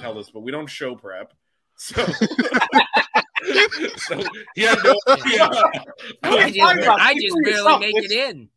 Tell 0.00 0.18
us, 0.18 0.30
but 0.30 0.40
we 0.40 0.50
don't 0.50 0.68
show 0.68 0.94
prep. 0.94 1.32
So, 1.82 1.94
so 3.96 4.22
he 4.54 4.62
had 4.62 4.78
no 4.84 4.94
idea. 5.08 5.48
I 6.22 6.50
just, 6.50 6.88
I 6.88 7.14
just 7.14 7.36
barely 7.42 7.78
make 7.78 7.94
it 7.96 8.10
in. 8.12 8.50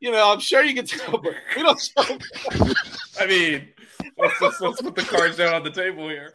you 0.00 0.12
know, 0.12 0.32
I'm 0.32 0.40
sure 0.40 0.62
you 0.62 0.74
can 0.74 0.84
tell, 0.84 1.16
but 1.16 1.32
we 1.56 1.62
don't 1.62 1.80
show. 1.80 2.18
I 3.18 3.26
mean, 3.26 3.68
let's, 4.18 4.38
let's, 4.42 4.60
let's 4.60 4.82
put 4.82 4.94
the 4.94 5.02
cards 5.02 5.38
down 5.38 5.54
on 5.54 5.64
the 5.64 5.70
table 5.70 6.10
here. 6.10 6.34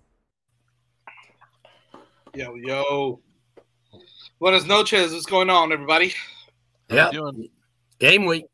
Yo, 2.33 2.55
yo. 2.55 3.19
Buenas 4.39 4.65
noches. 4.65 5.11
What's 5.11 5.25
going 5.25 5.49
on, 5.49 5.73
everybody? 5.73 6.13
Yeah. 6.89 7.11
Game 7.99 8.25
week. 8.25 8.45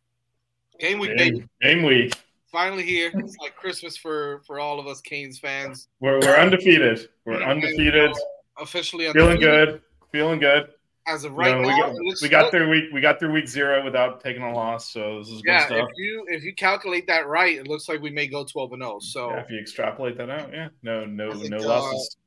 Game 0.80 0.98
week, 0.98 1.16
baby. 1.16 1.40
Game, 1.40 1.50
game 1.62 1.84
week. 1.84 2.14
Finally 2.52 2.84
here. 2.84 3.12
It's 3.14 3.38
like 3.38 3.56
Christmas 3.56 3.96
for 3.96 4.42
for 4.48 4.60
all 4.60 4.80
of 4.80 4.88
us 4.88 5.00
Canes 5.02 5.38
fans. 5.38 5.90
We're, 6.00 6.20
we're 6.20 6.38
undefeated. 6.38 7.08
We're 7.26 7.44
undefeated. 7.44 8.12
Officially 8.60 9.12
Feeling 9.14 9.40
good. 9.40 9.80
Feeling 10.12 10.40
good. 10.40 10.70
As 11.06 11.24
of 11.24 11.34
You 11.34 11.38
right 11.38 11.56
know, 11.56 11.62
we 11.62 11.68
now, 11.68 11.88
got, 11.88 11.94
looks 11.94 12.22
we 12.24 12.30
got 12.30 12.46
good. 12.46 12.58
through 12.58 12.70
week 12.72 12.86
we 12.92 13.00
got 13.00 13.20
through 13.20 13.32
week 13.32 13.48
zero 13.48 13.86
without 13.86 14.22
taking 14.22 14.42
a 14.42 14.52
loss, 14.52 14.92
so 14.92 15.20
this 15.20 15.30
is 15.30 15.42
good 15.44 15.52
Yeah, 15.52 15.68
if 15.70 15.88
you 15.96 16.26
if 16.30 16.44
you 16.44 16.54
calculate 16.56 17.06
that 17.08 17.28
right, 17.28 17.56
it 17.58 17.68
looks 17.68 17.88
like 17.88 18.02
we 18.02 18.10
may 18.10 18.28
go 18.28 18.44
twelve 18.44 18.74
and 18.74 18.82
zero. 18.82 18.98
So 19.00 19.30
Yeah, 19.30 19.42
if 19.42 19.52
you 19.52 19.60
extrapolate 19.60 20.18
that 20.18 20.32
out, 20.32 20.52
yeah, 20.52 20.70
no, 20.82 21.06
no, 21.06 21.30
I 21.30 21.36
think, 21.36 21.52
no 21.52 21.58
uh, 21.60 21.68
losses. 21.68 22.18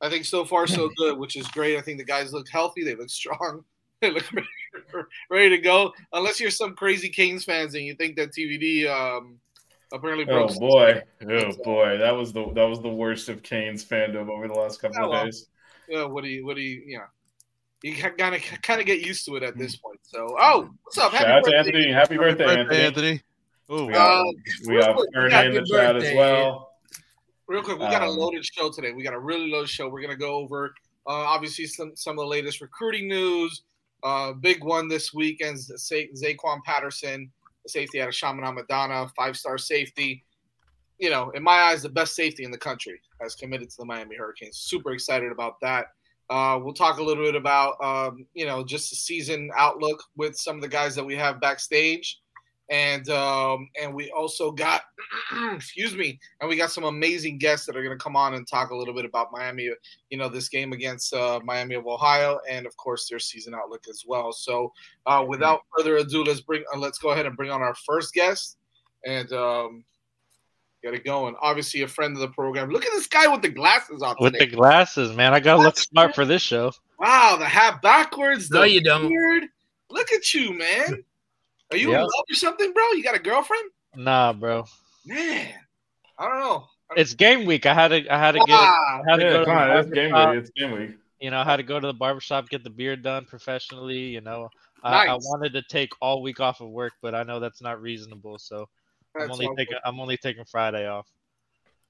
I 0.00 0.10
think 0.10 0.24
so 0.24 0.44
far 0.44 0.66
so 0.66 0.90
good, 0.96 1.18
which 1.18 1.36
is 1.36 1.46
great. 1.48 1.76
I 1.76 1.80
think 1.82 1.98
the 1.98 2.04
guys 2.04 2.32
look 2.32 2.48
healthy. 2.48 2.84
They 2.84 2.94
look 2.94 3.10
strong. 3.10 3.64
They 4.02 4.10
look 4.10 4.30
ready, 4.30 4.46
ready 5.30 5.56
to 5.56 5.58
go. 5.58 5.90
Unless 6.12 6.38
you're 6.38 6.50
some 6.50 6.74
crazy 6.74 7.08
Canes 7.08 7.44
fans 7.44 7.74
and 7.74 7.82
you 7.82 7.94
think 7.94 8.14
that 8.16 8.30
TVD 8.30 8.86
um, 8.86 9.38
apparently 9.90 10.26
Oh 10.28 10.48
boy, 10.58 11.00
oh 11.30 11.52
boy, 11.64 11.96
that 11.96 12.10
was 12.14 12.30
the 12.34 12.44
that 12.52 12.64
was 12.64 12.82
the 12.82 12.90
worst 12.90 13.30
of 13.30 13.42
Canes' 13.42 13.82
fandom 13.82 14.28
over 14.28 14.48
the 14.48 14.52
last 14.54 14.82
couple 14.82 14.98
Oh, 15.00 15.04
of 15.04 15.10
well. 15.12 15.24
days. 15.24 15.46
Yeah, 15.88 16.04
what 16.04 16.24
do 16.24 16.28
you 16.28 16.44
what 16.44 16.56
do 16.56 16.60
you 16.62 16.82
you 16.86 16.98
know? 16.98 17.04
You 17.82 17.96
kind 17.96 18.34
of 18.34 18.42
kind 18.60 18.80
of 18.82 18.86
get 18.86 19.00
used 19.00 19.24
to 19.26 19.36
it 19.36 19.42
at 19.42 19.56
this 19.56 19.76
point. 19.76 20.00
So, 20.02 20.36
oh, 20.38 20.68
what's 20.82 20.98
up? 20.98 21.12
Shout 21.12 21.24
out 21.26 21.44
to 21.44 21.50
birthday. 21.50 21.56
Anthony. 21.58 21.92
Happy 21.92 22.16
birthday, 22.18 22.58
Anthony. 22.58 22.80
Anthony. 22.80 23.22
Oh, 23.70 23.86
We 23.86 23.92
got, 23.94 24.20
Uh, 24.20 24.32
we 24.66 24.74
real 24.74 24.86
have 24.86 24.96
quick, 24.96 25.08
we 25.14 25.20
Ernie 25.20 25.24
in 25.46 25.54
the 25.54 25.60
happy 25.60 25.70
chat 25.70 25.96
as 25.96 26.02
birthday. 26.02 26.16
well. 26.16 26.65
Real 27.48 27.62
quick, 27.62 27.78
we 27.78 27.84
got 27.86 28.02
a 28.02 28.06
Um, 28.06 28.16
loaded 28.16 28.44
show 28.44 28.70
today. 28.70 28.92
We 28.92 29.02
got 29.04 29.14
a 29.14 29.18
really 29.18 29.48
loaded 29.50 29.70
show. 29.70 29.88
We're 29.88 30.02
gonna 30.02 30.16
go 30.16 30.34
over 30.34 30.74
uh, 31.06 31.10
obviously 31.12 31.66
some 31.66 31.94
some 31.94 32.18
of 32.18 32.24
the 32.24 32.26
latest 32.26 32.60
recruiting 32.60 33.08
news. 33.08 33.62
Uh, 34.02 34.32
big 34.32 34.64
one 34.64 34.88
this 34.88 35.14
weekend: 35.14 35.60
Sa- 35.60 35.94
Zaquan 36.14 36.62
Patterson, 36.64 37.30
the 37.62 37.68
safety 37.68 38.00
out 38.00 38.08
of 38.08 38.14
Chaminade-Madonna, 38.14 39.08
five 39.16 39.36
star 39.36 39.58
safety. 39.58 40.24
You 40.98 41.10
know, 41.10 41.30
in 41.30 41.42
my 41.42 41.52
eyes, 41.52 41.82
the 41.82 41.88
best 41.88 42.14
safety 42.16 42.42
in 42.44 42.50
the 42.50 42.58
country 42.58 43.00
has 43.20 43.34
committed 43.34 43.70
to 43.70 43.76
the 43.78 43.84
Miami 43.84 44.16
Hurricanes. 44.16 44.58
Super 44.58 44.92
excited 44.92 45.30
about 45.30 45.60
that. 45.60 45.86
Uh, 46.28 46.58
we'll 46.60 46.74
talk 46.74 46.98
a 46.98 47.02
little 47.02 47.22
bit 47.22 47.36
about 47.36 47.76
um, 47.80 48.26
you 48.34 48.46
know 48.46 48.64
just 48.64 48.90
the 48.90 48.96
season 48.96 49.50
outlook 49.56 50.02
with 50.16 50.36
some 50.36 50.56
of 50.56 50.62
the 50.62 50.68
guys 50.68 50.96
that 50.96 51.04
we 51.04 51.14
have 51.14 51.40
backstage 51.40 52.20
and 52.68 53.08
um, 53.10 53.68
and 53.80 53.94
we 53.94 54.10
also 54.10 54.50
got 54.50 54.82
excuse 55.54 55.94
me 55.94 56.18
and 56.40 56.48
we 56.50 56.56
got 56.56 56.70
some 56.70 56.84
amazing 56.84 57.38
guests 57.38 57.64
that 57.66 57.76
are 57.76 57.82
going 57.82 57.96
to 57.96 58.02
come 58.02 58.16
on 58.16 58.34
and 58.34 58.46
talk 58.48 58.70
a 58.70 58.76
little 58.76 58.92
bit 58.94 59.04
about 59.04 59.28
miami 59.30 59.70
you 60.10 60.18
know 60.18 60.28
this 60.28 60.48
game 60.48 60.72
against 60.72 61.14
uh, 61.14 61.38
miami 61.44 61.76
of 61.76 61.86
ohio 61.86 62.40
and 62.50 62.66
of 62.66 62.76
course 62.76 63.08
their 63.08 63.20
season 63.20 63.54
outlook 63.54 63.84
as 63.88 64.02
well 64.06 64.32
so 64.32 64.72
uh, 65.06 65.24
without 65.28 65.60
further 65.76 65.96
ado 65.98 66.24
let's 66.24 66.40
bring 66.40 66.64
uh, 66.74 66.78
let's 66.78 66.98
go 66.98 67.10
ahead 67.10 67.24
and 67.26 67.36
bring 67.36 67.50
on 67.50 67.62
our 67.62 67.74
first 67.86 68.12
guest 68.14 68.56
and 69.06 69.32
um, 69.32 69.84
get 70.82 70.92
it 70.92 71.04
going 71.04 71.36
obviously 71.40 71.82
a 71.82 71.88
friend 71.88 72.14
of 72.16 72.20
the 72.20 72.28
program 72.28 72.68
look 72.70 72.84
at 72.84 72.92
this 72.92 73.06
guy 73.06 73.28
with 73.28 73.42
the 73.42 73.48
glasses 73.48 74.02
on 74.02 74.16
With 74.18 74.32
today. 74.32 74.46
the 74.46 74.56
glasses, 74.56 75.14
man. 75.14 75.32
I 75.34 75.38
gotta 75.40 75.62
look 75.62 75.78
smart 75.78 76.16
for 76.16 76.24
this 76.24 76.42
show. 76.42 76.72
wow 76.98 77.36
the 77.38 77.44
hat 77.46 77.80
backwards 77.80 78.50
No, 78.50 78.62
the 78.62 78.70
you 78.70 78.80
don't. 78.82 79.08
beard. 79.08 79.44
look 79.90 80.10
at 80.12 80.34
you 80.34 80.52
man 80.58 81.04
are 81.70 81.76
you 81.76 81.90
Yeah. 81.90 81.96
in 81.98 82.02
love 82.02 82.24
or 82.30 82.34
something 82.34 82.72
bro 82.72 82.82
you 82.92 83.02
got 83.02 83.14
a 83.16 83.20
girlfriend 83.20 83.70
Nah, 83.94 84.32
bro. 84.34 84.64
Man, 85.06 85.54
I 86.18 86.28
don't 86.28 86.40
know. 86.40 86.66
It's 86.96 87.14
game 87.14 87.46
week. 87.46 87.64
I 87.64 87.72
had 87.72 87.88
to 87.88 88.06
I 88.14 88.18
had 88.18 88.32
to 88.32 88.38
get 88.40 88.48
Ah, 88.50 89.00
I 89.00 89.10
had 89.10 89.16
to 89.16 89.22
Yeah, 89.24 89.30
go 89.32 89.44
to 89.44 89.50
on, 89.50 89.88
the 89.88 89.94
game 89.94 90.10
barbershop. 90.10 90.34
week. 90.34 90.42
It's 90.42 90.50
game 90.50 90.70
week. 90.72 90.90
You 91.20 91.30
know, 91.30 91.38
I 91.38 91.44
had 91.44 91.56
to 91.56 91.62
go 91.62 91.80
to 91.80 91.86
the 91.86 91.94
barbershop, 91.94 92.50
get 92.50 92.62
the 92.62 92.68
beard 92.70 93.02
done 93.02 93.24
professionally. 93.24 93.98
You 93.98 94.20
know, 94.20 94.50
I, 94.84 95.06
I 95.06 95.14
wanted 95.14 95.54
to 95.54 95.62
take 95.62 95.90
all 96.02 96.20
week 96.20 96.40
off 96.40 96.60
of 96.60 96.68
work, 96.68 96.92
but 97.00 97.14
I 97.14 97.22
know 97.22 97.40
that's 97.40 97.62
not 97.62 97.80
reasonable. 97.80 98.38
So 98.38 98.68
I'm 99.18 99.30
only 99.30 99.46
all 99.46 99.56
taking 99.56 99.72
good. 99.72 99.80
I'm 99.84 99.98
only 99.98 100.18
taking 100.18 100.44
Friday 100.44 100.86
off. 100.86 101.06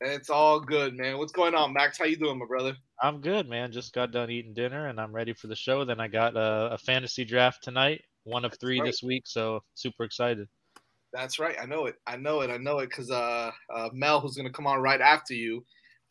It's 0.00 0.30
all 0.30 0.60
good, 0.60 0.96
man. 0.96 1.18
What's 1.18 1.32
going 1.32 1.54
on, 1.56 1.72
Max? 1.72 1.98
How 1.98 2.04
you 2.04 2.16
doing, 2.16 2.38
my 2.38 2.46
brother? 2.46 2.76
I'm 3.02 3.20
good, 3.20 3.48
man. 3.48 3.72
Just 3.72 3.92
got 3.92 4.12
done 4.12 4.30
eating 4.30 4.54
dinner 4.54 4.86
and 4.88 5.00
I'm 5.00 5.12
ready 5.12 5.32
for 5.32 5.48
the 5.48 5.56
show. 5.56 5.84
Then 5.84 5.98
I 6.00 6.06
got 6.06 6.36
a, 6.36 6.74
a 6.74 6.78
fantasy 6.78 7.24
draft 7.24 7.64
tonight, 7.64 8.04
one 8.26 8.44
of 8.44 8.54
three 8.60 8.80
right. 8.80 8.86
this 8.86 9.02
week. 9.02 9.24
So 9.26 9.62
super 9.74 10.04
excited. 10.04 10.48
That's 11.12 11.38
right. 11.38 11.56
I 11.60 11.66
know 11.66 11.86
it. 11.86 11.94
I 12.06 12.16
know 12.16 12.42
it. 12.42 12.50
I 12.50 12.58
know 12.58 12.80
it 12.80 12.90
because 12.90 13.10
uh, 13.10 13.50
uh, 13.74 13.88
Mel, 13.92 14.20
who's 14.20 14.36
gonna 14.36 14.50
come 14.50 14.66
on 14.66 14.80
right 14.80 15.00
after 15.00 15.34
you, 15.34 15.64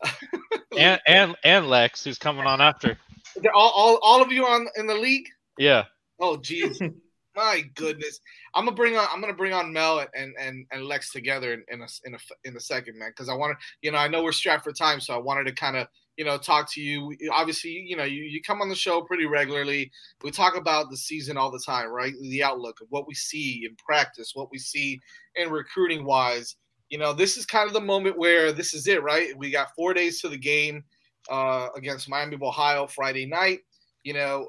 And 0.77 0.99
and 1.07 1.35
and 1.43 1.69
Lex, 1.69 2.03
who's 2.03 2.17
coming 2.17 2.45
on 2.45 2.61
after. 2.61 2.97
They're 3.37 3.53
all, 3.53 3.71
all, 3.75 3.99
all 4.01 4.21
of 4.21 4.31
you 4.31 4.45
on 4.45 4.67
in 4.77 4.87
the 4.87 4.95
league. 4.95 5.27
Yeah. 5.57 5.85
Oh, 6.19 6.37
jeez. 6.37 6.79
My 7.35 7.63
goodness, 7.75 8.21
I'm 8.53 8.63
gonna 8.63 8.77
bring 8.77 8.95
on 8.95 9.07
I'm 9.11 9.19
gonna 9.19 9.33
bring 9.33 9.51
on 9.51 9.73
Mel 9.73 10.05
and 10.15 10.33
and, 10.39 10.65
and 10.71 10.85
Lex 10.85 11.11
together 11.11 11.53
in, 11.53 11.63
in 11.69 11.81
a 11.81 11.87
in 12.05 12.15
a 12.15 12.17
in 12.45 12.55
a 12.55 12.59
second, 12.61 12.97
man, 12.97 13.09
because 13.09 13.27
I 13.27 13.33
want 13.33 13.57
to 13.57 13.65
you 13.81 13.91
know 13.91 13.97
I 13.97 14.07
know 14.07 14.23
we're 14.23 14.31
strapped 14.31 14.63
for 14.63 14.71
time, 14.71 15.01
so 15.01 15.13
I 15.13 15.17
wanted 15.17 15.45
to 15.47 15.53
kind 15.53 15.75
of 15.75 15.87
you 16.17 16.25
know 16.25 16.37
talk 16.37 16.71
to 16.73 16.81
you. 16.81 17.15
Obviously, 17.31 17.71
you 17.71 17.95
know 17.95 18.03
you 18.03 18.23
you 18.23 18.41
come 18.41 18.61
on 18.61 18.69
the 18.69 18.75
show 18.75 19.01
pretty 19.01 19.25
regularly. 19.25 19.91
We 20.23 20.31
talk 20.31 20.55
about 20.55 20.89
the 20.89 20.97
season 20.97 21.37
all 21.37 21.51
the 21.51 21.63
time, 21.65 21.89
right? 21.89 22.13
The 22.21 22.43
outlook 22.43 22.81
of 22.81 22.87
what 22.89 23.07
we 23.07 23.13
see 23.13 23.65
in 23.67 23.75
practice, 23.75 24.31
what 24.33 24.51
we 24.51 24.57
see 24.57 24.99
in 25.35 25.49
recruiting 25.49 26.05
wise. 26.05 26.55
You 26.89 26.99
know, 26.99 27.13
this 27.13 27.35
is 27.35 27.45
kind 27.45 27.67
of 27.67 27.73
the 27.73 27.81
moment 27.81 28.17
where 28.17 28.51
this 28.51 28.73
is 28.73 28.87
it, 28.87 29.01
right? 29.01 29.35
We 29.37 29.51
got 29.51 29.75
four 29.75 29.93
days 29.93 30.21
to 30.21 30.29
the 30.29 30.37
game 30.37 30.83
uh, 31.29 31.69
against 31.75 32.09
Miami 32.09 32.37
Ohio 32.41 32.87
Friday 32.87 33.25
night. 33.25 33.59
You 34.03 34.13
know, 34.13 34.47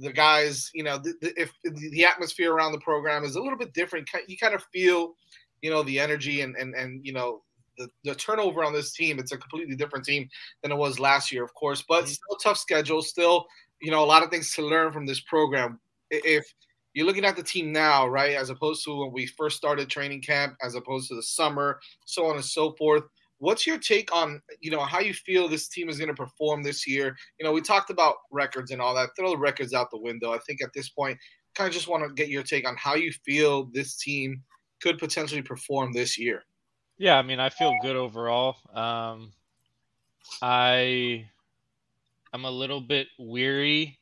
the 0.00 0.12
guys, 0.12 0.70
you 0.74 0.82
know, 0.82 0.98
the, 0.98 1.14
the, 1.20 1.40
if 1.40 1.52
the 1.64 2.04
atmosphere 2.04 2.52
around 2.52 2.72
the 2.72 2.80
program 2.80 3.24
is 3.24 3.36
a 3.36 3.40
little 3.40 3.58
bit 3.58 3.72
different, 3.72 4.08
you 4.26 4.36
kind 4.36 4.54
of 4.54 4.64
feel, 4.72 5.14
you 5.62 5.70
know, 5.70 5.82
the 5.82 5.98
energy 5.98 6.40
and 6.40 6.56
and 6.56 6.74
and 6.74 7.04
you 7.06 7.12
know 7.12 7.42
the, 7.80 8.10
the 8.10 8.14
turnover 8.14 8.64
on 8.64 8.72
this 8.72 8.92
team. 8.92 9.18
It's 9.18 9.32
a 9.32 9.38
completely 9.38 9.76
different 9.76 10.04
team 10.04 10.28
than 10.62 10.72
it 10.72 10.76
was 10.76 10.98
last 10.98 11.32
year, 11.32 11.42
of 11.42 11.54
course, 11.54 11.84
but 11.88 12.04
mm-hmm. 12.04 12.12
still 12.12 12.36
tough 12.42 12.58
schedule. 12.58 13.02
Still, 13.02 13.46
you 13.80 13.90
know, 13.90 14.04
a 14.04 14.06
lot 14.06 14.22
of 14.22 14.30
things 14.30 14.52
to 14.54 14.62
learn 14.62 14.92
from 14.92 15.06
this 15.06 15.20
program. 15.20 15.80
If 16.10 16.44
you're 16.94 17.06
looking 17.06 17.24
at 17.24 17.36
the 17.36 17.42
team 17.42 17.72
now, 17.72 18.06
right, 18.06 18.34
as 18.34 18.50
opposed 18.50 18.84
to 18.84 18.96
when 18.96 19.12
we 19.12 19.26
first 19.26 19.56
started 19.56 19.88
training 19.88 20.22
camp, 20.22 20.54
as 20.62 20.74
opposed 20.74 21.08
to 21.08 21.14
the 21.14 21.22
summer, 21.22 21.80
so 22.04 22.26
on 22.26 22.36
and 22.36 22.44
so 22.44 22.72
forth 22.72 23.04
What's 23.40 23.66
your 23.66 23.78
take 23.78 24.14
on 24.14 24.42
you 24.60 24.70
know 24.70 24.80
how 24.80 25.00
you 25.00 25.14
feel 25.14 25.48
this 25.48 25.66
team 25.66 25.88
is 25.88 25.96
going 25.96 26.08
to 26.08 26.14
perform 26.14 26.62
this 26.62 26.86
year? 26.86 27.16
You 27.38 27.44
know, 27.44 27.52
we 27.52 27.62
talked 27.62 27.88
about 27.88 28.16
records 28.30 28.70
and 28.70 28.82
all 28.82 28.94
that. 28.94 29.10
Throw 29.18 29.30
the 29.30 29.38
records 29.38 29.72
out 29.72 29.90
the 29.90 29.98
window. 29.98 30.32
I 30.32 30.38
think 30.46 30.62
at 30.62 30.74
this 30.74 30.90
point, 30.90 31.18
kind 31.54 31.66
of 31.66 31.72
just 31.72 31.88
want 31.88 32.06
to 32.06 32.12
get 32.12 32.28
your 32.28 32.42
take 32.42 32.68
on 32.68 32.76
how 32.76 32.96
you 32.96 33.12
feel 33.24 33.64
this 33.72 33.96
team 33.96 34.42
could 34.82 34.98
potentially 34.98 35.40
perform 35.40 35.90
this 35.90 36.18
year. 36.18 36.44
Yeah, 37.00 37.16
I 37.16 37.22
mean, 37.22 37.40
I 37.40 37.48
feel 37.48 37.72
good 37.82 37.96
overall. 37.96 38.56
Um, 38.74 39.32
I 40.42 41.24
I'm 42.30 42.44
a 42.44 42.50
little 42.50 42.82
bit 42.82 43.06
weary 43.18 43.98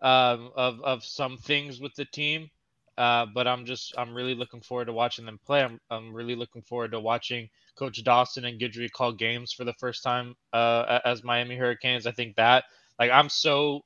um, 0.00 0.52
of 0.54 0.80
of 0.82 1.04
some 1.04 1.38
things 1.38 1.80
with 1.80 1.92
the 1.96 2.04
team, 2.04 2.48
uh, 2.96 3.26
but 3.34 3.48
I'm 3.48 3.66
just 3.66 3.94
I'm 3.98 4.14
really 4.14 4.36
looking 4.36 4.60
forward 4.60 4.84
to 4.84 4.92
watching 4.92 5.26
them 5.26 5.40
play. 5.44 5.64
I'm 5.64 5.80
I'm 5.90 6.14
really 6.14 6.36
looking 6.36 6.62
forward 6.62 6.92
to 6.92 7.00
watching 7.00 7.48
Coach 7.74 8.04
Dawson 8.04 8.44
and 8.44 8.60
Guidry 8.60 8.92
call 8.92 9.10
games 9.10 9.52
for 9.52 9.64
the 9.64 9.74
first 9.74 10.04
time 10.04 10.36
uh, 10.52 11.00
as 11.04 11.24
Miami 11.24 11.56
Hurricanes. 11.56 12.06
I 12.06 12.12
think 12.12 12.36
that 12.36 12.62
like 12.96 13.10
I'm 13.10 13.28
so 13.28 13.84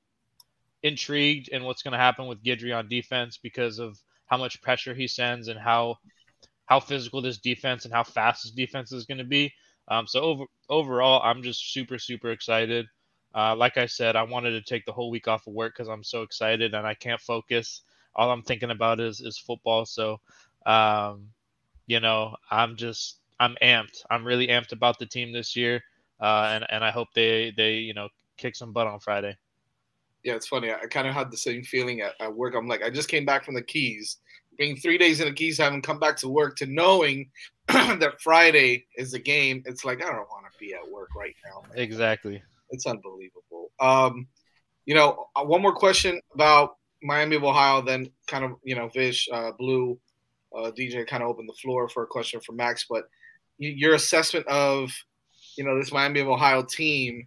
intrigued 0.83 1.49
in 1.49 1.65
what's 1.65 1.83
going 1.83 1.93
to 1.93 1.99
happen 1.99 2.27
with 2.27 2.45
Guidry 2.45 2.77
on 2.77 2.89
defense 2.89 3.39
because 3.39 3.79
of 3.79 3.99
how 4.27 4.37
much 4.37 4.61
pressure 4.61 4.93
he 4.93 5.09
sends 5.09 5.49
and 5.49 5.59
how 5.59 5.97
how 6.71 6.79
physical 6.79 7.21
this 7.21 7.39
defense 7.39 7.85
and 7.85 7.93
how 7.93 8.05
fast 8.05 8.45
this 8.45 8.53
defense 8.53 8.93
is 8.93 9.05
going 9.05 9.19
to 9.19 9.25
be. 9.25 9.53
Um, 9.89 10.07
so 10.07 10.21
over, 10.21 10.45
overall, 10.69 11.21
I'm 11.25 11.43
just 11.43 11.73
super 11.73 11.99
super 11.99 12.31
excited. 12.31 12.87
Uh, 13.35 13.57
like 13.57 13.77
I 13.77 13.87
said, 13.87 14.15
I 14.15 14.23
wanted 14.23 14.53
to 14.53 14.63
take 14.63 14.87
the 14.87 14.93
whole 14.93 15.11
week 15.11 15.27
off 15.27 15.49
of 15.49 15.53
work 15.53 15.75
because 15.75 15.89
I'm 15.89 16.05
so 16.05 16.23
excited 16.23 16.75
and 16.75 16.87
I 16.87 16.95
can't 16.95 17.21
focus. 17.21 17.83
All 18.15 18.31
I'm 18.31 18.43
thinking 18.43 18.71
about 18.71 19.01
is 19.01 19.21
is 19.21 19.37
football. 19.37 19.85
So, 19.85 20.21
um, 20.65 21.27
you 21.89 21.99
know, 21.99 22.37
I'm 22.53 22.77
just 22.77 23.19
I'm 23.41 23.57
amped. 23.63 24.05
I'm 24.09 24.25
really 24.25 24.47
amped 24.47 24.71
about 24.71 25.01
the 25.01 25.07
team 25.07 25.33
this 25.33 25.57
year, 25.57 25.83
uh, 26.21 26.53
and 26.55 26.67
and 26.71 26.85
I 26.85 26.93
hope 26.93 27.09
they 27.15 27.53
they 27.57 27.75
you 27.75 27.95
know 27.95 28.09
kick 28.37 28.55
some 28.55 28.73
butt 28.73 28.87
on 28.87 29.01
Friday. 29.01 29.37
Yeah, 30.23 30.35
it's 30.35 30.47
funny. 30.47 30.71
I 30.71 30.87
kind 30.87 31.09
of 31.09 31.15
had 31.15 31.33
the 31.33 31.37
same 31.37 31.65
feeling 31.65 32.03
at, 32.03 32.13
at 32.21 32.33
work. 32.33 32.55
I'm 32.55 32.69
like, 32.69 32.85
I 32.85 32.91
just 32.91 33.09
came 33.09 33.25
back 33.25 33.43
from 33.43 33.55
the 33.55 33.63
Keys, 33.63 34.19
being 34.61 34.77
three 34.77 34.99
days 34.99 35.21
in 35.21 35.27
the 35.27 35.33
Keys, 35.33 35.57
having 35.57 35.81
come 35.81 35.99
back 35.99 36.19
to 36.19 36.29
work, 36.29 36.55
to 36.57 36.67
knowing 36.67 37.31
that 37.69 38.21
Friday 38.21 38.87
is 38.95 39.15
a 39.15 39.19
game. 39.19 39.63
It's 39.65 39.87
like 39.87 40.03
I 40.05 40.07
don't 40.07 40.29
want 40.29 40.45
to 40.53 40.59
be 40.61 40.75
at 40.75 40.89
work 40.89 41.09
right 41.17 41.35
now. 41.47 41.63
Man. 41.63 41.79
Exactly. 41.79 42.43
It's 42.69 42.87
unbelievable. 42.87 43.71
Um, 43.81 44.29
you 44.85 44.95
know, 44.95 45.29
uh, 45.35 45.45
one 45.45 45.63
more 45.63 45.75
question 45.75 46.21
about 46.35 46.77
Miami 47.03 47.37
of 47.37 47.45
Ohio, 47.45 47.81
then 47.81 48.11
kind 48.29 48.45
of 48.45 48.53
you 48.63 48.77
know, 48.77 48.89
Vish, 48.89 49.27
uh, 49.33 49.53
Blu, 49.59 49.99
uh, 50.55 50.71
DJ 50.71 51.07
kind 51.07 51.23
of 51.23 51.31
opened 51.31 51.49
the 51.49 51.55
floor 51.55 51.89
for 51.89 52.03
a 52.03 52.07
question 52.07 52.39
for 52.41 52.53
Max, 52.53 52.85
but 52.89 53.05
your 53.57 53.95
assessment 53.95 54.47
of 54.47 54.93
you 55.57 55.65
know 55.65 55.79
this 55.79 55.91
Miami 55.91 56.21
of 56.21 56.29
Ohio 56.29 56.63
team. 56.63 57.27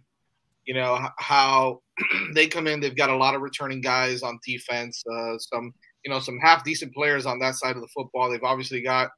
You 0.66 0.74
know 0.74 1.08
how 1.18 1.82
they 2.34 2.46
come 2.46 2.68
in. 2.68 2.78
They've 2.78 2.94
got 2.94 3.10
a 3.10 3.16
lot 3.16 3.34
of 3.34 3.42
returning 3.42 3.80
guys 3.80 4.22
on 4.22 4.38
defense. 4.46 5.02
Uh, 5.12 5.36
some 5.38 5.74
you 6.04 6.10
know 6.10 6.20
some 6.20 6.38
half 6.38 6.64
decent 6.64 6.94
players 6.94 7.26
on 7.26 7.38
that 7.40 7.54
side 7.54 7.76
of 7.76 7.82
the 7.82 7.88
football. 7.88 8.30
They've 8.30 8.42
obviously 8.42 8.80
got 8.80 9.10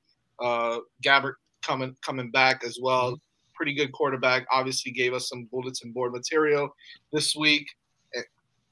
uh, 0.42 0.78
Gabbert 1.04 1.34
coming 1.62 1.96
coming 2.02 2.30
back 2.30 2.64
as 2.64 2.78
well. 2.80 3.12
Mm-hmm. 3.12 3.54
Pretty 3.54 3.74
good 3.74 3.92
quarterback. 3.92 4.46
Obviously 4.50 4.92
gave 4.92 5.14
us 5.14 5.28
some 5.28 5.48
bulletin 5.50 5.92
board 5.92 6.12
material 6.12 6.68
this 7.12 7.34
week 7.34 7.66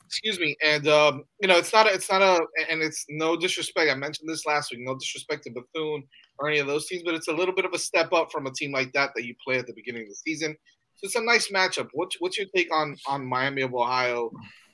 excuse 0.07 0.39
me. 0.39 0.57
And 0.65 0.87
um, 0.89 1.25
you 1.41 1.49
know, 1.49 1.57
it's 1.57 1.73
not 1.73 1.87
a, 1.87 1.93
it's 1.93 2.11
not 2.11 2.23
a, 2.23 2.47
and 2.71 2.83
it's 2.83 3.05
no 3.09 3.37
disrespect. 3.37 3.91
I 3.91 3.95
mentioned 3.95 4.29
this 4.29 4.47
last 4.47 4.71
week. 4.71 4.81
No 4.83 4.97
disrespect 4.97 5.45
to 5.45 5.51
Bethune 5.51 6.05
or 6.39 6.49
any 6.49 6.59
of 6.59 6.67
those 6.67 6.87
teams, 6.87 7.03
but 7.05 7.15
it's 7.15 7.29
a 7.29 7.33
little 7.33 7.55
bit 7.55 7.65
of 7.65 7.73
a 7.73 7.79
step 7.79 8.13
up 8.13 8.31
from 8.31 8.47
a 8.47 8.53
team 8.53 8.73
like 8.73 8.93
that 8.93 9.11
that 9.15 9.25
you 9.25 9.35
play 9.45 9.59
at 9.59 9.67
the 9.67 9.73
beginning 9.73 10.03
of 10.03 10.09
the 10.09 10.15
season. 10.15 10.57
So 10.97 11.07
it's 11.07 11.17
a 11.17 11.23
nice 11.23 11.51
matchup. 11.51 11.89
What's 11.93 12.17
what's 12.21 12.39
your 12.39 12.47
take 12.55 12.73
on 12.73 12.97
on 13.07 13.27
Miami 13.27 13.63
of 13.63 13.75
Ohio 13.75 14.31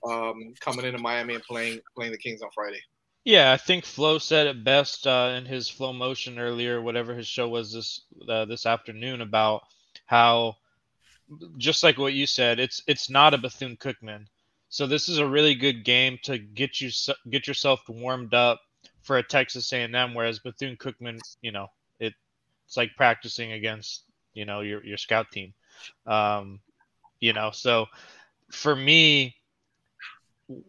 um, 0.06 0.54
coming 0.60 0.84
into 0.84 0.98
Miami 0.98 1.34
and 1.34 1.44
playing 1.44 1.80
playing 1.96 2.12
the 2.12 2.18
Canes 2.18 2.42
on 2.42 2.50
Friday? 2.54 2.80
Yeah, 3.24 3.52
I 3.52 3.56
think 3.56 3.84
Flo 3.84 4.18
said 4.18 4.46
it 4.46 4.64
best 4.64 5.06
uh, 5.06 5.34
in 5.36 5.44
his 5.44 5.68
Flow 5.68 5.92
Motion 5.92 6.38
earlier, 6.38 6.80
whatever 6.80 7.14
his 7.14 7.26
show 7.26 7.48
was 7.48 7.72
this 7.72 8.02
uh, 8.28 8.46
this 8.46 8.66
afternoon 8.66 9.20
about 9.20 9.62
how, 10.06 10.56
just 11.58 11.82
like 11.82 11.98
what 11.98 12.14
you 12.14 12.26
said, 12.26 12.58
it's 12.58 12.82
it's 12.86 13.10
not 13.10 13.34
a 13.34 13.38
Bethune 13.38 13.76
Cookman 13.76 14.26
so 14.70 14.86
this 14.86 15.08
is 15.08 15.18
a 15.18 15.26
really 15.26 15.54
good 15.56 15.84
game 15.84 16.18
to 16.22 16.38
get 16.38 16.80
you 16.80 16.90
get 17.28 17.48
yourself 17.48 17.82
warmed 17.88 18.32
up 18.34 18.60
for 19.02 19.18
a 19.18 19.22
Texas 19.22 19.72
A&M. 19.72 20.14
Whereas 20.14 20.38
Bethune 20.38 20.76
Cookman, 20.76 21.18
you 21.42 21.50
know, 21.50 21.66
it, 21.98 22.14
it's 22.66 22.76
like 22.76 22.90
practicing 22.96 23.52
against 23.52 24.04
you 24.32 24.44
know 24.44 24.60
your 24.60 24.84
your 24.84 24.96
scout 24.96 25.26
team. 25.32 25.52
Um, 26.06 26.60
you 27.18 27.32
know, 27.32 27.50
so 27.50 27.86
for 28.52 28.74
me, 28.74 29.34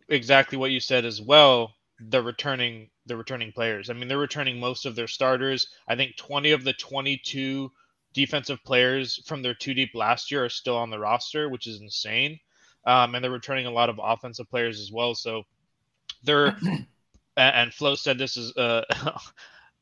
exactly 0.10 0.58
what 0.58 0.72
you 0.72 0.80
said 0.80 1.06
as 1.06 1.22
well. 1.22 1.76
The 2.10 2.22
returning 2.22 2.90
the 3.06 3.18
returning 3.18 3.52
players. 3.52 3.90
I 3.90 3.94
mean, 3.94 4.08
they're 4.08 4.18
returning 4.18 4.60
most 4.60 4.86
of 4.86 4.96
their 4.96 5.08
starters. 5.08 5.68
I 5.88 5.96
think 5.96 6.18
20 6.18 6.52
of 6.52 6.64
the 6.64 6.74
22 6.74 7.72
defensive 8.14 8.64
players 8.64 9.22
from 9.26 9.42
their 9.42 9.54
two 9.54 9.74
deep 9.74 9.92
last 9.94 10.32
year 10.32 10.46
are 10.46 10.50
still 10.50 10.78
on 10.78 10.90
the 10.90 11.00
roster, 11.00 11.50
which 11.50 11.68
is 11.68 11.82
insane 11.82 12.40
um, 12.86 13.16
and 13.16 13.24
they're 13.24 13.32
returning 13.32 13.66
a 13.66 13.72
lot 13.72 13.90
of 13.90 14.00
offensive 14.02 14.50
players 14.50 14.80
as 14.80 14.92
well. 14.92 15.16
So 15.16 15.44
they're 16.24 16.58
and 17.38 17.74
Flo 17.74 17.96
said 17.96 18.18
this 18.18 18.38
is 18.38 18.56
uh, 18.58 18.84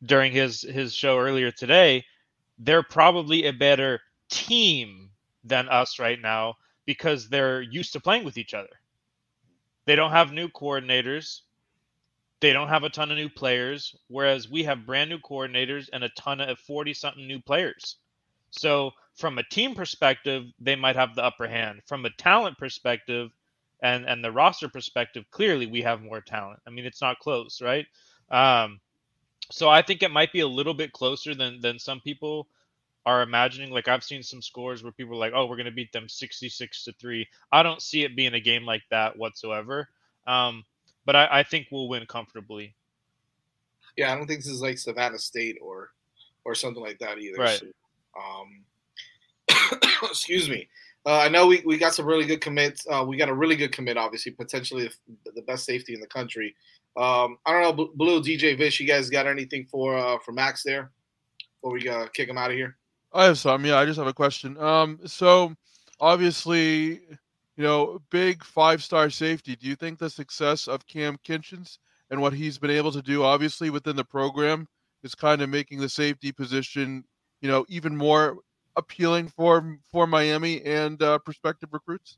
during 0.03 0.31
his 0.31 0.61
his 0.61 0.93
show 0.93 1.17
earlier 1.17 1.51
today. 1.51 2.05
They're 2.57 2.83
probably 2.83 3.45
a 3.45 3.53
better 3.53 4.01
team 4.29 5.11
than 5.43 5.69
us 5.69 5.99
right 5.99 6.19
now 6.21 6.55
because 6.85 7.29
they're 7.29 7.61
used 7.61 7.93
to 7.93 7.99
playing 7.99 8.25
with 8.25 8.37
each 8.37 8.53
other. 8.53 8.69
They 9.85 9.95
don't 9.95 10.11
have 10.11 10.33
new 10.33 10.49
coordinators. 10.49 11.41
They 12.41 12.53
don't 12.53 12.69
have 12.69 12.83
a 12.83 12.89
ton 12.89 13.11
of 13.11 13.17
new 13.17 13.29
players, 13.29 13.95
whereas 14.07 14.49
we 14.49 14.63
have 14.63 14.85
brand 14.85 15.09
new 15.09 15.19
coordinators 15.19 15.89
and 15.91 16.03
a 16.03 16.09
ton 16.09 16.39
of 16.39 16.57
40 16.59 16.93
something 16.93 17.27
new 17.27 17.41
players. 17.41 17.97
So 18.51 18.91
from 19.15 19.37
a 19.37 19.43
team 19.43 19.75
perspective, 19.75 20.45
they 20.59 20.75
might 20.75 20.95
have 20.95 21.15
the 21.15 21.23
upper 21.23 21.47
hand. 21.47 21.81
From 21.85 22.05
a 22.05 22.09
talent 22.11 22.57
perspective, 22.57 23.31
and 23.81 24.05
and 24.05 24.23
the 24.23 24.31
roster 24.31 24.69
perspective, 24.69 25.25
clearly 25.31 25.65
we 25.65 25.81
have 25.81 26.01
more 26.01 26.21
talent. 26.21 26.59
I 26.67 26.69
mean, 26.69 26.85
it's 26.85 27.01
not 27.01 27.19
close, 27.19 27.61
right? 27.61 27.85
Um, 28.29 28.79
so 29.51 29.69
I 29.69 29.81
think 29.81 30.03
it 30.03 30.11
might 30.11 30.33
be 30.33 30.41
a 30.41 30.47
little 30.47 30.73
bit 30.73 30.93
closer 30.93 31.33
than 31.35 31.61
than 31.61 31.79
some 31.79 31.99
people 32.01 32.47
are 33.05 33.21
imagining. 33.21 33.71
Like 33.71 33.87
I've 33.87 34.03
seen 34.03 34.23
some 34.23 34.41
scores 34.41 34.83
where 34.83 34.91
people 34.91 35.15
are 35.15 35.19
like, 35.19 35.33
"Oh, 35.35 35.45
we're 35.45 35.55
going 35.55 35.65
to 35.65 35.71
beat 35.71 35.91
them 35.91 36.09
66 36.09 36.83
to 36.85 36.93
three." 36.93 37.27
I 37.51 37.63
don't 37.63 37.81
see 37.81 38.03
it 38.03 38.15
being 38.15 38.33
a 38.33 38.39
game 38.39 38.65
like 38.65 38.83
that 38.89 39.17
whatsoever. 39.17 39.89
Um, 40.27 40.63
but 41.09 41.15
I, 41.15 41.39
I 41.39 41.43
think 41.43 41.69
we'll 41.71 41.89
win 41.89 42.05
comfortably. 42.05 42.75
Yeah, 43.97 44.13
I 44.13 44.15
don't 44.15 44.27
think 44.27 44.41
this 44.41 44.53
is 44.53 44.61
like 44.61 44.77
Savannah 44.77 45.17
State 45.17 45.57
or 45.59 45.89
or 46.45 46.53
something 46.53 46.83
like 46.83 46.99
that 46.99 47.17
either. 47.17 47.39
Right. 47.39 47.59
So, 47.59 47.65
um, 48.15 49.79
excuse 50.03 50.47
me. 50.47 50.69
Uh, 51.07 51.17
I 51.17 51.27
know 51.27 51.47
we, 51.47 51.63
we 51.65 51.79
got 51.79 51.95
some 51.95 52.05
really 52.05 52.27
good 52.27 52.41
commits. 52.41 52.85
Uh, 52.87 53.03
we 53.07 53.17
got 53.17 53.27
a 53.27 53.33
really 53.33 53.55
good 53.55 53.71
commit, 53.71 53.97
obviously, 53.97 54.33
potentially 54.33 54.87
the 55.25 55.41
best 55.41 55.65
safety 55.65 55.95
in 55.95 55.99
the 55.99 56.05
country. 56.05 56.55
Um, 56.95 57.39
I 57.43 57.53
don't 57.53 57.75
know, 57.75 57.89
Blu 57.95 58.21
DJ 58.21 58.55
Vish, 58.55 58.79
you 58.79 58.85
guys 58.85 59.09
got 59.09 59.25
anything 59.25 59.65
for 59.65 59.97
uh, 59.97 60.19
for 60.23 60.31
Max 60.31 60.61
there? 60.61 60.91
Before 61.55 61.73
we 61.73 61.89
uh, 61.89 62.05
kick 62.13 62.29
him 62.29 62.37
out 62.37 62.51
of 62.51 62.55
here? 62.55 62.77
I 63.13 63.25
have 63.25 63.39
some. 63.39 63.65
Yeah, 63.65 63.79
I 63.79 63.85
just 63.87 63.97
have 63.97 64.05
a 64.05 64.13
question. 64.13 64.59
Um, 64.59 64.99
so 65.07 65.55
obviously, 65.99 67.01
you 67.59 67.65
know, 67.65 68.01
big 68.09 68.41
five 68.41 68.81
star 68.81 69.09
safety. 69.09 69.53
Do 69.53 69.67
you 69.67 69.75
think 69.75 69.99
the 69.99 70.09
success 70.09 70.69
of 70.69 70.87
Cam 70.87 71.17
Kinchens 71.27 71.77
and 72.09 72.21
what 72.21 72.31
he's 72.31 72.57
been 72.57 72.71
able 72.71 72.93
to 72.93 73.01
do, 73.01 73.21
obviously 73.21 73.69
within 73.69 73.97
the 73.97 74.05
program, 74.05 74.65
is 75.03 75.13
kind 75.13 75.41
of 75.41 75.49
making 75.49 75.81
the 75.81 75.89
safety 75.89 76.31
position, 76.31 77.03
you 77.41 77.49
know, 77.49 77.65
even 77.67 77.97
more 77.97 78.37
appealing 78.77 79.27
for 79.27 79.77
for 79.91 80.07
Miami 80.07 80.63
and 80.63 81.03
uh, 81.03 81.19
prospective 81.19 81.73
recruits? 81.73 82.17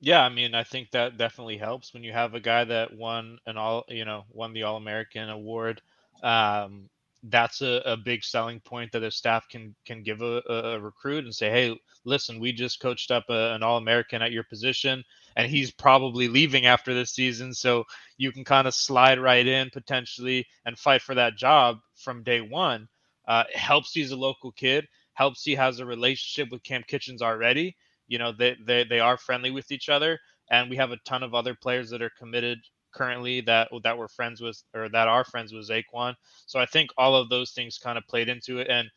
Yeah, 0.00 0.22
I 0.22 0.28
mean, 0.28 0.54
I 0.54 0.64
think 0.64 0.90
that 0.90 1.16
definitely 1.16 1.56
helps 1.56 1.94
when 1.94 2.04
you 2.04 2.12
have 2.12 2.34
a 2.34 2.40
guy 2.40 2.64
that 2.64 2.94
won 2.94 3.38
an 3.46 3.56
all, 3.56 3.86
you 3.88 4.04
know, 4.04 4.26
won 4.30 4.52
the 4.52 4.64
All 4.64 4.76
American 4.76 5.30
award. 5.30 5.80
Um, 6.22 6.90
that's 7.24 7.62
a, 7.62 7.82
a 7.84 7.96
big 7.96 8.22
selling 8.22 8.60
point 8.60 8.92
that 8.92 9.02
a 9.02 9.10
staff 9.10 9.48
can 9.48 9.74
can 9.84 10.02
give 10.02 10.22
a, 10.22 10.42
a 10.48 10.80
recruit 10.80 11.24
and 11.24 11.34
say, 11.34 11.50
hey, 11.50 11.78
listen, 12.04 12.38
we 12.38 12.52
just 12.52 12.80
coached 12.80 13.10
up 13.10 13.24
a, 13.28 13.54
an 13.54 13.62
All 13.62 13.76
American 13.76 14.22
at 14.22 14.32
your 14.32 14.44
position, 14.44 15.02
and 15.36 15.50
he's 15.50 15.70
probably 15.70 16.28
leaving 16.28 16.66
after 16.66 16.94
this 16.94 17.10
season, 17.12 17.52
so 17.52 17.84
you 18.16 18.30
can 18.32 18.44
kind 18.44 18.68
of 18.68 18.74
slide 18.74 19.18
right 19.18 19.46
in 19.46 19.70
potentially 19.70 20.46
and 20.64 20.78
fight 20.78 21.02
for 21.02 21.14
that 21.14 21.36
job 21.36 21.78
from 21.96 22.22
day 22.22 22.40
one. 22.40 22.88
Uh, 23.26 23.44
helps 23.52 23.92
he's 23.92 24.12
a 24.12 24.16
local 24.16 24.52
kid. 24.52 24.86
Helps 25.14 25.42
he 25.42 25.54
has 25.56 25.80
a 25.80 25.86
relationship 25.86 26.50
with 26.52 26.62
Cam 26.62 26.82
Kinchens 26.84 27.20
already. 27.20 27.76
You 28.06 28.18
know, 28.18 28.32
they 28.32 28.56
they 28.64 28.84
they 28.84 29.00
are 29.00 29.18
friendly 29.18 29.50
with 29.50 29.72
each 29.72 29.88
other, 29.88 30.18
and 30.50 30.70
we 30.70 30.76
have 30.76 30.92
a 30.92 30.98
ton 31.04 31.22
of 31.22 31.34
other 31.34 31.54
players 31.54 31.90
that 31.90 32.02
are 32.02 32.12
committed 32.18 32.58
currently 32.92 33.40
that 33.42 33.68
that 33.82 33.96
were 33.96 34.08
friends 34.08 34.40
with 34.40 34.62
or 34.74 34.88
that 34.88 35.08
are 35.08 35.24
friends 35.24 35.52
with 35.52 35.68
Zaquan. 35.68 36.14
So 36.46 36.58
I 36.58 36.66
think 36.66 36.90
all 36.96 37.14
of 37.14 37.28
those 37.28 37.52
things 37.52 37.78
kind 37.78 37.98
of 37.98 38.06
played 38.06 38.28
into 38.28 38.58
it. 38.58 38.68
And 38.68 38.90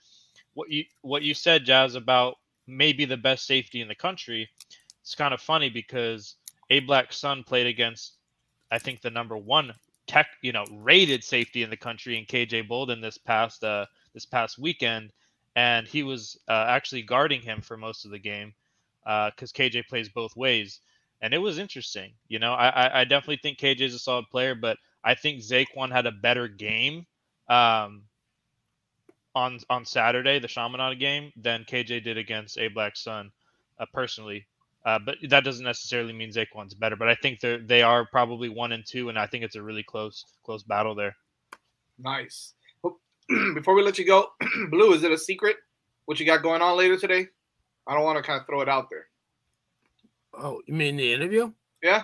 what 0.53 0.69
you 0.69 0.83
what 1.01 1.23
you 1.23 1.33
said, 1.33 1.65
Jazz, 1.65 1.95
about 1.95 2.35
maybe 2.67 3.05
the 3.05 3.17
best 3.17 3.45
safety 3.45 3.81
in 3.81 3.87
the 3.87 3.95
country, 3.95 4.49
it's 5.01 5.15
kind 5.15 5.33
of 5.33 5.41
funny 5.41 5.69
because 5.69 6.35
A 6.69 6.79
Black 6.81 7.13
Sun 7.13 7.43
played 7.43 7.67
against 7.67 8.17
I 8.71 8.79
think 8.79 9.01
the 9.01 9.09
number 9.09 9.37
one 9.37 9.73
tech, 10.07 10.27
you 10.41 10.51
know, 10.51 10.65
rated 10.71 11.23
safety 11.23 11.63
in 11.63 11.69
the 11.69 11.77
country 11.77 12.17
in 12.17 12.25
KJ 12.25 12.67
Bolden 12.67 13.01
this 13.01 13.17
past 13.17 13.63
uh 13.63 13.85
this 14.13 14.25
past 14.25 14.57
weekend. 14.57 15.11
And 15.55 15.85
he 15.85 16.03
was 16.03 16.39
uh, 16.47 16.65
actually 16.69 17.01
guarding 17.01 17.41
him 17.41 17.59
for 17.59 17.75
most 17.75 18.05
of 18.05 18.11
the 18.11 18.19
game 18.19 18.53
because 19.03 19.51
uh, 19.51 19.57
KJ 19.57 19.87
plays 19.89 20.07
both 20.07 20.33
ways 20.37 20.79
and 21.21 21.33
it 21.33 21.37
was 21.37 21.59
interesting. 21.59 22.11
You 22.27 22.39
know, 22.39 22.53
I, 22.53 23.01
I 23.01 23.03
definitely 23.03 23.39
think 23.41 23.59
KJ 23.59 23.81
is 23.81 23.93
a 23.93 23.99
solid 23.99 24.25
player, 24.31 24.55
but 24.55 24.77
I 25.03 25.15
think 25.15 25.41
Zaquan 25.41 25.91
had 25.91 26.05
a 26.05 26.11
better 26.11 26.47
game 26.47 27.05
um, 27.47 28.03
on 29.35 29.59
on 29.69 29.85
Saturday, 29.85 30.39
the 30.39 30.47
Chaminade 30.47 30.99
game, 30.99 31.31
than 31.35 31.63
KJ 31.63 32.03
did 32.03 32.17
against 32.17 32.57
A 32.57 32.67
Black 32.69 32.95
Sun, 32.97 33.31
uh, 33.79 33.85
personally. 33.93 34.45
Uh, 34.83 34.97
but 34.97 35.17
that 35.29 35.43
doesn't 35.43 35.63
necessarily 35.63 36.11
mean 36.11 36.31
Zaquan's 36.31 36.73
better. 36.73 36.95
But 36.95 37.07
I 37.07 37.15
think 37.15 37.39
they 37.39 37.57
they 37.57 37.81
are 37.83 38.05
probably 38.05 38.49
one 38.49 38.71
and 38.71 38.83
two, 38.85 39.09
and 39.09 39.17
I 39.17 39.27
think 39.27 39.43
it's 39.43 39.55
a 39.55 39.61
really 39.61 39.83
close 39.83 40.25
close 40.43 40.63
battle 40.63 40.95
there. 40.95 41.15
Nice. 41.99 42.53
Before 43.53 43.75
we 43.75 43.83
let 43.83 43.99
you 43.99 44.05
go, 44.05 44.27
Blu, 44.69 44.93
is 44.93 45.03
it 45.03 45.11
a 45.11 45.17
secret 45.17 45.57
what 46.05 46.19
you 46.19 46.25
got 46.25 46.41
going 46.41 46.61
on 46.61 46.77
later 46.77 46.97
today? 46.97 47.27
I 47.87 47.93
don't 47.93 48.03
want 48.03 48.17
to 48.17 48.23
kind 48.23 48.39
of 48.39 48.47
throw 48.47 48.61
it 48.61 48.69
out 48.69 48.89
there. 48.89 49.07
Oh, 50.33 50.61
you 50.65 50.73
mean 50.73 50.97
the 50.97 51.13
interview? 51.13 51.51
Yeah. 51.83 52.03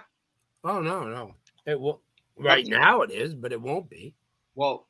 Oh 0.63 0.81
no, 0.81 1.03
no. 1.05 1.33
It 1.65 1.79
will. 1.79 2.01
Right 2.37 2.67
now 2.67 3.01
it 3.01 3.11
is, 3.11 3.33
but 3.33 3.51
it 3.51 3.61
won't 3.61 3.89
be. 3.89 4.13
Well, 4.55 4.87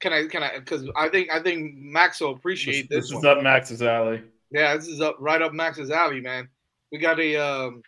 can 0.00 0.12
I? 0.12 0.26
Can 0.26 0.42
I? 0.42 0.58
Because 0.58 0.88
I 0.96 1.08
think 1.08 1.30
I 1.30 1.40
think 1.40 1.74
Max 1.76 2.20
will 2.20 2.32
appreciate 2.32 2.88
this. 2.88 3.04
This, 3.04 3.10
This 3.10 3.18
is 3.18 3.24
up 3.24 3.42
Max's 3.42 3.82
alley. 3.82 4.22
Yeah, 4.50 4.76
this 4.76 4.88
is 4.88 5.00
up 5.00 5.16
right 5.18 5.40
up 5.40 5.52
Max's 5.52 5.90
alley, 5.90 6.20
man. 6.20 6.48
We 6.90 6.98
got 6.98 7.20
a 7.20 7.36
um, 7.36 7.82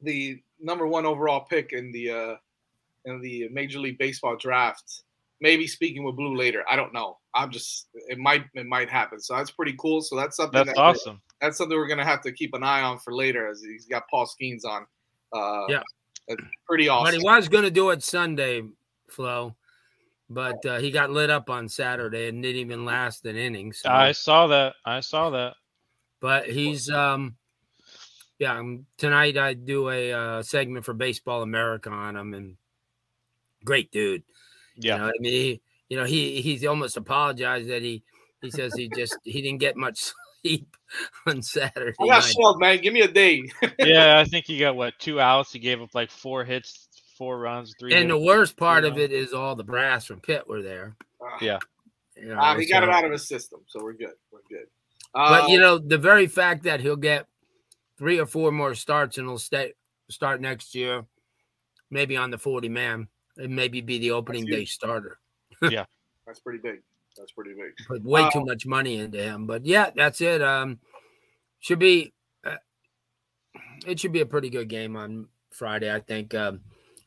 the 0.00 0.40
number 0.60 0.86
one 0.86 1.06
overall 1.06 1.40
pick 1.40 1.72
in 1.72 1.90
the 1.92 2.10
uh, 2.10 2.34
in 3.04 3.20
the 3.20 3.48
Major 3.48 3.80
League 3.80 3.98
Baseball 3.98 4.36
draft. 4.36 5.02
Maybe 5.42 5.66
speaking 5.66 6.04
with 6.04 6.14
Blu 6.16 6.36
later. 6.36 6.64
I 6.70 6.76
don't 6.76 6.94
know. 6.94 7.18
I'm 7.34 7.50
just 7.50 7.88
it 8.08 8.16
might 8.16 8.44
it 8.54 8.64
might 8.64 8.88
happen. 8.88 9.18
So 9.20 9.34
that's 9.36 9.50
pretty 9.50 9.74
cool. 9.78 10.00
So 10.00 10.14
that's 10.16 10.36
something 10.36 10.56
That's 10.64 10.70
that- 10.70 10.78
awesome. 10.80 11.20
That's 11.40 11.58
something 11.58 11.76
we're 11.76 11.88
gonna 11.88 12.04
have 12.04 12.22
to 12.22 12.30
keep 12.32 12.54
an 12.54 12.62
eye 12.62 12.82
on 12.82 13.00
for 13.00 13.12
later, 13.12 13.48
as 13.48 13.60
he's 13.60 13.86
got 13.86 14.04
Paul 14.08 14.26
Skenes 14.26 14.64
on. 14.64 14.86
Uh, 15.32 15.66
Yeah. 15.68 15.82
that's 16.28 16.40
pretty 16.66 16.88
awesome. 16.88 17.12
But 17.12 17.20
he 17.20 17.24
was 17.26 17.48
going 17.48 17.64
to 17.64 17.70
do 17.70 17.90
it 17.90 18.04
Sunday, 18.04 18.62
Flo, 19.08 19.56
but 20.30 20.64
uh, 20.64 20.78
he 20.78 20.92
got 20.92 21.10
lit 21.10 21.30
up 21.30 21.50
on 21.50 21.68
Saturday 21.68 22.28
and 22.28 22.40
didn't 22.42 22.60
even 22.60 22.84
last 22.84 23.26
an 23.26 23.34
inning. 23.34 23.72
So. 23.72 23.90
I 23.90 24.12
saw 24.12 24.46
that. 24.46 24.74
I 24.84 25.00
saw 25.00 25.30
that. 25.30 25.54
but 26.20 26.48
he's 26.48 26.88
um 26.88 27.34
yeah 28.38 28.56
um, 28.58 28.86
tonight 28.96 29.36
i 29.36 29.52
do 29.54 29.90
a 29.90 30.12
uh, 30.12 30.42
segment 30.42 30.84
for 30.84 30.94
baseball 30.94 31.42
america 31.42 31.90
on 31.90 32.14
him 32.16 32.32
and 32.34 32.56
great 33.64 33.90
dude 33.90 34.22
Yeah. 34.84 34.94
you 34.96 35.00
know, 35.02 35.06
i 35.08 35.12
mean 35.20 35.32
he 35.32 35.60
you 35.88 35.96
know 35.96 36.04
he 36.04 36.40
he's 36.42 36.64
almost 36.64 36.96
apologized 36.96 37.68
that 37.68 37.82
he 37.82 38.02
he 38.40 38.50
says 38.50 38.72
he 38.76 38.88
just 38.94 39.16
he 39.24 39.40
didn't 39.42 39.58
get 39.60 39.76
much 39.76 40.12
sleep 40.42 40.76
on 41.26 41.42
saturday 41.42 41.94
I 42.00 42.06
got 42.06 42.22
night. 42.24 42.34
shoved, 42.38 42.60
man. 42.60 42.78
Give 42.80 42.92
me 42.92 43.02
a 43.02 43.08
day. 43.08 43.42
yeah, 43.78 44.18
I 44.18 44.24
think 44.24 44.46
he 44.46 44.58
got 44.58 44.74
what 44.76 44.94
two 44.98 45.20
outs. 45.20 45.52
He 45.52 45.58
gave 45.58 45.80
up 45.80 45.94
like 45.94 46.10
four 46.10 46.44
hits, 46.44 46.88
four 47.16 47.38
runs, 47.38 47.74
three. 47.78 47.94
and 47.94 48.10
the 48.10 48.18
worst 48.18 48.56
part 48.56 48.84
of 48.84 48.92
runs. 48.94 49.04
it 49.04 49.12
is 49.12 49.32
all 49.32 49.54
the 49.54 49.62
brass 49.64 50.04
from 50.06 50.20
pitt 50.20 50.48
were 50.48 50.60
there 50.62 50.96
Yeah. 51.40 51.58
you 52.16 52.26
know, 52.28 52.36
Ah, 52.40 52.56
he 52.56 52.66
got 52.68 52.80
so- 52.82 52.88
it 52.88 52.90
out 52.90 53.04
of 53.04 53.12
his 53.12 53.28
system, 53.28 53.60
so 53.68 53.82
we're 53.82 53.92
good. 53.92 54.14
We're 54.32 54.40
good. 54.48 54.66
but 55.14 55.48
you 55.50 55.58
Uh, 55.58 55.60
know 55.60 55.78
the 55.78 55.98
very 55.98 56.26
fact 56.26 56.64
that 56.64 56.80
he'll 56.80 56.96
get 56.96 57.26
three 57.98 58.18
or 58.18 58.26
four 58.26 58.50
more 58.50 58.74
starts 58.74 59.18
and 59.18 59.28
he'll 59.28 59.38
stay 59.38 59.74
start 60.10 60.40
next 60.40 60.74
year 60.74 61.04
maybe 61.90 62.16
on 62.16 62.30
the 62.30 62.38
40 62.38 62.68
man 62.68 63.06
and 63.38 63.54
maybe 63.54 63.80
be 63.80 63.98
the 63.98 64.10
opening 64.12 64.44
day 64.46 64.64
starter. 64.64 65.18
yeah, 65.62 65.84
that's 66.26 66.40
pretty 66.40 66.58
big. 66.62 66.82
That's 67.16 67.32
pretty 67.32 67.52
big. 67.54 67.72
put 67.86 68.02
way 68.02 68.28
too 68.32 68.40
Uh, 68.40 68.44
much 68.46 68.64
money 68.66 68.96
into 68.96 69.22
him. 69.22 69.46
But 69.46 69.66
yeah, 69.66 69.90
that's 69.94 70.20
it. 70.20 70.42
Um, 70.42 70.80
should 71.60 71.78
be. 71.78 72.12
Uh, 72.44 72.56
it 73.86 74.00
should 74.00 74.12
be 74.12 74.20
a 74.20 74.26
pretty 74.26 74.48
good 74.50 74.68
game 74.68 74.96
on 74.96 75.28
Friday. 75.50 75.92
I 75.92 76.00
think. 76.00 76.34
Um, 76.34 76.60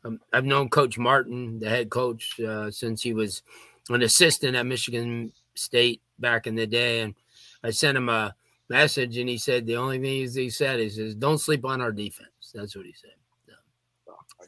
um, 0.03 0.19
I've 0.31 0.45
known 0.45 0.69
Coach 0.69 0.99
Martin, 0.99 1.57
the 1.59 1.67
head 1.69 1.89
coach, 1.89 2.39
uh, 2.39 2.69
since 2.69 3.01
he 3.01 3.13
was 3.13 3.41
an 3.89 4.03
assistant 4.03 4.55
at 4.55 4.65
Michigan 4.67 5.31
State 5.55 6.01
back 6.19 6.45
in 6.45 6.53
the 6.53 6.67
day, 6.67 7.01
and 7.01 7.15
I 7.63 7.71
sent 7.71 7.97
him 7.97 8.09
a 8.09 8.35
message, 8.69 9.17
and 9.17 9.27
he 9.27 9.37
said 9.39 9.65
the 9.65 9.77
only 9.77 9.97
thing 9.97 10.27
he 10.31 10.49
said 10.51 10.79
is, 10.79 10.99
is 10.99 11.15
"Don't 11.15 11.39
sleep 11.39 11.65
on 11.65 11.81
our 11.81 11.91
defense." 11.91 12.51
That's 12.53 12.75
what 12.75 12.85
he 12.85 12.93
said. 12.93 13.15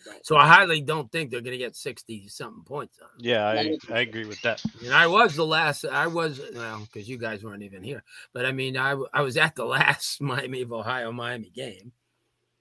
I 0.06 0.12
don't. 0.12 0.26
So 0.26 0.38
I 0.38 0.48
highly 0.48 0.82
don't 0.82 1.12
think 1.12 1.32
they're 1.32 1.42
going 1.42 1.52
to 1.52 1.58
get 1.58 1.76
sixty 1.76 2.28
something 2.28 2.64
points 2.64 3.00
on. 3.02 3.08
'em. 3.08 3.16
Yeah, 3.20 3.48
I, 3.48 3.78
I 3.92 4.00
agree 4.00 4.26
with 4.26 4.42
that. 4.42 4.64
And 4.84 4.94
I 4.94 5.08
was 5.08 5.36
the 5.36 5.46
last. 5.46 5.86
I 5.86 6.08
was 6.08 6.42
well 6.54 6.88
because 6.92 7.08
you 7.08 7.18
guys 7.18 7.44
weren't 7.44 7.64
even 7.64 7.84
here. 7.84 8.04
But 8.34 8.46
I 8.46 8.52
mean, 8.52 8.78
I 8.78 8.96
I 9.14 9.22
was 9.22 9.38
at 9.38 9.56
the 9.56 9.66
last 9.78 10.22
Miami 10.22 10.62
of 10.62 10.72
Ohio 10.72 11.12
Miami 11.12 11.50
game, 11.50 11.92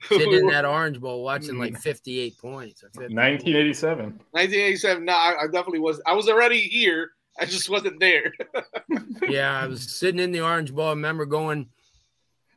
sitting 0.09 0.33
in 0.33 0.47
that 0.49 0.65
Orange 0.65 1.01
Bowl 1.01 1.23
watching 1.23 1.59
like 1.59 1.77
fifty 1.81 2.21
eight 2.21 2.39
points. 2.39 2.83
Or 2.83 2.89
50. 2.89 3.15
1987. 3.15 4.05
1987. 4.33 5.05
No, 5.05 5.13
I, 5.13 5.35
I 5.43 5.47
definitely 5.47 5.81
was. 5.81 6.01
I 6.07 6.13
was 6.13 6.29
already 6.29 6.61
here. 6.61 7.11
I 7.39 7.45
just 7.45 7.69
wasn't 7.69 8.01
there. 8.01 8.33
yeah, 9.29 9.61
I 9.61 9.67
was 9.67 9.99
sitting 9.99 10.21
in 10.21 10.33
the 10.33 10.41
Orange 10.41 10.75
Bowl. 10.75 10.87
I 10.87 10.91
remember 10.91 11.27
going 11.27 11.69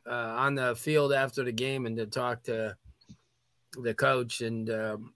uh, 0.06 0.34
on 0.38 0.54
the 0.54 0.74
field 0.74 1.12
after 1.12 1.44
the 1.44 1.52
game 1.52 1.86
and 1.86 1.96
to 1.96 2.06
talk 2.06 2.44
to 2.44 2.76
the 3.78 3.94
coach, 3.94 4.40
and 4.40 4.70
um, 4.70 5.14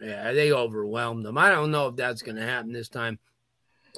yeah, 0.00 0.32
they 0.32 0.52
overwhelmed 0.52 1.24
them. 1.24 1.38
I 1.38 1.50
don't 1.50 1.70
know 1.70 1.88
if 1.88 1.96
that's 1.96 2.22
going 2.22 2.36
to 2.36 2.42
happen 2.42 2.72
this 2.72 2.88
time. 2.88 3.18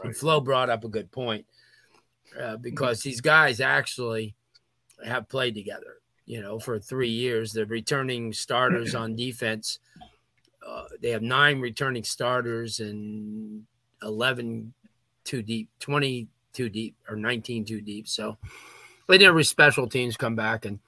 And 0.02 0.16
Flo 0.16 0.40
brought 0.40 0.70
up 0.70 0.84
a 0.84 0.88
good 0.88 1.10
point 1.10 1.46
uh, 2.40 2.56
because 2.56 3.00
these 3.00 3.20
guys 3.20 3.60
actually 3.60 4.34
have 5.04 5.28
played 5.28 5.54
together, 5.54 5.98
you 6.26 6.40
know, 6.40 6.58
for 6.58 6.78
three 6.78 7.10
years. 7.10 7.52
They're 7.52 7.64
returning 7.64 8.32
starters 8.32 8.94
on 8.94 9.16
defense. 9.16 9.78
Uh, 10.66 10.84
they 11.00 11.10
have 11.10 11.22
nine 11.22 11.60
returning 11.60 12.04
starters 12.04 12.80
and 12.80 13.64
11 14.02 14.72
too 15.24 15.42
deep, 15.42 15.68
20 15.80 16.26
too 16.52 16.68
deep, 16.68 16.96
or 17.08 17.16
19 17.16 17.64
too 17.64 17.80
deep. 17.80 18.08
So, 18.08 18.36
but 19.06 19.22
every 19.22 19.44
special 19.44 19.88
teams 19.88 20.16
come 20.16 20.34
back, 20.34 20.64
and 20.64 20.78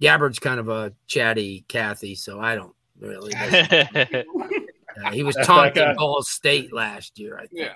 Gabbert's 0.00 0.38
kind 0.38 0.60
of 0.60 0.68
a 0.68 0.92
chatty 1.06 1.64
Kathy, 1.68 2.14
so 2.14 2.40
I 2.40 2.54
don't 2.54 2.74
really. 2.98 3.34
Uh, 3.34 5.10
he 5.12 5.22
was 5.22 5.34
That's 5.34 5.46
that 5.48 5.52
taunting 5.54 5.74
guy. 5.74 5.94
Ball 5.94 6.22
State 6.22 6.72
last 6.72 7.18
year, 7.18 7.38
I 7.38 7.46
think. 7.46 7.70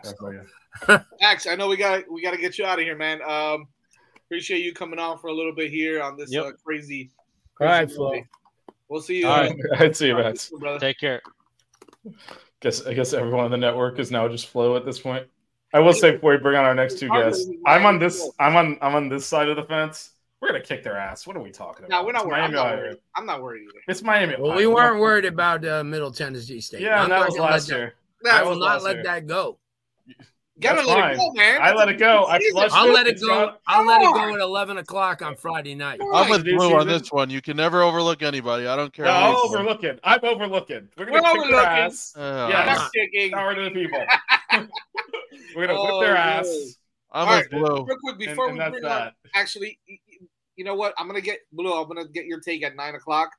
Yeah. 0.88 0.98
Max, 1.20 1.46
I 1.46 1.54
know 1.54 1.68
we 1.68 1.76
got 1.76 2.10
we 2.10 2.22
got 2.22 2.32
to 2.32 2.37
get 2.37 2.58
you 2.58 2.64
out 2.64 2.78
of 2.78 2.84
here, 2.84 2.96
man. 2.96 3.20
Um, 3.22 3.66
appreciate 4.26 4.62
you 4.62 4.72
coming 4.72 4.98
on 4.98 5.18
for 5.18 5.28
a 5.28 5.34
little 5.34 5.54
bit 5.54 5.70
here 5.70 6.02
on 6.02 6.16
this 6.16 6.30
Yep. 6.30 6.44
uh, 6.44 6.52
crazy. 6.64 7.10
All 7.60 7.66
right, 7.66 7.87
crazy 7.87 7.96
Flo. 7.96 8.20
We'll 8.88 9.02
see 9.02 9.20
you. 9.20 9.26
All 9.26 9.40
right. 9.40 9.56
I'd 9.78 9.96
see 9.96 10.08
you, 10.08 10.16
Max. 10.16 10.50
brother. 10.50 10.78
Take 10.78 10.98
care. 10.98 11.20
Guess 12.60 12.87
I 12.87 12.94
guess 12.94 13.12
everyone 13.12 13.44
on 13.44 13.50
the 13.50 13.56
network 13.56 13.98
is 13.98 14.10
now 14.10 14.28
just 14.28 14.48
Flo 14.48 14.76
at 14.76 14.84
this 14.84 14.98
point. 14.98 15.26
I 15.75 15.80
will 15.80 15.92
say 15.92 16.12
before 16.12 16.32
we 16.32 16.38
bring 16.38 16.56
on 16.56 16.64
our 16.64 16.75
next 16.75 16.98
two 16.98 17.08
guests, 17.08 17.48
I'm 17.66 17.84
on 17.84 17.98
this. 17.98 18.30
I'm 18.38 18.56
on. 18.56 18.78
I'm 18.80 18.94
on 18.94 19.08
this 19.08 19.26
side 19.26 19.48
of 19.48 19.56
the 19.56 19.64
fence. 19.64 20.12
We're 20.40 20.49
gonna 20.49 20.61
kick 20.61 20.85
their 20.85 20.97
ass. 20.97 21.26
What 21.26 21.37
are 21.37 21.42
we 21.42 21.50
talking 21.50 21.85
about? 21.87 22.00
No, 22.00 22.07
we're 22.07 22.12
not 22.12 22.23
It's 22.23 22.28
worried. 22.30 22.45
I'm 22.45 22.52
not 22.52 22.76
worried. 22.76 22.97
I'm 23.16 23.26
not 23.26 23.42
worried 23.42 23.62
either. 23.64 23.80
It's 23.88 24.02
Miami. 24.02 24.37
Well, 24.38 24.57
we 24.57 24.66
weren't 24.66 25.00
worried 25.00 25.25
about 25.25 25.64
uh, 25.66 25.83
Middle 25.83 26.12
Tennessee 26.12 26.61
State. 26.61 26.80
Yeah, 26.83 26.97
I'm 26.99 27.04
and 27.04 27.12
that 27.12 27.28
was 27.28 27.38
last 27.38 27.66
them- 27.68 27.78
year. 27.78 27.95
I 28.30 28.42
will 28.45 28.57
not 28.59 28.83
let 28.83 28.97
year. 28.97 29.02
that 29.04 29.26
go. 29.26 29.59
gotta 30.61 30.83
let 30.87 30.99
fine. 31.00 31.14
it 31.14 31.16
go, 31.18 31.33
man. 31.33 31.61
I 31.62 31.73
let 31.75 31.88
it 31.88 31.99
go. 31.99 32.25
I 32.26 32.38
Season. 32.38 32.52
flushed 32.52 32.75
I'll 32.75 32.92
let 32.92 33.07
it 33.09 33.21
go. 33.21 33.54
I'll 33.66 33.85
let 33.87 34.00
it 34.00 34.12
go 34.14 34.35
at 34.35 34.40
eleven 34.40 34.78
o'clock 34.78 35.23
on 35.23 35.35
Friday 35.35 35.75
night. 35.75 36.00
I'm 36.14 36.30
with 36.30 36.45
New 36.45 36.57
Blu 36.57 36.76
on 36.76 36.87
this 36.87 37.11
one. 37.12 37.30
You 37.30 37.40
can 37.42 37.57
never 37.57 37.83
overlook 37.83 38.23
anybody. 38.23 38.66
I 38.68 38.76
don't 38.76 38.92
care. 38.92 39.07
No, 39.07 39.11
I'm 39.12 39.33
you 39.33 39.38
are. 39.38 39.47
overlooking. 39.59 39.99
I'm 40.04 40.21
overlooking. 40.23 40.88
We're 40.97 41.11
We're 41.11 41.21
gonna 41.21 41.42
kick 41.42 41.50
their 41.50 41.61
ass. 41.61 42.14
Uh, 42.16 42.47
Yes. 42.50 42.90
Kicking. 42.95 43.33
Power 43.33 43.54
to 43.57 43.62
the 43.64 43.71
people. 43.71 44.04
We're 45.57 45.66
gonna 45.66 45.80
whip 45.80 45.90
Oh, 45.95 46.00
their 46.00 46.16
ass. 46.16 46.76
I'm 47.11 47.26
All 47.28 47.38
with 47.38 47.50
Blu. 47.50 47.61
Real 47.87 47.97
quick 48.02 48.18
before 48.18 48.49
and 48.50 48.59
we 48.59 48.64
bring 48.71 48.85
on, 48.85 48.90
that. 48.90 49.14
actually, 49.35 49.78
y- 49.88 49.99
y- 50.07 50.07
you 50.58 50.64
know 50.64 50.74
what? 50.74 50.92
I'm 50.98 51.06
gonna 51.06 51.20
get 51.20 51.38
Blu. 51.52 51.72
I'm 51.72 51.86
gonna 51.86 52.08
get 52.08 52.26
your 52.26 52.40
take 52.40 52.64
at 52.64 52.74
nine 52.76 52.96
o'clock 52.96 53.30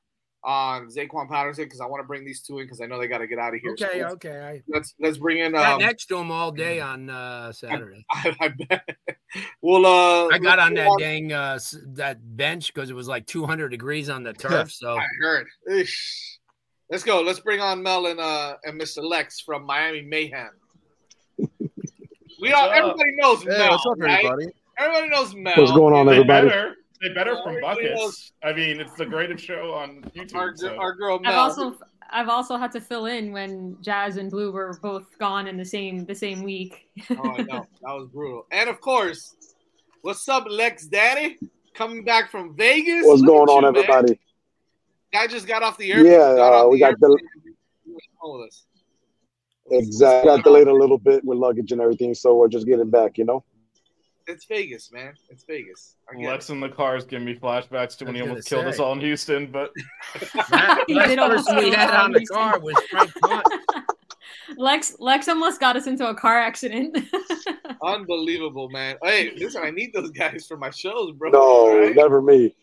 on 0.42 0.88
Zaquan 0.88 1.28
Patterson 1.28 1.64
because 1.64 1.82
I 1.82 1.86
want 1.86 2.02
to 2.02 2.06
bring 2.06 2.24
these 2.24 2.40
two 2.40 2.58
in 2.60 2.64
because 2.64 2.80
I 2.80 2.86
know 2.86 2.98
they 2.98 3.08
got 3.08 3.18
to 3.18 3.26
get 3.26 3.38
out 3.38 3.54
of 3.54 3.60
here. 3.60 3.76
So 3.76 3.84
Okay, 3.84 4.02
let's, 4.02 4.14
okay. 4.14 4.62
Let's 4.68 4.94
let's 4.98 5.18
bring 5.18 5.38
in. 5.38 5.52
sat 5.52 5.74
Um, 5.74 5.80
next 5.80 6.06
to 6.06 6.16
him 6.16 6.30
all 6.30 6.50
day 6.50 6.80
on 6.80 7.10
uh, 7.10 7.52
Saturday. 7.52 8.06
I, 8.10 8.34
I 8.40 8.48
bet. 8.48 8.88
Well, 9.60 9.84
uh, 9.84 10.28
I 10.28 10.38
got 10.38 10.58
let's 10.58 10.68
on 10.68 10.74
that 10.74 10.96
dang 10.98 11.32
uh, 11.32 11.58
that 11.94 12.36
bench 12.36 12.72
because 12.72 12.88
it 12.88 12.94
was 12.94 13.06
like 13.06 13.26
200 13.26 13.68
degrees 13.68 14.08
on 14.08 14.22
the 14.22 14.32
turf. 14.32 14.72
So 14.80 14.96
I 14.96 15.06
heard. 15.20 15.46
Ish. 15.70 16.38
Let's 16.90 17.04
go. 17.04 17.20
Let's 17.20 17.40
bring 17.40 17.60
on 17.60 17.82
Mel 17.82 18.06
and 18.06 18.18
uh 18.18 18.56
and 18.64 18.80
Mr. 18.80 19.02
Lex 19.02 19.40
from 19.40 19.66
Miami 19.66 20.02
Mayhem. 20.02 20.50
We 22.40 22.52
all 22.52 22.70
everybody 22.70 23.16
knows 23.16 23.42
Hey, 23.42 23.50
Mel, 23.50 23.72
what's 23.72 23.84
up, 23.84 23.98
right? 23.98 24.24
everybody? 24.24 24.46
Everybody 24.78 25.08
knows 25.10 25.34
Mel. 25.34 25.52
What's 25.58 25.72
going 25.72 25.94
on, 25.94 26.06
They 26.06 26.12
everybody? 26.12 26.48
Better. 27.00 27.14
They 27.14 27.14
better 27.14 27.36
from 27.42 27.56
Everybody 27.56 27.88
buckets. 27.88 28.32
I 28.42 28.52
mean, 28.52 28.80
it's 28.80 28.94
the 28.94 29.06
greatest 29.06 29.44
show 29.44 29.72
on 29.72 30.02
YouTube. 30.14 30.34
Our, 30.34 30.56
so. 30.56 30.76
our 30.76 30.94
girl 30.94 31.18
Mel. 31.18 31.32
I've 31.32 31.38
also 31.38 31.78
I've 32.12 32.28
also 32.28 32.56
had 32.56 32.72
to 32.72 32.80
fill 32.80 33.06
in 33.06 33.32
when 33.32 33.76
Jazz 33.80 34.16
and 34.16 34.30
Blu 34.30 34.52
were 34.52 34.78
both 34.82 35.18
gone 35.18 35.46
in 35.46 35.56
the 35.56 35.64
same 35.64 36.04
the 36.04 36.14
same 36.14 36.42
week. 36.42 36.88
oh, 37.10 37.34
I 37.38 37.42
know 37.42 37.66
that 37.82 37.92
was 37.92 38.08
brutal. 38.12 38.46
And 38.50 38.68
of 38.68 38.80
course, 38.80 39.34
what's 40.02 40.28
up, 40.28 40.46
Lex 40.48 40.86
Daddy? 40.86 41.38
Coming 41.74 42.04
back 42.04 42.30
from 42.30 42.56
Vegas. 42.56 43.06
What's 43.06 43.22
Look 43.22 43.28
going 43.28 43.48
on, 43.48 43.62
you, 43.62 43.72
man. 43.72 43.90
everybody? 43.90 44.20
Guy 45.12 45.26
just 45.26 45.46
got 45.46 45.62
off 45.62 45.78
the 45.78 45.92
airport. 45.92 46.12
Yeah, 46.12 46.36
got 46.36 46.64
uh, 46.64 46.68
we 46.68 46.78
the 46.78 46.80
got 46.80 47.00
the 47.00 47.18
airport. 47.86 48.40
with 48.40 48.48
us. 48.48 48.66
exactly 49.70 50.28
got 50.28 50.44
delayed 50.44 50.68
a 50.68 50.74
little 50.74 50.98
bit 50.98 51.24
with 51.24 51.38
luggage 51.38 51.72
and 51.72 51.80
everything, 51.80 52.14
so 52.14 52.34
we're 52.34 52.48
just 52.48 52.66
getting 52.66 52.90
back. 52.90 53.18
You 53.18 53.24
know, 53.24 53.44
It's 54.30 54.44
Vegas, 54.46 54.92
man. 54.92 55.14
It's 55.28 55.44
Vegas. 55.44 55.96
I 56.08 56.18
it. 56.20 56.26
Lex 56.26 56.50
in 56.50 56.60
the 56.60 56.68
cars 56.68 57.04
giving 57.04 57.26
me 57.26 57.34
flashbacks 57.34 57.96
to 57.98 58.04
when 58.04 58.14
he 58.14 58.20
almost 58.22 58.48
gonna 58.48 58.62
killed 58.62 58.72
us 58.72 58.78
all 58.78 58.92
in 58.92 59.00
Houston. 59.00 59.50
But 59.50 59.72
that 60.50 60.84
He 60.86 60.94
last 60.94 61.08
did 61.08 61.18
almost 61.18 61.48
person 61.48 61.64
we 61.64 61.70
had 61.72 61.90
on 61.90 62.12
the 62.12 62.24
car 62.26 62.58
was 62.60 62.74
Frank 62.90 63.10
Hunt. 63.22 63.46
Lex 64.56 64.96
Lex 64.98 65.28
almost 65.28 65.60
got 65.60 65.76
us 65.76 65.86
into 65.86 66.08
a 66.08 66.14
car 66.14 66.38
accident. 66.38 66.96
Unbelievable, 67.84 68.68
man. 68.70 68.96
Hey, 69.02 69.32
listen, 69.36 69.62
I 69.64 69.70
need 69.70 69.92
those 69.92 70.10
guys 70.10 70.46
for 70.46 70.56
my 70.56 70.70
shows, 70.70 71.12
bro. 71.12 71.30
no, 71.30 71.78
Right? 71.80 71.94
never 71.96 72.20
me. 72.22 72.54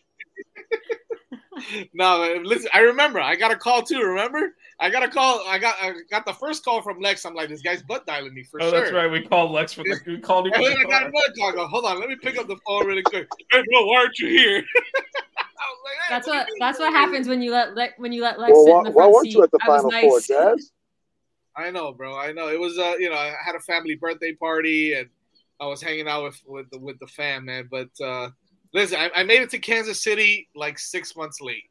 No, 1.92 2.40
listen. 2.44 2.70
I 2.72 2.80
remember. 2.80 3.20
I 3.20 3.34
got 3.34 3.50
a 3.50 3.56
call 3.56 3.82
too. 3.82 4.00
Remember? 4.00 4.54
I 4.80 4.90
got 4.90 5.02
a 5.02 5.08
call. 5.08 5.42
I 5.46 5.58
got. 5.58 5.74
I 5.80 5.92
got 6.10 6.24
the 6.24 6.32
first 6.32 6.64
call 6.64 6.82
from 6.82 7.00
Lex. 7.00 7.24
I'm 7.24 7.34
like, 7.34 7.48
this 7.48 7.62
guy's 7.62 7.82
butt 7.82 8.06
dialing 8.06 8.34
me 8.34 8.44
for 8.44 8.62
oh, 8.62 8.70
sure. 8.70 8.78
Oh, 8.78 8.80
that's 8.80 8.92
right. 8.92 9.10
We 9.10 9.22
called 9.22 9.50
Lex 9.50 9.72
for 9.72 9.82
the. 9.82 9.98
We 10.06 10.18
called 10.20 10.46
him. 10.46 10.52
And 10.54 10.64
then 10.64 10.76
I 10.78 10.82
got 10.82 10.90
car. 10.90 11.10
another 11.10 11.56
call. 11.56 11.66
Hold 11.66 11.84
on, 11.84 12.00
let 12.00 12.08
me 12.08 12.16
pick 12.16 12.38
up 12.38 12.46
the 12.46 12.56
phone 12.66 12.86
really 12.86 13.02
quick. 13.02 13.28
Hey, 13.50 13.62
bro, 13.70 13.86
why 13.86 13.96
aren't 14.02 14.18
you 14.18 14.28
here? 14.28 14.64
Like, 15.84 15.94
hey, 15.94 16.14
that's 16.14 16.26
what 16.26 16.36
what 16.36 16.48
that's 16.60 16.78
what 16.78 16.92
happens 16.92 17.28
when 17.28 17.42
you 17.42 17.50
let 17.50 17.74
Le- 17.74 17.90
when 17.98 18.12
you 18.12 18.22
let 18.22 18.38
Lex 18.38 18.52
Well, 18.52 18.64
sit 18.64 18.72
why, 18.72 18.78
in 18.78 18.84
the 18.84 18.90
why 18.90 19.02
front 19.02 19.12
weren't 19.12 19.24
seat. 19.26 19.34
you 19.34 19.42
at 19.42 19.50
the 19.50 19.58
I 19.62 19.68
was 19.68 19.76
final 19.76 19.90
nice. 19.90 20.02
four, 20.02 20.20
Jazz? 20.20 20.72
I 21.56 21.70
know, 21.70 21.92
bro. 21.92 22.16
I 22.16 22.32
know. 22.32 22.48
It 22.48 22.60
was, 22.60 22.78
uh, 22.78 22.94
you 22.98 23.10
know, 23.10 23.16
I 23.16 23.34
had 23.44 23.54
a 23.54 23.60
family 23.60 23.96
birthday 23.96 24.32
party 24.32 24.94
and 24.94 25.08
I 25.60 25.66
was 25.66 25.82
hanging 25.82 26.08
out 26.08 26.24
with 26.24 26.40
with 26.46 26.70
the 26.70 26.78
with 26.78 26.98
the 27.00 27.06
fam, 27.06 27.46
man. 27.46 27.68
But 27.70 27.88
uh, 28.02 28.30
listen, 28.72 28.98
I, 28.98 29.10
I 29.14 29.24
made 29.24 29.42
it 29.42 29.50
to 29.50 29.58
Kansas 29.58 30.02
City 30.02 30.48
like 30.54 30.78
six 30.78 31.16
months 31.16 31.40
late. 31.40 31.64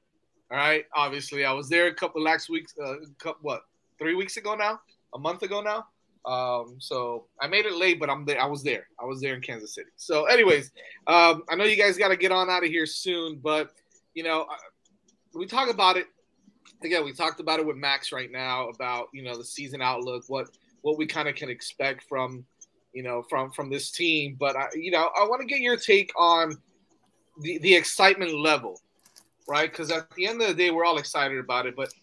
All 0.49 0.57
right, 0.57 0.85
obviously, 0.95 1.43
I 1.43 1.51
was 1.51 1.67
there 1.67 1.87
a 1.87 1.93
couple 1.93 2.21
last 2.21 2.49
weeks. 2.49 2.73
Uh, 2.81 2.95
couple, 3.19 3.39
what 3.41 3.61
three 3.99 4.15
weeks 4.15 4.37
ago 4.37 4.55
now? 4.55 4.79
A 5.13 5.19
month 5.19 5.43
ago 5.43 5.61
now. 5.61 5.85
Um, 6.25 6.75
so 6.79 7.25
I 7.41 7.47
made 7.47 7.65
it 7.65 7.75
late, 7.75 7.99
but 7.99 8.09
I'm 8.09 8.25
there. 8.25 8.41
I 8.41 8.45
was 8.45 8.63
there. 8.63 8.87
I 9.01 9.05
was 9.05 9.21
there 9.21 9.33
in 9.33 9.41
Kansas 9.41 9.75
City. 9.75 9.89
So, 9.95 10.25
anyways, 10.25 10.71
um, 11.07 11.43
I 11.49 11.55
know 11.55 11.63
you 11.63 11.77
guys 11.77 11.97
got 11.97 12.09
to 12.09 12.17
get 12.17 12.31
on 12.31 12.49
out 12.49 12.63
of 12.63 12.69
here 12.69 12.85
soon, 12.85 13.39
but 13.41 13.71
you 14.13 14.23
know, 14.23 14.41
uh, 14.41 14.55
we 15.33 15.45
talk 15.45 15.69
about 15.69 15.95
it 15.95 16.07
again. 16.83 17.05
We 17.05 17.13
talked 17.13 17.39
about 17.39 17.59
it 17.59 17.65
with 17.65 17.77
Max 17.77 18.11
right 18.11 18.31
now 18.31 18.69
about 18.69 19.07
you 19.13 19.23
know 19.23 19.37
the 19.37 19.45
season 19.45 19.81
outlook, 19.81 20.23
what 20.27 20.47
what 20.81 20.97
we 20.97 21.05
kind 21.05 21.27
of 21.27 21.35
can 21.35 21.49
expect 21.49 22.03
from 22.03 22.45
you 22.93 23.03
know 23.03 23.23
from 23.29 23.51
from 23.51 23.69
this 23.69 23.91
team. 23.91 24.35
But 24.39 24.55
I, 24.55 24.67
you 24.75 24.91
know, 24.91 25.09
I 25.19 25.25
want 25.25 25.41
to 25.41 25.47
get 25.47 25.59
your 25.59 25.77
take 25.77 26.11
on 26.17 26.57
the 27.41 27.57
the 27.59 27.75
excitement 27.75 28.37
level, 28.37 28.81
right? 29.47 29.71
Because 29.71 29.91
at 29.91 30.09
the 30.11 30.27
end 30.27 30.41
of 30.41 30.47
the 30.47 30.53
day, 30.53 30.71
we're 30.71 30.85
all 30.85 30.97
excited 30.97 31.37
about 31.37 31.65
it, 31.65 31.75
but 31.75 31.93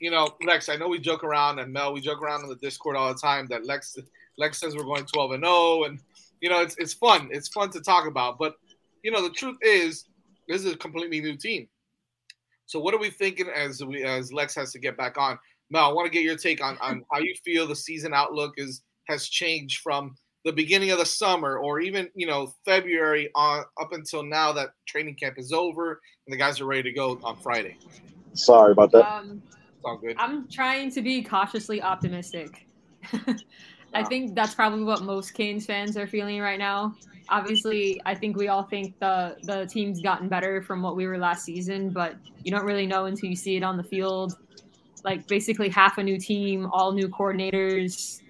you 0.00 0.10
know, 0.10 0.28
Lex, 0.44 0.68
I 0.68 0.76
know 0.76 0.88
we 0.88 0.98
joke 0.98 1.22
around 1.22 1.58
and 1.58 1.72
Mel, 1.72 1.92
we 1.92 2.00
joke 2.00 2.22
around 2.22 2.42
on 2.42 2.48
the 2.48 2.56
Discord 2.56 2.96
all 2.96 3.12
the 3.12 3.18
time 3.18 3.46
that 3.48 3.66
Lex 3.66 3.96
Lex 4.38 4.58
says 4.58 4.74
we're 4.74 4.84
going 4.84 5.04
12 5.04 5.32
and 5.32 5.44
0 5.44 5.84
and 5.84 6.00
you 6.40 6.50
know, 6.50 6.60
it's 6.60 6.76
it's 6.78 6.92
fun. 6.92 7.28
It's 7.30 7.48
fun 7.48 7.70
to 7.70 7.80
talk 7.80 8.06
about, 8.06 8.38
but 8.38 8.56
you 9.02 9.10
know, 9.10 9.22
the 9.22 9.30
truth 9.30 9.58
is 9.62 10.04
this 10.48 10.64
is 10.64 10.72
a 10.72 10.76
completely 10.76 11.20
new 11.20 11.36
team. 11.36 11.68
So 12.66 12.80
what 12.80 12.94
are 12.94 12.98
we 12.98 13.10
thinking 13.10 13.48
as 13.48 13.84
we 13.84 14.02
as 14.02 14.32
Lex 14.32 14.54
has 14.56 14.72
to 14.72 14.78
get 14.78 14.96
back 14.96 15.18
on? 15.18 15.38
Mel, 15.70 15.84
I 15.84 15.92
want 15.92 16.06
to 16.06 16.12
get 16.12 16.24
your 16.24 16.36
take 16.36 16.62
on 16.62 16.76
on 16.80 17.04
how 17.12 17.20
you 17.20 17.34
feel 17.44 17.66
the 17.66 17.76
season 17.76 18.12
outlook 18.12 18.54
is 18.56 18.82
has 19.08 19.28
changed 19.28 19.80
from 19.80 20.16
the 20.44 20.52
beginning 20.52 20.90
of 20.90 20.98
the 20.98 21.06
summer 21.06 21.58
or 21.58 21.80
even, 21.80 22.08
you 22.14 22.26
know, 22.26 22.52
February 22.64 23.30
on 23.34 23.64
up 23.80 23.92
until 23.92 24.22
now 24.22 24.52
that 24.52 24.70
training 24.86 25.14
camp 25.14 25.38
is 25.38 25.52
over 25.52 26.00
and 26.26 26.32
the 26.32 26.36
guys 26.36 26.60
are 26.60 26.66
ready 26.66 26.82
to 26.82 26.92
go 26.92 27.18
on 27.22 27.36
Friday. 27.36 27.76
Sorry 28.34 28.72
about 28.72 28.90
that. 28.92 29.06
Um, 29.06 29.42
It's 29.76 29.84
all 29.84 29.98
good. 29.98 30.16
I'm 30.18 30.48
trying 30.48 30.90
to 30.92 31.02
be 31.02 31.22
cautiously 31.22 31.82
optimistic. 31.82 32.66
I 33.94 34.02
think 34.02 34.34
that's 34.34 34.54
probably 34.54 34.84
what 34.84 35.02
most 35.02 35.34
Canes 35.34 35.66
fans 35.66 35.96
are 35.96 36.06
feeling 36.06 36.40
right 36.40 36.58
now. 36.58 36.94
Obviously, 37.28 38.00
I 38.04 38.14
think 38.14 38.36
we 38.36 38.48
all 38.48 38.62
think 38.62 38.98
the 38.98 39.36
the 39.42 39.66
team's 39.66 40.00
gotten 40.00 40.28
better 40.28 40.62
from 40.62 40.82
what 40.82 40.96
we 40.96 41.06
were 41.06 41.18
last 41.18 41.44
season, 41.44 41.90
but 41.90 42.16
you 42.42 42.50
don't 42.50 42.64
really 42.64 42.86
know 42.86 43.04
until 43.04 43.28
you 43.28 43.36
see 43.36 43.56
it 43.56 43.62
on 43.62 43.76
the 43.76 43.84
field. 43.84 44.38
Like 45.04 45.26
basically 45.26 45.68
half 45.68 45.98
a 45.98 46.02
new 46.02 46.18
team, 46.18 46.68
all 46.72 46.92
new 46.92 47.08
coordinators. 47.08 48.21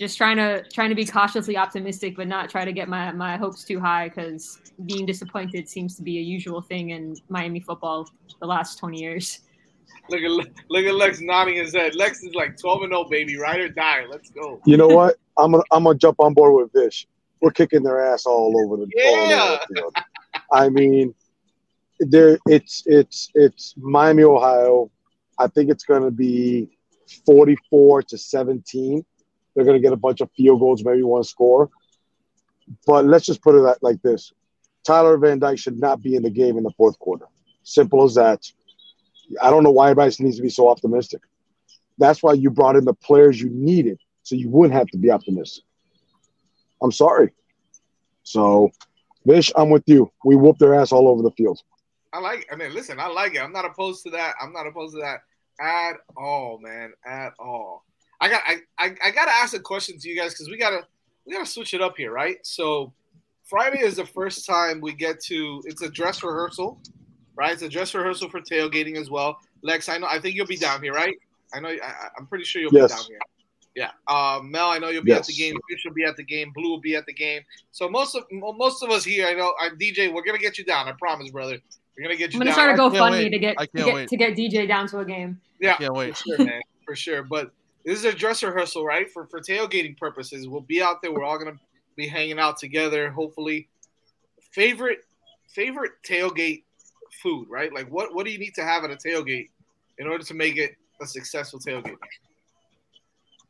Just 0.00 0.16
trying 0.16 0.38
to 0.38 0.64
trying 0.72 0.88
to 0.88 0.94
be 0.94 1.04
cautiously 1.04 1.58
optimistic, 1.58 2.16
but 2.16 2.26
not 2.26 2.48
try 2.48 2.64
to 2.64 2.72
get 2.72 2.88
my 2.88 3.12
my 3.12 3.36
hopes 3.36 3.64
too 3.64 3.78
high 3.78 4.08
because 4.08 4.58
being 4.86 5.04
disappointed 5.04 5.68
seems 5.68 5.94
to 5.96 6.02
be 6.02 6.16
a 6.16 6.22
usual 6.22 6.62
thing 6.62 6.90
in 6.90 7.16
Miami 7.28 7.60
football 7.60 8.08
the 8.40 8.46
last 8.46 8.78
twenty 8.78 8.98
years. 8.98 9.40
Look 10.08 10.22
at 10.22 10.30
look 10.70 10.84
at 10.86 10.94
Lex 10.94 11.20
nodding 11.20 11.56
his 11.56 11.74
head. 11.74 11.94
Lex 11.94 12.22
is 12.22 12.34
like 12.34 12.58
12 12.58 12.84
and 12.84 12.92
0, 12.92 13.04
baby. 13.10 13.36
Ride 13.36 13.60
or 13.60 13.68
die. 13.68 14.06
Let's 14.10 14.30
go. 14.30 14.58
You 14.64 14.78
know 14.78 14.88
what? 14.88 15.16
I'm 15.36 15.52
gonna 15.52 15.64
I'm 15.70 15.84
gonna 15.84 15.98
jump 15.98 16.16
on 16.18 16.32
board 16.32 16.54
with 16.54 16.72
Vish. 16.72 17.06
We're 17.42 17.50
kicking 17.50 17.82
their 17.82 18.00
ass 18.00 18.24
all 18.24 18.54
over 18.64 18.78
the, 18.78 18.90
Yeah. 18.96 19.58
over 19.58 19.60
the. 19.68 20.02
I 20.50 20.70
mean, 20.70 21.14
there 21.98 22.38
it's 22.46 22.84
it's 22.86 23.30
it's 23.34 23.74
Miami, 23.76 24.22
Ohio. 24.22 24.90
I 25.38 25.46
think 25.46 25.70
it's 25.70 25.84
gonna 25.84 26.10
be 26.10 26.70
44 27.26 28.02
to 28.04 28.16
17. 28.16 29.04
They're 29.60 29.66
gonna 29.66 29.80
get 29.80 29.92
a 29.92 29.96
bunch 29.96 30.22
of 30.22 30.30
field 30.32 30.60
goals, 30.60 30.82
maybe 30.82 31.02
one 31.02 31.22
score. 31.22 31.68
But 32.86 33.04
let's 33.04 33.26
just 33.26 33.42
put 33.42 33.54
it 33.54 33.78
like 33.82 34.00
this: 34.00 34.32
Tyler 34.86 35.18
Van 35.18 35.38
Dyke 35.38 35.58
should 35.58 35.78
not 35.78 36.00
be 36.00 36.14
in 36.16 36.22
the 36.22 36.30
game 36.30 36.56
in 36.56 36.64
the 36.64 36.72
fourth 36.78 36.98
quarter. 36.98 37.26
Simple 37.62 38.04
as 38.04 38.14
that. 38.14 38.40
I 39.42 39.50
don't 39.50 39.62
know 39.62 39.70
why 39.70 39.90
everybody 39.90 40.14
needs 40.24 40.36
to 40.36 40.42
be 40.42 40.48
so 40.48 40.68
optimistic. 40.68 41.20
That's 41.98 42.22
why 42.22 42.32
you 42.32 42.50
brought 42.50 42.76
in 42.76 42.86
the 42.86 42.94
players 42.94 43.40
you 43.40 43.50
needed, 43.50 44.00
so 44.22 44.34
you 44.34 44.48
wouldn't 44.48 44.72
have 44.72 44.88
to 44.88 44.98
be 44.98 45.10
optimistic. 45.10 45.64
I'm 46.82 46.92
sorry. 46.92 47.32
So, 48.22 48.70
Vish, 49.26 49.52
I'm 49.54 49.68
with 49.68 49.84
you. 49.86 50.10
We 50.24 50.36
whoop 50.36 50.56
their 50.58 50.74
ass 50.74 50.92
all 50.92 51.08
over 51.08 51.22
the 51.22 51.30
field. 51.32 51.60
I 52.12 52.20
like. 52.20 52.40
It. 52.40 52.46
I 52.50 52.56
mean, 52.56 52.72
listen, 52.72 52.98
I 52.98 53.08
like 53.08 53.34
it. 53.34 53.42
I'm 53.42 53.52
not 53.52 53.66
opposed 53.66 54.02
to 54.04 54.10
that. 54.10 54.34
I'm 54.40 54.52
not 54.52 54.66
opposed 54.66 54.94
to 54.94 55.00
that 55.02 55.20
at 55.60 55.98
all, 56.16 56.58
man. 56.58 56.92
At 57.06 57.34
all. 57.38 57.84
I 58.20 58.28
got. 58.28 58.42
I. 58.46 58.56
I, 58.78 58.94
I 59.04 59.10
got 59.10 59.26
to 59.26 59.32
ask 59.32 59.54
a 59.54 59.60
question 59.60 59.98
to 59.98 60.08
you 60.08 60.16
guys 60.16 60.32
because 60.34 60.48
we 60.48 60.58
gotta. 60.58 60.86
We 61.26 61.34
gotta 61.34 61.46
switch 61.46 61.74
it 61.74 61.80
up 61.82 61.96
here, 61.96 62.12
right? 62.12 62.38
So, 62.42 62.92
Friday 63.44 63.80
is 63.80 63.96
the 63.96 64.06
first 64.06 64.46
time 64.46 64.80
we 64.80 64.92
get 64.94 65.20
to. 65.24 65.62
It's 65.66 65.82
a 65.82 65.90
dress 65.90 66.22
rehearsal, 66.22 66.78
right? 67.36 67.52
It's 67.52 67.62
a 67.62 67.68
dress 67.68 67.94
rehearsal 67.94 68.28
for 68.30 68.40
tailgating 68.40 68.96
as 68.96 69.10
well. 69.10 69.38
Lex, 69.62 69.88
I 69.88 69.98
know. 69.98 70.06
I 70.08 70.18
think 70.18 70.34
you'll 70.34 70.46
be 70.46 70.56
down 70.56 70.82
here, 70.82 70.92
right? 70.92 71.14
I 71.54 71.60
know. 71.60 71.68
I, 71.68 71.78
I- 71.84 72.08
I'm 72.18 72.26
pretty 72.26 72.44
sure 72.44 72.62
you'll 72.62 72.72
Yes. 72.72 72.90
be 72.92 72.96
down 72.96 73.04
here. 73.08 73.18
Yeah. 73.76 73.90
Uh, 74.08 74.40
Mel, 74.42 74.70
I 74.70 74.78
know 74.78 74.88
you'll 74.88 75.04
be 75.04 75.12
at 75.12 75.24
the 75.24 75.32
game. 75.32 75.54
Vish 75.70 75.82
will 75.84 75.92
be 75.94 76.04
at 76.04 76.16
the 76.16 76.24
game. 76.24 76.50
Blu 76.54 76.68
will 76.70 76.80
be 76.80 76.96
at 76.96 77.06
the 77.06 77.12
game. 77.14 77.42
So 77.70 77.88
most 77.88 78.16
of 78.16 78.24
most 78.32 78.82
of 78.82 78.90
us 78.90 79.04
here, 79.04 79.26
I 79.28 79.34
know. 79.34 79.52
I'm 79.60 79.78
DJ. 79.78 80.12
We're 80.12 80.24
gonna 80.24 80.38
get 80.38 80.58
you 80.58 80.64
down. 80.64 80.88
I 80.88 80.92
promise, 80.92 81.30
brother. 81.30 81.58
We're 81.96 82.02
gonna 82.04 82.16
get 82.16 82.32
you 82.32 82.40
I'm 82.40 82.46
gonna 82.46 82.50
down. 82.72 82.76
start 82.76 82.80
a 82.80 82.82
I 82.82 83.10
can't 83.10 83.14
GoFundMe 83.14 83.30
to 83.30 83.38
get 83.38 83.54
I 83.58 83.66
to 83.66 83.72
get 83.72 84.08
to 84.08 84.16
get 84.16 84.36
DJ 84.36 84.66
down 84.66 84.88
to 84.88 84.98
a 84.98 85.04
game. 85.04 85.40
Yeah, 85.60 85.76
Can't 85.76 85.94
wait. 85.94 86.16
for 86.16 86.24
sure, 86.24 86.38
man, 86.44 86.60
for 86.84 86.96
sure. 86.96 87.22
But 87.22 87.52
this 87.84 87.98
is 87.98 88.04
a 88.04 88.12
dress 88.12 88.42
rehearsal, 88.42 88.84
right? 88.84 89.10
For 89.10 89.26
for 89.26 89.40
tailgating 89.40 89.96
purposes. 89.96 90.48
We'll 90.48 90.60
be 90.60 90.82
out 90.82 91.02
there. 91.02 91.12
We're 91.12 91.24
all 91.24 91.38
gonna 91.38 91.58
be 91.96 92.06
hanging 92.06 92.38
out 92.38 92.58
together. 92.58 93.10
Hopefully, 93.10 93.68
favorite 94.52 95.00
favorite 95.48 95.92
tailgate 96.06 96.64
food, 97.22 97.46
right? 97.48 97.72
Like 97.72 97.90
what 97.90 98.14
what 98.14 98.26
do 98.26 98.32
you 98.32 98.38
need 98.38 98.54
to 98.54 98.64
have 98.64 98.84
at 98.84 98.90
a 98.90 98.96
tailgate 98.96 99.48
in 99.98 100.06
order 100.06 100.24
to 100.24 100.34
make 100.34 100.56
it 100.56 100.76
a 101.00 101.06
successful 101.06 101.58
tailgate? 101.58 101.96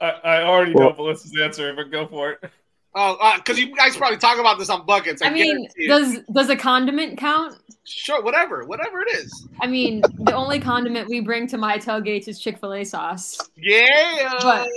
I, 0.00 0.10
I 0.10 0.42
already 0.44 0.72
know 0.74 0.94
Melissa's 0.96 1.38
answer, 1.40 1.74
but 1.74 1.90
go 1.90 2.06
for 2.06 2.32
it. 2.32 2.50
Oh, 2.94 3.34
because 3.36 3.58
you 3.58 3.74
guys 3.74 3.96
probably 3.96 4.18
talk 4.18 4.38
about 4.38 4.58
this 4.58 4.68
on 4.68 4.84
buckets. 4.84 5.22
I, 5.22 5.26
I 5.28 5.30
mean, 5.30 5.68
does 5.86 6.18
does 6.32 6.50
a 6.50 6.56
condiment 6.56 7.18
count? 7.18 7.56
sure 7.90 8.22
whatever 8.22 8.64
whatever 8.64 9.00
it 9.00 9.08
is. 9.16 9.48
I 9.60 9.66
mean, 9.66 10.02
the 10.18 10.34
only 10.34 10.60
condiment 10.60 11.08
we 11.08 11.20
bring 11.20 11.46
to 11.48 11.58
my 11.58 11.78
tailgates 11.78 12.28
is 12.28 12.40
Chick 12.40 12.58
Fil 12.58 12.72
A 12.74 12.84
sauce. 12.84 13.38
Yeah, 13.56 14.38
But 14.42 14.68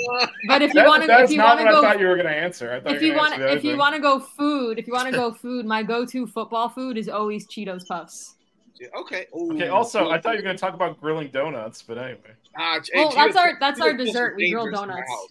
but 0.47 0.61
if 0.61 0.73
you 0.73 0.83
want 0.83 1.03
to 1.03 1.19
if 1.19 1.31
you 1.31 1.41
want 1.41 1.59
to 1.59 1.65
what 1.65 1.73
I 1.73 1.75
go 1.75 1.81
thought 1.81 1.99
you 1.99 2.07
were 2.07 2.15
going 2.15 2.27
to 2.27 2.35
answer. 2.35 2.73
I 2.73 2.79
thought 2.79 2.95
if 2.95 3.01
you 3.01 3.11
you 3.11 3.17
want 3.17 3.37
gonna 3.37 3.51
if 3.51 3.63
you 3.63 3.77
want 3.77 3.95
to 3.95 4.01
go 4.01 4.19
food 4.19 4.79
if 4.79 4.87
you 4.87 4.93
want 4.93 5.09
to 5.09 5.15
go 5.15 5.31
food 5.31 5.65
my 5.65 5.83
go-to 5.83 6.25
football 6.27 6.69
food 6.69 6.97
is 6.97 7.09
always 7.09 7.47
Cheetos 7.47 7.87
puffs. 7.87 8.35
okay. 8.97 9.27
thing. 9.31 9.51
Okay. 9.53 9.67
Also, 9.69 10.09
I 10.09 10.19
thought 10.19 10.33
you 10.33 10.39
were 10.39 10.43
going 10.43 10.55
to 10.55 10.61
talk 10.61 10.73
about 10.73 10.99
grilling 10.99 11.29
donuts, 11.29 11.81
but 11.81 11.97
anyway. 11.97 12.19
Ah, 12.57 12.79
Well, 12.93 13.09
hey, 13.09 13.15
that's 13.15 13.37
our 13.37 13.57
that's 13.59 13.81
our 13.81 13.89
Cheetos 13.89 13.97
puffs 13.97 14.05
dessert. 14.05 14.35
We 14.37 14.51
grill 14.51 14.65
dangerous 14.65 14.81
in 14.81 14.87
donuts. 14.89 15.27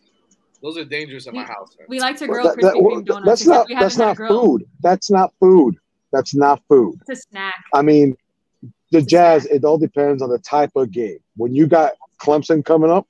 House. 0.63 0.75
Those 0.75 0.83
are 0.83 0.89
dangerous 0.89 1.27
in 1.27 1.35
my 1.35 1.45
house. 1.45 1.77
Man. 1.79 1.87
We 1.89 2.01
like 2.01 2.17
to 2.19 2.27
Well, 2.27 2.43
grill 2.43 2.45
that- 2.55 2.61
that- 2.63 2.75
Krispy 2.75 2.83
well, 2.83 2.97
Kreme 3.01 3.05
donuts. 3.07 3.27
that's 3.27 3.41
except 3.43 3.57
not 3.59 3.69
we 3.69 3.75
that's 3.75 3.95
haven't 3.97 3.99
had 4.01 4.07
not 4.07 4.13
a 4.13 4.17
grill. 4.17 4.43
food. 4.43 4.65
That's 4.83 5.11
not 5.11 5.33
food. 5.41 5.77
That's 6.13 6.35
not 6.35 6.63
food. 6.69 6.99
It's 7.09 7.21
a 7.21 7.23
snack. 7.31 7.55
I 7.75 7.83
mean, 7.83 8.17
the 8.91 9.03
Jazz. 9.03 9.47
It 9.47 9.65
all 9.65 9.79
depends 9.79 10.23
on 10.23 10.29
the 10.31 10.39
type 10.39 10.73
of 10.77 10.91
game. 10.91 11.19
When 11.37 11.55
you 11.55 11.67
got 11.67 11.93
Clemson 12.21 12.65
coming 12.65 12.91
up, 12.91 13.07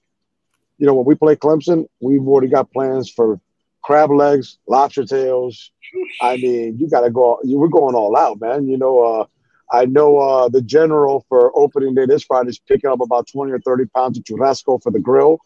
you 0.78 0.86
know 0.86 0.94
when 0.94 1.04
we 1.04 1.14
play 1.14 1.34
Clemson, 1.36 1.86
we've 2.00 2.26
already 2.26 2.48
got 2.48 2.70
plans 2.72 3.10
for 3.10 3.40
crab 3.82 4.10
legs, 4.12 4.58
lobster 4.68 5.04
tails. 5.04 5.72
I 6.20 6.36
mean, 6.42 6.78
you 6.78 6.88
got 6.88 7.00
to 7.00 7.10
go. 7.10 7.40
You 7.42 7.58
we're 7.58 7.68
going 7.68 7.94
all 7.96 8.16
out, 8.16 8.40
man. 8.40 8.68
You 8.68 8.78
know, 8.78 9.00
uh, 9.00 9.26
I 9.72 9.86
know 9.86 10.18
uh, 10.18 10.48
the 10.48 10.62
general 10.62 11.26
for 11.28 11.50
opening 11.58 11.94
day 11.96 12.06
this 12.06 12.22
Friday 12.22 12.50
is 12.50 12.58
picking 12.60 12.88
up 12.90 13.00
about 13.00 13.26
twenty 13.26 13.50
or 13.52 13.58
thirty 13.60 13.86
pounds 13.86 14.16
of 14.18 14.24
churrasco 14.24 14.80
for 14.82 14.92
the 14.92 15.00
grill. 15.00 15.38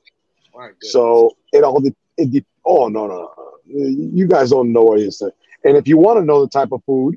So 0.81 1.37
it 1.53 1.63
all 1.65 1.81
de- 1.81 1.95
it 2.17 2.31
de- 2.31 2.45
oh 2.65 2.89
no, 2.89 3.07
no 3.07 3.31
no 3.37 3.45
you 3.67 4.27
guys 4.27 4.51
don't 4.51 4.73
know 4.73 4.83
what 4.83 4.99
he's 5.01 5.19
saying. 5.19 5.33
And 5.65 5.77
if 5.77 5.87
you 5.89 5.97
want 5.99 6.19
to 6.19 6.25
know 6.25 6.41
the 6.43 6.49
type 6.49 6.71
of 6.73 6.83
food, 6.85 7.17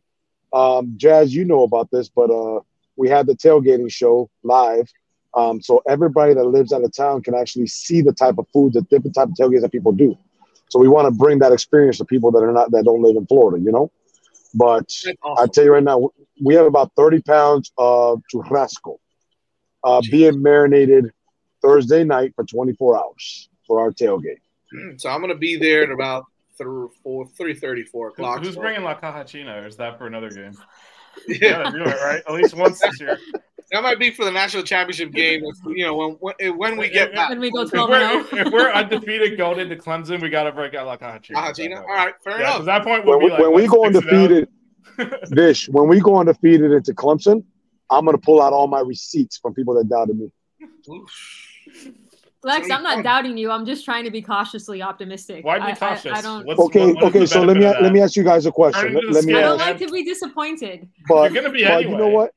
um, 0.53 0.93
Jazz, 0.97 1.33
you 1.33 1.45
know 1.45 1.63
about 1.63 1.89
this, 1.91 2.09
but 2.09 2.29
uh, 2.31 2.59
we 2.95 3.09
had 3.09 3.25
the 3.27 3.33
tailgating 3.35 3.91
show 3.91 4.29
live, 4.43 4.87
um, 5.35 5.61
so 5.61 5.81
everybody 5.87 6.33
that 6.33 6.43
lives 6.45 6.71
out 6.73 6.83
of 6.83 6.95
town 6.95 7.21
can 7.21 7.35
actually 7.35 7.67
see 7.67 8.01
the 8.01 8.11
type 8.13 8.37
of 8.37 8.47
food, 8.53 8.73
the 8.73 8.81
different 8.89 9.15
type 9.15 9.27
of 9.29 9.33
tailgates 9.35 9.61
that 9.61 9.71
people 9.71 9.91
do. 9.91 10.17
So 10.69 10.79
we 10.79 10.87
want 10.87 11.07
to 11.07 11.11
bring 11.11 11.39
that 11.39 11.51
experience 11.51 11.97
to 11.97 12.05
people 12.05 12.31
that 12.31 12.39
are 12.39 12.51
not 12.51 12.71
that 12.71 12.83
don't 12.85 13.01
live 13.01 13.15
in 13.15 13.25
Florida, 13.27 13.63
you 13.63 13.71
know. 13.71 13.91
But 14.53 14.85
I 15.37 15.47
tell 15.47 15.63
you 15.63 15.73
right 15.73 15.83
now, 15.83 16.09
we 16.43 16.55
have 16.55 16.65
about 16.65 16.91
thirty 16.95 17.21
pounds 17.21 17.71
of 17.77 18.21
churrasco 18.33 18.97
uh, 19.83 20.01
being 20.01 20.41
marinated 20.41 21.11
Thursday 21.61 22.03
night 22.03 22.33
for 22.35 22.43
twenty 22.45 22.73
four 22.73 22.97
hours 22.97 23.49
for 23.67 23.79
our 23.79 23.91
tailgate. 23.91 24.39
Hmm, 24.71 24.97
so 24.97 25.09
I'm 25.09 25.21
gonna 25.21 25.35
be 25.35 25.55
there 25.57 25.83
at 25.83 25.91
about 25.91 26.25
three, 26.57 26.87
four, 27.03 27.27
three 27.37 27.53
thirty, 27.53 27.83
four 27.83 28.07
Who- 28.07 28.13
o'clock. 28.13 28.39
Who's 28.43 28.55
so- 28.55 28.61
bringing 28.61 28.83
La 28.83 28.95
Caja 28.95 29.23
China, 29.25 29.61
or 29.61 29.67
is 29.67 29.77
that 29.77 29.97
for 29.97 30.07
another 30.07 30.29
game? 30.29 30.53
Yeah. 31.27 31.63
Yeah, 31.63 31.71
do 31.71 31.77
it 31.83 32.01
right. 32.01 32.21
At 32.27 32.33
least 32.33 32.53
once 32.53 32.79
this 32.79 32.99
year. 33.01 33.17
That 33.71 33.83
might 33.83 33.99
be 33.99 34.09
for 34.09 34.25
the 34.25 34.31
national 34.31 34.63
championship 34.63 35.11
game. 35.11 35.43
if- 35.45 35.57
You 35.77 35.85
know, 35.85 35.95
when 35.95 36.11
when, 36.37 36.57
when 36.57 36.77
we 36.77 36.89
get 36.89 37.13
back. 37.13 37.29
When 37.29 37.39
we 37.39 37.51
go 37.51 37.61
If 37.61 37.69
12 37.71 37.89
we're, 37.89 37.97
oh. 38.01 38.27
if 38.47 38.51
we're 38.53 38.71
undefeated 38.71 39.37
going 39.37 39.59
into 39.59 39.75
Clemson, 39.75 40.19
we 40.21 40.29
got 40.29 40.43
to 40.45 40.51
break 40.51 40.73
out 40.73 40.87
La 40.87 40.97
Caja 40.97 41.19
China. 41.21 41.39
Cajachina? 41.41 41.77
All 41.81 41.85
right, 41.87 42.13
fair 42.23 42.39
Yeah, 42.39 42.53
'cause 42.53 42.61
enough. 42.61 42.61
at 42.61 42.65
that 42.65 42.83
point 42.83 43.05
we'll 43.05 43.19
When, 43.19 43.19
be 43.19 43.25
we- 43.25 43.31
like, 43.31 43.41
when 43.41 43.53
we 43.53 43.67
go 43.67 43.83
it 43.85 43.95
out. 43.95 44.03
Oh? 44.05 44.07
undefeated, 44.15 44.49
Vish, 45.29 45.69
when 45.69 45.87
we 45.87 45.99
go 45.99 46.17
undefeated 46.17 46.71
into 46.71 46.93
Clemson, 46.95 47.43
I'm 47.91 48.05
gonna 48.05 48.17
pull 48.17 48.41
out 48.41 48.53
all 48.53 48.65
my 48.67 48.79
receipts 48.79 49.37
from 49.37 49.53
people 49.53 49.75
that 49.75 49.87
doubted 49.87 50.17
me. 50.17 50.31
Lex, 52.41 52.69
I'm 52.71 52.83
not 52.83 53.03
doubting 53.03 53.37
you. 53.37 53.51
I'm 53.51 53.65
just 53.65 53.83
trying 53.83 54.05
to 54.05 54.11
be 54.11 54.21
cautiously 54.21 54.81
optimistic. 54.81 55.43
Why 55.43 55.57
be 55.57 55.63
I- 55.63 55.67
I- 55.71 55.75
cautious? 55.75 56.11
I, 56.13 56.21
don't. 56.21 56.45
What's- 56.45 56.59
Okay, 56.61 56.85
what- 56.85 56.95
what 56.95 57.03
is 57.03 57.09
okay. 57.15 57.25
So 57.25 57.41
let 57.41 57.55
me 57.57 57.63
benefit 57.63 57.81
let 57.83 57.91
me 57.93 58.01
ask 58.01 58.15
you 58.15 58.23
guys 58.23 58.45
a 58.45 58.51
question. 58.51 58.93
Let, 58.93 59.03
let 59.05 59.25
me 59.25 59.33
the 59.33 59.39
I 59.39 59.41
don't 59.41 59.59
ask. 59.59 59.67
like 59.69 59.77
to 59.79 59.89
be 59.91 60.03
disappointed. 60.05 60.87
But, 61.07 61.31
You're 61.33 61.41
gonna 61.41 61.53
be 61.53 61.65
but 61.65 61.83
you 61.83 61.97
know 61.97 62.07
what? 62.07 62.31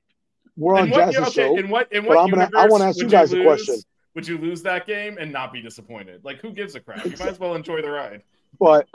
We're 0.57 0.77
on 0.77 0.89
In 0.89 0.95
Jazz's 0.95 1.19
okay, 1.19 1.31
show. 1.31 1.57
in 1.57 1.69
what, 1.71 1.91
in 1.93 2.03
but 2.03 2.09
what 2.17 2.19
I'm 2.19 2.31
gonna. 2.31 2.51
I 2.57 2.67
want 2.67 2.83
to 2.83 2.89
ask 2.89 2.99
you 2.99 3.09
guys 3.09 3.33
a 3.33 3.37
lose- 3.37 3.45
question. 3.45 3.77
Would 4.15 4.27
you 4.29 4.37
lose 4.39 4.61
that 4.63 4.87
game 4.87 5.17
and 5.19 5.33
not 5.33 5.53
be 5.53 5.63
disappointed? 5.63 6.23
Like, 6.25 6.41
who 6.41 6.51
gives 6.51 6.75
a 6.75 6.81
crap? 6.81 7.05
You 7.05 7.13
might 7.13 7.29
as 7.29 7.41
well 7.41 7.55
enjoy 7.55 7.81
the 7.81 7.91
ride. 7.91 8.23
But 8.61 8.87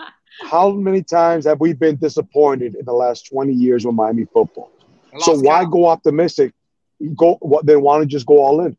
how 0.44 0.70
many 0.70 1.02
times 1.02 1.46
have 1.46 1.60
we 1.60 1.74
been 1.74 1.96
disappointed 1.96 2.76
in 2.76 2.86
the 2.86 2.94
last 2.94 3.28
20 3.32 3.52
years 3.54 3.84
with 3.86 3.96
Miami 3.96 4.26
football? 4.26 4.72
So 5.20 5.40
why 5.40 5.66
go 5.66 5.88
optimistic? 5.88 6.54
Go 7.16 7.38
what 7.42 7.66
then 7.66 7.82
why 7.82 7.98
don't 7.98 8.08
just 8.08 8.28
go 8.28 8.38
all 8.40 8.62
in? 8.62 8.78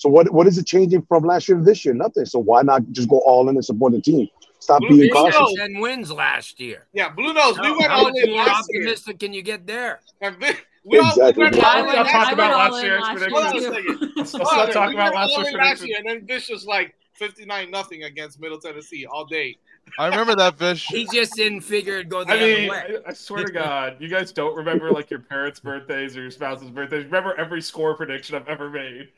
So 0.00 0.08
what 0.08 0.32
what 0.32 0.46
is 0.46 0.56
it 0.56 0.66
changing 0.66 1.02
from 1.02 1.24
last 1.24 1.46
year 1.46 1.58
to 1.58 1.62
this 1.62 1.84
year? 1.84 1.92
Nothing. 1.92 2.24
So 2.24 2.38
why 2.38 2.62
not 2.62 2.90
just 2.90 3.06
go 3.10 3.18
all 3.18 3.50
in 3.50 3.56
and 3.56 3.62
support 3.62 3.92
the 3.92 4.00
team? 4.00 4.28
Stop 4.58 4.80
Blu 4.80 4.96
being 4.96 5.10
Nose. 5.12 5.34
cautious. 5.34 5.54
Ten 5.58 5.78
wins 5.78 6.10
last 6.10 6.58
year. 6.58 6.86
Yeah, 6.94 7.10
Blue 7.10 7.34
Nose. 7.34 7.58
We 7.60 7.70
went 7.70 7.92
all 7.92 8.06
in 8.06 8.30
more 8.30 8.46
last 8.46 8.66
year. 8.70 8.80
optimistic 8.84 9.18
can 9.18 9.34
you 9.34 9.42
get 9.42 9.66
there? 9.66 10.00
And 10.22 10.36
vi- 10.40 10.56
we 10.86 10.98
all, 11.00 11.10
Exactly. 11.10 11.50
we 11.50 11.56
Yeah, 11.58 11.66
all 11.66 11.70
I 11.76 11.80
in 11.80 11.84
went- 11.86 11.98
Let's 11.98 12.12
last 12.14 12.24
talk 12.24 12.32
about 12.32 12.50
last 12.56 12.72
all 12.72 12.78
in 12.78 12.84
year's 12.86 13.02
last 13.02 13.18
year, 13.20 13.28
Hold 13.30 13.44
on 13.44 13.50
predictions. 13.52 13.76
too. 13.76 13.92
second. 13.92 14.12
Let's, 14.16 14.34
let's 14.34 14.48
Hold 14.50 14.58
on 14.60 14.66
not 14.68 14.72
talk 14.72 14.94
about 14.94 15.14
last 15.14 15.30
all 15.36 15.42
year's 15.42 15.54
last 15.54 15.58
predictions. 15.60 15.88
year, 15.90 15.98
and 15.98 16.08
then 16.08 16.26
Vish 16.26 16.48
was 16.48 16.64
like 16.64 16.94
59 17.12 17.70
nothing 17.70 18.02
against 18.04 18.40
Middle 18.40 18.58
Tennessee 18.58 19.04
all 19.04 19.26
day. 19.26 19.58
I 19.98 20.06
remember 20.06 20.34
that 20.36 20.56
Vish. 20.56 20.86
He 20.86 21.06
just 21.12 21.34
didn't 21.34 21.60
figure 21.60 21.96
it'd 21.96 22.08
go 22.08 22.24
the 22.24 22.32
I 22.32 22.36
other 22.36 22.46
mean, 22.46 22.70
way. 22.70 22.96
I, 23.06 23.10
I 23.10 23.12
swear 23.12 23.44
to 23.44 23.52
God, 23.52 23.96
you 24.00 24.08
guys 24.08 24.32
don't 24.32 24.56
remember 24.56 24.90
like 24.92 25.10
your 25.10 25.20
parents' 25.20 25.60
birthdays 25.60 26.16
or 26.16 26.22
your 26.22 26.30
spouse's 26.30 26.70
birthdays. 26.70 27.04
Remember 27.04 27.34
every 27.38 27.60
score 27.60 27.94
prediction 27.94 28.34
I've 28.36 28.48
ever 28.48 28.70
made. 28.70 29.10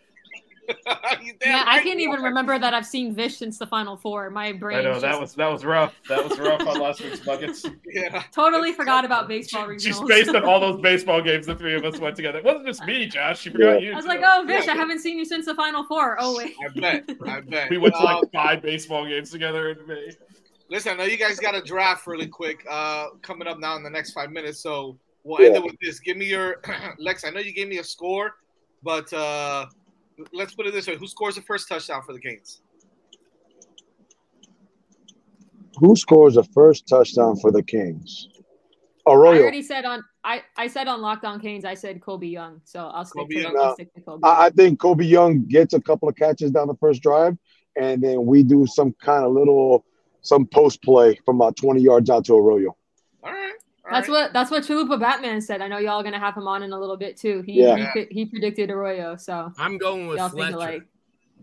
You 1.23 1.35
damn 1.41 1.51
Yeah, 1.51 1.65
I 1.67 1.83
can't 1.83 2.01
even 2.01 2.17
are. 2.21 2.25
remember 2.25 2.59
that 2.59 2.73
I've 2.75 2.87
seen 2.87 3.15
Vish 3.15 3.37
since 3.37 3.59
the 3.59 3.67
Final 3.67 3.97
Four. 3.97 4.31
My 4.31 4.53
brain 4.53 4.79
I 4.79 4.83
know 4.83 4.91
just 4.93 5.03
that 5.03 5.21
was 5.21 5.35
that 5.35 5.51
was 5.51 5.65
rough. 5.65 5.95
That 6.09 6.27
was 6.27 6.39
rough 6.39 6.61
on 6.67 6.81
last 6.81 7.01
week's 7.03 7.21
buckets. 7.21 7.65
Yeah. 7.95 8.23
totally 8.33 8.73
forgot 8.73 9.05
about 9.05 9.29
baseball 9.29 9.67
regionals. 9.67 9.83
She's 9.83 10.01
based 10.01 10.31
on 10.35 10.45
all 10.45 10.59
those 10.61 10.81
baseball 10.83 11.21
games 11.21 11.47
the 11.47 11.55
three 11.55 11.75
of 11.75 11.85
us 11.85 11.99
went 12.01 12.17
together. 12.17 12.39
It 12.39 12.45
wasn't 12.45 12.67
just 12.67 12.85
me, 12.87 13.07
Josh. 13.07 13.41
She 13.41 13.51
forgot 13.51 13.83
you. 13.83 13.93
I 13.93 13.97
was 13.97 14.05
too. 14.05 14.09
like, 14.09 14.23
oh, 14.25 14.45
Vish, 14.47 14.67
Yeah. 14.67 14.73
I 14.73 14.77
haven't 14.77 15.01
seen 15.01 15.19
you 15.19 15.25
since 15.27 15.45
the 15.47 15.55
Final 15.55 15.85
Four. 15.85 16.17
Oh, 16.19 16.37
wait. 16.39 16.55
I 16.65 16.81
bet. 16.81 17.05
I 17.27 17.41
bet. 17.41 17.69
we 17.71 17.77
went 17.79 17.95
to 17.95 18.01
Um, 18.01 18.05
like 18.23 18.33
five 18.33 18.63
baseball 18.63 19.07
games 19.07 19.31
together 19.31 19.71
in 19.71 19.87
May. 19.87 20.11
Listen, 20.71 20.93
I 20.93 20.97
know 20.97 21.05
you 21.05 21.19
guys 21.19 21.39
got 21.39 21.55
a 21.55 21.61
draft 21.61 22.07
really 22.07 22.27
quick 22.29 22.65
uh, 22.71 23.09
coming 23.21 23.47
up 23.47 23.59
now 23.59 23.77
in 23.77 23.83
the 23.83 23.91
next 23.91 24.13
five 24.13 24.31
minutes, 24.31 24.61
so 24.61 24.99
we'll 25.23 25.45
end 25.45 25.55
it 25.57 25.63
with 25.63 25.77
this. 25.83 26.01
Give 26.01 26.17
me 26.17 26.25
your 26.25 26.63
Lex. 26.99 27.25
I 27.25 27.31
know 27.31 27.41
you 27.41 27.53
gave 27.53 27.69
me 27.69 27.79
a 27.79 27.85
score, 27.85 28.37
but 28.83 29.13
uh, 29.13 29.67
let's 30.33 30.55
put 30.55 30.67
it 30.67 30.73
this 30.73 30.87
way: 30.87 30.97
Who 30.97 31.07
scores 31.07 31.37
the 31.37 31.43
first 31.43 31.69
touchdown 31.69 32.03
for 32.03 32.13
the 32.13 32.21
Canes? 32.21 32.63
Who 35.79 35.97
scores 35.97 36.35
the 36.35 36.45
first 36.45 36.87
touchdown 36.87 37.37
for 37.37 37.51
the 37.51 37.63
Canes? 37.63 38.29
I 39.07 39.11
already 39.11 39.63
said 39.63 39.85
on 39.85 40.05
I, 40.25 40.43
I 40.57 40.69
said 40.69 40.87
on 40.87 41.01
Lockdown 41.01 41.43
Canes, 41.43 41.65
I 41.65 41.75
said 41.75 42.01
Colbie 42.01 42.31
Young. 42.31 42.61
So 42.65 42.87
I'll 42.87 43.05
stick 43.05 43.25
Colbie 43.25 43.35
to, 43.35 43.41
Young. 43.41 43.59
I'll 43.59 43.75
stick 43.75 43.93
to 43.95 44.01
Colbie. 44.01 44.21
I, 44.23 44.47
I 44.47 44.51
think 44.51 44.79
Colbie 44.79 45.09
Young 45.09 45.45
gets 45.47 45.75
a 45.75 45.81
couple 45.81 46.09
of 46.09 46.15
catches 46.15 46.53
down 46.53 46.69
the 46.69 46.77
first 46.77 47.03
drive, 47.03 47.37
and 47.77 48.03
then 48.03 48.25
we 48.27 48.43
do 48.43 48.67
some 48.67 48.95
kind 49.03 49.25
of 49.25 49.33
little 49.33 49.85
some 50.21 50.47
post 50.47 50.83
play 50.83 51.19
from 51.25 51.37
about 51.37 51.57
20 51.57 51.81
yards 51.81 52.09
out 52.09 52.25
to 52.27 52.37
Arroyo. 52.37 52.77
All 53.25 53.33
right. 53.33 53.55
All 53.85 53.91
That's 53.91 54.09
right. 54.09 54.25
what 54.25 54.33
that's 54.33 54.51
what 54.51 54.63
Chalupa 54.63 54.99
Batman 55.01 55.41
said. 55.41 55.61
I 55.61 55.69
know 55.69 55.79
y'all 55.79 56.01
are 56.01 56.03
gonna 56.05 56.19
have 56.19 56.37
him 56.37 56.47
on 56.47 56.63
in 56.63 56.73
a 56.73 56.79
little 56.79 56.97
bit 56.97 57.17
too. 57.17 57.43
He 57.45 57.61
Yeah. 57.61 57.93
he, 57.95 58.07
he 58.11 58.27
predicted 58.27 58.71
Arroyo, 58.71 59.17
so 59.17 59.53
I'm 59.59 59.77
going 59.79 60.07
with 60.07 60.19
y'all 60.19 60.29
Fletcher. 60.29 60.57
alike. 60.57 60.83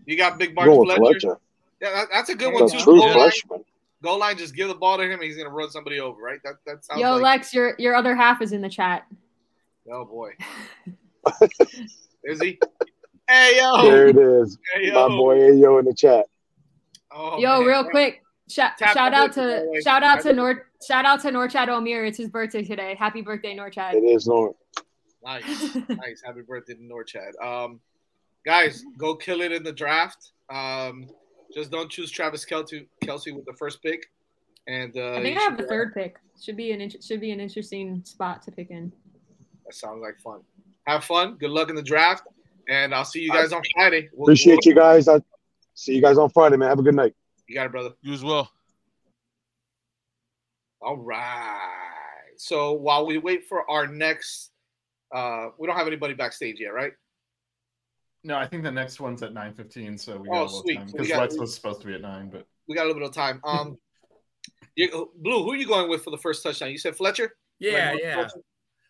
You 0.06 0.18
got 0.18 0.38
Big 0.38 0.56
Barnes 0.56 0.74
Go 0.74 0.80
with 0.80 0.96
Fletcher. 0.98 1.20
Fletcher. 1.20 1.40
Yeah, 1.82 1.92
that, 1.92 2.08
that's 2.12 2.30
a 2.30 2.36
good 2.36 2.48
There 2.54 2.54
one 2.62 2.70
too. 2.70 2.80
true 2.80 3.00
Goal 3.00 3.08
line, 3.08 3.16
freshman. 3.30 3.64
goal 4.02 4.20
line, 4.20 4.38
just 4.38 4.56
give 4.56 4.68
the 4.70 4.76
ball 4.76 4.98
to 4.98 5.04
him, 5.10 5.22
he's 5.22 5.38
gonna 5.38 5.50
run 5.50 5.70
somebody 5.70 6.00
over, 6.00 6.22
right? 6.22 6.40
That 6.44 6.56
that 6.66 6.86
sounds 6.86 7.02
Yo, 7.02 7.14
like. 7.14 7.22
Lex, 7.24 7.54
your 7.54 7.76
your 7.78 7.96
other 7.96 8.16
half 8.16 8.42
is 8.42 8.54
in 8.54 8.62
the 8.62 8.70
chat. 8.70 9.06
Oh 9.92 10.06
boy. 10.06 10.32
Is 12.24 12.42
he? 12.42 12.60
Hey 13.28 13.58
yo. 13.60 13.82
There 13.84 14.08
it 14.08 14.18
is. 14.18 14.58
Hey, 14.74 14.88
yo. 14.88 14.94
My 14.94 15.02
yo. 15.14 15.18
boy 15.18 15.38
Ayo 15.38 15.80
in 15.80 15.86
the 15.86 15.94
chat. 15.94 16.26
Oh, 17.12 17.40
Yo, 17.40 17.60
man. 17.60 17.68
real 17.68 17.84
quick, 17.86 18.22
shout 18.50 18.74
shout 18.80 18.98
out 19.14 19.36
button, 19.36 19.44
by 19.44 19.56
the 19.56 19.62
to 19.66 19.70
way. 19.72 19.82
shout 19.82 20.04
out 20.04 20.22
to 20.22 20.34
Nor 20.34 20.68
shout 20.86 21.06
out 21.06 21.22
to 21.22 21.30
Norchad 21.30 21.68
Omir. 21.68 22.08
It's 22.08 22.18
his 22.18 22.30
birthday 22.30 22.64
today. 22.64 22.96
Happy 22.98 23.22
birthday, 23.22 23.56
Norchad. 23.56 23.94
It 23.94 24.04
is 24.04 24.28
no. 24.28 24.56
Nice, 25.24 25.76
nice. 25.90 26.22
Happy 26.26 26.42
birthday 26.42 26.74
to 26.76 26.82
Norchad. 26.82 27.42
Um, 27.46 27.80
guys, 28.46 28.84
go 28.98 29.16
kill 29.16 29.42
it 29.42 29.52
in 29.52 29.64
the 29.64 29.74
draft. 29.74 30.32
Um, 30.50 31.08
just 31.54 31.72
don't 31.72 31.90
choose 31.92 32.10
Travis 32.12 32.46
Kelce, 32.46 32.88
Kelce 33.04 33.36
with 33.36 33.46
the 33.46 33.54
first 33.54 33.82
pick. 33.84 34.06
And 34.68 34.96
uh, 34.96 35.14
I 35.14 35.22
think 35.22 35.38
I 35.38 35.42
have 35.42 35.58
the 35.58 35.66
third 35.68 35.94
pick. 35.94 36.18
Should 36.42 36.56
be 36.58 36.72
an 36.72 36.80
int- 36.82 37.04
should 37.04 37.20
be 37.20 37.32
an 37.32 37.40
interesting 37.40 38.02
spot 38.06 38.42
to 38.44 38.52
pick 38.52 38.70
in. 38.72 38.92
That 39.66 39.74
sounds 39.76 40.02
like 40.02 40.20
fun. 40.20 40.42
Have 40.88 41.04
fun. 41.04 41.36
Good 41.38 41.50
luck 41.52 41.70
in 41.70 41.76
the 41.76 41.82
draft, 41.84 42.24
and 42.70 42.94
I'll 42.96 43.04
see 43.06 43.20
you 43.22 43.32
guys 43.32 43.52
on 43.52 43.62
Friday. 43.76 44.10
We'll- 44.14 44.28
Appreciate 44.28 44.60
we'll- 44.66 44.74
you 44.74 44.76
guys. 44.76 45.08
I 45.08 45.22
See 45.76 45.96
you 45.96 46.02
guys 46.02 46.18
on 46.18 46.30
Friday, 46.30 46.58
man. 46.58 46.68
Have 46.70 46.80
a 46.80 46.84
good 46.84 46.96
night. 46.96 47.14
You 47.50 47.56
got 47.56 47.66
it, 47.66 47.72
brother. 47.72 47.90
You 48.02 48.14
as 48.14 48.24
well. 48.24 48.52
All 50.82 50.98
right. 50.98 52.30
So 52.38 52.74
while 52.74 53.08
we 53.08 53.18
wait 53.18 53.48
for 53.50 53.70
our 53.70 53.88
next, 53.88 54.52
uh, 55.14 55.48
we 55.58 55.68
don't 55.68 55.76
have 55.76 55.88
anybody 55.88 56.14
backstage 56.14 56.60
yet, 56.60 56.70
right? 56.74 56.92
No, 58.24 58.38
I 58.38 58.46
think 58.46 58.64
the 58.64 58.72
next 58.72 59.00
one's 59.00 59.24
at 59.24 59.34
nine 59.34 59.54
fifteen, 59.56 59.98
so 59.98 60.18
we 60.18 60.30
got 60.30 60.36
Oh, 60.38 60.42
a 60.42 60.44
little 60.44 60.62
sweet. 60.62 60.76
time 60.78 60.88
So 60.90 60.94
we 60.94 60.98
because 61.00 61.08
got- 61.10 61.20
Lex 61.22 61.38
was 61.40 61.56
supposed 61.56 61.82
to 61.82 61.88
be 61.88 61.94
at 61.96 62.02
nine, 62.02 62.30
but 62.30 62.46
We 62.68 62.76
got 62.76 62.84
a 62.84 62.88
little 62.88 63.02
bit 63.02 63.10
of 63.10 63.16
time. 63.16 63.42
Um, 63.46 63.78
you, 64.76 65.12
Blu, 65.16 65.44
who 65.44 65.52
are 65.54 65.56
you 65.56 65.66
going 65.68 65.90
with 65.90 66.04
for 66.04 66.12
the 66.12 66.18
first 66.18 66.44
touchdown? 66.44 66.70
You 66.72 66.78
said 66.78 66.96
Fletcher. 66.96 67.36
Yeah, 67.60 67.92
Like, 67.94 68.02
yeah. 68.04 68.14
Fletcher? 68.16 68.40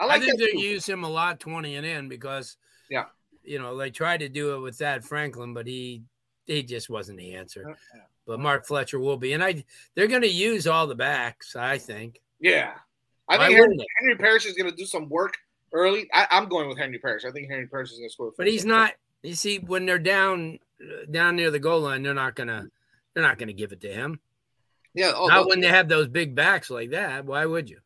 I 0.01 0.03
I, 0.03 0.07
like 0.07 0.21
think 0.21 0.37
that 0.39 0.49
they 0.53 0.59
use 0.59 0.85
him 0.87 1.03
a 1.05 1.09
lot 1.09 1.39
20 1.39 1.75
and 1.75 1.85
in 1.85 2.09
because 2.09 2.57
Yeah. 2.89 3.05
you 3.41 3.57
know, 3.57 3.77
they 3.77 3.89
tried 3.89 4.19
to 4.19 4.29
do 4.29 4.55
it 4.55 4.59
with 4.59 4.75
Thad 4.77 5.05
Franklin, 5.05 5.53
but 5.53 5.65
he 5.65 6.03
he 6.45 6.63
just 6.63 6.89
wasn't 6.89 7.19
the 7.19 7.35
answer. 7.35 7.77
But 8.29 8.39
Mark 8.39 8.67
Fletcher 8.67 8.99
will 8.99 9.17
be. 9.17 9.33
And 9.33 9.43
I 9.43 9.63
they're 9.95 10.07
gonna 10.07 10.27
use 10.27 10.67
all 10.67 10.85
the 10.85 10.93
backs, 10.93 11.55
I 11.55 11.79
think. 11.79 12.21
Yeah, 12.39 12.73
I 13.27 13.37
Why 13.37 13.47
think 13.47 13.59
Henry, 13.59 13.87
Henry 13.99 14.15
Parrish 14.17 14.45
is 14.45 14.53
going 14.53 14.69
to 14.69 14.75
do 14.75 14.85
some 14.85 15.09
work 15.09 15.33
early. 15.73 16.07
I, 16.13 16.27
I'm 16.31 16.47
going 16.47 16.69
with 16.69 16.77
Henry 16.77 16.99
Parrish. 16.99 17.25
I 17.25 17.31
think 17.31 17.49
Henry 17.49 17.67
Parrish 17.67 17.91
is 17.91 17.97
going 17.97 18.07
to 18.07 18.13
score. 18.13 18.31
But 18.37 18.47
he's 18.47 18.65
not 18.65 18.93
you 19.23 19.35
see, 19.35 19.57
when 19.57 19.85
they're 19.85 19.99
down 19.99 20.59
down 21.11 21.35
near 21.35 21.51
the 21.51 21.59
goal 21.59 21.81
line, 21.81 22.03
they're 22.03 22.13
not 22.13 22.35
gonna 22.35 22.67
they're 23.13 23.23
not 23.23 23.37
gonna 23.37 23.53
give 23.53 23.71
it 23.71 23.81
to 23.81 23.91
him. 23.91 24.19
Yeah, 24.93 25.11
oh, 25.15 25.27
not 25.27 25.41
no. 25.41 25.47
when 25.47 25.59
they 25.59 25.67
have 25.67 25.89
those 25.89 26.07
big 26.07 26.35
backs 26.35 26.69
like 26.69 26.91
that. 26.91 27.25
Why 27.25 27.45
would 27.45 27.69
you? 27.69 27.79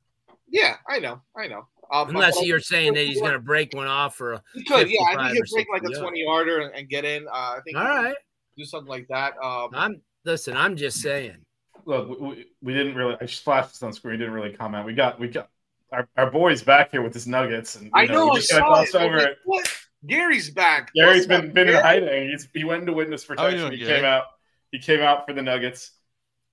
Yeah, 0.50 0.76
I 0.88 1.00
know, 1.00 1.22
I 1.36 1.48
know. 1.48 1.68
Um, 1.92 2.10
Unless 2.10 2.42
you're 2.44 2.60
saying 2.60 2.94
that 2.94 3.06
he's 3.06 3.20
going 3.22 3.34
to 3.34 3.40
break 3.40 3.74
one 3.74 3.88
off 3.88 4.16
for 4.16 4.34
a 4.34 4.44
He 4.54 4.64
could, 4.64 4.90
yeah. 4.90 5.02
I 5.04 5.32
think 5.32 5.46
he'll 5.46 5.56
break 5.56 5.68
like 5.72 5.84
a 5.84 6.00
20 6.00 6.24
yarder 6.24 6.60
and, 6.60 6.74
and 6.76 6.90
get 6.90 7.06
in. 7.06 7.28
Uh, 7.28 7.32
I 7.32 7.60
think. 7.64 7.78
All 7.78 7.84
right. 7.84 8.16
Do 8.58 8.64
something 8.64 8.88
like 8.88 9.08
that. 9.10 9.34
Um, 9.44 9.70
I'm 9.74 10.02
listen. 10.26 10.56
I'm 10.56 10.76
just 10.76 11.02
saying. 11.02 11.38
look, 11.86 12.10
we, 12.10 12.16
we, 12.28 12.46
we 12.62 12.74
didn't 12.74 12.96
really. 12.96 13.16
I 13.20 13.26
just 13.26 13.44
flashed 13.44 13.70
this 13.72 13.84
on 13.84 13.94
screen. 13.94 14.14
We 14.14 14.18
didn't 14.20 14.34
really 14.34 14.54
comment. 14.54 14.86
We 14.86 14.94
got 14.94 15.20
we 15.20 15.28
got 15.28 15.50
our, 15.92 16.08
our 16.18 16.32
boys 16.32 16.64
back 16.64 16.92
here 16.92 17.02
with 17.02 17.14
his 17.14 17.28
Nuggets, 17.28 17.76
and 17.76 17.86
you 17.86 17.92
I 17.94 18.06
know. 18.06 18.26
we 18.26 18.32
I 18.32 18.36
just 18.36 18.52
kinda 18.52 18.86
saw 18.88 19.00
it. 19.00 19.06
Over 19.06 19.18
it. 19.18 19.38
What? 19.46 19.70
Gary's 20.06 20.50
back. 20.50 20.92
Gary's 20.94 21.20
What's 21.20 21.28
been 21.28 21.48
up, 21.50 21.54
been 21.54 21.70
in 21.70 21.76
hiding. 21.76 22.30
He's 22.30 22.48
he 22.54 22.64
went 22.64 22.82
into 22.82 22.94
witness 22.94 23.24
protection. 23.26 23.60
doing, 23.60 23.72
He 23.74 23.78
Gary? 23.80 23.96
came 23.98 24.06
out. 24.06 24.24
He 24.72 24.80
came 24.80 25.00
out 25.02 25.26
for 25.28 25.34
the 25.34 25.42
Nuggets, 25.42 25.92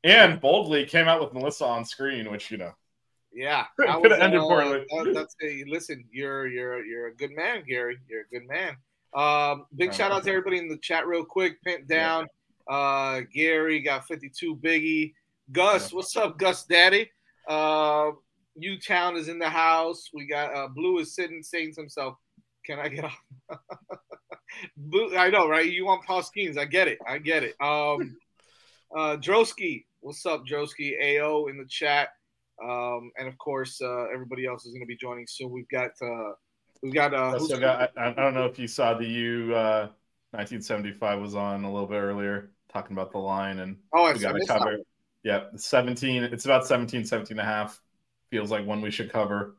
and 0.05 0.41
boldly 0.41 0.85
came 0.85 1.09
out 1.09 1.21
with 1.21 1.33
Melissa 1.33 1.65
on 1.65 1.85
screen, 1.85 2.31
which 2.31 2.51
you 2.51 2.59
know. 2.59 2.73
Yeah, 3.33 3.65
Could- 3.77 3.89
could've 4.03 4.21
ended 4.21 4.41
poorly. 4.41 4.85
that- 4.91 5.13
that's 5.15 5.35
a 5.43 5.65
listen. 5.69 6.05
You're 6.13 6.47
you're 6.49 6.85
you're 6.85 7.07
a 7.09 7.15
good 7.15 7.31
man, 7.33 7.63
Gary. 7.67 7.99
You're 8.09 8.23
a 8.23 8.29
good 8.33 8.47
man. 8.49 8.77
Um, 9.15 9.67
big 9.75 9.89
Oh, 9.91 9.93
shout 9.93 10.13
out 10.13 10.23
to 10.25 10.31
everybody 10.31 10.59
in 10.59 10.69
the 10.69 10.77
chat, 10.79 11.07
real 11.07 11.25
quick. 11.25 11.61
Pent 11.65 11.89
down. 11.89 12.27
Uh, 12.71 13.23
Gary 13.35 13.81
got 13.81 14.07
52. 14.07 14.55
Biggie, 14.57 15.13
Gus, 15.51 15.93
what's 15.93 16.17
up, 16.17 16.39
Gus, 16.39 16.65
Daddy? 16.65 17.11
Uh, 17.49 18.13
U 18.55 18.79
Town 18.79 19.17
is 19.17 19.27
in 19.29 19.41
the 19.41 19.49
house. 19.49 20.09
We 20.15 20.29
got 20.29 20.55
uh, 20.55 20.69
Blu 20.69 20.99
is 20.99 21.17
sitting, 21.17 21.43
saying 21.43 21.75
to 21.75 21.81
himself, 21.81 22.15
"Can 22.65 22.79
I 22.79 22.89
get 22.89 23.05
off?" 23.05 23.19
Blu, 24.77 25.17
I 25.17 25.31
know, 25.31 25.49
right? 25.49 25.69
You 25.69 25.85
want 25.85 26.05
Paul 26.05 26.23
Skenes? 26.23 26.57
I 26.57 26.65
get 26.65 26.87
it. 26.87 26.99
I 27.09 27.19
get 27.19 27.43
it. 27.43 27.57
Um, 27.61 28.17
uh, 28.97 29.17
Drosky, 29.17 29.87
what's 29.99 30.25
up, 30.25 30.45
Drosky? 30.47 30.95
Ao 31.03 31.47
in 31.47 31.59
the 31.59 31.67
chat. 31.69 32.11
Um, 32.63 33.11
and 33.19 33.27
of 33.27 33.37
course, 33.39 33.81
uh, 33.83 34.05
everybody 34.15 34.47
else 34.47 34.65
is 34.65 34.73
going 34.73 34.83
to 34.83 34.87
be 34.87 34.97
joining 34.97 35.27
soon. 35.27 35.51
We've 35.51 35.69
got, 35.73 35.91
uh, 36.03 36.35
we've 36.83 36.95
got, 36.95 37.15
uh, 37.15 37.39
who's- 37.39 37.59
got, 37.59 37.91
I, 37.97 38.11
I 38.11 38.13
don't 38.13 38.35
know 38.35 38.45
if 38.45 38.59
you 38.59 38.69
saw 38.69 38.95
the 38.95 39.07
U 39.07 39.55
uh, 39.55 39.89
1975 40.33 41.21
was 41.21 41.35
on 41.35 41.65
a 41.65 41.73
little 41.73 41.89
bit 41.89 41.97
earlier 41.97 42.51
talking 42.73 42.97
about 42.97 43.13
the 43.13 43.19
line 43.19 43.59
and 43.61 43.77
Oh, 43.93 44.05
I 44.05 44.13
we 44.13 44.19
got 44.21 44.33
to 44.33 44.47
cover. 44.47 44.65
one. 44.73 44.83
Yeah, 45.23 45.45
17. 45.57 46.25
It's 46.25 46.45
about 46.47 46.67
17, 46.67 47.05
17 47.05 47.39
and 47.39 47.47
a 47.47 47.51
half. 47.51 47.81
Feels 48.31 48.51
like 48.51 48.65
one 48.67 48.81
we 48.81 48.91
should 48.91 49.11
cover. 49.13 49.57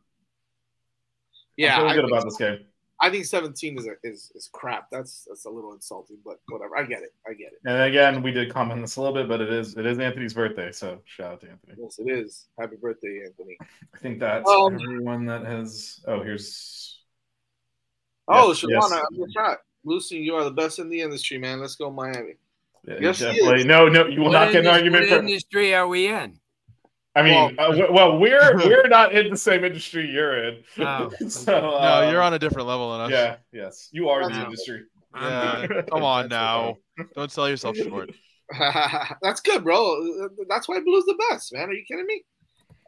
yeah, 1.58 1.78
I'm 1.80 1.88
I 1.88 1.94
good 1.94 2.02
think, 2.02 2.12
about 2.12 2.24
this 2.24 2.38
game. 2.38 2.60
I 3.04 3.10
think 3.10 3.26
17 3.26 3.78
is, 3.80 3.86
a, 3.88 3.92
is 4.04 4.32
is 4.36 4.50
crap. 4.54 4.88
That's 4.92 5.26
that's 5.28 5.46
a 5.46 5.50
little 5.50 5.74
insulting, 5.74 6.18
but 6.24 6.38
whatever. 6.50 6.78
I 6.78 6.84
get 6.84 7.02
it. 7.04 7.14
I 7.28 7.34
get 7.34 7.48
it. 7.52 7.60
And 7.66 7.82
again, 7.84 8.22
we 8.24 8.32
did 8.32 8.52
comment 8.54 8.74
on 8.74 8.82
this 8.82 8.96
a 8.96 9.02
little 9.02 9.16
bit, 9.16 9.28
but 9.28 9.42
it 9.42 9.52
is 9.52 9.76
it 9.76 9.86
is 9.86 10.00
Anthony's 10.00 10.34
birthday, 10.34 10.72
so 10.72 11.00
shout 11.06 11.34
out 11.34 11.42
to 11.42 11.50
Anthony. 11.50 11.74
Yes, 11.82 12.00
it 12.00 12.10
is. 12.10 12.48
Happy 12.60 12.76
birthday, 12.82 13.24
Anthony. 13.26 13.58
I 13.94 13.98
think 13.98 14.20
that's 14.20 14.50
Um, 14.50 14.76
everyone 14.76 15.26
that 15.26 15.46
has. 15.46 16.00
Oh, 16.08 16.22
here's. 16.24 17.00
Oh, 18.28 18.50
Yes, 18.50 18.64
yes. 18.68 18.92
I'm 18.92 19.32
shot. 19.32 19.58
Lucy, 19.84 20.18
you 20.18 20.36
are 20.36 20.44
the 20.44 20.52
best 20.52 20.80
in 20.80 20.90
the 20.90 21.02
industry, 21.02 21.38
man. 21.40 21.60
Let's 21.60 21.76
go, 21.76 21.92
Miami. 21.92 22.36
Yeah, 22.88 22.96
Yes, 23.00 23.20
he 23.20 23.26
definitely. 23.26 23.60
is. 23.62 23.66
No, 23.66 23.88
no, 23.88 24.08
you 24.08 24.20
will 24.22 24.28
What 24.28 24.34
not 24.34 24.46
get 24.52 24.62
an 24.62 24.66
indus- 24.66 24.74
argument 24.74 25.02
what 25.10 25.20
for. 25.20 25.26
industry 25.28 25.74
are 25.76 25.88
we 25.88 26.08
in? 26.08 26.40
I 27.16 27.22
mean, 27.24 27.56
Well- 27.58 27.82
uh, 27.82 27.92
well, 27.92 28.18
we're 28.20 28.56
we're 28.58 28.88
not 28.88 29.14
in 29.14 29.30
the 29.30 29.38
same 29.38 29.64
industry 29.64 30.10
you're 30.10 30.44
in. 30.46 30.64
Oh, 30.80 31.10
so, 31.28 31.52
No, 31.60 31.76
uh, 31.78 32.10
you're 32.12 32.22
on 32.22 32.34
a 32.34 32.40
different 32.40 32.68
level 32.68 32.92
than 32.94 33.02
us. 33.02 33.12
Yeah, 33.12 33.36
yes, 33.52 33.90
you 33.92 34.10
are 34.10 34.24
the 34.24 34.30
Wow. 34.34 34.46
industry. 34.46 34.84
Yeah, 35.16 35.68
come 35.92 36.04
on 36.04 36.28
now. 36.42 36.78
Don't 37.16 37.32
sell 37.32 37.50
yourself 37.50 37.76
short. 37.78 38.12
That's 39.22 39.42
good, 39.42 39.64
bro. 39.64 40.28
That's 40.50 40.68
why 40.68 40.80
Blu's 40.80 41.06
the 41.06 41.20
best, 41.30 41.54
man. 41.54 41.70
Are 41.70 41.74
you 41.74 41.84
kidding 41.86 42.06
me? 42.06 42.24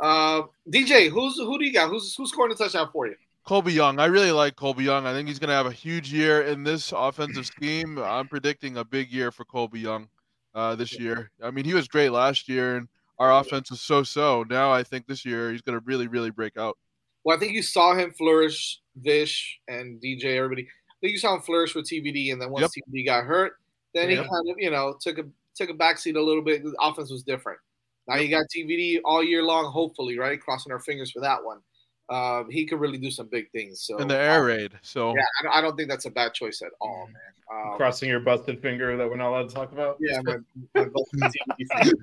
Uh, 0.02 0.44
DJ, 0.70 1.10
who's 1.10 1.38
who 1.38 1.60
do 1.60 1.66
you 1.66 1.74
got? 1.74 1.90
Who's 1.90 2.16
who's 2.16 2.32
scoring 2.32 2.50
the 2.50 2.62
touchdown 2.64 2.90
for 2.92 3.08
you? 3.08 3.16
Colbie 3.46 3.74
Young. 3.74 4.00
I 4.00 4.06
really 4.06 4.32
like 4.32 4.56
Colbie 4.56 4.84
Young. 4.84 5.06
I 5.06 5.12
think 5.12 5.28
he's 5.28 5.40
going 5.40 5.50
to 5.50 5.56
have 5.56 5.66
a 5.66 5.72
huge 5.72 6.14
year 6.14 6.44
in 6.44 6.64
this 6.64 6.94
offensive 6.96 7.46
scheme. 7.46 7.98
I'm 8.00 8.28
predicting 8.28 8.78
a 8.78 8.86
big 8.86 9.12
year 9.12 9.32
for 9.32 9.44
Colbie 9.44 9.82
Young 9.82 10.08
uh, 10.56 10.76
this 10.76 10.98
year. 10.98 11.30
I 11.42 11.52
mean, 11.52 11.66
he 11.66 11.74
was 11.74 11.88
great 11.88 12.10
last 12.10 12.48
year, 12.48 12.78
and 12.78 12.88
our 13.20 13.34
offense 13.40 13.70
was 13.70 13.82
so-so. 13.82 14.46
Now 14.50 14.72
I 14.72 14.84
think 14.84 15.08
this 15.08 15.26
year 15.26 15.52
he's 15.52 15.62
going 15.62 15.78
to 15.78 15.84
really, 15.86 16.08
really 16.08 16.30
break 16.30 16.58
out. 16.58 16.78
Well, 17.24 17.36
I 17.36 17.40
think 17.40 17.54
you 17.54 17.64
saw 17.64 17.96
him 17.96 18.12
flourish, 18.12 18.80
Vish 18.96 19.60
and 19.68 20.02
DJ, 20.02 20.38
everybody. 20.38 20.64
I 20.64 20.96
think 21.02 21.12
you 21.12 21.20
saw 21.20 21.36
him 21.36 21.42
flourish 21.42 21.76
with 21.76 21.90
TVD, 21.90 22.32
and 22.32 22.42
then 22.42 22.50
once 22.50 22.68
TVD 22.68 23.06
got 23.06 23.26
hurt, 23.26 23.54
then 23.94 24.10
he 24.10 24.16
kind 24.16 24.30
of, 24.30 24.56
you 24.58 24.72
know, 24.72 24.96
took 25.00 25.18
a 25.18 25.24
took 25.56 25.70
a 25.70 25.74
backseat 25.74 26.16
a 26.16 26.22
little 26.22 26.42
bit. 26.42 26.64
The 26.64 26.74
offense 26.82 27.12
was 27.12 27.24
different. 27.24 27.60
Now 28.08 28.16
you 28.16 28.30
got 28.30 28.46
TVD 28.56 29.00
all 29.06 29.24
year 29.24 29.44
long, 29.44 29.72
hopefully, 29.72 30.18
right? 30.18 30.40
Crossing 30.40 30.72
our 30.72 30.80
fingers 30.80 31.12
for 31.12 31.22
that 31.22 31.44
one. 31.44 31.60
Uh, 32.10 32.44
he 32.50 32.66
could 32.66 32.80
really 32.80 32.98
do 32.98 33.10
some 33.10 33.28
big 33.28 33.50
things. 33.52 33.82
So 33.86 33.98
in 33.98 34.08
the 34.08 34.18
air 34.18 34.44
raid. 34.46 34.72
So 34.82 35.16
yeah, 35.16 35.22
I 35.40 35.44
don't, 35.44 35.56
I 35.56 35.62
don't 35.62 35.76
think 35.78 35.90
that's 35.90 36.06
a 36.06 36.12
bad 36.12 36.34
choice 36.34 36.62
at 36.62 36.72
all, 36.82 37.08
man. 37.08 37.72
Um, 37.72 37.78
Crossing 37.78 38.10
your 38.10 38.20
busted 38.20 38.62
finger 38.62 38.98
that 38.98 39.08
we're 39.08 39.16
not 39.16 39.30
allowed 39.30 39.50
to 39.50 39.56
talk 39.56 39.72
about. 39.72 39.98
yeah, 40.00 40.20
my, 40.24 40.38
my 40.76 40.86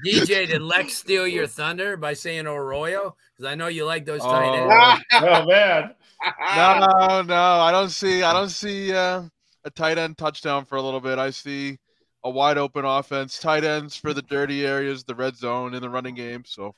DJ, 0.05 0.47
did 0.49 0.63
Lex 0.63 0.95
steal 0.95 1.27
your 1.27 1.47
thunder 1.47 1.97
by 1.97 2.15
saying 2.15 2.47
Arroyo? 2.47 3.15
Because 3.37 3.51
I 3.51 3.55
know 3.55 3.67
you 3.69 3.85
like 3.85 4.05
those 4.05 4.23
tight 4.23 4.51
Oh. 4.55 4.93
ends. 4.93 5.05
oh 5.21 5.47
man, 5.47 5.95
no, 6.57 7.23
no, 7.23 7.35
I 7.35 7.71
don't 7.73 7.91
see. 7.91 8.23
I 8.23 8.33
don't 8.33 8.49
see 8.51 8.93
uh, 8.95 9.23
a 9.65 9.71
tight 9.71 9.99
end 9.99 10.19
touchdown 10.19 10.65
for 10.65 10.77
a 10.77 10.83
little 10.83 11.01
bit. 11.01 11.19
I 11.19 11.31
see 11.31 11.79
a 12.25 12.31
wide 12.31 12.59
open 12.59 12.85
offense. 12.85 13.39
Tight 13.39 13.65
ends 13.65 13.97
for 13.97 14.13
the 14.15 14.23
dirty 14.23 14.67
areas, 14.67 15.05
the 15.05 15.15
red 15.15 15.37
zone, 15.37 15.75
in 15.75 15.83
the 15.83 15.91
running 15.91 16.15
game. 16.15 16.45
So 16.47 16.75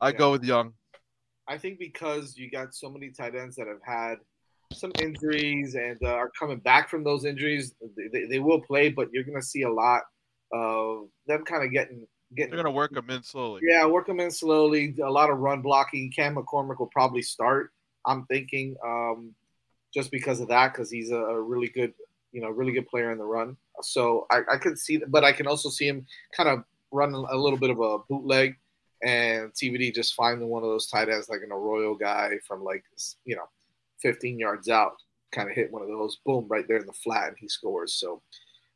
I 0.00 0.08
Yeah. 0.10 0.18
go 0.18 0.30
with 0.32 0.44
Young. 0.44 0.74
I 1.48 1.58
think 1.58 1.78
because 1.78 2.36
you 2.36 2.50
got 2.50 2.74
so 2.74 2.90
many 2.90 3.10
tight 3.10 3.34
ends 3.34 3.56
that 3.56 3.66
have 3.66 3.82
had 3.84 4.16
some 4.72 4.92
injuries 5.00 5.74
and 5.74 5.98
uh, 6.02 6.08
are 6.08 6.30
coming 6.38 6.58
back 6.58 6.88
from 6.88 7.04
those 7.04 7.24
injuries, 7.24 7.74
they, 8.12 8.24
they, 8.26 8.38
will 8.38 8.60
play, 8.60 8.88
but 8.88 9.08
you're 9.12 9.24
going 9.24 9.40
to 9.40 9.46
see 9.46 9.62
a 9.62 9.70
lot 9.70 10.02
of 10.52 11.08
them 11.26 11.44
kind 11.44 11.64
of 11.64 11.72
getting 11.72 12.06
getting. 12.34 12.50
They're 12.50 12.62
gonna 12.62 12.74
work 12.74 12.92
them 12.92 13.10
in 13.10 13.22
slowly. 13.22 13.62
Yeah, 13.64 13.86
work 13.86 14.06
them 14.06 14.20
in 14.20 14.30
slowly. 14.30 14.94
A 15.02 15.10
lot 15.10 15.30
of 15.30 15.38
run 15.38 15.62
blocking. 15.62 16.10
Cam 16.10 16.36
McCormick 16.36 16.78
will 16.78 16.90
probably 16.92 17.22
start. 17.22 17.72
I'm 18.06 18.24
thinking, 18.26 18.76
um, 18.84 19.34
just 19.94 20.10
because 20.10 20.40
of 20.40 20.48
that, 20.48 20.72
because 20.72 20.90
he's 20.90 21.10
a, 21.10 21.16
a 21.16 21.40
really 21.40 21.68
good, 21.68 21.92
you 22.32 22.40
know, 22.40 22.48
really 22.48 22.72
good 22.72 22.88
player 22.88 23.12
in 23.12 23.18
the 23.18 23.24
run. 23.24 23.56
So 23.82 24.26
I, 24.30 24.40
I 24.52 24.56
could 24.56 24.78
see, 24.78 25.00
but 25.08 25.24
I 25.24 25.32
can 25.32 25.46
also 25.46 25.68
see 25.68 25.86
him 25.86 26.06
kind 26.36 26.48
of 26.48 26.64
run 26.90 27.14
a 27.14 27.36
little 27.36 27.58
bit 27.58 27.70
of 27.70 27.80
a 27.80 27.98
bootleg, 28.08 28.56
and 29.02 29.52
TVD 29.52 29.94
just 29.94 30.14
finding 30.14 30.48
one 30.48 30.62
of 30.62 30.68
those 30.68 30.86
tight 30.86 31.08
ends 31.08 31.28
like 31.28 31.42
an 31.42 31.52
Arroyo 31.52 31.94
guy 31.94 32.38
from 32.46 32.62
like 32.62 32.84
you 33.24 33.36
know, 33.36 33.48
15 34.00 34.38
yards 34.38 34.68
out, 34.68 34.92
kind 35.32 35.48
of 35.48 35.54
hit 35.54 35.72
one 35.72 35.82
of 35.82 35.88
those, 35.88 36.18
boom, 36.24 36.46
right 36.48 36.66
there 36.68 36.78
in 36.78 36.86
the 36.86 36.92
flat, 36.92 37.28
and 37.28 37.36
he 37.38 37.48
scores. 37.48 37.94
So, 37.94 38.22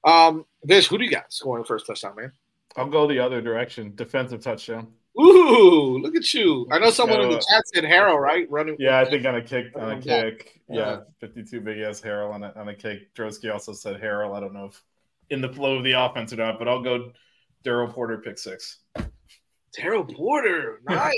um, 0.04 0.44
Vish, 0.64 0.88
who 0.88 0.98
do 0.98 1.04
you 1.04 1.10
got 1.10 1.32
scoring 1.32 1.62
the 1.62 1.66
first 1.66 1.86
touchdown, 1.86 2.16
man? 2.16 2.32
I'll 2.76 2.88
go 2.88 3.06
the 3.06 3.18
other 3.18 3.40
direction. 3.40 3.92
Defensive 3.94 4.42
touchdown. 4.42 4.88
Ooh, 5.18 5.98
look 5.98 6.14
at 6.14 6.34
you! 6.34 6.66
I 6.70 6.78
know 6.78 6.90
someone 6.90 7.22
in 7.22 7.30
the 7.30 7.36
chat 7.36 7.66
said 7.74 7.84
Harrow, 7.84 8.16
right? 8.16 8.46
Running. 8.50 8.76
Yeah, 8.78 8.98
I 8.98 9.06
think 9.08 9.24
on 9.24 9.36
a 9.36 9.42
kick, 9.42 9.68
on 9.74 9.92
a 9.92 10.00
kick, 10.00 10.60
yeah, 10.68 11.00
fifty-two 11.20 11.62
big 11.62 11.78
ass 11.78 12.02
Harrell 12.02 12.34
on 12.34 12.44
a 12.44 12.52
on 12.54 12.68
a 12.68 12.74
kick. 12.74 13.14
Drosky 13.14 13.50
also 13.50 13.72
said 13.72 13.98
Harrell. 13.98 14.36
I 14.36 14.40
don't 14.40 14.52
know 14.52 14.66
if 14.66 14.82
in 15.30 15.40
the 15.40 15.48
flow 15.48 15.76
of 15.76 15.84
the 15.84 15.92
offense 15.92 16.34
or 16.34 16.36
not, 16.36 16.58
but 16.58 16.68
I'll 16.68 16.82
go 16.82 17.12
Daryl 17.64 17.90
Porter 17.90 18.18
pick 18.18 18.38
six. 18.38 18.80
Daryl 19.78 20.12
Porter, 20.14 20.80
nice, 20.88 21.14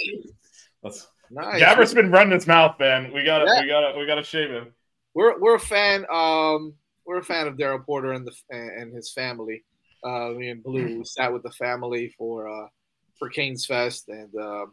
Let's. 0.82 1.06
nice. 1.30 1.60
Gabbert's 1.60 1.94
been 1.94 2.10
running 2.10 2.32
his 2.32 2.46
mouth, 2.46 2.78
man. 2.78 3.12
We 3.12 3.24
got 3.24 3.40
to 3.40 3.44
Yeah. 3.46 3.62
we 3.62 3.68
got 3.68 3.92
to 3.92 3.98
we 3.98 4.06
got 4.06 4.16
to 4.16 4.24
shave 4.24 4.50
him. 4.50 4.72
We're 5.14 5.38
we're 5.38 5.56
a 5.56 5.60
fan. 5.60 6.04
Um, 6.12 6.74
we're 7.06 7.18
a 7.18 7.24
fan 7.24 7.46
of 7.46 7.56
Daryl 7.56 7.84
Porter 7.84 8.12
and 8.12 8.26
the 8.26 8.32
and 8.50 8.92
his 8.94 9.12
family. 9.12 9.64
Uh, 10.04 10.30
me 10.30 10.50
and 10.50 10.62
Blu 10.62 11.04
sat 11.04 11.32
with 11.32 11.42
the 11.42 11.50
family 11.50 12.14
for 12.16 12.48
uh, 12.48 12.68
for 13.18 13.28
Canes 13.28 13.66
Fest 13.66 14.08
and 14.08 14.32
um, 14.36 14.72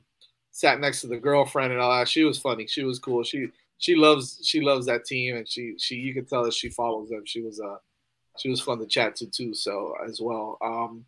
sat 0.51 0.79
next 0.79 1.01
to 1.01 1.07
the 1.07 1.17
girlfriend 1.17 1.71
and 1.71 1.81
all 1.81 1.97
that. 1.97 2.07
She 2.07 2.23
was 2.23 2.37
funny. 2.37 2.67
She 2.67 2.83
was 2.83 2.99
cool. 2.99 3.23
She 3.23 3.47
she 3.77 3.95
loves 3.95 4.39
she 4.43 4.61
loves 4.61 4.85
that 4.85 5.05
team 5.05 5.35
and 5.35 5.47
she 5.47 5.73
she 5.79 5.95
you 5.95 6.13
could 6.13 6.29
tell 6.29 6.43
that 6.43 6.53
she 6.53 6.69
follows 6.69 7.09
them. 7.09 7.23
She 7.25 7.41
was 7.41 7.59
uh 7.59 7.77
she 8.37 8.49
was 8.49 8.61
fun 8.61 8.79
to 8.79 8.85
chat 8.85 9.15
to 9.17 9.27
too. 9.31 9.53
So 9.55 9.93
as 10.07 10.19
well. 10.21 10.57
Um, 10.61 11.05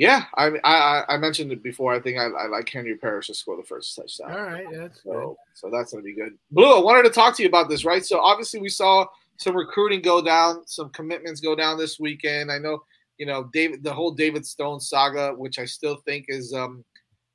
yeah, 0.00 0.24
I, 0.34 0.52
I 0.64 1.04
I 1.10 1.16
mentioned 1.18 1.52
it 1.52 1.62
before. 1.62 1.92
I 1.92 2.00
think 2.00 2.18
I, 2.18 2.24
I 2.24 2.46
like 2.46 2.66
Henry 2.70 2.96
Parrish 2.96 3.26
to 3.26 3.34
score 3.34 3.58
the 3.58 3.62
first 3.62 3.94
touchdown. 3.94 4.32
All 4.32 4.46
right, 4.46 4.66
that's 4.72 5.02
so 5.02 5.12
good. 5.12 5.36
so 5.52 5.70
that's 5.70 5.92
gonna 5.92 6.02
be 6.02 6.14
good. 6.14 6.38
Blu, 6.50 6.74
I 6.74 6.80
wanted 6.80 7.02
to 7.02 7.10
talk 7.10 7.36
to 7.36 7.42
you 7.42 7.50
about 7.50 7.68
this, 7.68 7.84
right? 7.84 8.02
So 8.02 8.18
obviously 8.18 8.60
we 8.60 8.70
saw 8.70 9.04
some 9.36 9.54
recruiting 9.54 10.00
go 10.00 10.22
down, 10.22 10.66
some 10.66 10.88
commitments 10.88 11.42
go 11.42 11.54
down 11.54 11.76
this 11.76 12.00
weekend. 12.00 12.50
I 12.50 12.56
know, 12.56 12.82
you 13.18 13.26
know, 13.26 13.50
David, 13.52 13.84
the 13.84 13.92
whole 13.92 14.10
David 14.12 14.46
Stone 14.46 14.80
saga, 14.80 15.34
which 15.34 15.58
I 15.58 15.66
still 15.66 15.96
think 16.06 16.24
is 16.28 16.54
um 16.54 16.82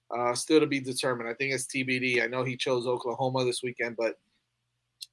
uh 0.10 0.34
still 0.34 0.60
to 0.60 0.66
be 0.66 0.80
determined. 0.80 1.30
I 1.30 1.36
think 1.36 1.54
it's 1.54 1.68
TBD. 1.68 2.24
I 2.24 2.26
know 2.26 2.44
he 2.44 2.58
chose 2.58 2.88
Oklahoma 2.88 3.46
this 3.46 3.62
weekend, 3.62 3.96
but 3.96 4.16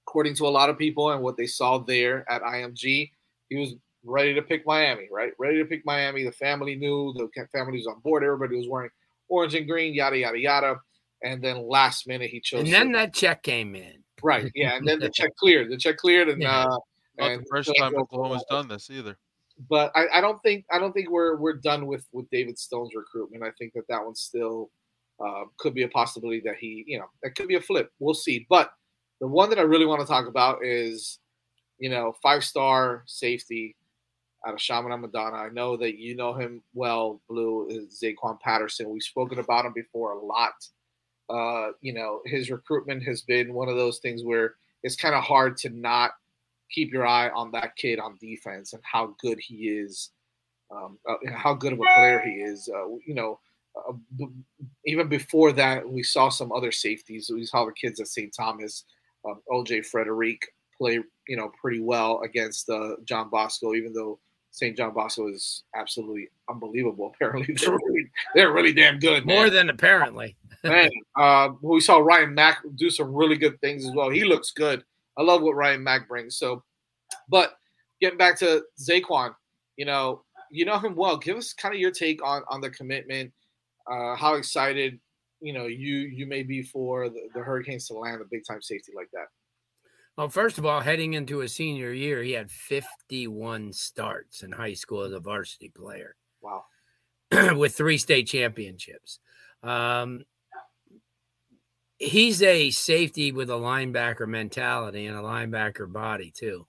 according 0.06 0.36
to 0.36 0.46
a 0.46 0.48
lot 0.48 0.70
of 0.70 0.78
people 0.78 1.10
and 1.10 1.22
what 1.22 1.36
they 1.36 1.46
saw 1.46 1.76
there 1.76 2.24
at 2.32 2.40
IMG, 2.40 3.10
he 3.50 3.56
was 3.56 3.74
ready 4.04 4.34
to 4.34 4.42
pick 4.42 4.66
Miami, 4.66 5.08
right? 5.10 5.32
Ready 5.38 5.58
to 5.58 5.64
pick 5.64 5.84
Miami. 5.84 6.24
The 6.24 6.32
family 6.32 6.74
knew, 6.76 7.12
the 7.14 7.28
family 7.52 7.78
was 7.78 7.86
on 7.86 8.00
board. 8.00 8.24
Everybody 8.24 8.56
was 8.56 8.68
wearing 8.68 8.90
orange 9.28 9.54
and 9.54 9.66
green, 9.68 9.94
yada 9.94 10.18
yada 10.18 10.38
yada. 10.38 10.76
And 11.24 11.42
then 11.42 11.68
last 11.68 12.06
minute 12.08 12.30
he 12.30 12.40
chose. 12.40 12.64
And 12.64 12.72
then 12.72 12.92
that 12.92 13.14
check 13.14 13.42
came 13.42 13.74
in. 13.76 14.02
Right, 14.22 14.50
yeah, 14.54 14.76
and 14.76 14.86
then 14.86 14.98
the 15.00 15.10
check 15.14 15.34
cleared. 15.36 15.70
The 15.70 15.76
check 15.76 15.96
cleared, 15.96 16.28
and 16.28 16.42
Yeah. 16.42 16.64
uh, 16.66 16.78
Not 17.18 17.30
and 17.30 17.42
the 17.42 17.46
first 17.50 17.68
so- 17.68 17.74
time 17.74 17.94
Oklahoma's 17.96 18.44
done 18.50 18.68
this 18.68 18.90
either. 18.90 19.16
But 19.68 19.92
I, 19.94 20.06
I 20.14 20.20
don't 20.20 20.42
think 20.42 20.64
I 20.72 20.78
don't 20.78 20.92
think 20.92 21.10
we're 21.10 21.36
we're 21.36 21.52
done 21.54 21.86
with 21.86 22.06
with 22.12 22.28
David 22.30 22.58
Stone's 22.58 22.94
recruitment. 22.94 23.44
I 23.44 23.50
think 23.58 23.74
that 23.74 23.86
that 23.88 24.04
one 24.04 24.14
still 24.14 24.70
uh, 25.24 25.44
could 25.58 25.74
be 25.74 25.82
a 25.82 25.88
possibility 25.88 26.40
that 26.44 26.56
he, 26.58 26.84
you 26.86 26.98
know, 26.98 27.04
that 27.22 27.36
could 27.36 27.46
be 27.48 27.54
a 27.56 27.60
flip. 27.60 27.92
We'll 28.00 28.14
see. 28.14 28.46
But 28.48 28.72
the 29.20 29.28
one 29.28 29.50
that 29.50 29.58
I 29.58 29.62
really 29.62 29.86
want 29.86 30.00
to 30.00 30.06
talk 30.06 30.26
about 30.26 30.64
is, 30.64 31.20
you 31.78 31.90
know, 31.90 32.14
five 32.22 32.42
star 32.42 33.04
safety 33.06 33.76
out 34.46 34.54
of 34.54 34.60
Chaminade-Madonna. 34.60 35.36
I 35.36 35.48
know 35.50 35.76
that 35.76 35.98
you 35.98 36.16
know 36.16 36.34
him 36.34 36.62
well, 36.74 37.20
Blu, 37.28 37.68
is 37.68 38.02
Zaquan 38.02 38.40
Patterson. 38.40 38.90
We've 38.90 39.02
spoken 39.02 39.38
about 39.38 39.66
him 39.66 39.72
before 39.72 40.12
a 40.12 40.24
lot. 40.24 40.52
Uh, 41.30 41.72
you 41.80 41.94
know, 41.94 42.20
his 42.24 42.50
recruitment 42.50 43.02
has 43.04 43.22
been 43.22 43.54
one 43.54 43.68
of 43.68 43.76
those 43.76 43.98
things 43.98 44.22
where 44.24 44.54
it's 44.82 44.96
kind 44.96 45.14
of 45.14 45.22
hard 45.22 45.56
to 45.58 45.70
not 45.70 46.12
keep 46.70 46.92
your 46.92 47.06
eye 47.06 47.30
on 47.30 47.50
that 47.52 47.76
kid 47.76 48.00
on 48.00 48.18
defense 48.20 48.72
and 48.72 48.82
how 48.84 49.14
good 49.20 49.38
he 49.38 49.68
is, 49.68 50.10
um, 50.70 50.98
uh, 51.08 51.14
how 51.32 51.54
good 51.54 51.72
of 51.72 51.78
a 51.78 51.94
player 51.94 52.20
he 52.20 52.32
is. 52.32 52.68
Uh, 52.74 52.88
you 53.06 53.14
know, 53.14 53.38
uh, 53.76 53.92
b- 54.18 54.28
even 54.86 55.08
before 55.08 55.52
that, 55.52 55.88
we 55.88 56.02
saw 56.02 56.28
some 56.28 56.50
other 56.52 56.72
safeties. 56.72 57.30
We 57.32 57.44
saw 57.44 57.64
the 57.64 57.72
kids 57.72 58.00
at 58.00 58.08
St. 58.08 58.34
Thomas, 58.34 58.84
um, 59.24 59.40
OJ 59.50 59.86
Frederique 59.86 60.46
play, 60.76 60.98
you 61.28 61.36
know, 61.36 61.52
pretty 61.60 61.80
well 61.80 62.20
against 62.22 62.68
uh, 62.68 62.96
John 63.04 63.30
Bosco, 63.30 63.74
even 63.74 63.92
though 63.92 64.18
St. 64.52 64.76
John 64.76 64.92
Bosco 64.92 65.28
is 65.28 65.64
absolutely 65.74 66.28
unbelievable. 66.48 67.12
Apparently, 67.14 67.54
they're 67.54 67.72
really, 67.72 68.10
they're 68.34 68.52
really 68.52 68.72
damn 68.72 68.98
good. 68.98 69.26
More 69.26 69.44
man. 69.44 69.52
than 69.52 69.70
apparently. 69.70 70.36
Man, 70.64 70.90
uh, 71.16 71.48
we 71.60 71.80
saw 71.80 71.98
Ryan 71.98 72.34
Mack 72.34 72.62
do 72.76 72.88
some 72.88 73.12
really 73.12 73.34
good 73.34 73.60
things 73.60 73.84
as 73.84 73.90
well. 73.90 74.10
He 74.10 74.22
looks 74.22 74.52
good. 74.52 74.84
I 75.18 75.22
love 75.22 75.42
what 75.42 75.56
Ryan 75.56 75.82
Mack 75.82 76.06
brings. 76.06 76.36
So, 76.36 76.62
but 77.28 77.56
getting 78.00 78.16
back 78.16 78.38
to 78.38 78.62
Zaquan, 78.80 79.34
you 79.76 79.86
know, 79.86 80.22
you 80.52 80.64
know 80.64 80.78
him 80.78 80.94
well. 80.94 81.16
Give 81.16 81.36
us 81.36 81.52
kind 81.52 81.74
of 81.74 81.80
your 81.80 81.90
take 81.90 82.24
on 82.24 82.44
on 82.48 82.60
the 82.60 82.70
commitment. 82.70 83.32
Uh, 83.90 84.14
how 84.14 84.34
excited, 84.34 85.00
you 85.40 85.52
know, 85.52 85.66
you 85.66 85.96
you 85.96 86.26
may 86.26 86.44
be 86.44 86.62
for 86.62 87.08
the, 87.08 87.28
the 87.34 87.40
Hurricanes 87.40 87.88
to 87.88 87.94
land 87.94 88.20
a 88.20 88.24
big 88.30 88.44
time 88.46 88.62
safety 88.62 88.92
like 88.94 89.10
that. 89.12 89.26
Well, 90.16 90.28
first 90.28 90.58
of 90.58 90.66
all, 90.66 90.80
heading 90.80 91.14
into 91.14 91.38
his 91.38 91.54
senior 91.54 91.92
year, 91.92 92.22
he 92.22 92.32
had 92.32 92.50
51 92.50 93.72
starts 93.72 94.42
in 94.42 94.52
high 94.52 94.74
school 94.74 95.02
as 95.02 95.12
a 95.12 95.20
varsity 95.20 95.70
player 95.70 96.16
Wow. 96.42 96.64
with 97.56 97.74
three 97.74 97.96
state 97.96 98.26
championships. 98.26 99.20
Um, 99.62 100.24
he's 101.98 102.42
a 102.42 102.70
safety 102.70 103.32
with 103.32 103.48
a 103.48 103.54
linebacker 103.54 104.28
mentality 104.28 105.06
and 105.06 105.16
a 105.16 105.22
linebacker 105.22 105.90
body, 105.90 106.32
too. 106.36 106.66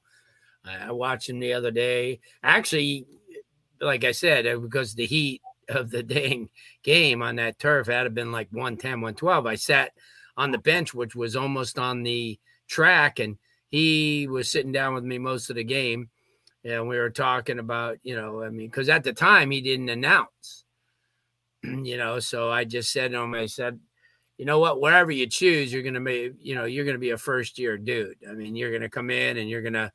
I 0.64 0.88
I 0.88 0.92
watched 0.92 1.30
him 1.30 1.40
the 1.40 1.54
other 1.54 1.72
day. 1.72 2.22
Actually, 2.44 3.06
like 3.82 4.06
I 4.06 4.12
said, 4.12 4.48
uh, 4.48 4.58
because 4.58 4.96
the 4.96 5.06
heat 5.06 5.42
of 5.68 5.90
the 5.90 6.04
dang 6.16 6.50
game 6.84 7.22
on 7.22 7.36
that 7.38 7.60
turf 7.60 7.88
had 7.88 8.14
been 8.14 8.32
like 8.32 8.48
110, 8.52 9.02
112, 9.02 9.46
I 9.46 9.56
sat 9.56 9.92
on 10.38 10.52
the 10.52 10.58
bench, 10.58 10.94
which 10.94 11.16
was 11.16 11.36
almost 11.36 11.78
on 11.78 12.04
the 12.04 12.40
track, 12.74 13.20
and 13.20 13.38
he 13.70 14.28
was 14.28 14.52
sitting 14.52 14.72
down 14.72 14.94
with 14.94 15.04
me 15.04 15.18
most 15.18 15.50
of 15.50 15.56
the 15.56 15.64
game. 15.64 16.10
And 16.66 16.88
we 16.88 16.98
were 16.98 17.10
talking 17.10 17.60
about, 17.60 18.00
you 18.04 18.16
know, 18.16 18.42
I 18.42 18.50
mean, 18.50 18.68
because 18.68 18.90
at 18.90 19.04
the 19.04 19.14
time 19.14 19.52
he 19.52 19.62
didn't 19.62 19.90
announce, 19.90 20.66
you 21.64 21.98
know, 21.98 22.20
so 22.20 22.50
I 22.50 22.64
just 22.64 22.92
said 22.92 23.12
to 23.12 23.20
him, 23.20 23.34
I 23.34 23.48
said, 23.48 23.80
you 24.38 24.46
know 24.46 24.60
what, 24.60 24.82
wherever 24.82 25.12
you 25.12 25.28
choose, 25.28 25.72
you're 25.72 25.84
to 25.84 26.00
be, 26.00 26.32
you 26.40 26.56
know, 26.56 26.66
you're 26.66 26.86
to 26.86 26.98
be 26.98 27.12
a 27.12 27.18
first 27.18 27.60
year 27.60 27.78
dude. 27.78 28.18
I 28.28 28.34
mean, 28.34 28.56
you're 28.56 28.78
to 28.80 28.90
come 28.90 29.10
in 29.10 29.38
and 29.38 29.50
you're 29.50 29.62
to, 29.70 29.92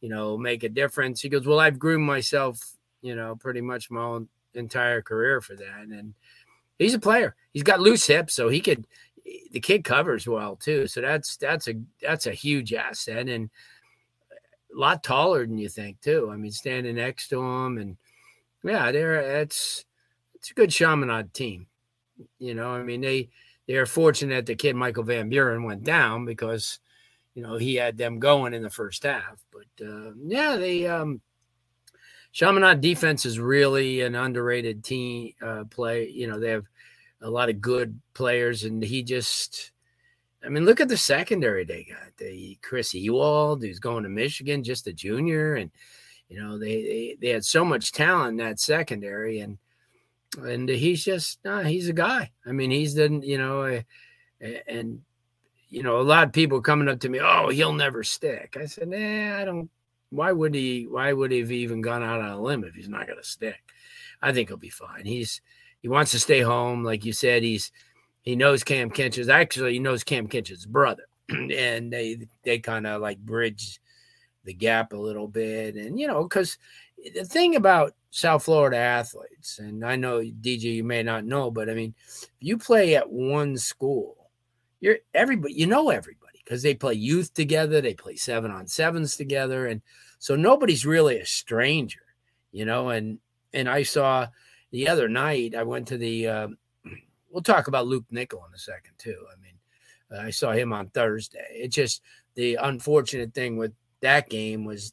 you 0.00 0.08
know, 0.08 0.36
make 0.36 0.64
a 0.64 0.68
difference. 0.68 1.20
He 1.20 1.28
goes, 1.28 1.46
well, 1.46 1.60
I've 1.60 1.78
groomed 1.78 2.06
myself, 2.06 2.60
you 3.00 3.14
know, 3.14 3.36
pretty 3.36 3.60
much 3.60 3.90
my 3.90 4.20
entire 4.54 5.00
career 5.02 5.40
for 5.40 5.54
that. 5.56 5.86
And 5.90 6.14
he's 6.78 6.94
a 6.94 6.98
player. 6.98 7.34
He's 7.52 7.62
got 7.62 7.80
loose 7.80 8.06
hips, 8.06 8.34
so 8.34 8.48
he 8.48 8.60
could. 8.60 8.86
The 9.52 9.60
kid 9.60 9.84
covers 9.84 10.26
well 10.26 10.56
too, 10.56 10.86
so 10.86 11.00
that's 11.00 11.36
that's 11.36 11.68
a 11.68 11.74
that's 12.00 12.26
a 12.26 12.32
huge 12.32 12.72
asset 12.72 13.28
and 13.28 13.50
a 14.74 14.78
lot 14.78 15.02
taller 15.02 15.46
than 15.46 15.58
you 15.58 15.68
think 15.68 16.00
too. 16.00 16.30
I 16.32 16.36
mean, 16.36 16.52
standing 16.52 16.96
next 16.96 17.28
to 17.28 17.40
him 17.42 17.78
and 17.78 17.96
yeah, 18.62 18.92
they're 18.92 19.40
it's 19.40 19.84
it's 20.34 20.50
a 20.50 20.54
good 20.54 20.70
Chaminade 20.70 21.34
team. 21.34 21.66
You 22.38 22.54
know, 22.54 22.70
I 22.70 22.82
mean 22.82 23.00
they 23.00 23.30
they're 23.66 23.86
fortunate 23.86 24.46
the 24.46 24.54
kid 24.54 24.76
Michael 24.76 25.04
Van 25.04 25.28
Buren 25.28 25.64
went 25.64 25.84
down 25.84 26.24
because 26.24 26.78
you 27.34 27.42
know 27.42 27.56
he 27.56 27.76
had 27.76 27.96
them 27.96 28.18
going 28.18 28.54
in 28.54 28.62
the 28.62 28.70
first 28.70 29.04
half. 29.04 29.44
But 29.52 29.86
uh, 29.86 30.12
yeah, 30.16 30.56
they 30.56 30.86
um 30.86 31.20
Chaminade 32.32 32.80
defense 32.80 33.26
is 33.26 33.40
really 33.40 34.02
an 34.02 34.14
underrated 34.14 34.84
team 34.84 35.32
uh, 35.42 35.64
play. 35.64 36.08
You 36.08 36.28
know, 36.28 36.38
they 36.38 36.50
have 36.50 36.66
a 37.22 37.30
lot 37.30 37.48
of 37.48 37.60
good 37.60 38.00
players, 38.14 38.64
and 38.64 38.82
he 38.82 39.02
just, 39.02 39.72
I 40.44 40.48
mean, 40.48 40.64
look 40.64 40.80
at 40.80 40.88
the 40.88 40.96
secondary 40.96 41.64
they 41.64 41.84
got. 41.84 42.16
They 42.18 42.58
Chris 42.62 42.94
Ewald, 42.94 43.62
who's 43.62 43.78
going 43.78 44.04
to 44.04 44.08
Michigan, 44.08 44.64
just 44.64 44.86
a 44.86 44.92
junior, 44.92 45.54
and 45.54 45.70
you 46.28 46.40
know 46.40 46.58
they 46.58 46.82
they, 46.82 47.16
they 47.20 47.28
had 47.28 47.44
so 47.44 47.64
much 47.64 47.92
talent 47.92 48.40
in 48.40 48.46
that 48.46 48.60
secondary, 48.60 49.40
and 49.40 49.58
and 50.38 50.68
he's 50.68 51.04
just, 51.04 51.38
nah, 51.44 51.62
he's 51.62 51.88
a 51.88 51.92
guy. 51.92 52.30
I 52.46 52.52
mean, 52.52 52.70
he's 52.70 52.94
the, 52.94 53.08
you 53.22 53.38
know, 53.38 53.62
uh, 53.62 53.80
and 54.66 55.02
you 55.68 55.82
know, 55.82 56.00
a 56.00 56.02
lot 56.02 56.24
of 56.24 56.32
people 56.32 56.60
coming 56.60 56.88
up 56.88 57.00
to 57.00 57.08
me, 57.08 57.20
oh, 57.20 57.48
he'll 57.48 57.72
never 57.72 58.02
stick. 58.02 58.56
I 58.60 58.66
said, 58.66 58.88
nah, 58.88 59.38
I 59.38 59.44
don't. 59.44 59.70
Why 60.10 60.32
would 60.32 60.54
he? 60.54 60.86
Why 60.90 61.12
would 61.12 61.30
he 61.30 61.38
have 61.38 61.52
even 61.52 61.80
gone 61.80 62.02
out 62.02 62.20
on 62.20 62.30
a 62.30 62.42
limb 62.42 62.64
if 62.64 62.74
he's 62.74 62.88
not 62.88 63.06
going 63.06 63.20
to 63.20 63.24
stick? 63.24 63.62
I 64.20 64.32
think 64.32 64.48
he'll 64.48 64.56
be 64.56 64.68
fine. 64.68 65.04
He's 65.04 65.40
he 65.80 65.88
wants 65.88 66.10
to 66.12 66.18
stay 66.18 66.40
home, 66.40 66.84
like 66.84 67.04
you 67.04 67.12
said. 67.12 67.42
He's 67.42 67.72
he 68.22 68.36
knows 68.36 68.62
Cam 68.64 68.90
Kinchens 68.90 69.28
actually 69.28 69.74
he 69.74 69.78
knows 69.78 70.04
Cam 70.04 70.28
Kinchens 70.28 70.66
brother, 70.66 71.04
and 71.28 71.92
they 71.92 72.26
they 72.42 72.58
kind 72.58 72.86
of 72.86 73.00
like 73.00 73.18
bridge 73.18 73.80
the 74.44 74.54
gap 74.54 74.92
a 74.92 74.96
little 74.96 75.28
bit, 75.28 75.76
and 75.76 75.98
you 75.98 76.06
know, 76.06 76.22
because 76.22 76.58
the 77.14 77.24
thing 77.24 77.56
about 77.56 77.94
South 78.10 78.44
Florida 78.44 78.76
athletes, 78.76 79.58
and 79.58 79.84
I 79.84 79.96
know 79.96 80.20
DJ, 80.20 80.62
you 80.74 80.84
may 80.84 81.02
not 81.02 81.24
know, 81.24 81.50
but 81.50 81.70
I 81.70 81.74
mean, 81.74 81.94
you 82.40 82.58
play 82.58 82.96
at 82.96 83.10
one 83.10 83.56
school, 83.56 84.30
you're 84.80 84.98
everybody, 85.14 85.54
you 85.54 85.66
know 85.66 85.90
everybody 85.90 86.20
because 86.44 86.62
they 86.62 86.74
play 86.74 86.94
youth 86.94 87.32
together, 87.32 87.80
they 87.80 87.94
play 87.94 88.16
seven 88.16 88.50
on 88.50 88.66
sevens 88.66 89.16
together, 89.16 89.66
and 89.66 89.82
so 90.18 90.34
nobody's 90.34 90.84
really 90.84 91.18
a 91.18 91.26
stranger, 91.26 92.02
you 92.50 92.64
know. 92.64 92.88
And 92.88 93.18
and 93.52 93.68
I 93.68 93.84
saw 93.84 94.26
the 94.70 94.88
other 94.88 95.08
night, 95.08 95.54
I 95.54 95.62
went 95.62 95.88
to 95.88 95.98
the. 95.98 96.26
Uh, 96.26 96.48
we'll 97.30 97.42
talk 97.42 97.68
about 97.68 97.86
Luke 97.86 98.06
Nickel 98.10 98.44
in 98.48 98.54
a 98.54 98.58
second 98.58 98.92
too. 98.98 99.26
I 99.30 99.40
mean, 99.40 99.54
uh, 100.12 100.26
I 100.26 100.30
saw 100.30 100.52
him 100.52 100.72
on 100.72 100.88
Thursday. 100.88 101.46
It 101.52 101.68
just 101.68 102.02
the 102.34 102.56
unfortunate 102.56 103.34
thing 103.34 103.56
with 103.56 103.72
that 104.00 104.28
game 104.28 104.64
was 104.64 104.92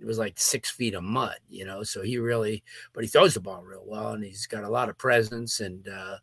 it 0.00 0.06
was 0.06 0.18
like 0.18 0.38
six 0.38 0.70
feet 0.70 0.94
of 0.94 1.02
mud, 1.02 1.36
you 1.48 1.64
know. 1.64 1.82
So 1.82 2.02
he 2.02 2.18
really, 2.18 2.62
but 2.92 3.04
he 3.04 3.08
throws 3.08 3.34
the 3.34 3.40
ball 3.40 3.62
real 3.62 3.84
well, 3.86 4.12
and 4.12 4.24
he's 4.24 4.46
got 4.46 4.64
a 4.64 4.68
lot 4.68 4.88
of 4.88 4.98
presence, 4.98 5.60
and 5.60 5.86
uh, 5.88 6.18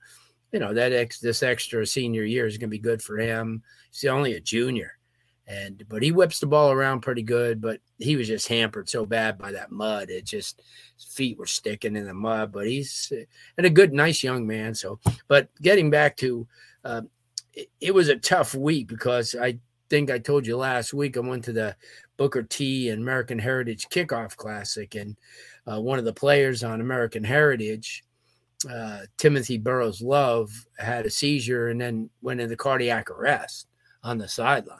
you 0.52 0.60
know 0.60 0.74
that 0.74 0.93
ex, 0.93 1.20
this 1.20 1.43
extra 1.43 1.86
senior 1.86 2.24
year 2.24 2.48
is 2.48 2.58
going 2.58 2.70
to 2.70 2.76
be 2.76 2.80
good 2.80 3.02
for 3.02 3.18
him. 3.18 3.64
He's 3.91 4.10
only 4.10 4.34
a 4.34 4.39
junior, 4.39 4.95
And 5.48 5.84
but 5.89 6.02
he 6.02 6.12
whips 6.12 6.39
the 6.39 6.48
ball 6.48 6.72
around 6.72 7.02
pretty 7.02 7.22
good, 7.22 7.62
but 7.62 7.80
he 8.00 8.16
was 8.16 8.28
just 8.28 8.48
hampered 8.48 8.89
so 8.89 9.06
bad 9.06 9.38
by 9.38 9.52
that 9.52 9.72
mud. 9.72 10.10
It 10.10 10.26
just 10.26 10.62
his 10.96 11.06
feet 11.06 11.38
were 11.38 11.46
sticking 11.46 11.96
in 11.96 12.06
the 12.06 12.14
mud. 12.16 12.52
But 12.52 12.68
he's 12.68 13.14
and 13.58 13.66
a 13.66 13.70
good, 13.70 13.93
nice 13.93 14.24
young 14.24 14.48
man. 14.48 14.74
So, 14.74 15.00
but 15.28 15.50
getting 15.62 15.91
back 15.91 16.18
to, 16.18 16.48
uh, 16.84 17.02
it, 17.54 17.70
it 17.80 17.93
was 17.93 18.10
a 18.10 18.16
tough 18.16 18.56
week 18.56 18.88
because 18.88 19.36
I 19.39 19.60
think 19.89 20.10
I 20.10 20.18
told 20.18 20.48
you 20.48 20.58
last 20.58 20.93
week 20.93 21.16
I 21.16 21.20
went 21.20 21.43
to 21.46 21.54
the 21.54 21.76
Booker 22.18 22.43
T 22.43 22.89
and 22.89 23.02
American 23.02 23.38
Heritage 23.38 23.88
Kickoff 23.89 24.36
Classic, 24.36 24.96
and 24.96 25.16
uh, 25.72 25.80
one 25.80 26.00
of 26.00 26.06
the 26.06 26.14
players 26.14 26.64
on 26.64 26.82
American 26.82 27.24
Heritage, 27.24 28.04
uh, 28.72 29.02
Timothy 29.18 29.58
Burrows 29.58 30.02
Love, 30.02 30.52
had 30.80 31.06
a 31.06 31.10
seizure 31.10 31.68
and 31.70 31.80
then 31.80 32.10
went 32.22 32.41
into 32.41 32.56
cardiac 32.56 33.12
arrest 33.12 33.68
on 34.02 34.18
the 34.18 34.28
sideline. 34.28 34.80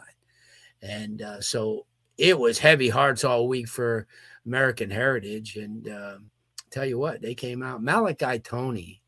And 0.82 1.22
uh, 1.22 1.42
so 1.42 1.86
it 2.18 2.38
was 2.38 2.60
heavy 2.60 2.90
hearts 2.90 3.24
all 3.24 3.48
week 3.48 3.68
for 3.68 4.08
American 4.46 4.90
Heritage. 4.90 5.58
And 5.58 5.90
um, 5.90 6.30
tell 6.72 6.86
you 6.86 6.98
what, 6.98 7.22
they 7.22 7.36
came 7.36 7.64
out. 7.64 7.84
Malachi 7.84 8.40
Toney 8.40 9.02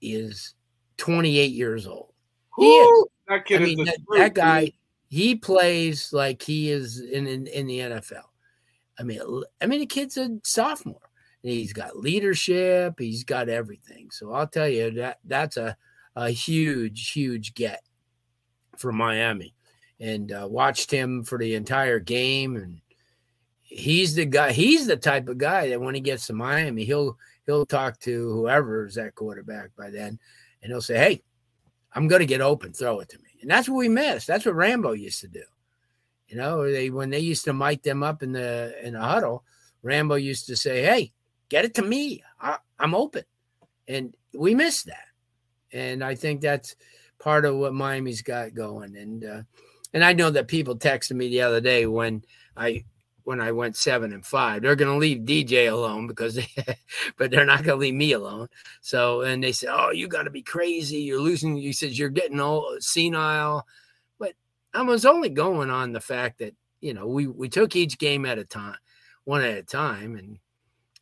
is 0.00 0.54
28 0.98 1.52
years 1.52 1.86
old. 1.86 2.12
He. 2.56 3.04
That 3.28 3.44
kid 3.44 3.60
I 3.60 3.64
mean, 3.64 3.84
that, 3.84 3.96
truth, 4.06 4.18
that 4.18 4.34
guy, 4.34 4.64
dude. 4.64 4.74
he 5.08 5.34
plays 5.34 6.12
like 6.12 6.42
he 6.42 6.70
is 6.70 7.00
in, 7.00 7.26
in, 7.26 7.46
in 7.46 7.66
the 7.66 7.78
NFL. 7.80 8.22
I 8.98 9.02
mean, 9.02 9.20
I 9.60 9.66
mean, 9.66 9.80
the 9.80 9.86
kid's 9.86 10.16
a 10.16 10.38
sophomore. 10.44 11.10
And 11.42 11.52
he's 11.52 11.72
got 11.72 11.96
leadership. 11.96 12.98
He's 12.98 13.24
got 13.24 13.48
everything. 13.48 14.08
So 14.10 14.32
I'll 14.32 14.48
tell 14.48 14.68
you 14.68 14.90
that 14.92 15.18
that's 15.24 15.56
a, 15.56 15.76
a 16.16 16.30
huge, 16.30 17.10
huge 17.10 17.54
get 17.54 17.82
for 18.76 18.92
Miami. 18.92 19.54
And 20.00 20.30
uh, 20.30 20.46
watched 20.48 20.90
him 20.90 21.24
for 21.24 21.38
the 21.38 21.54
entire 21.54 21.98
game. 21.98 22.56
And 22.56 22.80
he's 23.62 24.14
the 24.14 24.24
guy. 24.24 24.52
He's 24.52 24.86
the 24.86 24.96
type 24.96 25.28
of 25.28 25.38
guy 25.38 25.68
that 25.68 25.80
when 25.80 25.94
he 25.94 26.00
gets 26.00 26.26
to 26.26 26.32
Miami, 26.32 26.84
he'll 26.84 27.18
he'll 27.46 27.66
talk 27.66 27.98
to 28.00 28.32
whoever's 28.32 28.94
that 28.94 29.14
quarterback 29.14 29.70
by 29.76 29.90
then, 29.90 30.18
and 30.62 30.70
he'll 30.70 30.82
say, 30.82 30.98
"Hey, 30.98 31.22
I'm 31.94 32.08
going 32.08 32.20
to 32.20 32.26
get 32.26 32.40
open. 32.40 32.72
Throw 32.72 33.00
it 33.00 33.08
to 33.10 33.18
me." 33.18 33.38
And 33.40 33.50
that's 33.50 33.68
what 33.68 33.76
we 33.76 33.88
miss. 33.88 34.26
That's 34.26 34.46
what 34.46 34.54
Rambo 34.54 34.92
used 34.92 35.20
to 35.20 35.28
do. 35.28 35.42
You 36.28 36.36
know, 36.36 36.70
they 36.70 36.90
when 36.90 37.10
they 37.10 37.20
used 37.20 37.44
to 37.44 37.52
mic 37.52 37.82
them 37.82 38.02
up 38.02 38.22
in 38.22 38.32
the 38.32 38.74
in 38.82 38.94
the 38.94 39.00
huddle, 39.00 39.44
Rambo 39.82 40.16
used 40.16 40.46
to 40.46 40.56
say, 40.56 40.82
"Hey, 40.82 41.12
get 41.48 41.64
it 41.64 41.74
to 41.74 41.82
me. 41.82 42.22
I, 42.40 42.58
I'm 42.78 42.94
open," 42.94 43.24
and 43.86 44.14
we 44.34 44.54
missed 44.54 44.86
that. 44.86 45.06
And 45.72 46.02
I 46.02 46.14
think 46.14 46.40
that's 46.40 46.76
part 47.18 47.44
of 47.44 47.56
what 47.56 47.74
Miami's 47.74 48.22
got 48.22 48.54
going. 48.54 48.96
And 48.96 49.24
uh, 49.24 49.42
and 49.92 50.04
I 50.04 50.12
know 50.12 50.30
that 50.30 50.48
people 50.48 50.76
texted 50.76 51.16
me 51.16 51.28
the 51.28 51.42
other 51.42 51.60
day 51.60 51.86
when 51.86 52.22
I 52.56 52.84
when 53.28 53.42
I 53.42 53.52
went 53.52 53.76
seven 53.76 54.14
and 54.14 54.24
five. 54.24 54.62
They're 54.62 54.74
going 54.74 54.90
to 54.90 54.98
leave 54.98 55.18
DJ 55.18 55.70
alone 55.70 56.06
because, 56.06 56.36
they, 56.36 56.48
but 57.18 57.30
they're 57.30 57.44
not 57.44 57.62
going 57.62 57.76
to 57.76 57.80
leave 57.80 57.94
me 57.94 58.12
alone. 58.12 58.48
So 58.80 59.20
and 59.20 59.44
they 59.44 59.52
said, 59.52 59.68
"Oh, 59.70 59.90
you 59.90 60.08
got 60.08 60.22
to 60.22 60.30
be 60.30 60.42
crazy. 60.42 60.98
You're 60.98 61.20
losing." 61.20 61.56
You 61.56 61.74
said 61.74 61.92
you're 61.92 62.08
getting 62.08 62.40
old, 62.40 62.82
senile. 62.82 63.66
But 64.18 64.32
I 64.72 64.80
was 64.82 65.04
only 65.04 65.28
going 65.28 65.70
on 65.70 65.92
the 65.92 66.00
fact 66.00 66.38
that 66.38 66.54
you 66.80 66.94
know 66.94 67.06
we 67.06 67.26
we 67.26 67.50
took 67.50 67.76
each 67.76 67.98
game 67.98 68.24
at 68.24 68.38
a 68.38 68.44
time, 68.44 68.78
one 69.24 69.42
at 69.42 69.58
a 69.58 69.62
time, 69.62 70.16
and 70.16 70.38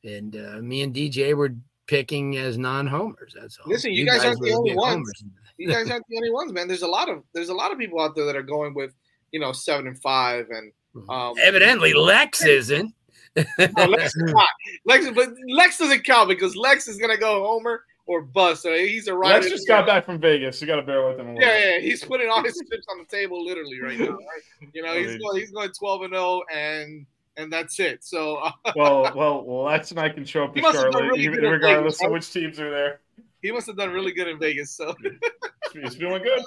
and 0.03 0.37
uh, 0.37 0.61
me 0.61 0.83
and 0.83 0.93
DJ 0.93 1.33
were 1.35 1.55
picking 1.87 2.37
as 2.37 2.59
non-homers. 2.59 3.37
That's 3.39 3.57
all. 3.59 3.71
Listen, 3.71 3.93
you, 3.93 4.05
guys, 4.05 4.25
aren't 4.25 4.41
the 4.41 4.53
only 4.53 4.75
ones. 4.75 4.95
homers. 4.95 5.25
You 5.59 5.69
guys 5.69 5.91
aren't 5.91 6.05
the 6.09 6.17
only 6.17 6.31
ones, 6.31 6.53
man. 6.53 6.69
There's 6.69 6.83
a 6.83 6.89
lot 6.89 7.09
of 7.09 7.23
there's 7.33 7.49
a 7.49 7.55
lot 7.55 7.73
of 7.73 7.79
people 7.79 8.01
out 8.01 8.15
there 8.15 8.27
that 8.27 8.37
are 8.37 8.43
going 8.43 8.75
with 8.75 8.95
you 9.33 9.41
know 9.41 9.53
seven 9.53 9.87
and 9.87 10.01
five 10.01 10.49
and 10.51 10.73
um, 11.09 11.35
Evidently, 11.43 11.93
Lex 11.93 12.45
isn't. 12.45 12.95
no, 13.37 13.85
Lex 13.87 14.17
is 14.17 14.33
not. 14.33 14.49
Lex, 14.87 15.11
but 15.11 15.29
Lex 15.49 15.79
doesn't 15.79 16.05
count 16.05 16.29
because 16.29 16.57
Lex 16.57 16.89
is 16.89 16.99
gonna 16.99 17.19
go 17.19 17.45
homer 17.45 17.83
or 18.07 18.23
bust. 18.23 18.63
So 18.63 18.73
he's 18.75 19.09
a 19.09 19.15
rider. 19.15 19.41
Lex 19.41 19.51
just 19.51 19.69
got 19.69 19.87
back 19.87 20.07
from 20.07 20.19
Vegas. 20.19 20.61
You 20.61 20.67
got 20.67 20.77
to 20.77 20.83
bear 20.83 21.07
with 21.07 21.19
him. 21.19 21.29
A 21.29 21.35
little. 21.35 21.49
Yeah, 21.49 21.73
yeah, 21.73 21.81
he's 21.81 22.05
putting 22.05 22.31
all 22.31 22.43
his 22.43 22.55
chips 22.55 22.87
on 22.91 22.99
the 22.99 23.05
table 23.05 23.45
literally 23.45 23.81
right 23.81 23.99
now. 23.99 24.13
Right? 24.13 24.71
You 24.73 24.83
know, 24.83 24.95
he's 24.95 25.19
going 25.19 25.41
he's 25.41 25.51
going 25.51 25.71
twelve 25.79 26.03
and 26.03 26.15
zero, 26.15 26.43
and 26.53 27.07
and 27.37 27.53
that's 27.53 27.79
it. 27.79 28.05
So 28.05 28.37
uh, 28.37 28.53
well, 28.75 29.13
well, 29.15 29.45
well, 29.45 29.65
Lex 29.65 29.91
and 29.91 30.01
I 30.01 30.09
can 30.09 30.25
show 30.25 30.45
up 30.45 30.55
He 30.55 30.61
to 30.61 30.67
must 30.67 30.77
have 30.77 30.85
done 30.85 30.93
Charlotte, 30.93 31.09
really 31.09 31.25
even 31.25 31.41
good 31.41 31.45
in 31.45 31.51
regardless 31.53 31.99
Vegas, 31.99 32.07
of 32.07 32.13
which 32.13 32.33
teams 32.33 32.61
are 32.61 32.71
there. 32.71 33.01
He 33.47 33.53
must 33.53 33.67
have 33.67 33.77
done 33.77 33.91
really 33.91 34.13
good 34.13 34.29
in 34.29 34.39
Vegas. 34.39 34.73
So 34.73 34.95
He's 35.73 35.95
feeling 35.97 36.23
good. 36.23 36.43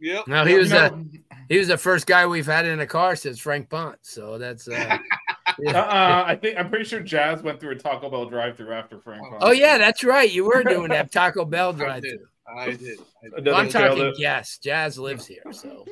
yep. 0.00 0.26
No, 0.26 0.44
he 0.44 0.54
was 0.56 0.70
No. 0.70 0.88
the 0.88 1.20
he 1.48 1.58
was 1.58 1.68
the 1.68 1.78
first 1.78 2.06
guy 2.06 2.26
we've 2.26 2.46
had 2.46 2.66
in 2.66 2.80
a 2.80 2.86
car 2.86 3.14
since 3.16 3.38
Frank 3.38 3.68
Pont. 3.70 3.98
So 4.02 4.38
that's 4.38 4.68
uh, 4.68 4.98
Uh, 5.64 6.24
I 6.26 6.36
think 6.36 6.58
I'm 6.58 6.68
pretty 6.68 6.84
sure 6.84 7.00
Jazz 7.00 7.42
went 7.42 7.60
through 7.60 7.70
a 7.70 7.76
Taco 7.76 8.10
Bell 8.10 8.26
drive-through 8.26 8.72
after 8.72 8.98
Frank. 8.98 9.22
oh 9.40 9.52
yeah, 9.52 9.78
that's 9.78 10.04
right. 10.04 10.30
You 10.30 10.44
were 10.44 10.62
doing 10.64 10.88
that 10.90 11.10
Taco 11.12 11.44
Bell 11.46 11.72
drive-through. 11.72 12.26
I 12.48 12.66
did. 12.66 12.76
I 12.76 12.76
did. 12.76 12.98
Another 13.38 13.54
I'm 13.54 13.68
talking 13.68 14.04
it. 14.06 14.14
yes. 14.18 14.58
Jazz 14.58 14.98
lives 14.98 15.26
here, 15.26 15.42
so 15.52 15.84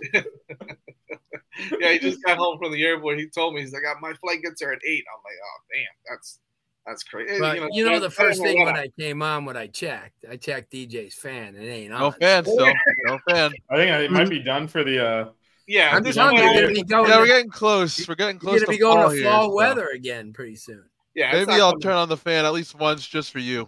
Yeah, 1.81 1.93
he 1.93 1.99
just 2.01 2.23
got 2.25 2.37
home 2.37 2.59
from 2.59 2.73
the 2.73 2.83
airport. 2.85 3.19
He 3.21 3.29
told 3.29 3.55
me 3.55 3.61
he's 3.61 3.73
like, 3.73 3.83
"Ah, 3.89 3.95
my 4.01 4.13
flight 4.15 4.43
gets 4.43 4.61
there 4.61 4.73
at 4.73 4.81
8. 4.87 4.91
I'm 4.91 5.23
like, 5.25 5.35
oh 5.43 5.59
damn, 5.73 5.85
that's 6.17 6.41
that's 6.87 7.03
crazy. 7.03 7.39
but 7.41 7.73
you 7.73 7.85
know, 7.85 7.95
that- 7.95 8.01
the 8.01 8.11
first 8.11 8.41
thing 8.43 8.65
when. 8.65 8.77
I 8.77 8.89
came 8.99 9.23
on, 9.23 9.45
what 9.45 9.57
I 9.57 9.67
checked, 9.69 10.25
I 10.31 10.37
checked 10.37 10.73
DJ's 10.73 11.15
fan. 11.15 11.55
It 11.57 11.67
ain't 11.67 11.91
No 11.91 12.07
on. 12.07 12.13
fan 12.13 12.45
still. 12.45 12.73
No 13.07 13.19
fan. 13.29 13.53
I 13.71 13.77
think 13.77 13.91
it 13.91 14.11
might 14.11 14.29
be 14.29 14.39
done 14.43 14.69
for 14.69 14.85
the. 14.85 15.05
uh 15.05 15.29
yeah, 15.67 15.97
I'm 15.97 16.03
this 16.03 16.17
telling 16.17 16.37
you, 16.37 16.43
one- 16.43 16.53
you're 16.55 16.63
gonna 16.65 16.75
be 16.75 16.83
going. 16.83 17.11
Yeah, 17.11 17.19
we're 17.19 17.27
getting 17.27 17.51
close. 17.51 18.07
We're 18.07 18.15
getting 18.17 18.39
close. 18.39 18.61
you're 18.61 18.67
close 18.67 18.67
gonna 18.67 18.77
to 18.77 18.79
be 18.79 18.79
going 18.79 18.99
fall 19.01 19.11
to 19.11 19.17
here, 19.17 19.25
fall 19.31 19.49
so 19.51 19.55
weather 19.55 19.89
again 19.95 20.33
pretty 20.35 20.57
soon. 20.57 20.85
yeah, 21.15 21.33
Maybe 21.33 21.53
I'll 21.53 21.71
coming. 21.71 21.81
turn 21.81 21.95
on 21.95 22.09
the 22.11 22.19
fan 22.19 22.45
at 22.45 22.53
least 22.53 22.75
once 22.79 23.07
just 23.07 23.31
for 23.31 23.39
you. 23.39 23.67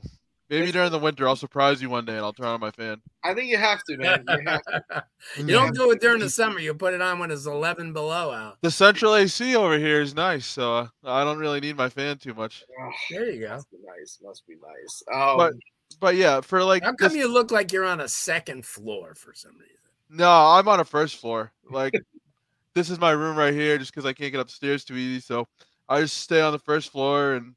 Maybe 0.48 0.70
during 0.70 0.92
the 0.92 0.98
winter 0.98 1.26
I'll 1.26 1.34
surprise 1.36 1.82
you 1.82 1.90
one 1.90 2.04
day 2.04 2.12
and 2.14 2.20
I'll 2.24 2.32
turn 2.32 2.46
on 2.46 2.60
my 2.60 2.70
fan. 2.70 3.02
I 3.24 3.34
think 3.34 3.50
you 3.50 3.56
have 3.56 3.80
to, 3.88 3.96
man. 3.96 4.24
You 4.28 4.38
have 4.46 4.62
to. 4.62 5.04
you 5.38 5.46
don't 5.48 5.74
do 5.74 5.90
it 5.90 6.00
during 6.00 6.20
the 6.20 6.30
summer. 6.30 6.60
You 6.60 6.72
put 6.74 6.94
it 6.94 7.02
on 7.02 7.18
when 7.18 7.30
it's 7.32 7.46
11 7.46 7.92
below 7.92 8.30
out. 8.30 8.58
The 8.62 8.70
central 8.70 9.16
AC 9.16 9.56
over 9.56 9.76
here 9.78 10.00
is 10.00 10.14
nice, 10.14 10.46
so 10.46 10.74
uh, 10.76 10.86
I 11.04 11.24
don't 11.24 11.38
really 11.38 11.58
need 11.60 11.76
my 11.76 11.88
fan 11.88 12.18
too 12.18 12.34
much. 12.34 12.64
Oh, 12.80 12.90
There 13.10 13.28
you 13.30 13.40
go. 13.46 13.54
must 13.54 13.70
be 13.70 13.78
nice. 13.84 14.18
Must 14.22 14.46
be 14.46 14.54
nice. 14.54 15.02
Um, 15.12 15.36
But 15.36 15.52
but 16.00 16.14
yeah, 16.16 16.40
for 16.40 16.62
like 16.62 16.84
How 16.84 16.92
come 16.94 17.08
this- 17.08 17.16
you 17.18 17.26
look 17.32 17.50
like 17.50 17.72
you're 17.72 17.84
on 17.84 18.00
a 18.00 18.08
second 18.08 18.64
floor 18.64 19.14
for 19.16 19.32
some 19.34 19.52
reason? 19.58 19.72
no, 20.08 20.30
I'm 20.30 20.68
on 20.68 20.78
a 20.78 20.84
first 20.84 21.16
floor. 21.16 21.52
Like 21.68 21.92
this 22.74 22.88
is 22.90 23.00
my 23.00 23.10
room 23.10 23.36
right 23.36 23.52
here, 23.54 23.78
just 23.78 23.92
because 23.92 24.06
I 24.06 24.12
can't 24.12 24.30
get 24.30 24.40
upstairs 24.40 24.84
too 24.84 24.96
easy. 24.96 25.18
So 25.20 25.48
I 25.88 26.00
just 26.02 26.18
stay 26.18 26.40
on 26.40 26.52
the 26.52 26.58
first 26.60 26.92
floor, 26.92 27.32
and 27.34 27.54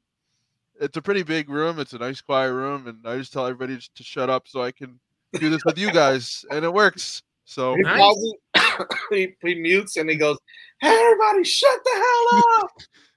it's 0.80 0.96
a 0.96 1.02
pretty 1.02 1.22
big 1.22 1.48
room. 1.48 1.78
It's 1.78 1.92
a 1.92 1.98
nice, 1.98 2.20
quiet 2.20 2.52
room, 2.52 2.86
and 2.88 3.06
I 3.06 3.18
just 3.18 3.32
tell 3.32 3.46
everybody 3.46 3.76
just 3.76 3.94
to 3.96 4.02
shut 4.02 4.30
up 4.30 4.48
so 4.48 4.62
I 4.62 4.72
can 4.72 4.98
do 5.38 5.50
this 5.50 5.64
with 5.64 5.78
you 5.78 5.92
guys, 5.92 6.44
and 6.50 6.64
it 6.64 6.72
works. 6.72 7.22
So 7.44 7.74
he, 7.76 7.82
Nice. 7.82 7.98
pauses, 7.98 8.34
he, 9.10 9.34
he 9.42 9.54
mutes 9.56 9.96
and 9.96 10.08
he 10.08 10.16
goes, 10.16 10.38
"Hey, 10.80 10.88
everybody, 10.88 11.44
shut 11.44 11.80
the 11.84 11.90
hell 11.94 12.64
up!" 12.64 12.70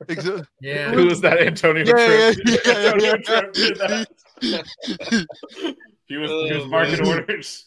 exa- 0.08 0.46
Yeah. 0.62 0.92
Who 0.92 1.06
was 1.06 1.22
that? 1.22 1.40
Antonio 1.40 1.84
Yeah, 1.86 2.32
Tripp. 2.34 2.38
yeah, 2.46 2.58
yeah, 2.66 3.14
Antonio 3.14 3.18
yeah. 3.56 4.04
Tripp. 4.44 5.28
He 6.08 6.18
was 6.18 6.32
he 6.32 6.54
was 6.54 6.64
Oh, 6.64 6.68
marking 6.68 7.00
man. 7.00 7.08
orders. 7.08 7.66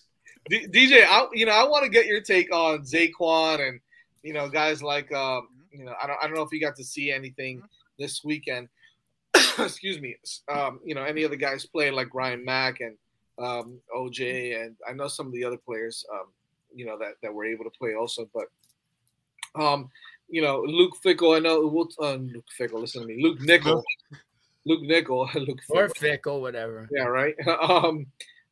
D- 0.49 0.67
DJ, 0.69 1.05
I, 1.05 1.27
you 1.33 1.47
know, 1.47 1.53
I 1.53 1.65
want 1.65 1.85
to 1.85 1.91
get 1.91 2.07
your 2.07 2.21
take 2.21 2.55
on 2.55 2.83
Zaquan 2.83 3.67
and 3.67 3.81
you 4.23 4.33
know 4.33 4.49
guys 4.49 4.83
like 4.83 5.13
um, 5.13 5.49
you 5.73 5.85
know 5.85 5.95
I 6.01 6.07
don't 6.07 6.19
I 6.23 6.27
don't 6.27 6.35
know 6.35 6.43
if 6.43 6.53
you 6.53 6.61
got 6.61 6.77
to 6.77 6.85
see 6.85 7.11
anything 7.11 7.63
this 7.99 8.23
weekend. 8.25 8.69
Excuse 9.59 10.01
me. 10.01 10.17
Um, 10.49 10.81
you 10.85 10.95
know, 10.95 11.03
any 11.03 11.25
other 11.25 11.37
guys 11.37 11.67
playing 11.67 11.95
like 11.95 12.15
Ryan 12.15 12.45
Mack 12.45 12.81
and 12.81 12.97
um, 13.39 13.81
OJ, 13.95 14.63
and 14.63 14.77
I 14.89 14.93
know 14.93 15.09
some 15.09 15.27
of 15.27 15.33
the 15.33 15.45
other 15.45 15.59
players, 15.59 16.05
um, 16.13 16.27
you 16.75 16.87
know, 16.87 16.99
that 16.99 17.15
that 17.23 17.33
were 17.33 17.45
able 17.45 17.65
to 17.65 17.71
play 17.79 17.95
also, 17.95 18.29
but 18.35 18.47
um, 19.61 19.91
you 20.29 20.43
know, 20.43 20.61
Luke 20.61 20.97
Fickle. 21.03 21.33
I 21.33 21.39
know 21.39 21.67
we'll, 21.67 21.89
uh, 22.01 22.15
Luke 22.15 22.45
Fickle. 22.57 22.81
Listen 22.81 23.03
to 23.03 23.07
me, 23.07 23.23
Luke 23.23 23.41
Nickel. 23.41 23.83
Luke 24.65 24.83
Nickel. 24.83 25.29
Luke 25.35 25.61
Or 25.71 25.89
Fickle. 25.89 26.01
fickle, 26.01 26.41
whatever. 26.41 26.89
Yeah, 26.91 27.05
right. 27.05 27.35
um, 27.69 28.07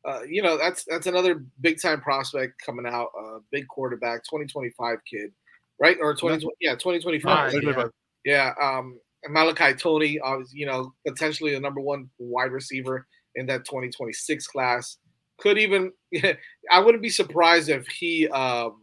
uh, 0.05 0.21
you 0.27 0.41
know, 0.41 0.57
that's 0.57 0.85
that's 0.85 1.07
another 1.07 1.43
big 1.61 1.81
time 1.81 2.01
prospect 2.01 2.61
coming 2.63 2.85
out. 2.85 3.09
Uh, 3.19 3.39
big 3.51 3.67
quarterback, 3.67 4.23
2025 4.23 4.99
kid, 5.09 5.31
right? 5.79 5.97
Or 5.99 6.15
20, 6.15 6.47
yeah, 6.61 6.73
2025. 6.73 7.53
Right, 7.53 7.63
yeah. 7.63 7.85
Yeah. 8.23 8.53
Um, 8.61 8.99
Malachi 9.29 9.73
Toney, 9.73 10.19
uh, 10.19 10.39
you 10.53 10.65
know, 10.65 10.93
potentially 11.07 11.53
the 11.53 11.59
number 11.59 11.81
one 11.81 12.09
wide 12.19 12.51
receiver 12.51 13.07
in 13.35 13.45
that 13.47 13.65
2026 13.65 14.47
class. 14.47 14.97
Could 15.37 15.57
even, 15.57 15.91
I 16.71 16.79
wouldn't 16.79 17.03
be 17.03 17.09
surprised 17.09 17.69
if 17.69 17.87
he 17.87 18.27
um, 18.29 18.81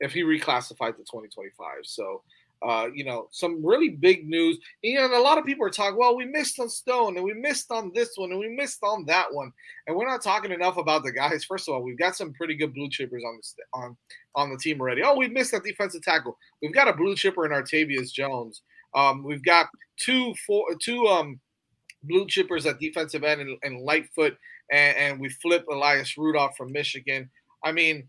if 0.00 0.12
he 0.12 0.22
reclassified 0.22 0.96
to 0.96 1.04
2025. 1.04 1.84
So 1.84 2.22
Uh, 2.62 2.88
you 2.94 3.04
know, 3.04 3.28
some 3.32 3.64
really 3.64 3.90
big 3.90 4.26
news. 4.26 4.58
And 4.82 5.12
a 5.12 5.20
lot 5.20 5.36
of 5.38 5.44
people 5.44 5.66
are 5.66 5.70
talking, 5.70 5.98
well, 5.98 6.16
we 6.16 6.24
missed 6.24 6.58
on 6.58 6.70
Stone 6.70 7.16
and 7.16 7.24
we 7.24 7.34
missed 7.34 7.70
on 7.70 7.92
this 7.94 8.12
one 8.16 8.30
and 8.30 8.40
we 8.40 8.48
missed 8.48 8.82
on 8.82 9.04
that 9.06 9.26
one. 9.30 9.52
And 9.86 9.94
we're 9.94 10.08
not 10.08 10.22
talking 10.22 10.50
enough 10.52 10.78
about 10.78 11.04
the 11.04 11.12
guys. 11.12 11.44
First 11.44 11.68
of 11.68 11.74
all, 11.74 11.82
we've 11.82 11.98
got 11.98 12.16
some 12.16 12.32
pretty 12.32 12.56
good 12.56 12.72
blue 12.72 12.88
chippers 12.88 13.24
on 13.24 13.38
the 13.40 13.64
on 13.74 13.96
on 14.34 14.50
the 14.50 14.56
team 14.58 14.80
already. 14.80 15.02
Oh, 15.04 15.16
we 15.16 15.28
missed 15.28 15.52
that 15.52 15.64
defensive 15.64 16.02
tackle. 16.02 16.36
We've 16.62 16.74
got 16.74 16.88
a 16.88 16.94
blue 16.94 17.14
chipper 17.14 17.44
in 17.44 17.52
Artavius 17.52 18.10
Jones. 18.10 18.62
Um, 18.96 19.22
we've 19.22 19.44
got 19.44 19.66
two 19.98 20.34
four 20.46 20.64
two 20.82 21.06
um 21.06 21.40
blue 22.02 22.26
chippers 22.26 22.66
at 22.66 22.80
defensive 22.80 23.24
end 23.24 23.40
and, 23.40 23.58
and 23.62 23.80
Lightfoot, 23.80 24.36
and, 24.72 24.96
and 24.96 25.20
we 25.20 25.28
flip 25.28 25.66
Elias 25.70 26.16
Rudolph 26.16 26.56
from 26.56 26.72
Michigan. 26.72 27.30
I 27.64 27.72
mean, 27.72 28.08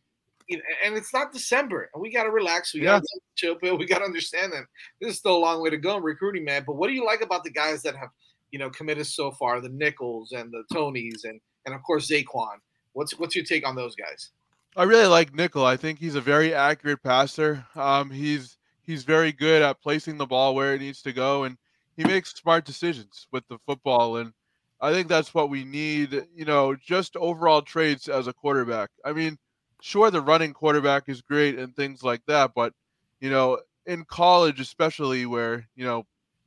and 0.50 0.96
it's 0.96 1.14
not 1.14 1.34
December, 1.34 1.90
and 1.94 2.02
we 2.02 2.12
got 2.12 2.24
to 2.24 2.32
relax. 2.32 2.74
We 2.74 2.82
got 2.82 3.02
to 3.02 3.08
yeah. 3.14 3.20
chill 3.36 3.56
pill. 3.56 3.78
We 3.78 3.86
got 3.86 4.00
to 4.00 4.06
understand 4.06 4.54
that 4.54 4.64
this 5.02 5.12
is 5.12 5.18
still 5.18 5.36
a 5.36 5.40
long 5.40 5.62
way 5.62 5.70
to 5.70 5.78
go 5.78 5.98
in 5.98 6.04
recruiting, 6.04 6.46
man. 6.46 6.64
But 6.66 6.78
what 6.78 6.88
do 6.88 6.94
you 6.94 7.06
like 7.06 7.22
about 7.22 7.44
the 7.44 7.52
guys 7.52 7.84
that 7.84 7.96
have, 7.96 8.10
you 8.52 8.60
know, 8.60 8.70
committed 8.70 9.08
so 9.08 9.32
far? 9.32 9.60
The 9.60 9.70
Nichols 9.70 10.32
and 10.32 10.52
the 10.52 10.64
Toneys, 10.74 11.26
and 11.26 11.40
and 11.66 11.76
of 11.76 11.84
course 11.84 12.10
Zaquan. 12.10 12.58
What's 12.94 13.18
what's 13.20 13.36
your 13.36 13.46
take 13.46 13.68
on 13.68 13.76
those 13.76 13.96
guys? 13.96 14.32
I 14.76 14.84
really 14.84 15.08
like 15.08 15.34
Nickel. 15.34 15.66
I 15.66 15.76
think 15.76 16.00
he's 16.00 16.16
a 16.16 16.22
very 16.22 16.54
accurate 16.54 17.02
passer. 17.02 17.66
Um, 17.76 18.12
he's 18.12 18.57
he's 18.88 19.04
very 19.04 19.32
good 19.34 19.62
at 19.62 19.82
placing 19.82 20.18
the 20.18 20.26
ball 20.28 20.56
where 20.56 20.74
it 20.76 20.82
needs 20.82 21.04
to 21.04 21.14
go, 21.14 21.44
and 21.46 21.58
he 21.98 22.06
makes 22.06 22.34
smart 22.34 22.66
decisions 22.66 23.28
with 23.32 23.48
the 23.50 23.60
football. 23.68 24.18
And 24.18 24.34
I 24.82 24.92
think 24.94 25.08
that's 25.08 25.34
what 25.34 25.50
we 25.50 25.64
need. 25.66 26.28
You 26.36 26.46
know, 26.46 26.76
just 26.76 27.16
overall 27.18 27.62
traits 27.62 28.08
as 28.08 28.28
a 28.28 28.34
quarterback. 28.34 28.90
I 29.06 29.14
mean 29.14 29.38
sure 29.82 30.10
the 30.12 30.22
running 30.22 30.54
quarterback 30.54 31.04
is 31.08 31.22
great 31.22 31.58
and 31.60 31.76
things 31.76 32.04
like 32.04 32.22
that, 32.28 32.52
but 32.56 32.74
you 33.20 33.30
know, 33.30 33.60
in 33.86 34.04
college 34.06 34.60
especially 34.60 35.26
where, 35.26 35.68
you 35.76 35.86
know, 35.86 36.06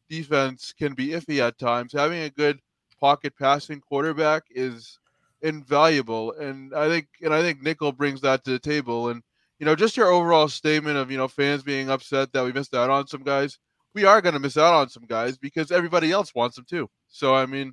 defense 0.09 0.72
can 0.76 0.95
be 0.95 1.09
iffy 1.09 1.41
at 1.41 1.59
times, 1.59 1.93
having 1.93 2.20
a 2.22 2.30
good 2.30 2.61
pocket 3.01 3.34
passing 3.38 3.80
quarterback 3.80 4.45
is 4.51 4.99
invaluable. 5.43 6.32
And 6.32 6.74
I 6.74 6.88
think 6.88 7.09
and 7.22 7.32
I 7.34 7.43
think 7.43 7.62
Nickel 7.62 7.93
brings 7.93 8.20
that 8.22 8.45
to 8.45 8.51
the 8.53 8.59
table. 8.59 9.09
And, 9.11 9.22
you 9.61 9.66
know, 9.66 9.76
just 9.76 9.96
your 9.96 10.08
overall 10.08 10.48
statement 10.48 10.96
of, 10.96 11.11
you 11.11 11.18
know, 11.18 11.28
fans 11.28 11.62
being 11.62 11.90
upset 11.90 12.32
that 12.32 12.44
we 12.44 12.52
missed 12.52 12.74
out 12.74 12.90
on 12.90 13.06
some 13.06 13.22
guys. 13.22 13.58
We 13.94 14.04
are 14.04 14.22
gonna 14.22 14.40
miss 14.40 14.56
out 14.56 14.74
on 14.74 14.88
some 14.88 15.04
guys 15.06 15.36
because 15.36 15.70
everybody 15.70 16.11
else 16.11 16.34
wants 16.34 16.56
them 16.56 16.64
too. 16.68 16.88
So 17.08 17.34
I 17.34 17.46
mean, 17.46 17.72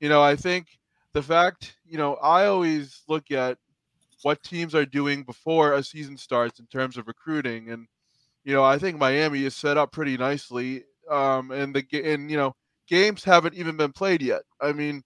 you 0.00 0.08
know, 0.08 0.22
I 0.22 0.36
think 0.36 0.66
the 1.14 1.22
fact, 1.22 1.76
you 1.86 1.98
know, 1.98 2.14
I 2.16 2.46
always 2.46 3.02
look 3.08 3.30
at 3.30 3.58
what 4.22 4.42
teams 4.42 4.74
are 4.74 4.84
doing 4.86 5.22
before 5.22 5.74
a 5.74 5.82
season 5.82 6.16
starts 6.16 6.58
in 6.60 6.66
terms 6.66 6.96
of 6.96 7.06
recruiting. 7.06 7.70
And 7.70 7.86
you 8.44 8.54
know, 8.54 8.64
I 8.64 8.78
think 8.78 8.98
Miami 8.98 9.44
is 9.44 9.54
set 9.54 9.76
up 9.76 9.92
pretty 9.92 10.16
nicely. 10.16 10.84
Um, 11.10 11.52
and 11.52 11.74
the 11.74 11.84
and 12.12 12.30
you 12.30 12.36
know, 12.36 12.56
games 12.88 13.22
haven't 13.24 13.54
even 13.54 13.76
been 13.76 13.92
played 13.92 14.22
yet. 14.22 14.42
I 14.60 14.72
mean, 14.72 15.02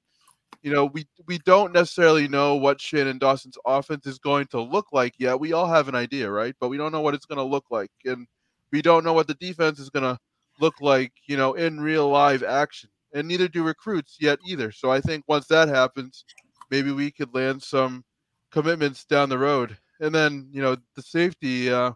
you 0.65 0.73
know, 0.73 0.87
we 0.87 1.07
we 1.27 1.39
don't 1.41 1.75
necessarily 1.75 2.27
know 2.27 2.55
what 2.55 2.81
Shannon 2.81 3.19
Dawson's 3.19 3.59
offense 3.67 4.07
is 4.07 4.19
going 4.19 4.47
to 4.47 4.63
look 4.63 4.87
like 4.93 5.13
yet. 5.19 5.39
We 5.39 5.53
all 5.53 5.67
have 5.67 5.89
an 5.89 5.95
idea, 5.95 6.31
right? 6.31 6.55
But 6.59 6.71
we 6.71 6.79
don't 6.79 6.91
know 6.91 7.03
what 7.03 7.13
it's 7.13 7.27
going 7.27 7.37
to 7.37 7.45
look 7.45 7.67
like, 7.71 7.91
and 8.07 8.27
we 8.73 8.81
don't 8.81 9.05
know 9.05 9.13
what 9.13 9.29
the 9.29 9.35
defense 9.35 9.79
is 9.79 9.91
going 9.91 10.05
to 10.05 10.19
look 10.61 10.81
like, 10.81 11.13
you 11.27 11.37
know, 11.37 11.53
in 11.53 11.83
real 11.83 12.09
live 12.09 12.43
action. 12.43 12.89
And 13.13 13.29
neither 13.29 13.47
do 13.47 13.63
recruits 13.63 14.17
yet 14.19 14.39
either. 14.49 14.73
So 14.73 14.91
I 14.91 15.03
think 15.03 15.25
once 15.29 15.47
that 15.49 15.69
happens, 15.69 16.25
maybe 16.71 16.93
we 16.93 17.11
could 17.11 17.35
land 17.35 17.63
some 17.63 18.03
commitments 18.51 19.05
down 19.05 19.29
the 19.29 19.39
road. 19.39 19.77
And 20.01 20.15
then, 20.15 20.49
you 20.51 20.63
know, 20.63 20.79
the 20.97 21.03
safety, 21.03 21.71
uh, 21.71 21.93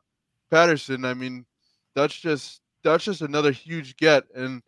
Patterson, 0.50 1.06
I 1.06 1.14
mean, 1.14 1.46
that's 1.94 2.14
just 2.14 2.60
that's 2.84 3.04
just 3.04 3.22
another 3.22 3.50
huge 3.50 3.96
get. 3.96 4.24
And, 4.34 4.62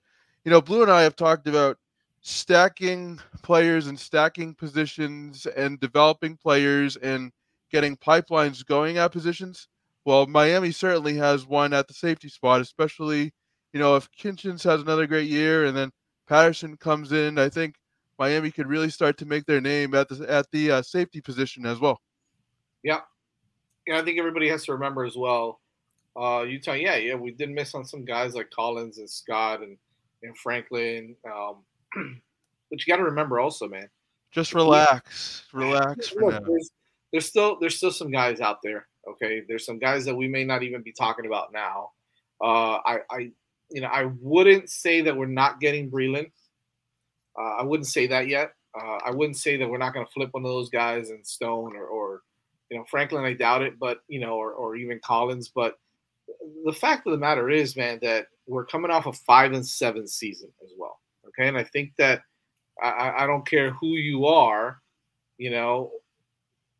you 0.45 0.51
know, 0.51 0.63
Blu 0.63 0.81
and 0.81 0.91
I 0.91 1.03
have 1.03 1.17
talked 1.17 1.47
about 1.47 1.77
stacking 2.21 3.19
players 3.43 3.87
and 3.87 3.99
stacking 3.99 4.55
positions 4.55 5.47
and 5.47 5.81
developing 5.81 6.37
players 6.37 6.97
and 6.97 7.33
getting 7.71 7.97
pipelines 7.97 8.65
going 8.65 8.99
at 8.99 9.13
positions. 9.13 9.69
Well, 10.05 10.27
Miami 10.27 10.73
certainly 10.73 11.17
has 11.17 11.47
one 11.47 11.73
at 11.73 11.89
the 11.89 11.95
safety 11.95 12.29
spot, 12.29 12.61
especially, 12.61 13.33
you 13.73 13.81
know, 13.81 13.97
if 13.97 14.11
Kinchens 14.13 14.65
has 14.65 14.81
another 14.81 15.07
great 15.07 15.29
year 15.29 15.65
and 15.67 15.77
then 15.77 15.91
Patterson 16.27 16.77
comes 16.77 17.13
in, 17.13 17.39
I 17.39 17.49
think 17.49 17.75
Miami 18.19 18.51
could 18.51 18.67
really 18.67 18.91
start 18.91 19.17
to 19.19 19.27
make 19.27 19.47
their 19.47 19.61
name 19.61 19.95
at 19.95 20.09
the 20.09 20.31
at 20.31 20.47
the 20.53 20.71
uh, 20.71 20.83
safety 20.83 21.21
position 21.21 21.65
as 21.65 21.81
well. 21.81 22.01
Yeah, 22.83 23.01
yeah. 23.87 23.99
I 23.99 24.03
think 24.03 24.19
everybody 24.19 24.49
has 24.49 24.65
to 24.67 24.73
remember 24.73 25.05
as 25.05 25.17
well. 25.17 25.61
Uh, 26.15 26.43
Utah, 26.43 26.73
yeah, 26.73 26.97
yeah, 26.97 27.15
we 27.15 27.31
did 27.31 27.51
miss 27.51 27.75
on 27.75 27.85
some 27.85 28.05
guys 28.05 28.35
like 28.35 28.51
Collins 28.51 28.99
and 28.99 29.09
Scott 29.09 29.63
and 29.63 29.79
and 30.23 30.37
Franklin. 30.37 31.17
Um, 31.25 31.65
but 31.95 32.87
you 32.87 32.93
got 32.93 32.97
to 32.97 33.05
remember 33.05 33.41
also, 33.41 33.69
man. 33.69 33.89
Just 34.33 34.55
relax, 34.55 35.45
relax. 35.53 36.15
Look, 36.15 36.45
there's, 36.47 36.71
there's 37.13 37.27
still 37.27 37.59
there's 37.61 37.77
still 37.77 37.91
some 37.91 38.11
guys 38.11 38.41
out 38.41 38.59
there. 38.63 38.87
Okay, 39.09 39.43
there's 39.49 39.65
some 39.65 39.79
guys 39.79 40.05
that 40.05 40.15
we 40.15 40.29
may 40.29 40.45
not 40.45 40.63
even 40.63 40.83
be 40.83 40.93
talking 40.93 41.27
about 41.27 41.53
now. 41.53 41.91
Uh, 42.41 42.79
I, 42.85 42.99
I, 43.11 43.31
you 43.71 43.81
know, 43.81 43.89
I 43.89 44.11
wouldn't 44.21 44.71
say 44.71 45.01
that 45.03 45.17
we're 45.17 45.27
not 45.27 45.61
getting 45.61 45.91
Breeland. 45.91 46.31
Uh, 47.39 47.57
I 47.59 47.63
wouldn't 47.63 47.87
say 47.87 48.07
that 48.09 48.29
yet. 48.29 48.53
Uh, 48.79 48.99
I 49.05 49.11
wouldn't 49.11 49.37
say 49.37 49.57
that 49.57 49.69
we're 49.69 49.79
not 49.79 49.95
going 49.95 50.07
to 50.07 50.13
flip 50.13 50.31
one 50.33 50.45
of 50.45 50.51
those 50.51 50.71
guys 50.71 51.11
in 51.11 51.25
Stone 51.25 51.77
or, 51.77 51.87
or, 51.87 52.21
you 52.71 52.79
know, 52.79 52.85
Franklin. 52.89 53.25
I 53.25 53.33
doubt 53.33 53.63
it, 53.63 53.79
but 53.79 54.01
you 54.09 54.21
know, 54.21 54.35
or, 54.35 54.53
or 54.53 54.77
even 54.77 55.01
Collins. 55.05 55.51
But 55.53 55.77
the 56.65 56.73
fact 56.73 57.07
of 57.07 57.13
the 57.13 57.19
matter 57.19 57.51
is, 57.51 57.77
man, 57.77 57.99
that 58.03 58.27
we're 58.47 58.67
coming 58.67 58.91
off 58.91 59.07
a 59.07 59.13
five 59.13 59.53
and 59.53 59.67
seven 59.67 60.07
season 60.07 60.51
as 60.63 60.71
well. 60.79 61.00
And 61.41 61.57
I 61.57 61.65
think 61.65 61.93
that 61.99 62.23
I, 62.83 63.13
I 63.19 63.27
don't 63.27 63.47
care 63.47 63.71
who 63.73 63.89
you 63.89 64.27
are, 64.27 64.81
you 65.39 65.51
know, 65.51 65.91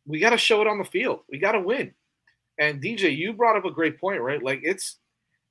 we 0.07 0.19
got 0.19 0.31
to 0.31 0.39
show 0.39 0.61
it 0.61 0.67
on 0.67 0.79
the 0.79 0.85
field. 0.85 1.21
We 1.31 1.39
got 1.39 1.53
to 1.53 1.61
win. 1.61 1.93
And 2.59 2.83
DJ, 2.83 3.17
you 3.17 3.33
brought 3.33 3.57
up 3.57 3.65
a 3.65 3.71
great 3.71 4.01
point, 4.01 4.21
right? 4.21 4.43
Like 4.43 4.61
it's 4.63 4.97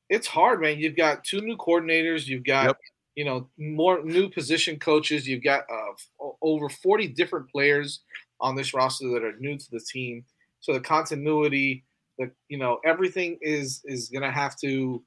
it's 0.09 0.27
hard, 0.27 0.61
man. 0.61 0.79
You've 0.79 0.95
got 0.97 1.23
two 1.23 1.41
new 1.41 1.57
coordinators. 1.57 2.27
You've 2.27 2.43
got 2.43 2.65
yep 2.65 2.77
you 3.19 3.25
know, 3.25 3.49
more 3.57 4.01
new 4.01 4.29
position 4.29 4.79
coaches. 4.79 5.27
You've 5.27 5.43
got 5.43 5.65
uh, 5.69 6.29
over 6.41 6.69
40 6.69 7.09
different 7.09 7.49
players 7.49 7.99
on 8.39 8.55
this 8.55 8.73
roster 8.73 9.09
that 9.09 9.25
are 9.25 9.35
new 9.39 9.57
to 9.57 9.71
the 9.71 9.81
team. 9.81 10.23
So 10.61 10.71
the 10.71 10.79
continuity, 10.79 11.83
the 12.17 12.31
you 12.47 12.57
know, 12.57 12.79
everything 12.85 13.37
is 13.41 13.81
is 13.83 14.07
gonna 14.07 14.31
have 14.31 14.55
to 14.61 15.03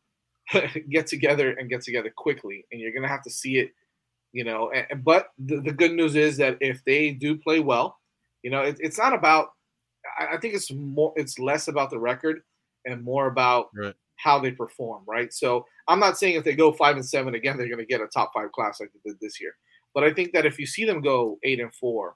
get 0.91 1.07
together 1.07 1.53
and 1.53 1.71
get 1.71 1.81
together 1.81 2.13
quickly, 2.15 2.67
and 2.71 2.83
you're 2.83 2.93
gonna 2.93 3.09
have 3.09 3.23
to 3.23 3.31
see 3.31 3.57
it. 3.57 3.73
You 4.33 4.45
know, 4.45 4.71
and, 4.71 5.05
but 5.05 5.29
the, 5.39 5.61
the 5.61 5.73
good 5.73 5.93
news 5.93 6.17
is 6.17 6.37
that 6.39 6.57
if 6.61 6.83
they 6.85 7.11
do 7.11 7.37
play 7.37 7.61
well, 7.61 7.99
you 8.43 8.51
know, 8.51 8.63
it, 8.63 8.77
it's 8.81 8.99
not 8.99 9.13
about. 9.13 9.49
I, 10.19 10.35
I 10.35 10.39
think 10.39 10.55
it's 10.55 10.73
more. 10.73 11.13
It's 11.17 11.39
less 11.39 11.69
about 11.69 11.91
the 11.91 11.99
record 11.99 12.43
and 12.87 13.03
more 13.03 13.27
about 13.27 13.67
right 13.75 13.95
how 14.23 14.39
they 14.39 14.53
perform, 14.53 15.03
right? 15.07 15.33
So 15.33 15.67
I'm 15.89 15.99
not 15.99 16.17
saying 16.17 16.37
if 16.37 16.45
they 16.45 16.55
go 16.55 16.73
five 16.73 16.97
and 16.97 17.05
seven 17.05 17.35
again, 17.35 17.57
they're 17.57 17.67
going 17.67 17.79
to 17.79 17.85
get 17.85 18.01
a 18.01 18.07
top 18.07 18.31
five 18.33 18.53
class 18.53 18.81
like 18.81 18.91
they 18.93 19.11
did 19.11 19.19
this 19.21 19.41
year. 19.41 19.53
But 19.95 20.05
I 20.05 20.13
think 20.13 20.33
that 20.33 20.47
if 20.47 20.59
you 20.59 20.67
see 20.67 20.85
them 20.85 21.03
go 21.03 21.39
eight 21.43 21.61
and 21.61 21.75
four, 21.75 22.15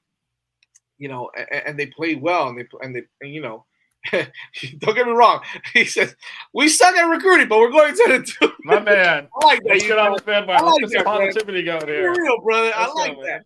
you 0.99 1.09
know, 1.09 1.31
and, 1.37 1.63
and 1.67 1.79
they 1.79 1.87
play 1.87 2.15
well, 2.15 2.49
and 2.49 2.59
they 2.59 2.67
and 2.81 2.95
they, 2.95 3.03
and, 3.21 3.35
you 3.35 3.41
know, 3.41 3.67
don't 4.79 4.95
get 4.95 5.07
me 5.07 5.13
wrong. 5.13 5.43
He 5.73 5.85
says 5.85 6.15
we 6.55 6.69
suck 6.69 6.95
at 6.97 7.05
recruiting, 7.05 7.49
but 7.49 7.59
we're 7.59 7.71
going 7.71 7.95
to 7.95 8.05
the 8.09 8.23
two. 8.25 8.53
My 8.65 8.81
man, 8.81 9.29
I 9.43 9.47
like 9.47 9.63
that. 9.65 9.69
Let's 9.71 9.87
get 9.87 9.99
on 9.99 10.13
the 10.17 10.23
bandwagon. 10.23 10.65
I 10.65 10.71
like 10.71 10.81
Let's 10.83 10.93
that, 10.93 10.99
get 10.99 11.07
positivity 11.07 11.63
going 11.63 11.87
here. 11.87 12.15
For 12.15 12.21
real, 12.23 12.41
brother. 12.43 12.73
Let's 12.77 12.77
I 12.79 12.93
like 12.95 13.15
go, 13.17 13.25
that. 13.25 13.43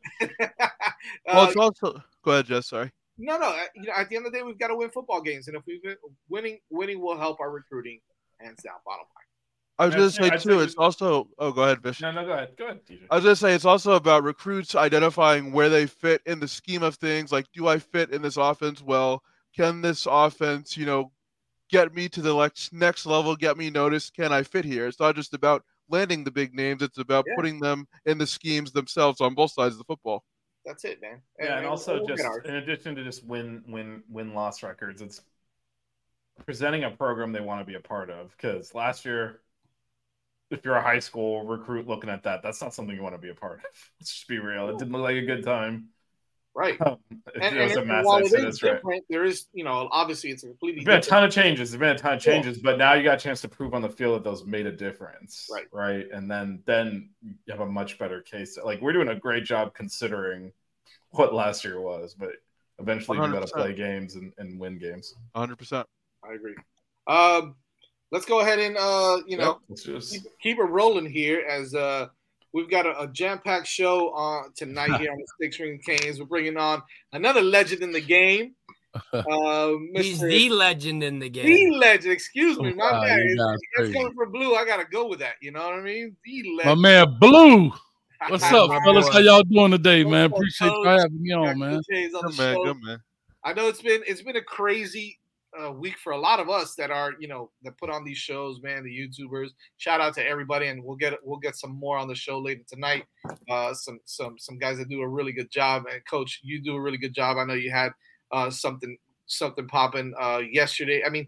well, 1.26 1.40
Uh, 1.40 1.46
it's 1.48 1.56
also 1.56 2.02
go 2.24 2.32
ahead, 2.32 2.46
Jess. 2.46 2.68
Sorry. 2.68 2.90
no, 3.18 3.38
no. 3.38 3.56
You 3.74 3.82
know, 3.88 3.92
at 3.96 4.08
the 4.08 4.16
end 4.16 4.26
of 4.26 4.32
the 4.32 4.38
day, 4.38 4.42
we've 4.42 4.58
got 4.58 4.68
to 4.68 4.76
win 4.76 4.90
football 4.90 5.20
games, 5.22 5.48
and 5.48 5.56
if 5.56 5.62
we 5.66 5.80
win, 5.84 5.96
winning, 6.28 6.58
winning 6.70 7.00
will 7.00 7.16
help 7.18 7.40
our 7.40 7.50
recruiting, 7.50 8.00
hands 8.40 8.62
down. 8.62 8.74
Bottom 8.84 9.00
line. 9.04 9.26
I 9.78 9.86
was 9.86 9.94
Yeah, 9.94 10.28
going 10.28 10.32
to 10.32 10.38
say 10.40 10.50
too. 10.50 10.60
It's 10.60 10.74
also. 10.74 11.28
Oh, 11.38 11.52
go 11.52 11.62
ahead, 11.62 11.82
Vish. 11.82 12.02
No, 12.02 12.12
no, 12.12 12.24
go 12.26 12.32
ahead. 12.32 12.50
Go 12.58 12.64
ahead, 12.66 12.80
DJ. 12.86 13.00
I 13.10 13.14
was 13.16 13.24
going 13.24 13.32
to 13.34 13.40
say 13.40 13.54
it's 13.54 13.64
also 13.64 13.92
about 13.92 14.24
recruits 14.24 14.74
identifying 14.74 15.52
where 15.52 15.70
they 15.70 15.86
fit 15.86 16.20
in 16.26 16.38
the 16.38 16.48
scheme 16.48 16.82
of 16.82 16.96
things. 16.96 17.32
Like, 17.32 17.46
do 17.54 17.66
I 17.66 17.78
fit 17.78 18.10
in 18.10 18.20
this 18.20 18.36
offense 18.36 18.82
well? 18.82 19.22
Can 19.56 19.80
this 19.80 20.06
offense, 20.10 20.76
you 20.76 20.86
know, 20.86 21.12
get 21.70 21.94
me 21.94 22.08
to 22.08 22.22
the 22.22 22.34
next 22.34 22.72
next 22.72 23.06
level? 23.06 23.34
Get 23.36 23.56
me 23.56 23.70
noticed? 23.70 24.14
Can 24.14 24.32
I 24.32 24.42
fit 24.42 24.64
here? 24.64 24.86
It's 24.86 25.00
not 25.00 25.16
just 25.16 25.34
about 25.34 25.64
landing 25.88 26.24
the 26.24 26.30
big 26.30 26.54
names. 26.54 26.82
It's 26.82 26.98
about 26.98 27.26
Yeah. 27.26 27.36
putting 27.36 27.60
them 27.60 27.86
in 28.06 28.18
the 28.18 28.26
schemes 28.26 28.72
themselves 28.72 29.20
on 29.20 29.34
both 29.34 29.52
sides 29.52 29.74
of 29.74 29.78
the 29.78 29.84
football. 29.84 30.24
That's 30.64 30.84
it, 30.84 31.00
man. 31.00 31.22
Yeah, 31.38 31.58
and 31.58 31.66
also 31.66 31.96
we'll 31.96 32.06
just 32.06 32.24
in 32.44 32.56
addition 32.56 32.94
to 32.96 33.04
just 33.04 33.24
win 33.24 33.64
win 33.66 34.02
win 34.08 34.34
loss 34.34 34.62
records, 34.62 35.02
it's 35.02 35.22
presenting 36.44 36.84
a 36.84 36.90
program 36.90 37.32
they 37.32 37.40
want 37.40 37.60
to 37.60 37.64
be 37.64 37.74
a 37.74 37.80
part 37.80 38.10
of. 38.10 38.34
Because 38.36 38.74
last 38.74 39.04
year, 39.04 39.40
if 40.50 40.64
you're 40.64 40.76
a 40.76 40.82
high 40.82 40.98
school 40.98 41.44
recruit 41.44 41.86
looking 41.86 42.10
at 42.10 42.22
that, 42.24 42.42
that's 42.42 42.60
not 42.60 42.74
something 42.74 42.94
you 42.94 43.02
want 43.02 43.14
to 43.14 43.20
be 43.20 43.30
a 43.30 43.34
part 43.34 43.58
of. 43.58 43.64
Let's 44.00 44.12
just 44.12 44.28
be 44.28 44.38
real. 44.38 44.68
It 44.68 44.78
didn't 44.78 44.92
look 44.92 45.02
like 45.02 45.16
a 45.16 45.26
good 45.26 45.44
time. 45.44 45.88
Right. 46.54 46.80
Um, 46.84 46.98
And, 47.32 47.44
it 47.56 47.62
and, 47.62 47.70
a 47.70 47.78
and 47.78 47.88
mass 47.88 48.04
while 48.04 48.18
it 48.18 48.24
exodus, 48.24 48.56
is 48.56 48.62
right? 48.62 49.02
there 49.08 49.24
is, 49.24 49.46
you 49.52 49.62
know, 49.62 49.88
obviously 49.92 50.30
it's 50.30 50.42
a 50.42 50.48
completely 50.48 50.82
There's 50.84 50.96
been 50.96 50.98
a 50.98 51.20
ton 51.20 51.22
of 51.24 51.30
changes. 51.30 51.70
There's 51.70 51.78
been 51.78 51.94
a 51.94 51.98
ton 51.98 52.14
of 52.14 52.26
Yeah. 52.26 52.32
changes, 52.32 52.58
but 52.58 52.76
now 52.76 52.94
you 52.94 53.04
got 53.04 53.18
a 53.20 53.22
chance 53.22 53.40
to 53.42 53.48
prove 53.48 53.72
on 53.72 53.82
the 53.82 53.88
field 53.88 54.16
that 54.16 54.24
those 54.28 54.44
made 54.44 54.66
a 54.66 54.72
difference, 54.72 55.46
Right. 55.50 55.66
Right, 55.70 56.06
and 56.12 56.28
then 56.30 56.62
then 56.66 57.10
you 57.22 57.34
have 57.50 57.60
a 57.60 57.66
much 57.66 57.98
better 57.98 58.20
case. 58.20 58.58
Like 58.62 58.80
we're 58.80 58.92
doing 58.92 59.08
a 59.08 59.14
great 59.14 59.44
job 59.44 59.74
considering 59.74 60.52
what 61.10 61.32
last 61.32 61.64
year 61.64 61.80
was, 61.80 62.14
but 62.14 62.30
eventually 62.80 63.18
you 63.18 63.32
got 63.32 63.46
to 63.46 63.52
play 63.54 63.72
games 63.74 64.16
and, 64.16 64.32
and 64.38 64.58
win 64.58 64.78
games. 64.78 65.14
100. 65.32 65.56
percent 65.56 65.86
I 66.24 66.34
agree. 66.34 66.56
Um, 67.06 67.54
let's 68.10 68.26
go 68.26 68.40
ahead 68.40 68.58
and 68.58 68.76
uh, 68.76 69.18
you 69.26 69.36
know, 69.36 69.60
let's 69.68 69.84
just 69.84 70.12
keep, 70.12 70.22
keep 70.42 70.58
it 70.58 70.64
rolling 70.64 71.08
here 71.08 71.40
as 71.48 71.74
uh, 71.74 72.08
we've 72.52 72.70
got 72.70 72.86
a, 72.86 73.02
a 73.02 73.08
jam-packed 73.08 73.66
show 73.66 74.12
on 74.14 74.52
tonight 74.54 75.00
here 75.00 75.12
on 75.12 75.18
the 75.18 75.26
Sixth 75.40 75.60
Ring 75.60 75.80
Canes. 75.84 76.18
We're 76.18 76.26
bringing 76.26 76.56
on 76.56 76.82
another 77.12 77.42
legend 77.42 77.82
in 77.82 77.92
the 77.92 78.00
game. 78.00 78.54
Uh, 79.12 79.74
He's 79.94 80.20
Mr. 80.20 80.28
the 80.28 80.50
legend 80.50 81.04
in 81.04 81.20
the 81.20 81.28
game. 81.28 81.46
The 81.46 81.76
legend, 81.76 82.12
excuse 82.12 82.58
me, 82.58 82.72
my 82.74 82.90
Wow, 82.90 83.02
man. 83.02 83.20
you 83.20 83.54
It's, 83.54 83.62
it's 83.78 83.94
coming 83.94 84.12
from 84.16 84.32
Blu. 84.32 84.56
I 84.56 84.64
gotta 84.64 84.84
go 84.84 85.06
with 85.06 85.20
that. 85.20 85.34
You 85.40 85.52
know 85.52 85.64
what 85.64 85.74
I 85.74 85.80
mean? 85.80 86.16
The 86.24 86.60
My 86.64 86.74
man 86.74 87.16
Blu. 87.20 87.70
What's 88.28 88.42
up, 88.42 88.68
fellas? 88.82 89.08
How 89.10 89.20
y'all 89.20 89.44
doing 89.44 89.70
today, 89.70 90.02
man? 90.02 90.32
Appreciate 90.32 90.72
you 90.72 90.84
having 90.84 91.22
me 91.22 91.32
on, 91.32 91.56
man. 91.56 91.80
Shades 91.88 92.14
on 92.16 92.22
Good 92.22 92.32
the 92.32 92.42
man, 92.42 92.56
good 92.64 92.76
man. 92.82 92.98
I 93.44 93.52
know 93.52 93.68
it's 93.68 93.80
been 93.80 94.02
it's 94.08 94.22
been 94.22 94.34
a 94.34 94.42
crazy 94.42 95.19
uh, 95.58 95.72
week 95.72 95.96
for 95.98 96.12
a 96.12 96.18
lot 96.18 96.40
of 96.40 96.48
us 96.48 96.74
that 96.76 96.90
are 96.90 97.14
you 97.18 97.28
know 97.28 97.50
that 97.62 97.78
put 97.78 97.90
on 97.90 98.04
these 98.04 98.18
shows, 98.18 98.60
man. 98.62 98.84
The 98.84 98.90
YouTubers. 98.90 99.48
Shout 99.78 100.00
out 100.00 100.14
to 100.14 100.26
everybody, 100.26 100.68
and 100.68 100.82
we'll 100.82 100.96
get 100.96 101.14
we'll 101.24 101.38
get 101.38 101.56
some 101.56 101.72
more 101.72 101.98
on 101.98 102.08
the 102.08 102.14
show 102.14 102.38
later 102.38 102.62
tonight. 102.68 103.04
Uh, 103.48 103.74
some 103.74 103.98
some 104.04 104.36
some 104.38 104.58
guys 104.58 104.78
that 104.78 104.88
do 104.88 105.02
a 105.02 105.08
really 105.08 105.32
good 105.32 105.50
job, 105.50 105.84
and 105.90 106.00
Coach, 106.08 106.40
you 106.42 106.60
do 106.60 106.76
a 106.76 106.80
really 106.80 106.98
good 106.98 107.14
job. 107.14 107.36
I 107.36 107.44
know 107.44 107.54
you 107.54 107.70
had 107.70 107.92
uh, 108.32 108.50
something 108.50 108.96
something 109.26 109.66
popping 109.66 110.14
uh, 110.20 110.42
yesterday. 110.50 111.02
I 111.04 111.08
mean, 111.08 111.26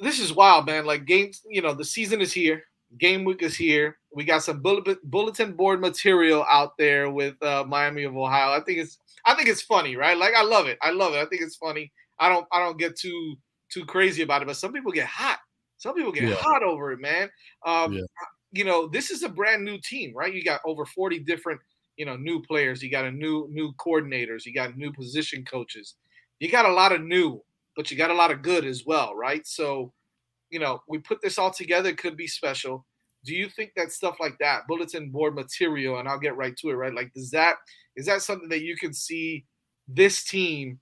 this 0.00 0.20
is 0.20 0.32
wild, 0.32 0.66
man. 0.66 0.86
Like 0.86 1.04
games, 1.04 1.42
you 1.48 1.62
know, 1.62 1.74
the 1.74 1.84
season 1.84 2.20
is 2.20 2.32
here. 2.32 2.64
Game 2.98 3.24
week 3.24 3.42
is 3.42 3.56
here. 3.56 3.98
We 4.14 4.24
got 4.24 4.42
some 4.42 4.60
bullet, 4.60 4.98
bulletin 5.10 5.54
board 5.54 5.80
material 5.80 6.44
out 6.50 6.76
there 6.76 7.10
with 7.10 7.42
uh, 7.42 7.64
Miami 7.66 8.04
of 8.04 8.16
Ohio. 8.16 8.52
I 8.52 8.60
think 8.60 8.78
it's 8.78 8.98
I 9.24 9.34
think 9.34 9.48
it's 9.48 9.62
funny, 9.62 9.96
right? 9.96 10.16
Like 10.16 10.34
I 10.34 10.42
love 10.42 10.66
it. 10.66 10.78
I 10.82 10.90
love 10.90 11.14
it. 11.14 11.18
I 11.18 11.26
think 11.26 11.42
it's 11.42 11.56
funny. 11.56 11.90
I 12.22 12.28
don't 12.28 12.46
I 12.52 12.60
don't 12.60 12.78
get 12.78 12.96
too 12.98 13.36
too 13.72 13.84
crazy 13.86 14.22
about 14.22 14.42
it, 14.42 14.46
but 14.46 14.56
some 14.56 14.72
people 14.72 14.92
get 14.92 15.06
hot. 15.08 15.40
Some 15.78 15.94
people 15.94 16.12
get 16.12 16.28
Yeah. 16.28 16.36
hot 16.36 16.62
over 16.62 16.92
it, 16.92 17.00
man. 17.00 17.30
Um, 17.66 17.92
Yeah. 17.92 18.06
You 18.52 18.64
know, 18.64 18.88
this 18.88 19.10
is 19.10 19.22
a 19.22 19.28
brand 19.30 19.64
new 19.64 19.78
team, 19.80 20.14
right? 20.14 20.32
You 20.34 20.44
got 20.44 20.60
over 20.66 20.84
forty 20.86 21.18
different, 21.18 21.60
you 21.96 22.04
know, 22.06 22.16
new 22.16 22.42
players. 22.42 22.82
You 22.82 22.90
got 22.90 23.06
a 23.06 23.12
new 23.12 23.48
new 23.50 23.72
coordinators. 23.74 24.46
You 24.46 24.54
got 24.54 24.76
new 24.76 24.92
position 24.92 25.44
coaches. 25.44 25.96
You 26.40 26.50
got 26.50 26.66
a 26.66 26.72
lot 26.72 26.92
of 26.92 27.02
new, 27.02 27.42
but 27.76 27.90
you 27.90 27.96
got 27.96 28.10
a 28.10 28.14
lot 28.14 28.30
of 28.30 28.42
good 28.42 28.64
as 28.66 28.84
well, 28.86 29.14
right? 29.16 29.46
So, 29.46 29.92
you 30.50 30.58
know, 30.60 30.82
we 30.88 30.98
put 30.98 31.20
this 31.22 31.38
all 31.38 31.50
together. 31.52 31.90
It 31.90 31.98
could 31.98 32.16
be 32.16 32.26
special. 32.28 32.86
Do 33.24 33.34
you 33.34 33.48
think 33.48 33.72
that 33.76 33.92
stuff 33.92 34.16
like 34.20 34.38
that, 34.40 34.66
bulletin 34.68 35.10
board 35.10 35.34
material, 35.34 35.98
and 35.98 36.08
I'll 36.08 36.18
get 36.20 36.36
right 36.36 36.56
to 36.58 36.70
it, 36.70 36.74
right? 36.74 36.94
Like, 36.94 37.12
does 37.14 37.30
that 37.32 37.56
is 37.96 38.06
that 38.06 38.22
something 38.22 38.48
that 38.50 38.62
you 38.62 38.76
can 38.76 38.92
see 38.94 39.46
this 39.88 40.24
team 40.24 40.80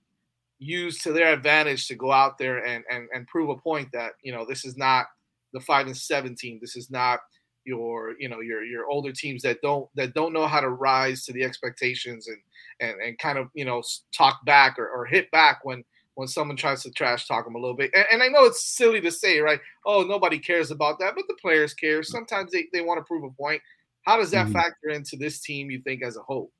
use 0.61 0.99
to 1.03 1.13
their 1.13 1.33
advantage 1.33 1.87
to 1.89 1.95
go 1.95 2.13
out 2.13 2.39
there 2.39 2.65
and 2.65 2.85
and, 2.89 3.09
and 3.13 3.27
prove 3.27 3.49
a 3.49 3.57
point 3.57 3.89
that 3.93 4.13
you 4.23 4.31
know 4.33 4.45
this 4.47 4.65
is 4.65 4.77
not 4.77 5.07
the 5.53 5.59
five 5.61 5.87
and 5.87 5.97
seven 5.97 6.35
team. 6.35 6.59
This 6.61 6.77
is 6.77 6.91
not 6.91 7.19
your 7.65 8.15
you 8.19 8.29
know 8.29 8.41
your 8.41 8.63
your 8.63 8.87
older 8.89 9.11
teams 9.11 9.43
that 9.43 9.61
don't 9.61 9.87
that 9.95 10.13
don't 10.13 10.33
know 10.33 10.47
how 10.47 10.61
to 10.61 10.69
rise 10.69 11.25
to 11.25 11.33
the 11.33 11.43
expectations 11.43 12.27
and 12.27 12.37
and, 12.79 13.01
and 13.01 13.17
kind 13.19 13.37
of 13.37 13.47
you 13.53 13.65
know 13.65 13.83
talk 14.15 14.43
back 14.45 14.79
or, 14.79 14.89
or 14.89 15.05
hit 15.05 15.29
back 15.31 15.59
when 15.63 15.83
when 16.15 16.27
someone 16.27 16.57
tries 16.57 16.83
to 16.83 16.91
trash 16.91 17.27
talk 17.27 17.45
them 17.45 17.55
a 17.55 17.59
little 17.59 17.75
bit. 17.75 17.91
And, 17.95 18.05
and 18.11 18.23
I 18.23 18.27
know 18.27 18.45
it's 18.45 18.65
silly 18.75 19.01
to 19.01 19.11
say, 19.11 19.39
right? 19.39 19.59
Oh, 19.85 20.03
nobody 20.03 20.39
cares 20.39 20.69
about 20.71 20.99
that, 20.99 21.15
but 21.15 21.25
the 21.27 21.37
players 21.41 21.73
care. 21.73 22.03
Sometimes 22.03 22.51
they, 22.51 22.67
they 22.73 22.81
want 22.81 22.99
to 22.99 23.03
prove 23.05 23.23
a 23.23 23.29
point. 23.31 23.61
How 24.03 24.17
does 24.17 24.31
that 24.31 24.47
Mhm. 24.47 24.51
factor 24.51 24.89
into 24.89 25.15
this 25.15 25.39
team, 25.39 25.71
you 25.71 25.81
think, 25.81 26.03
as 26.03 26.17
a 26.17 26.21
whole? 26.21 26.51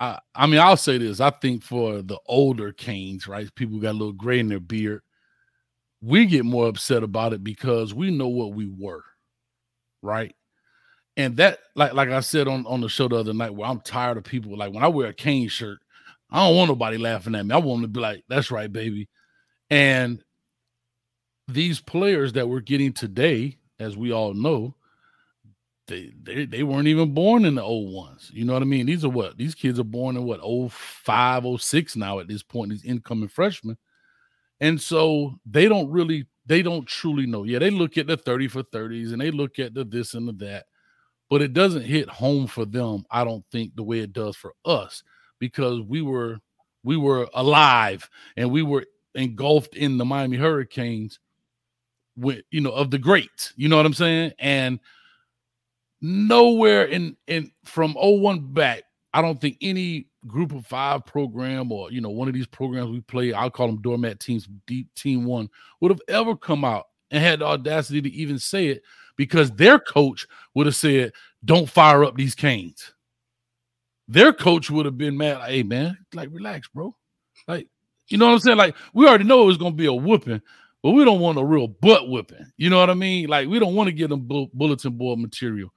I, 0.00 0.18
I 0.34 0.46
mean, 0.46 0.60
I'll 0.60 0.76
say 0.76 0.98
this. 0.98 1.20
I 1.20 1.30
think 1.30 1.62
for 1.62 2.02
the 2.02 2.18
older 2.26 2.72
Canes, 2.72 3.26
right? 3.26 3.52
People 3.54 3.80
got 3.80 3.92
a 3.92 3.98
little 3.98 4.12
gray 4.12 4.38
in 4.38 4.48
their 4.48 4.60
beard, 4.60 5.02
we 6.00 6.26
get 6.26 6.44
more 6.44 6.68
upset 6.68 7.02
about 7.02 7.32
it 7.32 7.42
because 7.42 7.92
we 7.94 8.10
know 8.10 8.28
what 8.28 8.54
we 8.54 8.66
were, 8.66 9.04
right? 10.02 10.34
And 11.16 11.36
that, 11.38 11.58
like, 11.74 11.94
like 11.94 12.10
I 12.10 12.20
said 12.20 12.46
on, 12.46 12.64
on 12.66 12.80
the 12.80 12.88
show 12.88 13.08
the 13.08 13.16
other 13.16 13.34
night, 13.34 13.54
where 13.54 13.68
I'm 13.68 13.80
tired 13.80 14.16
of 14.16 14.24
people 14.24 14.56
like 14.56 14.72
when 14.72 14.84
I 14.84 14.88
wear 14.88 15.08
a 15.08 15.14
Cane 15.14 15.48
shirt, 15.48 15.78
I 16.30 16.46
don't 16.46 16.56
want 16.56 16.68
nobody 16.68 16.98
laughing 16.98 17.34
at 17.34 17.46
me. 17.46 17.54
I 17.54 17.58
want 17.58 17.82
them 17.82 17.92
to 17.92 17.98
be 17.98 18.00
like, 18.00 18.22
"That's 18.28 18.50
right, 18.50 18.72
baby." 18.72 19.08
And 19.70 20.22
these 21.48 21.80
players 21.80 22.34
that 22.34 22.48
we're 22.48 22.60
getting 22.60 22.92
today, 22.92 23.56
as 23.80 23.96
we 23.96 24.12
all 24.12 24.34
know, 24.34 24.74
they, 25.88 26.12
they 26.22 26.44
they 26.44 26.62
weren't 26.62 26.88
even 26.88 27.12
born 27.14 27.44
in 27.44 27.56
the 27.56 27.62
old 27.62 27.92
ones. 27.92 28.30
You 28.32 28.44
know 28.44 28.52
what 28.52 28.62
I 28.62 28.66
mean? 28.66 28.86
These 28.86 29.04
are 29.04 29.10
what 29.10 29.36
these 29.36 29.54
kids 29.54 29.80
are 29.80 29.84
born 29.84 30.16
in 30.16 30.24
what 30.24 30.40
05, 30.72 31.60
06 31.60 31.96
now 31.96 32.20
at 32.20 32.28
this 32.28 32.42
point, 32.42 32.70
these 32.70 32.84
incoming 32.84 33.28
freshmen. 33.28 33.76
And 34.60 34.80
so 34.80 35.38
they 35.46 35.68
don't 35.68 35.90
really, 35.90 36.26
they 36.46 36.62
don't 36.62 36.86
truly 36.86 37.26
know. 37.26 37.44
Yeah, 37.44 37.58
they 37.58 37.70
look 37.70 37.96
at 37.96 38.06
the 38.06 38.16
30 38.16 38.48
for 38.48 38.62
30s 38.64 39.12
and 39.12 39.20
they 39.20 39.30
look 39.30 39.58
at 39.58 39.74
the 39.74 39.84
this 39.84 40.14
and 40.14 40.28
the 40.28 40.32
that, 40.44 40.66
but 41.30 41.42
it 41.42 41.52
doesn't 41.52 41.82
hit 41.82 42.08
home 42.08 42.46
for 42.46 42.64
them, 42.64 43.04
I 43.10 43.24
don't 43.24 43.44
think, 43.50 43.74
the 43.74 43.82
way 43.82 44.00
it 44.00 44.12
does 44.12 44.36
for 44.36 44.52
us, 44.64 45.02
because 45.38 45.80
we 45.80 46.02
were 46.02 46.38
we 46.84 46.96
were 46.96 47.28
alive 47.34 48.08
and 48.36 48.50
we 48.50 48.62
were 48.62 48.84
engulfed 49.14 49.74
in 49.74 49.98
the 49.98 50.04
Miami 50.04 50.36
Hurricanes 50.36 51.18
with 52.16 52.42
you 52.50 52.60
know 52.60 52.70
of 52.70 52.90
the 52.90 52.98
greats. 52.98 53.52
You 53.56 53.68
know 53.68 53.76
what 53.76 53.86
I'm 53.86 53.94
saying? 53.94 54.32
And 54.38 54.80
nowhere 56.00 56.84
in 56.84 57.16
in 57.26 57.50
from 57.64 57.94
01 57.94 58.52
back 58.52 58.84
i 59.14 59.20
don't 59.20 59.40
think 59.40 59.56
any 59.60 60.06
group 60.26 60.52
of 60.52 60.66
five 60.66 61.04
program 61.06 61.72
or 61.72 61.90
you 61.90 62.00
know 62.00 62.10
one 62.10 62.28
of 62.28 62.34
these 62.34 62.46
programs 62.46 62.90
we 62.90 63.00
play 63.00 63.32
i'll 63.32 63.50
call 63.50 63.66
them 63.66 63.80
doormat 63.82 64.20
teams 64.20 64.48
deep 64.66 64.92
team 64.94 65.24
one 65.24 65.48
would 65.80 65.90
have 65.90 66.00
ever 66.08 66.36
come 66.36 66.64
out 66.64 66.86
and 67.10 67.22
had 67.22 67.40
the 67.40 67.44
audacity 67.44 68.02
to 68.02 68.10
even 68.10 68.38
say 68.38 68.68
it 68.68 68.82
because 69.16 69.50
their 69.52 69.78
coach 69.78 70.26
would 70.54 70.66
have 70.66 70.76
said 70.76 71.12
don't 71.44 71.68
fire 71.68 72.04
up 72.04 72.16
these 72.16 72.34
canes. 72.34 72.94
Their 74.08 74.32
coach 74.32 74.70
would 74.70 74.86
have 74.86 74.98
been 74.98 75.16
mad 75.16 75.38
like, 75.38 75.50
hey 75.50 75.62
man 75.62 75.98
like 76.14 76.30
relax 76.32 76.68
bro. 76.68 76.94
Like 77.46 77.68
you 78.08 78.16
know 78.16 78.26
what 78.26 78.32
i'm 78.32 78.38
saying? 78.40 78.58
Like 78.58 78.74
we 78.94 79.06
already 79.06 79.24
know 79.24 79.42
it 79.42 79.46
was 79.46 79.58
to 79.58 79.70
be 79.70 79.86
a 79.86 79.92
whooping 79.92 80.42
but 80.82 80.92
we 80.92 81.04
don't 81.04 81.20
want 81.20 81.38
a 81.38 81.44
real 81.44 81.66
butt 81.66 82.08
whipping 82.08 82.46
you 82.56 82.70
know 82.70 82.78
what 82.78 82.90
i 82.90 82.94
mean? 82.94 83.28
Like 83.28 83.48
we 83.48 83.58
don't 83.58 83.74
want 83.74 83.88
to 83.88 83.92
give 83.92 84.08
them 84.08 84.26
bu- 84.26 84.48
bulletin 84.54 84.96
board 84.96 85.18
material 85.18 85.70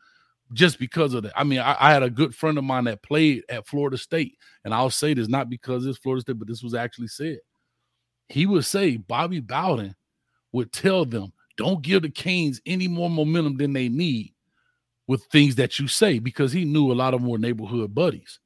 just 0.53 0.79
because 0.79 1.13
of 1.13 1.23
that. 1.23 1.33
I 1.35 1.43
mean, 1.43 1.59
I, 1.59 1.75
I 1.79 1.91
had 1.93 2.03
a 2.03 2.09
good 2.09 2.35
friend 2.35 2.57
of 2.57 2.63
mine 2.63 2.85
that 2.85 3.03
played 3.03 3.43
at 3.49 3.67
Florida 3.67 3.97
State, 3.97 4.37
and 4.65 4.73
I'll 4.73 4.89
say 4.89 5.13
this 5.13 5.27
not 5.27 5.49
because 5.49 5.85
it's 5.85 5.97
Florida 5.97 6.21
State, 6.21 6.39
but 6.39 6.47
this 6.47 6.63
was 6.63 6.73
actually 6.73 7.07
said. 7.07 7.39
He 8.29 8.45
would 8.45 8.65
say 8.65 8.97
Bobby 8.97 9.39
Bowden 9.39 9.95
would 10.53 10.71
tell 10.71 11.05
them, 11.05 11.33
"Don't 11.57 11.81
give 11.81 12.01
the 12.03 12.09
Canes 12.09 12.61
any 12.65 12.87
more 12.87 13.09
momentum 13.09 13.57
than 13.57 13.73
they 13.73 13.89
need 13.89 14.33
with 15.07 15.23
things 15.25 15.55
that 15.55 15.79
you 15.79 15.87
say," 15.87 16.19
because 16.19 16.51
he 16.51 16.65
knew 16.65 16.91
a 16.91 16.93
lot 16.93 17.13
of 17.13 17.21
more 17.21 17.37
neighborhood 17.37 17.93
buddies. 17.93 18.39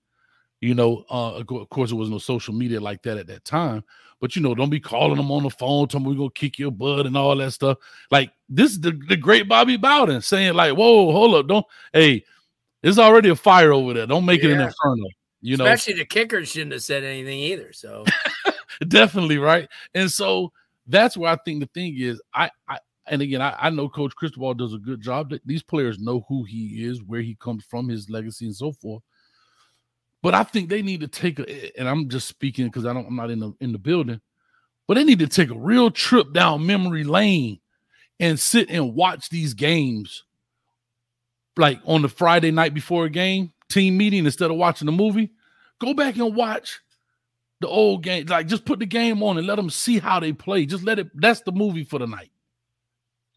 You 0.62 0.74
know, 0.74 1.06
uh, 1.12 1.36
of 1.36 1.51
of 1.51 1.70
course, 1.70 1.89
there 1.91 1.99
was 1.99 2.10
no 2.10 2.18
social 2.18 2.53
media 2.53 2.80
like 2.80 3.03
that 3.03 3.18
at 3.18 3.28
that 3.28 3.45
time. 3.45 3.84
But 4.22 4.36
you 4.36 4.41
know, 4.41 4.55
don't 4.55 4.70
be 4.70 4.80
calling 4.80 5.18
them 5.18 5.32
on 5.32 5.43
the 5.43 5.49
phone, 5.49 5.88
telling 5.88 6.03
them 6.03 6.13
we're 6.13 6.18
gonna 6.18 6.32
kick 6.32 6.57
your 6.57 6.72
butt 6.72 7.05
and 7.05 7.18
all 7.18 7.36
that 7.36 7.51
stuff. 7.51 7.78
Like 8.11 8.32
this 8.49 8.72
is 8.72 8.80
the, 8.80 8.91
the 9.07 9.18
great 9.18 9.47
Bobby 9.47 9.78
Bowden 9.78 10.22
saying, 10.22 10.53
like, 10.53 10.74
whoa, 10.76 11.11
hold 11.11 11.36
up, 11.36 11.47
don't 11.47 11.66
hey, 11.93 12.24
there's 12.82 12.99
already 12.99 13.30
a 13.30 13.36
fire 13.36 13.74
over 13.74 13.93
there. 13.93 14.07
Don't 14.07 14.26
make 14.26 14.43
it 14.43 14.51
an 14.51 14.59
Yeah. 14.59 14.66
inferno. 14.68 15.07
You 15.41 15.57
know, 15.57 15.66
Especially 15.66 15.99
the 15.99 16.05
kicker 16.05 16.43
shouldn't 16.45 16.72
have 16.72 16.82
said 16.84 17.03
anything 17.03 17.38
either. 17.38 17.72
So 17.72 18.03
definitely 18.88 19.38
right. 19.38 19.70
And 19.93 20.09
so 20.09 20.51
that's 20.88 21.16
where 21.18 21.32
I 21.32 21.38
think 21.45 21.59
the 21.59 21.70
thing 21.74 21.95
is, 21.99 22.22
I, 22.34 22.49
I 22.68 22.80
and 23.07 23.22
again, 23.22 23.41
I, 23.41 23.55
I 23.59 23.70
know 23.70 23.88
Coach 23.88 24.16
Cristobal 24.16 24.55
does 24.55 24.74
a 24.74 24.80
good 24.80 25.01
job. 25.01 25.30
That 25.30 25.45
these 25.45 25.61
players 25.61 25.99
know 25.99 26.26
who 26.28 26.43
he 26.43 26.84
is, 26.84 27.03
where 27.03 27.22
he 27.22 27.36
comes 27.36 27.63
from, 27.63 27.88
his 27.89 28.09
legacy, 28.09 28.45
and 28.45 28.55
so 28.55 28.72
forth. 28.72 29.03
But 30.26 30.34
I 30.34 30.41
think 30.41 30.69
they 30.69 30.82
need 30.82 31.01
to 31.01 31.07
take 31.07 31.38
a, 31.38 31.80
and 31.80 31.88
I'm 31.88 32.09
just 32.09 32.28
speaking 32.28 32.65
because 32.65 32.84
I 32.84 32.93
don't, 32.93 33.05
I'm 33.05 33.15
not 33.15 33.30
in 33.30 33.38
the 33.38 33.53
in 33.61 33.71
the 33.71 33.78
building, 33.78 34.19
but 34.88 34.95
they 34.95 35.03
need 35.03 35.19
to 35.19 35.28
take 35.28 35.51
a 35.51 35.55
real 35.55 35.91
trip 35.91 36.34
down 36.34 36.65
memory 36.65 37.03
lane 37.03 37.59
and 38.19 38.39
sit 38.39 38.71
and 38.71 38.95
watch 38.95 39.30
these 39.30 39.53
games, 39.53 40.23
like 41.57 41.80
on 41.86 42.01
the 42.01 42.09
Friday 42.09 42.49
night 42.49 42.73
before 42.73 43.05
a 43.05 43.09
game 43.11 43.53
team 43.69 43.97
meeting 43.97 44.26
instead 44.26 44.49
of 44.49 44.57
watching 44.57 44.88
the 44.88 44.91
movie. 44.91 45.30
Go 45.78 45.93
back 45.93 46.15
and 46.15 46.36
watch 46.36 46.80
the 47.59 47.67
old 47.67 48.01
game. 48.01 48.26
Like 48.26 48.47
just 48.47 48.65
put 48.65 48.80
the 48.80 48.88
game 48.88 49.21
on 49.21 49.38
and 49.38 49.45
let 49.45 49.57
them 49.57 49.69
see 49.69 49.99
how 49.99 50.19
they 50.19 50.34
play. 50.34 50.65
Just 50.65 50.84
let 50.84 50.97
it. 50.97 51.07
That's 51.13 51.41
the 51.41 51.51
movie 51.51 51.84
for 51.84 51.99
the 51.99 52.07
night. 52.07 52.32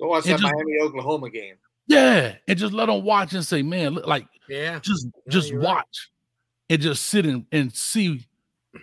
Go 0.01 0.09
watch 0.09 0.25
And 0.25 0.39
that 0.39 0.41
just- 0.41 0.55
Miami 0.55 0.79
Oklahoma 0.81 1.29
game. 1.29 1.57
Yeah, 1.87 2.37
and 2.49 2.59
just 2.59 2.73
let 2.73 2.87
them 2.87 3.05
watch 3.05 3.35
and 3.35 3.45
say, 3.45 3.61
man, 3.61 3.97
like 3.97 4.27
yeah, 4.49 4.79
just 4.79 5.07
just 5.29 5.51
you're 5.51 5.61
right. 5.61 5.85
And 6.71 6.81
just 6.81 7.07
sit 7.07 7.27
and, 7.27 7.47
and 7.53 7.75
see 7.75 8.27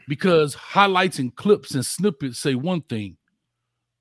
because 0.08 0.54
highlights 0.54 1.20
and 1.20 1.36
clips 1.36 1.74
and 1.76 1.86
snippets 1.86 2.40
say 2.40 2.56
one 2.56 2.82
thing. 2.82 3.18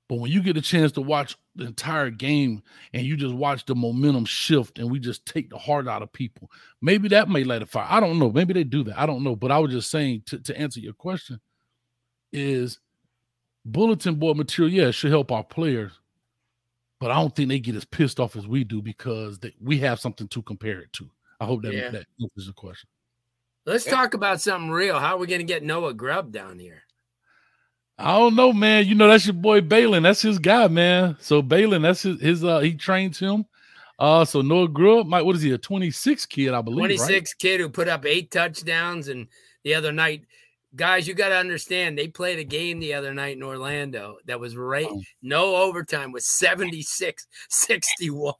But 0.07 0.19
when 0.19 0.31
you 0.31 0.43
get 0.43 0.57
a 0.57 0.61
chance 0.61 0.91
to 0.93 1.01
watch 1.01 1.35
the 1.55 1.65
entire 1.65 2.11
game 2.11 2.61
and 2.93 3.05
you 3.05 3.17
just 3.17 3.33
watch 3.33 3.65
the 3.65 3.73
momentum 3.73 4.25
shift 4.25 4.77
and 4.77 4.91
we 4.91 4.99
just 4.99 5.25
take 5.25 5.49
the 5.49 5.57
heart 5.57 5.87
out 5.87 6.03
of 6.03 6.13
people, 6.13 6.51
maybe 6.81 7.07
that 7.09 7.27
may 7.27 7.43
light 7.43 7.63
a 7.63 7.65
fire. 7.65 7.87
I 7.89 7.99
don't 7.99 8.19
know. 8.19 8.31
Maybe 8.31 8.53
they 8.53 8.63
do 8.63 8.83
that. 8.83 8.99
I 8.99 9.07
don't 9.07 9.23
know. 9.23 9.35
But 9.35 9.51
I 9.51 9.57
was 9.57 9.71
just 9.71 9.89
saying 9.89 10.23
to, 10.27 10.39
to 10.39 10.57
answer 10.59 10.79
your 10.79 10.93
question 10.93 11.39
is 12.31 12.79
bulletin 13.65 14.15
board 14.15 14.37
material, 14.37 14.71
yeah, 14.73 14.87
it 14.89 14.91
should 14.91 15.11
help 15.11 15.31
our 15.31 15.43
players. 15.43 15.93
But 16.99 17.09
I 17.11 17.15
don't 17.15 17.35
think 17.35 17.49
they 17.49 17.59
get 17.59 17.75
as 17.75 17.85
pissed 17.85 18.19
off 18.19 18.35
as 18.35 18.47
we 18.47 18.63
do 18.63 18.81
because 18.81 19.39
they, 19.39 19.53
we 19.59 19.79
have 19.79 19.99
something 19.99 20.27
to 20.29 20.41
compare 20.43 20.79
it 20.81 20.93
to. 20.93 21.09
I 21.39 21.45
hope 21.45 21.63
that, 21.63 21.73
Yeah. 21.73 21.89
that 21.89 22.05
answers 22.21 22.47
the 22.47 22.53
question. 22.53 22.89
Let's 23.65 23.85
talk 23.85 24.13
about 24.13 24.41
something 24.41 24.69
real. 24.69 24.99
How 24.99 25.15
are 25.15 25.17
we 25.17 25.27
going 25.27 25.39
to 25.39 25.45
get 25.45 25.63
Noah 25.63 25.93
Grubb 25.93 26.31
down 26.31 26.59
here? 26.59 26.83
I 27.97 28.17
don't 28.17 28.35
know, 28.35 28.51
man. 28.51 28.85
You 28.85 28.95
know, 28.95 29.07
that's 29.07 29.25
your 29.25 29.33
boy 29.33 29.61
Balin. 29.61 30.03
That's 30.03 30.21
his 30.21 30.37
guy, 30.37 30.67
man. 30.67 31.15
So 31.19 31.41
Balin, 31.41 31.81
that's 31.81 32.01
his, 32.01 32.19
his 32.19 32.43
uh 32.43 32.59
he 32.59 32.73
trains 32.73 33.17
him. 33.19 33.45
Uh 33.97 34.25
so 34.25 34.41
Noah 34.41 34.67
Grubb, 34.67 35.07
Mike, 35.07 35.23
what 35.23 35.35
is 35.37 35.41
he, 35.41 35.51
a 35.51 35.57
26 35.57 36.25
kid, 36.25 36.53
I 36.53 36.61
believe. 36.61 36.79
26 36.79 37.09
right? 37.09 37.39
kid 37.39 37.61
who 37.61 37.69
put 37.69 37.87
up 37.87 38.05
eight 38.05 38.31
touchdowns. 38.31 39.07
And 39.07 39.27
the 39.63 39.73
other 39.75 39.93
night, 39.93 40.25
guys, 40.75 41.07
you 41.07 41.13
got 41.13 41.29
to 41.29 41.35
understand, 41.37 41.97
they 41.97 42.09
played 42.09 42.37
a 42.37 42.43
game 42.43 42.79
the 42.81 42.93
other 42.93 43.13
night 43.13 43.37
in 43.37 43.43
Orlando 43.43 44.17
that 44.25 44.41
was 44.41 44.57
right, 44.57 44.87
Oh. 44.89 45.01
no 45.21 45.55
overtime, 45.55 46.11
was 46.11 46.27
76 46.27 47.25
61. 47.49 48.33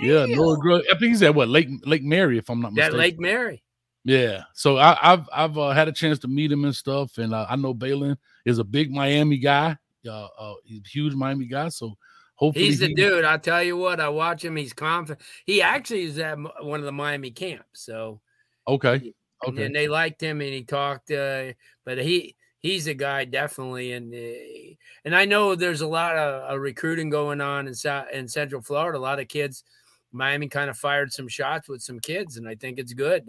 Yeah, 0.00 0.26
Noah 0.26 0.58
Grubb. 0.58 0.82
I 0.90 0.98
think 0.98 1.10
he's 1.10 1.22
at 1.22 1.36
what 1.36 1.48
Lake 1.48 1.68
Lake 1.86 2.02
Mary, 2.02 2.36
if 2.36 2.50
I'm 2.50 2.60
not 2.60 2.74
That 2.74 2.92
mistaken. 2.92 2.98
Lake 2.98 3.20
Mary. 3.20 3.62
Yeah. 4.04 4.42
So 4.52 4.76
I, 4.76 5.12
I've 5.12 5.28
I've 5.32 5.58
uh, 5.58 5.70
had 5.70 5.88
a 5.88 5.92
chance 5.92 6.18
to 6.20 6.28
meet 6.28 6.52
him 6.52 6.64
and 6.64 6.74
stuff, 6.74 7.18
and 7.18 7.34
uh, 7.34 7.46
I 7.48 7.56
know 7.56 7.72
Balin 7.74 8.16
is 8.44 8.58
a 8.58 8.64
big 8.64 8.90
Miami 8.90 9.38
guy. 9.38 9.76
Uh, 10.06 10.26
uh 10.38 10.54
he's 10.64 10.80
a 10.80 10.88
huge 10.88 11.14
Miami 11.14 11.46
guy. 11.46 11.70
So 11.70 11.96
hopefully 12.34 12.66
He's 12.66 12.80
the 12.80 12.88
he- 12.88 12.94
dude. 12.94 13.24
I'll 13.24 13.38
tell 13.38 13.62
you 13.62 13.76
what, 13.76 14.00
I 14.00 14.08
watch 14.08 14.44
him. 14.44 14.56
He's 14.56 14.72
confident. 14.74 15.20
He 15.46 15.62
actually 15.62 16.02
is 16.02 16.18
at 16.18 16.38
one 16.62 16.80
of 16.80 16.86
the 16.86 16.92
Miami 16.92 17.30
camps. 17.30 17.80
So, 17.80 18.20
Okay. 18.68 18.94
and, 18.94 19.14
Okay. 19.46 19.64
and 19.64 19.74
they 19.74 19.88
liked 19.88 20.20
him 20.20 20.40
and 20.40 20.52
he 20.52 20.62
talked, 20.62 21.10
uh, 21.10 21.52
but 21.84 21.98
he, 21.98 22.34
he's 22.60 22.86
a 22.86 22.94
guy 22.94 23.24
definitely. 23.24 23.92
And, 23.92 24.14
uh, 24.14 24.74
and 25.04 25.14
I 25.14 25.24
know 25.24 25.54
there's 25.54 25.82
a 25.82 25.86
lot 25.86 26.16
of 26.16 26.50
uh, 26.50 26.58
recruiting 26.58 27.08
going 27.08 27.40
on 27.40 27.66
in 27.66 27.74
South, 27.74 28.06
in 28.12 28.28
Central 28.28 28.60
Florida. 28.62 28.98
A 28.98 29.00
lot 29.00 29.20
of 29.20 29.28
kids, 29.28 29.64
Miami 30.12 30.48
kind 30.48 30.68
of 30.70 30.76
fired 30.76 31.12
some 31.12 31.28
shots 31.28 31.68
with 31.68 31.82
some 31.82 32.00
kids, 32.00 32.36
and 32.36 32.48
I 32.48 32.54
think 32.54 32.78
it's 32.78 32.92
good. 32.92 33.28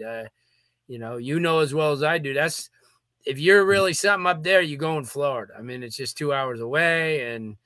You 0.88 0.98
know, 0.98 1.16
you 1.16 1.40
know 1.40 1.60
as 1.60 1.74
well 1.74 1.92
as 1.92 2.02
I 2.02 2.18
do. 2.18 2.32
That's 2.34 2.70
if 3.24 3.38
you're 3.40 3.64
really 3.64 3.92
something 3.92 4.26
up 4.26 4.42
there, 4.44 4.60
you 4.60 4.76
go 4.76 4.98
in 4.98 5.04
Florida. 5.04 5.54
I 5.58 5.62
mean, 5.62 5.82
it's 5.82 5.96
just 5.96 6.16
two 6.16 6.32
hours 6.32 6.60
away, 6.60 7.34
and 7.34 7.56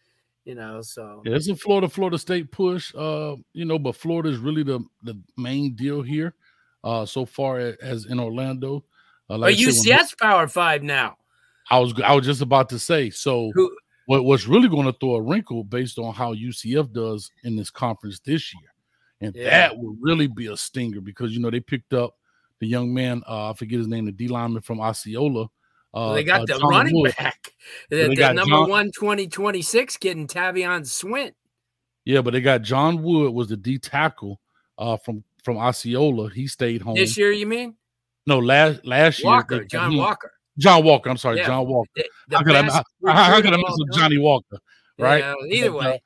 you 0.47 0.55
know, 0.55 0.81
so 0.81 1.23
Yeah, 1.25 1.35
it's 1.37 1.49
a 1.49 1.57
Florida 1.57 1.89
Florida 1.89 2.18
State 2.18 2.51
push. 2.51 2.95
Uh, 2.95 3.37
you 3.53 3.66
know, 3.66 3.79
but 3.79 3.97
Florida 3.97 4.31
is 4.31 4.39
really 4.39 4.62
the 4.62 4.81
the 5.03 5.18
main 5.37 5.75
deal 5.75 6.03
here. 6.03 6.35
Uh, 6.83 7.05
so 7.05 7.27
far 7.27 7.59
as 7.83 8.07
in 8.07 8.18
Orlando. 8.18 8.83
Uh, 9.29 9.37
but 9.39 9.55
said, 9.55 9.66
when- 9.66 9.75
UCS 9.75 10.18
Power 10.18 10.49
Five 10.49 10.83
now. 10.83 11.16
I 11.71 11.79
was 11.79 11.93
I 12.03 12.14
was 12.14 12.25
just 12.27 12.41
about 12.43 12.68
to 12.71 12.79
say. 12.79 13.11
So 13.11 13.53
what 14.07 14.25
what's 14.25 14.47
really 14.49 14.68
going 14.68 14.87
to 14.87 14.97
throw 14.99 15.16
a 15.16 15.23
wrinkle 15.23 15.62
based 15.62 15.99
on 15.99 16.12
how 16.14 16.35
UCF 16.35 16.91
does 16.93 17.31
in 17.45 17.55
this 17.55 17.71
conference 17.71 18.18
this 18.25 18.53
year, 18.55 18.73
and 19.21 19.37
Yeah. 19.37 19.51
that 19.51 19.79
will 19.79 19.95
really 20.01 20.27
be 20.27 20.47
a 20.47 20.57
stinger 20.57 21.01
because 21.03 21.33
you 21.33 21.39
know 21.41 21.51
they 21.51 21.61
picked 21.61 21.93
up 21.93 22.16
the 22.61 22.66
young 22.66 22.92
man. 22.94 23.22
Uh, 23.28 23.50
I 23.50 23.54
forget 23.54 23.78
his 23.78 23.88
name, 23.88 24.04
the 24.06 24.12
D 24.12 24.28
lineman 24.28 24.62
from 24.62 24.80
Osceola. 24.80 25.48
Uh, 25.92 26.12
they 26.14 26.22
got 26.22 26.42
uh, 26.42 26.46
the 26.46 26.58
John 26.61 26.68
running 26.70 26.94
Wood. 26.94 27.14
back, 27.18 27.52
the, 27.90 28.14
the 28.14 28.32
number 28.32 28.44
John- 28.44 28.68
one 28.70 28.86
2026 28.92 29.96
kid 29.96 30.16
in 30.16 30.26
Tavion 30.28 30.82
Swint. 30.82 31.32
Yeah, 32.04 32.22
but 32.22 32.32
they 32.32 32.40
got 32.40 32.62
John 32.62 33.02
Wood 33.02 33.34
was 33.34 33.48
the 33.48 33.56
D 33.56 33.78
tackle 33.78 34.40
uh, 34.78 34.96
from 34.98 35.24
from 35.44 35.56
Osceola. 35.58 36.30
He 36.30 36.46
stayed 36.46 36.82
home 36.82 36.94
This 36.94 37.16
year, 37.16 37.32
you 37.32 37.46
mean? 37.46 37.74
No, 38.26 38.38
last 38.38 38.84
last 38.86 39.22
year. 39.24 39.44
They- 39.48 39.64
John 39.66 39.90
he- 39.92 39.98
Walker. 39.98 40.32
John 40.58 40.84
Walker. 40.84 41.08
I'm 41.08 41.16
sorry, 41.16 41.38
Yeah. 41.38 41.46
John 41.46 41.66
Walker. 41.66 41.88
The- 41.96 42.08
the 42.28 42.36
how 42.36 42.42
could 42.44 42.54
I, 42.56 42.62
how, 42.66 42.82
how 43.24 43.40
could 43.40 43.52
I 43.54 43.56
miss 43.56 43.96
Johnny 43.98 44.18
Walker? 44.18 44.58
Right. 44.98 45.20
Yeah, 45.24 45.34
either 45.48 45.72
way. 45.72 46.02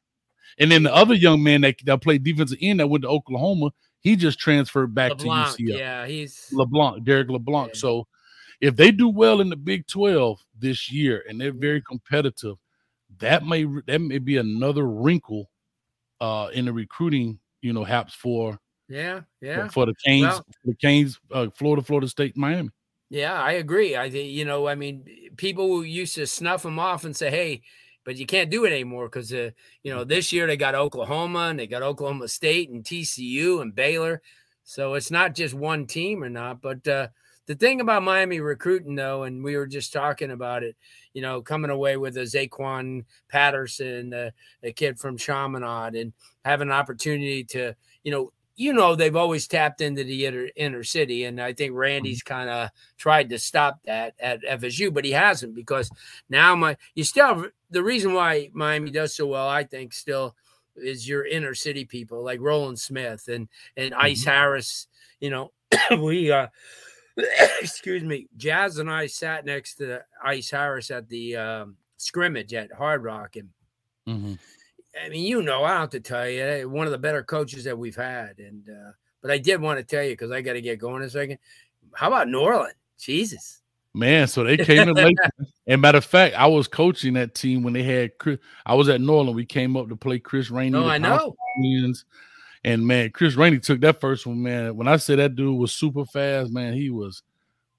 and 0.58 0.70
then 0.70 0.84
the 0.84 0.94
other 0.94 1.14
young 1.14 1.42
man 1.42 1.62
that, 1.62 1.74
that 1.84 2.00
played 2.00 2.22
defensive 2.22 2.58
end 2.62 2.78
that 2.80 2.86
went 2.86 3.02
to 3.02 3.08
Oklahoma, 3.08 3.70
he 4.04 4.16
just 4.16 4.38
transferred 4.38 4.94
back 4.94 5.12
LeBlanc, 5.12 5.56
to 5.56 5.62
UCF. 5.64 5.78
yeah, 5.78 6.06
he's 6.06 6.48
LeBlanc, 6.52 7.04
Derrick 7.04 7.30
LeBlanc. 7.30 7.74
So 7.74 8.06
if 8.60 8.76
they 8.76 8.90
do 8.92 9.08
well 9.08 9.40
in 9.40 9.48
the 9.48 9.56
Big 9.56 9.86
12 9.86 10.38
this 10.58 10.92
year 10.92 11.24
and 11.28 11.40
they're 11.40 11.52
very 11.52 11.80
competitive, 11.80 12.56
that 13.18 13.44
may 13.46 13.64
that 13.86 14.00
may 14.00 14.18
be 14.18 14.36
another 14.36 14.86
wrinkle 14.86 15.50
uh 16.20 16.48
in 16.52 16.66
the 16.66 16.72
recruiting, 16.72 17.38
you 17.62 17.72
know, 17.72 17.82
haps 17.82 18.14
for 18.14 18.60
yeah, 18.88 19.22
yeah. 19.40 19.68
for 19.68 19.86
the 19.86 19.94
Canes, 20.04 20.26
Well, 20.26 20.44
the 20.64 20.74
Canes, 20.74 21.18
uh, 21.32 21.48
Florida, 21.56 21.82
Florida 21.82 22.06
State, 22.06 22.36
Miami. 22.36 22.68
Yeah, 23.08 23.32
I 23.32 23.52
agree. 23.52 23.96
I 23.96 24.10
think 24.10 24.30
you 24.30 24.44
know, 24.44 24.68
I 24.68 24.74
mean, 24.74 25.06
people 25.36 25.84
used 25.84 26.16
to 26.16 26.26
snuff 26.26 26.62
them 26.62 26.78
off 26.78 27.04
and 27.04 27.16
say, 27.16 27.30
"Hey," 27.30 27.62
but 28.04 28.16
you 28.16 28.26
can't 28.26 28.50
do 28.50 28.64
it 28.64 28.72
anymore 28.72 29.06
because 29.08 29.32
uh, 29.32 29.50
you 29.82 29.92
know 29.92 30.04
this 30.04 30.32
year 30.32 30.46
they 30.46 30.56
got 30.56 30.74
Oklahoma 30.74 31.48
and 31.50 31.58
they 31.58 31.66
got 31.66 31.82
Oklahoma 31.82 32.28
State 32.28 32.70
and 32.70 32.84
TCU 32.84 33.62
and 33.62 33.74
Baylor, 33.74 34.22
so 34.62 34.94
it's 34.94 35.10
not 35.10 35.34
just 35.34 35.54
one 35.54 35.86
team 35.86 36.22
or 36.22 36.28
not. 36.28 36.60
But 36.60 36.86
uh, 36.86 37.08
the 37.46 37.54
thing 37.54 37.80
about 37.80 38.02
Miami 38.02 38.40
recruiting, 38.40 38.94
though, 38.94 39.24
and 39.24 39.44
we 39.44 39.56
were 39.56 39.66
just 39.66 39.92
talking 39.92 40.30
about 40.30 40.62
it, 40.62 40.76
you 41.12 41.20
know, 41.20 41.42
coming 41.42 41.70
away 41.70 41.96
with 41.96 42.16
a 42.16 42.22
Zaquan 42.22 43.04
Patterson, 43.28 44.14
uh, 44.14 44.30
a 44.62 44.72
kid 44.72 44.98
from 44.98 45.18
Chaminade, 45.18 45.94
and 45.94 46.12
having 46.44 46.68
an 46.68 46.74
opportunity 46.74 47.44
to, 47.44 47.74
you 48.02 48.12
know, 48.12 48.32
you 48.56 48.72
know, 48.72 48.94
they've 48.94 49.16
always 49.16 49.46
tapped 49.46 49.80
into 49.80 50.04
the 50.04 50.26
inner, 50.26 50.48
inner 50.56 50.84
city, 50.84 51.24
and 51.24 51.40
I 51.40 51.52
think 51.52 51.72
Randy's 51.74 52.22
kind 52.22 52.48
of 52.48 52.70
tried 52.96 53.30
to 53.30 53.38
stop 53.38 53.82
that 53.84 54.14
at 54.18 54.44
FSU, 54.44 54.92
but 54.92 55.04
he 55.04 55.12
hasn't 55.12 55.54
because 55.54 55.90
now 56.28 56.54
my 56.54 56.76
you 56.94 57.04
still 57.04 57.26
have, 57.26 57.44
the 57.70 57.82
reason 57.82 58.14
why 58.14 58.50
Miami 58.52 58.90
does 58.90 59.14
so 59.14 59.26
well, 59.26 59.48
I 59.48 59.64
think, 59.64 59.92
still 59.92 60.36
is 60.76 61.08
your 61.08 61.24
inner 61.26 61.54
city 61.54 61.84
people 61.84 62.22
like 62.24 62.40
Roland 62.40 62.78
Smith 62.78 63.28
and 63.28 63.48
and 63.76 63.94
Ice 63.94 64.24
Harris. 64.24 64.86
You 65.20 65.30
know, 65.30 65.52
we 65.98 66.30
uh 66.30 66.48
excuse 67.60 68.02
me, 68.02 68.28
Jazz 68.36 68.78
and 68.78 68.90
I 68.90 69.06
sat 69.06 69.44
next 69.44 69.76
to 69.76 70.04
Ice 70.24 70.50
Harris 70.50 70.90
at 70.90 71.08
the 71.08 71.36
um, 71.36 71.76
scrimmage 71.96 72.54
at 72.54 72.72
Hard 72.72 73.02
Rock, 73.04 73.36
and 73.36 73.50
Mm-hmm. 74.08 74.34
I 75.02 75.08
mean, 75.08 75.24
you 75.24 75.42
know, 75.42 75.64
I 75.64 75.70
don't 75.70 75.80
have 75.80 75.90
to 75.90 76.00
tell 76.00 76.28
you, 76.28 76.42
eh, 76.42 76.64
one 76.64 76.86
of 76.86 76.92
the 76.92 76.98
better 76.98 77.22
coaches 77.22 77.64
that 77.64 77.76
we've 77.76 77.96
had. 77.96 78.38
And 78.38 78.68
uh, 78.68 78.92
but 79.20 79.30
I 79.30 79.38
did 79.38 79.60
want 79.60 79.78
to 79.78 79.84
tell 79.84 80.04
you 80.04 80.12
because 80.12 80.30
I 80.30 80.40
got 80.40 80.52
to 80.54 80.60
get 80.60 80.78
going 80.78 81.02
in 81.02 81.08
a 81.08 81.10
second. 81.10 81.38
How 81.94 82.08
about 82.08 82.28
Norland? 82.28 82.74
Jesus. 82.98 83.60
Man, 83.96 84.26
so 84.26 84.42
they 84.42 84.56
came 84.56 84.88
in 84.88 84.94
late. 84.94 85.16
and 85.68 85.80
matter 85.80 85.98
of 85.98 86.04
fact, 86.04 86.34
I 86.34 86.46
was 86.46 86.66
coaching 86.66 87.14
that 87.14 87.34
team 87.34 87.62
when 87.62 87.72
they 87.72 87.84
had 87.84 88.18
Chris. 88.18 88.38
I 88.66 88.74
was 88.74 88.88
at 88.88 89.00
Norland. 89.00 89.36
We 89.36 89.46
came 89.46 89.76
up 89.76 89.88
to 89.88 89.96
play 89.96 90.18
Chris 90.18 90.50
Rainey. 90.50 90.76
Oh, 90.76 90.86
I 90.86 90.98
know. 90.98 91.34
And 92.64 92.86
man, 92.86 93.10
Chris 93.10 93.34
Rainey 93.34 93.60
took 93.60 93.80
that 93.82 94.00
first 94.00 94.26
one, 94.26 94.42
man. 94.42 94.74
When 94.76 94.88
I 94.88 94.96
said 94.96 95.18
that 95.18 95.36
dude 95.36 95.58
was 95.58 95.72
super 95.72 96.04
fast, 96.06 96.50
man, 96.50 96.72
he 96.72 96.90
was 96.90 97.22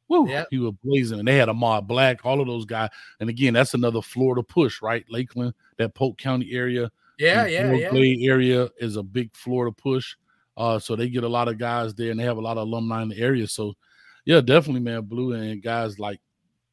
woo, 0.08 0.28
he 0.52 0.60
was 0.60 0.74
blazing. 0.84 1.20
And 1.20 1.28
they 1.28 1.38
had 1.38 1.50
Ahmad 1.50 1.88
Black, 1.88 2.24
all 2.24 2.40
of 2.40 2.48
those 2.48 2.66
guys. 2.66 2.90
And 3.20 3.30
again, 3.30 3.54
that's 3.54 3.74
another 3.74 4.02
Florida 4.02 4.44
push, 4.44 4.82
right? 4.82 5.04
Lakeland, 5.10 5.54
that 5.78 5.96
Polk 5.96 6.18
County 6.18 6.52
area. 6.52 6.92
Yeah, 7.18 7.44
the 7.46 7.52
yeah, 7.52 7.72
yeah. 7.74 7.90
Glade 7.90 8.30
area 8.30 8.70
is 8.78 8.98
a 8.98 9.04
big 9.04 9.36
Florida 9.36 9.76
push. 9.76 10.16
Uh, 10.58 10.80
so 10.80 10.96
they 10.96 11.10
get 11.10 11.24
a 11.24 11.30
lot 11.30 11.48
of 11.48 11.58
guys 11.58 11.94
there, 11.94 12.12
and 12.12 12.20
they 12.20 12.24
have 12.24 12.38
a 12.38 12.42
lot 12.42 12.58
of 12.58 12.68
alumni 12.68 13.02
in 13.02 13.10
the 13.10 13.18
area. 13.18 13.48
So, 13.48 13.74
yeah, 14.26 14.42
definitely, 14.42 14.82
man, 14.82 15.04
Blu 15.04 15.34
and 15.34 15.62
guys 15.62 16.00
like 16.00 16.20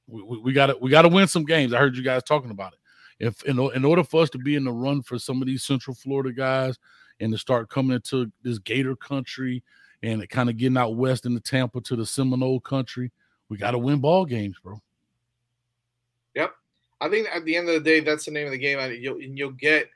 we 0.06 0.52
got 0.52 0.66
to 0.66 0.76
we 0.80 0.90
got 0.90 1.02
to 1.02 1.08
win 1.08 1.26
some 1.26 1.44
games. 1.44 1.72
I 1.72 1.78
heard 1.78 1.96
you 1.96 2.02
guys 2.02 2.22
talking 2.22 2.50
about 2.50 2.72
it. 2.72 2.78
If 3.26 3.42
in, 3.44 3.58
in 3.58 3.84
order 3.84 4.04
for 4.04 4.22
us 4.22 4.30
to 4.30 4.38
be 4.38 4.56
in 4.56 4.64
the 4.64 4.72
run 4.72 5.02
for 5.02 5.18
some 5.18 5.40
of 5.40 5.46
these 5.46 5.64
Central 5.64 5.94
Florida 5.94 6.32
guys 6.32 6.78
and 7.20 7.32
to 7.32 7.38
start 7.38 7.70
coming 7.70 7.94
into 7.94 8.30
this 8.42 8.58
Gator 8.58 8.96
country 8.96 9.62
and 10.02 10.28
kind 10.28 10.50
of 10.50 10.56
getting 10.56 10.76
out 10.76 10.96
west 10.96 11.26
into 11.26 11.40
Tampa 11.40 11.80
to 11.82 11.96
the 11.96 12.04
Seminole 12.04 12.60
country, 12.60 13.12
we 13.48 13.56
got 13.56 13.72
to 13.72 13.78
win 13.78 14.00
ball 14.00 14.24
games, 14.24 14.56
bro. 14.62 14.80
Yep. 16.34 16.52
I 17.00 17.08
think 17.08 17.28
at 17.32 17.44
the 17.44 17.56
end 17.56 17.68
of 17.68 17.74
the 17.74 17.80
day, 17.80 18.00
that's 18.00 18.24
the 18.24 18.30
name 18.32 18.46
of 18.46 18.52
the 18.52 18.58
game. 18.58 18.78
And 18.78 18.94
you'll, 19.02 19.16
and 19.16 19.38
you'll 19.38 19.52
get, 19.52 19.88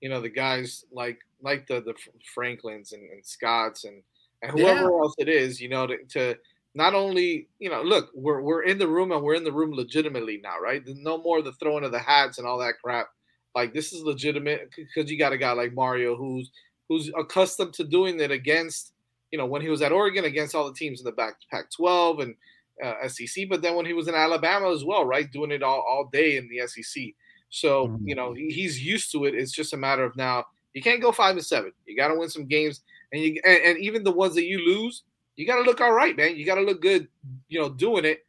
you 0.00 0.08
know, 0.08 0.20
the 0.20 0.28
guys 0.28 0.84
like 0.92 1.18
like 1.42 1.66
the 1.66 1.80
the 1.80 1.94
Franklins 2.34 2.92
and, 2.92 3.10
and 3.10 3.24
Scotts 3.24 3.84
and 3.84 4.02
and 4.42 4.52
whoever 4.52 4.84
Yeah. 4.84 4.98
else 5.02 5.14
it 5.18 5.28
is, 5.28 5.60
you 5.60 5.68
know, 5.68 5.86
to, 5.86 5.96
to 6.10 6.36
not 6.74 6.94
only, 6.94 7.48
you 7.58 7.70
know, 7.70 7.82
look, 7.82 8.10
we're 8.14 8.40
we're 8.42 8.62
in 8.62 8.78
the 8.78 8.88
room 8.88 9.12
and 9.12 9.22
we're 9.22 9.34
in 9.34 9.44
the 9.44 9.52
room 9.52 9.72
legitimately 9.72 10.40
now, 10.42 10.58
right? 10.60 10.82
No 10.86 11.18
more 11.18 11.42
the 11.42 11.52
throwing 11.54 11.84
of 11.84 11.92
the 11.92 11.98
hats 11.98 12.38
and 12.38 12.46
all 12.46 12.58
that 12.58 12.74
crap. 12.82 13.08
Like 13.54 13.72
this 13.74 13.92
is 13.92 14.02
legitimate 14.02 14.70
because 14.76 15.10
you 15.10 15.18
got 15.18 15.32
a 15.32 15.38
guy 15.38 15.52
like 15.52 15.72
Mario 15.74 16.16
who's 16.16 16.50
who's 16.88 17.10
accustomed 17.18 17.74
to 17.74 17.84
doing 17.84 18.20
it 18.20 18.30
against 18.30 18.92
you 19.30 19.38
know, 19.38 19.46
when 19.46 19.60
he 19.60 19.68
was 19.68 19.82
at 19.82 19.92
Oregon 19.92 20.24
against 20.24 20.54
all 20.54 20.66
the 20.66 20.72
teams 20.74 21.00
in 21.00 21.04
the 21.04 21.12
back 21.12 21.34
Pac-12 21.50 22.22
and 22.22 22.34
uh, 22.82 23.06
SEC, 23.08 23.46
but 23.50 23.60
then 23.60 23.74
when 23.74 23.84
he 23.84 23.92
was 23.92 24.08
in 24.08 24.14
Alabama 24.14 24.72
as 24.72 24.84
well, 24.84 25.04
right, 25.04 25.30
doing 25.30 25.50
it 25.50 25.62
all, 25.62 25.80
all 25.86 26.08
day 26.10 26.36
in 26.38 26.48
the 26.48 26.66
SEC. 26.66 27.02
So 27.50 27.88
Mm-hmm. 27.88 28.08
you 28.08 28.14
know 28.14 28.32
he, 28.34 28.48
he's 28.50 28.82
used 28.84 29.12
to 29.12 29.24
it. 29.24 29.34
It's 29.34 29.52
just 29.52 29.72
a 29.72 29.76
matter 29.76 30.04
of 30.04 30.16
now. 30.16 30.44
You 30.74 30.82
can't 30.82 31.02
go 31.02 31.12
five 31.12 31.34
and 31.36 31.44
seven. 31.44 31.72
You 31.86 31.96
got 31.96 32.08
to 32.08 32.14
win 32.18 32.28
some 32.28 32.46
games, 32.46 32.82
and 33.12 33.22
you 33.22 33.40
and, 33.44 33.58
and 33.64 33.78
even 33.78 34.04
the 34.04 34.12
ones 34.12 34.34
that 34.34 34.44
you 34.46 34.58
lose, 34.58 35.02
you 35.36 35.46
got 35.46 35.56
to 35.56 35.62
look 35.62 35.80
all 35.80 35.92
right, 35.92 36.16
man. 36.16 36.36
You 36.36 36.44
got 36.44 36.56
to 36.56 36.62
look 36.62 36.82
good, 36.82 37.08
you 37.48 37.58
know, 37.58 37.68
doing 37.70 38.04
it 38.04 38.24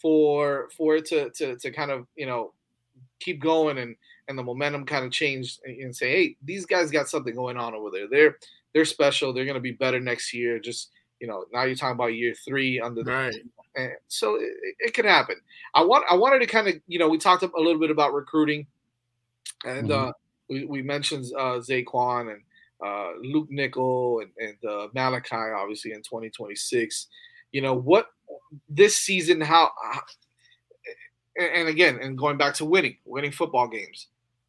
for 0.00 0.68
for 0.76 0.96
it 0.96 1.04
to 1.06 1.30
to 1.30 1.56
to 1.58 1.70
kind 1.70 1.90
of 1.90 2.06
you 2.16 2.26
know 2.26 2.52
keep 3.20 3.40
going 3.40 3.78
and 3.78 3.94
and 4.28 4.38
the 4.38 4.42
momentum 4.42 4.86
kind 4.86 5.04
of 5.04 5.12
change 5.12 5.58
and 5.64 5.94
say, 5.94 6.10
hey, 6.10 6.36
these 6.42 6.64
guys 6.66 6.90
got 6.90 7.08
something 7.08 7.34
going 7.34 7.56
on 7.56 7.74
over 7.74 7.90
there. 7.90 8.08
They're 8.08 8.36
they're 8.72 8.84
special. 8.84 9.32
They're 9.32 9.44
going 9.44 9.54
to 9.54 9.60
be 9.60 9.72
better 9.72 10.00
next 10.00 10.32
year. 10.32 10.58
Just 10.58 10.90
you 11.20 11.28
know, 11.28 11.44
now 11.52 11.64
you're 11.64 11.76
talking 11.76 11.94
about 11.94 12.14
year 12.14 12.34
three 12.34 12.80
under 12.80 13.04
the 13.04 13.12
Right. 13.12 13.34
And 13.76 13.92
so 14.08 14.36
it, 14.36 14.52
it 14.78 14.94
could 14.94 15.04
happen. 15.04 15.36
I 15.74 15.82
want 15.84 16.04
I 16.10 16.14
wanted 16.14 16.40
to 16.40 16.46
kind 16.46 16.68
of 16.68 16.74
you 16.86 16.98
know 16.98 17.08
we 17.08 17.18
talked 17.18 17.42
a 17.42 17.50
little 17.56 17.80
bit 17.80 17.90
about 17.90 18.12
recruiting, 18.14 18.66
and 19.64 19.88
Mhm. 19.88 20.08
uh, 20.08 20.12
we 20.48 20.64
we 20.64 20.82
mentioned 20.82 21.26
uh, 21.38 21.58
Zaquan 21.60 22.32
and 22.32 22.42
uh, 22.84 23.12
Luke 23.20 23.48
Nickel 23.50 24.20
and, 24.20 24.30
and 24.38 24.64
uh, 24.70 24.88
Malachi 24.94 25.36
obviously 25.36 25.92
in 25.92 26.02
2026. 26.02 27.08
You 27.52 27.62
know 27.62 27.74
what 27.74 28.08
this 28.68 28.96
season 28.96 29.40
how, 29.40 29.70
how 29.82 30.00
and 31.36 31.48
and 31.54 31.68
again 31.68 31.98
and 32.02 32.16
going 32.18 32.36
back 32.38 32.54
to 32.54 32.64
winning 32.64 32.96
winning 33.04 33.32
football 33.32 33.68
games. 33.68 34.08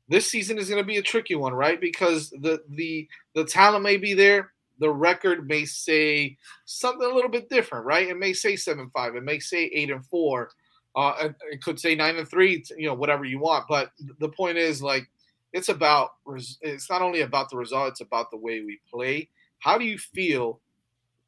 This 0.09 0.29
season 0.29 0.57
is 0.57 0.69
going 0.69 0.81
to 0.81 0.87
be 0.87 0.97
a 0.97 1.01
tricky 1.01 1.35
one, 1.35 1.53
right? 1.53 1.79
Because 1.79 2.29
the 2.29 2.61
the 2.69 3.07
the 3.35 3.45
talent 3.45 3.83
may 3.83 3.97
be 3.97 4.13
there, 4.13 4.52
the 4.79 4.89
record 4.89 5.47
may 5.47 5.65
say 5.65 6.37
something 6.65 7.09
a 7.09 7.13
little 7.13 7.29
bit 7.29 7.49
different, 7.49 7.85
right? 7.85 8.07
It 8.09 8.17
may 8.17 8.33
say 8.33 8.55
seven 8.55 8.89
five, 8.89 9.15
it 9.15 9.23
may 9.23 9.39
say 9.39 9.65
eight 9.65 9.89
and 9.91 10.05
four, 10.05 10.51
uh, 10.95 11.29
it- 11.51 11.63
could 11.63 11.79
say 11.79 11.95
nine 11.95 12.17
and 12.17 12.27
three, 12.29 12.63
you 12.77 12.87
know, 12.87 12.93
whatever 12.93 13.25
you 13.25 13.39
want. 13.39 13.67
But 13.67 13.91
the 14.19 14.29
point 14.29 14.57
is, 14.57 14.81
like, 14.81 15.09
it's 15.53 15.69
about 15.69 16.15
it's 16.61 16.89
not 16.89 17.01
only 17.01 17.21
about 17.21 17.49
the 17.49 17.57
result; 17.57 17.89
it's 17.89 18.01
about 18.01 18.31
the 18.31 18.37
way 18.37 18.61
we 18.61 18.79
play. 18.89 19.29
How 19.59 19.77
do 19.77 19.85
you 19.85 19.97
feel? 19.97 20.59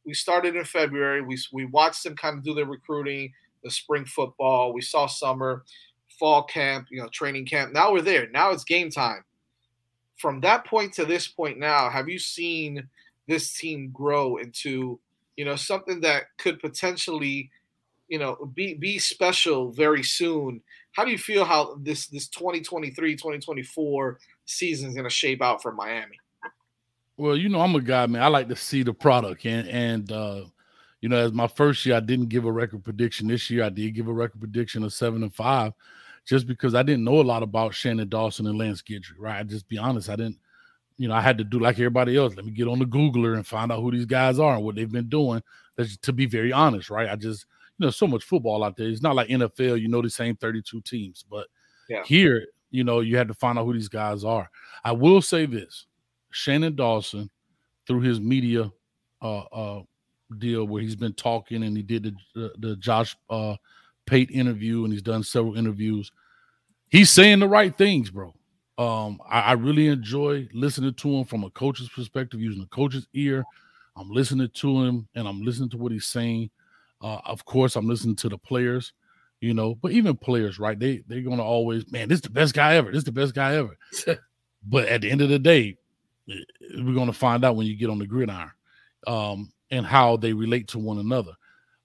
We 0.05 0.13
started 0.13 0.55
in 0.55 0.65
February. 0.65 1.21
We 1.21 1.37
we 1.51 1.65
watched 1.65 2.03
them 2.03 2.15
kind 2.15 2.37
of 2.37 2.43
do 2.43 2.53
their 2.55 2.65
recruiting, 2.65 3.33
the 3.63 3.71
spring 3.71 4.05
football. 4.05 4.73
We 4.73 4.81
saw 4.81 5.07
summer, 5.07 5.63
fall 6.19 6.43
camp, 6.43 6.87
you 6.91 7.01
know, 7.01 7.09
training 7.09 7.45
camp. 7.45 7.73
Now 7.73 7.91
we're 7.91 8.01
there. 8.01 8.29
Now 8.29 8.51
it's 8.51 8.63
game 8.63 8.89
time 8.91 9.23
from 10.17 10.39
that 10.41 10.65
point 10.65 10.93
to 10.93 11.05
this 11.05 11.27
point 11.27 11.57
now, 11.59 11.89
have 11.89 12.07
you 12.07 12.19
seen 12.19 12.87
this 13.28 13.53
team 13.53 13.89
grow 13.91 14.38
into, 14.38 14.99
you 15.36 15.45
know, 15.45 15.55
something 15.55 16.01
that 16.01 16.23
could 16.38 16.59
potentially, 16.59 17.49
you 18.07 18.19
know, 18.19 18.51
be 18.53 18.73
be 18.73 18.99
special 18.99 19.71
very 19.71 20.03
soon? 20.03 20.61
How 20.91 21.03
do 21.03 21.11
you 21.11 21.17
feel 21.17 21.43
how 21.43 21.78
this 21.82 22.07
this 22.07 22.28
2023, 22.30 23.15
2024 23.15 24.19
season 24.45 24.89
is 24.89 24.95
going 24.95 25.05
to 25.05 25.09
shape 25.09 25.41
out 25.41 25.61
for 25.61 25.71
Miami? 25.71 26.19
Well, 27.17 27.38
you 27.38 27.49
know, 27.49 27.61
I'm 27.61 27.76
a 27.76 27.82
guy, 27.82 28.07
man. 28.07 28.21
I 28.21 28.28
like 28.28 28.49
to 28.49 28.55
see 28.55 28.84
the 28.84 28.93
product, 28.93 29.45
and 29.45 29.67
and 29.69 30.11
uh, 30.11 30.45
you 31.01 31.09
know, 31.09 31.17
as 31.17 31.32
my 31.32 31.47
first 31.47 31.86
year, 31.86 31.95
I 31.95 32.01
didn't 32.01 32.28
give 32.28 32.45
a 32.45 32.51
record 32.51 32.84
prediction. 32.84 33.28
This 33.28 33.49
year, 33.49 33.63
I 33.63 33.69
did 33.69 33.93
give 33.95 34.07
a 34.07 34.13
record 34.13 34.39
prediction 34.39 34.84
of 34.84 34.93
seven 34.93 35.23
and 35.23 35.34
five, 35.34 35.71
just 36.26 36.45
because 36.45 36.76
I 36.76 36.84
didn't 36.84 37.05
know 37.05 37.21
a 37.21 37.23
lot 37.23 37.43
about 37.43 37.73
Shannon 37.73 38.09
Dawson 38.09 38.47
and 38.47 38.57
Lance 38.57 38.82
Guidry. 38.82 39.13
Right? 39.17 39.47
Just 39.47 39.69
be 39.69 39.78
honest, 39.78 40.09
I 40.09 40.17
didn't. 40.17 40.39
You 40.97 41.07
know, 41.09 41.13
I 41.13 41.21
had 41.21 41.37
to 41.39 41.43
do 41.43 41.59
like 41.59 41.75
everybody 41.75 42.15
else. 42.17 42.35
Let 42.35 42.45
me 42.45 42.51
get 42.51 42.67
on 42.67 42.79
the 42.79 42.85
Googler 42.85 43.35
and 43.35 43.45
find 43.45 43.71
out 43.71 43.81
who 43.81 43.91
these 43.91 44.05
guys 44.05 44.39
are 44.39 44.55
and 44.55 44.63
what 44.63 44.75
they've 44.75 44.91
been 44.91 45.09
doing. 45.09 45.41
That's 45.75 45.97
to 45.97 46.13
be 46.13 46.25
very 46.25 46.53
honest, 46.53 46.89
right? 46.89 47.09
I 47.09 47.15
just, 47.15 47.45
you 47.77 47.85
know, 47.85 47.89
so 47.91 48.07
much 48.07 48.23
football 48.23 48.63
out 48.63 48.77
there. 48.77 48.87
It's 48.87 49.01
not 49.01 49.15
like 49.15 49.27
NFL. 49.27 49.81
You 49.81 49.89
know, 49.89 50.01
the 50.01 50.09
same 50.09 50.35
32 50.37 50.81
teams, 50.81 51.25
but 51.29 51.47
Yeah. 51.89 52.03
here, 52.05 52.45
you 52.71 52.83
know, 52.85 53.01
you 53.01 53.17
had 53.17 53.27
to 53.27 53.33
find 53.33 53.59
out 53.59 53.65
who 53.65 53.73
these 53.73 53.89
guys 53.89 54.23
are. 54.23 54.49
I 54.85 54.93
will 54.93 55.21
say 55.21 55.45
this: 55.45 55.85
Shannon 56.31 56.75
Dawson, 56.75 57.29
through 57.87 58.01
his 58.01 58.19
media 58.21 58.71
uh, 59.21 59.39
uh, 59.39 59.81
deal 60.37 60.65
where 60.65 60.81
he's 60.81 60.95
been 60.95 61.13
talking 61.13 61.63
and 61.63 61.75
he 61.75 61.83
did 61.83 62.03
the 62.03 62.13
the, 62.33 62.53
the 62.59 62.75
Josh 62.77 63.15
uh, 63.29 63.55
Pate 64.05 64.31
interview 64.31 64.83
and 64.85 64.93
he's 64.93 65.01
done 65.01 65.23
several 65.23 65.57
interviews. 65.57 66.11
He's 66.89 67.09
saying 67.09 67.39
the 67.39 67.47
right 67.47 67.75
things, 67.77 68.09
bro. 68.09 68.33
Um, 68.78 69.21
I, 69.30 69.41
I 69.41 69.51
really 69.53 69.88
enjoy 69.88 70.47
listening 70.53 70.93
to 70.93 71.09
him 71.15 71.26
from 71.26 71.43
a 71.43 71.49
coach's 71.51 71.89
perspective, 71.89 72.41
using 72.41 72.63
a 72.63 72.76
coach's 72.76 73.07
ear. 73.13 73.43
I'm 73.95 74.09
listening 74.09 74.49
to 74.53 74.84
him 74.84 75.07
and 75.15 75.28
I'm 75.28 75.41
listening 75.41 75.69
to 75.69 75.78
what 75.78 75.91
he's 75.91 76.07
saying. 76.07 76.49
Uh, 77.01 77.19
of 77.26 77.45
course, 77.45 77.76
I'm 77.76 77.88
listening 77.88 78.15
to 78.17 78.30
the 78.30 78.38
players, 78.38 78.93
you 79.39 79.53
know, 79.53 79.76
but 79.76 79.91
even 79.91 80.17
players, 80.17 80.59
right? 80.59 80.78
They 80.78 81.03
they're 81.07 81.21
gonna 81.21 81.43
always, 81.43 81.89
man, 81.91 82.09
this 82.09 82.17
is 82.17 82.23
the 82.23 82.30
best 82.30 82.53
guy 82.53 82.76
ever. 82.76 82.91
This 82.91 82.99
is 82.99 83.03
the 83.05 83.11
best 83.11 83.34
guy 83.34 83.55
ever. 83.55 83.78
but 84.65 84.88
at 84.88 85.01
the 85.01 85.11
end 85.11 85.21
of 85.21 85.30
the 85.30 85.39
day, 85.39 85.78
eh, 86.30 86.36
we're 86.78 86.95
gonna 86.95 87.13
find 87.13 87.45
out 87.45 87.55
when 87.55 87.67
you 87.67 87.76
get 87.76 87.89
on 87.89 87.99
the 87.99 88.07
gridiron, 88.07 88.51
um, 89.07 89.51
and 89.71 89.86
how 89.86 90.17
they 90.17 90.34
relate 90.34 90.67
to 90.69 90.80
one 90.80 90.97
another. 90.97 91.34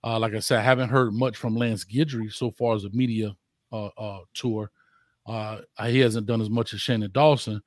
Uh, 0.03 0.19
like 0.19 0.35
I 0.35 0.39
said, 0.41 0.59
I 0.59 0.63
haven't 0.63 0.89
heard 0.89 1.13
much 1.13 1.37
from 1.37 1.57
Lance 1.57 1.85
Guidry 1.85 2.33
so 2.33 2.51
far 2.51 2.75
as 2.75 2.85
a 2.85 2.91
media 2.91 3.37
uh, 3.73 3.87
uh, 3.99 4.21
tour. 4.35 4.71
Uh, 5.27 5.59
he 5.87 6.01
hasn't 6.01 6.27
done 6.27 6.41
as 6.41 6.51
much 6.51 6.73
as 6.75 6.81
Shannon 6.81 7.11
Dawson, 7.13 7.63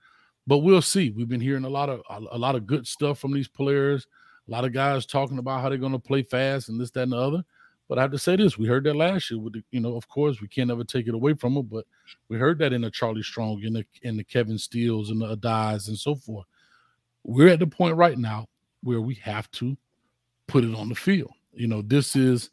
but 0.48 0.60
we'll 0.60 0.82
see. 0.82 1.12
We've 1.12 1.30
been 1.30 1.40
hearing 1.40 1.66
a 1.66 1.70
lot 1.70 1.90
of 1.90 2.02
a, 2.10 2.36
a 2.36 2.38
lot 2.38 2.56
of 2.56 2.68
good 2.68 2.88
stuff 2.88 3.20
from 3.20 3.34
these 3.34 3.48
players. 3.48 4.08
A 4.48 4.52
lot 4.52 4.66
of 4.66 4.74
guys 4.74 5.06
talking 5.06 5.38
about 5.38 5.62
how 5.62 5.70
they're 5.70 5.78
going 5.78 5.94
to 5.94 6.00
play 6.00 6.24
fast 6.24 6.68
and 6.70 6.80
this, 6.80 6.92
that, 6.92 7.04
and 7.04 7.14
the 7.14 7.18
other. 7.18 7.44
But 7.88 7.98
I 7.98 8.02
have 8.02 8.12
to 8.12 8.20
say 8.20 8.36
this: 8.36 8.58
we 8.58 8.68
heard 8.68 8.84
that 8.86 8.96
last 8.96 9.30
year. 9.30 9.40
With 9.40 9.54
the, 9.54 9.64
you 9.72 9.80
know, 9.80 9.96
of 9.96 10.08
course, 10.08 10.42
we 10.42 10.48
can't 10.48 10.72
ever 10.72 10.84
take 10.84 11.08
it 11.08 11.14
away 11.14 11.34
from 11.34 11.54
them, 11.54 11.68
but 11.72 11.86
we 12.28 12.38
heard 12.38 12.58
that 12.60 12.74
in 12.74 12.82
the 12.82 12.92
Charlie 12.92 13.24
Strong, 13.24 13.62
in 13.64 13.74
the 13.74 13.86
in 14.02 14.18
the 14.18 14.24
Kevin 14.24 14.58
Steels, 14.58 15.10
and 15.10 15.22
the 15.22 15.36
Adias, 15.36 15.88
and 15.88 15.98
so 15.98 16.16
forth. 16.16 16.46
We're 17.24 17.50
at 17.50 17.60
the 17.60 17.68
point 17.68 17.96
right 17.96 18.18
now 18.18 18.48
where 18.82 19.00
we 19.00 19.16
have 19.16 19.50
to 19.52 19.78
put 20.48 20.64
it 20.64 20.76
on 20.76 20.90
the 20.90 20.96
field. 20.96 21.32
You 21.54 21.68
know, 21.68 21.82
this 21.82 22.16
is 22.16 22.50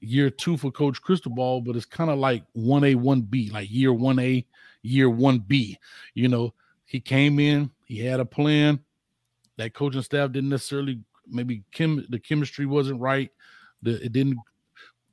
year 0.00 0.30
two 0.30 0.56
for 0.56 0.70
Coach 0.70 1.00
Cristobal, 1.02 1.60
but 1.60 1.76
it's 1.76 1.84
kind 1.84 2.10
of 2.10 2.18
like 2.18 2.44
one 2.52 2.84
A, 2.84 2.94
one 2.94 3.22
B, 3.22 3.50
like 3.52 3.70
year 3.70 3.92
one 3.92 4.18
A, 4.18 4.44
year 4.82 5.10
one 5.10 5.38
B. 5.40 5.78
You 6.14 6.28
know, 6.28 6.54
he 6.84 7.00
came 7.00 7.38
in, 7.38 7.70
he 7.84 7.98
had 8.04 8.20
a 8.20 8.24
plan. 8.24 8.80
That 9.56 9.74
coaching 9.74 10.02
staff 10.02 10.30
didn't 10.30 10.50
necessarily 10.50 11.00
maybe 11.26 11.64
chem 11.72 12.06
the 12.08 12.18
chemistry 12.18 12.66
wasn't 12.66 13.00
right. 13.00 13.30
The 13.82 14.04
it 14.04 14.12
didn't 14.12 14.38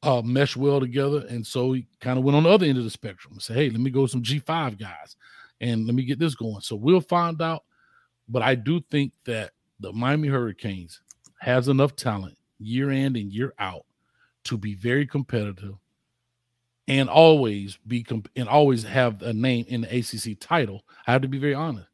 uh, 0.03 0.21
mesh 0.21 0.55
well 0.55 0.79
together, 0.79 1.25
and 1.29 1.45
so 1.45 1.73
he 1.73 1.87
kind 1.99 2.19
of 2.19 2.23
went 2.23 2.35
on 2.35 2.43
the 2.43 2.49
other 2.49 2.65
end 2.65 2.77
of 2.77 2.83
the 2.83 2.89
spectrum 2.89 3.33
and 3.33 3.41
said, 3.41 3.57
"Hey, 3.57 3.69
let 3.69 3.79
me 3.79 3.89
go 3.89 4.05
some 4.05 4.21
G 4.21 4.39
five 4.39 4.77
guys, 4.77 5.15
and 5.61 5.85
let 5.85 5.95
me 5.95 6.03
get 6.03 6.19
this 6.19 6.35
going." 6.35 6.61
So 6.61 6.75
we'll 6.75 7.01
find 7.01 7.41
out. 7.41 7.63
But 8.29 8.41
I 8.43 8.55
do 8.55 8.81
think 8.91 9.13
that 9.25 9.51
the 9.79 9.91
Miami 9.93 10.27
Hurricanes 10.27 11.01
has 11.39 11.67
enough 11.67 11.95
talent 11.95 12.37
year 12.59 12.91
in 12.91 13.15
and 13.15 13.31
year 13.31 13.53
out 13.59 13.85
to 14.45 14.57
be 14.57 14.73
very 14.73 15.05
competitive 15.05 15.75
and 16.87 17.09
always 17.09 17.77
be 17.87 18.03
comp- 18.03 18.29
and 18.35 18.47
always 18.47 18.83
have 18.83 19.21
a 19.21 19.33
name 19.33 19.65
in 19.67 19.81
the 19.81 19.97
ACC 19.97 20.39
title. 20.39 20.83
I 21.07 21.11
have 21.11 21.21
to 21.23 21.27
be 21.27 21.39
very 21.39 21.53
honest. 21.53 21.87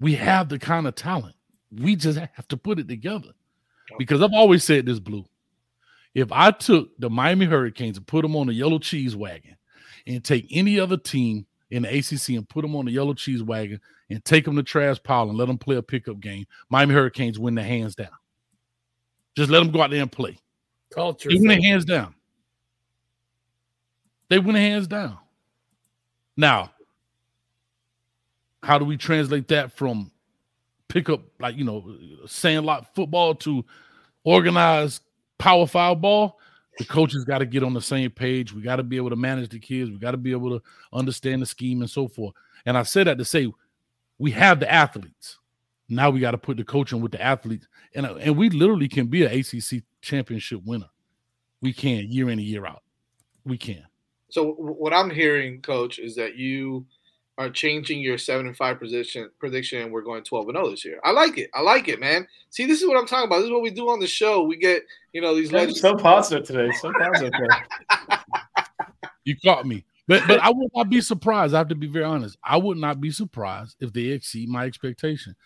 We 0.00 0.14
have 0.14 0.48
the 0.48 0.58
kind 0.58 0.86
of 0.86 0.94
talent. 0.94 1.36
We 1.70 1.96
just 1.96 2.18
have 2.18 2.48
to 2.48 2.56
put 2.56 2.78
it 2.78 2.88
together. 2.88 3.30
Because 3.98 4.22
I've 4.22 4.32
always 4.32 4.64
said 4.64 4.86
this, 4.86 4.98
Blu. 4.98 5.24
If 6.14 6.30
I 6.30 6.50
took 6.50 6.90
the 6.98 7.08
Miami 7.08 7.46
Hurricanes 7.46 7.96
and 7.96 8.06
put 8.06 8.22
them 8.22 8.36
on 8.36 8.48
a 8.48 8.52
yellow 8.52 8.78
cheese 8.78 9.16
wagon 9.16 9.56
and 10.06 10.22
take 10.22 10.46
any 10.50 10.78
other 10.78 10.96
team 10.96 11.46
in 11.70 11.82
the 11.82 11.98
ACC 11.98 12.30
and 12.30 12.48
put 12.48 12.62
them 12.62 12.76
on 12.76 12.84
the 12.84 12.92
yellow 12.92 13.14
cheese 13.14 13.42
wagon 13.42 13.80
and 14.10 14.22
take 14.24 14.44
them 14.44 14.56
to 14.56 14.62
trash 14.62 15.02
pile 15.02 15.28
and 15.28 15.38
let 15.38 15.48
them 15.48 15.56
play 15.56 15.76
a 15.76 15.82
pickup 15.82 16.20
game, 16.20 16.46
Miami 16.68 16.94
Hurricanes 16.94 17.38
win 17.38 17.54
the 17.54 17.62
hands 17.62 17.94
down. 17.94 18.10
Just 19.34 19.50
let 19.50 19.60
them 19.60 19.70
go 19.70 19.80
out 19.80 19.90
there 19.90 20.02
and 20.02 20.12
play. 20.12 20.38
Culture. 20.92 21.28
They 21.28 21.36
win 21.36 21.48
their 21.48 21.62
hands 21.62 21.84
down. 21.84 22.14
They 24.28 24.38
win 24.38 24.54
their 24.54 24.62
hands 24.62 24.86
down. 24.86 25.18
Now, 26.36 26.70
how 28.62 28.78
do 28.78 28.84
we 28.84 28.96
translate 28.96 29.48
that 29.48 29.72
from 29.72 30.10
pickup, 30.88 31.22
like 31.40 31.56
you 31.56 31.64
know, 31.64 31.96
sandlot 32.26 32.94
football 32.94 33.34
to 33.36 33.64
organized 34.24 35.02
power 35.38 35.66
foul 35.66 35.96
ball? 35.96 36.38
The 36.78 36.84
coaches 36.84 37.24
got 37.24 37.38
to 37.38 37.46
get 37.46 37.62
on 37.62 37.74
the 37.74 37.82
same 37.82 38.10
page. 38.10 38.52
We 38.52 38.62
got 38.62 38.76
to 38.76 38.82
be 38.82 38.96
able 38.96 39.10
to 39.10 39.16
manage 39.16 39.50
the 39.50 39.58
kids. 39.58 39.90
We 39.90 39.98
got 39.98 40.12
to 40.12 40.16
be 40.16 40.32
able 40.32 40.58
to 40.58 40.64
understand 40.92 41.42
the 41.42 41.46
scheme 41.46 41.82
and 41.82 41.90
so 41.90 42.08
forth. 42.08 42.34
And 42.64 42.78
I 42.78 42.82
said 42.82 43.06
that 43.06 43.18
to 43.18 43.24
say 43.24 43.52
we 44.18 44.30
have 44.30 44.60
the 44.60 44.72
athletes. 44.72 45.38
Now 45.88 46.08
we 46.08 46.20
got 46.20 46.30
to 46.30 46.38
put 46.38 46.56
the 46.56 46.64
coaching 46.64 47.02
with 47.02 47.12
the 47.12 47.20
athletes, 47.20 47.66
and 47.94 48.06
and 48.06 48.36
we 48.36 48.48
literally 48.48 48.88
can 48.88 49.08
be 49.08 49.24
an 49.24 49.38
ACC 49.38 49.82
championship 50.02 50.60
winner. 50.64 50.90
We 51.62 51.72
can 51.72 52.10
year 52.10 52.26
in 52.26 52.38
and 52.38 52.42
year 52.42 52.66
out. 52.66 52.82
We 53.44 53.56
can. 53.56 53.84
So 54.30 54.52
what 54.52 54.92
I'm 54.92 55.10
hearing, 55.10 55.62
Coach, 55.62 55.98
is 55.98 56.14
that 56.16 56.36
you 56.36 56.86
are 57.38 57.48
changing 57.48 58.00
your 58.00 58.18
seven 58.18 58.46
and 58.46 58.56
five 58.56 58.78
prediction 58.78 59.30
prediction, 59.38 59.82
and 59.82 59.92
we're 59.92 60.02
going 60.02 60.22
twelve 60.24 60.48
and 60.48 60.56
zero 60.56 60.70
this 60.70 60.84
year. 60.84 61.00
I 61.04 61.12
like 61.12 61.38
it. 61.38 61.50
I 61.54 61.62
like 61.62 61.88
it, 61.88 62.00
man. 62.00 62.26
See, 62.50 62.66
this 62.66 62.82
is 62.82 62.88
what 62.88 62.98
I'm 62.98 63.06
talking 63.06 63.26
about. 63.26 63.38
This 63.38 63.46
is 63.46 63.52
what 63.52 63.62
we 63.62 63.70
do 63.70 63.88
on 63.88 64.00
the 64.00 64.06
show. 64.06 64.42
We 64.42 64.56
get 64.56 64.82
you 65.12 65.20
know 65.20 65.34
these 65.34 65.50
Yeah, 65.50 65.60
legends. 65.60 65.80
so 65.80 65.94
positive 65.94 66.46
today. 66.46 66.70
So 66.80 66.92
positive. 66.92 67.32
You 69.24 69.36
caught 69.44 69.66
me. 69.66 69.84
But 70.08 70.24
but 70.26 70.40
I 70.40 70.50
would 70.50 70.70
not 70.74 70.90
be 70.90 71.00
surprised. 71.00 71.54
I 71.54 71.58
have 71.58 71.68
to 71.68 71.76
be 71.76 71.86
very 71.86 72.04
honest. 72.04 72.36
I 72.42 72.56
would 72.56 72.76
not 72.76 73.00
be 73.00 73.12
surprised 73.12 73.76
if 73.78 73.92
they 73.92 74.06
exceed 74.06 74.48
my 74.48 74.64
expectation. 74.64 75.36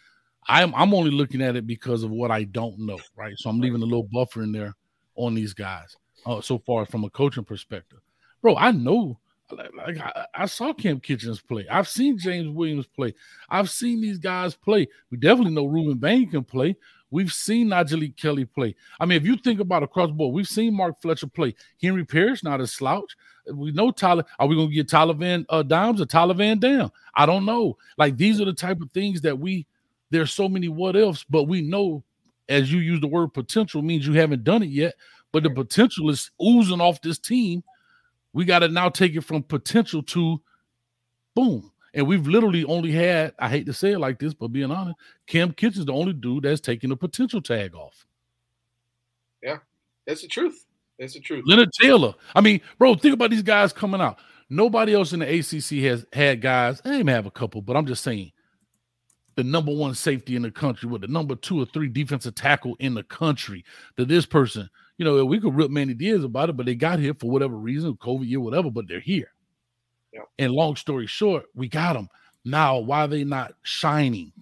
I'm 0.48 0.74
I'm 0.74 0.94
only 0.94 1.10
looking 1.10 1.42
at 1.42 1.56
it 1.56 1.66
because 1.66 2.02
of 2.02 2.10
what 2.10 2.30
I 2.30 2.44
don't 2.44 2.78
know, 2.78 2.98
right? 3.16 3.34
So 3.36 3.50
I'm 3.50 3.60
leaving 3.60 3.82
a 3.82 3.86
little 3.86 4.08
buffer 4.12 4.42
in 4.42 4.52
there 4.52 4.74
on 5.16 5.34
these 5.34 5.54
guys. 5.54 5.96
Uh, 6.24 6.40
so 6.40 6.58
far 6.58 6.86
from 6.86 7.04
a 7.04 7.10
coaching 7.10 7.44
perspective, 7.44 8.00
bro, 8.42 8.56
I 8.56 8.72
know. 8.72 9.18
Like, 9.48 9.70
like, 9.76 9.98
I, 9.98 10.26
I 10.34 10.46
saw 10.46 10.72
Cam 10.72 10.98
Kinchens 10.98 11.46
play. 11.46 11.68
I've 11.70 11.86
seen 11.86 12.18
James 12.18 12.48
Williams 12.48 12.88
play. 12.88 13.14
I've 13.48 13.70
seen 13.70 14.00
these 14.00 14.18
guys 14.18 14.56
play. 14.56 14.88
We 15.08 15.18
definitely 15.18 15.54
know 15.54 15.68
Rueben 15.68 16.00
Bain 16.00 16.28
can 16.28 16.42
play. 16.42 16.74
We've 17.10 17.32
seen 17.32 17.68
Najee 17.68 18.16
Kelly 18.16 18.44
play. 18.44 18.74
I 18.98 19.06
mean, 19.06 19.16
if 19.16 19.24
you 19.24 19.36
think 19.36 19.60
about 19.60 19.84
across 19.84 20.08
the 20.08 20.14
board, 20.14 20.34
we've 20.34 20.48
seen 20.48 20.74
Mark 20.74 21.00
Fletcher 21.00 21.28
play. 21.28 21.54
Henry 21.80 22.04
Parrish, 22.04 22.42
not 22.42 22.60
a 22.60 22.66
slouch. 22.66 23.16
We 23.52 23.70
know 23.70 23.92
Tyler. 23.92 24.24
Are 24.40 24.48
we 24.48 24.56
going 24.56 24.68
to 24.68 24.74
get 24.74 24.88
Tyler 24.88 25.14
Van 25.14 25.46
uh, 25.48 25.62
Dimes 25.62 26.00
or 26.00 26.06
Tyler 26.06 26.34
Van 26.34 26.58
Dam? 26.58 26.90
I 27.14 27.24
don't 27.24 27.44
know. 27.44 27.76
Like 27.96 28.16
these 28.16 28.40
are 28.40 28.44
the 28.44 28.52
type 28.52 28.80
of 28.80 28.90
things 28.92 29.20
that 29.20 29.38
we. 29.38 29.66
There's 30.10 30.32
so 30.32 30.48
many 30.48 30.68
what 30.68 30.96
ifs, 30.96 31.24
but 31.24 31.44
we 31.44 31.62
know, 31.62 32.04
as 32.48 32.72
you 32.72 32.78
use 32.78 33.00
the 33.00 33.06
word 33.06 33.34
potential, 33.34 33.82
means 33.82 34.06
you 34.06 34.14
haven't 34.14 34.44
done 34.44 34.62
it 34.62 34.70
yet. 34.70 34.94
But 35.32 35.42
the 35.42 35.50
potential 35.50 36.08
is 36.10 36.30
oozing 36.42 36.80
off 36.80 37.02
this 37.02 37.18
team. 37.18 37.62
We 38.32 38.44
got 38.44 38.60
to 38.60 38.68
now 38.68 38.88
take 38.88 39.14
it 39.14 39.22
from 39.22 39.42
potential 39.42 40.02
to 40.04 40.40
boom. 41.34 41.72
And 41.94 42.06
we've 42.06 42.26
literally 42.26 42.64
only 42.64 42.92
had, 42.92 43.32
I 43.38 43.48
hate 43.48 43.66
to 43.66 43.72
say 43.72 43.92
it 43.92 43.98
like 43.98 44.18
this, 44.18 44.34
but 44.34 44.48
being 44.48 44.70
honest, 44.70 44.98
Cam 45.26 45.52
Kinchens 45.52 45.86
the 45.86 45.92
only 45.92 46.12
dude 46.12 46.44
that's 46.44 46.60
taking 46.60 46.90
the 46.90 46.96
potential 46.96 47.40
tag 47.40 47.74
off. 47.74 48.06
Yeah, 49.42 49.58
that's 50.06 50.22
the 50.22 50.28
truth. 50.28 50.66
That's 50.98 51.14
the 51.14 51.20
truth. 51.20 51.44
Leonard 51.46 51.72
Taylor. 51.72 52.14
I 52.34 52.40
mean, 52.40 52.60
bro, 52.78 52.94
think 52.94 53.14
about 53.14 53.30
these 53.30 53.42
guys 53.42 53.72
coming 53.72 54.00
out. 54.00 54.18
Nobody 54.48 54.94
else 54.94 55.12
in 55.12 55.20
the 55.20 55.38
ACC 55.38 55.82
has 55.84 56.06
had 56.12 56.40
guys. 56.40 56.80
I 56.84 57.02
may 57.02 57.12
have 57.12 57.26
a 57.26 57.30
couple, 57.30 57.62
but 57.62 57.76
I'm 57.76 57.86
just 57.86 58.04
saying 58.04 58.32
the 59.36 59.44
number 59.44 59.72
one 59.72 59.94
safety 59.94 60.34
in 60.34 60.42
the 60.42 60.50
country 60.50 60.88
with 60.88 61.02
the 61.02 61.08
number 61.08 61.36
two 61.36 61.60
or 61.60 61.66
three 61.66 61.88
defensive 61.88 62.34
tackle 62.34 62.74
in 62.80 62.94
the 62.94 63.02
country. 63.04 63.64
To 63.96 64.04
this 64.04 64.26
person, 64.26 64.68
you 64.98 65.04
know, 65.04 65.24
we 65.24 65.38
could 65.38 65.54
rip 65.54 65.70
Manny 65.70 65.94
Diaz 65.94 66.24
about 66.24 66.48
it, 66.48 66.56
but 66.56 66.66
they 66.66 66.74
got 66.74 66.98
here 66.98 67.14
for 67.14 67.30
whatever 67.30 67.56
reason, 67.56 67.96
COVID 67.96 68.26
year, 68.26 68.40
whatever, 68.40 68.70
but 68.70 68.88
they're 68.88 68.98
here. 68.98 69.30
Yeah. 70.12 70.22
And 70.38 70.52
long 70.52 70.74
story 70.76 71.06
short, 71.06 71.44
we 71.54 71.68
got 71.68 71.92
them. 71.92 72.08
Now, 72.44 72.78
why 72.78 73.04
are 73.04 73.08
they 73.08 73.24
not 73.24 73.52
shining? 73.62 74.32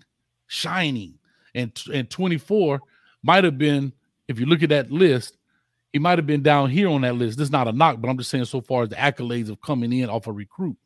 Shining. 0.46 1.18
And, 1.54 1.72
and 1.92 2.08
24 2.08 2.80
might 3.22 3.44
have 3.44 3.58
been, 3.58 3.92
if 4.28 4.38
you 4.38 4.46
look 4.46 4.62
at 4.62 4.68
that 4.68 4.92
list, 4.92 5.36
he 5.92 5.98
might 5.98 6.18
have 6.18 6.26
been 6.26 6.42
down 6.42 6.70
here 6.70 6.88
on 6.88 7.00
that 7.00 7.16
list. 7.16 7.38
This 7.38 7.46
is 7.46 7.52
not 7.52 7.68
a 7.68 7.72
knock, 7.72 8.00
but 8.00 8.08
I'm 8.08 8.18
just 8.18 8.30
saying 8.30 8.44
so 8.44 8.60
far 8.60 8.84
as 8.84 8.90
the 8.90 8.96
accolades 8.96 9.48
of 9.48 9.60
coming 9.60 9.92
in 9.92 10.08
off 10.08 10.26
a 10.26 10.32
recruit. 10.32 10.76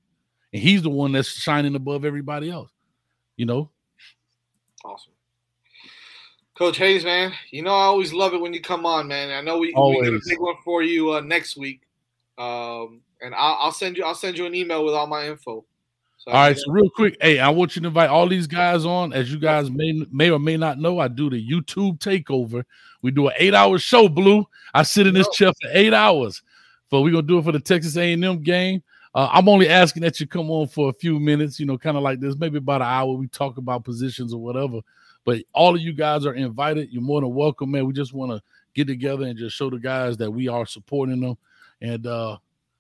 And 0.52 0.62
he's 0.62 0.82
the 0.82 0.90
one 0.90 1.12
that's 1.12 1.28
shining 1.28 1.74
above 1.74 2.04
everybody 2.04 2.50
else. 2.50 2.70
You 3.36 3.46
know? 3.46 3.70
Awesome. 4.88 5.12
Coach 6.56 6.78
Hayes, 6.78 7.04
man, 7.04 7.32
you 7.50 7.62
know 7.62 7.74
I 7.74 7.84
always 7.84 8.12
love 8.12 8.32
it 8.34 8.40
when 8.40 8.52
you 8.54 8.60
come 8.60 8.86
on, 8.86 9.06
man. 9.06 9.30
I 9.30 9.42
know 9.42 9.58
we, 9.58 9.68
we 9.68 9.72
got 9.74 9.80
a 9.80 9.82
Always. 9.82 10.28
big 10.28 10.40
one 10.40 10.56
for 10.64 10.82
you 10.82 11.12
uh, 11.12 11.20
next 11.20 11.56
week, 11.56 11.82
um, 12.38 13.00
and 13.20 13.34
I'll, 13.34 13.58
I'll 13.60 13.72
send 13.72 13.96
you 13.96 14.04
I'll 14.04 14.14
send 14.14 14.38
you 14.38 14.46
an 14.46 14.54
email 14.54 14.84
with 14.84 14.94
all 14.94 15.06
my 15.06 15.28
info. 15.28 15.64
So, 16.16 16.32
All 16.32 16.40
right, 16.40 16.58
so 16.58 16.72
real 16.72 16.90
quick, 16.90 17.16
hey, 17.20 17.38
I 17.38 17.48
want 17.50 17.76
you 17.76 17.82
to 17.82 17.88
invite 17.88 18.10
all 18.10 18.26
these 18.26 18.48
guys 18.48 18.84
on. 18.84 19.12
As 19.12 19.30
you 19.30 19.38
guys 19.38 19.70
may 19.70 19.92
may 20.10 20.30
or 20.30 20.40
may 20.40 20.56
not 20.56 20.78
know, 20.78 20.98
I 20.98 21.06
do 21.06 21.30
the 21.30 21.48
YouTube 21.48 21.98
takeover. 22.00 22.64
We 23.02 23.12
do 23.12 23.28
an 23.28 23.34
eight-hour 23.36 23.78
show, 23.78 24.08
Blu. 24.08 24.44
I 24.74 24.82
sit 24.82 25.06
in 25.06 25.14
this 25.14 25.28
chair 25.28 25.52
for 25.52 25.70
eight 25.72 25.92
hours. 25.92 26.42
But 26.90 27.02
we're 27.02 27.12
gonna 27.12 27.22
do 27.22 27.38
it 27.38 27.44
for 27.44 27.52
the 27.52 27.60
Texas 27.60 27.96
A&M 27.96 28.42
game. 28.42 28.82
Uh, 29.14 29.28
I'm 29.32 29.48
only 29.48 29.68
asking 29.68 30.02
that 30.02 30.20
you 30.20 30.26
come 30.26 30.50
on 30.50 30.68
for 30.68 30.90
a 30.90 30.92
few 30.92 31.18
minutes, 31.18 31.58
you 31.58 31.66
know, 31.66 31.78
kind 31.78 31.96
of 31.96 32.02
like 32.02 32.20
this, 32.20 32.36
maybe 32.36 32.58
about 32.58 32.82
an 32.82 32.88
hour. 32.88 33.12
We 33.14 33.26
talk 33.28 33.56
about 33.58 33.84
positions 33.84 34.32
or 34.34 34.40
whatever. 34.40 34.80
But 35.24 35.42
all 35.52 35.74
of 35.74 35.80
you 35.80 35.92
guys 35.92 36.24
are 36.26 36.34
invited. 36.34 36.90
You're 36.90 37.02
more 37.02 37.20
than 37.20 37.34
welcome, 37.34 37.70
man. 37.70 37.86
We 37.86 37.92
just 37.92 38.12
want 38.14 38.32
to 38.32 38.42
get 38.74 38.86
together 38.86 39.26
and 39.26 39.36
just 39.38 39.56
show 39.56 39.70
the 39.70 39.78
guys 39.78 40.16
that 40.18 40.30
we 40.30 40.46
are 40.48 40.64
supporting 40.66 41.20
them. 41.20 41.36
And 41.80 42.06
uh 42.06 42.36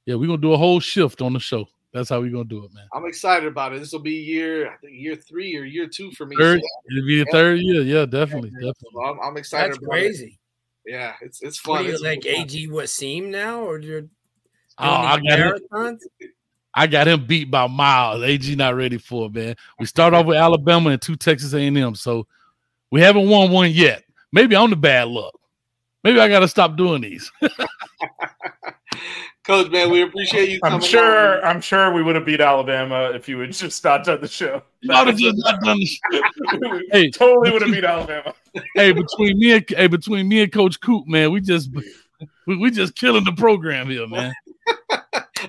yeah, 0.06 0.14
we're 0.14 0.26
gonna 0.26 0.38
do 0.40 0.52
a 0.52 0.56
whole 0.56 0.80
shift 0.80 1.20
on 1.22 1.32
the 1.32 1.40
show. 1.40 1.66
That's 1.92 2.08
how 2.10 2.20
we're 2.20 2.30
gonna 2.30 2.44
do 2.44 2.64
it, 2.64 2.72
man. 2.72 2.86
I'm 2.94 3.06
excited 3.06 3.46
about 3.48 3.72
it. 3.74 3.80
This 3.80 3.92
will 3.92 3.98
be 4.00 4.12
year 4.12 4.70
I 4.72 4.76
think 4.76 4.92
year 4.94 5.16
three 5.16 5.56
or 5.56 5.64
year 5.64 5.86
two 5.86 6.10
for 6.12 6.26
me. 6.26 6.36
Third, 6.36 6.60
So, 6.60 6.66
it'll 6.96 7.06
be 7.06 7.18
the 7.18 7.26
yeah. 7.26 7.32
third 7.32 7.58
year. 7.60 7.82
Yeah, 7.82 8.06
definitely, 8.06 8.50
definitely. 8.50 8.74
So 8.92 9.04
I'm, 9.04 9.20
I'm 9.20 9.36
excited. 9.36 9.72
That's 9.72 9.78
about 9.78 9.90
crazy. 9.90 10.38
It. 10.86 10.90
Yeah, 10.92 11.14
it's 11.20 11.42
it's 11.42 11.64
What 11.66 11.76
fun. 11.78 11.84
are 11.84 11.88
you 11.88 11.94
It's 11.94 12.02
like 12.02 12.22
fun. 12.24 12.34
AG 12.34 12.68
Wasim 12.68 13.28
now, 13.28 13.60
or 13.60 13.78
you're 13.80 14.02
doing 14.02 14.10
Oh, 14.78 14.90
I 14.90 15.18
these 15.18 15.30
got 15.30 15.38
him. 15.38 15.98
I 16.74 16.86
got 16.86 17.08
him 17.08 17.26
beat 17.26 17.50
by 17.50 17.66
miles. 17.66 18.22
AG 18.22 18.54
not 18.54 18.76
ready 18.76 18.98
for 18.98 19.26
it, 19.26 19.32
man. 19.32 19.56
We 19.80 19.86
start 19.86 20.14
off 20.14 20.26
with 20.26 20.36
Alabama 20.36 20.90
and 20.90 21.02
two 21.02 21.16
Texas 21.16 21.52
A&M, 21.52 21.94
so 21.94 22.26
we 22.90 23.00
haven't 23.00 23.28
won 23.28 23.50
one 23.50 23.70
yet. 23.70 24.04
Maybe 24.32 24.54
I'm 24.54 24.70
the 24.70 24.76
bad 24.76 25.08
luck. 25.08 25.34
Maybe 26.04 26.20
I 26.20 26.28
got 26.28 26.40
to 26.40 26.48
stop 26.48 26.76
doing 26.76 27.02
these. 27.02 27.30
Coach, 29.44 29.70
man, 29.70 29.90
we 29.90 30.02
appreciate 30.02 30.50
you. 30.50 30.60
I'm 30.62 30.80
sure. 30.80 31.38
on. 31.38 31.44
I'm 31.56 31.60
sure 31.62 31.90
we 31.92 32.02
would 32.02 32.14
have 32.14 32.26
beat 32.26 32.40
Alabama 32.40 33.12
if 33.14 33.28
you 33.28 33.38
had 33.38 33.50
just 33.52 33.82
not 33.82 34.04
done 34.04 34.20
the 34.20 34.28
show. 34.28 34.62
Y'all 34.82 35.06
have 35.06 35.16
just 35.16 35.36
not 35.38 35.60
done 35.62 35.80
this. 35.80 35.98
We 36.60 36.88
Hey, 36.92 37.10
totally 37.10 37.50
would 37.50 37.62
have 37.62 37.70
beat 37.70 37.84
Alabama. 37.84 38.34
hey, 38.74 38.92
between 38.92 39.38
me 39.38 39.52
and 39.52 39.64
hey, 39.70 39.86
between 39.86 40.28
me 40.28 40.42
and 40.42 40.52
Coach 40.52 40.78
Coop, 40.80 41.06
man, 41.06 41.32
we 41.32 41.40
just 41.40 41.70
we, 42.46 42.56
we 42.56 42.70
just 42.70 42.94
killing 42.94 43.24
the 43.24 43.32
program 43.32 43.88
here, 43.88 44.06
man. 44.06 44.34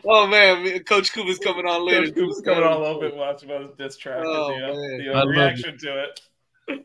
Oh 0.05 0.27
man, 0.27 0.79
Coach 0.83 1.13
Cooper's 1.13 1.39
coming 1.39 1.65
on 1.65 1.85
later. 1.85 2.05
Coach 2.07 2.15
Coop's 2.15 2.41
coming 2.41 2.63
all 2.63 2.83
over 2.85 3.05
it 3.07 3.15
watching 3.15 3.49
about 3.49 3.61
his 3.63 3.71
diss 3.77 3.97
track 3.97 4.21
Oh, 4.25 4.53
and 4.53 4.61
the, 5.01 5.09
uh, 5.11 5.13
the 5.13 5.19
I 5.19 5.23
love 5.23 5.27
reaction 5.29 5.77
to 5.79 6.03
it. 6.03 6.21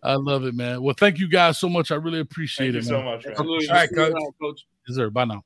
I 0.02 0.14
love 0.14 0.44
it, 0.44 0.54
man. 0.54 0.82
Well, 0.82 0.94
thank 0.98 1.18
you 1.18 1.28
guys 1.28 1.58
so 1.58 1.68
much. 1.68 1.90
I 1.90 1.96
really 1.96 2.20
appreciate 2.20 2.68
Thank 2.72 2.76
it. 2.76 2.88
you 2.88 2.88
so 2.88 3.02
much, 3.02 3.24
man. 3.24 3.32
Absolutely. 3.32 3.68
All 3.68 3.74
right, 3.74 3.88
See 3.88 3.94
you 3.96 4.02
Coach. 4.02 4.12
around, 4.14 4.32
Coach. 4.40 4.66
Yes, 4.88 4.96
sir. 4.96 5.10
Bye 5.10 5.24
now. 5.26 5.44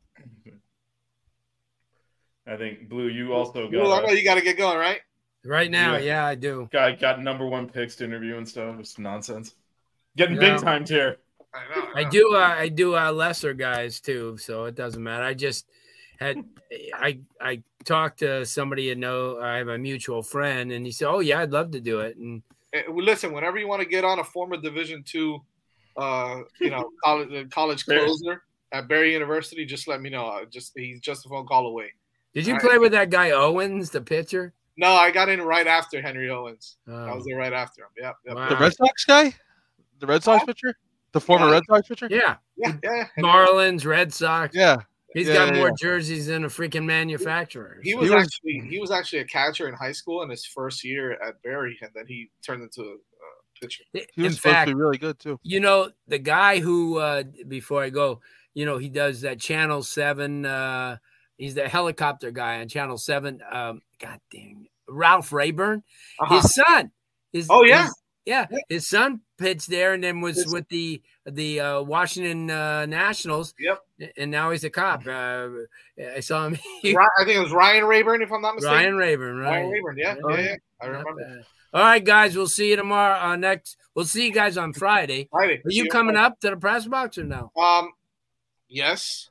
I 2.46 2.56
think 2.56 2.88
Blu, 2.88 3.08
you 3.08 3.32
also 3.34 3.68
Well, 3.70 3.92
I 3.92 4.00
got 4.00 4.06
know 4.08 4.12
you 4.14 4.24
got 4.24 4.36
to 4.36 4.40
get 4.42 4.56
going, 4.56 4.78
right? 4.78 5.00
Right 5.44 5.70
now, 5.70 5.94
Yeah. 5.96 6.22
yeah, 6.22 6.26
I 6.26 6.34
do. 6.34 6.68
got 6.72 6.98
got 6.98 7.20
number 7.22 7.46
one 7.46 7.68
picks 7.68 7.96
to 7.96 8.04
interview 8.04 8.36
and 8.36 8.48
stuff. 8.48 8.76
It's 8.80 8.98
nonsense. 8.98 9.54
Getting 10.16 10.36
Yeah. 10.36 10.54
big 10.54 10.60
time 10.62 10.84
here. 10.86 11.18
I 11.54 11.74
know. 11.74 11.88
I 11.94 12.04
do. 12.04 12.34
Uh, 12.34 12.38
I 12.38 12.68
do 12.68 12.96
uh, 12.96 13.12
lesser 13.12 13.54
guys 13.54 14.00
too, 14.00 14.36
so 14.38 14.64
it 14.64 14.74
doesn't 14.74 15.02
matter. 15.02 15.24
I 15.24 15.34
just 15.34 15.66
had 16.18 16.44
I 16.94 17.20
I 17.40 17.62
talked 17.84 18.18
to 18.20 18.44
somebody 18.44 18.84
you 18.84 18.94
know. 18.96 19.40
I 19.40 19.56
have 19.56 19.68
a 19.68 19.78
mutual 19.78 20.22
friend, 20.22 20.70
and 20.72 20.84
he 20.84 20.92
said, 20.92 21.08
"Oh 21.08 21.20
yeah, 21.20 21.40
I'd 21.40 21.50
love 21.52 21.70
to 21.72 21.80
do 21.80 22.00
it." 22.00 22.16
And 22.16 22.42
Eh, 22.74 22.82
Listen, 22.92 23.32
whenever 23.32 23.56
you 23.58 23.66
want 23.66 23.80
to 23.82 23.88
get 23.88 24.04
on 24.04 24.18
a 24.18 24.24
former 24.24 24.56
Division 24.58 25.02
two, 25.02 25.38
uh, 25.96 26.40
you 26.60 26.68
know, 26.70 26.90
college 27.04 27.32
uh, 27.32 27.48
college 27.50 27.84
closer 27.86 28.42
at 28.72 28.86
Barry 28.88 29.12
University, 29.12 29.64
just 29.64 29.88
let 29.88 30.02
me 30.02 30.10
know. 30.10 30.26
Uh, 30.26 30.44
Just 30.44 30.72
he's 30.76 31.00
just 31.00 31.24
a 31.24 31.28
phone 31.30 31.46
call 31.46 31.66
away. 31.66 31.92
did 32.34 32.46
you 32.46 32.54
All 32.54 32.60
play 32.60 32.72
right. 32.72 32.80
with 32.80 32.92
that 32.92 33.08
guy 33.10 33.30
Owens, 33.30 33.90
the 33.90 34.00
pitcher? 34.02 34.52
No, 34.76 34.88
I 34.92 35.10
got 35.10 35.28
in 35.30 35.40
right 35.40 35.66
after 35.66 36.02
Henry 36.02 36.28
Owens. 36.30 36.76
I 36.86 36.90
Oh, 36.92 37.14
was 37.16 37.24
there 37.24 37.36
right 37.38 37.52
after 37.54 37.82
him. 37.82 37.88
Yep. 37.96 38.16
yep. 38.26 38.36
Wow. 38.36 38.48
The 38.50 38.56
Red 38.58 38.74
Sox 38.76 39.04
guy? 39.06 39.34
The 39.98 40.06
Red 40.06 40.22
Sox 40.22 40.44
pitcher? 40.44 40.76
The 41.12 41.20
former 41.20 41.46
Yeah. 41.46 41.52
Red 41.52 41.62
Sox 41.68 41.88
pitcher? 41.88 42.08
yeah, 42.10 42.36
Yeah, 42.56 42.74
yeah. 42.84 43.06
Marlins, 43.18 43.84
Red 43.86 44.12
Sox. 44.12 44.54
Yeah. 44.54 44.76
He's 45.18 45.28
Yeah, 45.28 45.46
got 45.46 45.54
more 45.54 45.68
yeah. 45.68 45.74
jerseys 45.78 46.26
than 46.28 46.44
a 46.44 46.48
freaking 46.48 46.84
manufacturer. 46.84 47.80
He 47.82 47.94
was, 47.94 48.10
was- 48.10 48.22
actually 48.24 48.62
he 48.70 48.78
was 48.78 48.90
actually 48.90 49.20
a 49.20 49.24
catcher 49.24 49.68
in 49.68 49.74
high 49.74 49.92
school 49.92 50.22
in 50.22 50.30
his 50.30 50.44
first 50.46 50.84
year 50.84 51.12
at 51.12 51.42
Barry, 51.42 51.76
and 51.82 51.90
then 51.94 52.04
he 52.06 52.30
turned 52.44 52.62
into 52.62 52.82
a 52.82 52.94
uh, 52.94 53.38
pitcher. 53.60 53.82
He 53.92 54.04
In 54.16 54.24
was 54.24 54.36
supposed 54.36 54.54
fact, 54.54 54.68
to 54.68 54.74
be 54.74 54.80
really 54.80 54.98
good 54.98 55.18
too. 55.18 55.38
you 55.42 55.60
know 55.60 55.90
the 56.06 56.18
guy 56.18 56.60
who 56.60 56.98
uh 56.98 57.22
before 57.48 57.82
i 57.82 57.90
go 57.90 58.20
you 58.54 58.64
know 58.66 58.78
he 58.78 58.88
does 58.88 59.20
that 59.22 59.40
channel 59.40 59.82
7 59.82 60.44
uh 60.46 60.96
he's 61.36 61.54
the 61.54 61.68
helicopter 61.68 62.30
guy 62.30 62.60
on 62.60 62.68
channel 62.68 62.96
7 62.98 63.40
um 63.50 63.80
god 64.00 64.18
dang 64.32 64.66
ralph 64.88 65.32
rayburn 65.32 65.82
Uh-huh. 66.20 66.34
his 66.40 66.54
son 66.54 66.90
his, 67.32 67.46
Oh, 67.50 67.62
yeah. 67.64 67.88
Yeah 68.28 68.46
his 68.68 68.86
son 68.88 69.20
pitched 69.38 69.68
there 69.70 69.94
and 69.94 70.04
then 70.04 70.20
was 70.20 70.46
with 70.52 70.68
the 70.68 71.00
the 71.24 71.58
uh 71.60 71.80
washington 71.80 72.50
uh 72.50 72.84
nationals 72.86 73.54
Yep. 73.58 73.78
and 74.18 74.30
now 74.30 74.50
he's 74.50 74.64
a 74.64 74.70
cop 74.70 75.06
uh 75.06 75.48
i 76.16 76.20
saw 76.20 76.46
him 76.46 76.54
I 76.84 77.24
think 77.24 77.36
it 77.36 77.42
was 77.42 77.52
Ryan 77.52 77.84
Rayburn, 77.84 78.20
if 78.22 78.30
I'm 78.30 78.42
not 78.42 78.54
mistaken. 78.56 78.76
ryan 78.76 78.96
rayburn 78.96 79.36
right 79.38 79.50
Ryan 79.60 79.70
Rayburn, 79.70 79.96
yeah, 79.98 80.14
Yeah. 80.28 80.36
yeah, 80.36 80.40
yeah. 80.42 80.56
I 80.80 80.86
remember. 80.86 81.42
all 81.74 81.82
right 81.82 82.04
guys 82.04 82.36
we'll 82.36 82.46
see 82.48 82.68
you 82.70 82.76
tomorrow 82.76 83.18
uh 83.18 83.36
next 83.36 83.76
we'll 83.94 84.04
see 84.04 84.26
you 84.26 84.32
guys 84.32 84.56
on 84.58 84.72
friday 84.72 85.28
Friday. 85.30 85.62
are 85.64 85.70
you 85.70 85.88
coming 85.88 86.16
up 86.16 86.38
to 86.40 86.50
the 86.50 86.56
press 86.56 86.86
box 86.86 87.18
or 87.18 87.24
no 87.24 87.50
Um, 87.56 87.90
yes, 88.68 89.30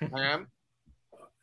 I 0.00 0.22
am. 0.34 0.48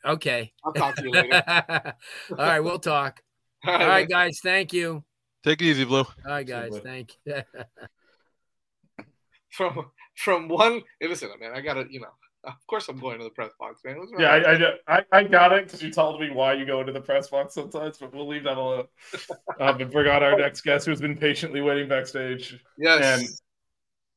okay 0.06 0.54
I'll 0.64 0.74
talk 0.74 0.96
to 0.96 1.04
you 1.04 1.12
later. 1.12 1.42
All 2.32 2.36
right, 2.38 2.60
we'll 2.62 2.80
talk. 2.80 3.22
All 3.68 3.74
right, 3.78 4.08
guys. 4.10 4.40
Thank 4.44 4.74
you. 4.74 5.04
Take 5.44 5.62
it 5.62 5.66
easy, 5.66 5.84
Blu. 5.84 6.00
All 6.00 6.08
right, 6.26 6.48
guys. 6.48 6.80
Thank 6.84 7.18
you. 7.26 7.42
from 9.50 9.92
from 10.16 10.48
one. 10.48 10.82
Hey, 11.00 11.08
listen, 11.08 11.30
man, 11.40 11.52
I 11.54 11.62
gotta, 11.62 11.86
you 11.90 12.00
know, 12.00 12.08
of 12.46 12.68
course 12.68 12.88
I'm 12.88 13.00
going 13.00 13.18
to 13.20 13.24
the 13.24 13.30
press 13.30 13.52
box, 13.60 13.82
man. 13.84 13.98
Yeah. 14.18 14.28
I, 14.28 14.54
I, 14.54 14.98
I, 14.98 15.06
I 15.12 15.24
got 15.24 15.54
it 15.54 15.66
because 15.66 15.82
you 15.82 15.92
told 15.92 16.20
me 16.22 16.30
why 16.30 16.54
you 16.54 16.66
go 16.66 16.80
into 16.80 16.94
the 16.94 17.02
press 17.02 17.28
box 17.30 17.54
sometimes, 17.54 17.98
but 17.98 18.14
we'll 18.14 18.28
leave 18.28 18.44
that 18.44 18.58
alone. 18.58 18.86
uh, 19.60 19.74
but 19.74 19.92
bring 19.92 20.08
on 20.08 20.24
our 20.24 20.38
next 20.38 20.62
guest 20.62 20.86
who's 20.86 21.02
been 21.02 21.18
patiently 21.18 21.62
waiting 21.62 21.88
backstage. 21.88 22.60
Yes. 22.78 23.20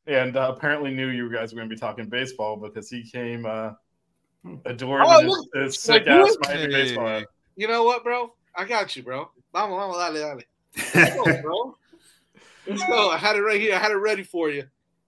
And 0.07 0.19
and 0.19 0.37
uh, 0.37 0.53
apparently 0.57 0.93
knew 0.93 1.09
you 1.09 1.33
guys 1.33 1.53
were 1.53 1.57
going 1.57 1.69
to 1.69 1.75
be 1.75 1.81
talking 1.81 2.09
baseball 2.09 2.57
because 2.57 2.89
he 2.89 3.03
came 3.03 3.45
uh, 3.45 3.73
adored 4.65 5.03
Oh, 5.05 5.21
look, 5.23 5.49
his, 5.55 5.75
his 5.75 5.83
sick 5.83 6.07
like, 6.07 6.09
ass 6.09 6.29
look. 6.29 6.47
Miami 6.47 6.67
baseball. 6.69 7.23
You 7.57 7.67
know 7.67 7.83
what, 7.83 8.05
bro? 8.05 8.33
I 8.55 8.65
got 8.65 8.95
you, 8.95 9.03
bro. 9.03 9.31
Vamos, 9.53 9.77
vamos, 9.77 9.97
dale, 9.97 10.15
dale. 10.15 10.43
Let's 10.95 11.15
go, 11.15 11.43
bro. 11.43 11.77
Let's 12.67 12.85
go. 12.87 13.11
I 13.11 13.17
had 13.17 13.37
it 13.37 13.43
right 13.43 13.61
here. 13.61 13.75
I 13.75 13.79
had 13.79 13.93
it 13.93 13.97
ready 13.97 14.23
for 14.23 14.51
you. 14.51 14.65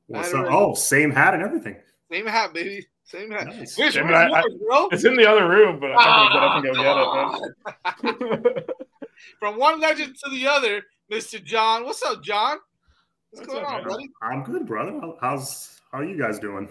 What's 0.07 0.33
up? 0.33 0.45
ready. 0.45 0.55
Oh, 0.55 0.75
same 0.75 1.11
hat 1.11 1.35
and 1.35 1.43
everything. 1.43 1.77
Same 2.11 2.27
hat, 2.27 2.53
baby. 2.55 2.87
Same 3.05 3.31
hat. 3.31 3.47
Nice. 3.47 3.75
Vish, 3.77 3.95
Damn 3.95 4.07
it, 4.09 4.13
where's 4.13 4.33
I- 4.33 4.39
I- 4.39 4.43
bro? 4.67 4.89
It's 4.93 5.05
in 5.05 5.17
the 5.17 5.27
other 5.29 5.49
room, 5.49 5.81
but 5.81 5.93
I 5.93 6.61
think 6.63 6.77
we 6.77 6.83
get 6.83 6.87
up 6.97 7.05
and 7.05 8.03
go 8.03 8.13
get 8.13 8.45
it, 8.45 8.55
man. 8.57 8.65
From 9.41 9.59
one 9.59 9.81
legend 9.81 10.17
to 10.25 10.31
the 10.31 10.47
other, 10.47 10.83
Mr. 11.11 11.43
John. 11.43 11.85
What's 11.85 12.03
up, 12.03 12.23
John? 12.23 12.59
What's, 13.31 13.47
What's 13.47 13.53
going 13.53 13.65
up, 13.65 13.71
on, 13.73 13.79
man? 13.81 13.89
buddy? 13.89 14.11
I'm 14.23 14.43
good, 14.45 14.67
brother. 14.67 15.01
How's 15.21 15.81
how 15.93 15.99
are 15.99 16.05
you 16.05 16.19
guys 16.19 16.39
doing? 16.39 16.69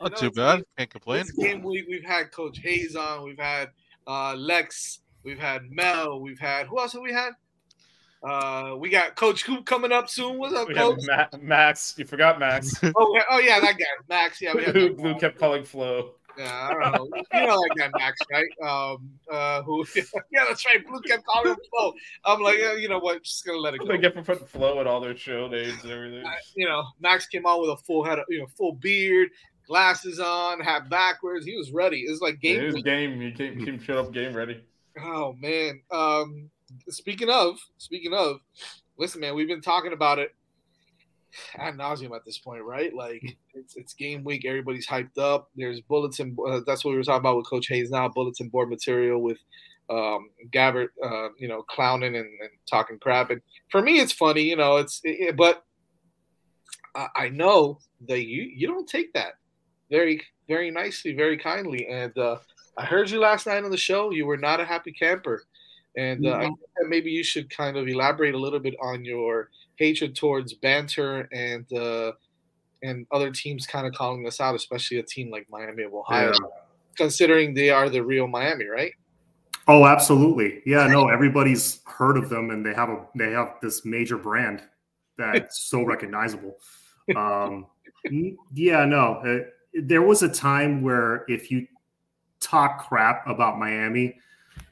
Not 0.00 0.12
know, 0.12 0.16
too 0.18 0.30
bad. 0.30 0.64
Can't 0.78 0.90
complain. 0.90 1.22
This 1.22 1.32
game 1.32 1.62
week, 1.62 1.86
we've 1.88 2.04
had 2.04 2.30
Coach 2.32 2.58
Hayes 2.58 2.96
on. 2.96 3.24
We've 3.24 3.38
had 3.38 3.70
uh, 4.06 4.34
Lex. 4.34 5.00
We've 5.24 5.38
had 5.38 5.62
Mel. 5.70 6.20
We've 6.20 6.38
had 6.38 6.66
who 6.66 6.78
else 6.78 6.92
have 6.92 7.02
we 7.02 7.12
had? 7.12 7.32
Uh, 8.22 8.76
we 8.78 8.90
got 8.90 9.16
Coach 9.16 9.44
Coop 9.44 9.64
coming 9.64 9.92
up 9.92 10.10
soon. 10.10 10.38
What's 10.38 10.54
up, 10.54 10.68
We 10.68 10.74
Coach? 10.74 11.00
Ma- 11.04 11.26
Max. 11.40 11.94
You 11.96 12.04
forgot 12.04 12.38
Max. 12.38 12.78
oh, 12.84 13.14
yeah, 13.14 13.22
oh 13.30 13.38
yeah, 13.38 13.60
that 13.60 13.78
guy, 13.78 13.84
Max. 14.08 14.40
Yeah, 14.42 14.54
we 14.54 14.64
who, 14.64 14.94
who 14.94 15.14
kept 15.18 15.38
calling 15.38 15.64
Flo. 15.64 16.12
Yeah, 16.38 16.68
I 16.70 16.72
don't 16.72 17.10
know. 17.10 17.22
You 17.34 17.46
know 17.46 17.56
that 17.56 17.74
guy 17.76 17.90
Max, 17.98 18.18
right? 18.30 18.46
Um, 18.62 19.10
uh, 19.30 19.62
who? 19.62 19.84
yeah, 19.96 20.44
that's 20.46 20.64
right. 20.66 20.86
Blu 20.86 21.00
kept 21.00 21.24
calling 21.26 21.50
him 21.52 21.56
Flo. 21.70 21.92
I'm 22.24 22.40
like, 22.40 22.58
yeah, 22.58 22.76
you 22.76 22.88
know 22.88 22.98
what? 22.98 23.22
Just 23.22 23.44
gonna 23.44 23.58
let 23.58 23.74
it 23.74 23.78
go. 23.80 23.86
They 23.86 23.98
get 23.98 24.14
for 24.14 24.22
putting 24.22 24.46
Flo 24.46 24.80
in 24.80 24.86
all 24.86 25.00
their 25.00 25.16
show 25.16 25.48
names 25.48 25.82
and 25.82 25.92
everything. 25.92 26.24
You 26.54 26.68
know, 26.68 26.84
Max 27.00 27.26
came 27.26 27.46
on 27.46 27.60
with 27.60 27.70
a 27.70 27.76
full 27.84 28.04
head, 28.04 28.18
of, 28.18 28.26
you 28.28 28.40
know, 28.40 28.46
full 28.56 28.74
beard, 28.74 29.30
glasses 29.66 30.20
on, 30.20 30.60
hat 30.60 30.88
backwards. 30.88 31.46
He 31.46 31.56
was 31.56 31.72
ready. 31.72 32.00
It 32.00 32.10
was 32.10 32.20
like 32.20 32.38
Yeah, 32.42 32.52
game. 32.52 32.60
it 32.60 32.66
was 32.66 32.74
week. 32.76 32.84
game. 32.84 33.20
He 33.20 33.32
came, 33.32 33.64
came 33.64 33.82
showed 33.82 33.98
up 34.06 34.12
game 34.12 34.34
ready. 34.34 34.62
Oh 35.02 35.34
man. 35.38 35.80
Um, 35.90 36.50
speaking 36.88 37.30
of, 37.30 37.58
speaking 37.78 38.14
of, 38.14 38.40
listen, 38.98 39.20
man, 39.20 39.34
we've 39.34 39.48
been 39.48 39.60
talking 39.62 39.92
about 39.92 40.18
it 40.18 40.34
ad 41.56 41.74
nauseum 41.76 42.14
at 42.14 42.24
this 42.24 42.38
point, 42.38 42.62
right? 42.64 42.94
Like 42.94 43.22
it's 43.54 43.76
it's 43.76 43.94
game 43.94 44.24
week. 44.24 44.44
Everybody's 44.44 44.86
hyped 44.86 45.18
up. 45.18 45.48
There's 45.56 45.80
bulletin. 45.80 46.36
Uh, 46.46 46.60
that's 46.66 46.84
what 46.84 46.92
we 46.92 46.96
were 46.96 47.02
talking 47.02 47.20
about 47.20 47.36
with 47.36 47.48
Coach 47.48 47.68
Hayes 47.68 47.90
now. 47.90 48.08
Bulletin 48.08 48.48
board 48.48 48.68
material 48.68 49.20
with 49.22 49.38
um, 49.88 50.30
Gabbert, 50.52 50.88
uh, 51.04 51.28
you 51.38 51.48
know, 51.48 51.62
clowning 51.62 52.16
and, 52.16 52.26
and 52.26 52.50
talking 52.68 52.98
crap. 52.98 53.30
And 53.30 53.40
for 53.70 53.82
me, 53.82 53.98
it's 54.00 54.12
funny, 54.12 54.42
you 54.42 54.56
know. 54.56 54.76
It's 54.76 55.00
it, 55.04 55.20
it- 55.20 55.36
but 55.36 55.64
I, 56.94 57.06
I 57.16 57.28
know 57.28 57.78
that 58.08 58.24
you 58.24 58.42
you 58.42 58.66
don't 58.66 58.88
take 58.88 59.12
that 59.14 59.34
very 59.90 60.22
very 60.48 60.70
nicely, 60.70 61.12
very 61.14 61.36
kindly. 61.38 61.86
And 61.86 62.16
uh, 62.18 62.38
I 62.76 62.84
heard 62.84 63.10
you 63.10 63.20
last 63.20 63.46
night 63.46 63.62
on 63.64 63.70
the 63.70 63.76
show. 63.76 64.10
You 64.10 64.26
were 64.26 64.36
not 64.36 64.60
a 64.60 64.64
happy 64.64 64.92
camper, 64.92 65.44
and 65.96 66.26
uh, 66.26 66.34
I 66.36 66.44
think 66.44 66.58
that 66.76 66.88
maybe 66.88 67.10
you 67.10 67.24
should 67.24 67.50
kind 67.50 67.76
of 67.76 67.88
elaborate 67.88 68.34
a 68.34 68.38
little 68.38 68.60
bit 68.60 68.74
on 68.80 69.04
your 69.04 69.50
hatred 69.76 70.14
towards 70.14 70.54
banter 70.54 71.28
and 71.32 71.70
uh, 71.72 72.12
and 72.82 73.06
other 73.12 73.30
teams 73.30 73.66
kind 73.66 73.86
of 73.86 73.92
calling 73.92 74.26
us 74.26 74.40
out, 74.40 74.54
especially 74.54 74.98
a 74.98 75.02
team 75.02 75.30
like 75.30 75.46
Miami 75.50 75.82
of 75.82 75.92
Ohio, 75.94 76.30
Yeah. 76.32 76.38
considering 76.96 77.52
they 77.54 77.70
are 77.70 77.88
the 77.90 78.02
real 78.02 78.26
Miami, 78.26 78.66
right? 78.66 78.92
Oh, 79.68 79.84
absolutely. 79.84 80.62
Yeah, 80.64 80.86
no, 80.86 81.08
everybody's 81.12 81.80
heard 81.84 82.16
of 82.16 82.28
them 82.28 82.50
and 82.50 82.64
they 82.64 82.74
have 82.74 82.88
a 82.88 83.06
they 83.14 83.32
have 83.32 83.56
this 83.60 83.84
major 83.84 84.16
brand 84.16 84.62
that's 85.18 85.62
so 85.70 85.82
recognizable. 85.82 86.56
Um 87.16 87.66
yeah, 88.54 88.84
no. 88.86 89.14
Uh, 89.16 89.44
there 89.82 90.02
was 90.02 90.22
a 90.22 90.28
time 90.28 90.82
where 90.82 91.24
if 91.28 91.50
you 91.50 91.66
talk 92.40 92.88
crap 92.88 93.26
about 93.26 93.58
Miami, 93.58 94.18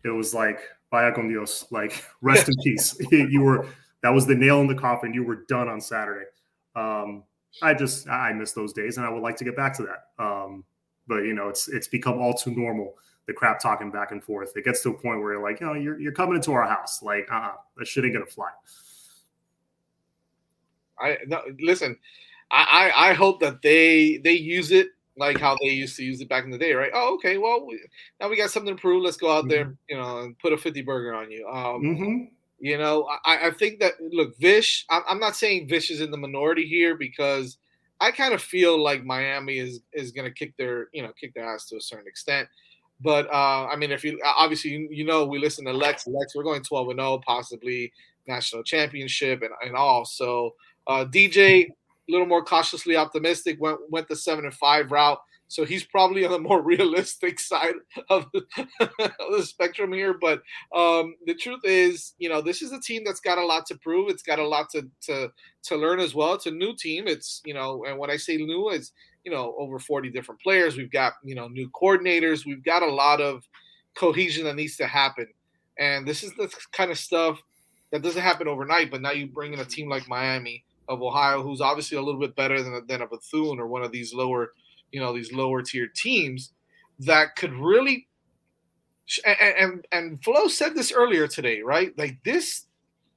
it 0.05 0.09
was 0.09 0.33
like 0.33 0.61
vaya 0.91 1.13
con 1.13 1.29
Dios, 1.29 1.67
like 1.71 2.05
rest 2.21 2.49
in 2.49 2.55
peace. 2.65 2.97
you 3.11 3.41
were 3.41 3.67
that 4.03 4.11
was 4.11 4.27
the 4.27 4.35
nail 4.35 4.61
in 4.61 4.67
the 4.67 4.75
coffin. 4.75 5.13
You 5.13 5.25
were 5.25 5.45
done 5.49 5.69
on 5.69 5.81
Saturday. 5.81 6.27
Um 6.77 7.25
I 7.63 7.75
just 7.75 8.09
I 8.09 8.33
miss 8.33 8.53
those 8.53 8.73
days 8.73 8.97
and 8.97 9.07
I 9.07 9.11
would 9.11 9.23
like 9.23 9.37
to 9.37 9.45
get 9.45 9.57
back 9.57 9.77
to 9.77 9.83
that. 9.85 10.25
Um 10.25 10.65
but 11.07 11.19
you 11.19 11.35
know, 11.35 11.49
it's 11.49 11.69
it's 11.69 11.89
become 11.89 12.19
all 12.21 12.35
too 12.35 12.55
normal 12.55 12.95
the 13.29 13.35
crap 13.35 13.61
talking 13.61 13.91
back 13.91 14.11
and 14.11 14.25
forth. 14.25 14.57
It 14.57 14.65
gets 14.65 14.83
to 14.83 14.89
a 14.89 14.95
point 14.95 15.21
where 15.21 15.35
you're 15.35 15.43
like, 15.43 15.61
you 15.61 15.67
know, 15.67 15.75
you're, 15.75 16.01
you're 16.01 16.13
coming 16.13 16.35
into 16.35 16.51
our 16.53 16.67
house. 16.67 17.03
Like, 17.03 17.31
uh, 17.31 17.35
uh 17.35 17.53
that 17.77 17.87
shit 17.87 18.05
ain't 18.05 18.15
gonna 18.15 18.27
fly. 18.27 18.49
I 20.99 21.19
no, 21.27 21.43
listen. 21.61 21.97
I, 22.51 22.91
I 22.97 23.11
I 23.11 23.13
hope 23.13 23.41
that 23.41 23.63
they 23.63 24.17
they 24.25 24.33
use 24.33 24.73
it 24.73 24.89
like 25.19 25.39
how 25.39 25.57
they 25.61 25.69
used 25.69 25.97
to 25.97 26.05
use 26.05 26.21
it 26.21 26.29
back 26.29 26.45
in 26.45 26.51
the 26.51 26.59
day, 26.59 26.73
right? 26.73 26.91
Oh, 26.95 27.15
okay. 27.15 27.39
Well, 27.39 27.67
we, 27.67 27.81
now 28.21 28.29
we 28.29 28.37
got 28.37 28.51
something 28.51 28.75
to 28.75 28.81
prove. 28.81 29.03
Let's 29.03 29.17
go 29.17 29.31
out 29.31 29.49
there, 29.49 29.75
you 29.89 29.97
know, 29.97 30.21
and 30.21 30.39
put 30.39 30.53
a 30.53 30.57
fifty 30.57 30.83
burger 30.83 31.15
on 31.15 31.31
you. 31.31 31.47
Um, 31.49 31.83
Mm-hmm. 31.83 32.25
You 32.61 32.77
know, 32.77 33.09
I, 33.25 33.49
I 33.49 33.51
think 33.53 33.79
that 33.81 33.95
look, 34.01 34.37
Vish. 34.39 34.85
I'm, 34.91 35.03
I'm 35.09 35.21
not 35.21 35.37
saying 35.37 35.69
Vish 35.69 35.91
is 35.91 36.01
in 36.01 36.11
the 36.11 36.17
minority 36.17 36.67
here 36.67 36.97
because 36.97 37.57
I 38.01 38.11
kind 38.11 38.35
of 38.35 38.43
feel 38.43 38.83
like 38.83 39.05
Miami 39.05 39.59
is 39.59 39.81
is 39.93 40.11
going 40.11 40.25
to 40.27 40.35
kick 40.35 40.57
their 40.57 40.89
you 40.93 41.03
know 41.03 41.13
kick 41.19 41.35
their 41.35 41.45
ass 41.45 41.67
to 41.67 41.77
a 41.77 41.81
certain 41.81 42.09
extent. 42.09 42.49
But 43.01 43.27
uh, 43.29 43.67
I 43.67 43.77
mean, 43.77 43.93
if 43.93 44.03
you 44.03 44.21
obviously 44.25 44.73
you, 44.73 44.89
you 44.91 45.05
know 45.05 45.25
we 45.25 45.39
listen 45.39 45.65
to 45.67 45.73
Lex. 45.73 46.07
Lex, 46.09 46.35
we're 46.35 46.43
going 46.43 46.63
12 46.63 46.89
and 46.89 46.99
0, 46.99 47.21
possibly 47.25 47.93
national 48.27 48.65
championship 48.65 49.43
and, 49.43 49.51
and 49.65 49.77
all. 49.77 50.05
So 50.05 50.55
uh, 50.89 51.05
DJ, 51.05 51.69
a 52.09 52.13
little 52.13 52.27
more 52.27 52.45
cautiously 52.45 52.97
optimistic, 52.97 53.59
went 53.61 53.79
went 53.91 54.09
the 54.09 54.17
seven 54.17 54.45
and 54.45 54.55
five 54.55 54.91
route. 54.91 55.19
So 55.49 55.65
he's 55.65 55.85
probably 55.85 56.25
on 56.25 56.31
the 56.31 56.39
more 56.39 56.63
realistic 56.75 57.41
side 57.41 57.75
of 58.11 58.27
the, 58.33 58.43
of 58.81 59.33
the 59.37 59.43
spectrum 59.43 59.93
here. 59.93 60.15
But 60.15 60.43
um, 60.75 61.15
the 61.27 61.35
truth 61.35 61.61
is, 61.65 62.15
you 62.19 62.29
know, 62.29 62.43
this 62.43 62.63
is 62.63 62.73
a 62.73 62.81
team 62.81 63.03
that's 63.05 63.21
got 63.21 63.39
a 63.39 63.45
lot 63.45 63.67
to 63.67 63.79
prove. 63.79 64.11
It's 64.11 64.23
got 64.23 64.39
a 64.39 64.47
lot 64.47 64.71
to 64.71 64.89
to 65.03 65.33
to 65.65 65.77
learn 65.77 66.01
as 66.01 66.15
well. 66.15 66.35
It's 66.35 66.47
a 66.47 66.51
new 66.51 66.77
team. 66.77 67.09
It's 67.09 67.43
you 67.45 67.55
know, 67.55 67.85
and 67.87 67.99
when 67.99 68.11
I 68.11 68.17
say 68.17 68.37
new, 68.37 68.69
it's 68.71 68.93
you 69.25 69.33
know 69.33 69.55
over 69.59 69.79
40 69.79 70.11
different 70.11 70.41
players. 70.41 70.77
We've 70.77 70.93
got 70.93 71.15
you 71.25 71.35
know 71.35 71.49
new 71.49 71.71
coordinators. 71.71 72.47
We've 72.47 72.65
got 72.65 72.83
a 72.83 72.93
lot 72.93 73.21
of 73.21 73.43
cohesion 73.97 74.45
that 74.45 74.57
needs 74.57 74.77
to 74.77 74.87
happen. 74.87 75.27
And 75.79 76.07
this 76.07 76.23
is 76.23 76.35
the 76.35 76.53
kind 76.73 76.91
of 76.91 76.99
stuff 76.99 77.41
that 77.93 78.03
doesn't 78.03 78.23
happen 78.23 78.49
overnight. 78.49 78.91
But 78.91 79.01
now 79.01 79.13
you 79.13 79.29
bring 79.29 79.53
in 79.55 79.61
a 79.61 79.65
team 79.65 79.89
like 79.89 80.09
Miami 80.09 80.65
of 80.89 81.03
Ohio, 81.03 81.43
who's 81.43 81.61
obviously 81.61 81.99
a 81.99 82.03
little 82.03 82.21
bit 82.21 82.35
better 82.37 82.63
than 82.63 82.87
than 82.87 83.03
a 83.03 83.07
Bethune 83.07 83.59
or 83.59 83.67
one 83.67 83.83
of 83.83 83.93
these 83.93 84.15
lower, 84.15 84.53
you 84.93 85.01
know, 85.01 85.13
these 85.13 85.33
lower 85.33 85.63
tier 85.63 85.89
teams 85.89 86.53
that 87.01 87.37
could 87.37 87.53
really. 87.53 88.07
And, 89.25 89.57
and 89.57 89.87
and 89.93 90.25
Flo 90.25 90.49
said 90.49 90.75
this 90.75 90.93
earlier 90.93 91.27
today, 91.27 91.63
right? 91.63 91.97
Like 91.97 92.23
this, 92.25 92.67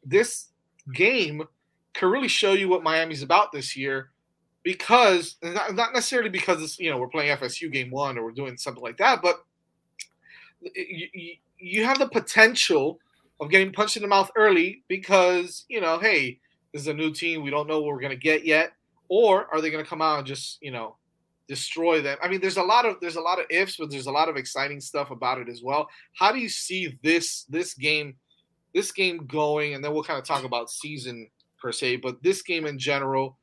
this 0.05 0.47
game 0.93 1.43
could 1.93 2.07
really 2.07 2.30
show 2.30 2.53
you 2.53 2.69
what 2.69 2.82
Miami's 2.82 3.24
about 3.24 3.52
this 3.52 3.76
year, 3.76 4.11
because 4.64 5.35
not, 5.43 5.76
not 5.76 5.93
necessarily 5.93 6.30
because 6.30 6.61
it's 6.61 6.80
you 6.80 6.89
know 6.89 6.98
we're 6.98 7.10
playing 7.10 7.35
FSU 7.38 7.72
game 7.72 7.91
one 7.91 8.18
or 8.18 8.23
we're 8.23 8.31
doing 8.31 8.57
something 8.57 8.84
like 8.84 8.98
that, 8.98 9.22
but 9.22 9.43
you, 10.76 11.07
you, 11.14 11.34
you 11.57 11.84
have 11.84 11.99
the 11.99 12.07
potential 12.07 12.99
of 13.39 13.49
getting 13.49 13.73
punched 13.73 13.98
in 13.98 14.03
the 14.03 14.07
mouth 14.07 14.31
early 14.35 14.84
because 14.88 15.65
you 15.68 15.81
know, 15.81 15.99
hey, 15.99 16.39
this 16.73 16.84
is 16.84 16.88
a 16.88 16.93
new 16.93 17.11
team. 17.11 17.43
We 17.43 17.49
don't 17.49 17.68
know 17.68 17.81
what 17.81 17.93
we're 17.93 18.02
gonna 18.02 18.15
get 18.15 18.45
yet, 18.45 18.73
or 19.10 19.48
are 19.53 19.61
they 19.61 19.69
gonna 19.69 19.85
come 19.85 20.02
out 20.02 20.19
and 20.19 20.27
just 20.27 20.57
you 20.61 20.72
know 20.72 20.98
destroy 21.48 22.02
them? 22.02 22.18
I 22.22 22.27
mean, 22.27 22.41
there's 22.41 22.57
a 22.57 22.64
lot 22.64 22.85
of 22.85 22.98
there's 23.02 23.15
a 23.15 23.22
lot 23.22 23.39
of 23.39 23.45
ifs, 23.49 23.77
but 23.77 23.89
there's 23.89 24.07
a 24.07 24.11
lot 24.11 24.30
of 24.30 24.38
exciting 24.38 24.81
stuff 24.81 25.11
about 25.11 25.39
it 25.39 25.49
as 25.49 25.61
well. 25.64 25.89
How 26.18 26.31
do 26.31 26.39
you 26.39 26.49
see 26.49 26.98
this 27.03 27.43
this 27.43 27.73
game 27.73 28.15
this 28.73 28.91
game 28.91 29.26
going? 29.27 29.73
And 29.73 29.84
then 29.84 29.93
we'll 29.93 30.03
kind 30.03 30.19
of 30.19 30.26
talk 30.26 30.43
about 30.43 30.69
season 30.69 31.30
per 31.61 31.72
se, 31.72 31.98
but 31.98 32.22
this 32.23 32.41
game 32.41 32.65
in 32.65 32.80
general. 32.80 33.38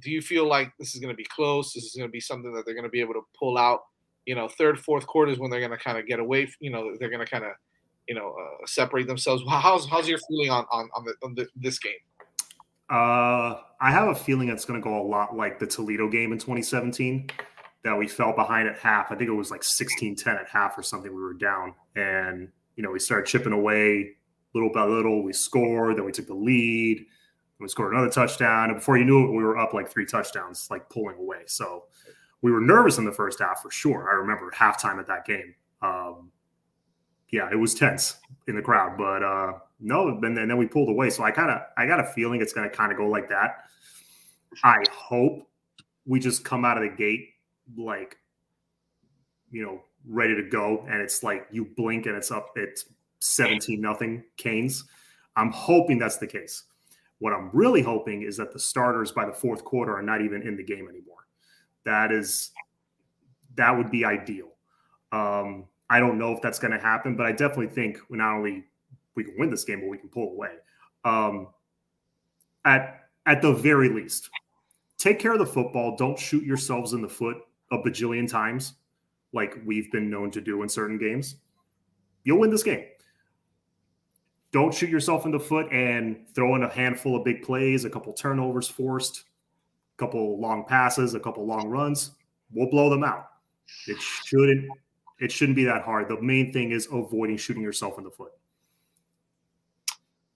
Do 0.00 0.12
you 0.12 0.22
feel 0.22 0.46
like 0.46 0.70
this 0.78 0.94
is 0.94 1.00
going 1.00 1.12
to 1.12 1.16
be 1.16 1.24
close? 1.24 1.72
This 1.72 1.82
is 1.82 1.96
going 1.96 2.08
to 2.08 2.12
be 2.12 2.20
something 2.20 2.52
that 2.52 2.64
they're 2.64 2.76
going 2.76 2.84
to 2.84 2.88
be 2.88 3.00
able 3.00 3.14
to 3.14 3.22
pull 3.36 3.58
out 3.58 3.80
you 4.28 4.34
know, 4.34 4.46
third, 4.46 4.78
fourth 4.78 5.06
quarters 5.06 5.38
when 5.38 5.50
they're 5.50 5.58
going 5.58 5.72
to 5.72 5.78
kind 5.78 5.96
of 5.96 6.06
get 6.06 6.20
away. 6.20 6.52
You 6.60 6.70
know, 6.70 6.94
they're 7.00 7.08
going 7.08 7.24
to 7.24 7.30
kind 7.30 7.44
of, 7.44 7.52
you 8.06 8.14
know, 8.14 8.36
uh, 8.38 8.66
separate 8.66 9.06
themselves. 9.06 9.42
How's 9.48 9.88
how's 9.88 10.06
your 10.06 10.18
feeling 10.28 10.50
on 10.50 10.66
on 10.70 10.90
on, 10.94 11.04
the, 11.06 11.14
on 11.22 11.34
the, 11.34 11.48
this 11.56 11.78
game? 11.78 11.94
Uh, 12.90 13.60
I 13.80 13.90
have 13.90 14.08
a 14.08 14.14
feeling 14.14 14.48
it's 14.48 14.64
going 14.64 14.80
to 14.80 14.84
go 14.84 15.00
a 15.00 15.06
lot 15.06 15.36
like 15.36 15.58
the 15.58 15.66
Toledo 15.66 16.08
game 16.08 16.32
in 16.32 16.38
2017 16.38 17.30
that 17.84 17.96
we 17.96 18.08
fell 18.08 18.32
behind 18.32 18.68
at 18.68 18.78
half. 18.78 19.12
I 19.12 19.14
think 19.14 19.28
it 19.28 19.34
was 19.34 19.50
like 19.50 19.62
16 19.62 20.16
10 20.16 20.36
at 20.36 20.48
half 20.48 20.76
or 20.76 20.82
something. 20.82 21.14
We 21.14 21.22
were 21.22 21.34
down 21.34 21.74
and, 21.96 22.48
you 22.76 22.82
know, 22.82 22.90
we 22.90 22.98
started 22.98 23.26
chipping 23.26 23.52
away 23.52 24.14
little 24.54 24.70
by 24.72 24.84
little, 24.84 25.22
we 25.22 25.32
scored. 25.32 25.96
Then 25.96 26.04
we 26.04 26.12
took 26.12 26.26
the 26.26 26.34
lead. 26.34 27.06
We 27.60 27.68
scored 27.68 27.92
another 27.92 28.10
touchdown, 28.10 28.70
and 28.70 28.78
before 28.78 28.98
you 28.98 29.04
knew 29.04 29.24
it, 29.24 29.36
we 29.36 29.42
were 29.42 29.58
up 29.58 29.74
like 29.74 29.90
three 29.90 30.06
touchdowns, 30.06 30.68
like 30.70 30.88
pulling 30.90 31.16
away. 31.16 31.42
So 31.46 31.86
we 32.40 32.52
were 32.52 32.60
nervous 32.60 32.98
in 32.98 33.04
the 33.04 33.12
first 33.12 33.40
half 33.40 33.62
for 33.62 33.70
sure. 33.70 34.08
I 34.08 34.14
remember 34.14 34.48
halftime 34.52 35.00
at 35.00 35.08
that 35.08 35.24
game. 35.24 35.54
Um, 35.82 36.30
yeah, 37.30 37.48
it 37.50 37.56
was 37.56 37.74
tense 37.74 38.16
in 38.46 38.56
the 38.56 38.62
crowd, 38.62 38.96
but 38.96 39.22
uh, 39.22 39.52
no, 39.80 40.08
and 40.08 40.22
then, 40.22 40.48
then 40.48 40.56
we 40.56 40.66
pulled 40.66 40.88
away. 40.88 41.10
So 41.10 41.24
I 41.24 41.30
kind 41.30 41.50
of, 41.50 41.60
I 41.76 41.86
got 41.86 42.00
a 42.00 42.04
feeling 42.04 42.40
it's 42.40 42.52
going 42.52 42.68
to 42.68 42.74
kind 42.74 42.90
of 42.90 42.98
go 42.98 43.06
like 43.06 43.28
that. 43.28 43.64
I 44.64 44.82
hope 44.90 45.48
we 46.06 46.18
just 46.18 46.44
come 46.44 46.64
out 46.64 46.78
of 46.78 46.82
the 46.82 46.96
gate 46.96 47.28
like, 47.76 48.16
you 49.50 49.62
know, 49.62 49.82
ready 50.06 50.34
to 50.34 50.48
go, 50.48 50.86
and 50.88 51.02
it's 51.02 51.22
like 51.22 51.46
you 51.50 51.66
blink 51.76 52.06
and 52.06 52.16
it's 52.16 52.30
up, 52.30 52.50
it's 52.56 52.86
seventeen 53.20 53.80
nothing 53.80 54.24
Canes. 54.36 54.84
I'm 55.36 55.50
hoping 55.50 55.98
that's 55.98 56.16
the 56.16 56.26
case. 56.26 56.64
What 57.18 57.32
I'm 57.32 57.50
really 57.52 57.82
hoping 57.82 58.22
is 58.22 58.36
that 58.38 58.52
the 58.52 58.58
starters 58.58 59.12
by 59.12 59.26
the 59.26 59.32
fourth 59.32 59.64
quarter 59.64 59.94
are 59.94 60.02
not 60.02 60.22
even 60.22 60.42
in 60.42 60.56
the 60.56 60.62
game 60.62 60.88
anymore. 60.88 61.26
That 61.84 62.12
is, 62.12 62.50
that 63.56 63.76
would 63.76 63.90
be 63.90 64.04
ideal. 64.04 64.48
Um, 65.12 65.66
I 65.90 66.00
don't 66.00 66.18
know 66.18 66.32
if 66.32 66.42
that's 66.42 66.58
going 66.58 66.72
to 66.72 66.78
happen, 66.78 67.16
but 67.16 67.26
I 67.26 67.32
definitely 67.32 67.68
think 67.68 67.98
not 68.10 68.34
only 68.34 68.64
we 69.14 69.24
can 69.24 69.34
win 69.38 69.50
this 69.50 69.64
game, 69.64 69.80
but 69.80 69.88
we 69.88 69.98
can 69.98 70.08
pull 70.08 70.32
away. 70.32 70.52
Um, 71.04 71.48
at 72.64 73.08
at 73.26 73.42
the 73.42 73.52
very 73.52 73.88
least, 73.88 74.30
take 74.96 75.18
care 75.18 75.32
of 75.32 75.38
the 75.38 75.46
football. 75.46 75.96
Don't 75.96 76.18
shoot 76.18 76.44
yourselves 76.44 76.92
in 76.92 77.02
the 77.02 77.08
foot 77.08 77.38
a 77.70 77.78
bajillion 77.78 78.28
times, 78.28 78.74
like 79.32 79.58
we've 79.64 79.90
been 79.92 80.10
known 80.10 80.30
to 80.32 80.40
do 80.40 80.62
in 80.62 80.68
certain 80.68 80.98
games. 80.98 81.36
You'll 82.24 82.38
win 82.38 82.50
this 82.50 82.62
game. 82.62 82.84
Don't 84.50 84.72
shoot 84.72 84.88
yourself 84.88 85.26
in 85.26 85.30
the 85.30 85.40
foot 85.40 85.70
and 85.72 86.26
throw 86.34 86.54
in 86.54 86.62
a 86.62 86.68
handful 86.68 87.16
of 87.16 87.24
big 87.24 87.42
plays, 87.42 87.84
a 87.84 87.90
couple 87.90 88.12
turnovers 88.14 88.66
forced, 88.66 89.24
a 89.94 89.98
couple 89.98 90.40
long 90.40 90.64
passes, 90.64 91.14
a 91.14 91.20
couple 91.20 91.46
long 91.46 91.68
runs. 91.68 92.12
We'll 92.52 92.70
blow 92.70 92.88
them 92.88 93.04
out. 93.04 93.28
It 93.86 94.00
shouldn't 94.00 94.70
it 95.20 95.32
shouldn't 95.32 95.56
be 95.56 95.64
that 95.64 95.82
hard. 95.82 96.08
The 96.08 96.20
main 96.20 96.52
thing 96.52 96.70
is 96.70 96.88
avoiding 96.92 97.36
shooting 97.36 97.62
yourself 97.62 97.98
in 97.98 98.04
the 98.04 98.10
foot. 98.10 98.32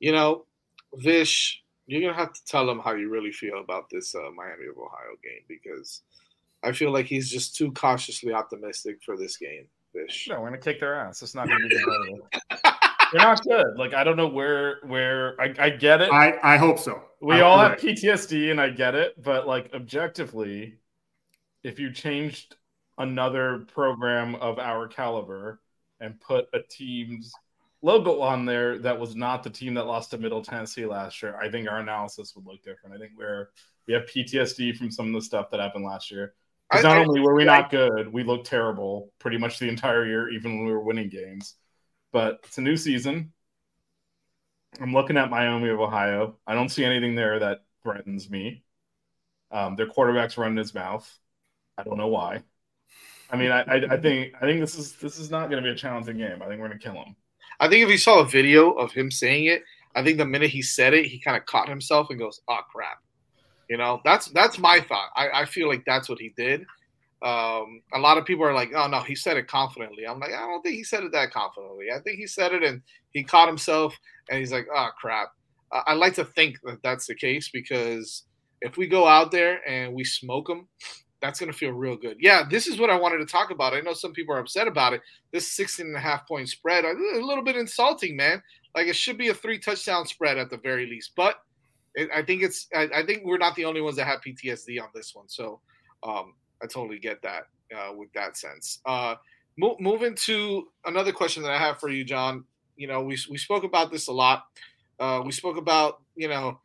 You 0.00 0.12
know, 0.12 0.46
Vish, 0.94 1.62
you're 1.86 2.00
gonna 2.00 2.14
have 2.14 2.32
to 2.32 2.44
tell 2.44 2.68
him 2.68 2.80
how 2.80 2.94
you 2.94 3.08
really 3.08 3.32
feel 3.32 3.60
about 3.60 3.88
this 3.90 4.14
uh, 4.14 4.30
Miami 4.34 4.66
of 4.66 4.76
Ohio 4.76 5.16
game 5.22 5.42
because 5.48 6.02
I 6.62 6.72
feel 6.72 6.90
like 6.92 7.06
he's 7.06 7.30
just 7.30 7.56
too 7.56 7.72
cautiously 7.72 8.32
optimistic 8.32 8.98
for 9.04 9.16
this 9.16 9.36
game. 9.36 9.66
Vish. 9.94 10.28
No, 10.28 10.40
we're 10.40 10.48
gonna 10.48 10.58
kick 10.58 10.80
their 10.80 10.94
ass. 10.94 11.22
It's 11.22 11.34
not 11.34 11.48
gonna 11.48 11.68
be 11.68 11.76
good. 11.76 12.20
They're 13.12 13.20
not 13.20 13.42
good. 13.44 13.76
Like 13.76 13.94
I 13.94 14.04
don't 14.04 14.16
know 14.16 14.28
where 14.28 14.78
where 14.86 15.40
I, 15.40 15.54
I 15.58 15.70
get 15.70 16.00
it. 16.00 16.10
I, 16.10 16.38
I 16.42 16.56
hope 16.56 16.78
so. 16.78 17.02
We 17.20 17.36
I'm 17.36 17.44
all 17.44 17.58
correct. 17.58 17.82
have 17.82 17.96
PTSD 17.96 18.50
and 18.50 18.60
I 18.60 18.70
get 18.70 18.94
it, 18.94 19.22
but 19.22 19.46
like 19.46 19.70
objectively, 19.74 20.78
if 21.62 21.78
you 21.78 21.92
changed 21.92 22.56
another 22.98 23.64
program 23.72 24.34
of 24.36 24.58
our 24.58 24.86
caliber 24.88 25.60
and 26.00 26.20
put 26.20 26.46
a 26.52 26.58
team's 26.68 27.32
logo 27.82 28.20
on 28.20 28.44
there 28.44 28.78
that 28.78 28.98
was 28.98 29.16
not 29.16 29.42
the 29.42 29.50
team 29.50 29.74
that 29.74 29.86
lost 29.86 30.10
to 30.10 30.18
Middle 30.18 30.42
Tennessee 30.42 30.86
last 30.86 31.22
year, 31.22 31.36
I 31.36 31.50
think 31.50 31.68
our 31.68 31.78
analysis 31.78 32.34
would 32.34 32.46
look 32.46 32.62
different. 32.62 32.94
I 32.94 32.98
think 32.98 33.12
we're 33.16 33.48
we 33.86 33.94
have 33.94 34.04
PTSD 34.04 34.76
from 34.76 34.90
some 34.90 35.08
of 35.08 35.12
the 35.14 35.22
stuff 35.22 35.50
that 35.50 35.60
happened 35.60 35.84
last 35.84 36.10
year. 36.10 36.34
Because 36.70 36.84
not 36.84 36.96
I- 36.96 37.00
only 37.00 37.20
were 37.20 37.34
we 37.34 37.44
not 37.44 37.70
good, 37.70 38.12
we 38.12 38.22
looked 38.22 38.46
terrible 38.46 39.12
pretty 39.18 39.36
much 39.38 39.58
the 39.58 39.68
entire 39.68 40.06
year, 40.06 40.30
even 40.30 40.56
when 40.56 40.66
we 40.66 40.72
were 40.72 40.80
winning 40.80 41.08
games. 41.08 41.56
But 42.12 42.40
it's 42.44 42.58
a 42.58 42.62
new 42.62 42.76
season. 42.76 43.32
I'm 44.80 44.92
looking 44.92 45.16
at 45.16 45.30
Miami 45.30 45.68
of 45.68 45.80
Ohio. 45.80 46.38
I 46.46 46.54
don't 46.54 46.70
see 46.70 46.84
anything 46.84 47.14
there 47.14 47.38
that 47.40 47.64
threatens 47.82 48.30
me. 48.30 48.64
Um, 49.50 49.76
their 49.76 49.86
quarterback's 49.86 50.38
running 50.38 50.56
his 50.56 50.72
mouth. 50.74 51.10
I 51.76 51.82
don't 51.82 51.98
know 51.98 52.08
why. 52.08 52.42
I 53.32 53.36
mean, 53.36 53.50
I, 53.50 53.62
I, 53.62 53.96
think 53.96 54.34
I 54.36 54.40
think 54.40 54.60
this 54.60 54.78
is 54.78 54.92
this 54.96 55.18
is 55.18 55.30
not 55.30 55.48
going 55.48 55.62
to 55.62 55.66
be 55.66 55.72
a 55.72 55.78
challenging 55.78 56.18
game. 56.18 56.42
I 56.42 56.48
think 56.48 56.60
we're 56.60 56.68
going 56.68 56.78
to 56.78 56.84
kill 56.84 56.94
him. 56.94 57.16
I 57.60 57.68
think 57.68 57.82
if 57.82 57.90
you 57.90 57.96
saw 57.96 58.20
a 58.20 58.26
video 58.26 58.72
of 58.72 58.92
him 58.92 59.10
saying 59.10 59.46
it, 59.46 59.62
I 59.94 60.04
think 60.04 60.18
the 60.18 60.26
minute 60.26 60.50
he 60.50 60.60
said 60.60 60.92
it, 60.92 61.06
he 61.06 61.18
kind 61.18 61.36
of 61.36 61.46
caught 61.46 61.68
himself 61.68 62.08
and 62.10 62.18
goes, 62.18 62.42
"Oh 62.48 62.60
crap," 62.70 62.98
you 63.70 63.78
know. 63.78 64.00
That's 64.04 64.26
that's 64.26 64.58
my 64.58 64.80
thought. 64.80 65.10
I, 65.16 65.30
I 65.30 65.44
feel 65.46 65.66
like 65.66 65.82
that's 65.86 66.10
what 66.10 66.18
he 66.18 66.32
did. 66.36 66.60
Um, 67.22 67.80
a 67.94 67.98
lot 67.98 68.18
of 68.18 68.26
people 68.26 68.44
are 68.44 68.52
like, 68.52 68.72
"Oh 68.74 68.86
no, 68.86 69.00
he 69.00 69.14
said 69.14 69.38
it 69.38 69.48
confidently." 69.48 70.06
I'm 70.06 70.20
like, 70.20 70.32
I 70.32 70.40
don't 70.40 70.60
think 70.62 70.76
he 70.76 70.84
said 70.84 71.02
it 71.02 71.12
that 71.12 71.30
confidently. 71.30 71.86
I 71.94 72.00
think 72.00 72.18
he 72.18 72.26
said 72.26 72.52
it 72.52 72.62
and 72.62 72.82
he 73.12 73.24
caught 73.24 73.48
himself 73.48 73.96
and 74.28 74.38
he's 74.40 74.52
like, 74.52 74.66
"Oh 74.74 74.90
crap." 75.00 75.28
I, 75.72 75.82
I 75.88 75.92
like 75.94 76.14
to 76.14 76.24
think 76.24 76.58
that 76.64 76.82
that's 76.82 77.06
the 77.06 77.14
case 77.14 77.48
because 77.50 78.24
if 78.60 78.76
we 78.76 78.86
go 78.86 79.06
out 79.06 79.30
there 79.30 79.66
and 79.66 79.94
we 79.94 80.04
smoke 80.04 80.48
them, 80.48 80.68
that's 81.22 81.38
going 81.38 81.50
to 81.50 81.56
feel 81.56 81.70
real 81.70 81.96
good. 81.96 82.16
Yeah, 82.18 82.42
this 82.48 82.66
is 82.66 82.80
what 82.80 82.90
I 82.90 82.98
wanted 82.98 83.18
to 83.18 83.26
talk 83.26 83.52
about. 83.52 83.74
I 83.74 83.80
know 83.80 83.94
some 83.94 84.12
people 84.12 84.34
are 84.34 84.40
upset 84.40 84.66
about 84.66 84.92
it. 84.92 85.00
This 85.30 85.50
16 85.52 85.86
and 85.86 85.96
a 85.96 86.00
half 86.00 86.26
point 86.26 86.48
spread, 86.48 86.84
a 86.84 86.92
little 87.24 87.44
bit 87.44 87.56
insulting, 87.56 88.16
man. 88.16 88.42
Like 88.74 88.88
it 88.88 88.96
should 88.96 89.18
be 89.18 89.28
a 89.28 89.34
three 89.34 89.58
touchdown 89.58 90.04
spread 90.04 90.36
at 90.36 90.50
the 90.50 90.56
very 90.58 90.84
least. 90.84 91.12
But 91.16 91.36
it, 91.94 92.10
I 92.12 92.22
think 92.22 92.42
it's, 92.42 92.66
I, 92.74 92.88
I 92.92 93.06
think 93.06 93.22
we're 93.24 93.38
not 93.38 93.54
the 93.54 93.64
only 93.64 93.80
ones 93.80 93.96
that 93.96 94.06
have 94.06 94.20
PTSD 94.20 94.82
on 94.82 94.88
this 94.94 95.14
one. 95.14 95.28
So 95.28 95.60
um, 96.02 96.34
I 96.60 96.66
totally 96.66 96.98
get 96.98 97.22
that 97.22 97.44
uh, 97.74 97.92
with 97.94 98.12
that 98.14 98.36
sense. 98.36 98.80
Uh, 98.84 99.14
mo- 99.56 99.76
moving 99.78 100.16
to 100.26 100.68
another 100.86 101.12
question 101.12 101.44
that 101.44 101.52
I 101.52 101.58
have 101.58 101.78
for 101.78 101.88
you, 101.88 102.04
John. 102.04 102.44
You 102.76 102.88
know, 102.88 103.00
we, 103.00 103.16
we 103.30 103.38
spoke 103.38 103.62
about 103.62 103.92
this 103.92 104.08
a 104.08 104.12
lot. 104.12 104.44
Uh, 104.98 105.22
we 105.24 105.30
spoke 105.30 105.56
about, 105.56 106.02
you 106.16 106.26
know, 106.26 106.58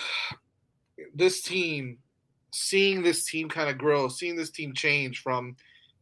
this 1.14 1.42
team, 1.42 1.98
seeing 2.50 3.02
this 3.02 3.24
team 3.24 3.48
kind 3.48 3.68
of 3.68 3.78
grow, 3.78 4.08
seeing 4.08 4.36
this 4.36 4.50
team 4.50 4.72
change 4.74 5.22
from, 5.22 5.56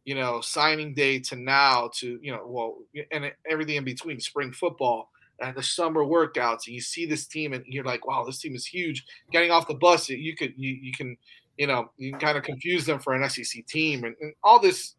you 0.05 0.15
know, 0.15 0.41
signing 0.41 0.93
day 0.93 1.19
to 1.19 1.35
now 1.35 1.89
to, 1.95 2.19
you 2.21 2.31
know, 2.31 2.43
well, 2.45 2.77
and 3.11 3.31
everything 3.49 3.75
in 3.75 3.83
between, 3.83 4.19
spring 4.19 4.51
football 4.51 5.09
and 5.39 5.55
the 5.55 5.63
summer 5.63 6.03
workouts. 6.03 6.65
And 6.65 6.75
you 6.75 6.81
see 6.81 7.05
this 7.05 7.27
team 7.27 7.53
and 7.53 7.63
you're 7.67 7.83
like, 7.83 8.07
wow, 8.07 8.23
this 8.23 8.39
team 8.39 8.55
is 8.55 8.65
huge. 8.65 9.05
Getting 9.31 9.51
off 9.51 9.67
the 9.67 9.73
bus, 9.73 10.09
you 10.09 10.35
could, 10.35 10.53
you, 10.57 10.71
you 10.81 10.93
can, 10.93 11.17
you 11.57 11.67
know, 11.67 11.91
you 11.97 12.11
can 12.11 12.19
kind 12.19 12.37
of 12.37 12.43
confuse 12.43 12.85
them 12.85 12.99
for 12.99 13.13
an 13.13 13.29
SEC 13.29 13.65
team 13.67 14.03
and, 14.03 14.15
and 14.21 14.33
all 14.43 14.59
this. 14.59 14.95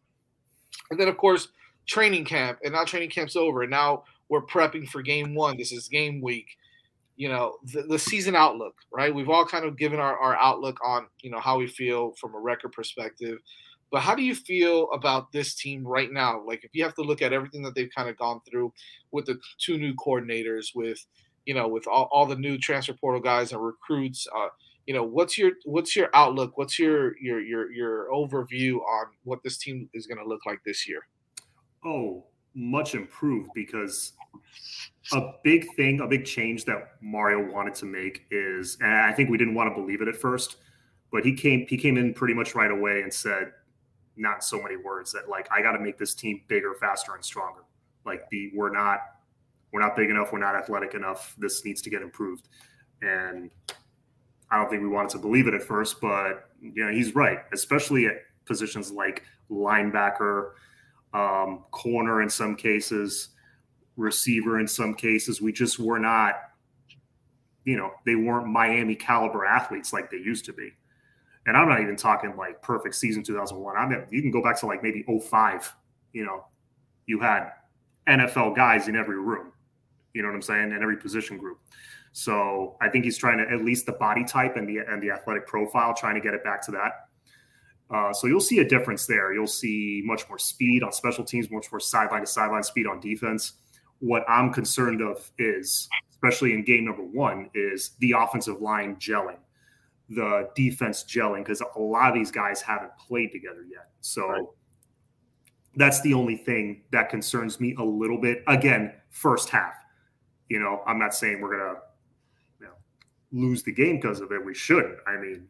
And 0.91 0.99
then, 0.99 1.07
of 1.07 1.17
course, 1.17 1.49
training 1.89 2.25
camp, 2.25 2.59
and 2.63 2.73
now 2.73 2.83
training 2.83 3.09
camp's 3.09 3.35
over, 3.35 3.63
and 3.63 3.71
now 3.71 4.03
we're 4.29 4.45
prepping 4.45 4.87
for 4.87 5.01
game 5.01 5.33
one. 5.33 5.57
This 5.57 5.71
is 5.71 5.87
game 5.87 6.21
week. 6.21 6.47
You 7.19 7.27
know, 7.27 7.57
the, 7.73 7.81
the 7.83 7.99
season 7.99 8.33
outlook, 8.33 8.75
right? 8.93 9.13
We've 9.13 9.29
all 9.29 9.45
kind 9.45 9.65
of 9.65 9.77
given 9.77 9.99
our, 9.99 10.17
our 10.17 10.35
outlook 10.37 10.77
on, 10.83 11.07
you 11.21 11.29
know, 11.29 11.41
how 11.41 11.57
we 11.57 11.67
feel 11.67 12.13
from 12.19 12.33
a 12.33 12.39
record 12.39 12.71
perspective. 12.71 13.39
But 13.91 14.01
how 14.01 14.15
do 14.15 14.23
you 14.23 14.33
feel 14.33 14.87
about 14.93 15.31
this 15.33 15.53
team 15.53 15.85
right 15.85 16.11
now? 16.11 16.41
Like, 16.45 16.63
if 16.63 16.71
you 16.73 16.83
have 16.85 16.95
to 16.95 17.01
look 17.01 17.21
at 17.21 17.33
everything 17.33 17.61
that 17.63 17.75
they've 17.75 17.89
kind 17.93 18.07
of 18.07 18.17
gone 18.17 18.39
through 18.49 18.71
with 19.11 19.25
the 19.25 19.37
two 19.59 19.77
new 19.77 19.93
coordinators, 19.95 20.67
with, 20.73 21.05
you 21.45 21.53
know, 21.53 21.67
with 21.67 21.87
all, 21.87 22.07
all 22.11 22.25
the 22.25 22.35
new 22.35 22.57
transfer 22.57 22.93
portal 22.93 23.21
guys 23.21 23.51
and 23.51 23.61
recruits, 23.61 24.25
uh, 24.33 24.47
you 24.85 24.93
know, 24.93 25.03
what's 25.03 25.37
your 25.37 25.51
what's 25.65 25.95
your 25.95 26.09
outlook? 26.15 26.57
What's 26.57 26.79
your 26.79 27.17
your 27.19 27.41
your 27.41 27.71
your 27.71 28.07
overview 28.11 28.75
on 28.75 29.07
what 29.23 29.43
this 29.43 29.57
team 29.57 29.89
is 29.93 30.07
going 30.07 30.17
to 30.17 30.27
look 30.27 30.45
like 30.47 30.61
this 30.65 30.87
year? 30.87 31.01
Oh, 31.85 32.25
much 32.59 32.93
improved 32.93 33.49
because 33.55 34.13
a 35.13 35.21
big 35.43 35.65
thing, 35.75 36.01
a 36.01 36.07
big 36.07 36.25
change 36.25 36.65
that 36.65 36.91
Mario 37.01 37.51
wanted 37.51 37.73
to 37.75 37.85
make 37.85 38.25
is, 38.29 38.77
and 38.81 38.91
I 38.91 39.13
think 39.13 39.29
we 39.29 39.37
didn't 39.37 39.55
want 39.55 39.73
to 39.73 39.81
believe 39.81 40.01
it 40.01 40.07
at 40.07 40.15
first, 40.15 40.57
but 41.11 41.25
he 41.25 41.33
came 41.33 41.65
he 41.67 41.77
came 41.77 41.97
in 41.97 42.13
pretty 42.13 42.33
much 42.33 42.53
right 42.53 42.69
away 42.69 43.01
and 43.01 43.11
said, 43.11 43.51
not 44.17 44.43
so 44.43 44.61
many 44.61 44.75
words 44.75 45.11
that 45.13 45.29
like 45.29 45.47
I 45.51 45.61
got 45.61 45.71
to 45.71 45.79
make 45.79 45.97
this 45.97 46.13
team 46.13 46.41
bigger, 46.47 46.75
faster, 46.79 47.15
and 47.15 47.23
stronger. 47.23 47.61
Like 48.05 48.29
the 48.29 48.51
we're 48.53 48.71
not 48.71 48.99
we're 49.71 49.81
not 49.81 49.95
big 49.95 50.09
enough, 50.09 50.31
we're 50.31 50.39
not 50.39 50.55
athletic 50.55 50.93
enough. 50.93 51.35
This 51.37 51.63
needs 51.65 51.81
to 51.83 51.89
get 51.89 52.01
improved, 52.01 52.49
and 53.01 53.49
I 54.51 54.57
don't 54.57 54.69
think 54.69 54.81
we 54.81 54.89
wanted 54.89 55.11
to 55.11 55.19
believe 55.19 55.47
it 55.47 55.53
at 55.53 55.63
first, 55.63 56.01
but 56.01 56.49
you 56.61 56.85
know 56.85 56.91
he's 56.91 57.15
right, 57.15 57.39
especially 57.53 58.05
at 58.07 58.17
positions 58.45 58.91
like 58.91 59.23
linebacker, 59.49 60.51
um, 61.13 61.65
corner 61.71 62.21
in 62.21 62.29
some 62.29 62.55
cases, 62.55 63.29
receiver 63.97 64.59
in 64.59 64.67
some 64.67 64.93
cases. 64.93 65.41
We 65.41 65.51
just 65.51 65.79
were 65.79 65.99
not, 65.99 66.35
you 67.65 67.77
know, 67.77 67.91
they 68.05 68.15
weren't 68.15 68.47
Miami 68.47 68.95
caliber 68.95 69.45
athletes 69.45 69.93
like 69.93 70.09
they 70.09 70.17
used 70.17 70.45
to 70.45 70.53
be. 70.53 70.71
And 71.45 71.57
I'm 71.57 71.67
not 71.67 71.81
even 71.81 71.95
talking 71.95 72.35
like 72.37 72.61
perfect 72.61 72.95
season 72.95 73.23
2001. 73.23 73.75
I 73.75 73.87
mean, 73.87 74.05
you 74.11 74.21
can 74.21 74.31
go 74.31 74.41
back 74.43 74.59
to 74.59 74.65
like 74.65 74.83
maybe 74.83 75.03
05. 75.03 75.73
You 76.13 76.25
know, 76.25 76.45
you 77.05 77.19
had 77.19 77.51
NFL 78.07 78.55
guys 78.55 78.87
in 78.87 78.95
every 78.95 79.19
room. 79.19 79.51
You 80.13 80.21
know 80.21 80.27
what 80.27 80.35
I'm 80.35 80.41
saying? 80.41 80.71
In 80.71 80.81
every 80.81 80.97
position 80.97 81.37
group. 81.37 81.59
So 82.11 82.77
I 82.81 82.89
think 82.89 83.05
he's 83.05 83.17
trying 83.17 83.37
to 83.37 83.51
at 83.51 83.63
least 83.63 83.85
the 83.85 83.93
body 83.93 84.23
type 84.23 84.57
and 84.57 84.67
the 84.67 84.79
and 84.79 85.01
the 85.01 85.11
athletic 85.11 85.45
profile, 85.45 85.93
trying 85.93 86.15
to 86.15 86.21
get 86.21 86.33
it 86.33 86.43
back 86.43 86.61
to 86.65 86.71
that. 86.71 87.08
Uh, 87.91 88.13
so 88.13 88.27
you'll 88.27 88.39
see 88.39 88.59
a 88.59 88.67
difference 88.67 89.05
there. 89.07 89.33
You'll 89.33 89.47
see 89.47 90.01
much 90.05 90.27
more 90.29 90.37
speed 90.37 90.83
on 90.83 90.91
special 90.91 91.23
teams, 91.23 91.49
much 91.49 91.71
more 91.71 91.79
sideline 91.79 92.21
to 92.21 92.27
sideline 92.27 92.63
speed 92.63 92.85
on 92.87 92.99
defense. 92.99 93.53
what 93.99 94.23
I'm 94.29 94.53
concerned 94.53 95.01
of 95.01 95.29
is, 95.37 95.89
especially 96.09 96.53
in 96.53 96.63
game 96.63 96.85
number 96.85 97.03
one, 97.03 97.49
is 97.53 97.91
the 97.99 98.13
offensive 98.17 98.61
line 98.61 98.95
gelling, 98.95 99.39
the 100.09 100.49
defense 100.55 101.03
gelling, 101.03 101.39
because 101.39 101.61
a 101.61 101.79
lot 101.79 102.09
of 102.09 102.15
these 102.15 102.31
guys 102.31 102.61
haven't 102.61 102.91
played 102.97 103.31
together 103.31 103.65
yet. 103.69 103.89
So 104.01 104.29
right. 104.29 104.43
that's 105.75 106.01
the 106.01 106.13
only 106.13 106.37
thing 106.37 106.83
that 106.91 107.09
concerns 107.09 107.59
me 107.59 107.75
a 107.77 107.83
little 107.83 108.19
bit. 108.19 108.43
Again, 108.47 108.93
first 109.09 109.49
half. 109.49 109.73
You 110.47 110.59
know, 110.59 110.81
I'm 110.87 110.97
not 110.97 111.13
saying 111.13 111.41
we're 111.41 111.57
gonna 111.57 111.79
you 112.59 112.65
know, 112.67 112.73
lose 113.31 113.63
the 113.63 113.73
game 113.73 113.97
because 113.97 114.21
of 114.21 114.31
it. 114.31 114.43
We 114.43 114.55
shouldn't. 114.55 114.97
I 115.05 115.17
mean, 115.17 115.47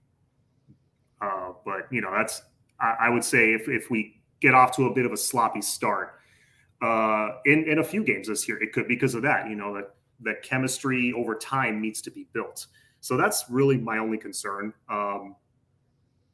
uh, 1.21 1.51
but 1.65 1.87
you 1.91 2.01
know, 2.01 2.11
that's 2.11 2.41
I, 2.79 2.95
I 3.01 3.09
would 3.09 3.23
say 3.23 3.53
if 3.53 3.67
if 3.67 3.89
we 3.89 4.21
get 4.41 4.53
off 4.53 4.75
to 4.77 4.85
a 4.85 4.93
bit 4.93 5.05
of 5.05 5.11
a 5.11 5.17
sloppy 5.17 5.61
start 5.61 6.19
uh, 6.81 7.29
in 7.45 7.65
in 7.67 7.79
a 7.79 7.83
few 7.83 8.03
games 8.03 8.27
this 8.27 8.47
year. 8.47 8.61
It 8.61 8.73
could 8.73 8.87
because 8.87 9.15
of 9.15 9.21
that. 9.23 9.49
You 9.49 9.55
know 9.55 9.73
that 9.75 9.95
that 10.21 10.43
chemistry 10.43 11.13
over 11.15 11.35
time 11.35 11.81
needs 11.81 12.01
to 12.01 12.11
be 12.11 12.27
built. 12.33 12.67
So 13.01 13.15
that's 13.15 13.45
really 13.49 13.77
my 13.77 13.97
only 13.97 14.17
concern. 14.17 14.73
Um, 14.89 15.35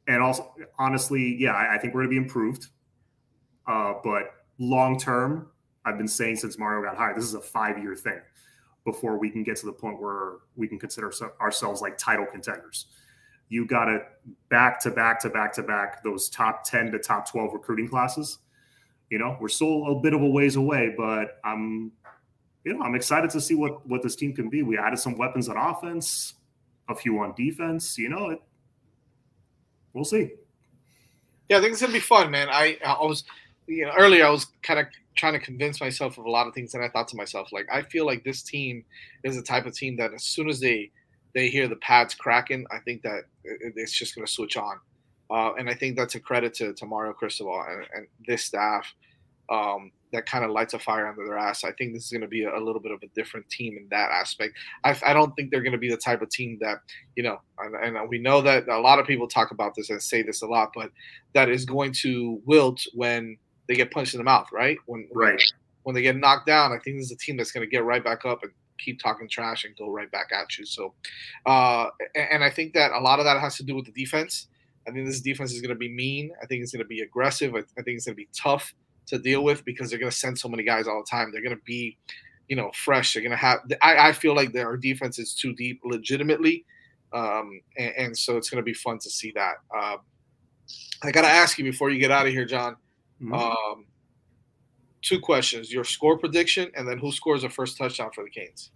and 0.08 0.22
also, 0.22 0.52
honestly, 0.78 1.36
yeah, 1.38 1.52
I, 1.52 1.74
I 1.74 1.78
think 1.78 1.94
we're 1.94 2.02
going 2.02 2.14
to 2.14 2.20
be 2.20 2.24
improved. 2.24 2.66
Uh, 3.66 3.94
but 4.02 4.34
long 4.58 4.98
term, 4.98 5.48
I've 5.84 5.98
been 5.98 6.08
saying 6.08 6.36
since 6.36 6.58
Mario 6.58 6.84
got 6.84 6.96
hired, 6.96 7.16
this 7.16 7.24
is 7.24 7.34
a 7.34 7.40
five 7.40 7.78
year 7.78 7.94
thing 7.94 8.20
before 8.84 9.18
we 9.18 9.30
can 9.30 9.42
get 9.42 9.56
to 9.58 9.66
the 9.66 9.72
point 9.72 10.00
where 10.00 10.34
we 10.54 10.68
can 10.68 10.78
consider 10.78 11.12
ourselves 11.40 11.80
like 11.80 11.98
title 11.98 12.26
contenders. 12.30 12.86
You 13.48 13.66
got 13.66 13.86
to 13.86 14.02
back 14.48 14.80
to 14.80 14.90
back 14.90 15.20
to 15.20 15.30
back 15.30 15.52
to 15.54 15.62
back 15.62 16.02
those 16.02 16.28
top 16.28 16.64
10 16.64 16.92
to 16.92 16.98
top 16.98 17.30
12 17.30 17.52
recruiting 17.52 17.88
classes 17.88 18.38
you 19.10 19.18
know, 19.18 19.36
we're 19.40 19.48
still 19.48 19.86
a 19.86 20.00
bit 20.00 20.14
of 20.14 20.22
a 20.22 20.26
ways 20.26 20.56
away, 20.56 20.92
but 20.96 21.38
I'm, 21.44 21.92
you 22.64 22.74
know, 22.74 22.82
I'm 22.82 22.94
excited 22.94 23.30
to 23.30 23.40
see 23.40 23.54
what 23.54 23.86
what 23.86 24.02
this 24.02 24.16
team 24.16 24.32
can 24.32 24.48
be. 24.48 24.62
We 24.62 24.76
added 24.78 24.98
some 24.98 25.16
weapons 25.16 25.48
on 25.48 25.56
offense, 25.56 26.34
a 26.88 26.94
few 26.94 27.18
on 27.20 27.34
defense. 27.36 27.96
You 27.98 28.08
know, 28.08 28.30
it, 28.30 28.42
we'll 29.92 30.04
see. 30.04 30.32
Yeah, 31.48 31.58
I 31.58 31.60
think 31.60 31.72
it's 31.72 31.80
gonna 31.80 31.92
be 31.92 32.00
fun, 32.00 32.30
man. 32.30 32.48
I 32.50 32.78
I 32.84 33.04
was, 33.04 33.24
you 33.68 33.86
know, 33.86 33.92
earlier 33.96 34.26
I 34.26 34.30
was 34.30 34.46
kind 34.62 34.80
of 34.80 34.86
trying 35.14 35.34
to 35.34 35.38
convince 35.38 35.80
myself 35.80 36.18
of 36.18 36.24
a 36.24 36.30
lot 36.30 36.48
of 36.48 36.54
things, 36.54 36.74
and 36.74 36.84
I 36.84 36.88
thought 36.88 37.08
to 37.08 37.16
myself, 37.16 37.52
like, 37.52 37.66
I 37.72 37.82
feel 37.82 38.04
like 38.04 38.24
this 38.24 38.42
team 38.42 38.84
is 39.22 39.36
the 39.36 39.42
type 39.42 39.66
of 39.66 39.74
team 39.74 39.96
that 39.98 40.12
as 40.12 40.24
soon 40.24 40.48
as 40.48 40.58
they 40.58 40.90
they 41.36 41.48
hear 41.48 41.68
the 41.68 41.76
pads 41.76 42.14
cracking, 42.14 42.66
I 42.70 42.78
think 42.78 43.02
that 43.02 43.24
it's 43.44 43.92
just 43.92 44.14
going 44.14 44.26
to 44.26 44.32
switch 44.32 44.56
on. 44.56 44.80
Uh, 45.30 45.52
and 45.58 45.68
I 45.68 45.74
think 45.74 45.94
that's 45.94 46.14
a 46.14 46.20
credit 46.20 46.54
to, 46.54 46.72
to 46.72 46.86
Mario 46.86 47.12
Cristobal 47.12 47.62
and, 47.68 47.86
and 47.94 48.06
this 48.26 48.44
staff 48.44 48.90
um, 49.52 49.92
that 50.14 50.24
kind 50.24 50.46
of 50.46 50.50
lights 50.50 50.72
a 50.72 50.78
fire 50.78 51.06
under 51.06 51.26
their 51.26 51.36
ass. 51.36 51.62
I 51.62 51.72
think 51.72 51.92
this 51.92 52.04
is 52.04 52.10
going 52.10 52.22
to 52.22 52.26
be 52.26 52.44
a, 52.44 52.56
a, 52.56 52.58
little 52.58 52.80
bit 52.80 52.90
of 52.90 53.02
a 53.02 53.08
different 53.08 53.46
team 53.50 53.76
in 53.76 53.86
that 53.90 54.10
aspect. 54.10 54.54
I, 54.82 54.96
I 55.04 55.12
don't 55.12 55.34
think 55.36 55.50
they're 55.50 55.62
going 55.62 55.72
to 55.72 55.78
be 55.78 55.90
the 55.90 55.98
type 55.98 56.22
of 56.22 56.30
team 56.30 56.56
that, 56.62 56.78
you 57.16 57.22
know, 57.22 57.38
and, 57.58 57.96
and, 57.96 58.08
we 58.08 58.16
know 58.18 58.40
that 58.40 58.66
a 58.68 58.78
lot 58.78 58.98
of 58.98 59.06
people 59.06 59.28
talk 59.28 59.50
about 59.50 59.74
this 59.74 59.90
and 59.90 60.02
say 60.02 60.22
this 60.22 60.40
a 60.40 60.46
lot, 60.46 60.70
but 60.74 60.90
that 61.34 61.50
is 61.50 61.66
going 61.66 61.92
to 62.00 62.40
wilt 62.46 62.80
when 62.94 63.36
they 63.68 63.74
get 63.74 63.90
punched 63.90 64.14
in 64.14 64.18
the 64.18 64.24
mouth, 64.24 64.48
right? 64.52 64.78
When, 64.86 65.06
right. 65.12 65.42
when 65.82 65.94
they 65.94 66.02
get 66.02 66.16
knocked 66.16 66.46
down, 66.46 66.72
I 66.72 66.78
think 66.78 66.96
this 66.96 67.06
is 67.06 67.12
a 67.12 67.16
team 67.16 67.36
that's 67.36 67.52
going 67.52 67.66
to 67.66 67.70
get 67.70 67.84
right 67.84 68.02
back 68.02 68.24
up 68.24 68.42
and 68.42 68.52
keep 68.78 69.00
talking 69.00 69.28
trash 69.28 69.64
and 69.64 69.76
go 69.76 69.90
right 69.90 70.10
back 70.10 70.30
at 70.32 70.56
you. 70.58 70.64
So, 70.64 70.94
uh, 71.44 71.88
and, 72.14 72.44
I 72.44 72.50
think 72.50 72.74
that 72.74 72.92
a 72.92 73.00
lot 73.00 73.18
of 73.18 73.24
that 73.24 73.40
has 73.40 73.56
to 73.56 73.62
do 73.62 73.74
with 73.74 73.86
the 73.86 73.92
defense. 73.92 74.48
I 74.86 74.92
think 74.92 75.06
this 75.06 75.20
defense 75.20 75.52
is 75.52 75.60
going 75.60 75.74
to 75.74 75.78
be 75.78 75.88
mean. 75.88 76.30
I 76.42 76.46
think 76.46 76.62
it's 76.62 76.72
going 76.72 76.84
to 76.84 76.88
be 76.88 77.00
aggressive. 77.00 77.54
I, 77.54 77.58
I 77.58 77.82
think 77.82 77.96
it's 77.96 78.06
going 78.06 78.14
to 78.14 78.22
be 78.22 78.28
tough 78.36 78.74
to 79.06 79.18
deal 79.18 79.42
with 79.42 79.64
because 79.64 79.90
they're 79.90 79.98
going 79.98 80.10
to 80.10 80.16
send 80.16 80.38
so 80.38 80.48
many 80.48 80.62
guys 80.62 80.86
all 80.86 81.02
the 81.02 81.10
time. 81.10 81.30
They're 81.32 81.42
going 81.42 81.56
to 81.56 81.62
be, 81.64 81.96
you 82.48 82.56
know, 82.56 82.70
fresh. 82.74 83.14
They're 83.14 83.22
going 83.22 83.30
to 83.30 83.36
have. 83.36 83.60
I, 83.82 84.08
I 84.08 84.12
feel 84.12 84.34
like 84.34 84.52
their 84.52 84.76
defense 84.76 85.18
is 85.18 85.34
too 85.34 85.54
deep, 85.54 85.80
legitimately, 85.84 86.64
um, 87.12 87.60
and, 87.78 87.92
and, 87.96 88.18
so 88.18 88.36
it's 88.36 88.50
going 88.50 88.62
to 88.62 88.64
be 88.64 88.74
fun 88.74 88.98
to 88.98 89.10
see 89.10 89.32
that. 89.34 89.54
Um, 89.76 89.98
I 91.02 91.12
got 91.12 91.22
to 91.22 91.28
ask 91.28 91.58
you 91.58 91.64
before 91.64 91.90
you 91.90 91.98
get 91.98 92.10
out 92.10 92.26
of 92.26 92.32
here, 92.32 92.44
John. 92.44 92.76
Mm-hmm. 93.22 93.32
Um, 93.32 93.86
two 95.06 95.20
questions: 95.20 95.72
your 95.72 95.84
score 95.84 96.18
prediction, 96.18 96.70
and 96.76 96.88
then 96.88 96.98
who 96.98 97.12
scores 97.12 97.42
the 97.42 97.48
first 97.48 97.78
touchdown 97.78 98.10
for 98.14 98.24
the 98.24 98.30
Canes. 98.30 98.70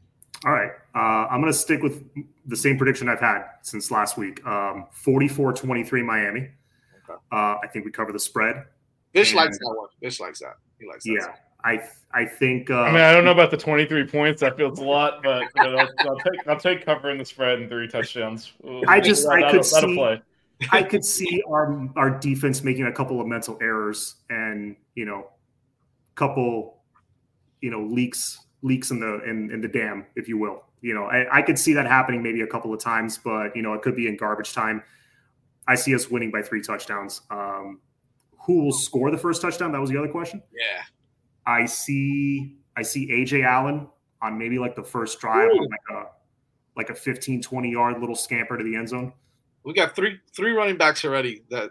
All 0.44 0.52
right. 0.52 0.70
Uh, 0.94 1.28
I'm 1.28 1.40
going 1.40 1.52
to 1.52 1.58
stick 1.58 1.82
with 1.82 2.02
the 2.46 2.56
same 2.56 2.78
prediction 2.78 3.08
I've 3.08 3.20
had 3.20 3.44
since 3.62 3.90
last 3.90 4.16
week 4.16 4.44
um, 4.46 4.86
44 4.92 5.52
23 5.52 6.02
Miami. 6.02 6.40
Okay. 6.40 7.18
Uh, 7.30 7.56
I 7.62 7.66
think 7.70 7.84
we 7.84 7.90
cover 7.90 8.12
the 8.12 8.18
spread. 8.18 8.64
Vish 9.12 9.34
likes 9.34 9.58
that 9.58 9.74
one. 9.76 9.88
Vish 10.00 10.20
likes 10.20 10.38
that. 10.40 10.54
He 10.78 10.86
likes 10.86 11.04
that. 11.04 11.12
Yeah. 11.12 11.34
I 11.62 11.80
I 12.12 12.24
think. 12.24 12.70
Uh, 12.70 12.80
I 12.82 12.92
mean, 12.92 13.02
I 13.02 13.12
don't 13.12 13.24
know 13.24 13.32
about 13.32 13.50
the 13.50 13.56
23 13.56 14.06
points. 14.06 14.40
That 14.40 14.56
feels 14.56 14.78
a 14.78 14.84
lot, 14.84 15.22
but 15.22 15.42
you 15.56 15.62
know, 15.62 15.76
I'll, 15.76 15.88
I'll, 15.98 16.16
take 16.16 16.48
I'll 16.48 16.58
take 16.60 16.86
covering 16.86 17.18
the 17.18 17.24
spread 17.24 17.58
and 17.58 17.68
three 17.68 17.86
touchdowns. 17.86 18.52
I 18.88 18.98
just 18.98 19.24
that, 19.24 19.44
I 19.44 19.50
could 19.50 19.64
see 19.64 20.20
I 20.72 20.82
could 20.82 21.04
see 21.04 21.42
our 21.48 21.88
our 21.96 22.10
defense 22.10 22.62
making 22.62 22.86
a 22.86 22.92
couple 22.92 23.20
of 23.20 23.26
mental 23.26 23.58
errors 23.60 24.16
and 24.30 24.74
you 24.94 25.04
know, 25.04 25.28
couple 26.14 26.82
you 27.60 27.70
know 27.70 27.82
leaks 27.82 28.38
leaks 28.62 28.90
in 28.90 29.00
the 29.00 29.22
in, 29.28 29.50
in 29.50 29.60
the 29.60 29.68
dam, 29.68 30.06
if 30.16 30.28
you 30.28 30.38
will. 30.38 30.64
You 30.82 30.94
know, 30.94 31.04
I, 31.04 31.38
I 31.38 31.42
could 31.42 31.58
see 31.58 31.74
that 31.74 31.86
happening 31.86 32.22
maybe 32.22 32.40
a 32.40 32.46
couple 32.46 32.72
of 32.72 32.80
times, 32.80 33.18
but 33.18 33.54
you 33.54 33.62
know, 33.62 33.74
it 33.74 33.82
could 33.82 33.96
be 33.96 34.08
in 34.08 34.16
garbage 34.16 34.54
time. 34.54 34.82
I 35.68 35.74
see 35.74 35.94
us 35.94 36.08
winning 36.08 36.30
by 36.30 36.42
three 36.42 36.62
touchdowns. 36.62 37.20
Um, 37.30 37.80
who 38.46 38.64
will 38.64 38.72
score 38.72 39.10
the 39.10 39.18
first 39.18 39.42
touchdown? 39.42 39.72
That 39.72 39.80
was 39.80 39.90
the 39.90 39.98
other 39.98 40.08
question. 40.08 40.42
Yeah. 40.52 40.82
I 41.46 41.66
see 41.66 42.56
I 42.76 42.82
see 42.82 43.10
AJ 43.10 43.44
Allen 43.44 43.88
on 44.22 44.38
maybe 44.38 44.58
like 44.58 44.74
the 44.74 44.82
first 44.82 45.20
drive 45.20 45.50
on 45.50 45.68
like 45.68 45.80
a 45.90 46.04
like 46.76 46.90
a 46.90 46.94
15, 46.94 47.42
20 47.42 47.70
yard 47.70 48.00
little 48.00 48.14
scamper 48.14 48.56
to 48.56 48.64
the 48.64 48.74
end 48.74 48.88
zone. 48.88 49.12
We 49.64 49.74
got 49.74 49.94
three 49.94 50.18
three 50.34 50.52
running 50.52 50.76
backs 50.76 51.04
already 51.04 51.42
that 51.50 51.70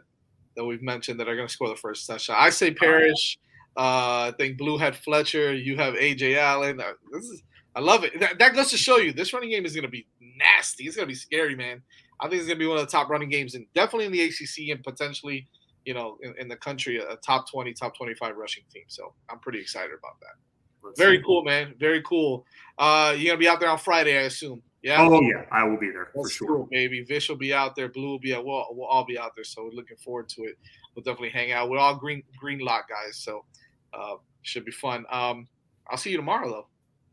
that 0.55 0.65
we've 0.65 0.81
mentioned 0.81 1.19
that 1.19 1.27
are 1.27 1.35
going 1.35 1.47
to 1.47 1.53
score 1.53 1.69
the 1.69 1.75
first 1.75 2.05
touchdown. 2.05 2.37
I 2.39 2.49
say 2.51 2.73
Parrish. 2.73 3.39
Uh, 3.79 4.27
I 4.27 4.33
think 4.37 4.57
Blu 4.57 4.77
had 4.77 4.93
Fletcher. 4.93 5.53
You 5.55 5.77
have 5.77 5.93
AJ 5.93 6.37
Allen. 6.37 6.81
Uh, 6.81 6.91
this 7.13 7.23
is 7.23 7.43
I 7.75 7.79
love 7.79 8.03
it. 8.03 8.19
That, 8.19 8.37
that 8.37 8.53
goes 8.53 8.69
to 8.71 8.77
show 8.77 8.97
you 8.97 9.13
this 9.13 9.31
running 9.31 9.51
game 9.51 9.65
is 9.65 9.73
going 9.73 9.85
to 9.85 9.89
be 9.89 10.05
nasty. 10.37 10.83
It's 10.83 10.97
going 10.97 11.07
to 11.07 11.11
be 11.11 11.15
scary, 11.15 11.55
man. 11.55 11.81
I 12.19 12.27
think 12.27 12.39
it's 12.39 12.47
going 12.47 12.57
to 12.57 12.63
be 12.63 12.67
one 12.67 12.77
of 12.77 12.85
the 12.85 12.91
top 12.91 13.09
running 13.09 13.29
games, 13.29 13.55
and 13.55 13.65
definitely 13.73 14.07
in 14.07 14.11
the 14.11 14.21
ACC 14.21 14.75
and 14.75 14.83
potentially, 14.83 15.47
you 15.85 15.93
know, 15.93 16.17
in, 16.21 16.33
in 16.37 16.47
the 16.49 16.57
country, 16.57 16.97
a 16.97 17.15
top 17.25 17.49
twenty, 17.49 17.71
top 17.71 17.95
twenty-five 17.95 18.35
rushing 18.35 18.63
team. 18.73 18.83
So 18.87 19.13
I'm 19.29 19.39
pretty 19.39 19.59
excited 19.59 19.91
about 19.97 20.19
that. 20.19 20.35
Let's 20.83 20.99
Very 20.99 21.23
cool, 21.23 21.45
man. 21.45 21.73
Very 21.79 22.01
cool. 22.01 22.45
Uh, 22.77 23.15
you're 23.17 23.31
gonna 23.31 23.39
be 23.39 23.47
out 23.47 23.61
there 23.61 23.69
on 23.69 23.77
Friday, 23.77 24.17
I 24.17 24.23
assume. 24.23 24.61
Yeah. 24.81 24.97
Oh 24.99 25.21
yeah, 25.21 25.45
I 25.53 25.63
will 25.63 25.77
be 25.77 25.89
there 25.89 26.09
That's 26.13 26.31
for 26.31 26.35
sure. 26.35 26.47
Cool, 26.47 26.67
baby. 26.69 27.05
Vish 27.05 27.29
will 27.29 27.37
be 27.37 27.53
out 27.53 27.77
there. 27.77 27.87
Blu 27.87 28.09
will 28.09 28.19
be 28.19 28.33
out. 28.33 28.45
We'll, 28.45 28.65
we'll 28.71 28.87
all 28.87 29.05
be 29.05 29.17
out 29.17 29.31
there. 29.35 29.45
So 29.45 29.63
we're 29.63 29.71
looking 29.71 29.97
forward 29.97 30.27
to 30.29 30.43
it. 30.43 30.57
We'll 30.95 31.03
definitely 31.03 31.29
hang 31.29 31.53
out. 31.53 31.69
We're 31.69 31.79
all 31.79 31.95
green 31.95 32.23
green 32.37 32.59
lot 32.59 32.83
guys. 32.89 33.17
So 33.17 33.45
uh, 33.93 34.15
should 34.41 34.65
be 34.65 34.71
fun. 34.71 35.05
Um, 35.09 35.47
I'll 35.89 35.97
see 35.97 36.11
you 36.11 36.17
tomorrow, 36.17 36.49
though. 36.49 36.67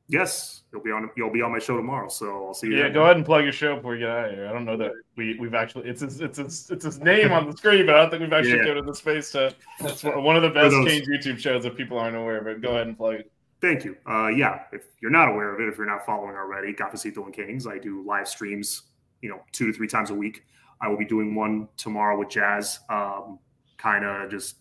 Yes, 0.09 0.63
you'll 0.73 0.83
be 0.83 0.93
on. 0.93 1.11
You'll 1.17 1.33
be 1.33 1.43
on 1.43 1.51
my 1.51 1.59
show 1.59 1.77
tomorrow, 1.77 2.09
so 2.09 2.47
I'll 2.47 2.55
see 2.55 2.69
you. 2.69 2.77
Yeah, 2.77 2.89
go 2.91 3.03
ahead 3.03 3.17
and 3.17 3.27
plug 3.27 3.43
your 3.43 3.53
show 3.53 3.75
before 3.75 3.93
we 3.93 3.99
get 3.99 4.09
out 4.09 4.29
of 4.29 4.35
here. 4.37 4.47
I 4.47 4.53
don't 4.53 4.65
know 4.65 4.77
that 4.77 4.93
we 5.17 5.37
we've 5.41 5.55
actually 5.55 5.89
it's 5.89 6.01
his, 6.01 6.21
it's 6.21 6.39
his, 6.39 6.71
it's 6.71 6.85
his 6.85 7.01
name 7.01 7.33
on 7.33 7.51
the 7.51 7.57
screen, 7.57 7.87
but 7.87 7.97
I 7.97 8.03
don't 8.03 8.11
think 8.11 8.23
we've 8.23 8.33
actually 8.33 8.59
yeah. 8.59 8.65
given 8.67 8.87
the 8.87 8.95
space 8.95 9.33
to. 9.33 9.53
It's 9.81 10.05
one 10.05 10.37
of 10.37 10.43
the 10.43 10.51
best 10.51 10.77
Canes 10.77 11.09
YouTube 11.09 11.39
shows 11.39 11.65
if 11.65 11.75
people 11.75 11.99
aren't 11.99 12.17
aware 12.17 12.39
of 12.39 12.47
it. 12.47 12.63
Go 12.63 12.71
ahead 12.71 12.87
and 12.87 12.97
plug 12.97 13.15
it. 13.15 13.33
Thank 13.61 13.85
you. 13.85 13.97
Uh, 14.09 14.29
yeah, 14.29 14.65
if 14.71 14.85
you're 15.01 15.11
not 15.11 15.29
aware 15.29 15.53
of 15.53 15.61
it, 15.61 15.69
if 15.69 15.77
you're 15.77 15.89
not 15.89 16.07
following 16.07 16.37
already, 16.37 16.73
Cafecito 16.73 17.25
and 17.25 17.35
Canes, 17.35 17.67
I 17.67 17.79
do 17.79 18.05
live 18.07 18.29
streams, 18.29 18.83
you 19.23 19.29
know, 19.29 19.41
two 19.51 19.67
to 19.67 19.73
three 19.73 19.89
times 19.89 20.11
a 20.11 20.15
week. 20.15 20.45
I 20.81 20.87
will 20.87 20.99
be 20.99 21.07
doing 21.07 21.35
one 21.35 21.69
tomorrow 21.77 22.17
with 22.17 22.29
Jazz, 22.29 22.79
um, 22.91 23.41
kind 23.77 24.05
of 24.05 24.31
just 24.31 24.57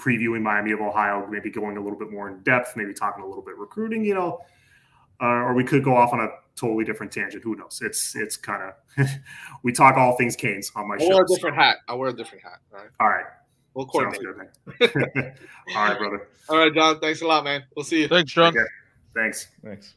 previewing 0.00 0.42
Miami 0.42 0.72
of 0.72 0.80
Ohio, 0.80 1.26
maybe 1.28 1.50
going 1.50 1.76
a 1.76 1.80
little 1.80 1.98
bit 1.98 2.10
more 2.10 2.28
in 2.28 2.40
depth, 2.42 2.72
maybe 2.76 2.94
talking 2.94 3.22
a 3.22 3.26
little 3.26 3.44
bit 3.44 3.56
recruiting, 3.58 4.04
you 4.04 4.14
know, 4.14 4.40
uh, 5.20 5.26
or 5.26 5.54
we 5.54 5.64
could 5.64 5.84
go 5.84 5.96
off 5.96 6.12
on 6.12 6.20
a 6.20 6.28
totally 6.56 6.84
different 6.84 7.12
tangent. 7.12 7.42
Who 7.44 7.56
knows? 7.56 7.80
It's 7.82 8.16
it's 8.16 8.36
kind 8.36 8.72
of 8.98 9.06
we 9.62 9.72
talk 9.72 9.96
all 9.96 10.16
things 10.16 10.36
Canes 10.36 10.72
on 10.74 10.88
my 10.88 10.94
I'll 10.94 11.00
show. 11.00 11.08
wear 11.08 11.24
a 11.24 11.26
different 11.26 11.56
hat. 11.56 11.76
I'll 11.88 11.98
wear 11.98 12.10
a 12.10 12.16
different 12.16 12.44
hat. 12.44 12.60
All 12.72 12.78
right. 12.78 12.90
All 13.00 13.08
right. 13.08 13.24
We'll 13.74 13.86
coordinate. 13.86 14.20
Good, 14.78 14.92
all 15.76 15.88
right, 15.88 15.98
brother. 15.98 16.28
All 16.48 16.58
right, 16.58 16.74
John. 16.74 16.98
Thanks 17.00 17.22
a 17.22 17.26
lot, 17.26 17.44
man. 17.44 17.62
We'll 17.76 17.84
see 17.84 18.00
you. 18.00 18.08
Thanks, 18.08 18.32
John. 18.32 18.56
Okay. 18.56 18.66
Thanks. 19.14 19.48
Thanks. 19.62 19.94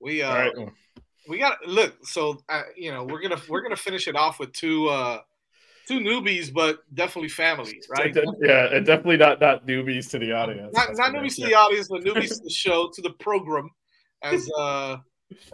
We 0.00 0.22
uh, 0.22 0.34
right. 0.34 0.72
we 1.28 1.38
got 1.38 1.58
look. 1.66 1.94
So 2.06 2.42
uh, 2.48 2.62
you 2.76 2.92
know 2.92 3.04
we're 3.04 3.20
gonna 3.20 3.40
we're 3.48 3.62
gonna 3.62 3.76
finish 3.76 4.08
it 4.08 4.16
off 4.16 4.38
with 4.38 4.52
two 4.52 4.88
uh 4.88 5.20
two 5.90 6.00
newbies, 6.00 6.52
but 6.52 6.80
definitely 6.94 7.28
family, 7.28 7.80
right? 7.90 8.16
Yeah, 8.40 8.74
and 8.74 8.86
definitely 8.86 9.16
not 9.16 9.40
not 9.40 9.66
newbies 9.66 10.08
to 10.10 10.18
the 10.18 10.32
audience. 10.32 10.72
Not, 10.72 10.88
not 10.96 11.12
newbies 11.12 11.36
to 11.36 11.46
the 11.46 11.54
audience, 11.54 11.88
but 11.88 12.02
newbies 12.02 12.36
to 12.36 12.42
the 12.44 12.50
show, 12.50 12.90
to 12.94 13.02
the 13.02 13.10
program, 13.10 13.70
as 14.22 14.48
uh 14.56 14.98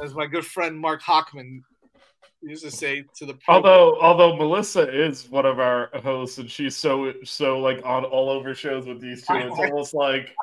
as 0.03 0.15
my 0.15 0.27
good 0.27 0.45
friend 0.45 0.79
Mark 0.79 1.03
Hockman 1.03 1.61
used 2.43 2.65
to 2.65 2.71
say 2.71 3.05
to 3.17 3.27
the 3.27 3.37
Although, 3.49 3.99
although 4.01 4.37
Melissa 4.37 4.89
is 4.89 5.29
one 5.31 5.47
of 5.47 5.59
our 5.59 5.89
hosts, 6.03 6.39
and 6.39 6.51
she's 6.51 6.77
so 6.77 7.13
so 7.25 7.59
like 7.59 7.81
on 7.85 8.05
all 8.05 8.29
over 8.29 8.55
shows 8.55 8.87
with 8.87 9.01
these 9.01 9.27
two, 9.27 9.35
it's 9.37 9.59
almost 9.59 9.95
like 9.95 10.35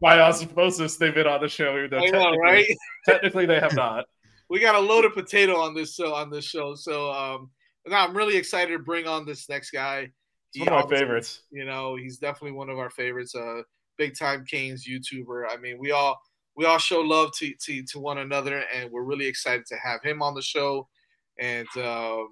by 0.00 0.20
osmosis 0.20 0.96
they've 0.96 1.14
been 1.14 1.26
on 1.26 1.40
the 1.40 1.48
show. 1.48 1.76
Even 1.76 1.90
though 1.90 1.98
know, 1.98 2.10
technically, 2.10 2.38
right? 2.38 2.66
technically 3.06 3.46
they 3.46 3.60
have 3.60 3.74
not. 3.74 4.06
we 4.48 4.60
got 4.60 4.74
a 4.74 4.80
loaded 4.80 5.12
potato 5.12 5.60
on 5.60 5.74
this 5.74 5.94
show 5.94 6.14
on 6.14 6.30
this 6.30 6.44
show. 6.44 6.74
So 6.74 7.10
um 7.12 7.50
now 7.86 8.04
I'm 8.06 8.16
really 8.16 8.36
excited 8.36 8.72
to 8.72 8.78
bring 8.82 9.06
on 9.06 9.24
this 9.26 9.48
next 9.48 9.70
guy. 9.70 10.10
It's 10.52 10.58
one 10.60 10.68
of 10.68 10.72
my 10.74 10.80
obviously- 10.80 11.04
favorites. 11.04 11.42
You 11.50 11.64
know, 11.64 11.96
he's 11.96 12.18
definitely 12.18 12.52
one 12.56 12.70
of 12.70 12.78
our 12.78 12.90
favorites. 12.90 13.34
Uh 13.34 13.62
big 13.98 14.16
time 14.18 14.44
Canes 14.44 14.86
YouTuber. 14.86 15.44
I 15.50 15.56
mean, 15.56 15.78
we 15.78 15.92
all 15.92 16.20
we 16.56 16.64
all 16.66 16.78
show 16.78 17.00
love 17.00 17.30
to, 17.38 17.52
to 17.66 17.82
to 17.84 17.98
one 17.98 18.18
another 18.18 18.62
and 18.74 18.90
we're 18.90 19.02
really 19.02 19.26
excited 19.26 19.66
to 19.66 19.76
have 19.76 20.02
him 20.02 20.22
on 20.22 20.34
the 20.34 20.42
show. 20.42 20.88
And 21.40 21.66
um 21.76 22.28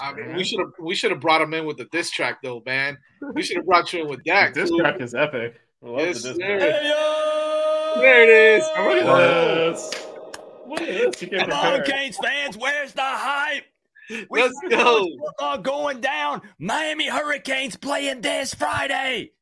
I 0.00 0.12
mean, 0.14 0.36
we 0.36 0.44
should 0.44 0.60
have 0.60 0.70
we 0.80 0.94
should 0.94 1.10
have 1.10 1.20
brought 1.20 1.40
him 1.42 1.52
in 1.54 1.64
with 1.64 1.76
the 1.76 1.86
diss 1.86 2.10
track 2.10 2.38
though, 2.42 2.62
man. 2.64 2.96
We 3.34 3.42
should 3.42 3.56
have 3.56 3.66
brought 3.66 3.92
you 3.92 4.02
in 4.02 4.08
with 4.08 4.22
that. 4.26 4.54
This 4.54 4.70
too. 4.70 4.78
track 4.78 5.00
is 5.00 5.14
epic. 5.14 5.60
I 5.84 5.86
love 5.88 5.98
Yes, 6.00 6.22
the 6.22 6.34
sir. 6.34 6.58
disc 6.58 6.66
track. 6.66 6.82
There 7.96 8.22
it 8.22 8.28
is. 8.28 8.64
Look 8.76 9.02
at 9.02 9.56
this. 9.56 10.06
Look 10.68 10.80
at 10.82 10.86
this. 10.86 11.22
You 11.22 11.28
can't 11.28 11.50
Come 11.50 11.58
on. 11.58 11.82
Canes 11.84 12.16
fans, 12.22 12.56
where's 12.56 12.92
the 12.92 13.02
hype? 13.02 13.39
We 14.10 14.26
Let's 14.42 14.60
go. 14.68 15.06
Football 15.26 15.58
going 15.58 16.00
down. 16.00 16.42
Miami 16.58 17.08
Hurricanes 17.08 17.76
playing 17.76 18.20
this 18.20 18.54
Friday. 18.54 19.32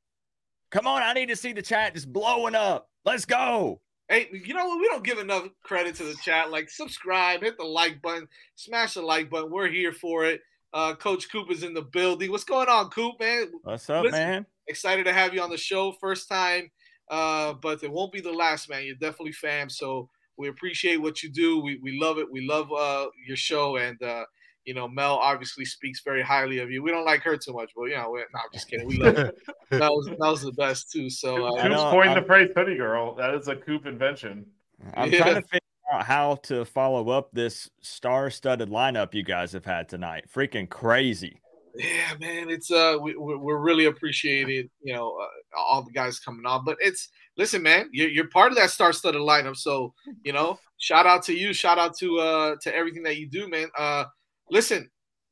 Come 0.71 0.87
on, 0.87 1.03
I 1.03 1.15
need 1.15 1.29
to 1.29 1.37
see 1.37 1.53
the 1.53 1.63
chat 1.63 1.95
just 1.95 2.13
blowing 2.13 2.55
up. 2.55 2.91
Let's 3.05 3.25
go. 3.25 3.81
Hey, 4.09 4.29
you 4.33 4.55
know 4.55 4.67
what? 4.67 4.81
We 4.81 4.89
don't 4.89 5.05
give 5.05 5.19
enough 5.19 5.49
credit 5.63 5.95
to 5.97 6.05
the 6.05 6.17
chat. 6.23 6.51
Like, 6.51 6.71
subscribe, 6.71 7.43
hit 7.43 7.57
the 7.59 7.65
like 7.65 8.03
button, 8.03 8.29
smash 8.55 8.95
the 8.95 9.03
like 9.03 9.31
button. 9.31 9.51
We're 9.51 9.69
here 9.69 9.93
for 9.93 10.25
it. 10.27 10.41
Uh, 10.75 10.95
Coach 10.95 11.31
Coop 11.31 11.51
is 11.51 11.63
in 11.63 11.73
the 11.73 11.83
building. 11.83 12.31
What's 12.31 12.45
going 12.45 12.69
on, 12.69 12.91
Coop, 12.91 13.15
man? 13.21 13.51
What's 13.63 13.89
up, 13.89 14.05
Listen, 14.05 14.19
man? 14.19 14.47
Excited 14.67 15.05
to 15.05 15.13
have 15.13 15.33
you 15.33 15.41
on 15.41 15.51
the 15.51 15.57
show. 15.57 15.93
First 15.93 16.29
time, 16.29 16.71
uh, 17.11 17.55
but 17.55 17.83
it 17.83 17.91
won't 17.91 18.13
be 18.13 18.21
the 18.21 18.33
last, 18.33 18.69
man. 18.69 18.85
You're 18.85 18.97
definitely 18.97 19.33
fam. 19.33 19.71
So 19.71 20.11
we 20.37 20.49
appreciate 20.49 20.99
what 20.99 21.23
you 21.23 21.31
do. 21.31 21.61
We, 21.61 21.79
we 21.83 21.99
love 21.99 22.19
it. 22.19 22.31
We 22.31 22.47
love 22.47 22.71
uh, 22.73 23.07
your 23.27 23.37
show. 23.37 23.77
And, 23.77 24.03
uh, 24.03 24.25
you 24.69 24.75
know, 24.75 24.87
Mel 24.87 25.15
obviously 25.15 25.65
speaks 25.65 26.03
very 26.05 26.21
highly 26.21 26.59
of 26.59 26.71
you. 26.71 26.83
We 26.83 26.91
don't 26.91 27.07
like 27.07 27.23
her 27.23 27.39
too 27.39 27.55
much, 27.55 27.71
but, 27.75 27.85
you 27.85 27.97
know, 27.97 28.11
we're, 28.11 28.27
no, 28.35 28.41
I'm 28.41 28.53
just 28.53 28.69
kidding. 28.69 28.87
We 28.87 28.99
love 28.99 29.17
her. 29.17 29.33
Mel's, 29.71 30.11
Mel's 30.19 30.43
the 30.43 30.53
best, 30.53 30.93
too. 30.93 31.09
So, 31.09 31.47
uh, 31.47 31.63
Coop's 31.63 31.81
coined 31.85 32.15
the 32.15 32.27
phrase 32.27 32.51
"hoodie 32.55 32.77
girl." 32.77 33.15
That 33.15 33.33
is 33.33 33.49
a 33.49 33.57
Coop 33.57 33.87
invention. 33.87 34.45
I'm 34.93 35.11
Yeah. 35.11 35.23
trying 35.23 35.35
to 35.37 35.41
figure 35.41 35.61
out 35.91 36.05
how 36.05 36.35
to 36.43 36.67
follow 36.67 37.09
up 37.09 37.31
this 37.33 37.71
star-studded 37.81 38.69
lineup 38.69 39.15
you 39.15 39.23
guys 39.23 39.53
have 39.53 39.65
had 39.65 39.89
tonight. 39.89 40.27
Freaking 40.31 40.69
crazy. 40.69 41.41
Yeah, 41.75 42.13
man, 42.21 42.51
it's 42.51 42.71
uh, 42.71 42.99
we, 43.01 43.17
we're, 43.17 43.39
we're 43.39 43.59
really 43.61 43.87
appreciated, 43.87 44.69
you 44.83 44.93
know, 44.93 45.17
uh, 45.19 45.59
all 45.59 45.81
the 45.83 45.93
guys 45.93 46.19
coming 46.19 46.45
on. 46.45 46.63
But 46.67 46.77
it's 46.81 47.09
listen, 47.39 47.63
man, 47.63 47.89
you're, 47.91 48.11
you're 48.11 48.29
part 48.29 48.53
of 48.53 48.59
that 48.59 48.69
star-studded 48.69 49.23
lineup, 49.23 49.57
so 49.57 49.95
you 50.25 50.35
know, 50.35 50.59
shout 50.77 51.07
out 51.07 51.23
to 51.25 51.33
you, 51.33 51.55
shout 51.55 51.79
out 51.79 51.97
to 51.99 52.19
uh 52.19 52.57
to 52.63 52.75
everything 52.77 53.03
that 53.05 53.17
you 53.17 53.27
do, 53.31 53.49
man. 53.49 53.69
Uh, 53.79 54.05
listen, 54.51 54.89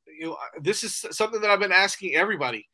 you 0.07 0.27
know, 0.27 0.37
this 0.61 0.85
is 0.85 1.05
something 1.11 1.41
that 1.41 1.51
I've 1.51 1.61
been 1.61 1.73
asking 1.73 2.15
everybody, 2.15 2.67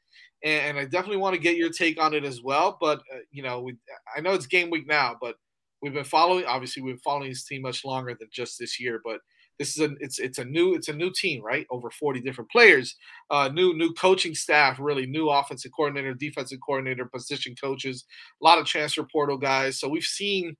and, 0.44 0.78
I 0.78 0.85
definitely 0.85 1.19
want 1.19 1.35
to 1.35 1.40
get 1.40 1.56
your 1.56 1.70
take 1.70 2.01
on 2.01 2.14
it 2.14 2.24
as 2.24 2.43
well. 2.43 2.78
But 2.81 2.98
uh, 3.12 3.19
you 3.31 3.43
know, 3.43 3.60
we, 3.60 3.77
I 4.16 4.20
know 4.20 4.32
it's 4.32 4.47
game 4.47 4.70
week 4.70 4.86
now, 4.86 5.16
but 5.20 5.36
we've 5.81 5.94
been 5.94 6.05
following. 6.05 6.44
Obviously, 6.44 6.82
we've 6.82 6.94
been 6.94 7.02
following 7.02 7.28
this 7.28 7.44
team 7.44 7.62
much 7.62 7.85
longer 7.85 8.16
than 8.19 8.28
just 8.32 8.59
this 8.59 8.81
year, 8.81 9.01
but 9.05 9.20
this 9.59 9.77
is 9.77 9.81
a 9.81 9.94
it's 10.01 10.19
it's 10.19 10.39
a 10.39 10.44
new 10.44 10.74
it's 10.74 10.89
a 10.89 10.93
new 10.93 11.12
team 11.14 11.43
right 11.43 11.66
over 11.70 11.90
40 11.90 12.20
different 12.20 12.51
players 12.51 12.97
uh 13.31 13.48
new 13.52 13.74
new 13.74 13.93
coaching 13.94 14.35
staff 14.35 14.78
really 14.81 15.06
new 15.06 15.28
offensive 15.28 15.70
coordinator 15.77 16.14
defensive 16.14 16.59
coordinator 16.64 17.06
position 17.06 17.55
coaches 17.62 18.05
a 18.40 18.44
lot 18.44 18.59
of 18.59 18.66
transfer 18.66 19.06
portal 19.10 19.36
guys 19.36 19.78
so 19.78 19.89
we've 19.89 20.02
seen 20.02 20.56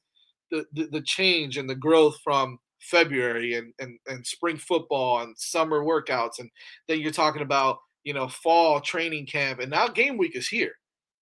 the 0.51 0.65
the, 0.73 0.87
the 0.93 1.03
change 1.03 1.57
and 1.57 1.69
the 1.69 1.75
growth 1.75 2.17
from 2.23 2.59
february 2.83 3.55
and, 3.55 3.73
and 3.79 3.99
and 4.07 4.27
spring 4.27 4.57
football 4.57 5.21
and 5.21 5.37
summer 5.39 5.83
workouts 5.83 6.39
and 6.39 6.51
then 6.89 7.01
you're 7.01 7.13
talking 7.13 7.43
about 7.43 7.79
you 8.05 8.13
know 8.13 8.29
fall 8.29 8.81
training 8.81 9.27
camp 9.27 9.61
and 9.61 9.71
now 9.71 9.87
game 9.87 10.17
week 10.17 10.37
is 10.37 10.49
here 10.49 10.73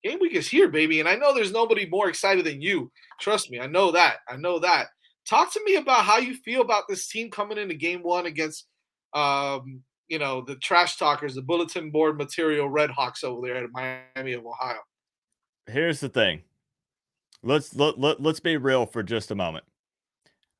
game 0.03 0.19
week 0.21 0.35
is 0.35 0.49
here 0.49 0.69
baby 0.69 1.01
and 1.01 1.09
i 1.09 1.15
know 1.15 1.35
there's 1.35 1.53
nobody 1.53 1.87
more 1.89 2.09
excited 2.09 2.45
than 2.45 2.61
you 2.61 2.91
trust 3.21 3.51
me 3.51 3.61
i 3.61 3.67
know 3.67 3.91
that 3.91 4.19
i 4.29 4.37
know 4.37 4.59
that 4.59 4.89
talk 5.29 5.53
to 5.53 5.61
me 5.65 5.77
about 5.77 6.05
how 6.05 6.19
you 6.19 6.35
feel 6.35 6.63
about 6.63 6.85
this 6.89 7.09
team 7.09 7.31
coming 7.31 7.59
into 7.59 7.75
game 7.75 8.01
one 8.03 8.27
against 8.27 8.67
um 9.15 9.83
you 10.09 10.19
know 10.19 10.43
the 10.47 10.57
trash 10.57 10.97
talkers 10.97 11.35
the 11.35 11.43
bulletin 11.43 11.91
board 11.91 12.17
material 12.17 12.69
red 12.69 12.91
hawks 12.91 13.23
over 13.23 13.47
there 13.47 13.57
at 13.57 13.71
miami 13.73 14.33
of 14.33 14.45
ohio 14.47 14.79
Here's 15.71 16.01
the 16.01 16.09
thing. 16.09 16.43
Let's 17.43 17.75
let, 17.75 17.99
let, 17.99 18.21
let's 18.21 18.41
be 18.41 18.57
real 18.57 18.87
for 18.87 19.03
just 19.03 19.31
a 19.31 19.35
moment. 19.35 19.65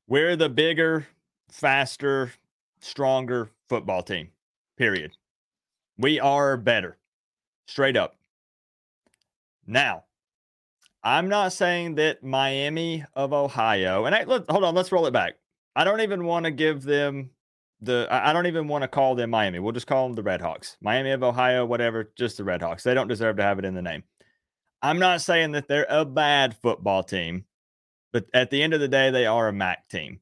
We're 0.07 0.35
the 0.35 0.49
bigger, 0.49 1.07
faster, 1.49 2.33
stronger 2.79 3.49
football 3.69 4.03
team. 4.03 4.29
Period. 4.77 5.11
We 5.97 6.19
are 6.19 6.57
better. 6.57 6.97
Straight 7.67 7.95
up. 7.95 8.15
Now, 9.65 10.03
I'm 11.03 11.29
not 11.29 11.53
saying 11.53 11.95
that 11.95 12.23
Miami 12.23 13.05
of 13.15 13.33
Ohio, 13.33 14.05
and 14.05 14.13
I 14.13 14.23
let, 14.23 14.49
hold 14.49 14.63
on, 14.63 14.75
let's 14.75 14.91
roll 14.91 15.05
it 15.05 15.13
back. 15.13 15.35
I 15.75 15.83
don't 15.83 16.01
even 16.01 16.25
want 16.25 16.45
to 16.45 16.51
give 16.51 16.83
them 16.83 17.31
the, 17.79 18.07
I 18.11 18.33
don't 18.33 18.47
even 18.47 18.67
want 18.67 18.83
to 18.83 18.87
call 18.87 19.15
them 19.15 19.29
Miami. 19.29 19.59
We'll 19.59 19.71
just 19.71 19.87
call 19.87 20.07
them 20.07 20.15
the 20.15 20.23
Redhawks. 20.29 20.77
Miami 20.81 21.11
of 21.11 21.23
Ohio, 21.23 21.65
whatever, 21.65 22.11
just 22.15 22.37
the 22.37 22.43
Redhawks. 22.43 22.83
They 22.83 22.93
don't 22.93 23.07
deserve 23.07 23.37
to 23.37 23.43
have 23.43 23.57
it 23.57 23.65
in 23.65 23.73
the 23.73 23.81
name. 23.81 24.03
I'm 24.81 24.99
not 24.99 25.21
saying 25.21 25.51
that 25.51 25.67
they're 25.67 25.87
a 25.89 26.05
bad 26.05 26.55
football 26.57 27.03
team, 27.03 27.45
but 28.11 28.25
at 28.33 28.49
the 28.49 28.61
end 28.61 28.73
of 28.73 28.79
the 28.79 28.87
day, 28.87 29.09
they 29.09 29.25
are 29.25 29.47
a 29.47 29.53
MAC 29.53 29.87
team. 29.89 30.19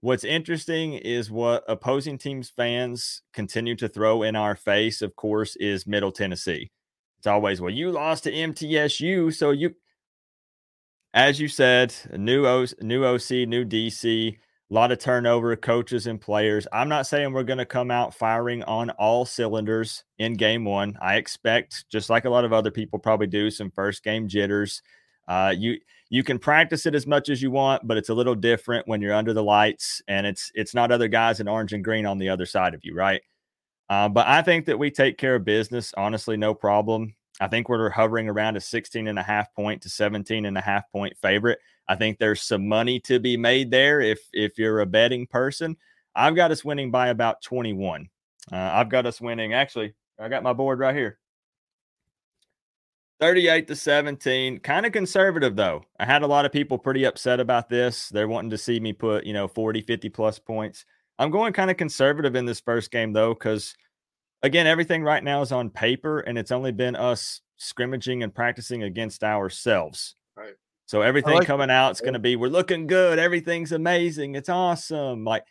What's 0.00 0.24
interesting 0.24 0.94
is 0.94 1.30
what 1.30 1.62
opposing 1.68 2.18
teams' 2.18 2.50
fans 2.50 3.22
continue 3.32 3.76
to 3.76 3.88
throw 3.88 4.22
in 4.22 4.34
our 4.34 4.56
face, 4.56 5.00
of 5.00 5.14
course, 5.14 5.54
is 5.56 5.86
Middle 5.86 6.10
Tennessee. 6.10 6.70
It's 7.18 7.26
always, 7.28 7.60
well, 7.60 7.70
you 7.70 7.92
lost 7.92 8.24
to 8.24 8.32
MTSU, 8.32 9.32
so 9.32 9.52
you, 9.52 9.76
as 11.14 11.38
you 11.40 11.46
said, 11.46 11.94
new 12.16 12.46
o, 12.46 12.66
new 12.80 13.04
OC, 13.04 13.46
new 13.46 13.64
DC, 13.64 14.36
a 14.72 14.74
lot 14.74 14.90
of 14.90 14.98
turnover, 14.98 15.54
coaches 15.54 16.08
and 16.08 16.20
players. 16.20 16.66
I'm 16.72 16.88
not 16.88 17.06
saying 17.06 17.32
we're 17.32 17.44
going 17.44 17.58
to 17.58 17.64
come 17.64 17.92
out 17.92 18.12
firing 18.12 18.64
on 18.64 18.90
all 18.90 19.24
cylinders 19.24 20.02
in 20.18 20.34
game 20.34 20.64
one. 20.64 20.96
I 21.00 21.14
expect, 21.16 21.84
just 21.92 22.10
like 22.10 22.24
a 22.24 22.30
lot 22.30 22.44
of 22.44 22.52
other 22.52 22.72
people 22.72 22.98
probably 22.98 23.28
do, 23.28 23.50
some 23.50 23.70
first 23.70 24.02
game 24.02 24.26
jitters. 24.26 24.82
Uh, 25.28 25.54
you 25.56 25.78
you 26.12 26.22
can 26.22 26.38
practice 26.38 26.84
it 26.84 26.94
as 26.94 27.06
much 27.06 27.30
as 27.30 27.40
you 27.40 27.50
want, 27.50 27.88
but 27.88 27.96
it's 27.96 28.10
a 28.10 28.14
little 28.14 28.34
different 28.34 28.86
when 28.86 29.00
you're 29.00 29.14
under 29.14 29.32
the 29.32 29.42
lights 29.42 30.02
and 30.08 30.26
it's 30.26 30.52
it's 30.54 30.74
not 30.74 30.92
other 30.92 31.08
guys 31.08 31.40
in 31.40 31.48
orange 31.48 31.72
and 31.72 31.82
green 31.82 32.04
on 32.04 32.18
the 32.18 32.28
other 32.28 32.44
side 32.44 32.74
of 32.74 32.84
you, 32.84 32.94
right? 32.94 33.22
Uh, 33.88 34.10
but 34.10 34.26
I 34.28 34.42
think 34.42 34.66
that 34.66 34.78
we 34.78 34.90
take 34.90 35.16
care 35.16 35.36
of 35.36 35.46
business, 35.46 35.94
honestly, 35.96 36.36
no 36.36 36.52
problem. 36.52 37.14
I 37.40 37.48
think 37.48 37.70
we're 37.70 37.88
hovering 37.88 38.28
around 38.28 38.58
a 38.58 38.60
16 38.60 39.08
and 39.08 39.18
a 39.18 39.22
half 39.22 39.54
point 39.54 39.80
to 39.82 39.88
17 39.88 40.44
and 40.44 40.58
a 40.58 40.60
half 40.60 40.84
point 40.92 41.16
favorite. 41.22 41.60
I 41.88 41.96
think 41.96 42.18
there's 42.18 42.42
some 42.42 42.68
money 42.68 43.00
to 43.00 43.18
be 43.18 43.38
made 43.38 43.70
there 43.70 44.02
if 44.02 44.20
if 44.34 44.58
you're 44.58 44.80
a 44.80 44.86
betting 44.86 45.26
person. 45.26 45.78
I've 46.14 46.36
got 46.36 46.50
us 46.50 46.62
winning 46.62 46.90
by 46.90 47.08
about 47.08 47.40
21. 47.40 48.10
Uh, 48.52 48.56
I've 48.56 48.90
got 48.90 49.06
us 49.06 49.18
winning. 49.18 49.54
Actually, 49.54 49.94
I 50.20 50.28
got 50.28 50.42
my 50.42 50.52
board 50.52 50.78
right 50.78 50.94
here. 50.94 51.18
38 53.22 53.68
to 53.68 53.76
17. 53.76 54.58
Kind 54.58 54.84
of 54.84 54.90
conservative 54.90 55.54
though. 55.54 55.84
I 56.00 56.04
had 56.04 56.22
a 56.22 56.26
lot 56.26 56.44
of 56.44 56.50
people 56.50 56.76
pretty 56.76 57.04
upset 57.04 57.38
about 57.38 57.68
this. 57.68 58.08
They're 58.08 58.26
wanting 58.26 58.50
to 58.50 58.58
see 58.58 58.80
me 58.80 58.92
put, 58.92 59.24
you 59.24 59.32
know, 59.32 59.46
40, 59.46 59.80
50 59.82 60.08
plus 60.08 60.40
points. 60.40 60.84
I'm 61.20 61.30
going 61.30 61.52
kind 61.52 61.70
of 61.70 61.76
conservative 61.76 62.34
in 62.34 62.46
this 62.46 62.58
first 62.58 62.90
game 62.90 63.12
though 63.12 63.32
cuz 63.32 63.76
again, 64.42 64.66
everything 64.66 65.04
right 65.04 65.22
now 65.22 65.40
is 65.40 65.52
on 65.52 65.70
paper 65.70 66.18
and 66.18 66.36
it's 66.36 66.50
only 66.50 66.72
been 66.72 66.96
us 66.96 67.42
scrimmaging 67.58 68.24
and 68.24 68.34
practicing 68.34 68.82
against 68.82 69.22
ourselves. 69.22 70.16
Right. 70.34 70.54
So 70.86 71.02
everything 71.02 71.34
like 71.34 71.46
coming 71.46 71.70
out 71.70 71.92
is 71.92 72.00
going 72.00 72.14
to 72.14 72.18
be 72.18 72.34
we're 72.34 72.48
looking 72.48 72.88
good, 72.88 73.20
everything's 73.20 73.70
amazing, 73.70 74.34
it's 74.34 74.48
awesome. 74.48 75.22
Like 75.22 75.44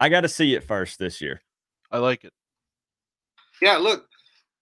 I 0.00 0.08
got 0.08 0.22
to 0.22 0.28
see 0.28 0.56
it 0.56 0.64
first 0.64 0.98
this 0.98 1.20
year. 1.20 1.42
I 1.92 1.98
like 1.98 2.24
it. 2.24 2.32
yeah 3.62 3.76
look 3.76 4.08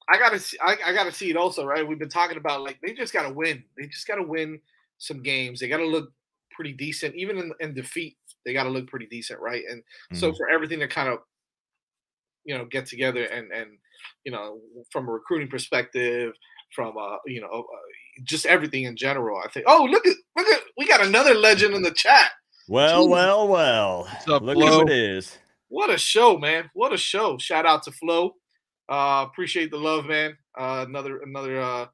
i 0.09 0.19
gotta 0.19 0.39
see 0.39 0.57
I, 0.63 0.77
I 0.87 0.93
gotta 0.93 1.13
see 1.13 1.31
it 1.31 1.37
also 1.37 1.65
right 1.65 1.87
we've 1.87 1.99
been 1.99 2.09
talking 2.09 2.37
about 2.37 2.63
like 2.63 2.79
they 2.83 2.93
just 2.95 3.13
gotta 3.13 3.33
win 3.33 3.63
they 3.79 3.87
just 3.87 4.07
gotta 4.07 4.23
win 4.23 4.61
some 4.99 5.23
games 5.23 5.61
they 5.61 5.69
gotta 5.69 5.85
look 5.87 6.11
pretty 6.51 6.73
decent 6.73 7.15
even 7.15 7.39
in, 7.39 7.53
in 7.61 7.75
defeat 7.75 8.17
they 8.45 8.53
gotta 8.53 8.71
look 8.71 8.87
pretty 8.89 9.07
decent 9.07 9.41
right 9.41 9.65
and 9.71 9.83
so 10.13 10.31
Mhm. 10.33 10.37
for 10.37 10.49
everything 10.49 10.79
to 10.81 10.89
kind 10.89 11.09
of 11.09 11.19
you 12.45 12.57
know 12.57 12.65
get 12.65 12.87
together 12.87 13.25
and 13.25 13.51
and 13.53 13.71
you 14.25 14.33
know 14.33 14.61
from 14.91 15.09
a 15.09 15.13
recruiting 15.13 15.49
perspective 15.49 16.33
from 16.75 16.97
uh 16.97 17.17
you 17.27 17.41
know 17.41 17.49
uh, 17.49 18.23
just 18.25 18.47
everything 18.47 18.85
in 18.85 18.97
general 18.97 19.41
i 19.45 19.49
think 19.51 19.65
oh 19.69 19.85
look 19.91 20.07
at 20.07 20.15
look 20.37 20.47
at 20.49 20.61
we 20.79 20.87
got 20.87 21.05
another 21.05 21.35
legend 21.35 21.75
in 21.75 21.83
the 21.83 21.91
chat 21.93 22.31
Well, 22.69 23.03
Jesus. 23.03 23.13
well, 23.13 23.49
well. 23.49 24.09
up, 24.29 24.43
Look 24.43 24.57
Flo? 24.57 24.67
who 24.81 24.87
it 24.89 24.93
is. 24.93 25.39
What 25.69 25.91
a 25.91 25.99
show, 25.99 26.39
man! 26.39 26.71
What 26.75 26.93
a 26.93 26.97
show! 26.97 27.39
Shout 27.39 27.67
out 27.67 27.83
to 27.85 27.93
Flo. 27.93 28.35
Uh, 28.89 29.27
appreciate 29.29 29.71
the 29.71 29.77
love, 29.77 30.07
man. 30.07 30.37
Uh, 30.59 30.85
another 30.89 31.19
another 31.19 31.61
uh, 31.61 31.87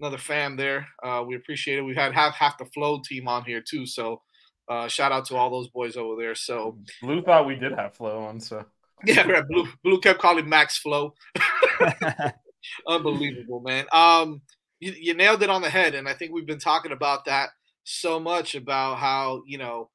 another 0.00 0.18
fan 0.18 0.56
there. 0.56 0.86
Uh, 1.02 1.24
we 1.26 1.36
appreciate 1.36 1.78
it. 1.78 1.82
We've 1.82 1.96
had 1.96 2.14
half 2.14 2.34
half 2.34 2.58
the 2.58 2.66
Flo 2.66 3.00
team 3.04 3.28
on 3.28 3.44
here 3.44 3.62
too, 3.66 3.86
so 3.86 4.22
uh, 4.68 4.88
shout 4.88 5.12
out 5.12 5.26
to 5.26 5.36
all 5.36 5.50
those 5.50 5.68
boys 5.68 5.96
over 5.96 6.20
there. 6.20 6.34
So 6.34 6.78
Blu 7.02 7.22
thought 7.22 7.46
we 7.46 7.56
did 7.56 7.72
have 7.72 7.94
Flo 7.94 8.24
on, 8.24 8.40
so 8.40 8.64
yeah, 9.04 9.26
right. 9.26 9.46
Blu 9.48 9.66
Blu 9.82 10.00
kept 10.00 10.20
calling 10.20 10.48
Max 10.48 10.78
Flo. 10.78 11.14
Unbelievable, 12.88 13.60
man. 13.60 13.86
Um, 13.92 14.42
you, 14.80 14.92
you 14.92 15.14
nailed 15.14 15.42
it 15.42 15.50
on 15.50 15.62
the 15.62 15.70
head, 15.70 15.94
and 15.94 16.08
I 16.08 16.14
think 16.14 16.32
we've 16.32 16.46
been 16.46 16.58
talking 16.58 16.92
about 16.92 17.24
that 17.26 17.50
so 17.84 18.18
much 18.18 18.54
about 18.54 18.98
how 18.98 19.42
you 19.46 19.58
know 19.58 19.90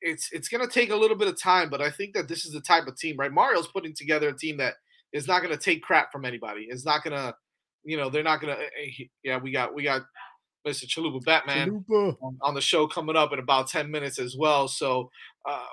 it's 0.00 0.30
it's 0.32 0.48
going 0.48 0.66
to 0.66 0.72
take 0.72 0.90
a 0.90 0.96
little 0.96 1.16
bit 1.16 1.28
of 1.28 1.40
time, 1.40 1.68
but 1.68 1.82
I 1.82 1.90
think 1.90 2.14
that 2.14 2.28
this 2.28 2.44
is 2.44 2.52
the 2.52 2.60
type 2.60 2.86
of 2.86 2.96
team, 2.96 3.16
right? 3.16 3.32
Mario's 3.32 3.68
putting 3.68 3.94
together 3.94 4.28
a 4.28 4.36
team 4.36 4.58
that 4.58 4.74
is 5.16 5.26
not 5.26 5.42
going 5.42 5.56
to 5.56 5.62
take 5.62 5.82
crap 5.82 6.12
from 6.12 6.24
anybody. 6.24 6.66
It's 6.68 6.84
not 6.84 7.02
going 7.02 7.16
to, 7.16 7.34
you 7.84 7.96
know, 7.96 8.10
they're 8.10 8.22
not 8.22 8.40
going 8.40 8.54
to. 8.54 8.62
Eh, 8.62 8.90
eh, 9.00 9.04
yeah, 9.22 9.38
we 9.38 9.50
got 9.50 9.74
we 9.74 9.82
got 9.82 10.02
Mr. 10.66 10.86
Chalupa 10.86 11.24
Batman 11.24 11.84
on, 11.90 12.38
on, 12.42 12.54
the 12.54 12.60
show 12.60 12.86
coming 12.86 13.16
up 13.16 13.32
in 13.32 13.38
about 13.38 13.68
ten 13.68 13.90
minutes 13.90 14.18
as 14.18 14.36
well. 14.36 14.68
So, 14.68 15.10
um, 15.48 15.54
uh, 15.54 15.66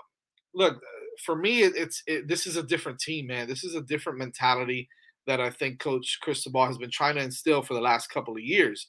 look, 0.53 0.81
for 1.25 1.35
me, 1.35 1.63
it, 1.63 1.73
it's 1.75 2.03
it, 2.07 2.27
this 2.27 2.47
is 2.47 2.57
a 2.57 2.63
different 2.63 2.99
team, 2.99 3.27
man. 3.27 3.47
This 3.47 3.63
is 3.63 3.75
a 3.75 3.81
different 3.81 4.19
mentality 4.19 4.87
that 5.25 5.39
I 5.39 5.49
think 5.49 5.79
Coach 5.79 6.19
Cristobal 6.21 6.65
has 6.65 6.77
been 6.77 6.91
trying 6.91 7.15
to 7.15 7.23
instill 7.23 7.61
for 7.61 7.73
the 7.73 7.81
last 7.81 8.07
couple 8.07 8.35
of 8.35 8.41
years. 8.41 8.87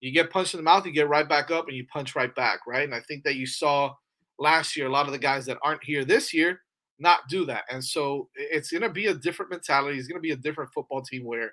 You 0.00 0.12
get 0.12 0.30
punched 0.30 0.54
in 0.54 0.58
the 0.58 0.64
mouth, 0.64 0.84
you 0.84 0.92
get 0.92 1.08
right 1.08 1.28
back 1.28 1.50
up, 1.50 1.68
and 1.68 1.76
you 1.76 1.86
punch 1.92 2.14
right 2.14 2.34
back, 2.34 2.60
right? 2.66 2.84
And 2.84 2.94
I 2.94 3.00
think 3.00 3.24
that 3.24 3.36
you 3.36 3.46
saw 3.46 3.94
last 4.38 4.76
year 4.76 4.86
a 4.86 4.90
lot 4.90 5.06
of 5.06 5.12
the 5.12 5.18
guys 5.18 5.46
that 5.46 5.58
aren't 5.62 5.84
here 5.84 6.04
this 6.04 6.34
year 6.34 6.60
not 6.98 7.28
do 7.28 7.44
that. 7.46 7.64
And 7.70 7.84
so 7.84 8.28
it's 8.34 8.70
going 8.70 8.82
to 8.82 8.90
be 8.90 9.06
a 9.06 9.14
different 9.14 9.50
mentality. 9.50 9.98
It's 9.98 10.08
going 10.08 10.18
to 10.18 10.22
be 10.22 10.32
a 10.32 10.36
different 10.36 10.72
football 10.72 11.02
team 11.02 11.24
where 11.24 11.52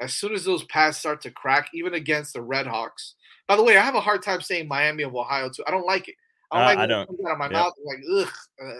as 0.00 0.14
soon 0.14 0.32
as 0.34 0.44
those 0.44 0.64
pads 0.64 0.96
start 0.96 1.20
to 1.22 1.30
crack, 1.30 1.68
even 1.74 1.94
against 1.94 2.32
the 2.34 2.42
Red 2.42 2.66
Hawks. 2.66 3.14
By 3.46 3.56
the 3.56 3.64
way, 3.64 3.76
I 3.76 3.82
have 3.82 3.94
a 3.94 4.00
hard 4.00 4.22
time 4.22 4.40
saying 4.40 4.68
Miami 4.68 5.02
of 5.02 5.14
Ohio 5.14 5.48
too. 5.50 5.64
I 5.66 5.70
don't 5.70 5.86
like 5.86 6.08
it. 6.08 6.14
I 6.50 6.56
don't 6.56 6.64
uh, 6.64 6.66
like 6.66 6.78
I 6.78 6.86
don't. 6.86 7.10
It 7.10 7.26
out 7.26 7.32
of 7.32 7.38
my 7.38 7.44
yep. 7.46 7.52
mouth. 7.52 7.72
I'm 7.78 7.84
like 7.84 8.26
ugh. 8.26 8.32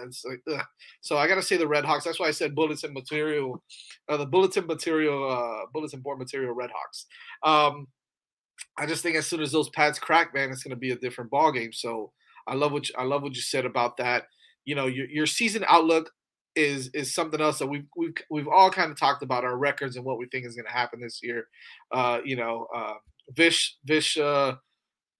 It's 0.07 0.25
like 0.25 0.41
ugh. 0.51 0.65
So 1.01 1.17
I 1.17 1.27
got 1.27 1.35
to 1.35 1.41
say 1.41 1.57
the 1.57 1.67
Red 1.67 1.85
Hawks. 1.85 2.05
That's 2.05 2.19
why 2.19 2.27
I 2.27 2.31
said 2.31 2.55
bulletin 2.55 2.93
material, 2.93 3.61
uh, 4.07 4.17
the 4.17 4.25
bulletin 4.25 4.65
material, 4.65 5.29
uh, 5.29 5.65
bulletin 5.73 6.01
board 6.01 6.19
material 6.19 6.53
Red 6.53 6.71
Hawks. 6.73 7.05
Um, 7.43 7.87
I 8.77 8.85
just 8.85 9.03
think 9.03 9.17
as 9.17 9.27
soon 9.27 9.41
as 9.41 9.51
those 9.51 9.69
pads 9.69 9.99
crack, 9.99 10.33
man, 10.33 10.49
it's 10.49 10.63
going 10.63 10.75
to 10.75 10.79
be 10.79 10.91
a 10.91 10.97
different 10.97 11.29
ball 11.29 11.51
game. 11.51 11.73
So 11.73 12.11
I 12.47 12.55
love 12.55 12.71
what 12.71 12.89
you, 12.89 12.95
I 12.97 13.03
love 13.03 13.21
what 13.21 13.35
you 13.35 13.41
said 13.41 13.65
about 13.65 13.97
that. 13.97 14.23
You 14.65 14.75
know, 14.75 14.87
your 14.87 15.07
your 15.07 15.25
season 15.25 15.65
outlook 15.67 16.11
is 16.55 16.89
is 16.89 17.13
something 17.13 17.41
else 17.41 17.59
that 17.59 17.67
we've 17.67 17.85
we've 17.95 18.13
we've 18.29 18.47
all 18.47 18.69
kind 18.71 18.91
of 18.91 18.99
talked 18.99 19.23
about 19.23 19.45
our 19.45 19.57
records 19.57 19.95
and 19.95 20.05
what 20.05 20.17
we 20.17 20.27
think 20.27 20.45
is 20.45 20.55
going 20.55 20.65
to 20.65 20.71
happen 20.71 20.99
this 20.99 21.21
year. 21.23 21.47
Uh, 21.91 22.19
you 22.23 22.35
know, 22.35 22.67
uh, 22.75 22.95
Vish 23.35 23.77
Vish 23.85 24.17
uh, 24.17 24.55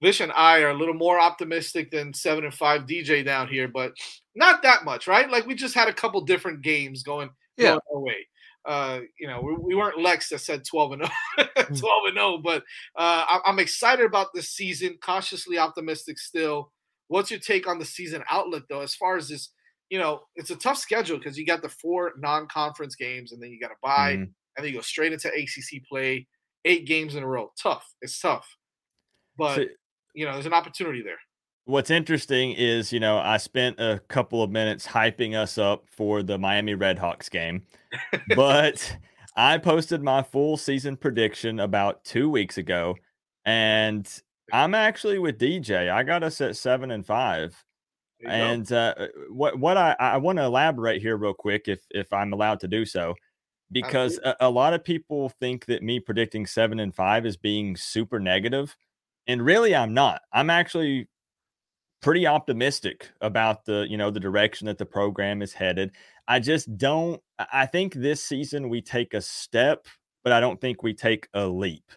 Vish 0.01 0.21
and 0.21 0.31
I 0.31 0.61
are 0.61 0.69
a 0.69 0.77
little 0.77 0.93
more 0.93 1.19
optimistic 1.19 1.91
than 1.91 2.13
seven 2.13 2.45
and 2.45 2.53
five 2.53 2.83
DJ 2.83 3.23
down 3.23 3.47
here, 3.47 3.67
but 3.67 3.93
not 4.35 4.61
that 4.63 4.85
much, 4.85 5.07
right? 5.07 5.29
Like 5.29 5.45
we 5.45 5.55
just 5.55 5.75
had 5.75 5.89
a 5.89 5.93
couple 5.93 6.21
different 6.21 6.61
games 6.61 7.03
going, 7.03 7.29
yeah. 7.57 7.71
going 7.71 7.79
our 7.93 8.01
way. 8.01 8.27
Uh, 8.65 8.99
you 9.19 9.27
know, 9.27 9.41
we, 9.41 9.55
we, 9.55 9.75
weren't 9.75 9.99
Lex 9.99 10.29
that 10.29 10.39
said 10.39 10.65
12 10.65 10.91
and 10.93 11.05
0, 11.37 11.47
hmm. 11.57 11.73
12 11.75 12.03
and 12.07 12.15
0, 12.15 12.37
but 12.43 12.61
uh, 12.95 13.25
I, 13.27 13.39
I'm 13.45 13.59
excited 13.59 14.05
about 14.05 14.27
this 14.33 14.51
season, 14.51 14.97
cautiously 15.01 15.57
optimistic 15.57 16.19
still. 16.19 16.71
What's 17.09 17.29
your 17.29 17.39
take 17.39 17.67
on 17.67 17.79
the 17.79 17.85
season 17.85 18.23
outlook, 18.29 18.63
though, 18.69 18.81
as 18.81 18.95
far 18.95 19.17
as 19.17 19.27
this? 19.27 19.49
You 19.89 19.99
know, 19.99 20.21
it's 20.35 20.51
a 20.51 20.55
tough 20.55 20.77
schedule 20.77 21.17
because 21.17 21.37
you 21.37 21.45
got 21.45 21.61
the 21.61 21.69
four 21.69 22.13
non-conference 22.17 22.95
games, 22.95 23.31
and 23.31 23.41
then 23.41 23.49
you 23.49 23.59
got 23.59 23.69
to 23.69 23.75
buy, 23.83 24.13
mm-hmm. 24.13 24.21
and 24.21 24.33
then 24.57 24.67
you 24.67 24.73
go 24.73 24.81
straight 24.81 25.11
into 25.11 25.27
ACC 25.27 25.83
play, 25.89 26.27
eight 26.65 26.85
games 26.85 27.15
in 27.15 27.23
a 27.23 27.27
row. 27.27 27.51
Tough. 27.61 27.85
It's 28.01 28.19
tough, 28.19 28.47
but 29.37 29.55
so, 29.55 29.65
you 30.13 30.25
know, 30.25 30.33
there's 30.33 30.45
an 30.45 30.53
opportunity 30.53 31.01
there. 31.01 31.17
What's 31.65 31.91
interesting 31.91 32.51
is, 32.51 32.91
you 32.93 32.99
know, 32.99 33.17
I 33.17 33.37
spent 33.37 33.79
a 33.79 33.99
couple 34.07 34.41
of 34.41 34.49
minutes 34.49 34.87
hyping 34.87 35.35
us 35.35 35.57
up 35.57 35.85
for 35.91 36.23
the 36.23 36.37
Miami 36.37 36.75
Redhawks 36.75 37.29
game, 37.29 37.63
but 38.35 38.97
I 39.35 39.57
posted 39.57 40.03
my 40.03 40.21
full 40.21 40.57
season 40.57 40.97
prediction 40.97 41.59
about 41.59 42.03
two 42.03 42.29
weeks 42.29 42.57
ago, 42.57 42.95
and 43.45 44.07
I'm 44.51 44.75
actually 44.75 45.19
with 45.19 45.37
DJ. 45.37 45.91
I 45.91 46.03
got 46.03 46.23
us 46.23 46.41
at 46.41 46.55
seven 46.55 46.91
and 46.91 47.05
five. 47.05 47.63
And 48.27 48.69
uh, 48.71 48.95
uh, 48.97 49.07
what 49.29 49.57
what 49.57 49.77
I, 49.77 49.95
I 49.97 50.17
want 50.17 50.39
to 50.39 50.43
elaborate 50.43 51.01
here 51.01 51.15
real 51.15 51.33
quick, 51.33 51.67
if 51.67 51.79
if 51.91 52.11
I'm 52.11 52.33
allowed 52.33 52.59
to 52.61 52.67
do 52.67 52.85
so, 52.85 53.15
because 53.71 54.19
a, 54.23 54.35
a, 54.41 54.49
lot 54.49 54.73
of 54.73 54.83
people 54.83 55.29
think 55.39 55.65
that 55.67 55.83
me 55.83 56.01
predicting 56.01 56.45
seven 56.45 56.81
and 56.81 56.93
five 56.93 57.25
is 57.25 57.37
being 57.37 57.77
super 57.77 58.19
negative, 58.19 58.75
and 59.27 59.41
really 59.41 59.73
I'm 59.73 59.93
not. 59.93 60.21
I'm 60.33 60.49
actually 60.49 61.07
pretty 62.01 62.27
optimistic 62.27 63.09
about 63.21 63.63
the 63.63 63.85
you 63.89 63.97
know 63.97 64.11
the 64.11 64.19
direction 64.19 64.67
that 64.67 64.77
the 64.77 64.85
program 64.85 65.41
is 65.41 65.53
headed. 65.53 65.91
I 66.27 66.39
just 66.39 66.77
don't. 66.77 67.21
I 67.53 67.65
think 67.65 67.93
this 67.93 68.21
season 68.23 68.67
we 68.67 68.81
take 68.81 69.13
a 69.13 69.21
step, 69.21 69.85
but 70.25 70.33
I 70.33 70.41
don't 70.41 70.59
think 70.59 70.83
we 70.83 70.93
take 70.93 71.29
a 71.33 71.47
leap. 71.47 71.89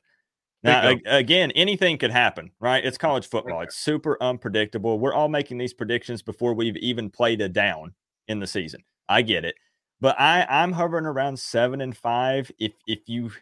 Now, 0.65 0.95
again, 1.07 1.51
anything 1.53 1.99
could 1.99 2.13
happen, 2.13 2.53
right? 2.61 2.85
It's 2.85 2.97
college 2.97 3.29
football. 3.29 3.63
It's 3.63 3.77
super 3.77 4.17
unpredictable. 4.21 4.99
We're 5.01 5.15
all 5.15 5.29
making 5.29 5.59
these 5.59 5.75
predictions 5.75 6.23
before 6.23 6.55
we've 6.55 6.77
even 6.77 7.11
played 7.11 7.41
a 7.41 7.49
down 7.49 7.95
in 8.29 8.39
the 8.39 8.47
season. 8.47 8.85
I 9.09 9.23
get 9.23 9.45
it, 9.45 9.57
but 10.01 10.19
I 10.21 10.47
I'm 10.49 10.73
hovering 10.73 11.07
around 11.07 11.39
seven 11.39 11.81
and 11.81 11.97
five. 11.97 12.51
If 12.61 12.73
if 12.87 13.01
you 13.07 13.33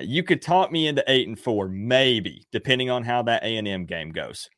you 0.00 0.24
could 0.24 0.42
talk 0.42 0.72
me 0.72 0.88
into 0.88 1.04
eight 1.06 1.28
and 1.28 1.38
four, 1.38 1.68
maybe 1.68 2.46
depending 2.50 2.90
on 2.90 3.04
how 3.04 3.22
that 3.22 3.44
A 3.44 3.56
and 3.56 3.68
M 3.68 3.86
game 3.86 4.10
goes. 4.10 4.50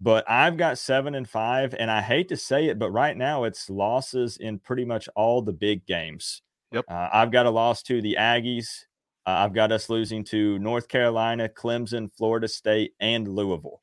But 0.00 0.28
I've 0.28 0.56
got 0.56 0.78
seven 0.78 1.14
and 1.14 1.28
five, 1.28 1.74
and 1.78 1.90
I 1.90 2.02
hate 2.02 2.28
to 2.28 2.36
say 2.36 2.66
it, 2.66 2.78
but 2.78 2.90
right 2.90 3.16
now 3.16 3.44
it's 3.44 3.70
losses 3.70 4.36
in 4.36 4.58
pretty 4.58 4.84
much 4.84 5.08
all 5.16 5.40
the 5.40 5.52
big 5.52 5.86
games. 5.86 6.42
Yep. 6.72 6.84
Uh, 6.88 7.08
I've 7.12 7.32
got 7.32 7.46
a 7.46 7.50
loss 7.50 7.82
to 7.84 8.02
the 8.02 8.16
Aggies. 8.18 8.84
Uh, 9.26 9.30
I've 9.30 9.52
got 9.52 9.72
us 9.72 9.90
losing 9.90 10.22
to 10.24 10.58
North 10.58 10.88
Carolina, 10.88 11.48
Clemson, 11.48 12.10
Florida 12.16 12.48
State, 12.48 12.94
and 13.00 13.26
Louisville. 13.26 13.80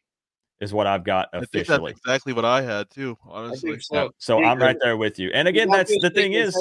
Is 0.61 0.73
what 0.73 0.87
I've 0.87 1.03
got 1.03 1.27
officially. 1.33 1.91
that's 1.91 1.99
exactly 1.99 2.31
what 2.31 2.45
I 2.45 2.61
had 2.61 2.89
too. 2.89 3.17
Honestly, 3.27 3.77
so, 3.81 4.11
so 4.17 4.41
I'm 4.41 4.59
right 4.59 4.77
there 4.81 4.95
with 4.95 5.19
you. 5.19 5.29
And 5.33 5.45
again, 5.49 5.67
that's 5.69 5.91
the 5.99 6.09
thing 6.09 6.33
is 6.33 6.55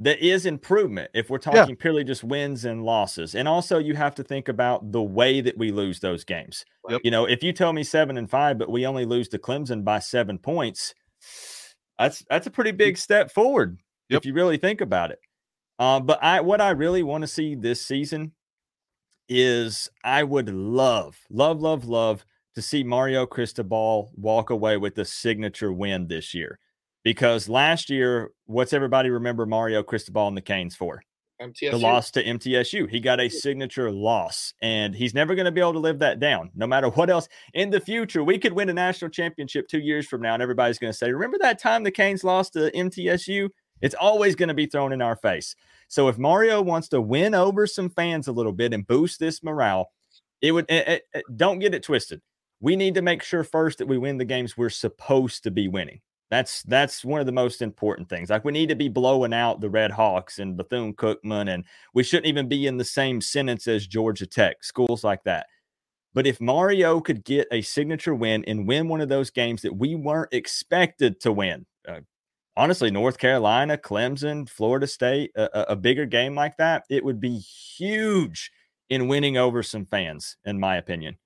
that 0.00 0.18
is 0.18 0.44
improvement 0.44 1.10
if 1.14 1.30
we're 1.30 1.38
talking 1.38 1.70
yeah. 1.70 1.80
purely 1.80 2.04
just 2.04 2.22
wins 2.22 2.66
and 2.66 2.84
losses. 2.84 3.34
And 3.34 3.48
also, 3.48 3.78
you 3.78 3.94
have 3.94 4.14
to 4.16 4.24
think 4.24 4.48
about 4.48 4.92
the 4.92 5.02
way 5.02 5.40
that 5.40 5.56
we 5.56 5.70
lose 5.70 6.00
those 6.00 6.24
games. 6.24 6.66
Yep. 6.90 7.00
You 7.04 7.10
know, 7.10 7.24
if 7.24 7.42
you 7.42 7.52
tell 7.54 7.72
me 7.72 7.82
seven 7.82 8.18
and 8.18 8.28
five, 8.28 8.58
but 8.58 8.70
we 8.70 8.86
only 8.86 9.06
lose 9.06 9.28
to 9.28 9.38
Clemson 9.38 9.84
by 9.84 10.00
seven 10.00 10.38
points, 10.38 10.94
that's 11.98 12.24
that's 12.28 12.46
a 12.46 12.50
pretty 12.50 12.72
big 12.72 12.98
step 12.98 13.32
forward 13.32 13.78
yep. 14.10 14.20
if 14.20 14.26
you 14.26 14.34
really 14.34 14.58
think 14.58 14.80
about 14.80 15.10
it. 15.12 15.20
Uh, 15.78 16.00
but 16.00 16.22
I 16.22 16.40
what 16.40 16.60
I 16.60 16.70
really 16.70 17.02
want 17.02 17.22
to 17.22 17.28
see 17.28 17.54
this 17.54 17.84
season 17.84 18.32
is 19.28 19.88
I 20.04 20.22
would 20.22 20.48
love, 20.48 21.18
love, 21.30 21.60
love, 21.60 21.84
love 21.86 22.24
to 22.54 22.62
see 22.62 22.84
Mario 22.84 23.26
Cristobal 23.26 24.12
walk 24.16 24.50
away 24.50 24.76
with 24.76 24.98
a 24.98 25.04
signature 25.04 25.72
win 25.72 26.06
this 26.06 26.34
year. 26.34 26.58
Because 27.02 27.48
last 27.48 27.90
year, 27.90 28.30
what's 28.46 28.72
everybody 28.72 29.10
remember 29.10 29.44
Mario 29.44 29.82
Cristobal 29.82 30.28
and 30.28 30.36
the 30.36 30.42
Canes 30.42 30.76
for? 30.76 31.02
MTSU. 31.42 31.72
The 31.72 31.78
loss 31.78 32.10
to 32.12 32.24
MTSU. 32.24 32.88
He 32.88 33.00
got 33.00 33.20
a 33.20 33.28
signature 33.28 33.90
loss, 33.90 34.54
and 34.62 34.94
he's 34.94 35.14
never 35.14 35.34
going 35.34 35.46
to 35.46 35.52
be 35.52 35.60
able 35.60 35.72
to 35.74 35.80
live 35.80 35.98
that 35.98 36.20
down, 36.20 36.50
no 36.54 36.66
matter 36.66 36.88
what 36.90 37.10
else. 37.10 37.28
In 37.54 37.70
the 37.70 37.80
future, 37.80 38.22
we 38.22 38.38
could 38.38 38.52
win 38.52 38.68
a 38.68 38.72
national 38.72 39.10
championship 39.10 39.66
two 39.68 39.80
years 39.80 40.06
from 40.06 40.22
now, 40.22 40.34
and 40.34 40.42
everybody's 40.42 40.78
going 40.78 40.92
to 40.92 40.96
say, 40.96 41.12
Remember 41.12 41.36
that 41.40 41.60
time 41.60 41.82
the 41.82 41.90
Canes 41.90 42.24
lost 42.24 42.52
to 42.52 42.70
MTSU? 42.70 43.48
It's 43.84 43.94
always 43.94 44.34
going 44.34 44.48
to 44.48 44.54
be 44.54 44.64
thrown 44.64 44.94
in 44.94 45.02
our 45.02 45.14
face. 45.14 45.54
So 45.88 46.08
if 46.08 46.16
Mario 46.16 46.62
wants 46.62 46.88
to 46.88 47.02
win 47.02 47.34
over 47.34 47.66
some 47.66 47.90
fans 47.90 48.28
a 48.28 48.32
little 48.32 48.52
bit 48.52 48.72
and 48.72 48.86
boost 48.86 49.20
this 49.20 49.42
morale, 49.42 49.90
it 50.40 50.52
would 50.52 50.64
it, 50.70 50.88
it, 50.88 51.02
it, 51.12 51.24
don't 51.36 51.58
get 51.58 51.74
it 51.74 51.82
twisted. 51.82 52.22
We 52.60 52.76
need 52.76 52.94
to 52.94 53.02
make 53.02 53.22
sure 53.22 53.44
first 53.44 53.76
that 53.78 53.86
we 53.86 53.98
win 53.98 54.16
the 54.16 54.24
games 54.24 54.56
we're 54.56 54.70
supposed 54.70 55.42
to 55.44 55.50
be 55.50 55.68
winning. 55.68 56.00
That's 56.30 56.62
that's 56.62 57.04
one 57.04 57.20
of 57.20 57.26
the 57.26 57.32
most 57.32 57.60
important 57.60 58.08
things. 58.08 58.30
Like 58.30 58.42
we 58.44 58.52
need 58.52 58.70
to 58.70 58.74
be 58.74 58.88
blowing 58.88 59.34
out 59.34 59.60
the 59.60 59.68
Red 59.68 59.90
Hawks 59.90 60.38
and 60.38 60.56
Bethune 60.56 60.94
Cookman, 60.94 61.52
and 61.52 61.64
we 61.92 62.02
shouldn't 62.02 62.26
even 62.26 62.48
be 62.48 62.66
in 62.66 62.78
the 62.78 62.84
same 62.84 63.20
sentence 63.20 63.68
as 63.68 63.86
Georgia 63.86 64.26
Tech, 64.26 64.64
schools 64.64 65.04
like 65.04 65.24
that. 65.24 65.46
But 66.14 66.26
if 66.26 66.40
Mario 66.40 67.00
could 67.00 67.22
get 67.22 67.48
a 67.52 67.60
signature 67.60 68.14
win 68.14 68.44
and 68.46 68.66
win 68.66 68.88
one 68.88 69.02
of 69.02 69.10
those 69.10 69.30
games 69.30 69.60
that 69.62 69.76
we 69.76 69.94
weren't 69.94 70.32
expected 70.32 71.20
to 71.20 71.32
win, 71.32 71.66
uh, 71.86 72.00
honestly, 72.56 72.90
North 72.90 73.18
Carolina, 73.18 73.76
Clemson, 73.76 74.48
Florida 74.48 74.86
State, 74.86 75.32
a, 75.36 75.72
a, 75.72 75.76
bigger 75.76 76.06
game 76.06 76.34
like 76.34 76.56
that, 76.58 76.84
it 76.88 77.04
would 77.04 77.20
be 77.20 77.38
huge 77.38 78.50
in 78.90 79.08
winning 79.08 79.36
over 79.36 79.62
some 79.62 79.86
fans, 79.86 80.36
in 80.44 80.58
my 80.60 80.76
opinion. 80.76 81.16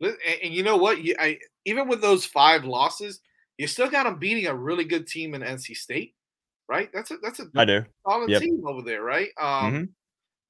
And 0.00 0.52
you 0.52 0.62
know 0.64 0.76
what? 0.76 0.98
I, 1.18 1.38
even 1.64 1.86
with 1.88 2.00
those 2.00 2.24
five 2.24 2.64
losses, 2.64 3.20
You 3.58 3.66
still 3.68 3.88
got 3.90 4.04
them 4.04 4.18
beating 4.18 4.46
a 4.46 4.54
really 4.54 4.84
good 4.84 5.06
team 5.06 5.34
in 5.34 5.42
NC 5.42 5.76
State, 5.76 6.14
right? 6.68 6.90
That's 6.92 7.10
a 7.12 7.18
that's 7.18 7.38
a 7.38 7.46
I 7.54 7.64
do. 7.66 7.84
solid 8.08 8.30
Yep. 8.30 8.42
team 8.42 8.62
over 8.66 8.82
there, 8.82 9.02
right? 9.02 9.28
Um, 9.38 9.72
Mhm. 9.72 9.88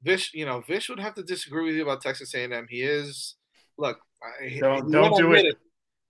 Vish, 0.03 0.33
you 0.33 0.47
know, 0.47 0.61
Vish 0.61 0.89
would 0.89 1.01
have 1.01 1.15
to 1.17 1.23
disagree 1.23 1.65
with 1.67 1.75
you 1.75 1.83
about 1.83 2.01
Texas 2.01 2.33
A&M. 2.35 2.67
He 2.71 2.81
is, 2.83 3.35
look, 3.77 4.01
he- 4.41 4.61
Don't- 4.61 4.87
he 4.87 4.93
don't 4.93 5.11
won't 5.11 5.17
do 5.19 5.27
admit 5.27 5.47
it. 5.47 5.59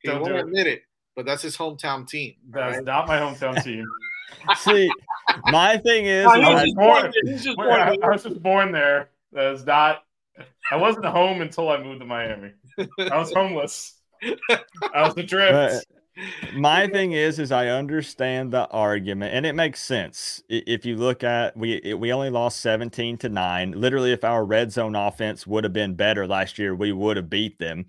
He 0.00 0.08
Don't 0.08 0.20
won't 0.20 0.32
do 0.32 0.36
it. 0.38 0.44
admit 0.44 0.66
it, 0.66 0.82
but 1.16 1.26
that's 1.26 1.42
his 1.42 1.56
hometown 1.56 2.06
team. 2.08 2.34
That's 2.50 2.76
right? 2.76 2.84
not 2.84 3.06
my 3.06 3.18
hometown 3.18 3.62
team. 3.64 3.84
See, 4.56 4.90
my 5.46 5.76
thing 5.78 6.06
is, 6.06 6.26
I 6.26 6.38
was 6.38 6.46
was 6.48 6.56
I- 6.56 6.64
just 6.64 6.76
born 6.76 6.88
born, 7.02 7.02
there. 7.12 7.32
He's 7.32 7.44
just 7.44 7.58
wait, 7.58 7.66
born 7.66 7.80
I, 7.80 7.90
there. 7.96 8.04
I 8.04 8.08
was 8.12 8.22
just 8.22 8.42
born 8.42 8.72
there. 8.72 9.10
That 9.32 9.52
is 9.54 9.64
not. 9.66 10.04
I 10.70 10.76
wasn't 10.76 11.04
home 11.06 11.42
until 11.42 11.68
I 11.68 11.82
moved 11.82 12.00
to 12.00 12.06
Miami. 12.06 12.52
I 12.78 13.18
was 13.18 13.32
homeless. 13.32 14.00
I 14.94 15.02
was 15.02 15.16
adrift. 15.16 15.86
But 16.14 16.54
my 16.54 16.86
thing 16.88 17.12
is, 17.12 17.38
is 17.38 17.52
I 17.52 17.68
understand 17.68 18.52
the 18.52 18.66
argument, 18.68 19.34
and 19.34 19.44
it 19.44 19.54
makes 19.54 19.82
sense. 19.82 20.42
If 20.48 20.84
you 20.86 20.96
look 20.96 21.22
at 21.24 21.56
we 21.56 21.74
it- 21.74 21.98
we 21.98 22.12
only 22.12 22.30
lost 22.30 22.60
seventeen 22.60 23.18
to 23.18 23.28
nine. 23.28 23.72
Literally, 23.72 24.12
if 24.12 24.24
our 24.24 24.44
red 24.44 24.72
zone 24.72 24.94
offense 24.96 25.46
would 25.46 25.64
have 25.64 25.72
been 25.72 25.94
better 25.94 26.26
last 26.26 26.58
year, 26.58 26.74
we 26.74 26.92
would 26.92 27.16
have 27.16 27.28
beat 27.30 27.58
them. 27.58 27.86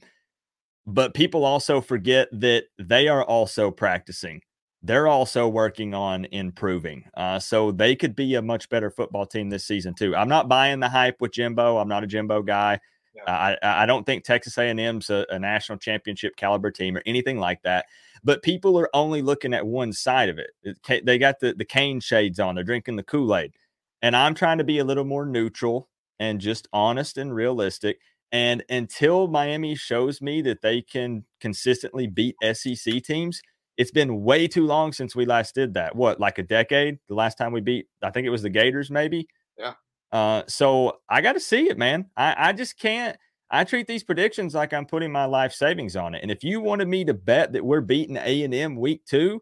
But 0.86 1.14
people 1.14 1.46
also 1.46 1.80
forget 1.82 2.28
that 2.32 2.66
they 2.78 3.08
are 3.08 3.24
also 3.24 3.72
practicing. 3.72 4.42
They're 4.82 5.08
also 5.08 5.48
working 5.48 5.94
on 5.94 6.26
improving. 6.26 7.06
Uh, 7.16 7.40
so 7.40 7.72
they 7.72 7.96
could 7.96 8.16
be 8.16 8.36
a 8.36 8.42
much 8.42 8.68
better 8.68 8.90
football 8.90 9.26
team 9.26 9.50
this 9.50 9.66
season 9.66 9.94
too. 9.94 10.14
I'm 10.14 10.28
not 10.28 10.50
buying 10.50 10.82
the 10.82 10.90
hype 10.90 11.22
with 11.22 11.32
Jimbo. 11.32 11.78
I'm 11.78 11.88
not 11.88 12.04
a 12.04 12.08
Jimbo 12.08 12.42
guy. 12.42 12.80
I, 13.28 13.58
I 13.62 13.84
I 13.84 13.86
don't 13.86 14.06
think 14.06 14.24
Texas 14.24 14.58
A&M's 14.58 15.10
a, 15.10 15.26
a 15.30 15.40
national 15.40 15.78
championship 15.78 16.36
caliber 16.36 16.72
team 16.72 16.98
or 16.98 17.04
anything 17.06 17.40
like 17.40 17.62
that. 17.64 17.86
But 18.24 18.44
people 18.44 18.78
are 18.80 18.90
only 18.94 19.22
looking 19.22 19.54
at 19.54 19.66
one 19.66 19.94
side 19.94 20.30
of 20.30 20.40
it. 20.40 20.52
It 20.64 21.06
They 21.06 21.18
got 21.18 21.40
the 21.40 21.54
the 21.54 21.66
cane 21.66 22.00
shades 22.00 22.40
on. 22.40 22.56
They're 22.56 22.64
drinking 22.64 22.96
the 22.96 23.04
Kool 23.04 23.36
Aid, 23.36 23.54
and 24.02 24.16
I'm 24.16 24.34
trying 24.34 24.58
to 24.58 24.64
be 24.64 24.80
a 24.80 24.86
little 24.86 25.04
more 25.06 25.26
neutral 25.26 25.90
and 26.20 26.40
just 26.40 26.68
honest 26.74 27.18
and 27.18 27.34
realistic. 27.34 28.00
And 28.34 28.64
until 28.68 29.28
Miami 29.28 29.76
shows 29.76 30.20
me 30.20 30.42
that 30.42 30.64
they 30.64 30.82
can 30.82 31.24
consistently 31.40 32.08
beat 32.08 32.36
SEC 32.54 33.04
teams, 33.04 33.40
it's 33.78 33.92
been 33.92 34.24
way 34.24 34.48
too 34.48 34.66
long 34.66 34.92
since 34.92 35.16
we 35.16 35.26
last 35.26 35.54
did 35.54 35.76
that. 35.76 35.96
What, 35.96 36.20
like 36.20 36.40
a 36.40 36.44
decade? 36.44 36.98
The 37.08 37.14
last 37.14 37.38
time 37.38 37.54
we 37.54 37.62
beat, 37.62 37.86
I 38.02 38.10
think 38.10 38.26
it 38.26 38.32
was 38.32 38.42
the 38.42 38.50
Gators, 38.50 38.90
maybe. 38.90 39.28
Yeah. 39.58 39.74
Uh, 40.12 40.44
so 40.48 40.98
I 41.08 41.22
got 41.22 41.34
to 41.34 41.40
see 41.40 41.70
it, 41.70 41.78
man. 41.78 42.10
I, 42.18 42.50
I 42.50 42.54
just 42.54 42.80
can't. 42.80 43.16
I 43.52 43.64
treat 43.66 43.86
these 43.86 44.04
predictions 44.04 44.56
like 44.56 44.74
I'm 44.74 44.88
putting 44.88 45.12
my 45.12 45.26
life 45.26 45.54
savings 45.54 45.96
on 45.96 46.16
it. 46.16 46.24
And 46.24 46.32
if 46.32 46.44
you 46.44 46.60
wanted 46.60 46.88
me 46.88 47.06
to 47.06 47.14
bet 47.14 47.54
that 47.54 47.64
we're 47.64 47.82
beating 47.82 48.18
A 48.18 48.44
and 48.44 48.54
M 48.54 48.76
week 48.76 49.06
two, 49.06 49.42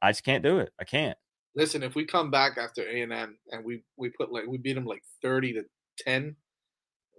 I 0.00 0.10
just 0.10 0.24
can't 0.24 0.42
do 0.42 0.58
it. 0.58 0.72
I 0.80 0.84
can't. 0.84 1.16
Listen, 1.54 1.84
if 1.84 1.94
we 1.94 2.04
come 2.04 2.28
back 2.28 2.58
after 2.58 2.82
A 2.82 3.02
and 3.02 3.12
M 3.12 3.38
and 3.52 3.64
we 3.64 3.84
we 3.96 4.10
put 4.10 4.32
like 4.32 4.46
we 4.48 4.58
beat 4.58 4.72
them 4.72 4.84
like 4.84 5.02
thirty 5.22 5.52
to 5.52 5.62
ten, 5.96 6.34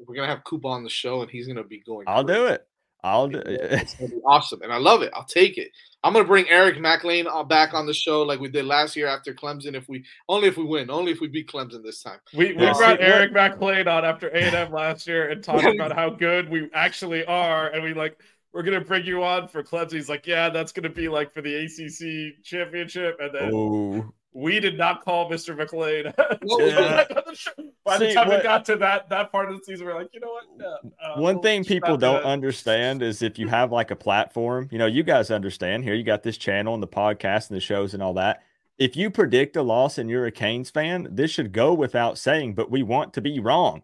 we're 0.05 0.15
gonna 0.15 0.27
have 0.27 0.43
Koopa 0.43 0.65
on 0.65 0.83
the 0.83 0.89
show 0.89 1.21
and 1.21 1.29
he's 1.29 1.47
gonna 1.47 1.63
be 1.63 1.79
going. 1.79 2.05
I'll 2.07 2.23
do 2.23 2.45
it. 2.47 2.65
I'll 3.05 3.27
do 3.27 3.39
it. 3.39 3.47
It's 3.47 3.95
gonna 3.95 4.11
be 4.11 4.21
awesome, 4.25 4.61
and 4.61 4.71
I 4.71 4.77
love 4.77 5.01
it. 5.01 5.11
I'll 5.13 5.25
take 5.25 5.57
it. 5.57 5.71
I'm 6.03 6.13
gonna 6.13 6.25
bring 6.25 6.47
Eric 6.49 6.79
McLean 6.79 7.27
uh, 7.27 7.43
back 7.43 7.73
on 7.73 7.85
the 7.85 7.93
show 7.93 8.21
like 8.23 8.39
we 8.39 8.47
did 8.49 8.65
last 8.65 8.95
year 8.95 9.07
after 9.07 9.33
Clemson. 9.33 9.75
If 9.75 9.89
we 9.89 10.05
only 10.29 10.47
if 10.47 10.57
we 10.57 10.63
win, 10.63 10.89
only 10.89 11.11
if 11.11 11.19
we 11.19 11.27
beat 11.27 11.49
Clemson 11.49 11.83
this 11.83 12.01
time. 12.01 12.19
We, 12.33 12.53
we 12.53 12.65
Uh, 12.65 12.73
brought 12.73 12.99
see, 12.99 13.03
Eric 13.05 13.33
McLean 13.33 13.87
on 13.87 14.05
after 14.05 14.29
A 14.29 14.41
and 14.41 14.55
M 14.55 14.71
last 14.71 15.05
year 15.07 15.29
and 15.29 15.43
talked 15.43 15.65
about 15.65 15.91
how 15.93 16.09
good 16.11 16.49
we 16.49 16.69
actually 16.73 17.25
are, 17.25 17.67
and 17.69 17.83
we 17.83 17.93
like 17.93 18.17
we're 18.53 18.63
gonna 18.63 18.81
bring 18.81 19.05
you 19.05 19.23
on 19.23 19.47
for 19.49 19.63
Clemson. 19.63 19.93
He's 19.93 20.09
like, 20.09 20.25
yeah, 20.25 20.49
that's 20.49 20.71
gonna 20.71 20.89
be 20.89 21.09
like 21.09 21.33
for 21.33 21.41
the 21.41 21.55
ACC 21.55 22.41
championship, 22.43 23.17
and 23.19 23.33
then 23.33 23.51
Oh, 23.53 24.13
we 24.33 24.59
did 24.59 24.77
not 24.77 25.03
call 25.05 25.29
Mr. 25.29 25.55
McLean. 25.55 26.13
Yeah. 26.59 27.05
By 27.85 27.97
the 27.97 28.09
See, 28.09 28.13
time 28.13 28.27
what- 28.29 28.37
we 28.37 28.43
got 28.43 28.65
to 28.65 28.75
that 28.77 29.09
that 29.09 29.31
part 29.31 29.49
of 29.51 29.57
the 29.57 29.63
season, 29.63 29.85
we're 29.85 29.95
like, 29.95 30.09
you 30.13 30.19
know 30.19 30.29
what? 30.29 30.43
Yeah, 30.59 30.89
uh, 31.05 31.19
One 31.19 31.35
we'll 31.35 31.43
thing 31.43 31.63
people 31.65 31.97
do 31.97 32.01
don't 32.01 32.23
that. 32.23 32.29
understand 32.29 33.01
is 33.01 33.21
if 33.21 33.37
you 33.37 33.47
have 33.49 33.71
like 33.71 33.91
a 33.91 33.95
platform, 33.95 34.69
you 34.71 34.77
know, 34.77 34.85
you 34.85 35.03
guys 35.03 35.31
understand 35.31 35.83
here, 35.83 35.93
you 35.93 36.03
got 36.03 36.23
this 36.23 36.37
channel 36.37 36.73
and 36.73 36.81
the 36.81 36.87
podcast 36.87 37.49
and 37.49 37.57
the 37.57 37.61
shows 37.61 37.93
and 37.93 38.01
all 38.01 38.13
that. 38.13 38.41
If 38.77 38.95
you 38.95 39.09
predict 39.11 39.55
a 39.55 39.61
loss 39.61 39.97
and 39.97 40.09
you're 40.09 40.25
a 40.25 40.31
Canes 40.31 40.69
fan, 40.69 41.07
this 41.11 41.29
should 41.31 41.51
go 41.51 41.73
without 41.73 42.17
saying, 42.17 42.55
but 42.55 42.71
we 42.71 42.81
want 42.83 43.13
to 43.13 43.21
be 43.21 43.39
wrong. 43.39 43.83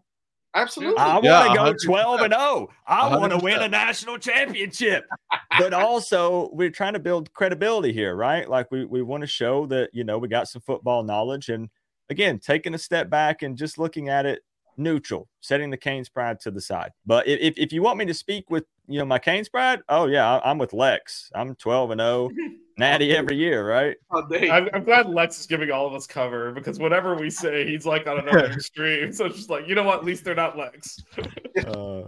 Absolutely. 0.54 0.98
I 0.98 1.18
want 1.18 1.50
to 1.50 1.56
go 1.56 1.74
12 1.84 2.20
and 2.22 2.32
0. 2.32 2.68
I 2.86 3.16
want 3.16 3.32
to 3.32 3.38
win 3.38 3.62
a 3.62 3.68
national 3.68 4.18
championship. 4.18 5.04
but 5.58 5.72
also, 5.72 6.50
we're 6.52 6.70
trying 6.70 6.94
to 6.94 6.98
build 6.98 7.32
credibility 7.34 7.92
here, 7.92 8.16
right? 8.16 8.48
Like 8.48 8.70
we 8.70 8.84
we 8.84 9.02
want 9.02 9.22
to 9.22 9.28
show 9.28 9.66
that, 9.66 9.90
you 9.92 10.02
know, 10.02 10.18
we 10.18 10.28
got 10.28 10.48
some 10.48 10.62
football 10.62 11.02
knowledge 11.02 11.48
and 11.50 11.68
again, 12.08 12.38
taking 12.40 12.74
a 12.74 12.78
step 12.78 13.08
back 13.08 13.42
and 13.42 13.56
just 13.56 13.78
looking 13.78 14.08
at 14.08 14.26
it 14.26 14.40
neutral, 14.76 15.28
setting 15.40 15.70
the 15.70 15.76
Canes 15.76 16.08
pride 16.08 16.40
to 16.40 16.50
the 16.50 16.60
side. 16.60 16.90
But 17.06 17.28
if, 17.28 17.40
if, 17.40 17.58
if 17.58 17.72
you 17.72 17.82
want 17.82 17.98
me 17.98 18.04
to 18.06 18.14
speak 18.14 18.50
with, 18.50 18.64
you 18.88 18.98
know, 18.98 19.04
my 19.04 19.18
Canes 19.18 19.48
pride, 19.48 19.80
oh 19.88 20.06
yeah, 20.06 20.40
I'm 20.44 20.58
with 20.58 20.72
Lex. 20.72 21.30
I'm 21.34 21.54
12 21.54 21.92
and 21.92 22.00
0, 22.00 22.30
natty 22.80 23.14
every 23.14 23.36
year, 23.36 23.68
right? 23.68 23.96
Oh. 24.10 24.26
I'm, 24.32 24.68
I'm 24.72 24.82
glad 24.84 25.08
Lex 25.08 25.38
is 25.38 25.46
giving 25.46 25.70
all 25.70 25.86
of 25.86 25.94
us 25.94 26.06
cover 26.06 26.50
because 26.50 26.78
whatever 26.80 27.14
we 27.14 27.30
say, 27.30 27.66
he's 27.66 27.86
like 27.86 28.06
on 28.08 28.18
another 28.18 28.46
extreme. 28.52 29.12
So 29.12 29.26
it's 29.26 29.36
just 29.36 29.50
like, 29.50 29.68
you 29.68 29.76
know 29.76 29.84
what? 29.84 30.00
At 30.00 30.04
least 30.04 30.24
they're 30.24 30.34
not 30.34 30.58
Lex. 30.58 30.98
Uh, 31.66 32.04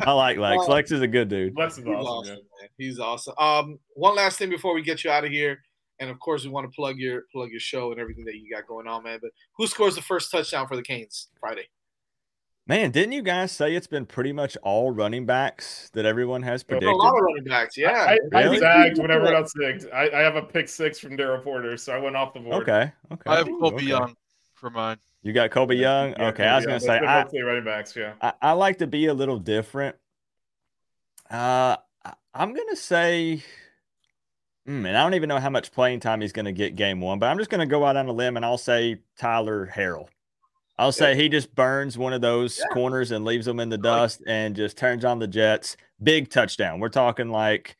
I 0.00 0.12
like 0.12 0.38
Lex. 0.38 0.64
Uh, 0.66 0.72
Lex 0.72 0.90
is 0.90 1.02
a 1.02 1.06
good 1.06 1.28
dude. 1.28 1.56
Lex 1.56 1.78
is 1.78 1.84
He's 1.84 1.94
awesome. 1.94 2.32
awesome. 2.32 2.38
He's 2.78 2.98
awesome. 2.98 3.34
Um, 3.38 3.78
one 3.94 4.16
last 4.16 4.38
thing 4.38 4.48
before 4.48 4.74
we 4.74 4.82
get 4.82 5.04
you 5.04 5.10
out 5.10 5.24
of 5.24 5.30
here, 5.30 5.60
and 6.00 6.10
of 6.10 6.18
course 6.18 6.44
we 6.44 6.50
want 6.50 6.68
to 6.68 6.74
plug 6.74 6.96
your 6.96 7.22
plug 7.30 7.50
your 7.50 7.60
show 7.60 7.92
and 7.92 8.00
everything 8.00 8.24
that 8.24 8.36
you 8.36 8.50
got 8.50 8.66
going 8.66 8.88
on, 8.88 9.04
man. 9.04 9.18
But 9.20 9.30
who 9.56 9.66
scores 9.66 9.94
the 9.94 10.02
first 10.02 10.30
touchdown 10.30 10.66
for 10.66 10.76
the 10.76 10.82
Canes 10.82 11.28
Friday? 11.38 11.68
Man, 12.68 12.90
didn't 12.90 13.12
you 13.12 13.22
guys 13.22 13.52
say 13.52 13.76
it's 13.76 13.86
been 13.86 14.06
pretty 14.06 14.32
much 14.32 14.56
all 14.62 14.90
running 14.90 15.24
backs 15.24 15.88
that 15.92 16.04
everyone 16.04 16.42
has 16.42 16.62
A 16.62 16.64
predicted? 16.64 16.96
lot 16.96 17.16
of 17.16 17.22
running 17.22 17.44
backs, 17.44 17.76
yeah. 17.76 18.06
I, 18.08 18.18
I 18.36 18.42
Really? 18.42 18.58
zagged 18.58 18.98
when 18.98 19.10
everyone 19.12 19.36
else 19.36 19.52
zigged. 19.56 19.92
I, 19.92 20.10
I 20.10 20.20
have 20.22 20.34
a 20.34 20.42
pick 20.42 20.68
six 20.68 20.98
from 20.98 21.16
Daryl 21.16 21.44
Porter, 21.44 21.76
so 21.76 21.92
I 21.94 21.98
went 22.00 22.16
off 22.16 22.34
the 22.34 22.40
board. 22.40 22.62
Okay, 22.68 22.90
okay. 23.12 23.30
I 23.30 23.36
have 23.36 23.46
Colbie 23.46 23.74
okay. 23.74 23.86
Young 23.86 24.16
for 24.54 24.70
mine. 24.70 24.98
You 25.22 25.32
got 25.32 25.50
Colbie 25.50 25.78
Young. 25.78 26.10
Yeah, 26.18 26.26
okay, 26.28 26.44
I 26.44 26.56
was 26.56 26.66
gonna 26.66 26.78
but 26.78 26.82
say 26.82 26.98
they're 26.98 27.08
I, 27.08 27.22
mostly 27.22 27.42
running 27.42 27.64
backs. 27.64 27.94
Yeah. 27.94 28.14
I 28.20 28.32
I 28.42 28.52
like 28.52 28.78
to 28.78 28.88
be 28.88 29.06
a 29.06 29.14
little 29.14 29.38
different. 29.38 29.94
Uh, 31.30 31.76
I- 32.04 32.14
I'm 32.34 32.52
gonna 32.52 32.74
say, 32.76 33.44
mm, 34.68 34.86
and 34.86 34.96
I 34.96 35.02
don't 35.04 35.14
even 35.14 35.28
know 35.28 35.38
how 35.38 35.50
much 35.50 35.70
playing 35.70 36.00
time 36.00 36.20
he's 36.20 36.32
gonna 36.32 36.52
get 36.52 36.74
game 36.74 37.00
one, 37.00 37.20
but 37.20 37.26
I'm 37.26 37.38
just 37.38 37.50
gonna 37.50 37.66
go 37.66 37.84
out 37.84 37.96
on 37.96 38.08
a 38.08 38.12
limb 38.12 38.36
and 38.36 38.44
I'll 38.44 38.58
say 38.58 39.02
Tyler 39.16 39.70
Harrell. 39.72 40.08
I'll 40.78 40.92
say 40.92 41.16
he 41.16 41.28
just 41.28 41.54
burns 41.54 41.96
one 41.96 42.12
of 42.12 42.20
those 42.20 42.60
corners 42.72 43.10
and 43.10 43.24
leaves 43.24 43.46
them 43.46 43.60
in 43.60 43.68
the 43.68 43.78
dust 43.78 44.22
and 44.26 44.54
just 44.54 44.76
turns 44.76 45.04
on 45.04 45.18
the 45.18 45.26
Jets. 45.26 45.76
Big 46.02 46.28
touchdown. 46.28 46.80
We're 46.80 46.90
talking 46.90 47.30
like 47.30 47.76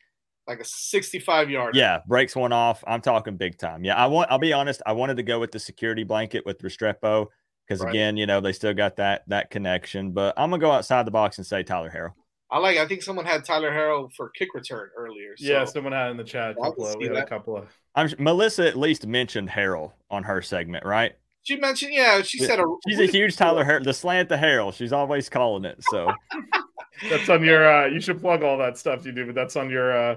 Like 0.47 0.60
a 0.60 0.64
65 0.64 1.51
yard. 1.51 1.77
Yeah, 1.77 2.01
breaks 2.06 2.35
one 2.35 2.52
off. 2.52 2.82
I'm 2.86 3.01
talking 3.02 3.36
big 3.36 3.59
time. 3.59 3.85
Yeah, 3.85 3.97
I 3.97 4.06
want. 4.06 4.31
I'll 4.31 4.39
be 4.39 4.52
honest. 4.52 4.81
I 4.86 4.93
wanted 4.93 5.18
to 5.18 5.23
go 5.23 5.39
with 5.39 5.52
the 5.52 5.59
security 5.59 6.05
blanket 6.05 6.47
with 6.47 6.59
Restrepo 6.62 7.27
because 7.66 7.82
Right. 7.82 7.90
again, 7.90 8.16
you 8.16 8.27
know, 8.27 8.40
they 8.40 8.52
still 8.52 8.73
got 8.73 8.97
that 8.97 9.24
that 9.28 9.51
connection. 9.51 10.12
But 10.12 10.35
I'm 10.39 10.48
gonna 10.51 10.60
go 10.60 10.70
outside 10.70 11.06
the 11.06 11.10
box 11.10 11.36
and 11.39 11.47
say 11.47 11.62
Tyler 11.62 11.90
Harrell. 11.90 12.14
I 12.51 12.59
like. 12.60 12.78
I 12.78 12.86
think 12.86 13.02
someone 13.02 13.27
had 13.27 13.44
Tyler 13.44 13.73
Harrell 13.73 14.10
for 14.14 14.31
kick 14.31 14.55
return 14.55 14.89
earlier. 14.97 15.36
So. 15.36 15.47
Yeah, 15.47 15.64
someone 15.64 15.93
had 15.93 16.12
in 16.12 16.16
the 16.16 16.24
chat. 16.24 16.56
A 16.56 16.60
I 16.62 16.68
couple 16.68 16.73
can 16.74 16.85
of, 16.85 16.90
see 16.93 16.98
we 17.10 17.14
had 17.16 17.16
a 17.16 17.27
couple 17.27 17.56
of. 17.56 17.68
I'm 17.94 18.09
Melissa 18.18 18.66
at 18.68 18.77
least 18.78 19.05
mentioned 19.06 19.51
Harrell 19.51 19.93
on 20.10 20.23
her 20.23 20.40
segment, 20.40 20.86
right? 20.86 21.12
She 21.47 21.56
mentioned, 21.56 21.93
yeah, 21.94 22.23
she 22.23 22.39
said 22.39 22.59
a, 22.59 22.64
She's 22.89 22.98
a 22.98 23.06
huge 23.06 23.36
Tyler 23.36 23.64
Harrell, 23.64 23.85
the 23.85 23.94
slant 23.94 24.28
to 24.31 24.36
Harrell. 24.36 24.74
She's 24.74 24.93
always 24.93 25.28
calling 25.28 25.64
it. 25.64 25.78
So 25.90 26.12
That's 27.10 27.28
on 27.28 27.44
your. 27.44 27.70
uh 27.73 27.86
You 27.86 28.01
should 28.01 28.20
plug 28.20 28.43
all 28.43 28.59
that 28.59 28.77
stuff 28.78 29.06
you 29.06 29.12
do, 29.12 29.27
but 29.27 29.35
that's 29.35 29.55
on 29.55 29.70
your 29.70 29.97
uh 29.97 30.16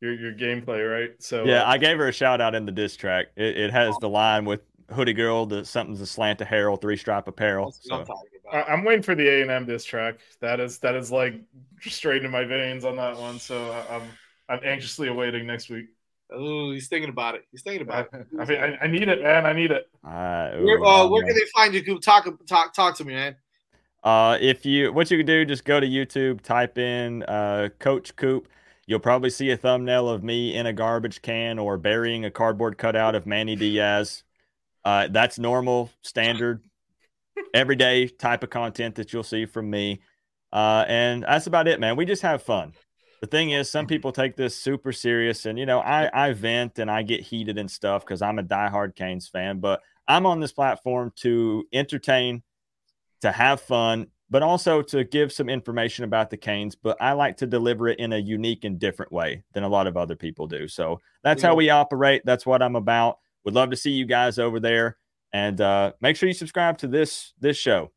your 0.00 0.14
your 0.14 0.32
gameplay, 0.32 0.90
right? 0.90 1.10
So 1.18 1.44
yeah, 1.44 1.64
uh, 1.64 1.70
I 1.72 1.78
gave 1.78 1.98
her 1.98 2.08
a 2.08 2.12
shout 2.12 2.40
out 2.40 2.54
in 2.54 2.64
the 2.64 2.72
diss 2.72 2.96
track. 2.96 3.26
It, 3.36 3.58
it 3.58 3.70
has 3.72 3.94
the 4.00 4.08
line 4.08 4.46
with 4.46 4.62
Hoodie 4.90 5.12
Girl, 5.12 5.44
the 5.44 5.64
something's 5.64 6.00
a 6.00 6.06
slant 6.06 6.38
to 6.38 6.44
Harrell, 6.46 6.80
three 6.80 6.96
stripe 6.96 7.28
apparel. 7.28 7.72
So. 7.78 8.04
I- 8.50 8.62
I'm 8.62 8.84
waiting 8.84 9.02
for 9.02 9.14
the 9.14 9.28
A 9.28 9.42
and 9.42 9.50
M 9.50 9.66
diss 9.66 9.84
track. 9.84 10.18
That 10.40 10.60
is 10.60 10.78
that 10.78 10.94
is 10.94 11.12
like 11.12 11.34
straight 11.80 12.24
in 12.24 12.30
my 12.30 12.44
veins 12.44 12.84
on 12.84 12.96
that 12.96 13.18
one. 13.18 13.38
So 13.38 13.70
I'm 13.90 14.02
I'm 14.48 14.60
anxiously 14.64 15.08
awaiting 15.08 15.46
next 15.46 15.68
week. 15.68 15.86
Oh, 16.32 16.72
he's 16.72 16.88
thinking 16.88 17.10
about 17.10 17.34
it. 17.34 17.44
He's 17.50 17.62
thinking 17.62 17.82
about 17.82 18.08
it. 18.12 18.26
I 18.40 18.44
mean, 18.44 18.60
I, 18.60 18.84
I 18.84 18.86
need 18.86 19.08
it, 19.08 19.22
man. 19.22 19.46
I 19.46 19.52
need 19.52 19.70
it. 19.70 19.88
Uh, 20.04 20.50
Where, 20.58 20.78
ooh, 20.78 20.86
uh, 20.86 21.08
where 21.08 21.24
can 21.24 21.34
they 21.34 21.46
find 21.54 21.74
you? 21.74 21.82
Coop? 21.82 22.00
Talk, 22.02 22.28
talk, 22.46 22.74
talk 22.74 22.96
to 22.96 23.04
me, 23.04 23.14
man. 23.14 23.36
Uh, 24.02 24.38
if 24.40 24.64
you 24.64 24.92
what 24.92 25.10
you 25.10 25.18
can 25.18 25.26
do, 25.26 25.44
just 25.44 25.64
go 25.64 25.78
to 25.78 25.86
YouTube, 25.86 26.40
type 26.40 26.78
in 26.78 27.22
uh, 27.24 27.68
Coach 27.78 28.16
Coop. 28.16 28.48
You'll 28.86 28.98
probably 28.98 29.30
see 29.30 29.50
a 29.50 29.56
thumbnail 29.56 30.08
of 30.08 30.24
me 30.24 30.56
in 30.56 30.66
a 30.66 30.72
garbage 30.72 31.22
can 31.22 31.58
or 31.58 31.76
burying 31.76 32.24
a 32.24 32.30
cardboard 32.30 32.78
cutout 32.78 33.14
of 33.14 33.26
Manny 33.26 33.54
Diaz. 33.54 34.24
Uh, 34.84 35.08
that's 35.08 35.38
normal, 35.38 35.90
standard, 36.02 36.62
everyday 37.54 38.08
type 38.08 38.42
of 38.42 38.50
content 38.50 38.94
that 38.96 39.12
you'll 39.12 39.22
see 39.22 39.44
from 39.44 39.70
me. 39.70 40.00
Uh, 40.52 40.84
and 40.88 41.22
that's 41.22 41.46
about 41.46 41.68
it, 41.68 41.78
man. 41.78 41.96
We 41.96 42.04
just 42.04 42.22
have 42.22 42.42
fun. 42.42 42.72
The 43.20 43.26
thing 43.26 43.50
is, 43.50 43.70
some 43.70 43.86
people 43.86 44.12
take 44.12 44.36
this 44.36 44.56
super 44.56 44.92
serious, 44.92 45.44
and 45.44 45.58
you 45.58 45.66
know, 45.66 45.80
I 45.80 46.28
I 46.28 46.32
vent 46.32 46.78
and 46.78 46.90
I 46.90 47.02
get 47.02 47.20
heated 47.20 47.58
and 47.58 47.70
stuff 47.70 48.04
because 48.04 48.22
I'm 48.22 48.38
a 48.38 48.42
diehard 48.42 48.94
Canes 48.96 49.28
fan, 49.28 49.60
but 49.60 49.82
I'm 50.08 50.26
on 50.26 50.40
this 50.40 50.52
platform 50.52 51.12
to 51.16 51.64
entertain, 51.72 52.42
to 53.20 53.30
have 53.30 53.60
fun, 53.60 54.06
but 54.30 54.42
also 54.42 54.80
to 54.82 55.04
give 55.04 55.32
some 55.32 55.50
information 55.50 56.04
about 56.04 56.30
the 56.30 56.38
Canes. 56.38 56.74
But 56.76 56.96
I 57.00 57.12
like 57.12 57.36
to 57.38 57.46
deliver 57.46 57.88
it 57.88 57.98
in 57.98 58.14
a 58.14 58.18
unique 58.18 58.64
and 58.64 58.78
different 58.78 59.12
way 59.12 59.44
than 59.52 59.64
a 59.64 59.68
lot 59.68 59.86
of 59.86 59.98
other 59.98 60.16
people 60.16 60.46
do. 60.46 60.66
So 60.66 61.00
that's 61.22 61.42
how 61.42 61.54
we 61.54 61.68
operate. 61.68 62.22
That's 62.24 62.46
what 62.46 62.62
I'm 62.62 62.76
about. 62.76 63.18
Would 63.44 63.54
love 63.54 63.70
to 63.70 63.76
see 63.76 63.90
you 63.90 64.06
guys 64.06 64.38
over 64.38 64.60
there, 64.60 64.96
and 65.32 65.60
uh, 65.60 65.92
make 66.00 66.16
sure 66.16 66.26
you 66.26 66.34
subscribe 66.34 66.78
to 66.78 66.88
this 66.88 67.34
this 67.38 67.58
show. 67.58 67.92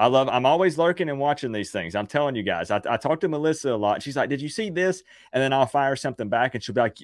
I 0.00 0.06
love. 0.06 0.28
I'm 0.28 0.46
always 0.46 0.78
lurking 0.78 1.08
and 1.10 1.18
watching 1.20 1.52
these 1.52 1.70
things. 1.70 1.94
I'm 1.94 2.06
telling 2.06 2.34
you 2.34 2.42
guys. 2.42 2.70
I, 2.70 2.80
I 2.88 2.96
talk 2.96 3.20
to 3.20 3.28
Melissa 3.28 3.72
a 3.72 3.76
lot. 3.76 4.02
She's 4.02 4.16
like, 4.16 4.30
"Did 4.30 4.40
you 4.40 4.48
see 4.48 4.70
this?" 4.70 5.02
And 5.32 5.42
then 5.42 5.52
I'll 5.52 5.66
fire 5.66 5.94
something 5.94 6.28
back, 6.30 6.54
and 6.54 6.64
she'll 6.64 6.74
be 6.74 6.80
like, 6.80 6.96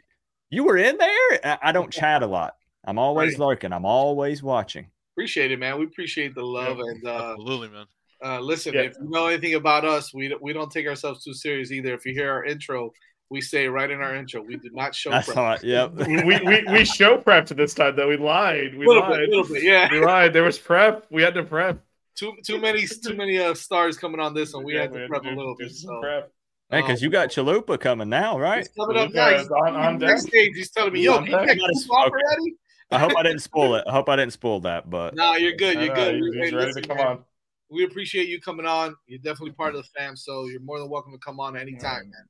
"You 0.51 0.65
were 0.65 0.79
in 0.79 0.97
there." 0.97 1.41
I, 1.45 1.59
I 1.63 1.73
don't 1.73 1.93
chat 1.93 2.23
a 2.23 2.27
lot. 2.27 2.57
I'm 2.85 2.99
always 2.99 3.33
Right. 3.39 3.47
lurking. 3.49 3.73
I'm 3.73 3.85
always 3.85 4.43
watching. 4.43 4.87
Appreciate 5.15 5.51
it, 5.53 5.59
man. 5.59 5.79
We 5.79 5.85
appreciate 5.85 6.35
the 6.35 6.43
love 6.45 6.79
and 6.79 7.07
uh, 7.07 7.33
Absolutely, 7.33 7.69
man. 7.69 7.85
Uh, 8.25 8.41
listen, 8.41 8.73
Yeah. 8.73 8.81
if 8.83 8.95
you 8.99 9.11
know 9.11 9.27
anything 9.27 9.55
about 9.55 9.85
us, 9.85 10.15
we 10.15 10.29
don't, 10.29 10.41
we 10.43 10.53
don't 10.55 10.71
take 10.73 10.87
ourselves 10.87 11.23
too 11.23 11.35
serious 11.35 11.71
either. 11.73 11.93
If 11.93 12.07
you 12.07 12.15
hear 12.15 12.31
our 12.31 12.45
intro, 12.45 12.93
we 13.29 13.41
say 13.43 13.67
right 13.69 13.91
in 13.91 14.01
our 14.01 14.15
intro, 14.17 14.41
we 14.41 14.57
did 14.57 14.75
not 14.75 14.95
show. 14.95 15.11
I 15.13 15.21
prep. 15.23 15.35
saw 15.35 15.53
it. 15.55 15.65
Yep. 15.65 15.93
we, 16.07 16.23
we 16.41 16.65
we 16.73 16.85
show 16.87 17.19
prepped 17.19 17.47
to 17.47 17.55
this 17.55 17.75
time 17.75 17.95
though. 17.97 18.09
We 18.09 18.17
lied. 18.17 18.75
We 18.75 18.87
Little 18.87 19.03
bit, 19.03 19.11
lied. 19.11 19.29
little 19.29 19.45
bit, 19.53 19.63
yeah. 19.63 19.89
We 19.91 20.01
lied. 20.03 20.33
There 20.33 20.45
was 20.45 20.59
prep. 20.59 21.07
We 21.11 21.23
had 21.23 21.35
to 21.35 21.43
prep. 21.43 21.83
Too 22.17 22.35
too 22.45 22.59
many 22.61 22.87
too 22.87 23.15
many 23.15 23.39
uh, 23.39 23.55
stars 23.55 23.99
coming 23.99 24.21
on 24.21 24.33
this 24.35 24.55
one. 24.55 24.65
We 24.65 24.75
Yeah, 24.75 24.83
had 24.83 24.93
to 24.93 24.99
had 25.01 25.09
prep 25.09 25.23
to 25.23 25.29
a 25.29 25.37
little 25.37 25.55
bit. 25.57 25.71
So. 25.73 26.01
prep. 26.01 26.33
Man, 26.71 26.83
because 26.83 27.01
you 27.03 27.11
got 27.11 27.29
Chalupa 27.29 27.79
coming 27.79 28.09
now, 28.09 28.39
right? 28.39 28.59
He's 28.59 28.69
coming 28.69 28.97
up 28.97 29.11
Yeah, 29.15 29.31
next. 29.31 29.51
on- 29.51 29.77
on 29.77 29.99
deck. 29.99 30.09
Backstage, 30.17 30.51
he's 30.57 30.71
telling 30.71 30.93
me, 30.95 31.03
"Yo, 31.05 31.13
On 31.13 31.25
can 31.25 31.27
you 31.41 31.47
deck. 31.47 31.57
get 31.59 31.69
Coop 31.73 31.91
off 31.93 32.11
already?" 32.11 32.57
I 32.91 32.99
hope 32.99 33.13
I 33.17 33.23
didn't 33.23 33.41
spoil 33.41 33.75
it. 33.77 33.85
I 33.87 33.93
hope 33.93 34.09
I 34.09 34.17
didn't 34.17 34.33
spoil 34.33 34.61
that, 34.61 34.89
but 34.91 35.15
No, 35.15 35.35
you're 35.37 35.53
good. 35.57 35.75
You're 35.75 35.89
know, 35.89 35.95
good. 35.95 36.15
he's- 36.15 36.23
We- 36.23 36.39
he's 36.39 36.51
hey, 36.51 36.57
ready 36.57 36.67
listen, 36.67 36.83
to 36.83 36.89
come 36.89 36.97
man, 36.97 37.07
on. 37.07 37.25
We 37.69 37.85
appreciate 37.85 38.29
you 38.29 38.41
coming 38.41 38.65
on. 38.67 38.97
You're 39.07 39.19
definitely 39.19 39.53
part 39.53 39.75
of 39.75 39.83
the 39.83 39.89
fam, 39.97 40.17
so 40.17 40.47
you're 40.47 40.61
more 40.61 40.79
than 40.79 40.89
welcome 40.89 41.13
to 41.13 41.19
come 41.19 41.39
on 41.39 41.57
anytime, 41.57 42.11
man. 42.11 42.29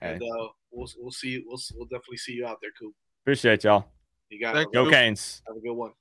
And 0.00 0.22
uh, 0.22 0.48
we'll 0.70 0.88
we'll 0.98 1.12
see 1.12 1.28
you. 1.30 1.44
We'll 1.46 1.58
we'll 1.74 1.86
definitely 1.86 2.16
see 2.18 2.32
you 2.32 2.46
out 2.46 2.58
there, 2.60 2.70
Coop. 2.78 2.94
appreciate 3.22 3.64
y'all. 3.64 3.86
You 4.30 4.40
got 4.40 4.54
Thank 4.54 4.68
it. 4.68 4.74
Go 4.74 4.84
you. 4.84 4.90
Canes. 4.90 5.42
Have 5.46 5.56
a 5.56 5.60
good 5.60 5.72
one. 5.74 5.92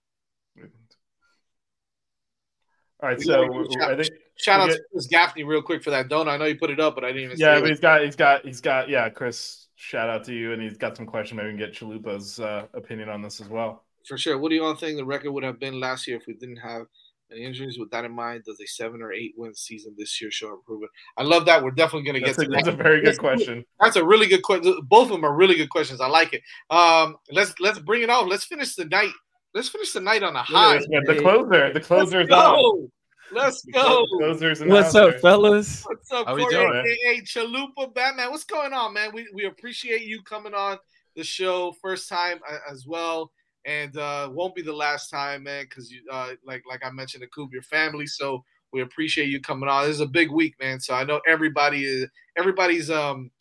All 3.02 3.10
right, 3.10 3.22
so 3.22 3.48
gotta 3.48 3.60
I 3.60 3.95
shout, 3.95 3.98
think 4.06 4.14
shout 4.38 4.60
out 4.60 4.69
get- 4.69 4.76
to 4.78 4.84
Chris 4.91 5.07
Gaffney 5.07 5.44
real 5.44 5.61
quick 5.61 5.84
for 5.84 5.91
that 5.91 6.07
donut. 6.10 6.30
I 6.30 6.38
know 6.38 6.45
you 6.45 6.57
put 6.57 6.72
it 6.72 6.80
up, 6.80 6.95
but 6.95 7.03
I 7.03 7.10
didn't 7.10 7.24
even. 7.26 7.38
yeah, 7.40 7.60
but 7.60 7.69
he's 7.69 7.80
got 7.80 8.02
he's 8.03 8.15
got 8.15 8.45
he's 8.45 8.61
got 8.61 8.90
yeah, 8.90 9.07
Chris. 9.10 9.68
Shout 9.76 10.10
out 10.10 10.24
to 10.24 10.34
you, 10.34 10.53
and 10.53 10.61
he's 10.61 10.78
got 10.78 10.98
some 10.98 11.06
question. 11.06 11.38
Maybe 11.38 11.52
we 11.52 11.57
can 11.57 11.60
get 11.60 11.74
Chalupa's 11.76 12.40
uh, 12.40 12.65
opinion 12.74 13.10
on 13.10 13.22
this 13.22 13.40
as 13.40 13.48
well. 13.48 13.84
for 14.07 14.18
sure. 14.18 14.40
What 14.40 14.49
do 14.49 14.56
you 14.56 14.64
all 14.64 14.74
think 14.76 14.98
the 14.98 15.06
record 15.06 15.32
would 15.32 15.44
have 15.44 15.60
been 15.60 15.80
last 15.80 16.07
year 16.07 16.18
if 16.18 16.24
we 16.26 16.34
didn't 16.34 16.57
have 16.57 16.88
any 17.32 17.44
injuries? 17.44 17.78
With 17.78 17.91
that 17.91 18.03
in 18.03 18.11
mind, 18.11 18.45
does 18.45 18.60
a 18.60 18.65
seven 18.65 19.03
or 19.03 19.14
eight 19.14 19.36
win 19.38 19.53
season 19.53 19.94
this 19.95 20.19
year 20.19 20.32
show 20.32 20.52
improvement? 20.56 20.91
I 21.18 21.22
love 21.22 21.45
that. 21.45 21.64
We're 21.64 21.69
definitely 21.69 22.06
going 22.06 22.15
to 22.15 22.22
get 22.22 22.36
That's 22.38 22.48
to 22.48 22.52
that's 22.52 22.65
that. 22.65 22.74
a 22.74 22.84
very 22.84 23.03
good 23.03 23.19
question. 23.19 23.64
That's 23.80 23.98
a 23.98 24.03
really 24.03 24.26
good 24.26 24.41
question. 24.41 24.80
Both 24.88 25.03
of 25.03 25.10
them 25.11 25.24
are 25.24 25.36
really 25.36 25.53
good 25.56 25.69
questions. 25.69 26.02
I 26.02 26.07
like 26.07 26.34
it. 26.34 26.41
Um, 26.72 27.18
let's 27.32 27.53
let's 27.60 27.78
bring 27.78 28.02
it 28.02 28.10
on. 28.10 28.28
Let's 28.28 28.45
finish 28.45 28.74
the 28.74 28.86
night. 28.86 29.11
Let's 29.53 29.69
finish 29.69 29.91
the 29.91 30.02
night 30.02 30.24
on 30.24 30.36
a 30.36 30.44
high. 30.44 30.76
at 30.76 30.80
this, 30.80 30.90
man. 30.90 31.03
The 31.06 31.15
closer, 31.22 31.74
the 31.74 31.80
closer's 31.80 32.30
Let's 32.30 32.34
on. 32.34 32.56
go. 32.56 32.91
Let's 33.32 33.65
go. 33.65 34.06
Closer's 34.18 34.64
What's 34.64 34.95
up, 34.95 35.11
there. 35.11 35.19
fellas? 35.19 35.84
What's 35.86 36.11
up, 36.11 36.28
How 36.28 36.36
we 36.36 36.44
Corey, 36.44 36.53
doing? 36.56 36.84
aka 36.86 37.22
Chalupa 37.22 37.94
Batman? 37.94 38.32
What's 38.32 38.44
going 38.45 38.74
on, 38.74 38.94
man? 38.94 39.11
We 39.14 39.28
we 39.34 39.45
appreciate 39.45 40.03
you 40.03 40.22
coming 40.24 40.53
on 40.53 40.78
the 41.15 41.24
show 41.24 41.74
first 41.82 42.07
time 42.07 42.40
as 42.69 42.86
well, 42.88 43.32
and 43.65 43.98
uh, 43.98 44.30
won't 44.32 44.56
be 44.56 44.61
the 44.61 44.72
last 44.74 45.10
time, 45.10 45.44
man. 45.44 45.65
Because 45.65 45.91
you 45.91 46.02
uh, 46.11 46.34
like 46.45 46.64
like 46.69 46.86
I 46.86 46.91
mentioned, 46.91 47.24
the 47.24 47.28
Coop, 47.28 47.52
your 47.52 47.64
family. 47.64 48.06
So 48.07 48.44
we 48.72 48.82
appreciate 48.82 49.28
you 49.30 49.41
coming 49.41 49.68
on. 49.69 49.86
This 49.88 49.95
is 49.95 50.02
a 50.02 50.07
big 50.07 50.30
week, 50.32 50.53
man. 50.61 50.80
So 50.80 50.94
I 50.94 51.03
know 51.03 51.19
everybody 51.28 51.84
is 51.86 52.07
everybody's 52.38 52.90
um 52.90 53.32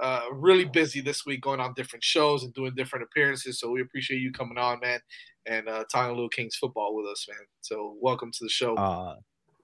uh 0.00 0.22
really 0.32 0.64
busy 0.64 1.00
this 1.00 1.24
week, 1.26 1.42
going 1.42 1.60
on 1.60 1.74
different 1.74 2.02
shows 2.02 2.42
and 2.42 2.54
doing 2.54 2.74
different 2.74 3.04
appearances. 3.04 3.60
So 3.60 3.70
we 3.70 3.82
appreciate 3.82 4.20
you 4.20 4.32
coming 4.32 4.58
on, 4.58 4.80
man, 4.80 5.00
and 5.48 5.68
uh, 5.68 5.84
talking 5.90 6.10
a 6.10 6.14
little 6.14 6.28
Kings 6.28 6.56
football 6.56 6.94
with 6.94 7.06
us, 7.06 7.26
man. 7.28 7.46
So 7.60 7.96
welcome 8.00 8.30
to 8.32 8.38
the 8.44 8.48
show. 8.48 8.76
Uh, 8.76 9.16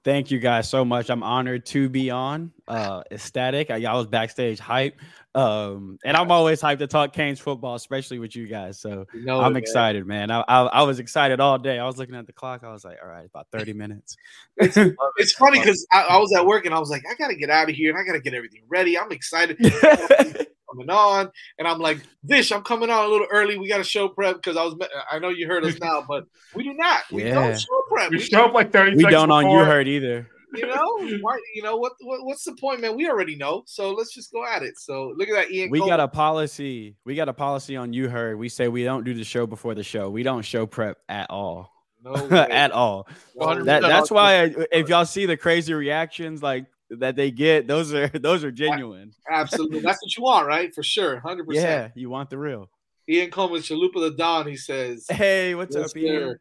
thank 0.05 0.31
you 0.31 0.39
guys 0.39 0.69
so 0.69 0.85
much. 0.85 1.11
I'm 1.11 1.23
honored 1.23 1.67
to 1.67 1.89
be 1.89 2.11
on. 2.11 2.53
Uh, 2.67 3.03
ecstatic. 3.11 3.71
I, 3.71 3.85
I 3.85 3.95
was 3.95 4.07
backstage 4.07 4.59
hype. 4.59 4.99
Um, 5.35 5.99
and 6.05 6.17
I'm 6.17 6.31
always 6.31 6.61
hyped 6.61 6.79
to 6.79 6.87
talk 6.87 7.13
Canes 7.13 7.41
football, 7.41 7.75
especially 7.75 8.21
with 8.21 8.37
you 8.37 8.47
guys. 8.47 8.79
So 8.79 9.07
You 9.13 9.25
know 9.25 9.41
I'm 9.41 9.55
man. 9.55 9.63
excited, 9.63 10.07
man. 10.07 10.31
I, 10.31 10.45
I 10.47 10.61
I 10.63 10.83
was 10.83 11.01
excited 11.01 11.41
all 11.41 11.59
day. 11.59 11.79
I 11.79 11.87
was 11.87 11.99
looking 11.99 12.15
at 12.15 12.27
the 12.27 12.33
clock. 12.33 12.63
I 12.63 12.71
was 12.71 12.85
like, 12.85 12.99
all 13.03 13.09
right, 13.09 13.27
about 13.27 13.49
30 13.51 13.73
minutes. 13.73 14.17
It's 14.59 15.33
funny 15.39 15.59
because 15.59 15.87
I, 15.93 16.03
I 16.03 16.19
was 16.19 16.33
at 16.37 16.47
work 16.47 16.67
and 16.67 16.75
I 16.75 16.79
was 16.79 16.89
like, 16.89 17.03
I 17.11 17.15
gotta 17.15 17.35
get 17.35 17.51
out 17.51 17.69
of 17.69 17.75
here 17.75 17.91
and 17.91 17.99
I 17.99 18.05
gotta 18.05 18.21
get 18.21 18.33
everything 18.35 18.63
ready. 18.69 18.97
I'm 18.97 19.11
excited 19.11 19.59
coming 20.75 20.91
on, 20.91 21.31
and 21.59 21.69
I'm 21.69 21.79
like, 21.79 22.01
Vish, 22.25 22.53
I'm 22.53 22.63
coming 22.63 22.91
on 22.91 23.05
a 23.05 23.09
little 23.09 23.27
early. 23.31 23.59
We 23.59 23.69
got 23.69 23.81
a 23.81 23.85
show 23.85 24.09
prep 24.09 24.37
because 24.37 24.57
I 24.57 24.65
was. 24.65 24.77
I 25.11 25.19
know 25.19 25.29
you 25.29 25.47
heard 25.47 25.65
us 25.65 25.79
now, 25.81 26.05
but 26.07 26.25
we 26.55 26.65
do 26.65 26.75
not. 26.75 27.03
We 27.11 27.25
Yeah. 27.25 27.35
don't 27.35 27.59
show 27.59 27.83
prep. 27.89 28.11
We 28.11 28.21
show 28.21 28.47
up 28.47 28.55
like 28.55 28.73
thirty. 28.73 28.97
we 28.97 29.05
don't 29.05 29.31
on 29.31 29.51
you 29.51 29.59
heard 29.59 29.89
either. 29.89 30.29
You 30.55 30.69
know, 30.69 31.19
why? 31.21 31.37
You 31.55 31.63
know 31.63 31.77
what, 31.77 31.95
what? 32.01 32.25
What's 32.25 32.45
the 32.45 32.55
point, 32.55 32.81
man? 32.81 32.97
We 32.97 33.09
already 33.09 33.35
know. 33.35 33.65
So 33.67 33.91
let's 33.93 34.15
just 34.15 34.33
go 34.33 34.47
at 34.47 34.63
it. 34.63 34.79
So 34.79 35.13
look 35.17 35.29
at 35.29 35.35
that, 35.35 35.51
Ian. 35.51 35.71
We 35.71 35.81
got 35.81 35.99
a 35.99 36.07
policy. 36.07 36.97
We 37.05 37.17
got 37.17 37.29
a 37.29 37.33
policy 37.33 37.77
on 37.77 37.93
you 37.93 38.09
heard. 38.09 38.39
We 38.39 38.49
say 38.49 38.69
we 38.69 38.85
don't 38.85 39.05
do 39.05 39.15
the 39.15 39.25
show 39.25 39.47
before 39.47 39.75
the 39.75 39.83
show. 39.83 40.11
We 40.11 40.23
don't 40.23 40.43
show 40.43 40.65
prep 40.67 40.99
at 41.09 41.29
all. 41.29 41.73
No 42.05 42.15
at 42.31 42.71
all. 42.71 43.09
That, 43.37 43.83
that's 43.83 44.11
why 44.11 44.43
I, 44.43 44.55
if 44.71 44.89
y'all 44.89 45.07
see 45.07 45.27
the 45.27 45.37
crazy 45.37 45.73
reactions 45.73 46.43
like 46.43 46.67
that 46.91 47.17
they 47.17 47.31
get, 47.31 47.67
those 47.67 47.93
are 47.93 48.09
those 48.15 48.45
are 48.45 48.51
genuine. 48.53 49.13
Absolutely, 49.31 49.81
that's 49.81 50.03
what 50.03 50.17
you 50.17 50.23
want, 50.23 50.47
right? 50.47 50.75
For 50.75 50.83
sure, 50.83 51.21
hundred 51.21 51.47
percent. 51.47 51.65
Yeah, 51.65 51.77
percent. 51.83 51.97
you 51.97 52.11
want 52.11 52.31
the 52.31 52.39
real. 52.39 52.71
Ian 53.09 53.31
Coleman, 53.31 53.61
Chalupa 53.61 54.01
the 54.01 54.13
Don. 54.17 54.47
He 54.47 54.57
says, 54.57 55.05
Hey, 55.11 55.55
what's 55.55 55.77
yes, 55.77 55.91
up, 55.91 55.97
Ian? 55.97 56.23
sir. 56.23 56.39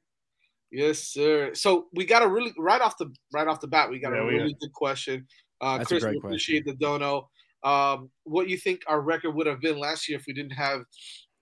Yes, 0.71 0.99
sir. 0.99 1.53
So 1.53 1.87
we 1.93 2.05
got 2.05 2.23
a 2.23 2.27
really 2.27 2.53
right 2.57 2.81
off 2.81 2.97
the 2.97 3.13
right 3.31 3.47
off 3.47 3.59
the 3.61 3.67
bat, 3.67 3.89
we 3.89 3.99
got 3.99 4.13
Yeah, 4.13 4.21
a 4.21 4.25
we 4.25 4.33
really 4.35 4.57
good 4.59 4.73
question. 4.73 5.27
Uh, 5.61 5.77
That's 5.77 5.91
a 5.91 5.93
Chris, 5.95 6.03
we 6.03 6.09
great 6.11 6.17
appreciate 6.23 6.65
the 6.65 6.73
dono. 6.73 7.29
Um, 7.63 8.09
what 8.23 8.49
you 8.49 8.57
think 8.57 8.81
our 8.87 8.99
record 8.99 9.31
would 9.35 9.47
have 9.47 9.61
been 9.61 9.77
last 9.77 10.09
year 10.09 10.17
if 10.19 10.25
we 10.27 10.33
didn't 10.33 10.51
have, 10.51 10.81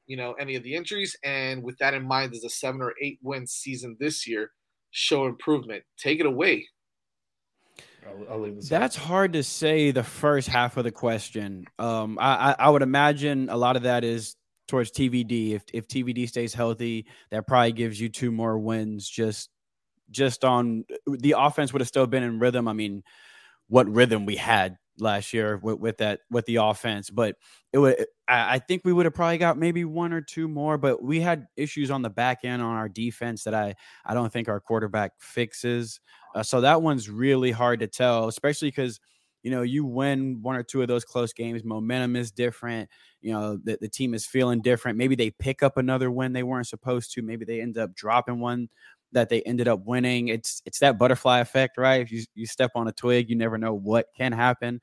you 0.05 0.17
know, 0.17 0.33
any 0.33 0.55
of 0.55 0.63
the 0.63 0.75
injuries? 0.75 1.15
And 1.23 1.63
with 1.63 1.77
that 1.79 1.93
in 1.95 2.03
mind, 2.07 2.33
does 2.33 2.43
a 2.43 2.49
seven 2.49 2.81
or 2.81 2.93
eight 3.01 3.17
win 3.23 3.47
season 3.47 3.97
this 3.99 4.27
year 4.27 4.51
show 4.91 5.25
improvement? 5.25 5.83
Take 5.97 6.19
it 6.19 6.25
away. 6.25 6.67
I'll, 8.07 8.33
I'll 8.33 8.39
leave 8.39 8.55
this. 8.55 8.69
That's 8.69 8.95
hard 8.95 9.33
to 9.33 9.43
say. 9.43 9.91
The 9.91 10.03
first 10.03 10.47
half 10.47 10.77
of 10.77 10.83
the 10.83 10.91
question, 10.91 11.65
um, 11.79 12.17
I, 12.19 12.51
I 12.51 12.55
I 12.59 12.69
would 12.69 12.81
imagine 12.81 13.49
a 13.49 13.57
lot 13.57 13.75
of 13.75 13.83
that 13.83 14.03
is 14.03 14.35
towards 14.67 14.91
TVD. 14.91 15.51
If 15.51 15.63
if 15.73 15.87
TVD 15.87 16.27
stays 16.27 16.53
healthy, 16.53 17.05
that 17.29 17.47
probably 17.47 17.73
gives 17.73 17.99
you 17.99 18.09
two 18.09 18.31
more 18.31 18.57
wins. 18.57 19.09
Just 19.09 19.49
just 20.09 20.43
on 20.43 20.85
the 21.07 21.35
offense 21.37 21.73
would 21.73 21.81
have 21.81 21.87
still 21.87 22.07
been 22.07 22.23
in 22.23 22.39
rhythm. 22.39 22.67
I 22.67 22.73
mean, 22.73 23.03
what 23.67 23.87
rhythm 23.89 24.25
we 24.25 24.35
had 24.35 24.77
last 24.97 25.33
year 25.33 25.57
with, 25.57 25.79
with 25.79 25.97
that 25.97 26.21
with 26.29 26.45
the 26.45 26.57
offense, 26.57 27.09
but 27.09 27.35
it 27.73 27.77
would. 27.77 28.05
I, 28.27 28.55
I 28.55 28.59
think 28.59 28.83
we 28.85 28.93
would 28.93 29.05
have 29.05 29.13
probably 29.13 29.37
got 29.37 29.57
maybe 29.57 29.85
one 29.85 30.13
or 30.13 30.21
two 30.21 30.47
more, 30.47 30.77
but 30.77 31.03
we 31.03 31.19
had 31.19 31.47
issues 31.57 31.91
on 31.91 32.01
the 32.01 32.09
back 32.09 32.39
end 32.43 32.61
on 32.61 32.75
our 32.75 32.89
defense 32.89 33.43
that 33.43 33.53
I 33.53 33.75
I 34.05 34.13
don't 34.13 34.31
think 34.31 34.47
our 34.47 34.59
quarterback 34.59 35.13
fixes. 35.19 35.99
Uh, 36.35 36.43
so 36.43 36.61
that 36.61 36.81
one's 36.81 37.09
really 37.09 37.51
hard 37.51 37.79
to 37.81 37.87
tell, 37.87 38.27
especially 38.27 38.69
because 38.69 38.99
you 39.43 39.51
know 39.51 39.61
you 39.63 39.85
win 39.85 40.41
one 40.41 40.55
or 40.55 40.63
two 40.63 40.81
of 40.81 40.87
those 40.87 41.03
close 41.05 41.33
games. 41.33 41.63
Momentum 41.63 42.15
is 42.15 42.31
different. 42.31 42.89
You 43.21 43.33
know 43.33 43.57
the, 43.63 43.77
the 43.81 43.89
team 43.89 44.13
is 44.13 44.25
feeling 44.25 44.61
different. 44.61 44.97
Maybe 44.97 45.15
they 45.15 45.31
pick 45.31 45.63
up 45.63 45.77
another 45.77 46.11
win 46.11 46.33
they 46.33 46.43
weren't 46.43 46.67
supposed 46.67 47.13
to. 47.13 47.21
Maybe 47.21 47.45
they 47.45 47.61
end 47.61 47.77
up 47.77 47.93
dropping 47.95 48.39
one 48.39 48.69
that 49.13 49.29
they 49.29 49.41
ended 49.43 49.67
up 49.67 49.85
winning. 49.85 50.29
It's 50.29 50.61
it's 50.65 50.79
that 50.79 50.97
butterfly 50.97 51.39
effect, 51.39 51.77
right? 51.77 52.01
If 52.01 52.11
you 52.11 52.23
you 52.35 52.45
step 52.45 52.71
on 52.75 52.87
a 52.87 52.91
twig, 52.93 53.29
you 53.29 53.35
never 53.35 53.57
know 53.57 53.73
what 53.73 54.07
can 54.15 54.31
happen. 54.31 54.79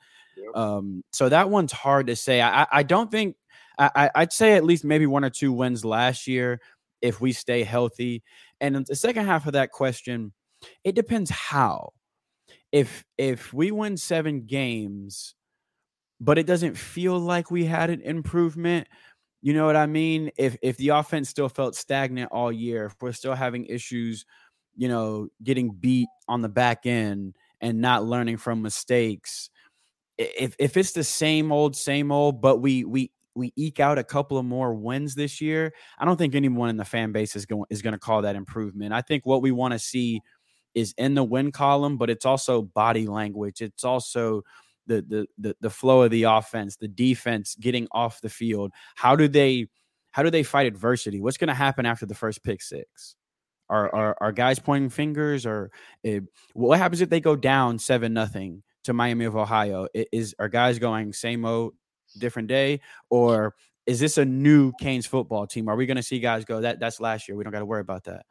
Um, 0.54 1.02
so 1.12 1.28
that 1.28 1.50
one's 1.50 1.72
hard 1.72 2.06
to 2.08 2.16
say. 2.16 2.40
I 2.42 2.66
I- 2.72 2.82
don't 2.82 3.10
think 3.10 3.36
I- 3.78 4.10
I'd 4.16 4.32
say 4.32 4.54
at 4.54 4.64
least 4.64 4.84
maybe 4.84 5.06
one 5.06 5.24
or 5.24 5.30
two 5.30 5.52
wins 5.52 5.84
last 5.84 6.26
year 6.26 6.60
if 7.00 7.20
we 7.20 7.32
stay 7.32 7.62
healthy. 7.62 8.22
And 8.60 8.84
the 8.86 8.96
second 8.96 9.26
half 9.26 9.46
of 9.46 9.52
that 9.52 9.70
question, 9.70 10.32
it 10.84 10.94
depends 10.94 11.30
how. 11.30 11.92
If 12.70 13.04
if 13.16 13.52
we 13.52 13.70
win 13.70 13.96
seven 13.96 14.46
games, 14.46 15.34
but 16.20 16.38
it 16.38 16.46
doesn't 16.46 16.76
feel 16.76 17.18
like 17.18 17.50
we 17.50 17.64
had 17.64 17.90
an 17.90 18.02
improvement, 18.02 18.88
you 19.40 19.54
know 19.54 19.66
what 19.66 19.76
I 19.76 19.86
mean? 19.86 20.30
If 20.36 20.56
if 20.62 20.76
the 20.76 20.90
offense 20.90 21.28
still 21.28 21.48
felt 21.48 21.76
stagnant 21.76 22.30
all 22.32 22.52
year, 22.52 22.86
if 22.86 22.96
we're 23.00 23.12
still 23.12 23.34
having 23.34 23.66
issues, 23.66 24.26
you 24.76 24.88
know, 24.88 25.28
getting 25.42 25.70
beat 25.70 26.08
on 26.28 26.42
the 26.42 26.48
back 26.48 26.84
end 26.84 27.36
and 27.60 27.80
not 27.80 28.04
learning 28.04 28.36
from 28.36 28.62
mistakes, 28.62 29.48
if 30.18 30.56
if 30.58 30.76
it's 30.76 30.92
the 30.92 31.04
same 31.04 31.52
old, 31.52 31.76
same 31.76 32.12
old, 32.12 32.40
but 32.40 32.58
we 32.58 32.84
we 32.84 33.12
we 33.34 33.52
eke 33.56 33.80
out 33.80 33.98
a 33.98 34.04
couple 34.04 34.36
of 34.36 34.44
more 34.44 34.74
wins 34.74 35.14
this 35.14 35.40
year, 35.40 35.72
I 35.98 36.04
don't 36.04 36.16
think 36.16 36.34
anyone 36.34 36.68
in 36.68 36.76
the 36.76 36.84
fan 36.84 37.12
base 37.12 37.36
is 37.36 37.46
going 37.46 37.64
is 37.70 37.80
going 37.82 37.92
to 37.92 37.98
call 37.98 38.22
that 38.22 38.36
improvement. 38.36 38.92
I 38.92 39.00
think 39.00 39.24
what 39.24 39.42
we 39.42 39.52
want 39.52 39.72
to 39.72 39.78
see 39.78 40.20
is 40.78 40.94
in 40.96 41.14
the 41.14 41.24
win 41.24 41.52
column, 41.52 41.96
but 41.96 42.10
it's 42.10 42.24
also 42.24 42.62
body 42.62 43.06
language. 43.06 43.60
It's 43.60 43.84
also 43.84 44.42
the, 44.86 45.02
the 45.02 45.26
the 45.38 45.56
the 45.60 45.70
flow 45.70 46.02
of 46.02 46.10
the 46.10 46.22
offense, 46.22 46.76
the 46.76 46.88
defense 46.88 47.56
getting 47.60 47.88
off 47.92 48.20
the 48.20 48.28
field. 48.28 48.72
How 48.94 49.16
do 49.16 49.28
they 49.28 49.66
how 50.12 50.22
do 50.22 50.30
they 50.30 50.42
fight 50.42 50.66
adversity? 50.66 51.20
What's 51.20 51.36
going 51.36 51.48
to 51.48 51.54
happen 51.54 51.86
after 51.86 52.06
the 52.06 52.14
first 52.14 52.42
pick 52.42 52.62
six? 52.62 53.16
Are 53.68 53.94
are, 53.94 54.16
are 54.20 54.32
guys 54.32 54.58
pointing 54.58 54.90
fingers, 54.90 55.44
or 55.44 55.70
uh, 56.06 56.20
what 56.54 56.78
happens 56.78 57.00
if 57.00 57.10
they 57.10 57.20
go 57.20 57.36
down 57.36 57.78
seven 57.78 58.14
nothing 58.14 58.62
to 58.84 58.92
Miami 58.92 59.26
of 59.26 59.36
Ohio? 59.36 59.88
Is 59.94 60.34
are 60.38 60.48
guys 60.48 60.78
going 60.78 61.12
same 61.12 61.44
old 61.44 61.74
different 62.18 62.48
day, 62.48 62.80
or 63.10 63.54
is 63.86 64.00
this 64.00 64.16
a 64.16 64.24
new 64.24 64.72
Canes 64.80 65.06
football 65.06 65.46
team? 65.46 65.68
Are 65.68 65.76
we 65.76 65.86
going 65.86 65.96
to 65.96 66.02
see 66.02 66.18
guys 66.18 66.44
go 66.44 66.62
that 66.62 66.80
that's 66.80 67.00
last 67.00 67.28
year? 67.28 67.36
We 67.36 67.44
don't 67.44 67.52
got 67.52 67.60
to 67.60 67.66
worry 67.66 67.80
about 67.82 68.04
that. 68.04 68.24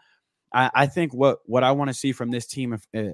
I, 0.58 0.72
I 0.74 0.88
think 0.88 1.14
what 1.14 1.40
what 1.46 1.64
I 1.64 1.72
want 1.72 1.90
to 1.90 1.94
see 1.94 2.12
from 2.12 2.32
this 2.32 2.48
team, 2.48 2.74
if, 2.74 2.88
uh, 2.96 3.14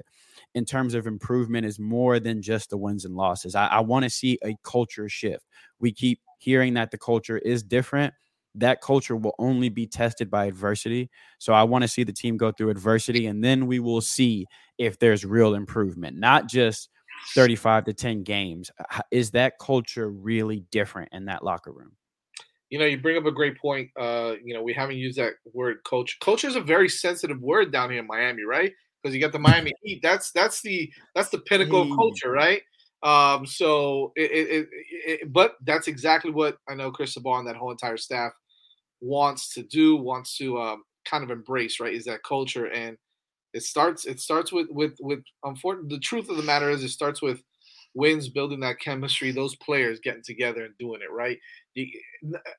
in 0.54 0.64
terms 0.64 0.94
of 0.94 1.06
improvement, 1.06 1.66
is 1.66 1.78
more 1.78 2.18
than 2.18 2.40
just 2.40 2.70
the 2.70 2.78
wins 2.78 3.04
and 3.04 3.14
losses. 3.14 3.54
I, 3.54 3.66
I 3.66 3.80
want 3.80 4.04
to 4.04 4.10
see 4.10 4.38
a 4.42 4.56
culture 4.64 5.08
shift. 5.08 5.44
We 5.78 5.92
keep 5.92 6.20
hearing 6.38 6.74
that 6.74 6.90
the 6.90 6.98
culture 6.98 7.38
is 7.38 7.62
different. 7.62 8.14
That 8.54 8.80
culture 8.80 9.16
will 9.16 9.34
only 9.38 9.68
be 9.68 9.86
tested 9.86 10.30
by 10.30 10.46
adversity. 10.46 11.10
So 11.38 11.52
I 11.52 11.64
want 11.64 11.82
to 11.82 11.88
see 11.88 12.04
the 12.04 12.12
team 12.12 12.38
go 12.38 12.50
through 12.50 12.70
adversity, 12.70 13.26
and 13.26 13.44
then 13.44 13.66
we 13.66 13.78
will 13.78 14.00
see 14.00 14.46
if 14.78 14.98
there's 14.98 15.24
real 15.24 15.54
improvement, 15.54 16.16
not 16.16 16.48
just 16.48 16.88
35 17.34 17.84
to 17.84 17.92
10 17.92 18.22
games. 18.22 18.70
Is 19.10 19.32
that 19.32 19.58
culture 19.58 20.08
really 20.10 20.64
different 20.70 21.10
in 21.12 21.26
that 21.26 21.44
locker 21.44 21.72
room? 21.72 21.92
You 22.74 22.80
know, 22.80 22.86
you 22.86 22.98
bring 22.98 23.16
up 23.16 23.24
a 23.24 23.30
great 23.30 23.56
point. 23.56 23.88
Uh, 23.96 24.34
you 24.42 24.52
know, 24.52 24.60
we 24.60 24.72
haven't 24.72 24.96
used 24.96 25.16
that 25.16 25.34
word 25.52 25.76
coach. 25.84 26.18
Coach 26.18 26.42
is 26.42 26.56
a 26.56 26.60
very 26.60 26.88
sensitive 26.88 27.40
word 27.40 27.70
down 27.70 27.88
here 27.88 28.00
in 28.00 28.06
Miami, 28.08 28.42
right? 28.42 28.72
Because 29.00 29.14
you 29.14 29.20
got 29.20 29.30
the 29.30 29.38
Miami 29.38 29.72
Heat. 29.84 30.00
That's 30.02 30.32
that's 30.32 30.60
the 30.60 30.90
that's 31.14 31.28
the 31.28 31.38
pinnacle 31.38 31.82
of 31.82 31.96
culture, 31.96 32.32
right? 32.32 32.62
Um, 33.04 33.46
so 33.46 34.10
it, 34.16 34.32
it, 34.32 34.68
it, 35.06 35.32
but 35.32 35.54
that's 35.64 35.86
exactly 35.86 36.32
what 36.32 36.56
I 36.68 36.74
know 36.74 36.90
Cristobal 36.90 37.36
and 37.36 37.46
that 37.46 37.54
whole 37.54 37.70
entire 37.70 37.96
staff 37.96 38.32
wants 39.00 39.54
to 39.54 39.62
do, 39.62 39.94
wants 39.94 40.36
to 40.38 40.60
um, 40.60 40.82
kind 41.04 41.22
of 41.22 41.30
embrace, 41.30 41.78
right? 41.78 41.94
Is 41.94 42.06
that 42.06 42.24
culture 42.24 42.66
and 42.72 42.98
it 43.52 43.62
starts 43.62 44.04
it 44.04 44.18
starts 44.18 44.50
with 44.50 44.66
with 44.70 44.96
with 44.98 45.22
unfortunately 45.44 45.94
the 45.94 46.00
truth 46.00 46.28
of 46.28 46.36
the 46.36 46.42
matter 46.42 46.70
is 46.70 46.82
it 46.82 46.88
starts 46.88 47.22
with 47.22 47.40
wins 47.94 48.28
building 48.28 48.58
that 48.58 48.80
chemistry 48.80 49.30
those 49.30 49.54
players 49.56 50.00
getting 50.00 50.24
together 50.24 50.64
and 50.64 50.76
doing 50.76 51.00
it 51.00 51.12
right 51.12 51.38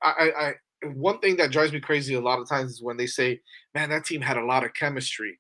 I, 0.02 0.32
I 0.38 0.54
one 0.94 1.20
thing 1.20 1.38
that 1.38 1.52
drives 1.52 1.72
me 1.72 1.80
crazy 1.80 2.14
a 2.14 2.22
lot 2.22 2.40
of 2.40 2.48
times 2.48 2.72
is 2.72 2.84
when 2.84 2.98
they 2.98 3.08
say 3.08 3.40
man 3.74 3.90
that 3.90 4.06
team 4.06 4.22
had 4.22 4.38
a 4.38 4.46
lot 4.46 4.64
of 4.64 4.74
chemistry 4.74 5.40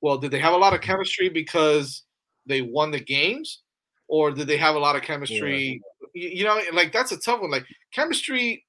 well 0.00 0.16
did 0.16 0.30
they 0.30 0.38
have 0.38 0.54
a 0.54 0.56
lot 0.56 0.72
of 0.72 0.80
mm-hmm. 0.80 0.92
chemistry 0.92 1.28
because 1.28 2.04
they 2.46 2.62
won 2.62 2.90
the 2.90 3.00
games 3.00 3.62
or 4.08 4.30
did 4.30 4.46
they 4.46 4.56
have 4.56 4.74
a 4.74 4.78
lot 4.78 4.96
of 4.96 5.02
chemistry 5.02 5.82
yeah. 6.14 6.22
you, 6.22 6.38
you 6.38 6.44
know 6.44 6.58
like 6.72 6.92
that's 6.92 7.12
a 7.12 7.18
tough 7.18 7.40
one 7.40 7.50
like 7.50 7.66
chemistry 7.92 8.64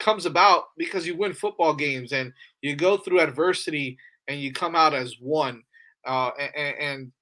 comes 0.00 0.26
about 0.26 0.64
because 0.76 1.06
you 1.06 1.16
win 1.16 1.32
football 1.32 1.74
games 1.74 2.12
and 2.12 2.32
you 2.62 2.74
go 2.74 2.96
through 2.96 3.20
adversity 3.20 3.96
and 4.26 4.40
you 4.40 4.52
come 4.52 4.74
out 4.74 4.94
as 4.94 5.14
one. 5.20 5.62
Uh, 6.04 6.30
and, 6.56 6.74
and, 6.78 7.12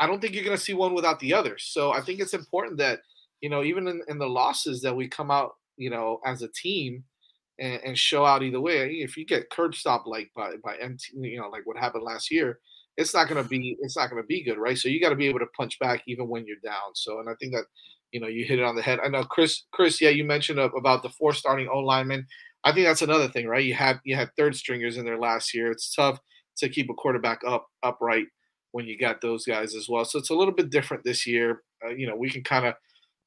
I 0.00 0.06
don't 0.06 0.20
think 0.20 0.32
you're 0.32 0.44
going 0.44 0.56
to 0.56 0.62
see 0.62 0.74
one 0.74 0.94
without 0.94 1.18
the 1.18 1.34
other. 1.34 1.56
So 1.58 1.90
I 1.90 2.00
think 2.00 2.20
it's 2.20 2.32
important 2.32 2.78
that, 2.78 3.00
you 3.40 3.50
know, 3.50 3.64
even 3.64 3.88
in, 3.88 4.00
in 4.06 4.16
the 4.16 4.28
losses 4.28 4.80
that 4.82 4.94
we 4.94 5.08
come 5.08 5.28
out, 5.28 5.56
you 5.78 5.90
know, 5.90 6.20
as 6.26 6.42
a 6.42 6.48
team 6.48 7.04
and, 7.58 7.80
and 7.84 7.98
show 7.98 8.24
out 8.24 8.42
either 8.42 8.60
way. 8.60 8.90
If 8.90 9.16
you 9.16 9.24
get 9.24 9.50
curb 9.50 9.74
stop 9.74 10.04
like 10.06 10.30
by, 10.36 10.52
by 10.62 10.76
MT, 10.76 11.12
you 11.16 11.40
know, 11.40 11.48
like 11.48 11.66
what 11.66 11.78
happened 11.78 12.04
last 12.04 12.30
year, 12.30 12.58
it's 12.96 13.14
not 13.14 13.28
to 13.28 13.42
be, 13.44 13.76
it's 13.80 13.96
not 13.96 14.08
to 14.10 14.22
be 14.24 14.44
good. 14.44 14.58
Right. 14.58 14.76
So 14.76 14.88
you 14.88 15.00
got 15.00 15.10
to 15.10 15.16
be 15.16 15.28
able 15.28 15.38
to 15.38 15.46
punch 15.56 15.78
back 15.78 16.02
even 16.06 16.28
when 16.28 16.46
you're 16.46 16.56
down. 16.64 16.94
So, 16.94 17.20
and 17.20 17.28
I 17.28 17.34
think 17.40 17.54
that, 17.54 17.64
you 18.12 18.20
know, 18.20 18.26
you 18.26 18.44
hit 18.44 18.58
it 18.58 18.64
on 18.64 18.74
the 18.74 18.82
head. 18.82 18.98
I 19.04 19.08
know 19.08 19.22
Chris, 19.24 19.64
Chris, 19.72 20.00
yeah, 20.00 20.10
you 20.10 20.24
mentioned 20.24 20.58
about 20.58 21.02
the 21.02 21.10
four 21.10 21.32
starting 21.32 21.68
O 21.72 21.78
linemen. 21.78 22.26
I 22.64 22.72
think 22.72 22.86
that's 22.86 23.02
another 23.02 23.28
thing, 23.28 23.46
right? 23.46 23.64
You 23.64 23.74
had, 23.74 24.00
you 24.04 24.16
had 24.16 24.30
third 24.36 24.56
stringers 24.56 24.96
in 24.96 25.04
there 25.04 25.18
last 25.18 25.54
year. 25.54 25.70
It's 25.70 25.94
tough 25.94 26.18
to 26.58 26.68
keep 26.68 26.90
a 26.90 26.94
quarterback 26.94 27.40
up 27.46 27.68
upright 27.82 28.26
when 28.72 28.86
you 28.86 28.98
got 28.98 29.20
those 29.20 29.44
guys 29.44 29.74
as 29.74 29.88
well. 29.88 30.04
So 30.04 30.18
it's 30.18 30.30
a 30.30 30.34
little 30.34 30.54
bit 30.54 30.70
different 30.70 31.04
this 31.04 31.26
year. 31.26 31.62
Uh, 31.84 31.90
you 31.90 32.06
know, 32.06 32.16
we 32.16 32.30
can 32.30 32.42
kind 32.42 32.66
of, 32.66 32.74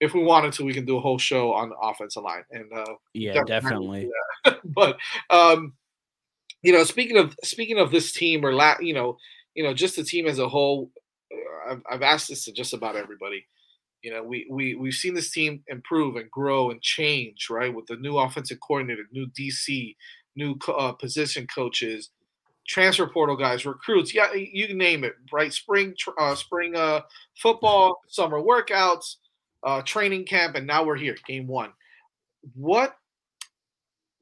if 0.01 0.15
we 0.15 0.23
wanted 0.23 0.51
to, 0.53 0.65
we 0.65 0.73
can 0.73 0.83
do 0.83 0.97
a 0.97 0.99
whole 0.99 1.19
show 1.19 1.53
on 1.53 1.69
the 1.69 1.75
offensive 1.75 2.23
line. 2.23 2.43
And 2.49 2.73
uh, 2.73 2.95
yeah, 3.13 3.43
definitely. 3.45 4.09
but 4.65 4.97
um, 5.29 5.73
you 6.63 6.73
know, 6.73 6.83
speaking 6.83 7.17
of 7.17 7.35
speaking 7.43 7.77
of 7.77 7.91
this 7.91 8.11
team 8.11 8.43
or 8.43 8.51
la- 8.51 8.79
you 8.81 8.95
know, 8.95 9.17
you 9.53 9.63
know, 9.63 9.73
just 9.73 9.95
the 9.95 10.03
team 10.03 10.25
as 10.25 10.39
a 10.39 10.49
whole, 10.49 10.91
uh, 11.31 11.71
I've, 11.71 11.81
I've 11.89 12.01
asked 12.01 12.29
this 12.29 12.45
to 12.45 12.51
just 12.51 12.73
about 12.73 12.95
everybody. 12.95 13.45
You 14.01 14.11
know, 14.11 14.23
we 14.23 14.47
we 14.49 14.73
we've 14.73 14.95
seen 14.95 15.13
this 15.13 15.29
team 15.29 15.63
improve 15.67 16.15
and 16.15 16.29
grow 16.31 16.71
and 16.71 16.81
change, 16.81 17.47
right? 17.51 17.73
With 17.73 17.85
the 17.85 17.95
new 17.97 18.17
offensive 18.17 18.59
coordinator, 18.59 19.03
new 19.11 19.27
DC, 19.27 19.95
new 20.35 20.57
uh, 20.67 20.93
position 20.93 21.45
coaches, 21.45 22.09
transfer 22.67 23.05
portal 23.05 23.35
guys, 23.35 23.67
recruits, 23.67 24.15
yeah, 24.15 24.33
you 24.33 24.73
name 24.73 25.03
it, 25.03 25.13
right? 25.31 25.53
Spring, 25.53 25.93
uh, 26.17 26.33
spring 26.33 26.75
uh, 26.75 27.01
football, 27.37 28.01
summer 28.07 28.39
workouts, 28.39 29.17
uh, 29.63 29.81
training 29.83 30.25
camp, 30.25 30.55
and 30.55 30.67
now 30.67 30.83
we're 30.83 30.95
here, 30.95 31.15
game 31.27 31.47
one. 31.47 31.71
What 32.55 32.95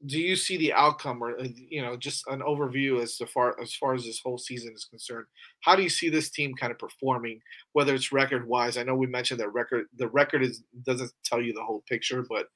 do 0.06 0.18
you 0.18 0.34
see 0.34 0.56
the 0.56 0.72
outcome, 0.72 1.22
or 1.22 1.38
uh, 1.38 1.48
you 1.54 1.82
know, 1.82 1.96
just 1.96 2.26
an 2.28 2.40
overview 2.40 3.02
as 3.02 3.16
far 3.32 3.60
as 3.60 3.74
far 3.74 3.94
as 3.94 4.04
this 4.04 4.20
whole 4.22 4.38
season 4.38 4.72
is 4.74 4.84
concerned? 4.84 5.26
How 5.60 5.76
do 5.76 5.82
you 5.82 5.90
see 5.90 6.08
this 6.08 6.30
team 6.30 6.54
kind 6.54 6.70
of 6.70 6.78
performing, 6.78 7.40
whether 7.72 7.94
it's 7.94 8.12
record 8.12 8.46
wise? 8.48 8.76
I 8.76 8.82
know 8.82 8.94
we 8.94 9.06
mentioned 9.06 9.40
that 9.40 9.52
record. 9.52 9.86
The 9.96 10.08
record 10.08 10.42
is 10.42 10.62
doesn't 10.84 11.12
tell 11.24 11.40
you 11.40 11.52
the 11.52 11.64
whole 11.64 11.84
picture, 11.88 12.24
but 12.28 12.46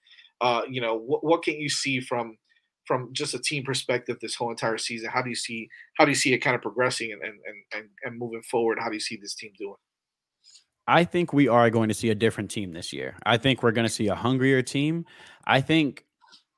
uh, 0.41 0.63
you 0.69 0.81
know, 0.81 0.97
what, 0.97 1.25
what 1.25 1.43
can 1.43 1.55
you 1.55 1.69
see 1.69 2.01
from 2.01 2.39
from 2.87 3.11
just 3.13 3.35
a 3.35 3.39
team 3.39 3.65
perspective 3.65 4.19
this 4.21 4.35
whole 4.35 4.51
entire 4.51 4.79
season? 4.79 5.11
How 5.11 5.23
do 5.23 5.29
you 5.29 5.37
see 5.37 5.69
how 5.99 6.05
do 6.05 6.11
you 6.11 6.17
see 6.17 6.33
it 6.33 6.39
kind 6.39 6.57
of 6.57 6.63
progressing 6.63 7.13
and 7.13 7.23
and 7.23 7.39
and, 7.75 7.89
and 8.05 8.19
moving 8.19 8.43
forward? 8.43 8.79
How 8.81 8.89
do 8.89 8.95
you 8.95 9.01
see 9.01 9.17
this 9.17 9.35
team 9.35 9.53
doing? 9.59 9.77
I 10.87 11.05
think 11.05 11.33
we 11.33 11.49
are 11.49 11.71
going 11.71 11.89
to 11.89 11.95
see 11.95 12.11
a 12.11 12.15
different 12.15 12.51
team 12.51 12.73
this 12.73 12.93
year. 12.93 13.17
I 13.25 13.39
think 13.39 13.63
we're 13.63 13.73
going 13.73 13.87
to 13.87 13.93
see 13.93 14.09
a 14.09 14.15
hungrier 14.15 14.63
team. 14.63 15.07
I 15.47 15.61
think 15.61 16.05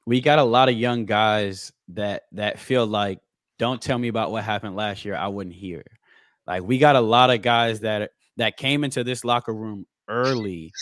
we 0.04 0.20
got 0.20 0.38
a 0.38 0.44
lot 0.44 0.68
of 0.68 0.76
young 0.76 1.04
guys 1.04 1.72
that 1.88 2.24
that 2.32 2.58
feel 2.58 2.86
like 2.86 3.20
don't 3.58 3.80
tell 3.80 3.98
me 3.98 4.08
about 4.08 4.30
what 4.30 4.44
happened 4.44 4.76
last 4.76 5.04
year. 5.04 5.16
I 5.16 5.28
wouldn't 5.28 5.54
hear. 5.54 5.84
Like 6.46 6.62
we 6.62 6.78
got 6.78 6.96
a 6.96 7.00
lot 7.00 7.30
of 7.30 7.42
guys 7.42 7.80
that 7.80 8.10
that 8.36 8.56
came 8.56 8.84
into 8.84 9.04
this 9.04 9.24
locker 9.24 9.54
room 9.54 9.86
early 10.08 10.72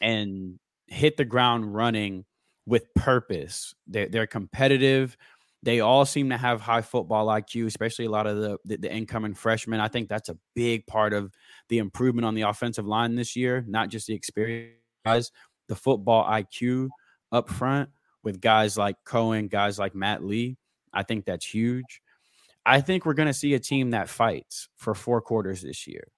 and 0.00 0.58
hit 0.86 1.16
the 1.16 1.24
ground 1.24 1.74
running 1.74 2.24
with 2.66 2.92
purpose. 2.94 3.74
They're, 3.86 4.08
they're 4.08 4.26
competitive. 4.26 5.16
They 5.62 5.80
all 5.80 6.04
seem 6.04 6.30
to 6.30 6.36
have 6.36 6.60
high 6.60 6.82
football 6.82 7.26
IQ, 7.28 7.66
especially 7.66 8.06
a 8.06 8.10
lot 8.10 8.26
of 8.26 8.36
the, 8.38 8.58
the, 8.64 8.76
the 8.76 8.92
incoming 8.92 9.34
freshmen. 9.34 9.80
I 9.80 9.88
think 9.88 10.08
that's 10.08 10.28
a 10.28 10.38
big 10.54 10.86
part 10.86 11.12
of 11.12 11.32
the 11.68 11.78
improvement 11.78 12.26
on 12.26 12.34
the 12.34 12.42
offensive 12.42 12.86
line 12.86 13.14
this 13.14 13.36
year, 13.36 13.64
not 13.66 13.88
just 13.88 14.06
the 14.06 14.14
experience, 14.14 14.74
guys, 15.04 15.30
the 15.68 15.76
football 15.76 16.24
IQ 16.24 16.88
up 17.32 17.48
front 17.48 17.90
with 18.22 18.40
guys 18.40 18.76
like 18.76 18.96
Cohen, 19.04 19.48
guys 19.48 19.78
like 19.78 19.94
Matt 19.94 20.24
Lee. 20.24 20.56
I 20.92 21.02
think 21.02 21.24
that's 21.24 21.46
huge. 21.46 22.00
I 22.64 22.80
think 22.80 23.06
we're 23.06 23.14
going 23.14 23.28
to 23.28 23.34
see 23.34 23.54
a 23.54 23.60
team 23.60 23.90
that 23.90 24.08
fights 24.08 24.68
for 24.76 24.94
four 24.94 25.20
quarters 25.20 25.62
this 25.62 25.86
year. 25.86 26.08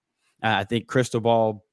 Uh, 0.43 0.55
I 0.59 0.65
think 0.65 0.87
Cristobal 0.87 1.65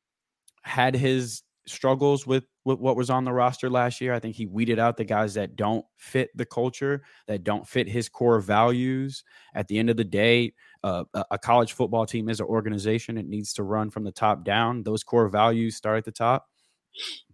had 0.64 0.96
his 0.96 1.44
struggles 1.68 2.28
with, 2.28 2.44
with 2.66 2.80
what 2.80 2.96
was 2.96 3.10
on 3.10 3.24
the 3.24 3.32
roster 3.32 3.70
last 3.70 4.02
year. 4.02 4.14
I 4.14 4.20
think 4.20 4.36
he 4.36 4.46
weeded 4.46 4.80
out 4.80 4.98
the 4.98 5.06
guys 5.06 5.36
that 5.36 5.56
don't 5.56 5.86
fit 5.98 6.30
the 6.36 6.46
culture, 6.46 7.04
that 7.28 7.44
don't 7.44 7.68
fit 7.68 7.88
his 7.88 8.10
core 8.10 8.40
values. 8.40 9.24
At 9.54 9.68
the 9.68 9.80
end 9.80 9.90
of 9.90 9.98
the 9.98 10.04
day, 10.04 10.54
uh, 10.86 11.04
a 11.32 11.38
college 11.40 11.74
football 11.74 12.06
team 12.06 12.30
is 12.30 12.40
an 12.40 12.46
organization. 12.46 13.18
It 13.18 13.28
needs 13.28 13.54
to 13.54 13.64
run 13.64 13.90
from 13.90 14.04
the 14.04 14.12
top 14.12 14.44
down. 14.44 14.84
Those 14.84 15.04
core 15.04 15.28
values 15.28 15.76
start 15.76 15.98
at 15.98 16.06
the 16.06 16.12
top. 16.12 16.48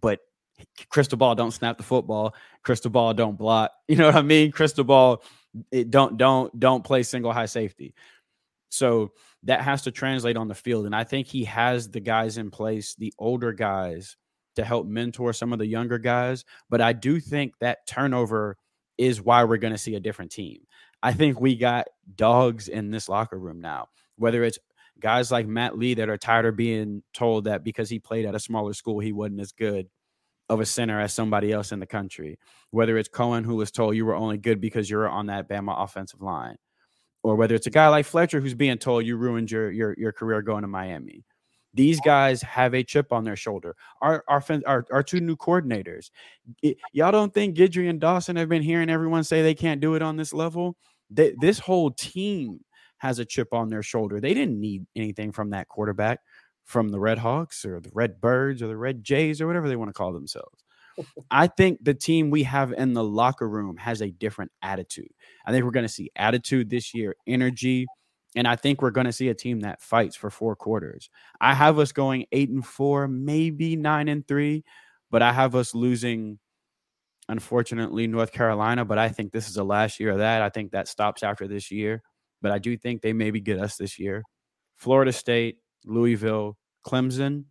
But 0.00 0.20
Cristobal 0.88 1.34
don't 1.34 1.50
snap 1.50 1.76
the 1.76 1.82
football. 1.82 2.34
Cristobal 2.62 3.12
don't 3.12 3.36
block. 3.36 3.70
You 3.88 3.96
know 3.96 4.06
what 4.06 4.16
I 4.16 4.22
mean? 4.22 4.52
Cristobal 4.52 5.22
it 5.70 5.90
don't 5.90 6.16
don't 6.16 6.58
don't 6.58 6.82
play 6.82 7.02
single 7.02 7.30
high 7.30 7.46
safety. 7.46 7.94
So 8.70 9.12
that 9.42 9.60
has 9.60 9.82
to 9.82 9.90
translate 9.90 10.38
on 10.38 10.48
the 10.48 10.54
field. 10.54 10.86
And 10.86 10.96
I 10.96 11.04
think 11.04 11.26
he 11.26 11.44
has 11.44 11.90
the 11.90 12.00
guys 12.00 12.38
in 12.38 12.50
place, 12.50 12.94
the 12.94 13.12
older 13.18 13.52
guys 13.52 14.16
to 14.56 14.64
help 14.64 14.86
mentor 14.86 15.34
some 15.34 15.52
of 15.52 15.58
the 15.58 15.66
younger 15.66 15.98
guys. 15.98 16.46
But 16.70 16.80
I 16.80 16.94
do 16.94 17.20
think 17.20 17.52
that 17.60 17.86
turnover 17.86 18.56
is 18.96 19.20
why 19.20 19.44
we're 19.44 19.58
going 19.58 19.74
to 19.74 19.78
see 19.78 19.94
a 19.94 20.00
different 20.00 20.30
team. 20.30 20.62
I 21.02 21.12
think 21.12 21.38
we 21.38 21.54
got 21.56 21.88
dogs 22.16 22.68
in 22.68 22.90
this 22.90 23.08
locker 23.08 23.38
room 23.38 23.60
now, 23.60 23.88
whether 24.16 24.44
it's 24.44 24.58
guys 25.00 25.30
like 25.30 25.46
Matt 25.46 25.78
Lee 25.78 25.94
that 25.94 26.08
are 26.08 26.18
tired 26.18 26.46
of 26.46 26.56
being 26.56 27.02
told 27.12 27.44
that 27.44 27.64
because 27.64 27.90
he 27.90 27.98
played 27.98 28.24
at 28.24 28.34
a 28.34 28.40
smaller 28.40 28.72
school, 28.72 29.00
he 29.00 29.12
wasn't 29.12 29.40
as 29.40 29.52
good 29.52 29.88
of 30.48 30.60
a 30.60 30.66
center 30.66 31.00
as 31.00 31.14
somebody 31.14 31.52
else 31.52 31.72
in 31.72 31.80
the 31.80 31.86
country. 31.86 32.38
Whether 32.70 32.98
it's 32.98 33.08
Cohen, 33.08 33.44
who 33.44 33.56
was 33.56 33.70
told 33.70 33.96
you 33.96 34.06
were 34.06 34.14
only 34.14 34.38
good 34.38 34.60
because 34.60 34.88
you 34.88 34.96
were 34.96 35.08
on 35.08 35.26
that 35.26 35.48
Bama 35.48 35.82
offensive 35.82 36.22
line, 36.22 36.56
or 37.22 37.36
whether 37.36 37.54
it's 37.54 37.66
a 37.66 37.70
guy 37.70 37.88
like 37.88 38.06
Fletcher 38.06 38.40
who's 38.40 38.54
being 38.54 38.78
told 38.78 39.04
you 39.06 39.16
ruined 39.16 39.50
your 39.50 39.70
your, 39.70 39.94
your 39.98 40.12
career 40.12 40.42
going 40.42 40.62
to 40.62 40.68
Miami. 40.68 41.24
These 41.74 42.00
guys 42.00 42.42
have 42.42 42.74
a 42.74 42.84
chip 42.84 43.14
on 43.14 43.24
their 43.24 43.36
shoulder. 43.36 43.74
Our 44.02 44.22
our 44.28 44.44
our, 44.66 44.84
our 44.92 45.02
two 45.02 45.20
new 45.20 45.36
coordinators. 45.36 46.10
It, 46.62 46.76
y'all 46.92 47.12
don't 47.12 47.32
think 47.32 47.56
Guidry 47.56 47.88
and 47.88 48.00
Dawson 48.00 48.36
have 48.36 48.50
been 48.50 48.62
hearing 48.62 48.90
everyone 48.90 49.24
say 49.24 49.42
they 49.42 49.54
can't 49.54 49.80
do 49.80 49.94
it 49.94 50.02
on 50.02 50.16
this 50.16 50.34
level? 50.34 50.76
They, 51.12 51.34
this 51.38 51.58
whole 51.58 51.90
team 51.90 52.60
has 52.98 53.18
a 53.18 53.24
chip 53.24 53.52
on 53.52 53.68
their 53.68 53.82
shoulder. 53.82 54.20
They 54.20 54.34
didn't 54.34 54.60
need 54.60 54.86
anything 54.94 55.32
from 55.32 55.50
that 55.50 55.68
quarterback, 55.68 56.20
from 56.64 56.90
the 56.90 57.00
Red 57.00 57.18
Hawks 57.18 57.64
or 57.64 57.80
the 57.80 57.90
Red 57.92 58.20
Birds 58.20 58.62
or 58.62 58.68
the 58.68 58.76
Red 58.76 59.02
Jays 59.02 59.40
or 59.40 59.46
whatever 59.46 59.68
they 59.68 59.76
want 59.76 59.88
to 59.88 59.94
call 59.94 60.12
themselves. 60.12 60.62
I 61.30 61.46
think 61.46 61.82
the 61.82 61.94
team 61.94 62.30
we 62.30 62.42
have 62.44 62.72
in 62.72 62.92
the 62.92 63.04
locker 63.04 63.48
room 63.48 63.76
has 63.78 64.02
a 64.02 64.10
different 64.10 64.52
attitude. 64.62 65.10
I 65.46 65.50
think 65.50 65.64
we're 65.64 65.70
going 65.70 65.86
to 65.86 65.92
see 65.92 66.10
attitude 66.16 66.70
this 66.70 66.94
year, 66.94 67.16
energy, 67.26 67.86
and 68.36 68.46
I 68.46 68.56
think 68.56 68.80
we're 68.80 68.90
going 68.90 69.06
to 69.06 69.12
see 69.12 69.28
a 69.28 69.34
team 69.34 69.60
that 69.60 69.80
fights 69.80 70.16
for 70.16 70.30
four 70.30 70.56
quarters. 70.56 71.10
I 71.40 71.54
have 71.54 71.78
us 71.78 71.92
going 71.92 72.26
eight 72.32 72.50
and 72.50 72.64
four, 72.64 73.08
maybe 73.08 73.76
nine 73.76 74.08
and 74.08 74.26
three, 74.26 74.64
but 75.10 75.22
I 75.22 75.32
have 75.32 75.54
us 75.54 75.74
losing, 75.74 76.38
unfortunately, 77.28 78.06
North 78.06 78.32
Carolina. 78.32 78.84
But 78.84 78.98
I 78.98 79.08
think 79.08 79.32
this 79.32 79.48
is 79.48 79.54
the 79.54 79.64
last 79.64 80.00
year 80.00 80.10
of 80.10 80.18
that. 80.18 80.42
I 80.42 80.48
think 80.48 80.72
that 80.72 80.88
stops 80.88 81.22
after 81.22 81.46
this 81.46 81.70
year. 81.70 82.02
But 82.40 82.52
I 82.52 82.58
do 82.58 82.76
think 82.76 83.02
they 83.02 83.12
maybe 83.12 83.40
get 83.40 83.58
us 83.58 83.76
this 83.76 83.98
year. 83.98 84.24
Florida 84.76 85.12
State, 85.12 85.58
Louisville, 85.84 86.56
Clemson. 86.86 87.44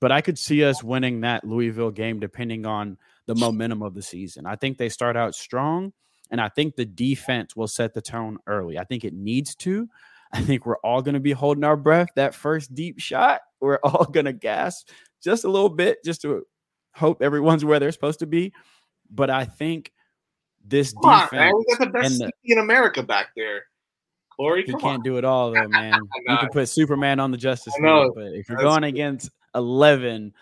But 0.00 0.12
I 0.12 0.20
could 0.20 0.38
see 0.38 0.64
us 0.64 0.82
winning 0.82 1.22
that 1.22 1.44
Louisville 1.44 1.90
game 1.90 2.20
depending 2.20 2.66
on 2.66 2.98
the 3.26 3.34
momentum 3.34 3.82
of 3.82 3.94
the 3.94 4.02
season. 4.02 4.46
I 4.46 4.56
think 4.56 4.78
they 4.78 4.88
start 4.88 5.16
out 5.16 5.34
strong, 5.34 5.92
and 6.30 6.40
I 6.40 6.48
think 6.48 6.76
the 6.76 6.84
defense 6.84 7.56
will 7.56 7.66
set 7.66 7.94
the 7.94 8.00
tone 8.00 8.38
early. 8.46 8.78
I 8.78 8.84
think 8.84 9.04
it 9.04 9.12
needs 9.12 9.54
to. 9.56 9.88
I 10.32 10.42
think 10.42 10.66
we're 10.66 10.78
all 10.78 11.02
going 11.02 11.14
to 11.14 11.20
be 11.20 11.32
holding 11.32 11.64
our 11.64 11.76
breath. 11.76 12.08
That 12.16 12.34
first 12.34 12.74
deep 12.74 13.00
shot, 13.00 13.40
we're 13.60 13.80
all 13.84 14.04
going 14.04 14.26
to 14.26 14.32
gasp 14.32 14.88
just 15.22 15.44
a 15.44 15.50
little 15.50 15.68
bit, 15.68 15.98
just 16.04 16.22
to 16.22 16.44
hope 16.94 17.22
everyone's 17.22 17.64
where 17.64 17.80
they're 17.80 17.92
supposed 17.92 18.20
to 18.20 18.26
be. 18.26 18.52
But 19.10 19.30
I 19.30 19.44
think 19.44 19.92
this 20.64 20.92
Come 20.92 21.10
on, 21.10 21.20
defense 21.24 21.32
man. 21.32 21.52
We 21.56 21.64
got 21.76 21.78
the 21.80 21.90
best 21.90 22.18
the, 22.18 22.30
in 22.44 22.58
America 22.58 23.02
back 23.02 23.28
there. 23.36 23.64
Corey, 24.36 24.64
you 24.66 24.74
can't 24.74 24.98
on. 24.98 25.02
do 25.02 25.16
it 25.16 25.24
all 25.24 25.50
though, 25.50 25.68
man. 25.68 26.00
you 26.26 26.36
can 26.36 26.48
put 26.50 26.68
Superman 26.68 27.18
on 27.20 27.30
the 27.30 27.36
Justice 27.36 27.74
League, 27.80 28.12
but 28.14 28.26
if 28.34 28.48
you're 28.48 28.58
That's 28.58 28.62
going 28.62 28.82
true. 28.82 28.88
against 28.88 29.30
eleven, 29.54 30.32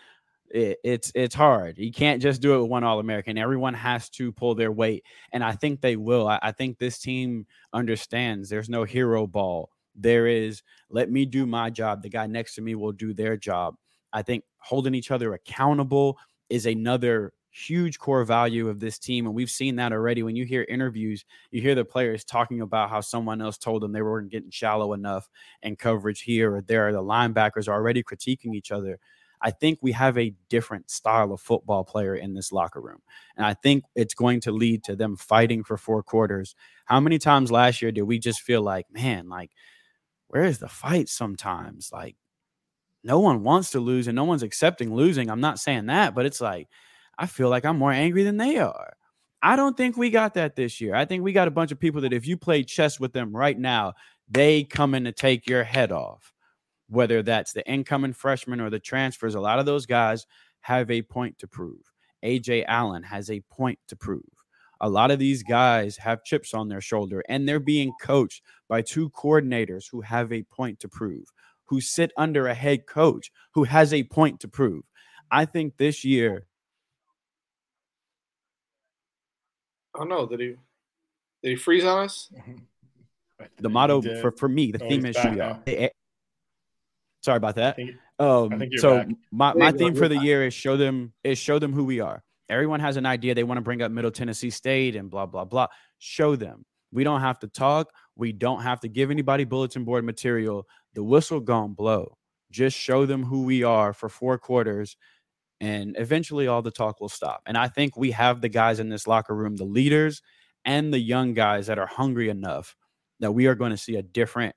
it, 0.51 0.79
it's 0.85 1.13
it's 1.15 1.35
hard. 1.35 1.79
You 1.79 1.93
can't 1.93 2.21
just 2.21 2.43
do 2.43 2.55
it 2.55 2.61
with 2.61 2.71
one 2.71 2.85
All 2.85 2.99
American. 2.99 3.39
Everyone 3.39 3.75
has 3.75 4.11
to 4.11 4.33
pull 4.33 4.55
their 4.55 4.73
weight, 4.73 5.05
and 5.33 5.43
I 5.43 5.53
think 5.53 5.81
they 5.81 5.97
will. 5.97 6.29
I, 6.29 6.39
I 6.43 6.53
think 6.53 6.79
this 6.79 6.99
team 6.99 7.47
understands. 7.73 8.49
There's 8.49 8.69
no 8.69 8.85
hero 8.85 9.27
ball. 9.27 9.71
There 9.95 10.27
is. 10.27 10.63
Let 10.91 11.11
me 11.11 11.25
do 11.25 11.47
my 11.47 11.71
job. 11.71 12.03
The 12.03 12.11
guy 12.11 12.27
next 12.27 12.55
to 12.57 12.63
me 12.63 12.75
will 12.75 12.93
do 12.93 13.15
their 13.15 13.37
job. 13.37 13.77
I 14.13 14.23
think 14.23 14.45
holding 14.59 14.95
each 14.95 15.11
other 15.11 15.33
accountable 15.35 16.19
is 16.49 16.67
another 16.67 17.33
huge 17.57 17.99
core 17.99 18.25
value 18.25 18.69
of 18.69 18.81
this 18.81 18.99
team. 18.99 19.27
And 19.27 19.35
we've 19.35 19.51
seen 19.51 19.77
that 19.77 19.93
already. 19.93 20.23
When 20.23 20.37
you 20.37 20.45
hear 20.45 20.67
interviews, 20.69 21.25
you 21.51 21.63
hear 21.63 21.75
the 21.75 21.85
players 21.85 22.25
talking 22.25 22.61
about 22.61 22.91
how 22.91 23.01
someone 23.01 23.41
else 23.41 23.57
told 23.57 23.83
them 23.83 23.93
they 23.93 24.03
weren't 24.03 24.31
getting 24.31 24.51
shallow 24.51 24.93
enough 24.93 25.29
and 25.63 25.79
coverage 25.79 26.23
here 26.23 26.55
or 26.55 26.61
there. 26.61 26.93
The 26.93 27.03
linebackers 27.03 27.69
are 27.69 27.75
already 27.75 28.03
critiquing 28.03 28.55
each 28.55 28.71
other. 28.71 28.99
I 29.41 29.51
think 29.51 29.79
we 29.81 29.93
have 29.93 30.17
a 30.19 30.35
different 30.49 30.91
style 30.91 31.33
of 31.33 31.41
football 31.41 31.85
player 31.85 32.15
in 32.15 32.35
this 32.35 32.53
locker 32.53 32.81
room. 32.81 33.01
And 33.37 33.47
I 33.47 33.55
think 33.55 33.85
it's 33.95 34.15
going 34.15 34.41
to 34.43 34.53
lead 34.53 34.85
to 34.85 34.97
them 34.97 35.17
fighting 35.17 35.63
for 35.63 35.77
four 35.77 36.03
quarters. 36.03 36.55
How 36.87 37.01
many 37.01 37.19
times 37.19 37.51
last 37.53 37.83
year 37.83 37.93
did 37.93 38.03
we 38.03 38.19
just 38.19 38.41
feel 38.41 38.63
like, 38.63 38.87
man, 38.91 39.29
like, 39.29 39.51
where 40.29 40.45
is 40.45 40.59
the 40.59 40.69
fight 40.69 41.09
sometimes? 41.09 41.91
Like, 41.93 42.17
no 43.05 43.21
one 43.21 43.43
wants 43.43 43.71
to 43.71 43.81
lose 43.81 44.09
and 44.09 44.17
no 44.17 44.25
one's 44.25 44.43
accepting 44.43 44.95
losing. 44.95 45.31
I'm 45.31 45.41
not 45.41 45.59
saying 45.59 45.87
that, 45.87 46.15
but 46.15 46.27
it's 46.27 46.41
like, 46.41 46.69
I 47.19 47.27
feel 47.27 47.49
like 47.49 47.65
I'm 47.65 47.79
more 47.79 47.93
angry 47.93 48.23
than 48.23 48.37
they 48.37 48.59
are. 48.59 48.95
I 49.43 49.57
don't 49.57 49.77
think 49.77 49.97
we 49.97 50.11
got 50.11 50.35
that 50.35 50.57
this 50.57 50.81
year. 50.81 50.95
I 50.95 51.05
think 51.05 51.23
we 51.23 51.33
got 51.33 51.49
a 51.49 51.53
bunch 51.53 51.73
of 51.73 51.79
people 51.79 52.01
that 52.03 52.13
if 52.13 52.27
you 52.27 52.37
play 52.37 52.63
chess 52.63 52.99
with 52.99 53.13
them 53.13 53.35
right 53.35 53.59
now, 53.59 53.95
they 54.29 54.65
come 54.65 54.95
in 54.95 55.05
to 55.05 55.13
take 55.13 55.47
your 55.47 55.65
head 55.65 55.93
off. 55.93 56.33
Whether 56.89 57.23
that's 57.23 57.53
the 57.53 57.69
incoming 57.69 58.13
freshmen 58.13 58.61
or 58.61 58.71
the 58.71 58.79
transfers, 58.79 59.35
a 59.35 59.41
lot 59.41 59.59
of 59.59 59.67
those 59.67 59.87
guys 59.87 60.27
have 60.61 60.91
a 60.91 61.03
point 61.03 61.39
to 61.39 61.49
prove. 61.49 61.93
AJ 62.25 62.65
Allen 62.67 63.03
has 63.05 63.31
a 63.31 63.43
point 63.51 63.79
to 63.89 63.97
prove. 63.97 64.23
A 64.81 64.89
lot 64.89 65.11
of 65.11 65.19
these 65.19 65.43
guys 65.43 65.97
have 65.97 66.25
chips 66.25 66.53
on 66.53 66.69
their 66.69 66.81
shoulder 66.81 67.23
and 67.29 67.49
they're 67.49 67.61
being 67.61 67.93
coached 68.01 68.43
by 68.69 68.83
two 68.83 69.11
coordinators 69.11 69.85
who 69.91 70.01
have 70.03 70.33
a 70.33 70.43
point 70.45 70.81
to 70.81 70.89
prove, 70.89 71.25
who 71.65 71.81
sit 71.81 72.13
under 72.17 72.47
a 72.47 72.55
head 72.55 72.87
coach 72.87 73.31
who 73.53 73.65
has 73.65 73.93
a 73.93 74.05
point 74.05 74.41
to 74.41 74.49
prove. 74.49 74.83
I 75.31 75.45
think 75.45 75.77
this 75.77 76.05
year 76.05 76.47
Oh 79.99 80.05
no, 80.05 80.27
did 80.27 80.41
he 80.41 80.47
did 81.43 81.51
he 81.51 81.57
freeze 81.57 81.85
on 81.85 82.05
us? 82.05 82.33
the 83.59 83.69
motto 83.69 84.01
for, 84.21 84.31
for 84.33 84.49
me, 84.49 84.73
the 84.73 84.83
Oh, 84.85 84.89
theme 84.89 85.05
is 85.07 85.15
back 85.17 85.23
shoot 85.25 85.37
now. 85.37 85.51
up. 85.51 85.63
Eh. 85.67 85.89
Sorry 87.23 87.37
about 87.37 87.57
that. 87.57 87.77
think- 87.77 87.97
Um, 88.19 88.53
I 88.55 88.59
think 88.59 88.79
so 88.79 88.99
back. 88.99 89.09
my, 89.31 89.53
my 89.55 89.73
theme 89.73 89.95
for 89.95 90.09
the 90.09 90.15
back. 90.17 90.25
year 90.25 90.47
is 90.47 90.55
show 90.55 90.77
them 90.77 91.13
is 91.23 91.39
show 91.39 91.59
them 91.59 91.73
who 91.73 91.85
we 91.85 92.01
are. 92.01 92.23
Everyone 92.49 92.81
has 92.81 92.97
an 92.97 93.05
idea 93.05 93.35
they 93.35 93.45
want 93.45 93.59
to 93.59 93.63
bring 93.63 93.83
up 93.83 93.91
Middle 93.91 94.11
Tennessee 94.11 94.51
State 94.51 94.97
and 94.97 95.11
blah 95.11 95.27
blah 95.27 95.45
blah. 95.45 95.67
Show 95.99 96.37
them. 96.37 96.65
We 96.93 97.05
don't 97.05 97.21
have 97.21 97.39
to 97.41 97.49
talk. 97.49 97.91
We 98.15 98.33
don't 98.33 98.63
have 98.63 98.81
to 98.81 98.89
give 98.89 99.11
anybody 99.11 99.45
bulletin 99.45 99.85
board 99.85 100.05
material. 100.05 100.67
The 100.95 101.03
whistle 101.05 101.41
gone 101.41 101.75
blow. 101.75 102.17
Just 102.51 102.79
show 102.79 103.05
them 103.05 103.25
who 103.25 103.43
we 103.43 103.65
are 103.65 103.93
for 103.93 104.09
four 104.09 104.39
quarters, 104.39 104.97
and 105.61 105.97
eventually 105.99 106.47
all 106.47 106.63
the 106.63 106.71
talk 106.71 107.01
will 107.01 107.09
stop. 107.09 107.43
And 107.47 107.57
I 107.57 107.69
think 107.69 107.97
we 107.97 108.11
have 108.13 108.41
the 108.41 108.49
guys 108.49 108.81
in 108.81 108.89
this 108.89 109.07
locker 109.07 109.35
room, 109.35 109.57
the 109.57 109.65
leaders 109.65 110.23
and 110.65 110.93
the 110.93 110.99
young 110.99 111.35
guys 111.35 111.67
that 111.69 111.79
are 111.79 111.87
hungry 111.87 112.29
enough 112.29 112.77
that 113.21 113.33
we 113.33 113.47
are 113.47 113.55
going 113.55 113.71
to 113.71 113.77
see 113.77 113.97
a 113.97 114.03
different 114.03 114.55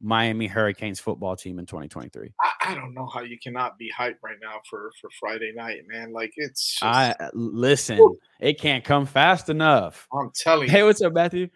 Miami 0.00 0.46
Hurricanes 0.46 1.00
football 1.00 1.34
team 1.34 1.58
in 1.58 1.66
2023. 1.66 2.32
I, 2.40 2.72
I 2.72 2.74
don't 2.74 2.94
know 2.94 3.08
how 3.12 3.22
you 3.22 3.36
cannot 3.42 3.78
be 3.78 3.90
hyped 3.96 4.18
right 4.22 4.36
now 4.40 4.60
for 4.68 4.92
for 5.00 5.10
Friday 5.18 5.52
night, 5.54 5.80
man. 5.88 6.12
Like 6.12 6.32
it's 6.36 6.74
just, 6.74 6.84
I 6.84 7.16
uh, 7.18 7.30
listen, 7.34 8.00
it 8.40 8.60
can't 8.60 8.84
come 8.84 9.06
fast 9.06 9.48
enough. 9.48 10.06
I'm 10.12 10.30
telling 10.36 10.68
Hey, 10.68 10.80
you. 10.80 10.84
what's 10.84 11.02
up, 11.02 11.12
Matthew? 11.12 11.48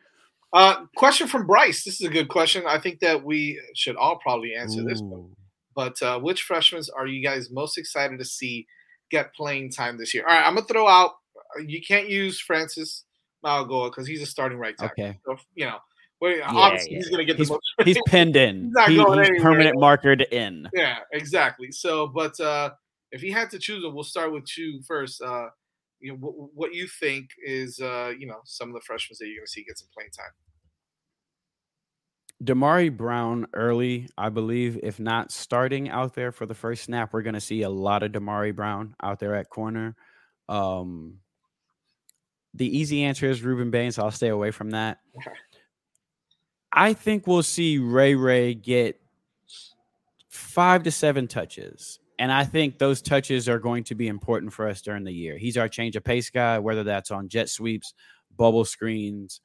Uh, 0.53 0.85
question 0.97 1.29
from 1.29 1.47
Bryce. 1.47 1.85
This 1.85 2.01
is 2.01 2.07
a 2.07 2.11
good 2.11 2.29
question. 2.29 2.65
I 2.67 2.79
think 2.79 3.01
that 3.01 3.23
we 3.25 3.61
should 3.75 3.97
all 3.97 4.19
probably 4.19 4.55
answer 4.55 4.83
this 4.83 5.01
one. 5.01 5.35
But 5.75 6.01
uh, 6.03 6.19
which 6.21 6.43
freshmen 6.43 6.83
are 6.97 7.07
you 7.07 7.23
guys 7.23 7.51
most 7.51 7.79
excited 7.79 8.19
to 8.19 8.25
see 8.25 8.67
get 9.11 9.35
playing 9.35 9.71
time 9.71 9.99
this 9.99 10.15
year? 10.15 10.25
All 10.27 10.35
right, 10.35 10.47
I'm 10.47 10.55
gonna 10.55 10.67
throw 10.67 10.87
out. 10.89 11.13
uh, 11.59 11.63
You 11.63 11.81
can't 11.81 12.09
use 12.09 12.41
Francis 12.41 13.05
Mauigoa 13.45 13.91
because 13.91 14.07
he's 14.07 14.23
a 14.23 14.27
starting 14.27 14.59
right 14.59 14.77
tackle. 14.77 15.05
Okay. 15.05 15.19
So, 15.27 15.37
you 15.55 15.67
know, 15.67 15.79
well, 16.21 16.37
Yeah, 16.37 16.49
obviously 16.49 16.93
yeah. 16.93 16.99
he's 16.99 17.09
gonna 17.11 17.25
get 17.25 17.37
he's, 17.37 17.49
the 17.49 17.55
most. 17.55 17.75
he's 17.85 17.99
pinned 18.07 18.37
in. 18.37 18.65
He's 18.65 18.73
not 18.73 18.89
He- 18.91 18.97
going 18.97 19.19
he's 19.19 19.29
anywhere. 19.29 19.51
permanent 19.51 19.77
markered 19.77 20.33
in. 20.33 20.69
Yeah, 20.75 20.99
exactly. 21.13 21.71
So, 21.73 22.07
but 22.07 22.39
uh, 22.41 22.71
if 23.11 23.23
you 23.23 23.33
had 23.33 23.51
to 23.51 23.59
choose, 23.59 23.85
we'll 23.87 24.05
start 24.05 24.33
with 24.33 24.47
you 24.57 24.81
first. 24.87 25.21
Uh, 25.23 25.49
you 26.01 26.13
know, 26.13 26.19
what, 26.19 26.35
what 26.55 26.75
you 26.75 26.87
think 26.89 27.29
is, 27.45 27.79
uh, 27.81 28.13
you 28.19 28.27
know, 28.27 28.41
some 28.45 28.69
of 28.69 28.75
the 28.75 28.81
freshmen 28.81 29.17
that 29.21 29.27
you're 29.27 29.37
going 29.37 29.47
to 29.47 29.51
see 29.53 29.63
get 29.63 29.79
some 29.79 29.89
playing 29.95 30.11
time. 30.11 30.33
Damari 32.43 32.95
Brown 32.95 33.47
early, 33.53 34.09
I 34.19 34.29
believe, 34.29 34.81
if 34.83 34.99
not 34.99 35.31
starting 35.31 35.89
out 35.89 36.15
there 36.15 36.33
for 36.33 36.47
the 36.47 36.55
first 36.55 36.85
snap, 36.85 37.13
we're 37.13 37.23
going 37.23 37.35
to 37.35 37.41
see 37.41 37.63
a 37.63 37.71
lot 37.71 38.03
of 38.03 38.13
Damari 38.13 38.55
Brown 38.55 38.95
out 39.03 39.21
there 39.21 39.35
at 39.35 39.49
corner. 39.49 39.95
Um, 40.49 41.19
the 42.55 42.79
easy 42.79 43.05
answer 43.05 43.27
is 43.27 43.41
Rueben 43.41 43.71
Baines. 43.71 43.97
So 43.97 44.05
I'll 44.05 44.11
stay 44.11 44.29
away 44.29 44.51
from 44.51 44.71
that. 44.71 44.99
I 46.73 46.95
think 46.95 47.27
we'll 47.27 47.43
see 47.43 47.79
Ray 47.79 48.15
Ray 48.15 48.55
get 48.55 49.01
five 50.29 50.83
to 50.85 50.91
seven 50.91 51.29
touches. 51.29 51.99
And 52.19 52.33
I 52.33 52.45
think 52.45 52.79
those 52.79 53.03
touches 53.03 53.49
are 53.49 53.59
going 53.59 53.85
to 53.85 53.95
be 53.95 54.09
important 54.09 54.53
for 54.53 54.69
us 54.69 54.81
during 54.81 55.05
the 55.05 55.13
year. 55.13 55.39
He's 55.39 55.57
our 55.57 55.69
change 55.69 55.97
of 55.97 56.05
pace 56.05 56.31
guy, 56.31 56.59
whether 56.59 56.85
that's 56.85 57.11
on 57.11 57.29
jet 57.29 57.49
sweeps, 57.49 57.95
bubble 58.37 58.65
screens, 58.65 59.41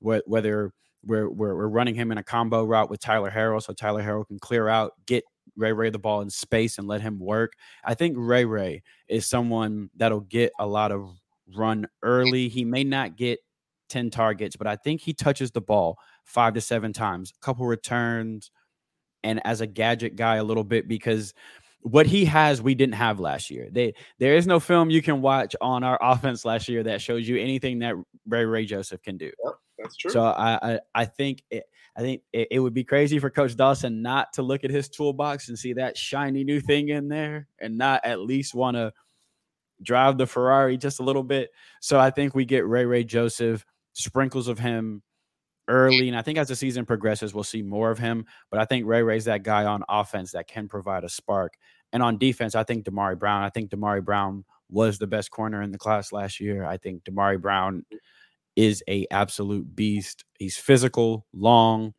wh- 0.00 0.26
whether 0.26 0.72
we're, 1.04 1.28
we're, 1.30 1.54
we're 1.54 1.68
running 1.68 1.94
him 1.94 2.10
in 2.10 2.18
a 2.18 2.22
combo 2.22 2.64
route 2.64 2.90
with 2.90 3.00
Tyler 3.00 3.30
Harrell 3.30 3.62
so 3.62 3.72
Tyler 3.72 4.02
Harrell 4.02 4.26
can 4.26 4.38
clear 4.38 4.68
out, 4.68 4.92
get 5.06 5.24
Ray 5.56 5.72
Ray 5.72 5.90
the 5.90 5.98
ball 5.98 6.20
in 6.20 6.30
space 6.30 6.78
and 6.78 6.86
let 6.86 7.00
him 7.00 7.18
work. 7.18 7.52
I 7.84 7.94
think 7.94 8.16
Ray 8.18 8.44
Ray 8.44 8.82
is 9.08 9.26
someone 9.26 9.90
that'll 9.96 10.20
get 10.20 10.52
a 10.58 10.66
lot 10.66 10.92
of 10.92 11.10
run 11.54 11.86
early. 12.02 12.48
He 12.48 12.64
may 12.64 12.84
not 12.84 13.16
get 13.16 13.40
10 13.88 14.10
targets, 14.10 14.56
but 14.56 14.66
I 14.66 14.76
think 14.76 15.00
he 15.00 15.12
touches 15.12 15.50
the 15.50 15.60
ball 15.60 15.98
five 16.24 16.54
to 16.54 16.60
seven 16.60 16.92
times, 16.92 17.32
a 17.34 17.44
couple 17.44 17.66
returns, 17.66 18.50
and 19.24 19.44
as 19.44 19.60
a 19.60 19.66
gadget 19.66 20.16
guy 20.16 20.36
a 20.36 20.44
little 20.44 20.64
bit 20.64 20.86
because 20.86 21.34
what 21.82 22.06
he 22.06 22.24
has 22.24 22.60
we 22.60 22.74
didn't 22.74 22.94
have 22.94 23.20
last 23.20 23.50
year. 23.50 23.68
They 23.70 23.94
there 24.18 24.34
is 24.34 24.46
no 24.46 24.60
film 24.60 24.90
you 24.90 25.02
can 25.02 25.20
watch 25.22 25.54
on 25.60 25.84
our 25.84 25.98
offense 26.02 26.44
last 26.44 26.68
year 26.68 26.82
that 26.84 27.00
shows 27.00 27.28
you 27.28 27.38
anything 27.38 27.78
that 27.80 27.94
Ray 28.26 28.44
Ray 28.44 28.64
Joseph 28.64 29.02
can 29.02 29.16
do. 29.16 29.30
Yep, 29.44 29.54
that's 29.78 29.96
true. 29.96 30.10
So 30.10 30.22
I 30.22 30.74
I, 30.74 30.80
I 30.94 31.04
think 31.04 31.42
it, 31.50 31.64
I 31.96 32.00
think 32.00 32.22
it, 32.32 32.48
it 32.52 32.60
would 32.60 32.74
be 32.74 32.84
crazy 32.84 33.18
for 33.18 33.30
Coach 33.30 33.56
Dawson 33.56 34.02
not 34.02 34.32
to 34.34 34.42
look 34.42 34.64
at 34.64 34.70
his 34.70 34.88
toolbox 34.88 35.48
and 35.48 35.58
see 35.58 35.72
that 35.74 35.96
shiny 35.96 36.44
new 36.44 36.60
thing 36.60 36.88
in 36.90 37.08
there 37.08 37.48
and 37.60 37.76
not 37.76 38.04
at 38.04 38.20
least 38.20 38.54
want 38.54 38.76
to 38.76 38.92
drive 39.82 40.18
the 40.18 40.26
Ferrari 40.26 40.76
just 40.76 41.00
a 41.00 41.02
little 41.02 41.22
bit. 41.22 41.50
So 41.80 41.98
I 41.98 42.10
think 42.10 42.34
we 42.34 42.44
get 42.44 42.66
Ray 42.66 42.84
Ray 42.84 43.04
Joseph, 43.04 43.64
sprinkles 43.92 44.48
of 44.48 44.58
him 44.58 45.02
early. 45.68 46.08
And 46.08 46.16
I 46.16 46.22
think 46.22 46.38
as 46.38 46.48
the 46.48 46.56
season 46.56 46.86
progresses, 46.86 47.34
we'll 47.34 47.44
see 47.44 47.62
more 47.62 47.90
of 47.90 47.98
him. 47.98 48.26
But 48.50 48.60
I 48.60 48.64
think 48.64 48.86
Ray 48.86 49.02
Ray's 49.02 49.26
that 49.26 49.42
guy 49.42 49.64
on 49.64 49.84
offense 49.88 50.32
that 50.32 50.48
can 50.48 50.68
provide 50.68 51.04
a 51.04 51.08
spark. 51.08 51.54
And 51.92 52.02
on 52.02 52.18
defense, 52.18 52.54
I 52.54 52.64
think 52.64 52.84
Damari 52.84 53.18
Brown. 53.18 53.42
I 53.42 53.50
think 53.50 53.70
Damari 53.70 54.04
Brown 54.04 54.44
was 54.70 54.98
the 54.98 55.06
best 55.06 55.30
corner 55.30 55.62
in 55.62 55.70
the 55.70 55.78
class 55.78 56.12
last 56.12 56.40
year. 56.40 56.64
I 56.64 56.76
think 56.76 57.04
Damari 57.04 57.40
Brown 57.40 57.84
is 58.56 58.82
a 58.88 59.06
absolute 59.10 59.74
beast. 59.74 60.24
He's 60.38 60.56
physical, 60.56 61.26
long. 61.32 61.94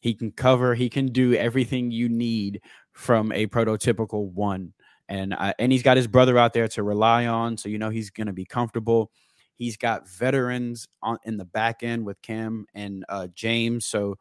He 0.00 0.14
can 0.14 0.32
cover. 0.32 0.74
He 0.74 0.90
can 0.90 1.06
do 1.06 1.34
everything 1.34 1.90
you 1.90 2.08
need 2.08 2.60
from 2.92 3.32
a 3.32 3.46
prototypical 3.46 4.30
one. 4.30 4.74
And 5.08 5.34
I, 5.34 5.54
and 5.58 5.72
he's 5.72 5.82
got 5.82 5.96
his 5.96 6.06
brother 6.06 6.38
out 6.38 6.52
there 6.52 6.68
to 6.68 6.82
rely 6.82 7.26
on, 7.26 7.56
so 7.56 7.68
you 7.68 7.78
know 7.78 7.90
he's 7.90 8.10
going 8.10 8.26
to 8.26 8.32
be 8.32 8.44
comfortable. 8.44 9.10
He's 9.56 9.76
got 9.76 10.08
veterans 10.08 10.88
on 11.02 11.18
in 11.24 11.36
the 11.36 11.44
back 11.44 11.82
end 11.82 12.04
with 12.04 12.20
Cam 12.22 12.66
and 12.74 13.04
uh, 13.08 13.28
James. 13.34 13.86
So 13.86 14.16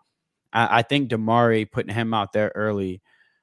I, 0.51 0.80
I, 0.80 0.81
think 0.84 1.10
Damari 1.10 1.69
putting 1.69 1.93
him 1.93 2.14
out 2.14 2.34
there 2.34 2.51
early, 2.55 3.01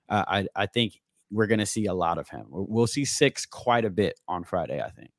uh, 0.09 0.25
I, 0.27 0.47
I 0.55 0.67
think 0.67 1.01
we're 1.31 1.47
going 1.47 1.59
to 1.61 1.67
see 1.67 1.87
a 1.87 1.95
lot 1.95 2.19
of 2.19 2.29
him. 2.29 2.47
We'll 2.49 2.87
see 2.87 3.05
six 3.05 3.47
quite 3.47 3.85
a 3.85 3.91
bit 3.91 4.19
on 4.29 4.45
Friday, 4.45 4.81
I 4.81 4.91
think. 4.91 5.11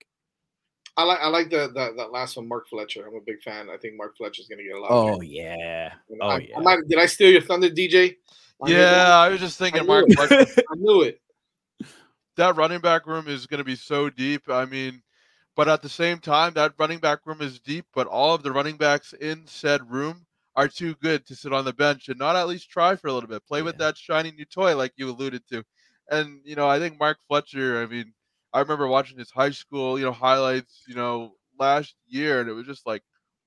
I 0.97 1.03
like 1.03 1.19
I 1.21 1.27
like 1.29 1.49
the, 1.49 1.71
the 1.73 1.93
that 1.97 2.11
last 2.11 2.35
one, 2.35 2.49
Mark 2.49 2.67
Fletcher. 2.67 3.07
I'm 3.07 3.15
a 3.15 3.21
big 3.25 3.41
fan. 3.41 3.69
I 3.69 3.77
think 3.77 3.95
Mark 3.95 4.17
Fletcher 4.17 4.41
is 4.41 4.49
going 4.49 4.59
to 4.59 4.65
get 4.65 4.75
a 4.75 4.79
lot. 4.79 4.91
Oh 4.91 5.21
yeah. 5.21 5.93
Oh 6.21 6.27
I, 6.27 6.37
yeah. 6.39 6.57
I 6.57 6.61
might, 6.61 6.79
did 6.89 6.99
I 6.99 7.05
steal 7.05 7.31
your 7.31 7.41
thunder, 7.41 7.69
DJ? 7.69 8.17
Yeah, 8.65 9.17
I 9.17 9.29
was 9.29 9.39
just 9.39 9.57
thinking, 9.57 9.81
I 9.81 9.85
Mark. 9.85 10.05
Mark 10.15 10.31
it. 10.31 10.49
I 10.71 10.75
knew 10.75 11.01
it. 11.03 11.21
that 12.35 12.55
running 12.55 12.81
back 12.81 13.07
room 13.07 13.27
is 13.27 13.47
going 13.47 13.59
to 13.59 13.63
be 13.63 13.75
so 13.75 14.09
deep. 14.09 14.43
I 14.49 14.65
mean, 14.65 15.01
but 15.55 15.67
at 15.67 15.81
the 15.81 15.89
same 15.89 16.19
time, 16.19 16.53
that 16.53 16.73
running 16.77 16.99
back 16.99 17.19
room 17.25 17.41
is 17.41 17.59
deep, 17.59 17.85
but 17.93 18.07
all 18.07 18.33
of 18.33 18.43
the 18.43 18.51
running 18.51 18.77
backs 18.77 19.13
in 19.13 19.45
said 19.45 19.91
room 19.91 20.25
are 20.55 20.67
too 20.67 20.95
good 20.95 21.25
to 21.25 21.35
sit 21.35 21.53
on 21.53 21.65
the 21.65 21.73
bench 21.73 22.09
and 22.09 22.19
not 22.19 22.35
at 22.35 22.47
least 22.47 22.69
try 22.69 22.95
for 22.95 23.07
a 23.07 23.13
little 23.13 23.29
bit. 23.29 23.45
Play 23.45 23.61
with 23.61 23.77
that 23.77 23.97
shiny 23.97 24.31
new 24.31 24.45
toy, 24.45 24.75
like 24.75 24.93
you 24.97 25.09
alluded 25.09 25.47
to. 25.49 25.63
And, 26.09 26.41
you 26.43 26.55
know, 26.55 26.67
I 26.67 26.79
think 26.79 26.99
Mark 26.99 27.17
Fletcher, 27.27 27.81
I 27.81 27.85
mean, 27.85 28.13
I 28.53 28.59
remember 28.59 28.87
watching 28.87 29.17
his 29.17 29.31
high 29.31 29.51
school, 29.51 29.97
you 29.97 30.05
know, 30.05 30.11
highlights, 30.11 30.83
you 30.87 30.95
know, 30.95 31.35
last 31.57 31.95
year, 32.07 32.41
and 32.41 32.49
it 32.49 32.53
was 32.53 32.65
just 32.65 32.85
like, 32.85 33.03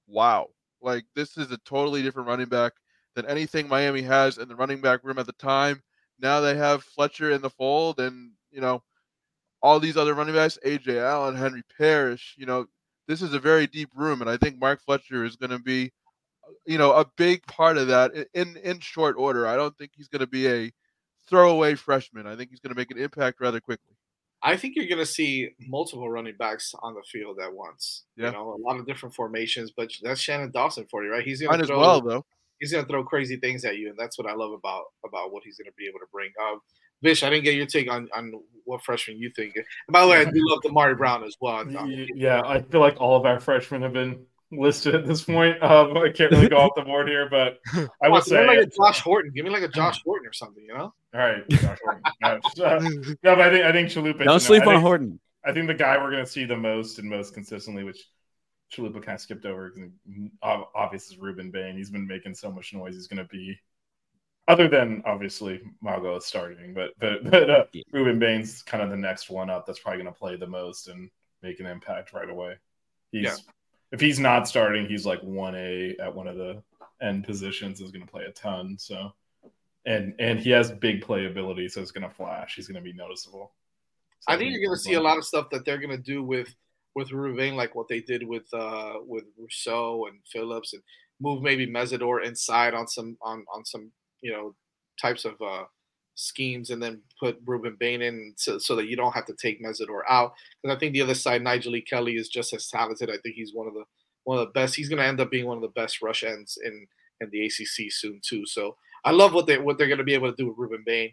wow. 0.06 0.48
Like, 0.80 1.04
this 1.14 1.36
is 1.36 1.50
a 1.50 1.58
totally 1.58 2.02
different 2.02 2.28
running 2.28 2.48
back 2.48 2.72
than 3.14 3.26
anything 3.26 3.68
Miami 3.68 4.02
has 4.02 4.38
in 4.38 4.48
the 4.48 4.56
running 4.56 4.80
back 4.80 5.04
room 5.04 5.18
at 5.18 5.26
the 5.26 5.32
time. 5.32 5.82
Now 6.18 6.40
they 6.40 6.56
have 6.56 6.84
Fletcher 6.84 7.30
in 7.32 7.42
the 7.42 7.50
fold, 7.50 8.00
and, 8.00 8.32
you 8.50 8.60
know, 8.60 8.82
all 9.64 9.80
these 9.80 9.96
other 9.96 10.12
running 10.12 10.34
backs, 10.34 10.58
AJ 10.64 11.02
Allen, 11.02 11.34
Henry 11.34 11.62
Parrish, 11.78 12.34
you 12.36 12.44
know, 12.44 12.66
this 13.08 13.22
is 13.22 13.32
a 13.32 13.38
very 13.38 13.66
deep 13.66 13.88
room, 13.96 14.20
and 14.20 14.28
I 14.28 14.36
think 14.36 14.60
Mark 14.60 14.82
Fletcher 14.84 15.24
is 15.24 15.36
going 15.36 15.50
to 15.50 15.58
be, 15.58 15.90
you 16.66 16.76
know, 16.76 16.92
a 16.92 17.06
big 17.16 17.46
part 17.46 17.78
of 17.78 17.88
that 17.88 18.12
in 18.34 18.58
in 18.58 18.80
short 18.80 19.16
order. 19.16 19.46
I 19.46 19.56
don't 19.56 19.76
think 19.78 19.92
he's 19.96 20.08
going 20.08 20.20
to 20.20 20.26
be 20.26 20.46
a 20.48 20.70
throwaway 21.26 21.76
freshman. 21.76 22.26
I 22.26 22.36
think 22.36 22.50
he's 22.50 22.60
going 22.60 22.74
to 22.74 22.78
make 22.78 22.90
an 22.90 22.98
impact 22.98 23.40
rather 23.40 23.58
quickly. 23.58 23.96
I 24.42 24.58
think 24.58 24.76
you're 24.76 24.86
going 24.86 24.98
to 24.98 25.06
see 25.06 25.52
multiple 25.66 26.10
running 26.10 26.36
backs 26.38 26.74
on 26.82 26.92
the 26.92 27.02
field 27.10 27.38
at 27.42 27.54
once. 27.54 28.04
Yeah. 28.18 28.26
You 28.26 28.32
know, 28.32 28.54
a 28.54 28.60
lot 28.60 28.78
of 28.78 28.86
different 28.86 29.14
formations, 29.14 29.72
but 29.74 29.90
that's 30.02 30.20
Shannon 30.20 30.50
Dawson 30.50 30.86
for 30.90 31.02
you, 31.02 31.10
right? 31.10 31.24
He's 31.24 31.40
going 31.40 31.58
to 31.58 31.66
throw, 31.66 31.80
well, 31.80 32.02
though. 32.02 32.26
He's 32.60 32.70
going 32.70 32.84
to 32.84 32.88
throw 32.88 33.02
crazy 33.02 33.36
things 33.36 33.64
at 33.64 33.78
you, 33.78 33.88
and 33.88 33.98
that's 33.98 34.18
what 34.18 34.28
I 34.28 34.34
love 34.34 34.52
about 34.52 34.84
about 35.06 35.32
what 35.32 35.42
he's 35.42 35.56
going 35.56 35.70
to 35.70 35.76
be 35.78 35.86
able 35.86 36.00
to 36.00 36.06
bring. 36.12 36.30
Um, 36.46 36.60
Vish, 37.04 37.22
I 37.22 37.30
didn't 37.30 37.44
get 37.44 37.54
your 37.54 37.66
take 37.66 37.88
on 37.90 38.08
on 38.12 38.32
what 38.64 38.82
freshman 38.82 39.18
you 39.18 39.30
think. 39.30 39.54
And 39.56 39.64
by 39.90 40.00
the 40.02 40.08
way, 40.08 40.16
I 40.20 40.24
do 40.24 40.40
love 40.48 40.60
the 40.62 40.70
Damari 40.70 40.96
Brown 40.96 41.22
as 41.22 41.36
well. 41.40 41.64
Yeah, 42.16 42.42
I 42.44 42.62
feel 42.62 42.80
like 42.80 43.00
all 43.00 43.16
of 43.16 43.26
our 43.26 43.38
freshmen 43.38 43.82
have 43.82 43.92
been 43.92 44.24
listed 44.50 44.94
at 44.94 45.06
this 45.06 45.22
point. 45.22 45.62
Um, 45.62 45.96
I 45.96 46.10
can't 46.10 46.30
really 46.32 46.48
go 46.48 46.56
off 46.56 46.70
the 46.74 46.82
board 46.82 47.08
here, 47.08 47.28
but 47.28 47.58
I 48.02 48.08
would 48.08 48.24
Give 48.24 48.32
me 48.32 48.38
say 48.38 48.46
like 48.46 48.58
a 48.58 48.66
Josh 48.66 49.00
Horton. 49.00 49.32
Give 49.34 49.44
me 49.44 49.50
like 49.50 49.62
a 49.62 49.68
Josh 49.68 50.02
Horton 50.02 50.26
or 50.28 50.32
something. 50.32 50.64
You 50.66 50.74
know. 50.74 50.94
All 51.14 51.20
right, 51.20 51.48
Josh 51.48 51.78
Horton. 51.84 52.02
Uh, 52.22 52.38
no, 53.22 53.36
but 53.36 53.40
I 53.40 53.50
think 53.50 53.64
I 53.64 53.72
think 53.72 53.88
Chalupa. 53.90 54.24
Don't 54.24 54.40
sleep 54.40 54.62
I 54.62 54.66
on 54.66 54.72
think- 54.72 54.82
Horton. 54.82 55.20
I 55.46 55.52
think 55.52 55.66
the 55.66 55.74
guy 55.74 55.98
we're 55.98 56.10
going 56.10 56.24
to 56.24 56.30
see 56.30 56.46
the 56.46 56.56
most 56.56 56.98
and 56.98 57.06
most 57.06 57.34
consistently, 57.34 57.84
which 57.84 58.02
Chalupa 58.74 59.02
kind 59.02 59.16
of 59.16 59.20
skipped 59.20 59.44
over, 59.44 59.70
because 59.74 59.90
obvious 60.74 61.10
is 61.10 61.18
Rueben 61.18 61.52
Bain. 61.52 61.76
He's 61.76 61.90
been 61.90 62.06
making 62.06 62.34
so 62.34 62.50
much 62.50 62.72
noise. 62.72 62.94
He's 62.94 63.08
going 63.08 63.18
to 63.22 63.28
be, 63.28 63.54
other 64.48 64.68
than 64.68 65.02
obviously 65.06 65.60
Mago 65.80 66.16
is 66.16 66.26
starting, 66.26 66.74
but 66.74 66.90
but 66.98 67.30
but 67.30 67.50
uh, 67.50 67.64
Rueben 67.92 68.18
Bain's 68.18 68.62
kind 68.62 68.82
of 68.82 68.90
the 68.90 68.96
next 68.96 69.30
one 69.30 69.50
up. 69.50 69.66
That's 69.66 69.78
probably 69.78 70.02
going 70.02 70.12
to 70.12 70.18
play 70.18 70.36
the 70.36 70.46
most 70.46 70.88
and 70.88 71.10
make 71.42 71.60
an 71.60 71.66
impact 71.66 72.12
right 72.12 72.28
away. 72.28 72.56
He's 73.10 73.24
Yeah. 73.24 73.36
if 73.92 74.00
he's 74.00 74.18
not 74.20 74.48
starting, 74.48 74.86
he's 74.86 75.06
like 75.06 75.20
one 75.22 75.54
A 75.54 75.96
at 76.00 76.14
one 76.14 76.26
of 76.26 76.36
the 76.36 76.62
end 77.00 77.24
positions. 77.24 77.80
Is 77.80 77.90
going 77.90 78.04
to 78.04 78.10
play 78.10 78.24
a 78.24 78.32
ton. 78.32 78.76
So. 78.78 79.12
And 79.86 80.14
and 80.18 80.38
he 80.40 80.48
has 80.48 80.70
big 80.70 81.04
playability, 81.04 81.70
so 81.70 81.82
it's 81.82 81.90
going 81.90 82.08
to 82.08 82.14
flash. 82.14 82.54
He's 82.54 82.66
going 82.66 82.82
to 82.82 82.90
be 82.90 82.94
noticeable. 82.94 83.52
So 84.20 84.32
I 84.32 84.38
think 84.38 84.52
you're 84.52 84.64
going 84.64 84.74
to 84.74 84.82
see 84.82 84.94
a 84.94 85.00
lot 85.02 85.18
of 85.18 85.26
stuff 85.26 85.50
that 85.50 85.66
they're 85.66 85.76
going 85.76 85.90
to 85.94 86.02
do 86.02 86.22
with 86.22 86.54
with 86.94 87.10
Rueben 87.10 87.36
Bain, 87.36 87.54
like 87.54 87.74
what 87.74 87.88
they 87.88 88.00
did 88.00 88.26
with 88.26 88.46
uh 88.54 88.94
with 89.06 89.24
Rousseau 89.36 90.06
and 90.06 90.20
Phillips, 90.24 90.72
and 90.72 90.82
move 91.20 91.42
maybe 91.42 91.66
Mesidor 91.66 92.24
inside 92.24 92.72
on 92.72 92.88
some 92.88 93.18
on 93.20 93.44
on 93.52 93.62
some 93.66 93.92
you 94.24 94.32
know 94.32 94.54
types 95.00 95.24
of 95.24 95.40
uh 95.40 95.64
schemes, 96.16 96.70
and 96.70 96.82
then 96.82 97.02
put 97.20 97.44
Rueben 97.44 97.78
Bain 97.78 98.02
in 98.02 98.32
so, 98.36 98.58
so 98.58 98.76
that 98.76 98.86
you 98.88 98.96
don't 98.96 99.12
have 99.12 99.26
to 99.26 99.34
take 99.34 99.62
Mesidor 99.62 100.00
out. 100.08 100.32
Because 100.62 100.76
I 100.76 100.78
think 100.78 100.92
the 100.92 101.02
other 101.02 101.14
side, 101.14 101.42
Nigel 101.42 101.76
E. 101.76 101.82
Kelly 101.82 102.14
is 102.16 102.28
just 102.28 102.52
as 102.52 102.68
talented. 102.68 103.10
I 103.10 103.18
think 103.22 103.34
he's 103.34 103.54
one 103.54 103.66
of 103.66 103.74
the 103.74 103.84
one 104.24 104.38
of 104.38 104.46
the 104.46 104.52
best. 104.52 104.74
He's 104.74 104.88
going 104.88 105.00
to 105.00 105.06
end 105.06 105.20
up 105.20 105.30
being 105.30 105.46
one 105.46 105.58
of 105.58 105.62
the 105.62 105.80
best 105.80 106.02
rush 106.02 106.24
ends 106.24 106.58
in 106.64 106.86
in 107.20 107.30
the 107.30 107.44
ACC 107.46 107.90
soon 107.90 108.20
too. 108.24 108.46
So 108.46 108.76
I 109.04 109.10
love 109.10 109.34
what 109.34 109.46
they 109.46 109.58
what 109.58 109.78
they're 109.78 109.88
going 109.88 109.98
to 109.98 110.04
be 110.04 110.14
able 110.14 110.30
to 110.30 110.36
do 110.36 110.48
with 110.48 110.56
Rueben 110.56 110.84
Bain. 110.84 111.12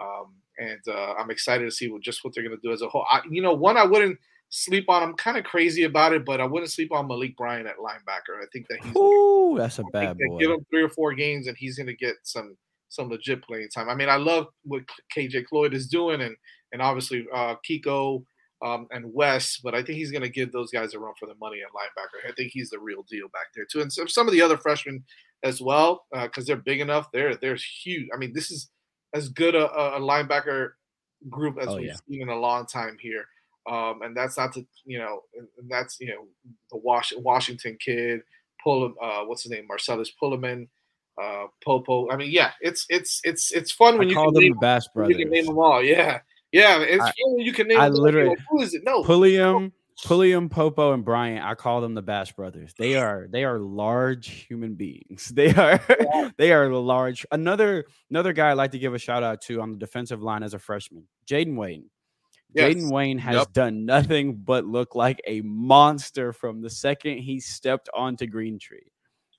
Um, 0.00 0.34
and 0.58 0.80
uh, 0.88 1.14
I'm 1.14 1.30
excited 1.30 1.64
to 1.64 1.70
see 1.70 1.88
what 1.88 2.02
just 2.02 2.24
what 2.24 2.34
they're 2.34 2.44
going 2.44 2.56
to 2.56 2.66
do 2.66 2.72
as 2.72 2.82
a 2.82 2.88
whole. 2.88 3.06
I, 3.10 3.20
you 3.30 3.42
know, 3.42 3.54
one 3.54 3.76
I 3.76 3.84
wouldn't 3.84 4.18
sleep 4.50 4.88
on. 4.88 5.02
I'm 5.02 5.14
kind 5.14 5.36
of 5.36 5.44
crazy 5.44 5.84
about 5.84 6.12
it, 6.12 6.24
but 6.24 6.40
I 6.40 6.44
wouldn't 6.44 6.70
sleep 6.72 6.92
on 6.92 7.06
Malik 7.08 7.36
Bryant 7.36 7.66
at 7.66 7.76
linebacker. 7.76 8.40
I 8.42 8.46
think 8.52 8.66
that 8.68 8.82
he's 8.84 8.96
Ooh, 8.96 9.54
that's 9.58 9.78
a 9.78 9.84
bad 9.92 10.16
boy. 10.18 10.38
give 10.38 10.50
him 10.50 10.64
three 10.70 10.82
or 10.82 10.88
four 10.88 11.14
games, 11.14 11.46
and 11.46 11.56
he's 11.56 11.76
going 11.76 11.86
to 11.88 11.96
get 11.96 12.16
some 12.22 12.56
some 12.90 13.08
legit 13.10 13.42
playing 13.42 13.68
time. 13.74 13.88
I 13.90 13.94
mean, 13.94 14.08
I 14.08 14.16
love 14.16 14.46
what 14.64 14.82
KJ 15.14 15.46
Floyd 15.48 15.74
is 15.74 15.86
doing, 15.88 16.22
and 16.22 16.36
and 16.72 16.80
obviously 16.82 17.26
uh, 17.34 17.56
Kiko 17.68 18.24
um, 18.64 18.86
and 18.90 19.12
Wes, 19.12 19.58
but 19.62 19.74
I 19.74 19.82
think 19.82 19.98
he's 19.98 20.10
going 20.10 20.22
to 20.22 20.28
give 20.28 20.52
those 20.52 20.70
guys 20.70 20.94
a 20.94 20.98
run 20.98 21.12
for 21.18 21.26
the 21.26 21.34
money 21.40 21.58
at 21.60 21.68
linebacker. 21.72 22.28
I 22.28 22.32
think 22.34 22.50
he's 22.52 22.70
the 22.70 22.78
real 22.78 23.04
deal 23.08 23.28
back 23.28 23.46
there 23.54 23.66
too, 23.70 23.80
and 23.80 23.92
so 23.92 24.06
some 24.06 24.26
of 24.26 24.32
the 24.32 24.42
other 24.42 24.56
freshmen 24.56 25.04
as 25.44 25.60
well 25.60 26.06
because 26.22 26.46
they're 26.46 26.56
big 26.56 26.80
enough. 26.80 27.08
They're 27.12 27.36
they're 27.36 27.58
huge. 27.84 28.08
I 28.14 28.16
mean, 28.16 28.32
this 28.32 28.50
is 28.50 28.70
as 29.14 29.28
good 29.28 29.54
a, 29.54 29.70
a 29.96 30.00
linebacker 30.00 30.70
group 31.30 31.58
as 31.60 31.68
Oh, 31.68 31.76
we've 31.76 31.86
yeah. 31.86 31.96
seen 32.08 32.22
in 32.22 32.28
a 32.28 32.38
long 32.38 32.66
time 32.66 32.96
here. 33.00 33.24
Um, 33.68 34.02
and 34.02 34.16
that's 34.16 34.38
not 34.38 34.52
to 34.54 34.66
you 34.84 34.98
know, 34.98 35.20
and 35.58 35.70
that's 35.70 35.98
you 36.00 36.08
know 36.08 36.26
the 36.70 36.78
Wash, 36.78 37.12
Washington 37.16 37.76
kid, 37.84 38.20
Pull, 38.64 38.94
uh, 39.02 39.24
what's 39.24 39.42
his 39.42 39.52
name, 39.52 39.66
Marcellus 39.68 40.10
Pulliam, 40.10 40.68
uh, 41.22 41.44
Popo. 41.64 42.10
I 42.10 42.16
mean, 42.16 42.30
yeah, 42.30 42.52
it's 42.60 42.86
it's 42.88 43.20
it's 43.24 43.52
it's 43.52 43.70
fun 43.72 43.98
when 43.98 44.06
I 44.08 44.10
you 44.10 44.16
call 44.16 44.26
can 44.26 44.34
them 44.34 44.42
name, 44.44 44.52
the 44.54 44.58
Bash 44.60 44.86
Brothers. 44.94 45.18
you 45.18 45.24
can 45.24 45.32
name 45.32 45.46
them 45.46 45.58
all. 45.58 45.82
Yeah, 45.82 46.20
yeah, 46.52 46.80
it's 46.80 47.02
I- 47.04 47.06
fun 47.08 47.34
when 47.34 47.44
you 47.46 47.52
can 47.52 47.68
name. 47.68 47.78
I 47.80 47.88
them 47.88 47.98
literally- 47.98 48.30
Like, 48.30 48.38
who 48.50 48.62
is 48.62 48.72
it? 48.74 48.82
No, 48.84 49.02
Pulliam, 49.04 49.72
Pulliam, 50.04 50.48
Popo, 50.48 50.92
and 50.92 51.04
Bryant. 51.04 51.44
I 51.44 51.54
call 51.54 51.80
them 51.80 51.94
the 51.94 52.02
Bash 52.02 52.32
Brothers. 52.32 52.72
They 52.78 52.94
are 53.02 53.26
they 53.30 53.44
are 53.44 53.58
large 53.58 54.28
human 54.48 54.74
beings. 54.74 55.28
They 55.34 55.52
are 55.54 55.80
they 56.38 56.52
are 56.52 56.68
large. 56.72 57.26
Another 57.30 57.84
another 58.10 58.32
guy 58.32 58.50
I'd 58.50 58.54
like 58.54 58.72
to 58.72 58.78
give 58.78 58.94
a 58.94 58.98
shout 58.98 59.22
out 59.22 59.42
to 59.42 59.60
on 59.60 59.72
the 59.72 59.78
defensive 59.78 60.22
line 60.22 60.42
as 60.42 60.54
a 60.54 60.58
freshman, 60.58 61.04
Jaden 61.30 61.56
Wayne. 61.56 61.90
Yes. 62.54 62.74
Jaden 62.74 62.90
Wayne 62.90 63.18
has 63.18 63.36
Yep. 63.36 63.52
done 63.52 63.84
nothing 63.86 64.36
but 64.36 64.64
look 64.64 64.94
like 64.94 65.20
a 65.26 65.40
monster 65.42 66.32
from 66.32 66.60
the 66.62 66.70
second 66.70 67.18
he 67.18 67.40
stepped 67.40 67.88
onto 67.94 68.26
Greentree. 68.26 68.90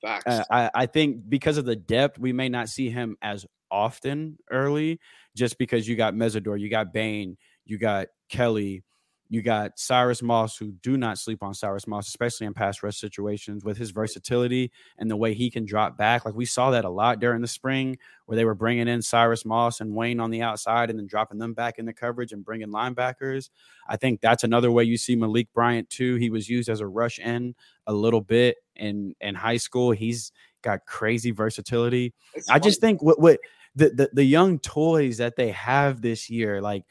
facts. 0.02 0.26
Uh, 0.28 0.44
I, 0.50 0.72
I 0.74 0.86
think 0.86 1.28
because 1.28 1.58
of 1.58 1.66
the 1.66 1.76
depth, 1.76 2.20
we 2.20 2.32
may 2.34 2.50
not 2.50 2.70
see 2.70 2.90
him 2.90 3.18
as 3.22 3.46
often 3.72 4.38
early, 4.50 5.00
just 5.36 5.58
because 5.58 5.88
you 5.88 5.96
got 5.96 6.14
Mesidor, 6.14 6.60
you 6.60 6.70
got 6.70 6.94
Bain, 6.94 7.38
you 7.66 7.78
got 7.78 8.08
Kelly, 8.30 8.84
You 9.32 9.44
got 9.44 9.78
Cyrus 9.78 10.24
Moss, 10.24 10.58
who 10.58 10.72
do 10.82 10.98
not 10.98 11.20
sleep 11.20 11.44
on 11.44 11.54
Cyrus 11.54 11.86
Moss, 11.86 12.08
especially 12.08 12.48
in 12.48 12.54
pass 12.56 12.82
rush 12.82 12.98
situations 12.98 13.64
with 13.64 13.78
his 13.78 13.92
versatility 13.92 14.72
and 14.98 15.10
the 15.10 15.16
way 15.16 15.36
he 15.36 15.52
can 15.52 15.66
drop 15.66 15.96
back. 15.98 16.26
Like 16.26 16.34
we 16.34 16.46
saw 16.46 16.72
that 16.72 16.84
a 16.84 16.90
lot 16.90 17.20
during 17.20 17.42
the 17.42 17.48
spring 17.48 18.00
where 18.26 18.36
they 18.36 18.44
were 18.44 18.56
bringing 18.56 18.88
in 18.88 19.04
Cyrus 19.04 19.46
Moss 19.46 19.82
and 19.82 19.94
Wayne 19.94 20.20
on 20.20 20.32
the 20.32 20.42
outside 20.42 20.90
and 20.90 20.98
then 20.98 21.06
dropping 21.06 21.38
them 21.38 21.54
back 21.54 21.78
in 21.78 21.86
the 21.86 21.94
coverage 21.94 22.32
and 22.32 22.44
bringing 22.44 22.70
linebackers. 22.70 23.52
I 23.88 23.98
think 23.98 24.20
that's 24.20 24.44
another 24.44 24.72
way 24.72 24.84
you 24.86 24.98
see 24.98 25.16
Malik 25.16 25.54
Bryant 25.54 25.90
too. 25.92 26.16
He 26.16 26.32
was 26.32 26.50
used 26.50 26.68
as 26.68 26.80
a 26.80 26.88
rush 26.88 27.20
in 27.20 27.54
a 27.86 27.94
little 27.94 28.22
bit 28.22 28.58
in 28.76 29.16
in 29.22 29.36
high 29.36 29.58
school. 29.58 29.92
He's 29.92 30.32
got 30.64 30.86
crazy 30.86 31.32
versatility. 31.32 32.14
I 32.50 32.58
just 32.58 32.82
think 32.82 33.04
what 33.04 33.20
what 33.20 33.40
the, 33.76 33.90
the 33.90 34.10
the 34.14 34.24
young 34.24 34.60
toys 34.60 35.18
that 35.18 35.36
they 35.36 35.52
have 35.52 36.02
this 36.02 36.30
year, 36.30 36.62
like 36.62 36.84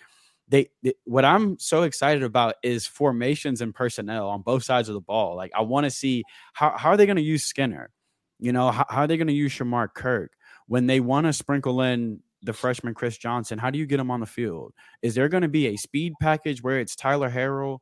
they, 0.48 0.68
they, 0.82 0.94
what 1.04 1.24
I'm 1.24 1.58
so 1.58 1.82
excited 1.82 2.22
about 2.22 2.54
is 2.62 2.86
formations 2.86 3.60
and 3.60 3.74
personnel 3.74 4.28
on 4.28 4.42
both 4.42 4.64
sides 4.64 4.88
of 4.88 4.94
the 4.94 5.00
ball. 5.00 5.36
Like 5.36 5.52
I 5.54 5.62
want 5.62 5.84
to 5.84 5.90
see 5.90 6.24
how, 6.54 6.76
how 6.76 6.90
are 6.90 6.96
they 6.96 7.06
going 7.06 7.16
to 7.16 7.22
use 7.22 7.44
Skinner? 7.44 7.90
You 8.38 8.52
know, 8.52 8.70
how, 8.70 8.86
how 8.88 9.02
are 9.02 9.06
they 9.06 9.16
going 9.16 9.28
to 9.28 9.32
use 9.32 9.52
Shamar 9.52 9.92
Kirk 9.92 10.32
when 10.66 10.86
they 10.86 11.00
want 11.00 11.26
to 11.26 11.32
sprinkle 11.32 11.82
in 11.82 12.20
the 12.42 12.52
freshman 12.52 12.94
Chris 12.94 13.18
Johnson? 13.18 13.58
How 13.58 13.70
do 13.70 13.78
you 13.78 13.86
get 13.86 14.00
him 14.00 14.10
on 14.10 14.20
the 14.20 14.26
field? 14.26 14.72
Is 15.02 15.14
there 15.14 15.28
going 15.28 15.42
to 15.42 15.48
be 15.48 15.66
a 15.68 15.76
speed 15.76 16.14
package 16.20 16.62
where 16.62 16.78
it's 16.78 16.96
Tyler 16.96 17.30
Harrell, 17.30 17.80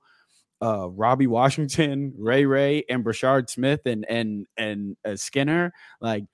uh, 0.63 0.89
Robbie 0.89 1.27
Washington, 1.27 2.15
Ray 2.19 2.47
Ray, 2.47 2.85
and 2.89 3.05
Brashard 3.05 3.51
Smith 3.51 3.81
and 3.87 4.05
and 4.09 4.47
and 4.57 4.97
uh, 5.05 5.17
Skinner? 5.17 5.73
Like 6.01 6.25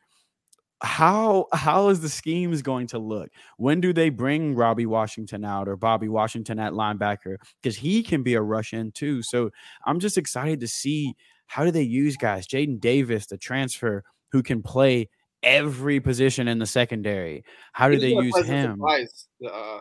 how 0.83 1.47
how 1.53 1.89
is 1.89 2.01
the 2.01 2.09
schemes 2.09 2.61
going 2.61 2.89
to 2.89 2.99
look? 2.99 3.31
When 3.57 3.81
do 3.81 3.93
they 3.93 4.11
bring 4.11 4.55
Robbie 4.55 4.87
Washington 4.87 5.45
out 5.45 5.69
or 5.69 5.77
Bobby 5.77 6.09
Washington 6.09 6.59
at 6.59 6.73
linebacker? 6.73 7.37
Because 7.63 7.77
he 7.77 8.03
can 8.03 8.23
be 8.23 8.35
a 8.35 8.43
rush 8.43 8.73
in 8.73 8.93
too. 8.93 9.23
So 9.23 9.51
I'm 9.87 10.01
just 10.01 10.19
excited 10.19 10.61
to 10.61 10.69
see 10.69 11.15
how 11.47 11.65
do 11.65 11.71
they 11.71 11.83
use 11.83 12.17
guys? 12.17 12.47
Jaden 12.47 12.81
Davis, 12.81 13.27
the 13.27 13.39
transfer 13.39 14.03
who 14.33 14.43
can 14.43 14.63
play 14.63 15.09
every 15.43 16.01
position 16.01 16.49
in 16.49 16.59
the 16.59 16.67
secondary. 16.67 17.45
How 17.73 17.89
do 17.89 17.99
they 17.99 18.15
use 18.15 18.37
him? 18.45 18.77
surprise, 18.77 19.27
uh, 19.47 19.81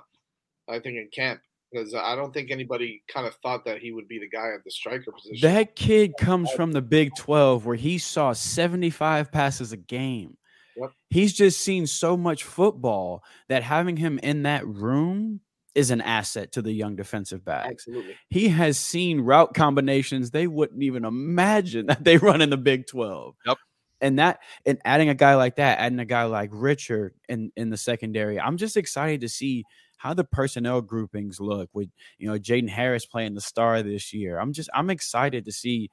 I 0.67 0.79
think 0.79 0.97
in 0.97 1.09
camp 1.13 1.41
because 1.71 1.95
I 1.95 2.15
don't 2.15 2.33
think 2.33 2.51
anybody 2.51 3.01
kind 3.11 3.25
of 3.25 3.33
thought 3.35 3.63
that 3.65 3.79
he 3.79 3.91
would 3.91 4.07
be 4.07 4.19
the 4.19 4.29
guy 4.29 4.53
at 4.53 4.63
the 4.63 4.71
striker 4.71 5.11
position. 5.11 5.37
That 5.41 5.75
kid 5.75 6.13
comes 6.19 6.51
from 6.51 6.73
the 6.73 6.81
Big 6.81 7.15
12 7.15 7.65
where 7.65 7.75
he 7.75 7.97
saw 7.97 8.33
75 8.33 9.31
passes 9.31 9.71
a 9.71 9.77
game. 9.77 10.37
Yep. 10.76 10.91
He's 11.10 11.34
just 11.34 11.61
seen 11.61 11.88
so 11.88 12.15
much 12.15 12.43
football 12.43 13.23
that 13.49 13.64
having 13.64 13.98
him 13.98 14.19
in 14.19 14.43
that 14.43 14.65
room 14.65 15.41
is 15.73 15.91
an 15.91 16.02
asset 16.02 16.52
to 16.53 16.61
the 16.61 16.72
young 16.72 16.95
defensive 16.95 17.45
back. 17.45 17.68
Absolutely. 17.69 18.15
He 18.30 18.49
has 18.49 18.77
seen 18.77 19.22
route 19.22 19.53
combinations 19.53 20.31
they 20.31 20.48
wouldn't 20.48 20.84
even 20.84 21.06
imagine 21.06 21.85
that 21.88 22.03
they 22.03 22.18
run 22.18 22.41
in 22.41 22.49
the 22.49 22.57
Big 22.57 22.88
12. 22.88 23.35
Yep. 23.45 23.57
And 24.03 24.18
that 24.18 24.39
and 24.65 24.80
adding 24.84 25.10
a 25.10 25.14
guy 25.14 25.35
like 25.35 25.57
that, 25.57 25.77
adding 25.77 25.99
a 25.99 26.06
guy 26.06 26.23
like 26.23 26.49
Richard 26.52 27.14
in 27.30 27.52
in 27.56 27.69
the 27.69 27.77
secondary, 27.77 28.39
I'm 28.39 28.57
just 28.57 28.76
excited 28.76 29.22
to 29.22 29.30
see 29.30 29.64
how 29.98 30.15
the 30.15 30.23
personnel 30.23 30.81
groupings 30.81 31.39
look 31.39 31.69
with 31.73 31.88
you 32.18 32.27
know 32.27 32.39
Jaden 32.39 32.68
Harris 32.68 33.06
playing 33.06 33.35
the 33.35 33.41
star 33.41 33.84
this 33.84 34.11
year. 34.11 34.39
I'm 34.39 34.53
just 34.53 34.72
I'm 34.73 34.89
excited 34.89 35.45
to 35.45 35.52
see 35.52 35.91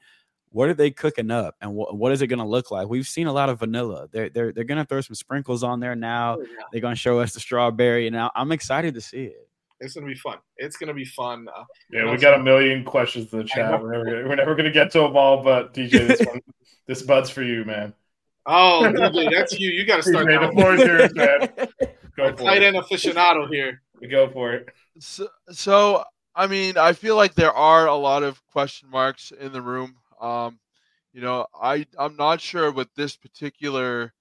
what 0.51 0.69
are 0.69 0.75
they 0.75 0.91
cooking 0.91 1.31
up 1.31 1.57
and 1.61 1.75
what, 1.75 1.97
what 1.97 2.12
is 2.12 2.23
it 2.23 2.29
going 2.29 2.39
to 2.39 2.47
look 2.47 2.70
like? 2.70 2.89
We've 2.89 3.07
seen 3.07 3.27
a 3.27 3.33
lot 3.33 3.49
of 3.49 3.59
vanilla. 3.61 4.09
They're 4.11 4.29
they're 4.29 4.53
they're 4.53 4.65
going 4.65 4.79
to 4.79 4.85
throw 4.85 5.01
some 5.01 5.15
sprinkles 5.15 5.62
on 5.62 5.81
there 5.81 5.95
now. 5.95 6.37
Oh, 6.39 6.43
yeah. 6.43 6.65
They're 6.73 6.81
going 6.81 6.95
to 6.95 7.01
show 7.01 7.20
us 7.20 7.35
the 7.35 7.41
strawberry, 7.41 8.07
and 8.07 8.15
now 8.15 8.31
I'm 8.35 8.53
excited 8.53 8.95
to 8.95 9.01
see 9.01 9.25
it. 9.25 9.49
It's 9.81 9.95
gonna 9.95 10.07
be 10.07 10.16
fun. 10.16 10.39
It's 10.57 10.77
gonna 10.77 10.95
be 10.95 11.05
fun. 11.05 11.47
Uh, 11.55 11.62
Yeah, 11.91 12.07
you 12.07 12.11
we 12.11 12.16
got 12.16 12.35
a 12.35 12.43
million 12.43 12.85
questions 12.85 13.33
in 13.33 13.39
the 13.39 13.45
chat. 13.45 13.81
We're 13.81 13.93
never, 13.93 14.05
gonna, 14.05 14.29
we're 14.29 14.35
never 14.35 14.55
gonna 14.57 14.73
get 14.73 14.91
to 14.93 14.99
them 15.01 15.16
all, 15.16 15.43
but 15.43 15.73
DJ, 15.73 16.07
this 16.09 16.20
one, 16.27 16.41
this 16.87 17.03
bud's 17.03 17.31
for 17.31 17.43
you, 17.43 17.65
man. 17.65 17.95
Oh, 18.45 18.83
DJ, 18.85 19.31
that's 19.31 19.59
you. 19.59 19.70
You 19.70 19.87
got 19.87 19.97
to 19.97 20.03
start. 20.03 20.27
DJ, 20.27 20.41
now. 20.41 20.47
the 20.49 20.53
floor 20.53 20.75
is 20.75 20.83
yours, 20.83 21.15
man. 21.15 21.49
Go 22.16 22.37
for 22.37 22.43
Tight 22.43 22.62
it. 22.62 22.75
end 22.75 22.77
aficionado 22.77 23.49
here. 23.49 23.83
We 24.01 24.09
Go 24.09 24.29
for 24.31 24.53
it. 24.53 24.69
So, 24.99 25.29
so 25.51 26.03
I 26.35 26.47
mean, 26.47 26.77
I 26.77 26.93
feel 26.93 27.15
like 27.15 27.35
there 27.35 27.53
are 27.53 27.87
a 27.87 27.95
lot 27.95 28.23
of 28.25 28.45
question 28.49 28.91
marks 28.91 29.33
in 29.33 29.53
the 29.53 29.62
room. 29.62 29.95
Um, 30.20 30.61
you 31.12 31.20
know, 31.23 31.47
I 31.61 31.86
I'm 31.99 32.16
not 32.16 32.40
sure 32.40 32.70
with 32.73 32.89
this 32.95 33.16
particular 33.16 34.12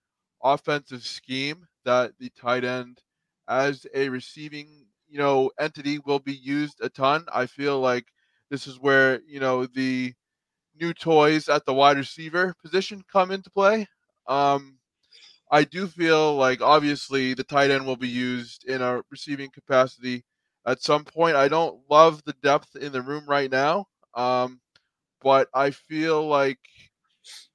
offensive 0.43 1.03
scheme 1.03 1.67
that 1.85 2.13
the 2.19 2.29
tight 2.39 2.63
end 2.63 3.01
as 3.47 3.85
a 3.93 4.09
receiving, 4.09 4.87
you 5.07 5.17
know, 5.17 5.51
entity 5.59 5.99
will 6.05 6.19
be 6.19 6.33
used 6.35 6.79
a 6.81 6.89
ton. 6.89 7.25
I 7.33 7.45
feel 7.45 7.79
like 7.79 8.05
this 8.49 8.67
is 8.67 8.79
where, 8.79 9.21
you 9.27 9.39
know, 9.39 9.65
the 9.65 10.13
new 10.79 10.93
toys 10.93 11.49
at 11.49 11.65
the 11.65 11.73
wide 11.73 11.97
receiver 11.97 12.53
position 12.63 13.03
come 13.11 13.31
into 13.31 13.49
play. 13.51 13.87
Um, 14.27 14.79
I 15.51 15.63
do 15.63 15.87
feel 15.87 16.35
like 16.35 16.61
obviously 16.61 17.33
the 17.33 17.43
tight 17.43 17.71
end 17.71 17.85
will 17.85 17.97
be 17.97 18.07
used 18.09 18.65
in 18.65 18.81
a 18.81 19.01
receiving 19.09 19.49
capacity 19.51 20.23
at 20.65 20.81
some 20.83 21.05
point. 21.05 21.35
I 21.35 21.47
don't 21.47 21.81
love 21.89 22.23
the 22.25 22.33
depth 22.43 22.75
in 22.75 22.91
the 22.91 23.01
room 23.01 23.25
right 23.27 23.49
now, 23.51 23.85
um, 24.15 24.59
but 25.21 25.49
I 25.53 25.71
feel 25.71 26.27
like 26.27 26.59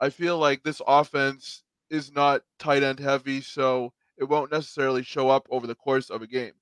I 0.01 0.11
feel 0.11 0.39
like 0.39 0.63
this 0.63 0.83
offense 0.87 1.63
is 1.91 2.13
not 2.13 2.43
tight 2.59 2.83
end 2.83 3.01
heavy, 3.01 3.41
so 3.41 3.93
it 4.19 4.25
won't 4.25 4.53
necessarily 4.53 5.03
show 5.03 5.29
up 5.29 5.47
over 5.51 5.67
the 5.67 5.75
course 5.75 6.11
of 6.11 6.23
a 6.23 6.27
game. 6.27 6.53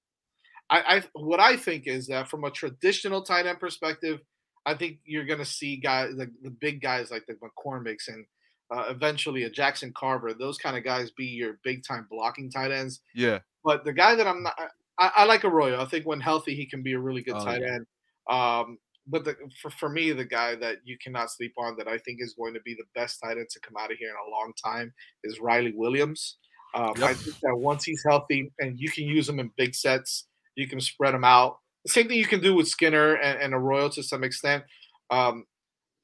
I, 0.71 0.97
I 0.97 1.03
what 1.15 1.41
I 1.41 1.57
think 1.57 1.87
is 1.87 2.07
that 2.09 2.29
from 2.29 2.45
a 2.45 2.51
traditional 2.51 3.23
tight 3.23 3.47
end 3.47 3.59
perspective, 3.61 4.21
I 4.67 4.75
think 4.75 4.99
you're 5.05 5.27
going 5.27 5.39
to 5.39 5.45
see 5.45 5.77
guys 5.77 6.13
like 6.15 6.31
the 6.43 6.51
big 6.51 6.81
guys 6.81 7.11
like 7.11 7.27
the 7.27 7.35
McCormicks 7.35 8.09
and 8.09 8.25
uh, 8.71 8.85
eventually 8.89 9.43
a 9.45 9.51
Jackson 9.51 9.93
Carver, 9.97 10.33
those 10.33 10.59
kind 10.59 10.77
of 10.77 10.85
guys 10.85 11.11
be 11.11 11.27
your 11.27 11.59
big 11.65 11.83
time 11.85 12.07
blocking 12.09 12.51
tight 12.51 12.71
ends. 12.71 13.01
Yeah. 13.15 13.41
But 13.65 13.85
the 13.85 13.93
guy 13.93 14.15
that 14.15 14.27
I'm 14.27 14.45
not, 14.45 14.55
I, 14.99 15.11
I 15.17 15.25
like 15.25 15.45
Arroyo. 15.45 15.81
I 15.81 15.87
think 15.87 16.07
when 16.07 16.21
healthy, 16.21 16.55
he 16.55 16.67
can 16.67 16.83
be 16.83 16.93
a 16.93 17.01
really 17.01 17.23
good 17.23 17.35
Oh, 17.37 17.45
tight 17.45 17.63
yeah. 17.63 17.75
end. 17.75 17.87
Um, 18.29 18.79
but 19.07 19.25
the, 19.25 19.37
for, 19.61 19.71
for 19.71 19.89
me, 19.89 20.13
the 20.13 20.25
guy 20.25 20.55
that 20.57 20.79
you 20.85 20.97
cannot 21.03 21.31
sleep 21.31 21.55
on 21.59 21.77
that 21.79 21.89
I 21.89 21.99
think 21.99 22.19
is 22.21 22.35
going 22.39 22.55
to 22.55 22.61
be 22.61 22.75
the 22.75 22.85
best 22.95 23.19
tight 23.23 23.37
end 23.39 23.49
to 23.51 23.61
come 23.61 23.75
out 23.79 23.91
of 23.91 23.99
here 23.99 24.11
in 24.11 24.15
a 24.15 24.31
long 24.31 24.53
time 24.63 24.93
is 25.25 25.41
Riley 25.41 25.73
Williams. 25.75 26.37
Um, 26.75 26.95
I 27.03 27.15
think 27.15 27.37
that 27.43 27.57
once 27.57 27.85
he's 27.85 28.03
healthy 28.07 28.53
and 28.61 28.79
you 28.79 28.91
can 28.91 29.05
use 29.05 29.29
him 29.29 29.41
in 29.41 29.51
big 29.57 29.75
sets, 29.75 30.27
you 30.55 30.69
can 30.69 30.81
spread 30.81 31.15
him 31.15 31.25
out. 31.25 31.59
The 31.85 31.93
same 31.93 32.09
thing 32.09 32.19
you 32.19 32.27
can 32.27 32.41
do 32.41 32.55
with 32.55 32.69
Skinner 32.69 33.15
and, 33.15 33.41
and 33.41 33.55
Arroyo 33.55 33.89
to 33.91 34.03
some 34.03 34.23
extent. 34.23 34.65
Um, 35.11 35.47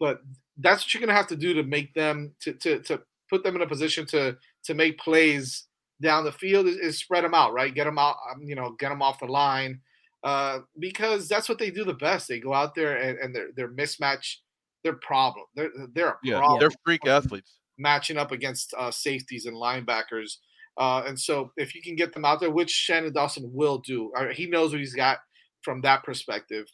but 0.00 0.20
that's 0.58 0.82
what 0.82 0.94
you're 0.94 1.00
going 1.00 1.08
to 1.08 1.14
have 1.14 1.28
to 1.28 1.36
do 1.36 1.54
to 1.54 1.62
make 1.62 1.94
them 1.94 2.34
to, 2.40 2.52
to, 2.54 2.80
to 2.80 3.02
put 3.30 3.44
them 3.44 3.56
in 3.56 3.62
a 3.62 3.66
position 3.66 4.06
to 4.06 4.36
to 4.64 4.74
make 4.74 4.98
plays 4.98 5.66
down 6.02 6.24
the 6.24 6.32
field 6.32 6.66
is, 6.66 6.76
is 6.76 6.98
spread 6.98 7.24
them 7.24 7.34
out, 7.34 7.52
right? 7.52 7.74
Get 7.74 7.84
them 7.84 7.98
out, 7.98 8.16
um, 8.30 8.42
you 8.42 8.54
know, 8.54 8.74
get 8.78 8.90
them 8.90 9.02
off 9.02 9.20
the 9.20 9.26
line, 9.26 9.80
uh, 10.24 10.60
because 10.78 11.28
that's 11.28 11.48
what 11.48 11.58
they 11.58 11.70
do 11.70 11.84
the 11.84 11.94
best. 11.94 12.28
They 12.28 12.40
go 12.40 12.52
out 12.54 12.74
there 12.74 12.96
and, 12.96 13.18
and 13.18 13.34
they're 13.34 13.50
they're 13.56 13.72
mismatch, 13.74 14.36
they're 14.84 14.96
problem. 14.96 15.46
They're 15.54 15.70
they're 15.94 16.08
a 16.10 16.18
Yeah, 16.22 16.40
problem 16.40 16.58
they're 16.58 16.70
freak 16.84 17.06
athletes. 17.06 17.58
matching 17.78 18.16
up 18.16 18.32
against 18.32 18.74
uh, 18.76 18.90
safeties 18.90 19.46
and 19.46 19.56
linebackers. 19.56 20.36
Uh, 20.78 21.02
and 21.06 21.18
so 21.18 21.52
if 21.56 21.74
you 21.74 21.82
can 21.82 21.96
get 21.96 22.12
them 22.12 22.24
out 22.24 22.40
there, 22.40 22.50
which 22.50 22.70
Shannon 22.70 23.12
Dawson 23.12 23.50
will 23.52 23.78
do, 23.78 24.12
uh, 24.16 24.28
he 24.28 24.46
knows 24.46 24.72
what 24.72 24.80
he's 24.80 24.94
got 24.94 25.18
from 25.62 25.80
that 25.82 26.04
perspective. 26.04 26.66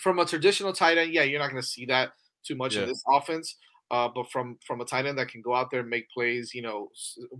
From 0.00 0.18
a 0.18 0.26
traditional 0.26 0.72
tight 0.72 0.98
end, 0.98 1.12
yeah, 1.12 1.22
you're 1.22 1.38
not 1.40 1.50
going 1.50 1.62
to 1.62 1.66
see 1.68 1.86
that 1.86 2.12
too 2.44 2.56
much 2.56 2.76
Yeah. 2.76 2.82
in 2.82 2.86
this 2.86 3.02
offense. 3.08 3.56
Uh, 3.92 4.08
but 4.08 4.30
from 4.30 4.56
from 4.66 4.80
a 4.80 4.86
tight 4.86 5.04
end 5.04 5.18
that 5.18 5.28
can 5.28 5.42
go 5.42 5.54
out 5.54 5.70
there 5.70 5.80
and 5.80 5.90
make 5.90 6.08
plays, 6.10 6.54
you 6.54 6.62
know, 6.62 6.88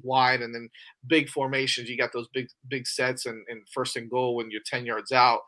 wide 0.03 0.43
and 0.43 0.55
then 0.55 0.69
big 1.07 1.31
formations, 1.31 1.89
you 1.89 1.97
got 1.97 2.13
those 2.13 2.29
big 2.35 2.47
big 2.69 2.87
sets 2.87 3.25
and, 3.25 3.43
and 3.49 3.63
first 3.73 3.97
and 3.97 4.11
goal 4.11 4.37
when 4.37 4.51
you're 4.51 4.61
ten 4.67 4.85
yards 4.85 5.13
out, 5.13 5.41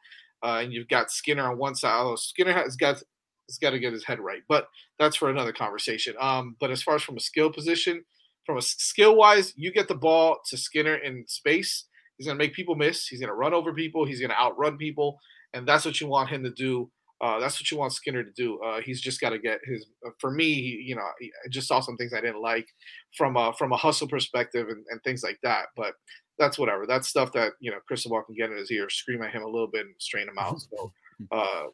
uh, 0.42 0.60
and 0.62 0.72
you've 0.72 0.88
got 0.88 1.10
Skinner 1.10 1.50
on 1.50 1.58
one 1.58 1.74
side. 1.74 1.92
Although 1.92 2.16
Skinner 2.16 2.54
has 2.54 2.74
got 2.76 3.02
has 3.48 3.58
got 3.60 3.70
to 3.70 3.78
get 3.78 3.92
his 3.92 4.06
head 4.06 4.18
right, 4.18 4.42
but 4.48 4.68
that's 4.98 5.16
for 5.16 5.28
another 5.28 5.52
conversation. 5.52 6.14
Um, 6.18 6.56
but 6.58 6.70
as 6.70 6.82
far 6.82 6.94
as 6.94 7.02
from 7.02 7.18
a 7.18 7.20
skill 7.20 7.52
position, 7.52 8.02
from 8.46 8.56
a 8.56 8.62
skill 8.62 9.14
wise, 9.14 9.52
you 9.56 9.72
get 9.72 9.88
the 9.88 9.94
ball 9.94 10.38
to 10.48 10.56
Skinner 10.56 10.96
in 10.96 11.26
space. 11.28 11.84
He's 12.16 12.26
going 12.26 12.38
to 12.38 12.42
make 12.42 12.54
people 12.54 12.76
miss. 12.76 13.06
He's 13.08 13.20
going 13.20 13.28
to 13.28 13.34
run 13.34 13.52
over 13.52 13.74
people. 13.74 14.06
He's 14.06 14.20
going 14.20 14.30
to 14.30 14.40
outrun 14.40 14.78
people, 14.78 15.18
and 15.52 15.68
that's 15.68 15.84
what 15.84 16.00
you 16.00 16.06
want 16.06 16.30
him 16.30 16.44
to 16.44 16.50
do. 16.50 16.90
Uh, 17.20 17.38
that's 17.38 17.60
what 17.60 17.70
you 17.70 17.76
want 17.76 17.92
Skinner 17.92 18.24
to 18.24 18.32
do. 18.32 18.60
Uh, 18.60 18.80
he's 18.80 19.00
just 19.00 19.20
got 19.20 19.30
to 19.30 19.38
get 19.38 19.60
his. 19.64 19.86
Uh, 20.06 20.10
for 20.18 20.30
me, 20.30 20.52
you 20.52 20.96
know, 20.96 21.02
I 21.02 21.48
just 21.48 21.68
saw 21.68 21.80
some 21.80 21.96
things 21.96 22.12
I 22.12 22.20
didn't 22.20 22.42
like 22.42 22.66
from 23.16 23.36
a 23.36 23.52
from 23.54 23.72
a 23.72 23.76
hustle 23.76 24.08
perspective 24.08 24.68
and, 24.68 24.84
and 24.90 25.02
things 25.04 25.22
like 25.22 25.38
that. 25.42 25.66
But 25.76 25.94
that's 26.38 26.58
whatever. 26.58 26.86
That's 26.86 27.08
stuff 27.08 27.32
that 27.32 27.52
you 27.60 27.70
know 27.70 27.78
Cristobal 27.86 28.22
can 28.22 28.34
get 28.34 28.50
in 28.50 28.56
his 28.56 28.70
ear, 28.70 28.90
scream 28.90 29.22
at 29.22 29.32
him 29.32 29.42
a 29.42 29.48
little 29.48 29.68
bit, 29.68 29.86
and 29.86 29.94
strain 29.98 30.28
him 30.28 30.38
out. 30.38 30.60
So 30.60 30.92
uh, 31.30 31.64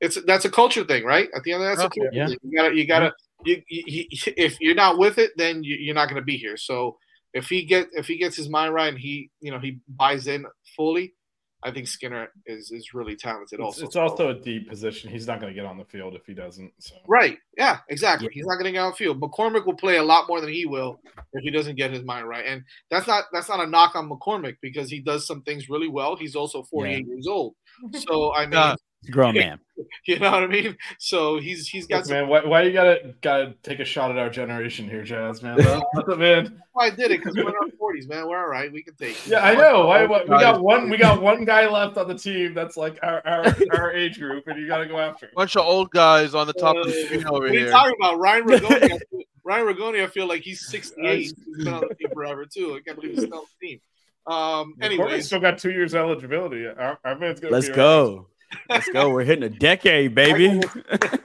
it's 0.00 0.20
that's 0.26 0.44
a 0.44 0.50
culture 0.50 0.84
thing, 0.84 1.04
right? 1.04 1.28
At 1.34 1.42
the 1.42 1.52
end 1.52 1.62
of 1.62 1.68
that's 1.68 1.86
Okay. 1.86 2.08
Yeah. 2.12 2.28
You 2.28 2.56
gotta 2.56 2.74
you 2.74 2.86
gotta 2.86 3.12
you, 3.44 3.62
you, 3.68 4.04
if 4.10 4.60
you're 4.60 4.74
not 4.74 4.98
with 4.98 5.18
it, 5.18 5.32
then 5.36 5.62
you, 5.62 5.76
you're 5.76 5.94
not 5.94 6.08
gonna 6.08 6.22
be 6.22 6.36
here. 6.36 6.56
So 6.56 6.98
if 7.32 7.48
he 7.48 7.64
get 7.64 7.88
if 7.92 8.06
he 8.06 8.18
gets 8.18 8.36
his 8.36 8.48
mind 8.48 8.74
right 8.74 8.88
and 8.88 8.98
he 8.98 9.30
you 9.40 9.50
know 9.50 9.58
he 9.58 9.78
buys 9.88 10.26
in 10.26 10.46
fully, 10.76 11.14
I 11.62 11.70
think 11.70 11.88
Skinner 11.88 12.28
is 12.46 12.70
is 12.70 12.94
really 12.94 13.16
talented. 13.16 13.60
It's, 13.60 13.64
also, 13.64 13.84
it's 13.84 13.96
also 13.96 14.28
a 14.30 14.34
deep 14.34 14.68
position. 14.68 15.10
He's 15.10 15.26
not 15.26 15.40
going 15.40 15.52
to 15.52 15.54
get 15.54 15.66
on 15.66 15.76
the 15.76 15.84
field 15.84 16.14
if 16.14 16.24
he 16.24 16.32
doesn't. 16.32 16.72
So 16.78 16.94
right. 17.06 17.38
Yeah, 17.56 17.78
exactly. 17.88 18.28
He's 18.32 18.46
not 18.46 18.54
going 18.54 18.64
to 18.66 18.72
get 18.72 18.78
on 18.78 18.92
the 18.92 18.96
field. 18.96 19.20
McCormick 19.20 19.66
will 19.66 19.74
play 19.74 19.98
a 19.98 20.02
lot 20.02 20.26
more 20.28 20.40
than 20.40 20.50
he 20.50 20.64
will 20.66 21.00
if 21.32 21.42
he 21.42 21.50
doesn't 21.50 21.76
get 21.76 21.92
his 21.92 22.02
mind 22.02 22.28
right. 22.28 22.46
And 22.46 22.62
that's 22.90 23.06
not 23.06 23.24
that's 23.32 23.48
not 23.48 23.60
a 23.60 23.66
knock 23.66 23.94
on 23.94 24.08
McCormick 24.08 24.56
because 24.62 24.90
he 24.90 25.00
does 25.00 25.26
some 25.26 25.42
things 25.42 25.68
really 25.68 25.88
well. 25.88 26.16
He's 26.16 26.34
also 26.34 26.62
48 26.62 27.06
years 27.06 27.26
old. 27.26 27.54
So 27.94 28.34
I 28.34 28.44
mean, 28.46 28.58
Uh, 28.58 28.76
grown 29.08 29.34
man. 29.34 29.60
You 30.06 30.18
know 30.18 30.30
what 30.30 30.42
I 30.42 30.46
mean? 30.46 30.76
So 30.98 31.38
he's 31.38 31.66
he's 31.66 31.86
got 31.86 31.98
Look, 31.98 32.04
some 32.06 32.16
man, 32.16 32.28
why, 32.28 32.44
why 32.44 32.62
you 32.62 32.72
gotta 32.72 33.14
gotta 33.22 33.54
take 33.62 33.80
a 33.80 33.84
shot 33.84 34.10
at 34.10 34.18
our 34.18 34.28
generation 34.28 34.88
here, 34.88 35.02
Jazz, 35.02 35.42
man? 35.42 35.56
That's 35.56 35.82
it, 36.08 36.18
man. 36.18 36.62
Why 36.72 36.86
I 36.86 36.90
did 36.90 37.10
it 37.10 37.20
because 37.20 37.34
we're 37.34 37.48
in 37.48 37.54
our 37.54 37.70
forties, 37.78 38.06
man. 38.06 38.28
We're 38.28 38.38
all 38.38 38.48
right. 38.48 38.70
We 38.70 38.82
can 38.82 38.94
take. 38.94 39.12
it. 39.12 39.26
Yeah, 39.28 39.40
I 39.40 39.54
know. 39.54 39.86
Why, 39.86 40.04
why, 40.04 40.22
we 40.22 40.28
got 40.28 40.62
one. 40.62 40.90
We 40.90 40.98
got 40.98 41.22
one 41.22 41.44
guy 41.44 41.68
left 41.68 41.96
on 41.96 42.08
the 42.08 42.14
team 42.14 42.52
that's 42.52 42.76
like 42.76 42.98
our 43.02 43.26
our, 43.26 43.56
our 43.72 43.92
age 43.92 44.18
group, 44.18 44.46
and 44.48 44.60
you 44.60 44.66
got 44.66 44.78
to 44.78 44.86
go 44.86 44.98
after. 44.98 45.26
him. 45.26 45.32
Bunch 45.34 45.56
of 45.56 45.64
old 45.64 45.90
guys 45.90 46.34
on 46.34 46.46
the 46.46 46.52
top 46.52 46.76
of 46.76 46.86
the 46.86 46.92
screen 46.92 47.26
over 47.26 47.40
What 47.40 47.50
are 47.50 47.54
you 47.54 47.70
talking 47.70 47.94
about? 47.98 48.18
Ryan 48.18 48.44
Ragoni. 48.44 49.00
Ryan 49.44 49.66
Ragoni, 49.66 50.04
I 50.04 50.06
feel 50.06 50.28
like 50.28 50.42
he's 50.42 50.68
68. 50.68 51.18
He's 51.18 51.32
been 51.32 51.68
on 51.68 51.80
the 51.80 51.94
team 51.94 52.10
forever 52.12 52.44
too. 52.44 52.74
I 52.74 52.80
can't 52.86 53.00
believe 53.00 53.16
he's 53.16 53.24
still 53.24 53.38
on 53.38 53.44
the 53.60 53.66
team. 53.66 53.80
Um. 54.26 54.74
McCormick's 54.74 54.84
Anyways, 54.84 55.26
still 55.26 55.40
got 55.40 55.58
two 55.58 55.70
years 55.70 55.94
eligibility. 55.94 56.66
Our, 56.66 56.98
our 57.04 57.18
man's 57.18 57.40
gonna 57.40 57.54
Let's 57.54 57.68
be 57.68 57.74
go. 57.74 58.26
Let's 58.68 58.88
go. 58.88 59.10
We're 59.10 59.24
hitting 59.24 59.44
a 59.44 59.48
decade, 59.48 60.14
baby. 60.14 60.48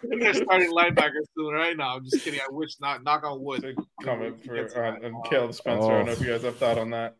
they're 0.03 0.33
starting 0.33 0.71
linebacker 0.71 1.21
soon, 1.37 1.53
right? 1.53 1.75
now. 1.75 1.95
I'm 1.95 2.05
just 2.05 2.23
kidding. 2.23 2.39
I 2.39 2.51
wish 2.51 2.79
not. 2.79 3.03
Knock 3.03 3.23
on 3.23 3.43
wood. 3.43 3.75
comment 4.03 4.43
for 4.43 4.85
on, 4.85 5.05
on 5.05 5.23
Caleb 5.29 5.53
Spencer. 5.53 5.91
I 5.91 5.97
don't 5.97 6.05
know 6.05 6.11
if 6.11 6.21
you 6.21 6.27
guys 6.27 6.43
have 6.43 6.57
thought 6.57 6.77
on 6.77 6.89
that. 6.91 7.15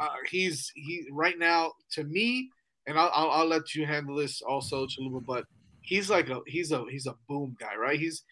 uh, 0.00 0.08
he's 0.30 0.70
he 0.74 1.06
right 1.12 1.38
now 1.38 1.72
to 1.92 2.04
me, 2.04 2.50
and 2.86 2.98
I'll, 2.98 3.10
I'll 3.14 3.30
I'll 3.30 3.46
let 3.46 3.74
you 3.74 3.86
handle 3.86 4.16
this 4.16 4.42
also, 4.42 4.86
Chalupa. 4.86 5.24
But 5.24 5.44
he's 5.82 6.10
like 6.10 6.28
a 6.28 6.40
he's 6.46 6.72
a 6.72 6.84
he's 6.90 7.06
a 7.06 7.14
boom 7.28 7.56
guy, 7.58 7.76
right? 7.76 7.98
He's 7.98 8.22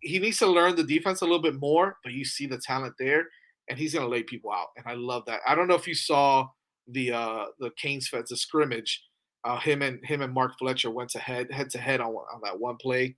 he 0.00 0.18
needs 0.18 0.38
to 0.38 0.46
learn 0.46 0.76
the 0.76 0.84
defense 0.84 1.20
a 1.20 1.24
little 1.24 1.42
bit 1.42 1.58
more, 1.60 1.96
but 2.02 2.12
you 2.12 2.24
see 2.24 2.46
the 2.46 2.58
talent 2.58 2.94
there, 2.98 3.24
and 3.68 3.78
he's 3.78 3.94
gonna 3.94 4.08
lay 4.08 4.22
people 4.22 4.52
out, 4.52 4.68
and 4.76 4.86
I 4.86 4.94
love 4.94 5.24
that. 5.26 5.40
I 5.46 5.54
don't 5.54 5.68
know 5.68 5.74
if 5.74 5.86
you 5.86 5.94
saw 5.94 6.48
the 6.88 7.12
uh 7.12 7.44
the 7.58 7.70
Canes 7.76 8.08
Fest 8.08 8.28
the 8.28 8.36
scrimmage. 8.36 9.02
Uh, 9.44 9.58
him 9.58 9.82
and 9.82 10.04
him 10.04 10.22
and 10.22 10.32
Mark 10.32 10.58
Fletcher 10.58 10.90
went 10.90 11.10
to 11.10 11.18
head 11.18 11.50
head 11.50 11.70
to 11.70 11.78
head 11.78 12.00
on 12.00 12.14
on 12.14 12.40
that 12.44 12.58
one 12.58 12.76
play, 12.76 13.16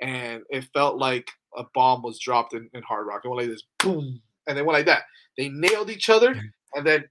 and 0.00 0.42
it 0.50 0.68
felt 0.72 0.96
like 0.98 1.28
a 1.56 1.64
bomb 1.74 2.02
was 2.02 2.18
dropped 2.18 2.54
in, 2.54 2.68
in 2.74 2.82
Hard 2.82 3.06
Rock. 3.06 3.22
It 3.24 3.28
went 3.28 3.40
like 3.42 3.50
this, 3.50 3.64
boom, 3.80 4.20
and 4.46 4.56
they 4.56 4.62
went 4.62 4.76
like 4.76 4.86
that. 4.86 5.02
They 5.36 5.48
nailed 5.48 5.90
each 5.90 6.10
other, 6.10 6.34
and 6.74 6.86
then 6.86 7.04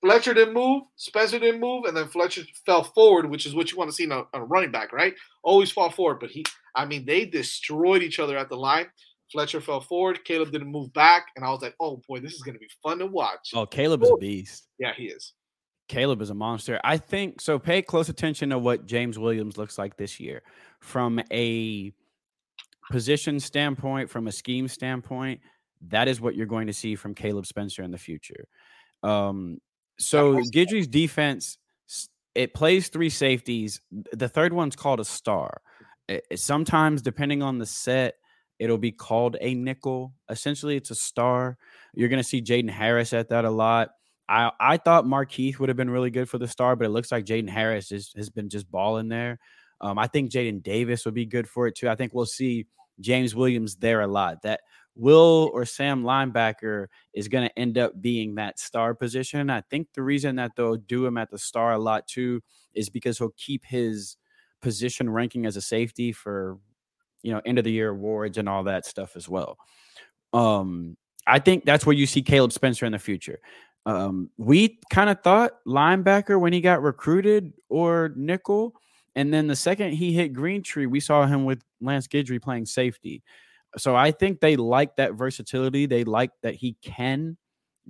Fletcher 0.00 0.34
didn't 0.34 0.54
move, 0.54 0.84
Spencer 0.96 1.38
didn't 1.38 1.60
move, 1.60 1.84
and 1.84 1.96
then 1.96 2.08
Fletcher 2.08 2.42
fell 2.64 2.84
forward, 2.84 3.28
which 3.28 3.46
is 3.46 3.54
what 3.54 3.70
you 3.70 3.76
want 3.76 3.90
to 3.90 3.94
see 3.94 4.04
in 4.04 4.12
a, 4.12 4.22
a 4.32 4.42
running 4.42 4.70
back, 4.70 4.92
right? 4.92 5.14
Always 5.42 5.72
fall 5.72 5.90
forward. 5.90 6.20
But 6.20 6.30
he, 6.30 6.44
I 6.76 6.84
mean, 6.84 7.04
they 7.04 7.24
destroyed 7.24 8.02
each 8.02 8.20
other 8.20 8.36
at 8.38 8.48
the 8.48 8.56
line. 8.56 8.86
Fletcher 9.32 9.60
fell 9.60 9.80
forward, 9.80 10.24
Caleb 10.24 10.52
didn't 10.52 10.70
move 10.70 10.92
back, 10.94 11.26
and 11.36 11.44
I 11.44 11.50
was 11.50 11.60
like, 11.60 11.74
oh 11.80 12.00
boy, 12.08 12.20
this 12.20 12.32
is 12.32 12.42
gonna 12.42 12.58
be 12.58 12.70
fun 12.82 12.98
to 12.98 13.06
watch. 13.06 13.50
Oh, 13.54 13.66
Caleb 13.66 14.02
is 14.02 14.10
a 14.10 14.16
beast. 14.16 14.68
Yeah, 14.78 14.92
he 14.96 15.04
is. 15.04 15.34
Caleb 15.88 16.20
is 16.22 16.30
a 16.30 16.34
monster. 16.34 16.78
I 16.84 16.98
think 16.98 17.40
so. 17.40 17.58
Pay 17.58 17.82
close 17.82 18.08
attention 18.08 18.50
to 18.50 18.58
what 18.58 18.86
James 18.86 19.18
Williams 19.18 19.56
looks 19.56 19.78
like 19.78 19.96
this 19.96 20.20
year 20.20 20.42
from 20.80 21.20
a 21.32 21.92
position 22.90 23.40
standpoint, 23.40 24.08
from 24.10 24.28
a 24.28 24.32
scheme 24.32 24.68
standpoint. 24.68 25.40
That 25.88 26.08
is 26.08 26.20
what 26.20 26.34
you're 26.34 26.46
going 26.46 26.66
to 26.66 26.72
see 26.72 26.94
from 26.94 27.14
Caleb 27.14 27.46
Spencer 27.46 27.82
in 27.82 27.90
the 27.90 27.98
future. 27.98 28.46
Um, 29.02 29.58
so 29.98 30.34
Guidry's 30.52 30.86
defense, 30.88 31.58
it 32.34 32.54
plays 32.54 32.88
three 32.88 33.10
safeties. 33.10 33.80
The 34.12 34.28
third 34.28 34.52
one's 34.52 34.76
called 34.76 35.00
a 35.00 35.04
star. 35.04 35.60
It- 36.08 36.26
it- 36.30 36.38
sometimes, 36.40 37.02
depending 37.02 37.42
on 37.42 37.58
the 37.58 37.66
set, 37.66 38.14
it'll 38.58 38.78
be 38.78 38.92
called 38.92 39.36
a 39.40 39.54
nickel. 39.54 40.12
Essentially, 40.28 40.76
it's 40.76 40.90
a 40.90 40.94
star. 40.94 41.56
You're 41.94 42.08
going 42.08 42.22
to 42.22 42.28
see 42.28 42.42
Jaden 42.42 42.70
Harris 42.70 43.12
at 43.12 43.28
that 43.28 43.44
a 43.44 43.50
lot. 43.50 43.90
I, 44.28 44.50
I 44.60 44.76
thought 44.76 45.04
Markeith 45.04 45.58
would 45.58 45.68
have 45.68 45.76
been 45.76 45.90
really 45.90 46.10
good 46.10 46.28
for 46.28 46.38
the 46.38 46.48
star, 46.48 46.76
but 46.76 46.86
it 46.86 46.90
looks 46.90 47.10
like 47.10 47.24
Jaden 47.24 47.48
Harris 47.48 47.92
is, 47.92 48.12
has 48.16 48.28
been 48.28 48.48
just 48.48 48.70
balling 48.70 49.08
there. 49.08 49.38
Um, 49.80 49.98
I 49.98 50.06
think 50.06 50.30
Jaden 50.30 50.62
Davis 50.62 51.04
would 51.04 51.14
be 51.14 51.26
good 51.26 51.48
for 51.48 51.66
it 51.66 51.76
too. 51.76 51.88
I 51.88 51.94
think 51.94 52.12
we'll 52.12 52.26
see 52.26 52.66
James 53.00 53.34
Williams 53.34 53.76
there 53.76 54.00
a 54.00 54.06
lot. 54.06 54.42
That 54.42 54.60
Will 54.98 55.50
or 55.54 55.64
Sam 55.64 56.02
linebacker 56.02 56.88
is 57.14 57.28
going 57.28 57.48
to 57.48 57.58
end 57.58 57.78
up 57.78 58.00
being 58.00 58.34
that 58.34 58.58
star 58.58 58.94
position. 58.94 59.48
I 59.48 59.60
think 59.70 59.86
the 59.94 60.02
reason 60.02 60.36
that 60.36 60.52
they'll 60.56 60.76
do 60.76 61.06
him 61.06 61.16
at 61.16 61.30
the 61.30 61.38
star 61.38 61.72
a 61.72 61.78
lot 61.78 62.08
too 62.08 62.42
is 62.74 62.90
because 62.90 63.16
he'll 63.16 63.34
keep 63.36 63.64
his 63.64 64.16
position 64.60 65.08
ranking 65.08 65.46
as 65.46 65.56
a 65.56 65.60
safety 65.60 66.10
for 66.10 66.58
you 67.22 67.32
know 67.32 67.40
end 67.46 67.58
of 67.58 67.64
the 67.64 67.70
year 67.70 67.90
awards 67.90 68.38
and 68.38 68.48
all 68.48 68.64
that 68.64 68.84
stuff 68.84 69.14
as 69.14 69.28
well. 69.28 69.56
Um, 70.32 70.96
I 71.28 71.38
think 71.38 71.64
that's 71.64 71.86
where 71.86 71.94
you 71.94 72.06
see 72.06 72.22
Caleb 72.22 72.52
Spencer 72.52 72.84
in 72.84 72.92
the 72.92 72.98
future. 72.98 73.38
Um, 73.88 74.28
we 74.36 74.78
kind 74.90 75.08
of 75.08 75.22
thought 75.22 75.64
linebacker 75.66 76.38
when 76.38 76.52
he 76.52 76.60
got 76.60 76.82
recruited 76.82 77.54
or 77.70 78.12
nickel. 78.16 78.74
And 79.16 79.32
then 79.32 79.46
the 79.46 79.56
second 79.56 79.92
he 79.92 80.12
hit 80.12 80.34
Greentree, 80.34 80.86
we 80.86 81.00
saw 81.00 81.24
him 81.24 81.46
with 81.46 81.62
Lance 81.80 82.06
Guidry 82.06 82.40
playing 82.40 82.66
safety. 82.66 83.22
So 83.78 83.96
I 83.96 84.10
think 84.10 84.40
they 84.40 84.56
like 84.56 84.96
that 84.96 85.14
versatility. 85.14 85.86
They 85.86 86.04
like 86.04 86.32
that 86.42 86.54
he 86.54 86.76
can 86.82 87.38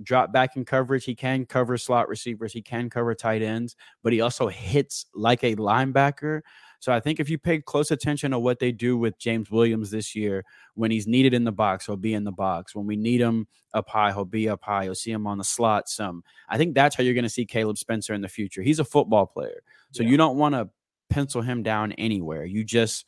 drop 0.01 0.31
back 0.31 0.55
in 0.55 0.63
coverage. 0.63 1.03
He 1.03 1.15
can 1.15 1.45
cover 1.45 1.77
slot 1.77 2.07
receivers. 2.07 2.53
He 2.53 2.61
can 2.61 2.89
cover 2.89 3.13
tight 3.13 3.41
ends, 3.41 3.75
but 4.01 4.13
he 4.13 4.21
also 4.21 4.47
hits 4.47 5.05
like 5.13 5.43
a 5.43 5.57
linebacker. 5.57 6.43
So 6.79 6.93
I 6.93 6.99
think 6.99 7.19
if 7.19 7.29
you 7.29 7.37
pay 7.37 7.59
close 7.59 7.91
attention 7.91 8.31
to 8.31 8.39
what 8.39 8.59
they 8.59 8.71
do 8.71 8.97
with 8.97 9.19
James 9.19 9.51
Williams 9.51 9.91
this 9.91 10.15
year, 10.15 10.45
when 10.75 10.91
he's 10.91 11.07
needed 11.07 11.33
in 11.33 11.43
the 11.43 11.51
box, 11.51 11.85
he'll 11.85 11.97
be 11.97 12.13
in 12.13 12.23
the 12.23 12.31
box. 12.31 12.73
When 12.73 12.87
we 12.87 12.95
need 12.95 13.19
him 13.19 13.47
up 13.73 13.89
high, 13.89 14.11
he'll 14.11 14.25
be 14.25 14.47
up 14.47 14.61
high. 14.63 14.85
You'll 14.85 14.95
see 14.95 15.11
him 15.11 15.27
on 15.27 15.37
the 15.37 15.43
slot 15.43 15.89
some. 15.89 16.23
I 16.47 16.57
think 16.57 16.75
that's 16.75 16.95
how 16.95 17.03
you're 17.03 17.13
going 17.13 17.23
to 17.23 17.29
see 17.29 17.45
Caleb 17.45 17.77
Spencer 17.77 18.13
in 18.13 18.21
the 18.21 18.29
future. 18.29 18.61
He's 18.61 18.79
a 18.79 18.85
football 18.85 19.25
player. 19.25 19.61
So 19.91 20.03
you 20.03 20.17
don't 20.17 20.37
want 20.37 20.55
to 20.55 20.69
pencil 21.09 21.41
him 21.41 21.63
down 21.63 21.91
anywhere. 21.93 22.45
You 22.45 22.63
just 22.63 23.05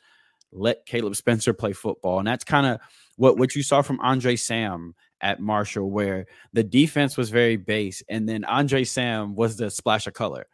let 0.52 0.86
Caleb 0.86 1.16
Spencer 1.16 1.54
play 1.54 1.74
football. 1.74 2.20
And 2.20 2.28
that's 2.28 2.44
kind 2.44 2.66
of 2.66 2.80
what, 3.16 3.38
what 3.38 3.56
you 3.56 3.64
saw 3.64 3.82
from 3.82 4.00
Andre 4.02 4.36
Sam 4.36 4.96
at 5.22 5.40
Marshall, 5.40 5.90
where 5.90 6.26
the 6.52 6.64
defense 6.64 7.16
was 7.16 7.30
very 7.30 7.56
base. 7.56 8.04
And 8.10 8.28
then 8.28 8.44
Andre 8.44 8.84
Sam 8.84 9.36
was 9.36 9.56
the 9.56 9.70
splash 9.70 10.08
of 10.08 10.14
color. 10.14 10.48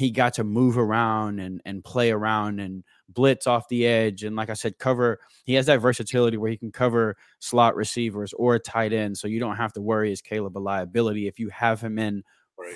He 0.00 0.10
got 0.10 0.32
to 0.34 0.44
move 0.44 0.78
around 0.78 1.40
and, 1.40 1.60
and 1.66 1.84
play 1.84 2.10
around 2.10 2.58
and 2.58 2.84
blitz 3.10 3.46
off 3.46 3.68
the 3.68 3.86
edge. 3.86 4.24
And 4.24 4.34
like 4.34 4.48
I 4.48 4.54
said, 4.54 4.78
cover, 4.78 5.18
he 5.44 5.52
has 5.54 5.66
that 5.66 5.82
versatility 5.82 6.38
where 6.38 6.50
he 6.50 6.56
can 6.56 6.72
cover 6.72 7.18
slot 7.38 7.76
receivers 7.76 8.32
or 8.32 8.58
tight 8.58 8.94
end. 8.94 9.18
So 9.18 9.28
you 9.28 9.38
don't 9.38 9.56
have 9.56 9.74
to 9.74 9.82
worry 9.82 10.10
is 10.10 10.22
Caleb 10.22 10.56
a 10.56 10.58
liability 10.58 11.28
if 11.28 11.38
you 11.38 11.50
have 11.50 11.82
him 11.82 11.98
in 11.98 12.22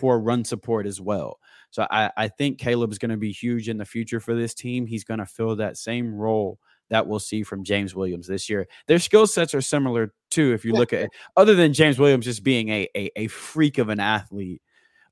for 0.00 0.20
run 0.20 0.44
support 0.44 0.86
as 0.86 1.00
well. 1.00 1.38
So 1.70 1.86
I, 1.90 2.10
I 2.14 2.28
think 2.28 2.58
Caleb 2.58 2.92
is 2.92 2.98
going 2.98 3.10
to 3.10 3.16
be 3.16 3.32
huge 3.32 3.70
in 3.70 3.78
the 3.78 3.86
future 3.86 4.20
for 4.20 4.34
this 4.34 4.52
team. 4.52 4.84
He's 4.84 5.04
going 5.04 5.20
to 5.20 5.26
fill 5.26 5.56
that 5.56 5.78
same 5.78 6.14
role 6.14 6.58
that 6.90 7.06
we'll 7.06 7.20
see 7.20 7.42
from 7.42 7.64
James 7.64 7.94
Williams 7.94 8.26
this 8.26 8.50
year. 8.50 8.66
Their 8.86 8.98
skill 8.98 9.26
sets 9.26 9.54
are 9.54 9.62
similar 9.62 10.12
too. 10.30 10.52
If 10.52 10.66
you 10.66 10.74
look 10.74 10.92
at 10.92 11.04
it, 11.04 11.10
other 11.38 11.54
than 11.54 11.72
James 11.72 11.98
Williams 11.98 12.26
just 12.26 12.44
being 12.44 12.68
a 12.68 12.86
a, 12.94 13.10
a 13.16 13.26
freak 13.28 13.78
of 13.78 13.88
an 13.88 13.98
athlete, 13.98 14.60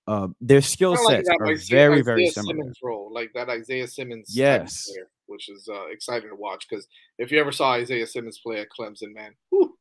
uh, 0.06 0.28
their 0.40 0.60
skill 0.60 0.94
Kinda 0.96 1.08
like 1.08 1.16
sets 1.26 1.28
are 1.40 1.46
Isaiah- 1.48 1.76
very 1.76 1.92
Isaiah 2.00 2.04
very 2.04 2.26
similar. 2.28 2.54
Simmons 2.56 2.78
role, 2.82 3.10
like 3.12 3.32
that 3.34 3.48
Isaiah 3.48 3.86
Simmons. 3.86 4.30
Yes. 4.34 4.86
player, 4.90 5.08
which 5.26 5.48
is 5.48 5.68
uh, 5.68 5.86
exciting 5.86 6.28
to 6.30 6.36
watch 6.36 6.66
because 6.68 6.86
if 7.18 7.30
you 7.30 7.38
ever 7.40 7.52
saw 7.52 7.72
Isaiah 7.72 8.06
Simmons 8.06 8.38
play 8.44 8.60
at 8.60 8.68
Clemson, 8.76 9.14
man, 9.14 9.32
whew, 9.50 9.76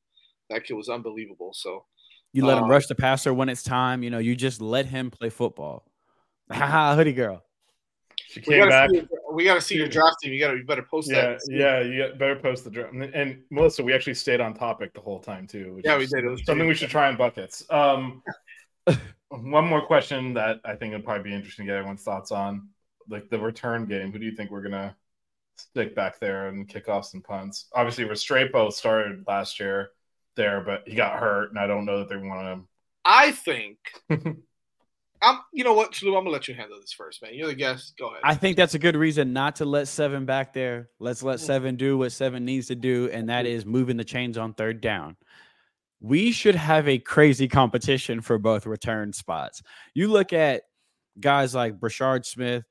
that 0.49 0.63
kid 0.63 0.73
was 0.73 0.89
unbelievable. 0.89 1.51
So 1.53 1.85
You 2.33 2.45
let 2.45 2.57
him 2.57 2.65
uh, 2.65 2.67
rush 2.67 2.87
the 2.87 2.95
passer 2.95 3.33
when 3.33 3.49
it's 3.49 3.63
time. 3.63 4.03
You 4.03 4.09
know, 4.09 4.19
you 4.19 4.35
just 4.35 4.61
let 4.61 4.85
him 4.85 5.09
play 5.11 5.29
football. 5.29 5.85
Haha, 6.51 6.95
hoodie 6.95 7.13
girl. 7.13 7.43
She 8.27 8.39
we 8.41 8.45
came 8.45 8.59
gotta, 8.59 8.69
back. 8.69 8.89
see, 8.91 9.07
we 9.33 9.43
gotta 9.43 9.59
see 9.61 9.75
your 9.75 9.87
draft 9.89 10.15
team. 10.21 10.31
You 10.31 10.39
gotta, 10.39 10.57
you 10.57 10.63
better 10.63 10.83
post 10.89 11.09
Yeah, 11.11 11.21
that. 11.33 11.39
yeah, 11.49 11.81
you 11.81 12.13
better 12.17 12.35
post 12.37 12.63
the 12.63 12.69
draft. 12.69 12.93
And, 12.93 13.03
and 13.13 13.41
Melissa, 13.49 13.83
we 13.83 13.93
actually 13.93 14.13
stayed 14.13 14.39
on 14.39 14.53
topic 14.53 14.93
the 14.93 15.01
whole 15.01 15.19
time 15.19 15.47
too. 15.47 15.73
which 15.75 15.85
Yeah, 15.85 15.97
we 15.97 16.05
did. 16.05 16.23
It 16.23 16.29
was 16.29 16.39
something 16.45 16.59
pretty 16.59 16.67
we 16.69 16.75
should 16.75 16.89
try 16.89 17.09
in 17.09 17.17
buckets. 17.17 17.65
Um, 17.69 18.21
one 19.31 19.65
more 19.65 19.85
question 19.85 20.33
that 20.33 20.59
I 20.65 20.75
think 20.75 20.93
would 20.93 21.05
probably 21.05 21.29
be 21.29 21.35
interesting 21.35 21.65
to 21.65 21.71
get 21.71 21.77
everyone's 21.77 22.03
thoughts 22.03 22.31
on, 22.31 22.69
like 23.09 23.29
the 23.29 23.39
return 23.39 23.85
game. 23.85 24.11
Who 24.11 24.19
do 24.19 24.25
you 24.25 24.35
think 24.35 24.51
we're 24.51 24.61
gonna 24.61 24.95
stick 25.55 25.95
back 25.95 26.19
there 26.19 26.47
and 26.47 26.67
kickoffs 26.67 27.13
and 27.13 27.23
punts? 27.23 27.67
Obviously, 27.73 28.05
Restrepo 28.05 28.71
started 28.71 29.23
last 29.27 29.59
year 29.59 29.91
there, 30.35 30.61
but 30.61 30.83
he 30.85 30.95
got 30.95 31.19
hurt, 31.19 31.49
and 31.49 31.59
I 31.59 31.67
don't 31.67 31.85
know 31.85 31.99
that 31.99 32.09
they 32.09 32.17
want 32.17 32.47
him. 32.47 32.67
I 33.05 33.31
think. 33.31 33.77
I'm. 35.23 35.39
You 35.53 35.63
know 35.63 35.73
what, 35.73 35.91
Chalu? 35.91 36.17
I'm 36.17 36.23
gonna 36.23 36.31
let 36.31 36.47
you 36.47 36.55
handle 36.55 36.79
this 36.81 36.91
first, 36.91 37.21
man. 37.21 37.33
You're 37.33 37.47
the 37.47 37.55
guest. 37.55 37.93
Go 37.97 38.07
ahead. 38.07 38.21
I 38.23 38.35
think 38.35 38.57
that's 38.57 38.73
a 38.73 38.79
good 38.79 38.95
reason 38.95 39.33
not 39.33 39.57
to 39.57 39.65
let 39.65 39.87
seven 39.87 40.25
back 40.25 40.51
there. 40.51 40.89
Let's 40.99 41.23
let 41.23 41.39
hmm. 41.39 41.45
seven 41.45 41.75
do 41.75 41.97
what 41.97 42.11
seven 42.11 42.43
needs 42.43 42.67
to 42.67 42.75
do, 42.75 43.09
and 43.13 43.29
that 43.29 43.45
is 43.45 43.65
moving 43.65 43.97
the 43.97 44.03
chains 44.03 44.37
on 44.37 44.53
third 44.53 44.81
down. 44.81 45.15
We 46.01 46.31
should 46.31 46.55
have 46.55 46.87
a 46.87 46.97
crazy 46.97 47.47
competition 47.47 48.21
for 48.21 48.39
both 48.39 48.65
return 48.65 49.13
spots. 49.13 49.61
You 49.93 50.07
look 50.07 50.33
at 50.33 50.63
guys 51.19 51.53
like 51.53 51.79
Brashard 51.79 52.25
Smith, 52.25 52.63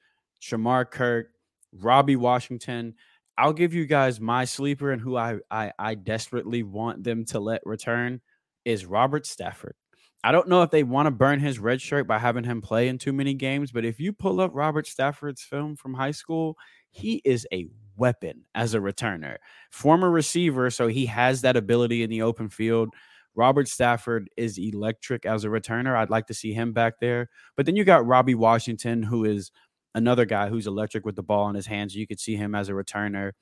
Shamar 0.42 0.90
Kirk, 0.90 1.28
Robbie 1.72 2.16
Washington. 2.16 2.94
I'll 3.38 3.52
give 3.52 3.72
you 3.72 3.86
guys 3.86 4.20
my 4.20 4.44
sleeper 4.44 4.90
and 4.90 5.00
who 5.00 5.16
I, 5.16 5.38
I 5.50 5.72
I 5.78 5.94
desperately 5.94 6.62
want 6.64 7.04
them 7.04 7.24
to 7.26 7.40
let 7.40 7.62
return 7.64 8.20
is 8.64 8.84
Robert 8.84 9.26
Stafford. 9.26 9.74
I 10.22 10.32
don't 10.32 10.48
know 10.48 10.62
if 10.62 10.70
they 10.70 10.82
want 10.82 11.06
to 11.06 11.10
burn 11.10 11.40
his 11.40 11.58
red 11.58 11.80
shirt 11.80 12.06
by 12.06 12.18
having 12.18 12.44
him 12.44 12.60
play 12.60 12.88
in 12.88 12.98
too 12.98 13.12
many 13.12 13.32
games, 13.32 13.72
but 13.72 13.86
if 13.86 13.98
you 13.98 14.12
pull 14.12 14.40
up 14.40 14.50
Robert 14.52 14.86
Stafford's 14.86 15.42
film 15.42 15.76
from 15.76 15.94
high 15.94 16.10
school, 16.10 16.58
he 16.90 17.22
is 17.24 17.46
a 17.52 17.68
weapon 17.96 18.44
as 18.54 18.74
a 18.74 18.80
returner. 18.80 19.36
Former 19.70 20.10
receiver, 20.10 20.68
so 20.68 20.88
he 20.88 21.06
has 21.06 21.40
that 21.40 21.56
ability 21.56 22.02
in 22.02 22.10
the 22.10 22.20
open 22.22 22.50
field. 22.50 22.90
Robert 23.34 23.68
Stafford 23.68 24.28
is 24.36 24.58
electric 24.58 25.24
as 25.24 25.44
a 25.44 25.48
returner. 25.48 25.96
I'd 25.96 26.10
like 26.10 26.26
to 26.26 26.34
see 26.34 26.52
him 26.52 26.72
back 26.72 26.94
there. 27.00 27.28
But 27.56 27.66
then 27.66 27.76
you 27.76 27.84
got 27.84 28.06
Robbie 28.06 28.34
Washington, 28.34 29.02
who 29.02 29.24
is 29.24 29.50
another 29.94 30.24
guy 30.24 30.48
who's 30.48 30.66
electric 30.66 31.04
with 31.04 31.16
the 31.16 31.22
ball 31.22 31.48
in 31.48 31.54
his 31.54 31.66
hands. 31.66 31.94
You 31.94 32.06
could 32.06 32.20
see 32.20 32.36
him 32.36 32.54
as 32.54 32.68
a 32.68 32.72
returner. 32.72 33.32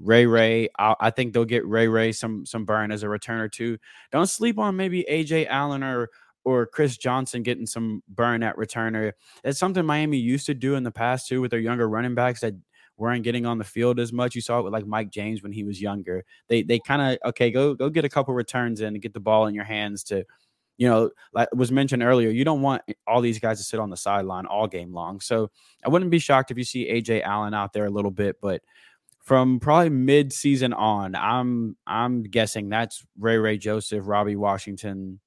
Ray 0.00 0.26
Ray, 0.26 0.68
I, 0.78 0.94
I, 1.00 1.10
think 1.10 1.32
they'll 1.32 1.44
get 1.44 1.66
Ray 1.66 1.88
Ray 1.88 2.12
some 2.12 2.46
some 2.46 2.64
burn 2.64 2.92
as 2.92 3.02
a 3.02 3.06
returner 3.06 3.50
too. 3.50 3.78
Don't 4.12 4.28
sleep 4.28 4.58
on 4.58 4.76
maybe 4.76 5.04
Ajay 5.10 5.46
Allen 5.48 5.82
or 5.82 6.08
or 6.44 6.66
Chris 6.66 6.96
Johnson 6.96 7.42
getting 7.42 7.66
some 7.66 8.02
burn 8.08 8.42
at 8.42 8.56
returner. 8.56 9.12
It's 9.44 9.58
something 9.58 9.84
Miami 9.84 10.18
used 10.18 10.46
to 10.46 10.54
do 10.54 10.76
in 10.76 10.84
the 10.84 10.90
past 10.92 11.26
too 11.26 11.40
with 11.40 11.50
their 11.50 11.60
younger 11.60 11.88
running 11.88 12.14
backs 12.14 12.40
that 12.40 12.54
weren't 12.98 13.22
getting 13.22 13.46
on 13.46 13.58
the 13.58 13.64
field 13.64 13.98
as 14.00 14.12
much. 14.12 14.34
You 14.34 14.40
saw 14.40 14.58
it 14.58 14.64
with 14.64 14.72
like 14.72 14.86
Mike 14.86 15.10
James 15.10 15.42
when 15.42 15.52
he 15.52 15.64
was 15.64 15.80
younger. 15.80 16.24
They 16.48 16.62
they 16.62 16.78
kind 16.78 17.00
of 17.00 17.30
okay, 17.30 17.50
go 17.50 17.74
go 17.74 17.88
get 17.88 18.04
a 18.04 18.08
couple 18.08 18.34
returns 18.34 18.80
in 18.80 18.88
and 18.88 19.00
get 19.00 19.14
the 19.14 19.20
ball 19.20 19.46
in 19.46 19.54
your 19.54 19.64
hands 19.64 20.02
to, 20.04 20.24
you 20.76 20.88
know, 20.88 21.10
like 21.32 21.48
was 21.54 21.72
mentioned 21.72 22.02
earlier. 22.02 22.28
You 22.28 22.44
don't 22.44 22.62
want 22.62 22.82
all 23.06 23.20
these 23.20 23.38
guys 23.38 23.58
to 23.58 23.64
sit 23.64 23.80
on 23.80 23.90
the 23.90 23.96
sideline 23.96 24.46
all 24.46 24.66
game 24.66 24.92
long. 24.92 25.20
So 25.20 25.50
I 25.84 25.88
wouldn't 25.88 26.10
be 26.10 26.18
shocked 26.18 26.50
if 26.50 26.58
you 26.58 26.64
see 26.64 26.90
Ajay 26.90 27.22
Allen 27.22 27.54
out 27.54 27.72
there 27.72 27.86
a 27.86 27.90
little 27.90 28.10
bit, 28.10 28.36
but 28.42 28.62
from 29.28 29.60
probably 29.60 29.90
mid 29.90 30.32
season 30.32 30.72
on, 30.72 31.14
I'm 31.14 31.76
I'm 31.86 32.22
guessing 32.22 32.70
that's 32.70 33.04
Ray 33.18 33.36
Ray 33.36 33.58
Joseph, 33.58 34.04
Robbie 34.06 34.36
Washington, 34.36 35.20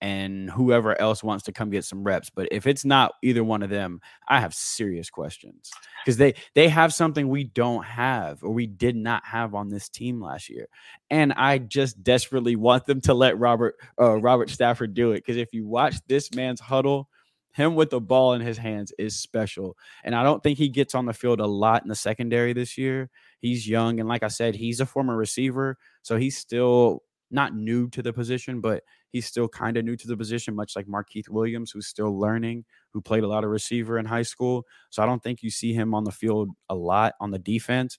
and 0.00 0.50
whoever 0.50 0.98
else 1.00 1.22
wants 1.22 1.44
to 1.44 1.52
come 1.52 1.70
get 1.70 1.84
some 1.84 2.04
reps. 2.04 2.30
But 2.30 2.48
if 2.52 2.66
it's 2.66 2.84
not 2.84 3.12
either 3.22 3.42
one 3.42 3.62
of 3.62 3.70
them, 3.70 4.00
I 4.28 4.40
have 4.40 4.54
serious 4.54 5.10
questions 5.10 5.70
because 6.04 6.16
they 6.16 6.34
they 6.54 6.68
have 6.68 6.94
something 6.94 7.28
we 7.28 7.44
don't 7.44 7.84
have 7.84 8.42
or 8.42 8.50
we 8.50 8.66
did 8.66 8.96
not 8.96 9.24
have 9.26 9.54
on 9.54 9.68
this 9.68 9.88
team 9.88 10.20
last 10.20 10.48
year, 10.48 10.68
and 11.10 11.32
I 11.32 11.58
just 11.58 12.02
desperately 12.02 12.56
want 12.56 12.86
them 12.86 13.00
to 13.02 13.14
let 13.14 13.38
Robert 13.38 13.76
uh, 14.00 14.20
Robert 14.20 14.50
Stafford 14.50 14.94
do 14.94 15.12
it 15.12 15.24
because 15.24 15.36
if 15.36 15.52
you 15.52 15.66
watch 15.66 15.96
this 16.06 16.32
man's 16.34 16.60
huddle. 16.60 17.08
Him 17.52 17.74
with 17.74 17.90
the 17.90 18.00
ball 18.00 18.34
in 18.34 18.40
his 18.40 18.56
hands 18.56 18.92
is 19.00 19.18
special. 19.18 19.76
And 20.04 20.14
I 20.14 20.22
don't 20.22 20.40
think 20.40 20.58
he 20.58 20.68
gets 20.68 20.94
on 20.94 21.06
the 21.06 21.12
field 21.12 21.40
a 21.40 21.46
lot 21.46 21.82
in 21.82 21.88
the 21.88 21.96
secondary 21.96 22.52
this 22.52 22.78
year. 22.78 23.10
He's 23.40 23.68
young. 23.68 23.98
And 23.98 24.08
like 24.08 24.22
I 24.22 24.28
said, 24.28 24.54
he's 24.54 24.78
a 24.78 24.86
former 24.86 25.16
receiver. 25.16 25.76
So 26.02 26.18
he's 26.18 26.36
still 26.36 27.02
not 27.30 27.54
new 27.54 27.88
to 27.90 28.02
the 28.02 28.12
position, 28.12 28.60
but 28.60 28.82
he's 29.10 29.26
still 29.26 29.48
kind 29.48 29.76
of 29.76 29.84
new 29.84 29.96
to 29.96 30.06
the 30.06 30.16
position, 30.16 30.54
much 30.54 30.76
like 30.76 30.86
Markeith 30.86 31.28
Williams, 31.28 31.70
who's 31.70 31.86
still 31.86 32.18
learning, 32.18 32.64
who 32.92 33.00
played 33.00 33.24
a 33.24 33.28
lot 33.28 33.44
of 33.44 33.50
receiver 33.50 33.98
in 33.98 34.06
high 34.06 34.22
school. 34.22 34.64
So 34.90 35.02
I 35.02 35.06
don't 35.06 35.22
think 35.22 35.42
you 35.42 35.50
see 35.50 35.72
him 35.72 35.94
on 35.94 36.04
the 36.04 36.12
field 36.12 36.50
a 36.68 36.74
lot 36.74 37.14
on 37.20 37.30
the 37.30 37.38
defense. 37.38 37.98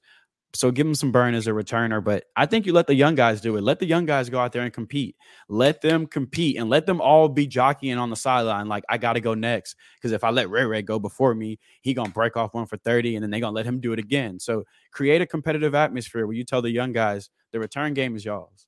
So 0.55 0.71
give 0.71 0.87
him 0.87 0.95
some 0.95 1.11
burn 1.11 1.35
as 1.35 1.45
a 1.45 1.51
returner, 1.51 2.03
but 2.03 2.23
I 2.35 2.47
think 2.47 2.65
you 2.65 2.73
let 2.73 2.87
the 2.87 2.95
young 2.95 3.13
guys 3.13 3.39
do 3.39 3.55
it. 3.57 3.61
Let 3.61 3.77
the 3.77 3.85
young 3.85 4.07
guys 4.07 4.31
go 4.31 4.39
out 4.39 4.51
there 4.51 4.63
and 4.63 4.73
compete. 4.73 5.15
Let 5.47 5.81
them 5.81 6.07
compete 6.07 6.57
and 6.57 6.71
let 6.71 6.87
them 6.87 7.01
all 7.01 7.29
be 7.29 7.45
jockeying 7.45 7.99
on 7.99 8.09
the 8.09 8.15
sideline. 8.15 8.67
Like 8.67 8.83
I 8.89 8.97
got 8.97 9.13
to 9.13 9.19
go 9.19 9.35
next 9.35 9.75
because 9.97 10.11
if 10.11 10.23
I 10.23 10.31
let 10.31 10.49
Ray 10.49 10.65
Ray 10.65 10.81
go 10.81 10.97
before 10.97 11.35
me, 11.35 11.59
he 11.81 11.93
gonna 11.93 12.09
break 12.09 12.35
off 12.35 12.55
one 12.55 12.65
for 12.65 12.77
thirty, 12.77 13.15
and 13.15 13.21
then 13.21 13.29
they 13.29 13.39
gonna 13.39 13.55
let 13.55 13.67
him 13.67 13.79
do 13.79 13.93
it 13.93 13.99
again. 13.99 14.39
So 14.39 14.63
create 14.91 15.21
a 15.21 15.27
competitive 15.27 15.75
atmosphere 15.75 16.25
where 16.25 16.35
you 16.35 16.43
tell 16.43 16.63
the 16.63 16.71
young 16.71 16.93
guys 16.93 17.29
the 17.51 17.59
return 17.59 17.93
game 17.93 18.15
is 18.15 18.25
y'all's. 18.25 18.65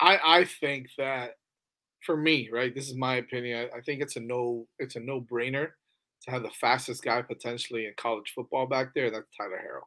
I 0.00 0.18
I 0.24 0.44
think 0.44 0.88
that 0.98 1.32
for 2.04 2.16
me, 2.16 2.48
right, 2.52 2.74
this 2.74 2.88
is 2.88 2.96
my 2.96 3.16
opinion. 3.16 3.68
I, 3.72 3.78
I 3.78 3.80
think 3.82 4.02
it's 4.02 4.16
a 4.16 4.20
no 4.20 4.66
it's 4.78 4.96
a 4.96 5.00
no 5.00 5.20
brainer 5.20 5.68
to 6.24 6.30
have 6.30 6.42
the 6.42 6.50
fastest 6.60 7.02
guy 7.02 7.22
potentially 7.22 7.86
in 7.86 7.92
college 7.96 8.32
football 8.34 8.66
back 8.66 8.88
there. 8.94 9.10
That's 9.10 9.26
Tyler 9.36 9.58
Harrell. 9.58 9.86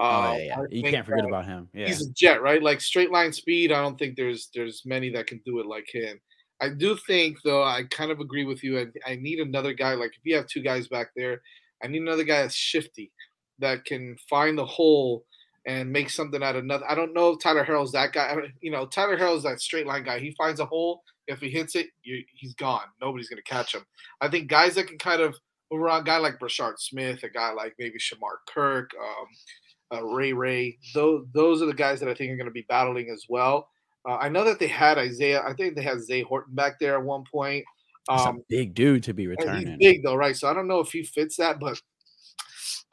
Oh, 0.00 0.36
yeah, 0.36 0.54
um, 0.54 0.66
yeah. 0.70 0.76
you 0.84 0.90
can't 0.90 1.04
forget 1.04 1.24
about 1.24 1.44
him. 1.44 1.68
Yeah, 1.74 1.88
he's 1.88 2.06
a 2.06 2.12
jet, 2.12 2.40
right? 2.40 2.62
Like 2.62 2.80
straight 2.80 3.10
line 3.10 3.32
speed. 3.32 3.72
I 3.72 3.82
don't 3.82 3.98
think 3.98 4.16
there's 4.16 4.48
there's 4.54 4.82
many 4.86 5.10
that 5.10 5.26
can 5.26 5.40
do 5.44 5.58
it 5.58 5.66
like 5.66 5.86
him. 5.92 6.20
I 6.60 6.70
do 6.70 6.96
think 7.06 7.38
though. 7.44 7.62
I 7.62 7.82
kind 7.90 8.10
of 8.10 8.20
agree 8.20 8.44
with 8.44 8.62
you. 8.62 8.78
I, 8.78 8.86
I 9.06 9.16
need 9.16 9.40
another 9.40 9.72
guy. 9.72 9.94
Like 9.94 10.12
if 10.12 10.20
you 10.24 10.36
have 10.36 10.46
two 10.46 10.62
guys 10.62 10.88
back 10.88 11.08
there, 11.16 11.40
I 11.82 11.88
need 11.88 12.02
another 12.02 12.24
guy 12.24 12.42
that's 12.42 12.54
shifty, 12.54 13.12
that 13.58 13.84
can 13.84 14.16
find 14.28 14.56
the 14.56 14.66
hole 14.66 15.24
and 15.68 15.92
make 15.92 16.08
something 16.08 16.42
out 16.42 16.56
of 16.56 16.64
nothing. 16.64 16.86
I 16.88 16.94
don't 16.94 17.12
know 17.12 17.28
if 17.28 17.40
Tyler 17.40 17.62
Harrell's 17.62 17.92
that 17.92 18.14
guy. 18.14 18.34
you 18.62 18.70
know, 18.70 18.86
Tyler 18.86 19.18
Harrell's 19.18 19.42
that 19.42 19.60
straight 19.60 19.86
line 19.86 20.02
guy. 20.02 20.18
He 20.18 20.30
finds 20.30 20.60
a 20.60 20.64
hole. 20.64 21.02
If 21.26 21.40
he 21.40 21.50
hits 21.50 21.76
it, 21.76 21.88
you, 22.02 22.24
he's 22.34 22.54
gone. 22.54 22.86
Nobody's 23.02 23.28
going 23.28 23.36
to 23.36 23.42
catch 23.42 23.74
him. 23.74 23.84
I 24.22 24.28
think 24.28 24.48
guys 24.48 24.76
that 24.76 24.86
can 24.86 24.96
kind 24.96 25.20
of 25.20 25.36
move 25.70 25.82
around, 25.82 26.00
a 26.00 26.04
guy 26.04 26.16
like 26.16 26.38
Brashard 26.38 26.78
Smith, 26.78 27.22
a 27.22 27.28
guy 27.28 27.52
like 27.52 27.74
maybe 27.78 27.98
Shamar 27.98 28.36
Kirk, 28.48 28.92
um, 28.98 29.98
uh, 29.98 30.04
Ray 30.06 30.32
Ray, 30.32 30.78
those, 30.94 31.26
those 31.34 31.60
are 31.60 31.66
the 31.66 31.74
guys 31.74 32.00
that 32.00 32.08
I 32.08 32.14
think 32.14 32.32
are 32.32 32.36
going 32.36 32.46
to 32.46 32.50
be 32.50 32.64
battling 32.70 33.10
as 33.10 33.26
well. 33.28 33.68
Uh, 34.08 34.16
I 34.16 34.30
know 34.30 34.44
that 34.44 34.58
they 34.58 34.68
had 34.68 34.96
Isaiah. 34.96 35.42
I 35.46 35.52
think 35.52 35.76
they 35.76 35.82
had 35.82 36.02
Zay 36.02 36.22
Horton 36.22 36.54
back 36.54 36.78
there 36.80 36.96
at 36.96 37.04
one 37.04 37.24
point. 37.30 37.62
Um, 38.08 38.42
big 38.48 38.74
dude 38.74 39.02
to 39.02 39.12
be 39.12 39.26
returning. 39.26 39.76
big 39.78 40.02
though, 40.02 40.14
right? 40.14 40.34
So 40.34 40.48
I 40.48 40.54
don't 40.54 40.66
know 40.66 40.80
if 40.80 40.90
he 40.90 41.02
fits 41.02 41.36
that, 41.36 41.60
but 41.60 41.78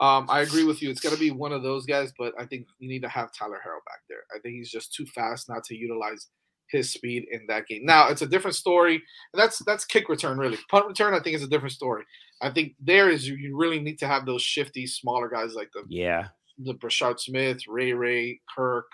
um, 0.00 0.26
I 0.28 0.40
agree 0.40 0.64
with 0.64 0.82
you. 0.82 0.90
It's 0.90 1.00
got 1.00 1.12
to 1.12 1.18
be 1.18 1.30
one 1.30 1.52
of 1.52 1.62
those 1.62 1.86
guys, 1.86 2.12
but 2.18 2.34
I 2.38 2.44
think 2.44 2.66
you 2.78 2.88
need 2.88 3.02
to 3.02 3.08
have 3.08 3.32
Tyler 3.32 3.60
Harrell 3.66 3.84
back 3.86 4.00
there. 4.08 4.24
I 4.34 4.38
think 4.40 4.56
he's 4.56 4.70
just 4.70 4.92
too 4.92 5.06
fast 5.06 5.48
not 5.48 5.64
to 5.64 5.76
utilize 5.76 6.28
his 6.70 6.92
speed 6.92 7.26
in 7.30 7.46
that 7.48 7.66
game. 7.66 7.84
Now 7.84 8.08
it's 8.08 8.22
a 8.22 8.26
different 8.26 8.56
story, 8.56 8.94
and 8.94 9.40
that's 9.40 9.58
that's 9.64 9.84
kick 9.84 10.08
return 10.08 10.38
really. 10.38 10.58
Punt 10.70 10.86
return, 10.86 11.14
I 11.14 11.20
think, 11.20 11.36
is 11.36 11.42
a 11.42 11.48
different 11.48 11.72
story. 11.72 12.04
I 12.42 12.50
think 12.50 12.74
there 12.80 13.08
is 13.08 13.28
you 13.28 13.56
really 13.56 13.80
need 13.80 13.98
to 14.00 14.06
have 14.06 14.26
those 14.26 14.42
shifty, 14.42 14.86
smaller 14.86 15.28
guys 15.28 15.54
like 15.54 15.70
the 15.72 15.84
yeah 15.88 16.28
the 16.58 16.74
Brashard 16.74 17.20
Smith, 17.20 17.60
Ray 17.68 17.92
Ray, 17.92 18.40
Kirk, 18.54 18.86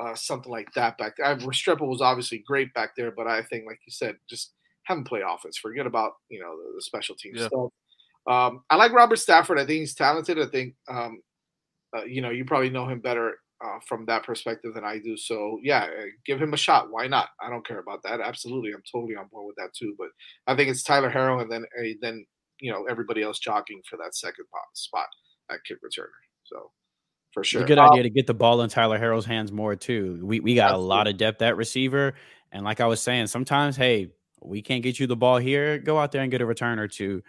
uh, 0.00 0.14
something 0.14 0.50
like 0.50 0.72
that 0.74 0.98
back 0.98 1.14
there. 1.16 1.36
Restrepo 1.36 1.86
was 1.86 2.00
obviously 2.00 2.42
great 2.46 2.72
back 2.74 2.90
there, 2.96 3.10
but 3.10 3.26
I 3.26 3.42
think, 3.42 3.64
like 3.66 3.78
you 3.86 3.92
said, 3.92 4.16
just 4.28 4.52
have 4.84 4.98
him 4.98 5.04
play 5.04 5.22
offense. 5.26 5.56
Forget 5.56 5.86
about 5.86 6.12
you 6.28 6.40
know 6.40 6.56
the, 6.56 6.76
the 6.76 6.82
special 6.82 7.14
team 7.16 7.34
yeah. 7.36 7.46
stuff. 7.46 7.70
Um, 8.26 8.64
I 8.70 8.76
like 8.76 8.92
Robert 8.92 9.16
Stafford. 9.16 9.58
I 9.58 9.66
think 9.66 9.80
he's 9.80 9.94
talented. 9.94 10.38
I 10.38 10.46
think, 10.46 10.74
um, 10.88 11.20
uh, 11.96 12.04
you 12.04 12.22
know, 12.22 12.30
you 12.30 12.44
probably 12.44 12.70
know 12.70 12.88
him 12.88 13.00
better 13.00 13.34
uh, 13.64 13.78
from 13.86 14.04
that 14.06 14.24
perspective 14.24 14.74
than 14.74 14.84
I 14.84 14.98
do. 14.98 15.16
So 15.16 15.58
yeah, 15.62 15.84
uh, 15.84 16.06
give 16.26 16.40
him 16.40 16.54
a 16.54 16.56
shot. 16.56 16.90
Why 16.90 17.06
not? 17.06 17.28
I 17.40 17.48
don't 17.50 17.66
care 17.66 17.78
about 17.78 18.02
that. 18.04 18.20
Absolutely, 18.20 18.72
I'm 18.72 18.82
totally 18.90 19.16
on 19.16 19.28
board 19.28 19.46
with 19.46 19.56
that 19.56 19.74
too. 19.74 19.94
But 19.98 20.08
I 20.46 20.56
think 20.56 20.70
it's 20.70 20.82
Tyler 20.82 21.10
Harrell 21.10 21.40
and 21.40 21.50
then 21.50 21.64
uh, 21.78 21.88
then 22.00 22.24
you 22.60 22.72
know 22.72 22.84
everybody 22.88 23.22
else 23.22 23.38
jockeying 23.38 23.82
for 23.88 23.96
that 23.98 24.14
second 24.14 24.46
spot 24.74 25.06
at 25.50 25.64
kick 25.64 25.78
returner. 25.78 26.08
So 26.44 26.70
for 27.32 27.44
sure, 27.44 27.62
it's 27.62 27.66
a 27.66 27.68
good 27.68 27.78
um, 27.78 27.90
idea 27.90 28.02
to 28.04 28.10
get 28.10 28.26
the 28.26 28.34
ball 28.34 28.60
in 28.62 28.70
Tyler 28.70 28.98
Harrell's 28.98 29.26
hands 29.26 29.52
more 29.52 29.76
too. 29.76 30.20
We 30.22 30.40
we 30.40 30.54
got 30.54 30.70
absolutely. 30.70 30.84
a 30.84 30.88
lot 30.88 31.06
of 31.06 31.16
depth 31.16 31.42
at 31.42 31.56
receiver, 31.56 32.14
and 32.52 32.64
like 32.64 32.80
I 32.80 32.86
was 32.86 33.00
saying, 33.00 33.28
sometimes 33.28 33.76
hey, 33.76 34.10
we 34.42 34.62
can't 34.62 34.82
get 34.82 34.98
you 34.98 35.06
the 35.06 35.16
ball 35.16 35.38
here. 35.38 35.78
Go 35.78 35.98
out 35.98 36.12
there 36.12 36.22
and 36.22 36.30
get 36.30 36.40
a 36.40 36.46
return 36.46 36.78
or 36.78 36.88
two 36.88 37.22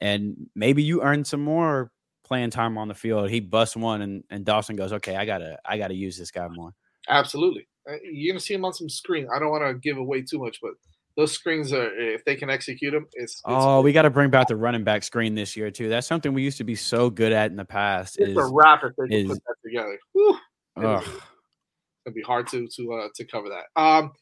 and 0.00 0.48
maybe 0.54 0.82
you 0.82 1.02
earn 1.02 1.24
some 1.24 1.42
more 1.42 1.90
playing 2.24 2.50
time 2.50 2.78
on 2.78 2.88
the 2.88 2.94
field. 2.94 3.30
He 3.30 3.40
busts 3.40 3.76
one, 3.76 4.02
and, 4.02 4.24
and 4.30 4.44
Dawson 4.44 4.76
goes, 4.76 4.92
"Okay, 4.92 5.16
I 5.16 5.24
gotta 5.24 5.58
I 5.64 5.78
gotta 5.78 5.94
use 5.94 6.16
this 6.16 6.30
guy 6.30 6.46
more." 6.48 6.74
Absolutely, 7.08 7.66
uh, 7.90 7.94
you're 8.04 8.32
gonna 8.32 8.40
see 8.40 8.54
him 8.54 8.64
on 8.64 8.72
some 8.72 8.88
screen. 8.88 9.26
I 9.34 9.38
don't 9.38 9.50
want 9.50 9.64
to 9.64 9.74
give 9.74 9.96
away 9.96 10.22
too 10.22 10.38
much, 10.38 10.58
but 10.62 10.72
those 11.16 11.32
screens 11.32 11.72
are 11.72 11.90
if 11.98 12.24
they 12.24 12.36
can 12.36 12.50
execute 12.50 12.92
them, 12.92 13.08
it's. 13.14 13.34
it's 13.34 13.42
oh, 13.44 13.80
we 13.80 13.92
got 13.92 14.02
to 14.02 14.10
bring 14.10 14.30
back 14.30 14.46
the 14.46 14.56
running 14.56 14.84
back 14.84 15.02
screen 15.02 15.34
this 15.34 15.56
year 15.56 15.70
too. 15.70 15.88
That's 15.88 16.06
something 16.06 16.32
we 16.32 16.42
used 16.42 16.58
to 16.58 16.64
be 16.64 16.76
so 16.76 17.10
good 17.10 17.32
at 17.32 17.50
in 17.50 17.56
the 17.56 17.64
past. 17.64 18.18
It's 18.20 18.30
is, 18.30 18.36
a 18.36 18.46
wrap 18.52 18.84
if 18.84 18.92
they 18.96 19.08
can 19.08 19.28
put 19.28 19.42
that 19.44 19.54
together. 19.64 19.98
Whew, 20.12 20.38
it'd 22.06 22.14
be 22.14 22.22
hard 22.22 22.46
to 22.48 22.68
to 22.68 22.92
uh, 22.92 23.08
to 23.14 23.24
cover 23.24 23.48
that. 23.48 23.80
Um, 23.80 24.12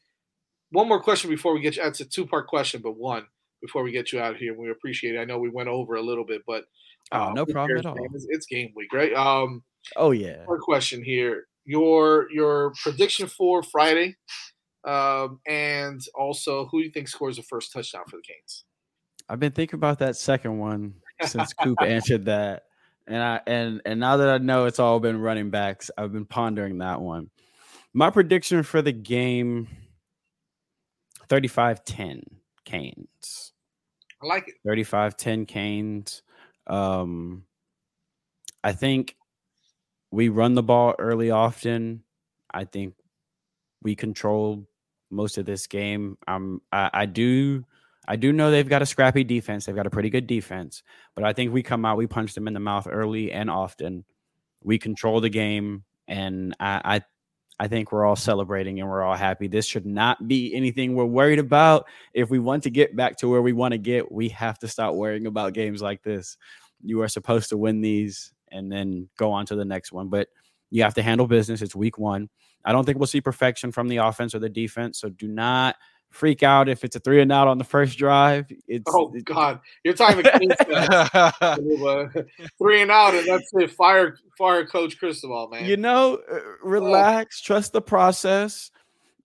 one 0.71 0.87
more 0.87 1.01
question 1.01 1.29
before 1.29 1.53
we 1.53 1.61
get 1.61 1.75
you. 1.75 1.83
It's 1.83 1.99
a 1.99 2.05
two 2.05 2.25
part 2.25 2.47
question, 2.47 2.81
but 2.81 2.97
one 2.97 3.27
before 3.67 3.83
we 3.83 3.91
get 3.91 4.11
you 4.11 4.19
out 4.19 4.33
of 4.33 4.37
here. 4.37 4.57
We 4.57 4.71
appreciate 4.71 5.15
it. 5.15 5.19
I 5.19 5.25
know 5.25 5.37
we 5.37 5.49
went 5.49 5.69
over 5.69 5.95
a 5.95 6.01
little 6.01 6.25
bit, 6.25 6.41
but 6.47 6.65
oh, 7.11 7.31
no 7.31 7.45
problem 7.45 7.77
at 7.77 7.85
all. 7.85 7.95
It's, 8.13 8.25
it's, 8.29 8.45
game 8.45 8.71
week, 8.75 8.93
right? 8.93 9.13
Um, 9.13 9.63
oh 9.95 10.11
yeah. 10.11 10.43
One 10.45 10.59
question 10.59 11.03
here: 11.03 11.47
your 11.65 12.31
your 12.31 12.73
prediction 12.81 13.27
for 13.27 13.61
Friday, 13.61 14.15
um, 14.85 15.39
and 15.47 16.01
also 16.15 16.65
who 16.67 16.79
do 16.79 16.85
you 16.85 16.91
think 16.91 17.07
scores 17.07 17.37
the 17.37 17.43
first 17.43 17.71
touchdown 17.71 18.03
for 18.09 18.17
the 18.17 18.23
Canes? 18.23 18.63
I've 19.29 19.39
been 19.39 19.51
thinking 19.51 19.77
about 19.77 19.99
that 19.99 20.15
second 20.15 20.57
one 20.57 20.95
since 21.23 21.53
Coop 21.61 21.81
answered 21.81 22.25
that. 22.25 22.63
And 23.07 23.21
I 23.21 23.41
and 23.47 23.81
and 23.85 23.99
now 23.99 24.17
that 24.17 24.29
I 24.29 24.37
know 24.37 24.65
it's 24.65 24.79
all 24.79 24.99
been 24.99 25.19
running 25.19 25.49
backs, 25.49 25.91
I've 25.97 26.11
been 26.11 26.25
pondering 26.25 26.79
that 26.79 27.01
one. 27.01 27.29
My 27.93 28.09
prediction 28.09 28.63
for 28.63 28.81
the 28.81 28.91
game 28.91 29.67
35-10 31.29 32.23
Canes. 32.65 33.46
I 34.21 34.25
like 34.25 34.47
it. 34.47 34.55
35 34.65 35.17
10 35.17 35.45
Canes. 35.45 36.21
Um, 36.65 37.43
I 38.63 38.73
think 38.73 39.15
we 40.11 40.29
run 40.29 40.55
the 40.55 40.63
ball 40.63 40.95
early 40.97 41.31
often. 41.31 42.03
I 42.51 42.65
think 42.65 42.95
we 43.81 43.95
control 43.95 44.67
most 45.11 45.37
of 45.37 45.45
this 45.45 45.67
game. 45.67 46.17
Um, 46.27 46.61
I, 46.71 46.89
I 46.93 47.05
do. 47.05 47.65
I 48.07 48.15
do 48.15 48.31
know 48.31 48.49
they've 48.49 48.67
got 48.67 48.81
a 48.81 48.85
scrappy 48.85 49.23
defense. 49.23 49.65
They've 49.65 49.75
got 49.75 49.87
a 49.87 49.91
pretty 49.91 50.09
good 50.09 50.27
defense, 50.27 50.81
but 51.13 51.25
I 51.25 51.33
think 51.33 51.51
we 51.51 51.61
come 51.61 51.83
out, 51.85 51.97
we 51.97 52.07
punch 52.07 52.33
them 52.33 52.47
in 52.47 52.53
the 52.53 52.59
mouth 52.59 52.87
early 52.89 53.33
and 53.33 53.49
often. 53.49 54.05
We 54.63 54.79
control 54.79 55.19
the 55.19 55.29
game, 55.29 55.83
and 56.07 56.55
I, 56.59 56.81
I 56.83 57.01
I 57.59 57.67
think 57.67 57.91
we're 57.91 58.05
all 58.05 58.15
celebrating 58.15 58.79
and 58.79 58.89
we're 58.89 59.01
all 59.01 59.15
happy. 59.15 59.47
This 59.47 59.65
should 59.65 59.85
not 59.85 60.27
be 60.27 60.53
anything 60.53 60.95
we're 60.95 61.05
worried 61.05 61.39
about. 61.39 61.87
If 62.13 62.29
we 62.29 62.39
want 62.39 62.63
to 62.63 62.69
get 62.69 62.95
back 62.95 63.17
to 63.17 63.29
where 63.29 63.41
we 63.41 63.53
want 63.53 63.71
to 63.71 63.79
get, 63.79 64.11
we 64.11 64.29
have 64.29 64.59
to 64.59 64.67
stop 64.67 64.93
worrying 64.93 65.25
about 65.25 65.53
games 65.53 65.81
like 65.81 66.03
this. 66.03 66.37
You 66.83 67.01
are 67.01 67.07
supposed 67.07 67.49
to 67.49 67.57
win 67.57 67.81
these 67.81 68.31
and 68.51 68.71
then 68.71 69.09
go 69.17 69.31
on 69.31 69.45
to 69.47 69.55
the 69.55 69.65
next 69.65 69.91
one, 69.91 70.07
but 70.07 70.29
you 70.69 70.83
have 70.83 70.93
to 70.95 71.01
handle 71.01 71.27
business. 71.27 71.61
It's 71.61 71.75
week 71.75 71.97
one. 71.97 72.29
I 72.63 72.73
don't 72.73 72.85
think 72.85 72.99
we'll 72.99 73.07
see 73.07 73.21
perfection 73.21 73.71
from 73.71 73.87
the 73.87 73.97
offense 73.97 74.35
or 74.35 74.39
the 74.39 74.49
defense. 74.49 74.99
So 74.99 75.09
do 75.09 75.27
not 75.27 75.75
freak 76.09 76.43
out 76.43 76.69
if 76.69 76.83
it's 76.83 76.95
a 76.95 76.99
three 76.99 77.21
and 77.21 77.31
out 77.31 77.47
on 77.47 77.57
the 77.57 77.63
first 77.63 77.97
drive. 77.97 78.51
It's 78.67 78.83
oh 78.87 79.13
God, 79.23 79.59
you're 79.83 79.93
talking 79.93 80.23
three 82.57 82.81
and 82.81 82.91
out, 82.91 83.15
and 83.15 83.27
that's 83.27 83.49
it. 83.53 83.71
Fire, 83.71 84.17
fire, 84.37 84.65
Coach 84.65 84.99
Cristobal, 84.99 85.49
man. 85.49 85.65
You 85.65 85.77
know, 85.77 86.19
uh, 86.31 86.39
relax, 86.63 87.41
trust 87.41 87.73
the 87.73 87.81
process, 87.81 88.71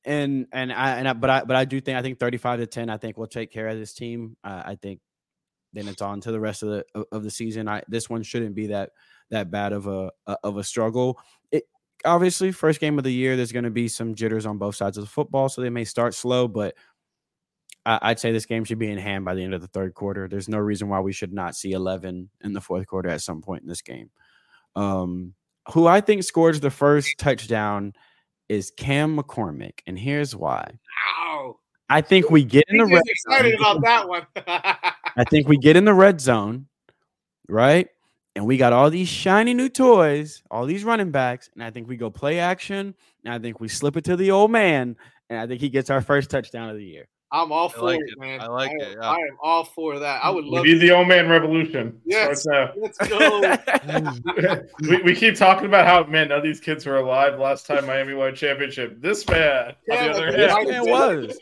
and 0.04 0.46
and 0.52 0.72
I 0.72 0.96
and 0.96 1.08
I, 1.08 1.12
but 1.12 1.30
I 1.30 1.44
but 1.44 1.56
I 1.56 1.64
do 1.64 1.80
think 1.80 1.98
I 1.98 2.02
think 2.02 2.18
35 2.18 2.60
to 2.60 2.66
10. 2.66 2.90
I 2.90 2.96
think 2.96 3.16
we'll 3.16 3.26
take 3.26 3.52
care 3.52 3.68
of 3.68 3.78
this 3.78 3.94
team. 3.94 4.36
Uh, 4.44 4.62
I 4.64 4.74
think 4.76 5.00
then 5.72 5.88
it's 5.88 6.02
on 6.02 6.20
to 6.20 6.32
the 6.32 6.40
rest 6.40 6.62
of 6.62 6.68
the 6.68 7.06
of 7.10 7.22
the 7.22 7.30
season. 7.30 7.68
I 7.68 7.82
this 7.88 8.10
one 8.10 8.22
shouldn't 8.22 8.54
be 8.54 8.68
that 8.68 8.90
that 9.30 9.50
bad 9.50 9.72
of 9.72 9.86
a 9.86 10.10
of 10.42 10.56
a 10.56 10.64
struggle. 10.64 11.18
It 11.50 11.64
obviously 12.04 12.52
first 12.52 12.80
game 12.80 12.98
of 12.98 13.04
the 13.04 13.12
year. 13.12 13.36
There's 13.36 13.52
going 13.52 13.64
to 13.64 13.70
be 13.70 13.88
some 13.88 14.14
jitters 14.14 14.46
on 14.46 14.58
both 14.58 14.76
sides 14.76 14.98
of 14.98 15.04
the 15.04 15.10
football, 15.10 15.48
so 15.48 15.60
they 15.60 15.70
may 15.70 15.84
start 15.84 16.14
slow, 16.14 16.48
but 16.48 16.74
I'd 17.84 18.20
say 18.20 18.30
this 18.30 18.46
game 18.46 18.64
should 18.64 18.78
be 18.78 18.90
in 18.90 18.98
hand 18.98 19.24
by 19.24 19.34
the 19.34 19.42
end 19.42 19.54
of 19.54 19.60
the 19.60 19.66
third 19.66 19.94
quarter. 19.94 20.28
There's 20.28 20.48
no 20.48 20.58
reason 20.58 20.88
why 20.88 21.00
we 21.00 21.12
should 21.12 21.32
not 21.32 21.56
see 21.56 21.72
11 21.72 22.30
in 22.42 22.52
the 22.52 22.60
fourth 22.60 22.86
quarter 22.86 23.08
at 23.08 23.22
some 23.22 23.42
point 23.42 23.62
in 23.62 23.68
this 23.68 23.82
game. 23.82 24.10
Um, 24.76 25.34
who 25.72 25.86
I 25.86 26.00
think 26.00 26.22
scores 26.22 26.60
the 26.60 26.70
first 26.70 27.14
touchdown 27.18 27.94
is 28.48 28.70
Cam 28.70 29.16
McCormick, 29.16 29.80
and 29.86 29.98
here's 29.98 30.36
why. 30.36 30.78
I 31.88 32.00
think 32.00 32.30
we 32.30 32.42
get 32.42 32.64
in 32.68 32.78
the 32.78 32.86
red. 32.86 33.02
Excited 33.06 33.58
zone. 33.58 33.60
about 33.60 33.82
that 33.82 34.08
one. 34.08 34.26
I 34.36 35.24
think 35.28 35.46
we 35.46 35.58
get 35.58 35.76
in 35.76 35.84
the 35.84 35.92
red 35.92 36.22
zone, 36.22 36.66
right? 37.48 37.88
And 38.34 38.46
we 38.46 38.56
got 38.56 38.72
all 38.72 38.88
these 38.88 39.08
shiny 39.08 39.52
new 39.52 39.68
toys, 39.68 40.42
all 40.50 40.64
these 40.64 40.84
running 40.84 41.10
backs, 41.10 41.50
and 41.54 41.62
I 41.62 41.70
think 41.70 41.86
we 41.88 41.96
go 41.98 42.08
play 42.10 42.38
action, 42.38 42.94
and 43.24 43.34
I 43.34 43.38
think 43.38 43.60
we 43.60 43.68
slip 43.68 43.96
it 43.98 44.04
to 44.04 44.16
the 44.16 44.30
old 44.30 44.50
man, 44.50 44.96
and 45.28 45.38
I 45.38 45.46
think 45.46 45.60
he 45.60 45.68
gets 45.68 45.90
our 45.90 46.00
first 46.00 46.30
touchdown 46.30 46.70
of 46.70 46.76
the 46.76 46.84
year. 46.84 47.08
I'm 47.30 47.50
all 47.52 47.68
for 47.70 47.82
like 47.82 47.98
it, 48.00 48.10
it. 48.12 48.18
man. 48.18 48.40
I 48.40 48.46
like 48.46 48.70
am, 48.70 48.80
it, 48.80 48.96
yeah. 49.00 49.10
I 49.10 49.14
am 49.16 49.36
all 49.42 49.64
for 49.64 49.98
that. 49.98 50.22
I 50.24 50.30
would 50.30 50.44
We 50.44 50.50
love. 50.50 50.64
need 50.64 50.72
to- 50.74 50.78
the 50.80 50.90
old 50.92 51.08
man 51.08 51.28
revolution. 51.28 51.98
Yes, 52.06 52.42
Starts 52.42 52.76
uh, 52.76 52.80
let's 52.80 52.98
go. 53.08 54.60
we, 54.90 55.02
we 55.02 55.14
keep 55.14 55.34
talking 55.36 55.66
about 55.66 55.86
how 55.86 56.04
man 56.10 56.28
none 56.28 56.38
of 56.38 56.44
these 56.44 56.60
kids 56.60 56.84
were 56.86 56.96
alive 56.96 57.38
last 57.38 57.66
time 57.66 57.86
Miami 57.86 58.12
won 58.14 58.28
a 58.28 58.36
championship. 58.36 59.00
This 59.00 59.26
man, 59.28 59.74
Yeah, 59.88 59.94
on 59.96 60.04
the 60.04 60.10
other 60.12 60.26
hand, 60.26 60.52
right. 60.52 60.68
Man 60.68 60.82
was. 60.90 61.38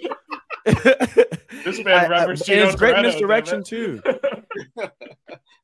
this 1.64 1.78
I- 1.80 1.82
man 1.82 2.04
I- 2.04 2.08
referenced 2.08 2.48
and 2.48 2.60
it's 2.60 2.70
Gino 2.72 2.76
great 2.78 2.94
Toretto, 2.96 3.02
misdirection 3.02 3.56
damn 3.58 3.64
too. 3.64 4.02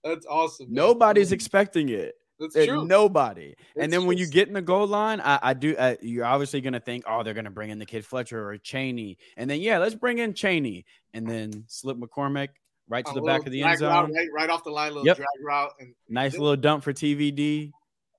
That's 0.07 0.27
awesome. 0.27 0.67
man. 0.67 0.75
Nobody's 0.75 1.33
expecting 1.33 1.89
it. 1.89 2.15
That's 2.39 2.55
true. 2.55 2.85
Nobody. 2.85 3.55
It's 3.59 3.83
and 3.83 3.91
then 3.91 4.05
when 4.07 4.19
you 4.19 4.27
get 4.27 4.47
in 4.47 4.53
the 4.55 4.61
goal 4.61 4.87
line, 4.87 5.21
I, 5.23 5.39
I 5.43 5.55
do. 5.55 5.75
Uh, 5.77 5.95
you're 6.03 6.27
obviously 6.27 6.61
going 6.61 6.75
to 6.75 6.81
think, 6.81 7.05
oh, 7.09 7.23
they're 7.23 7.33
going 7.35 7.47
to 7.47 7.51
bring 7.51 7.71
in 7.71 7.79
the 7.79 7.87
kid 7.87 8.05
Fletcher 8.05 8.51
or 8.51 8.59
Chaney, 8.59 9.17
and 9.39 9.49
then 9.49 9.61
yeah, 9.63 9.79
let's 9.79 9.95
bring 9.95 10.19
in 10.19 10.35
Chaney, 10.35 10.85
and 11.15 11.27
then 11.27 11.65
slip 11.67 11.97
McCormick 11.97 12.49
right 12.89 13.05
to 13.07 13.11
A 13.13 13.15
the 13.15 13.23
back 13.23 13.47
of 13.47 13.53
the 13.53 13.63
end 13.63 13.71
route, 13.71 13.79
zone. 13.79 14.13
right, 14.15 14.29
right 14.35 14.51
off 14.51 14.65
the 14.65 14.71
line, 14.71 14.91
little 14.91 15.07
Yep. 15.07 15.17
drag 15.17 15.27
route, 15.43 15.73
and 15.81 15.95
Nice 16.11 16.33
little 16.37 16.57
dump 16.57 16.85
for 16.85 16.93
TVD. 16.93 17.73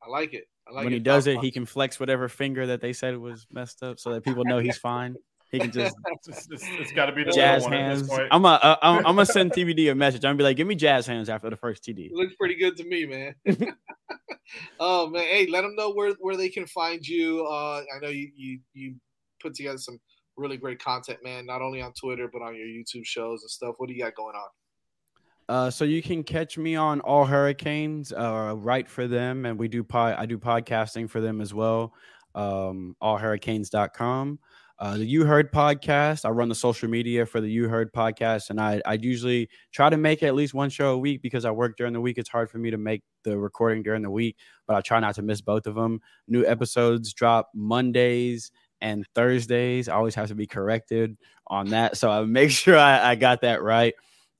I 0.03 0.09
like 0.09 0.33
it. 0.33 0.45
I 0.67 0.71
like 0.73 0.83
when 0.85 0.93
it. 0.93 0.97
he 0.97 0.99
does 0.99 1.27
it, 1.27 1.37
he 1.39 1.51
can 1.51 1.65
flex 1.67 1.99
whatever 1.99 2.27
finger 2.27 2.65
that 2.67 2.81
they 2.81 2.93
said 2.93 3.15
was 3.17 3.45
messed 3.51 3.83
up, 3.83 3.99
so 3.99 4.13
that 4.13 4.23
people 4.23 4.43
know 4.45 4.57
he's 4.57 4.77
fine. 4.79 5.15
He 5.51 5.59
can 5.59 5.71
just 5.71 5.95
It's, 6.27 6.47
it's- 6.51 6.69
it's 6.79 6.91
got 6.91 7.05
to 7.07 7.13
be 7.13 7.23
the 7.23 7.31
jazz 7.31 7.63
little 7.63 7.77
one 7.77 7.85
at 7.85 7.87
hands. 7.89 8.01
this 8.01 8.09
point. 8.09 8.27
I'm 8.31 8.43
a, 8.45 8.47
uh, 8.49 8.75
I'm, 8.81 8.97
I'm 8.97 9.03
gonna 9.03 9.25
send 9.25 9.53
TVD 9.53 9.91
a 9.91 9.95
message. 9.95 10.25
I'm 10.25 10.29
gonna 10.29 10.37
be 10.37 10.43
like, 10.43 10.57
give 10.57 10.67
me 10.67 10.75
jazz 10.75 11.07
hands 11.07 11.29
after 11.29 11.49
the 11.49 11.55
first 11.55 11.83
TD. 11.83 12.07
It 12.07 12.13
looks 12.13 12.35
pretty 12.35 12.55
good 12.55 12.75
to 12.77 12.83
me, 12.83 13.05
man. 13.05 13.35
oh 14.79 15.07
man, 15.09 15.23
hey, 15.23 15.47
let 15.47 15.61
them 15.61 15.75
know 15.75 15.91
where 15.91 16.13
where 16.19 16.37
they 16.37 16.49
can 16.49 16.65
find 16.67 17.05
you. 17.05 17.45
Uh, 17.45 17.81
I 17.95 17.99
know 18.01 18.09
you 18.09 18.29
you 18.35 18.59
you 18.73 18.95
put 19.41 19.53
together 19.53 19.77
some 19.77 19.99
really 20.35 20.57
great 20.57 20.79
content, 20.79 21.19
man. 21.23 21.45
Not 21.45 21.61
only 21.61 21.81
on 21.81 21.93
Twitter 21.93 22.29
but 22.31 22.41
on 22.41 22.55
your 22.55 22.65
YouTube 22.67 23.05
shows 23.05 23.41
and 23.43 23.49
stuff. 23.49 23.75
What 23.77 23.87
do 23.87 23.95
you 23.95 24.03
got 24.03 24.15
going 24.15 24.35
on? 24.35 24.49
Uh, 25.49 25.69
so 25.71 25.85
you 25.85 26.01
can 26.01 26.23
catch 26.23 26.57
me 26.57 26.75
on 26.75 26.99
All 26.99 27.23
Hurricanes, 27.25 28.11
uh, 28.11 28.53
write 28.57 28.89
for 28.89 29.07
them, 29.07 29.45
and 29.45 29.57
we 29.57 29.69
do 29.69 29.81
pod, 29.81 30.15
I 30.17 30.25
do 30.25 30.37
podcasting 30.37 31.09
for 31.09 31.21
them 31.21 31.39
as 31.39 31.53
well. 31.53 31.93
Um, 32.35 32.97
allhurricanes.com. 33.01 34.39
Uh, 34.79 34.97
the 34.97 35.05
You 35.05 35.25
Heard 35.25 35.51
podcast. 35.51 36.23
I 36.23 36.29
run 36.29 36.49
the 36.49 36.55
social 36.55 36.87
media 36.87 37.25
for 37.25 37.41
the 37.41 37.49
You 37.49 37.67
Heard 37.67 37.91
podcast, 37.91 38.51
and 38.51 38.61
I 38.61 38.79
I 38.85 38.93
usually 38.93 39.49
try 39.71 39.89
to 39.89 39.97
make 39.97 40.21
at 40.21 40.35
least 40.35 40.53
one 40.53 40.69
show 40.69 40.91
a 40.91 40.97
week 40.97 41.21
because 41.23 41.45
I 41.45 41.51
work 41.51 41.77
during 41.77 41.93
the 41.93 42.01
week. 42.01 42.19
It's 42.19 42.29
hard 42.29 42.49
for 42.49 42.59
me 42.59 42.69
to 42.69 42.77
make 42.77 43.01
the 43.23 43.37
recording 43.37 43.81
during 43.81 44.03
the 44.03 44.11
week, 44.11 44.37
but 44.67 44.75
I 44.75 44.81
try 44.81 44.99
not 44.99 45.15
to 45.15 45.23
miss 45.23 45.41
both 45.41 45.65
of 45.65 45.73
them. 45.73 45.99
New 46.27 46.45
episodes 46.45 47.11
drop 47.13 47.49
Mondays 47.55 48.51
and 48.79 49.03
Thursdays. 49.15 49.89
I 49.89 49.95
always 49.95 50.13
have 50.13 50.27
to 50.27 50.35
be 50.35 50.45
corrected 50.45 51.17
on 51.47 51.69
that, 51.69 51.97
so 51.97 52.11
I 52.11 52.23
make 52.25 52.51
sure 52.51 52.77
I, 52.77 53.11
I 53.11 53.15
got 53.15 53.41
that 53.41 53.63
right. 53.63 53.95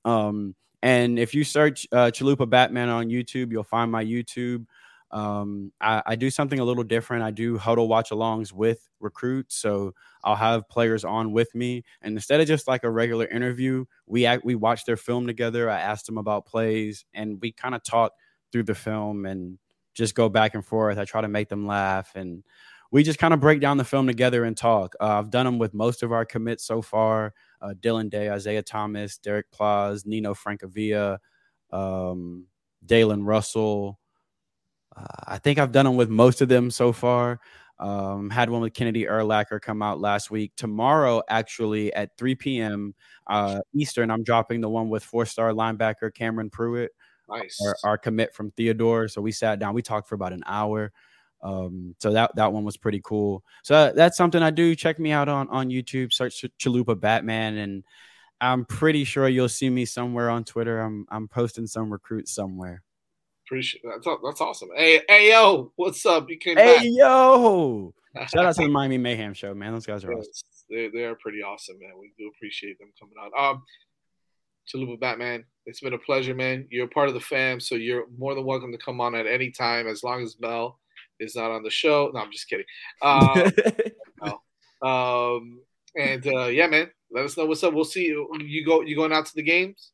Um, 0.06 0.56
and 0.84 1.18
if 1.18 1.34
you 1.34 1.44
search 1.44 1.88
uh, 1.92 2.12
Chalupa 2.14 2.48
Batman 2.48 2.90
on 2.90 3.08
YouTube, 3.08 3.52
you'll 3.52 3.64
find 3.64 3.92
my 3.92 4.06
YouTube. 4.06 4.66
Um, 5.12 5.72
I, 5.80 6.04
I 6.06 6.16
do 6.16 6.30
something 6.30 6.60
a 6.60 6.64
little 6.64 6.84
different. 6.84 7.24
I 7.24 7.32
do 7.32 7.58
huddle 7.58 7.88
watch 7.88 8.10
alongs 8.10 8.52
with 8.52 8.90
recruits. 9.00 9.56
So 9.56 9.94
I'll 10.24 10.36
have 10.36 10.68
players 10.70 11.06
on 11.06 11.32
with 11.32 11.54
me. 11.56 11.84
And 12.02 12.16
instead 12.16 12.42
of 12.42 12.48
just 12.48 12.68
like 12.68 12.84
a 12.84 12.90
regular 12.90 13.26
interview, 13.26 13.86
we 14.06 14.26
act, 14.26 14.44
we 14.44 14.56
watch 14.56 14.86
their 14.86 14.98
film 14.98 15.28
together. 15.28 15.70
I 15.70 15.80
asked 15.80 16.06
them 16.06 16.18
about 16.18 16.46
plays 16.46 17.06
and 17.14 17.40
we 17.42 17.52
kind 17.52 17.76
of 17.76 17.84
talk 17.84 18.14
through 18.52 18.64
the 18.64 18.76
film 18.76 19.26
and 19.26 19.58
just 19.94 20.16
go 20.16 20.30
back 20.30 20.56
and 20.56 20.66
forth. 20.66 20.98
I 20.98 21.06
try 21.06 21.22
to 21.22 21.28
make 21.28 21.50
them 21.50 21.66
laugh 21.66 22.12
and 22.16 22.44
we 22.92 23.04
just 23.04 23.20
kind 23.20 23.34
of 23.34 23.40
break 23.40 23.60
down 23.60 23.78
the 23.78 23.84
film 23.84 24.08
together 24.08 24.44
and 24.44 24.56
talk. 24.56 24.96
Uh, 25.00 25.20
I've 25.20 25.30
done 25.30 25.46
them 25.46 25.58
with 25.58 25.74
most 25.74 26.04
of 26.04 26.12
our 26.12 26.26
commits 26.26 26.64
so 26.66 26.82
far 26.82 27.34
uh, 27.62 27.74
Dylan 27.80 28.10
Day, 28.10 28.30
Isaiah 28.30 28.62
Thomas, 28.62 29.18
Derek 29.18 29.52
Plaz, 29.52 30.06
Nino 30.06 30.34
Francavilla, 30.34 31.18
um, 31.72 32.46
Dalen 32.86 33.24
Russell. 33.24 34.00
Uh, 34.98 35.06
I 35.28 35.38
think 35.38 35.60
I've 35.60 35.72
done 35.72 35.86
them 35.86 35.96
with 35.96 36.10
most 36.10 36.42
of 36.42 36.50
them 36.50 36.72
so 36.72 36.92
far. 36.92 37.40
Um, 37.80 38.32
had 38.32 38.50
one 38.50 38.62
with 38.62 38.74
Kennedy 38.74 39.06
Erlacher 39.06 39.62
come 39.62 39.84
out 39.84 40.00
last 40.00 40.32
week. 40.32 40.52
Tomorrow, 40.56 41.22
actually, 41.30 41.94
at 41.94 42.18
3 42.18 42.34
p.m. 42.36 42.96
Uh, 43.28 43.60
Eastern, 43.76 44.10
I'm 44.10 44.24
dropping 44.24 44.62
the 44.62 44.70
one 44.70 44.90
with 44.90 45.04
four 45.04 45.26
star 45.28 45.52
linebacker 45.52 46.12
Cameron 46.14 46.50
Pruitt, 46.50 46.92
Nice. 47.30 47.60
our, 47.64 47.76
our 47.92 47.98
commit 48.00 48.34
from 48.34 48.50
Theodore. 48.52 49.08
So 49.08 49.22
we 49.22 49.32
sat 49.32 49.60
down, 49.60 49.76
we 49.76 49.84
talked 49.84 50.10
for 50.10 50.16
about 50.16 50.34
an 50.34 50.44
hour. 50.48 50.92
Um, 51.44 51.94
so 52.00 52.14
that 52.14 52.36
that 52.36 52.52
one 52.52 52.64
was 52.64 52.78
pretty 52.78 53.00
cool. 53.04 53.44
So 53.62 53.94
that's 53.96 54.18
something 54.18 54.42
I 54.42 54.50
do. 54.50 54.74
Check 54.74 54.98
me 54.98 55.12
out 55.12 55.30
on 55.30 55.48
on 55.50 55.70
YouTube. 55.70 56.12
Search 56.12 56.44
Chalupa 56.60 57.00
Batman, 57.00 57.58
and 57.58 57.84
I'm 58.42 58.66
pretty 58.66 59.04
sure 59.04 59.28
you'll 59.30 59.48
see 59.50 59.70
me 59.70 59.86
somewhere 59.86 60.32
on 60.32 60.46
Twitter. 60.46 60.80
I'm 60.80 61.06
I'm 61.10 61.28
posting 61.28 61.68
some 61.68 61.92
recruits 61.94 62.34
somewhere. 62.34 62.82
Appreciate 63.48 63.82
that's 63.86 64.06
that's 64.24 64.42
awesome. 64.42 64.70
Hey 64.76 65.02
hey 65.08 65.30
yo, 65.30 65.72
what's 65.78 66.06
up? 66.06 66.30
You 66.30 66.38
came 66.38 66.58
Hey 66.58 66.76
back. 66.76 66.84
yo! 66.86 67.94
Shout 68.28 68.46
out 68.46 68.56
to 68.56 68.64
the 68.64 68.68
Miami 68.68 68.98
Mayhem 68.98 69.34
show, 69.34 69.54
man. 69.54 69.72
Those 69.72 69.86
guys 69.86 70.04
are 70.04 70.12
awesome. 70.12 70.32
They 70.70 70.90
they 70.90 71.06
are 71.06 71.16
pretty 71.16 71.42
awesome, 71.42 71.78
man. 71.80 71.92
We 71.98 72.12
do 72.18 72.30
appreciate 72.36 72.78
them 72.78 72.92
coming 73.00 73.16
on. 73.18 73.32
Um, 73.56 73.64
Chalupa 74.68 75.00
Batman, 75.00 75.46
it's 75.66 75.80
been 75.80 75.94
a 75.94 75.98
pleasure, 75.98 76.36
man. 76.36 76.68
You're 76.70 76.88
a 76.88 76.90
part 76.90 77.08
of 77.08 77.14
the 77.14 77.22
fam, 77.22 77.62
so 77.62 77.76
you're 77.76 78.08
more 78.18 78.36
than 78.36 78.44
welcome 78.44 78.74
to 78.74 78.78
come 78.78 79.00
on 79.00 79.16
at 79.16 79.26
any 79.28 79.50
time 79.50 79.88
as 79.88 80.04
long 80.04 80.24
as 80.24 80.36
Mel 80.42 80.78
is 81.22 81.38
not 81.38 81.52
on 81.52 81.64
the 81.64 81.70
show. 81.70 82.12
No, 82.14 82.20
I'm 82.20 82.32
just 82.32 82.50
kidding. 82.50 82.66
Um, 83.02 83.52
no. 84.22 84.88
um 84.88 85.62
and 85.96 86.28
uh, 86.28 86.48
yeah, 86.48 86.68
man, 86.68 86.90
let 87.12 87.24
us 87.24 87.38
know 87.38 87.46
what's 87.46 87.64
up. 87.64 87.74
We'll 87.74 87.86
see 87.86 88.08
you. 88.08 88.30
You 88.42 88.66
go. 88.66 88.82
You 88.82 88.98
going 88.98 89.14
out 89.14 89.26
to 89.28 89.36
the 89.36 89.42
games? 89.44 89.94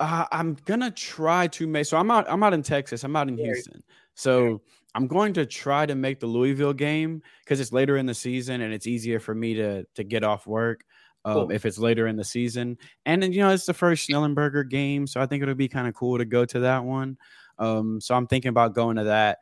Uh, 0.00 0.26
I'm 0.30 0.56
gonna 0.64 0.90
try 0.90 1.46
to 1.48 1.66
make. 1.66 1.86
So 1.86 1.96
I'm 1.96 2.10
out. 2.10 2.26
I'm 2.28 2.42
out 2.42 2.54
in 2.54 2.62
Texas. 2.62 3.04
I'm 3.04 3.16
out 3.16 3.28
in 3.28 3.36
Houston. 3.36 3.82
So 4.14 4.60
I'm 4.94 5.06
going 5.06 5.32
to 5.34 5.46
try 5.46 5.86
to 5.86 5.94
make 5.94 6.20
the 6.20 6.26
Louisville 6.26 6.74
game 6.74 7.22
because 7.40 7.60
it's 7.60 7.72
later 7.72 7.96
in 7.96 8.06
the 8.06 8.14
season 8.14 8.60
and 8.60 8.72
it's 8.72 8.86
easier 8.86 9.20
for 9.20 9.34
me 9.34 9.54
to 9.54 9.84
to 9.94 10.04
get 10.04 10.24
off 10.24 10.46
work. 10.46 10.84
Um, 11.24 11.34
Cool. 11.34 11.52
If 11.52 11.66
it's 11.66 11.78
later 11.78 12.08
in 12.08 12.16
the 12.16 12.24
season, 12.24 12.78
and 13.06 13.22
then 13.22 13.32
you 13.32 13.40
know 13.40 13.50
it's 13.50 13.66
the 13.66 13.74
first 13.74 14.08
Schnellenberger 14.08 14.68
game, 14.68 15.06
so 15.06 15.20
I 15.20 15.26
think 15.26 15.42
it'll 15.42 15.54
be 15.54 15.68
kind 15.68 15.86
of 15.86 15.94
cool 15.94 16.18
to 16.18 16.24
go 16.24 16.44
to 16.44 16.60
that 16.60 16.84
one. 16.84 17.16
Um, 17.58 18.00
so 18.00 18.14
I'm 18.16 18.26
thinking 18.26 18.48
about 18.48 18.74
going 18.74 18.96
to 18.96 19.04
that. 19.04 19.38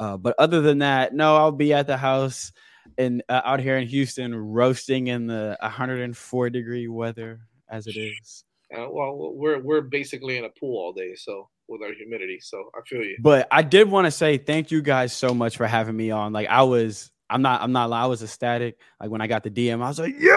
Uh, 0.00 0.16
but 0.16 0.34
other 0.38 0.60
than 0.62 0.78
that, 0.78 1.12
no, 1.12 1.36
I'll 1.36 1.52
be 1.52 1.74
at 1.74 1.86
the 1.86 1.96
house 1.96 2.52
and 2.96 3.22
uh, 3.28 3.42
out 3.44 3.60
here 3.60 3.76
in 3.76 3.86
Houston, 3.88 4.34
roasting 4.34 5.08
in 5.08 5.26
the 5.26 5.56
104 5.60 6.50
degree 6.50 6.88
weather 6.88 7.40
as 7.68 7.86
it 7.86 7.96
is. 7.96 8.44
Uh, 8.74 8.86
well, 8.90 9.32
we're 9.34 9.60
we're 9.60 9.80
basically 9.80 10.36
in 10.36 10.44
a 10.44 10.50
pool 10.50 10.76
all 10.78 10.92
day, 10.92 11.14
so 11.14 11.48
with 11.68 11.82
our 11.82 11.92
humidity. 11.92 12.40
So 12.40 12.70
I 12.74 12.80
feel 12.88 13.02
you. 13.02 13.16
But 13.20 13.46
I 13.50 13.62
did 13.62 13.90
want 13.90 14.06
to 14.06 14.10
say 14.10 14.38
thank 14.38 14.70
you 14.70 14.82
guys 14.82 15.12
so 15.12 15.34
much 15.34 15.56
for 15.56 15.66
having 15.66 15.96
me 15.96 16.10
on. 16.10 16.32
Like 16.32 16.48
I 16.48 16.62
was, 16.62 17.10
I'm 17.30 17.42
not, 17.42 17.62
I'm 17.62 17.72
not, 17.72 17.92
I 17.92 18.06
was 18.06 18.22
ecstatic. 18.22 18.78
Like 19.00 19.10
when 19.10 19.20
I 19.20 19.26
got 19.26 19.44
the 19.44 19.50
DM, 19.50 19.82
I 19.82 19.88
was 19.88 19.98
like, 19.98 20.18
yo. 20.18 20.34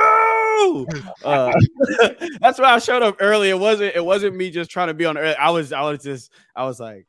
Uh, 1.26 1.52
that's 2.40 2.60
why 2.60 2.66
I 2.66 2.78
showed 2.78 3.02
up 3.02 3.18
early. 3.20 3.50
It 3.50 3.58
wasn't, 3.58 3.96
it 3.96 4.06
wasn't 4.06 4.36
me 4.36 4.52
just 4.52 4.70
trying 4.70 4.90
to 4.90 4.94
be 4.94 5.06
on 5.06 5.18
early. 5.18 5.36
I 5.36 5.50
was, 5.50 5.74
I 5.74 5.82
was 5.82 6.04
just, 6.04 6.32
I 6.56 6.66
was 6.66 6.80
like, 6.80 7.08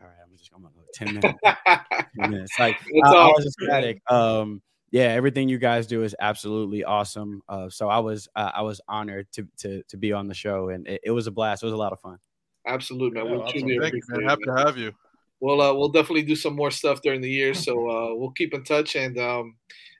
all 0.00 0.06
right, 0.06 0.16
I'm 0.24 0.34
just, 0.34 0.50
I'm 0.54 0.62
gonna 0.62 0.74
go 0.74 0.82
10 0.94 1.14
minutes. 1.14 1.38
10 2.20 2.30
minutes. 2.30 2.52
Like 2.58 2.78
It's 2.88 3.08
I, 3.08 3.12
I 3.12 3.18
all 3.18 3.34
was 3.34 3.44
ecstatic. 3.46 4.00
Um, 4.10 4.62
yeah, 4.90 5.04
everything 5.04 5.48
you 5.48 5.58
guys 5.58 5.86
do 5.86 6.02
is 6.02 6.14
absolutely 6.20 6.84
awesome. 6.84 7.42
Uh, 7.48 7.68
so 7.68 7.88
I 7.88 7.98
was, 7.98 8.28
uh, 8.36 8.50
I 8.54 8.62
was 8.62 8.80
honored 8.88 9.26
to 9.32 9.46
to 9.58 9.82
to 9.88 9.96
be 9.96 10.12
on 10.12 10.28
the 10.28 10.34
show, 10.34 10.68
and 10.68 10.86
it, 10.86 11.00
it 11.04 11.10
was 11.10 11.26
a 11.26 11.30
blast. 11.30 11.62
It 11.62 11.66
was 11.66 11.72
a 11.72 11.76
lot 11.78 11.92
of 11.92 12.00
fun. 12.00 12.18
Absolutely, 12.66 13.18
man. 13.20 13.26
Yeah, 13.26 13.32
We'll 13.32 13.42
awesome. 13.42 13.58
truly 13.60 13.78
Thank 13.78 13.94
you, 13.94 14.00
appreciate 14.00 14.24
man. 14.24 14.26
it, 14.26 14.30
Happy 14.30 14.42
to 14.44 14.66
have 14.66 14.76
you. 14.76 14.92
We'll 15.40 15.60
uh, 15.60 15.74
we'll 15.74 15.88
definitely 15.90 16.22
do 16.22 16.36
some 16.36 16.54
more 16.56 16.70
stuff 16.70 17.02
during 17.02 17.20
the 17.20 17.30
year, 17.30 17.52
so 17.54 17.72
uh, 17.90 18.14
we'll 18.14 18.30
keep 18.32 18.54
in 18.54 18.64
touch 18.64 18.96
and 18.96 19.18
um 19.18 19.56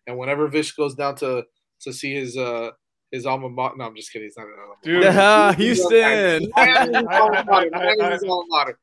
and 0.06 0.16
whenever 0.18 0.48
Vish 0.48 0.72
goes 0.72 0.94
down 0.94 1.16
to 1.16 1.44
to 1.82 1.92
see 1.92 2.14
his 2.14 2.36
uh 2.36 2.70
his 3.12 3.26
alma 3.26 3.48
mater. 3.48 3.76
No, 3.76 3.84
I'm 3.86 3.94
just 3.96 4.12
kidding. 4.12 4.26
It's 4.28 4.36
not 4.38 4.46
an 4.46 4.54
alma 4.58 4.74
mater. 4.82 4.92
Dude. 4.92 5.02
Yeah, 5.04 5.52
Houston. 5.62 6.50
Miami's 6.56 6.96
his 6.96 7.06
alma 7.10 7.44
mater. 7.46 7.70
Miami's 7.72 8.12
his 8.20 8.22
alma 8.24 8.44
mater. 8.48 8.78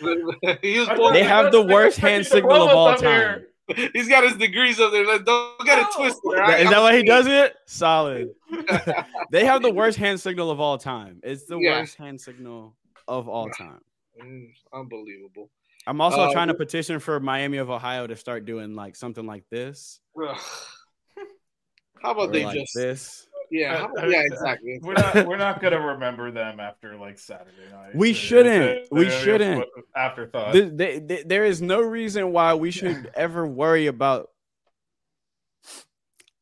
But 0.00 0.58
he 0.62 0.78
was 0.78 0.88
born- 0.88 1.12
They 1.12 1.22
have 1.24 1.52
the 1.52 1.60
worst 1.62 1.98
hand 1.98 2.24
signal 2.24 2.62
of 2.68 2.70
all 2.74 2.94
time. 2.96 3.44
He's 3.92 4.08
got 4.08 4.22
his 4.24 4.36
degrees 4.36 4.78
up 4.80 4.92
there. 4.92 5.06
Like, 5.06 5.24
Don't 5.24 5.64
get 5.66 5.78
it 5.78 5.86
twisted. 5.96 6.20
all 6.24 6.34
right? 6.34 6.60
Is 6.60 6.70
that 6.70 6.80
why 6.80 6.96
he 6.96 7.02
does 7.02 7.26
it? 7.26 7.54
Solid. 7.66 8.28
they 9.30 9.44
have 9.44 9.62
the 9.62 9.72
worst 9.72 9.98
hand 9.98 10.20
signal 10.20 10.50
of 10.50 10.60
all 10.60 10.78
time. 10.78 11.20
It's 11.24 11.46
the 11.46 11.58
Yeah. 11.58 11.80
worst 11.80 11.96
hand 11.96 12.20
signal 12.20 12.76
of 13.08 13.28
all 13.28 13.50
time. 13.50 13.80
Mm, 14.22 14.48
unbelievable. 14.72 15.50
I'm 15.86 16.00
also 16.00 16.22
Uh, 16.22 16.32
trying 16.32 16.48
to 16.48 16.54
petition 16.54 16.98
for 17.00 17.20
Miami 17.20 17.58
of 17.58 17.70
Ohio 17.70 18.06
to 18.06 18.16
start 18.16 18.44
doing 18.44 18.74
like 18.74 18.96
something 18.96 19.26
like 19.26 19.44
this. 19.50 20.00
How 22.02 22.10
about 22.12 22.28
or 22.28 22.32
they 22.32 22.44
like 22.44 22.56
just 22.56 22.74
this? 22.74 23.25
Yeah, 23.50 23.88
how- 23.96 24.06
yeah, 24.06 24.22
exactly. 24.24 24.78
We're 24.82 24.94
not 24.94 25.26
we're 25.26 25.36
not 25.36 25.60
gonna 25.60 25.80
remember 25.80 26.30
them 26.30 26.60
after 26.60 26.96
like 26.96 27.18
Saturday 27.18 27.70
night. 27.72 27.94
We 27.94 28.12
shouldn't. 28.12 28.88
We 28.90 29.08
shouldn't. 29.10 29.58
what- 29.58 29.68
Afterthought. 29.94 30.52
Th- 30.52 30.72
they- 30.72 30.98
they- 30.98 31.22
there 31.22 31.44
is 31.44 31.62
no 31.62 31.80
reason 31.80 32.32
why 32.32 32.54
we 32.54 32.70
should 32.70 33.10
ever 33.14 33.46
worry 33.46 33.86
about. 33.86 34.30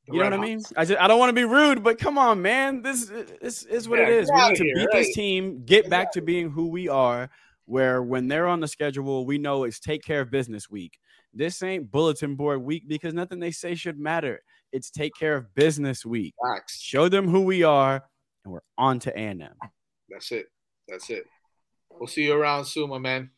You 0.07 0.19
know 0.19 0.25
what 0.25 0.33
I 0.35 0.37
mean? 0.37 0.61
I 0.77 0.85
just, 0.85 1.01
I 1.01 1.09
don't 1.09 1.19
want 1.19 1.31
to 1.31 1.35
be 1.35 1.45
rude, 1.45 1.83
but 1.83 1.99
come 1.99 2.19
on, 2.19 2.43
man. 2.43 2.83
This 2.83 3.11
this 3.41 3.63
is 3.65 3.89
what 3.89 3.99
it 4.01 4.09
Yeah, 4.09 4.15
is. 4.17 4.27
get 4.29 4.35
We 4.35 4.41
outta 4.41 4.51
need 4.53 4.57
to 4.59 4.65
here, 4.65 4.75
beat 4.75 4.89
right. 4.93 4.93
this 5.05 5.15
team, 5.15 5.63
get 5.65 5.89
back 5.89 6.13
to 6.13 6.21
being 6.21 6.51
who 6.51 6.69
we 6.69 6.89
are. 6.89 7.31
Where 7.67 8.03
when 8.03 8.29
they're 8.29 8.47
on 8.47 8.61
the 8.61 8.69
schedule, 8.69 9.25
we 9.25 9.39
know 9.39 9.65
it's 9.65 9.81
take 9.81 10.05
care 10.05 10.21
of 10.21 10.31
business 10.31 10.69
week. 10.69 10.99
This 11.33 11.63
ain't 11.63 11.91
bulletin 11.91 12.35
board 12.37 12.63
week 12.63 12.85
because 12.87 13.15
nothing 13.15 13.41
they 13.41 13.51
say 13.51 13.75
should 13.75 13.99
matter. 13.99 14.43
It's 14.75 14.91
take 14.91 15.15
care 15.15 15.37
of 15.37 15.55
business 15.55 16.05
week. 16.05 16.35
Facts. 16.45 16.81
Show 16.81 17.09
them 17.09 17.29
who 17.29 17.43
we 17.43 17.63
are, 17.63 18.03
and 18.45 18.53
we're 18.53 18.59
on 18.77 18.99
to 18.99 19.17
A&M. 19.17 19.41
That's 20.11 20.33
it. 20.33 20.47
That's 20.89 21.11
it. 21.11 21.27
We'll 21.93 22.09
see 22.09 22.25
you 22.25 22.35
around 22.35 22.65
soon, 22.65 22.91
my 22.91 22.99
man. 22.99 23.31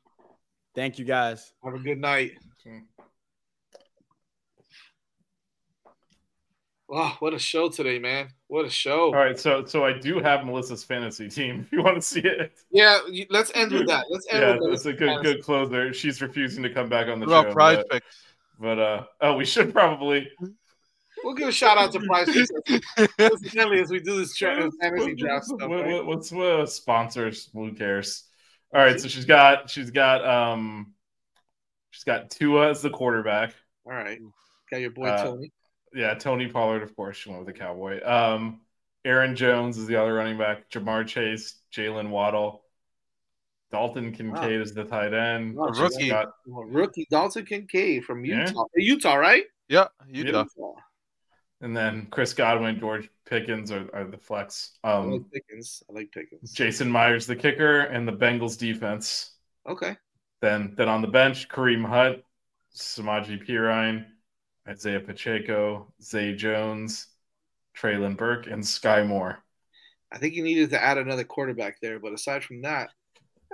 Thank 0.75 0.99
you, 0.99 1.05
guys. 1.05 1.53
Have 1.63 1.75
a 1.75 1.79
good 1.79 1.99
night. 1.99 2.33
Wow, 6.89 7.17
what 7.19 7.35
a 7.35 7.39
show 7.39 7.69
today, 7.69 7.99
man! 7.99 8.29
What 8.47 8.65
a 8.65 8.71
show. 8.71 9.07
All 9.07 9.13
right, 9.13 9.39
so 9.39 9.65
so 9.67 9.85
I 9.85 9.99
do 9.99 10.21
have 10.21 10.47
Melissa's 10.47 10.85
fantasy 10.85 11.29
team. 11.29 11.61
If 11.67 11.73
you 11.73 11.83
want 11.83 11.97
to 11.97 12.01
see 12.03 12.21
it, 12.21 12.53
Yeah, 12.71 12.99
let's 13.29 13.51
end 13.55 13.73
with 13.73 13.89
that. 13.89 14.07
Let's 14.09 14.27
end 14.31 14.41
yeah, 14.41 14.57
with 14.59 14.71
that's 14.71 14.87
a 14.87 14.93
good 14.93 15.23
good 15.23 15.43
closer. 15.43 15.93
She's 15.93 16.23
refusing 16.23 16.63
to 16.63 16.71
come 16.73 16.89
back 16.89 17.09
on 17.09 17.19
the 17.21 17.27
What 17.27 17.33
show. 17.33 17.41
about 17.41 17.53
prize 17.53 17.77
but, 17.79 17.91
picks? 17.91 18.23
but 18.61 18.79
uh, 18.79 19.05
oh, 19.21 19.37
we 19.37 19.45
should 19.45 19.73
probably. 19.73 20.31
We'll 21.25 21.35
give 21.35 21.49
a 21.49 21.53
shout 21.53 21.79
out 21.79 21.93
to 21.93 21.99
PrizePicks, 21.99 23.11
incidentally 23.19 23.81
as 23.81 23.91
we 23.91 24.01
do 24.01 24.19
this 24.19 24.35
tra- 24.37 24.71
fantasy 24.81 25.15
draft 25.15 25.47
stuff. 25.47 25.69
What, 25.69 25.85
right? 25.85 25.93
what, 25.95 26.07
what's 26.07 26.31
what 26.33 26.71
sponsors? 26.71 27.51
Who 27.53 27.73
cares? 27.73 28.25
All 28.75 28.81
right, 28.83 29.01
so 29.01 29.09
she's 29.09 29.25
got 29.25 29.71
she's 29.71 29.91
got 29.91 30.25
um 30.27 30.93
she's 31.91 32.05
got 32.05 32.31
Tua 32.31 32.71
as 32.71 32.83
the 32.83 32.91
quarterback. 32.91 33.55
All 33.87 33.93
right, 33.93 34.19
got 34.71 34.81
your 34.81 34.91
boy 34.91 35.07
Uh, 35.09 35.25
Tony. 35.25 35.53
Yeah, 35.95 36.15
Tony 36.15 36.49
Pollard, 36.49 36.83
of 36.83 36.95
course. 36.95 37.17
She 37.17 37.31
went 37.31 37.45
with 37.47 37.55
the 37.55 37.59
Cowboy. 37.59 38.05
Um, 38.05 38.61
Aaron 39.05 39.35
Jones 39.37 39.79
is 39.79 39.87
the 39.87 39.97
other 39.97 40.13
running 40.13 40.37
back. 40.37 40.69
Ja'Marr 40.69 41.07
Chase, 41.07 41.61
Jaylen 41.73 42.11
Waddle, 42.11 42.65
Dalton 43.71 44.13
Kincaid 44.13 44.61
is 44.61 44.75
the 44.75 44.85
tight 44.85 45.15
end. 45.15 45.55
Wow, 45.57 45.69
rookie. 45.69 46.11
got- 46.11 46.33
Rookie 46.47 47.07
Dalton 47.11 47.47
Kincaid 47.47 48.05
from 48.05 48.25
Yeah. 48.25 48.47
Utah. 48.49 48.65
Utah, 48.75 49.15
right? 49.15 49.45
Yeah, 49.69 49.87
Utah. 50.09 50.45
And 51.61 51.77
then 51.77 52.07
Chris 52.11 52.35
Godwin, 52.35 52.79
George 52.79 53.11
Pickens 53.25 53.71
are, 53.73 53.89
are 53.95 54.05
the 54.05 54.19
flex. 54.19 54.79
I 55.01 55.05
Um, 55.05 55.07
like 55.07 55.31
Pickens. 55.33 55.83
I 55.89 55.93
like 55.93 56.13
Pickens. 56.13 56.55
Jason 56.55 56.91
Myers, 56.91 57.27
the 57.29 57.37
kicker, 57.37 57.81
and 57.83 58.09
the 58.09 58.13
Bengals 58.13 58.59
defense. 58.59 59.33
Okay. 59.67 59.97
Then 60.41 60.75
then 60.77 60.89
on 60.89 61.03
the 61.03 61.09
bench, 61.09 61.47
Kareem 61.49 61.85
Hunt, 61.87 62.25
Samaje 62.75 63.47
Perine, 63.47 64.07
Isaiah 64.69 65.01
Pacheco, 65.01 65.93
Zay 66.03 66.35
Jones, 66.35 67.09
Treylon 67.77 68.17
Burke, 68.17 68.47
and 68.49 68.63
Skyy 68.63 69.07
Moore. 69.07 69.45
I 70.11 70.19
think 70.19 70.35
you 70.35 70.43
needed 70.43 70.71
to 70.71 70.83
add 70.83 70.99
another 70.99 71.23
quarterback 71.25 71.81
there, 71.81 71.99
but 72.01 72.13
aside 72.13 72.43
from 72.45 72.63
that, 72.63 72.91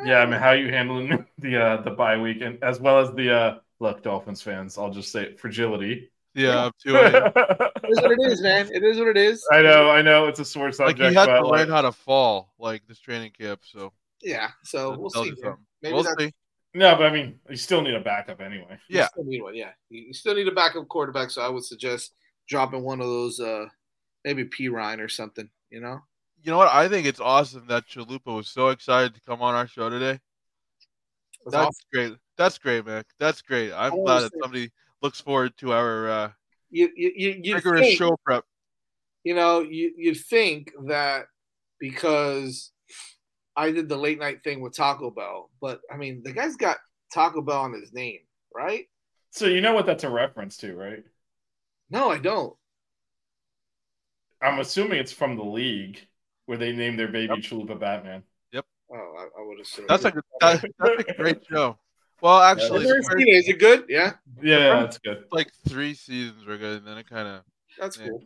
Yeah, 0.01 0.18
I 0.18 0.27
mean, 0.27 0.41
how 0.41 0.49
are 0.49 0.57
you 0.57 0.73
handling 0.73 1.27
the 1.39 1.57
uh, 1.62 1.83
the 1.83 1.91
bye 1.91 2.17
week, 2.17 2.41
and 2.43 2.62
as 2.65 2.81
well 2.81 2.99
as 3.01 3.15
the 3.15 3.35
uh, 3.35 3.59
look, 3.81 4.02
Dolphins 4.02 4.43
fans. 4.43 4.78
I'll 4.78 4.91
just 4.91 5.12
say 5.12 5.36
fragility. 5.36 6.10
Yeah, 6.35 6.70
to 6.86 6.97
it. 6.97 7.15
it 7.85 7.91
is 7.91 8.01
what 8.01 8.12
it 8.12 8.33
is, 8.33 8.41
man. 8.41 8.70
It 8.73 8.83
is 8.83 8.99
what 8.99 9.09
it 9.09 9.17
is. 9.19 9.47
I 9.52 9.61
know, 9.61 9.91
I 9.91 10.01
know, 10.01 10.27
it's 10.28 10.41
a 10.41 10.44
sore 10.44 10.67
like 10.67 10.75
subject. 10.75 11.11
he 11.11 11.15
had 11.15 11.27
to 11.27 11.33
but, 11.33 11.47
learn 11.47 11.61
like, 11.61 11.69
how 11.69 11.83
to 11.83 11.93
fall, 11.93 12.55
like 12.59 12.86
this 12.86 12.99
training 13.01 13.33
camp. 13.39 13.61
So 13.65 13.93
Yeah. 14.23 14.49
So 14.65 14.97
we'll 14.99 15.11
see. 15.11 15.27
you 15.27 15.59
Maybe 15.83 15.93
We'll 15.94 16.05
that's 16.05 16.17
see. 16.19 16.33
no, 16.75 16.94
but 16.97 17.07
I 17.07 17.11
mean, 17.12 17.39
you 17.51 17.57
still 17.57 17.83
need 17.83 17.94
a 17.94 18.01
backup 18.01 18.41
anyway. 18.41 18.78
You 18.89 18.99
Yeah. 19.01 19.09
still 19.09 19.25
need 19.25 19.43
one. 19.43 19.55
Yeah, 19.55 19.73
you 19.91 20.02
you 20.07 20.15
still 20.15 20.35
need 20.35 20.49
a 20.49 20.52
backup 20.52 20.89
quarterback. 20.89 21.31
So 21.31 21.43
I 21.43 21.49
would 21.51 21.65
suggest 21.65 22.15
dropping 22.49 22.83
one 22.83 23.01
of 23.01 23.07
those, 23.07 23.39
uh 23.39 23.67
maybe 24.25 24.44
P 24.44 24.69
Ryan 24.69 25.01
or 25.01 25.09
something. 25.09 25.51
You 25.70 25.81
know, 25.81 26.01
You 26.43 26.51
know 26.52 26.59
what? 26.59 26.69
I 26.69 26.89
think 26.89 27.07
it's 27.07 27.20
awesome 27.20 27.67
that 27.69 27.86
Chalupa 27.89 28.35
was 28.35 28.49
so 28.49 28.69
excited 28.69 29.15
to 29.15 29.20
come 29.20 29.43
on 29.43 29.55
our 29.55 29.67
show 29.67 29.91
today. 29.91 30.19
That's 31.44 31.52
That's 31.57 31.67
awesome. 31.67 31.86
great. 31.93 32.12
That's 32.39 32.59
great, 32.59 32.86
man. 32.86 33.05
That's 33.19 33.43
great. 33.43 33.73
I'm 33.73 33.91
glad 33.93 34.05
that 34.05 34.33
understand. 34.33 34.43
somebody 34.43 34.70
looks 35.03 35.21
forward 35.21 35.57
to 35.59 35.73
our 35.73 36.11
uh, 36.11 36.31
you 36.71 36.91
you 36.97 37.13
you, 37.15 37.41
you 37.43 37.55
rigorous 37.55 37.81
think, 37.81 37.99
show 37.99 38.17
prep. 38.25 38.45
you 39.25 39.35
know 39.35 39.61
you 39.61 39.93
you 39.97 40.15
think 40.15 40.73
that 40.87 41.27
because 41.79 42.73
I 43.57 43.71
did 43.73 43.89
the 43.89 43.97
late 43.97 44.19
night 44.19 44.43
thing 44.43 44.61
with 44.61 44.75
Taco 44.75 45.11
Bell, 45.11 45.51
but 45.61 45.81
I 45.93 45.97
mean 45.97 46.23
the 46.25 46.33
guy's 46.33 46.57
got 46.57 46.79
Taco 47.13 47.43
Bell 47.43 47.61
on 47.61 47.73
his 47.73 47.93
name, 47.93 48.21
right? 48.55 48.85
So 49.31 49.47
you 49.47 49.61
know 49.61 49.75
what 49.75 49.87
that's 49.87 50.05
a 50.05 50.11
reference 50.11 50.57
to, 50.59 50.75
right? 50.75 51.05
No, 51.91 52.11
I 52.11 52.19
don't. 52.19 52.55
I'm 54.41 54.59
assuming 54.59 54.99
it's 54.99 55.13
from 55.13 55.37
the 55.37 55.45
league 55.45 56.01
where 56.47 56.59
they 56.59 56.73
named 56.73 56.99
their 56.99 57.09
baby 57.09 57.35
Chalupa 57.35 57.79
Batman. 57.79 58.23
Yep. 58.53 58.65
Oh, 58.93 59.15
I, 59.19 59.41
I 59.41 59.47
would 59.47 59.61
assume 59.61 59.87
That's 59.89 60.05
like 60.05 60.17
a, 60.17 60.23
that, 60.41 60.65
that's 60.79 61.05
a 61.11 61.15
great 61.15 61.45
show. 61.49 61.79
Well, 62.23 62.41
actually, 62.41 62.81
I've 62.81 62.86
never 62.86 63.02
seen 63.02 63.28
it. 63.28 63.36
Is 63.39 63.49
it 63.49 63.59
good? 63.59 63.84
Yeah, 63.89 64.12
Yeah, 64.41 64.81
that's 64.81 64.99
good. 64.99 65.25
like 65.33 65.51
three 65.68 65.92
seasons 65.94 66.47
were 66.47 66.57
good, 66.57 66.78
and 66.78 66.86
then 66.86 66.97
it 66.97 67.09
kind 67.09 67.26
of 67.28 67.42
that's 67.78 67.97
cool. 67.97 68.23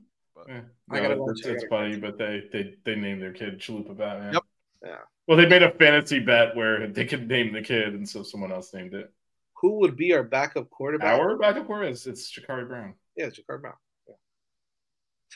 Yeah. 0.46 0.60
I 0.90 1.00
gotta 1.00 1.16
No, 1.16 1.22
watch 1.22 1.38
it's. 1.38 1.46
I 1.48 1.52
gotta 1.54 1.68
funny, 1.68 1.96
but 1.96 2.18
they, 2.18 2.42
they 2.52 2.74
they 2.84 2.94
named 2.94 3.22
their 3.22 3.32
kid 3.32 3.58
Chalupa 3.58 3.96
Batman. 3.96 4.34
Yep. 4.34 4.42
Yeah. 4.84 4.96
Well, 5.26 5.38
they 5.38 5.46
made 5.46 5.62
a 5.62 5.70
fantasy 5.72 6.20
bet 6.20 6.54
where 6.54 6.86
they 6.86 7.06
could 7.06 7.26
name 7.26 7.52
the 7.54 7.62
kid, 7.62 7.94
and 7.94 8.06
so 8.06 8.22
someone 8.22 8.52
else 8.52 8.72
named 8.74 8.92
it. 8.92 9.10
Who 9.62 9.78
would 9.80 9.96
be 9.96 10.12
our 10.12 10.22
backup 10.22 10.68
quarterback? 10.68 11.18
Our 11.18 11.38
backup 11.38 11.66
quarterback 11.66 11.94
is 11.94 12.06
it's 12.06 12.30
Shakari 12.30 12.68
Brown. 12.68 12.94
Yeah, 13.16 13.26
it's 13.26 13.40
Jakar 13.40 13.62
Brown. 13.62 13.74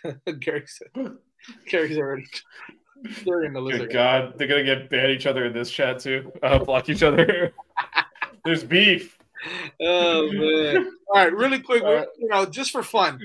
Yeah. 0.05 0.33
Gary 0.39 0.65
said. 0.67 1.17
Gary's 1.67 1.97
already. 1.97 2.27
Gary 3.25 3.47
and 3.47 3.57
the 3.57 3.61
lizard. 3.61 3.89
Good 3.89 3.95
God, 3.95 4.35
they're 4.37 4.47
gonna 4.49 4.65
get 4.65 4.91
ban 4.91 5.09
each 5.09 5.25
other 5.27 5.47
in 5.47 5.55
this 5.55 5.71
chat 5.71 5.99
too. 6.01 6.31
Uh, 6.43 6.59
block 6.59 6.91
each 6.91 7.03
other. 7.03 7.55
There's 8.45 8.65
beef. 8.65 9.19
Oh 9.81 10.31
man! 10.33 10.93
All 11.09 11.17
right, 11.25 11.33
really 11.33 11.61
quick, 11.61 11.83
All 11.83 11.95
right. 11.95 12.09
you 12.19 12.29
know, 12.29 12.45
just 12.45 12.71
for 12.71 12.83
fun, 12.83 13.19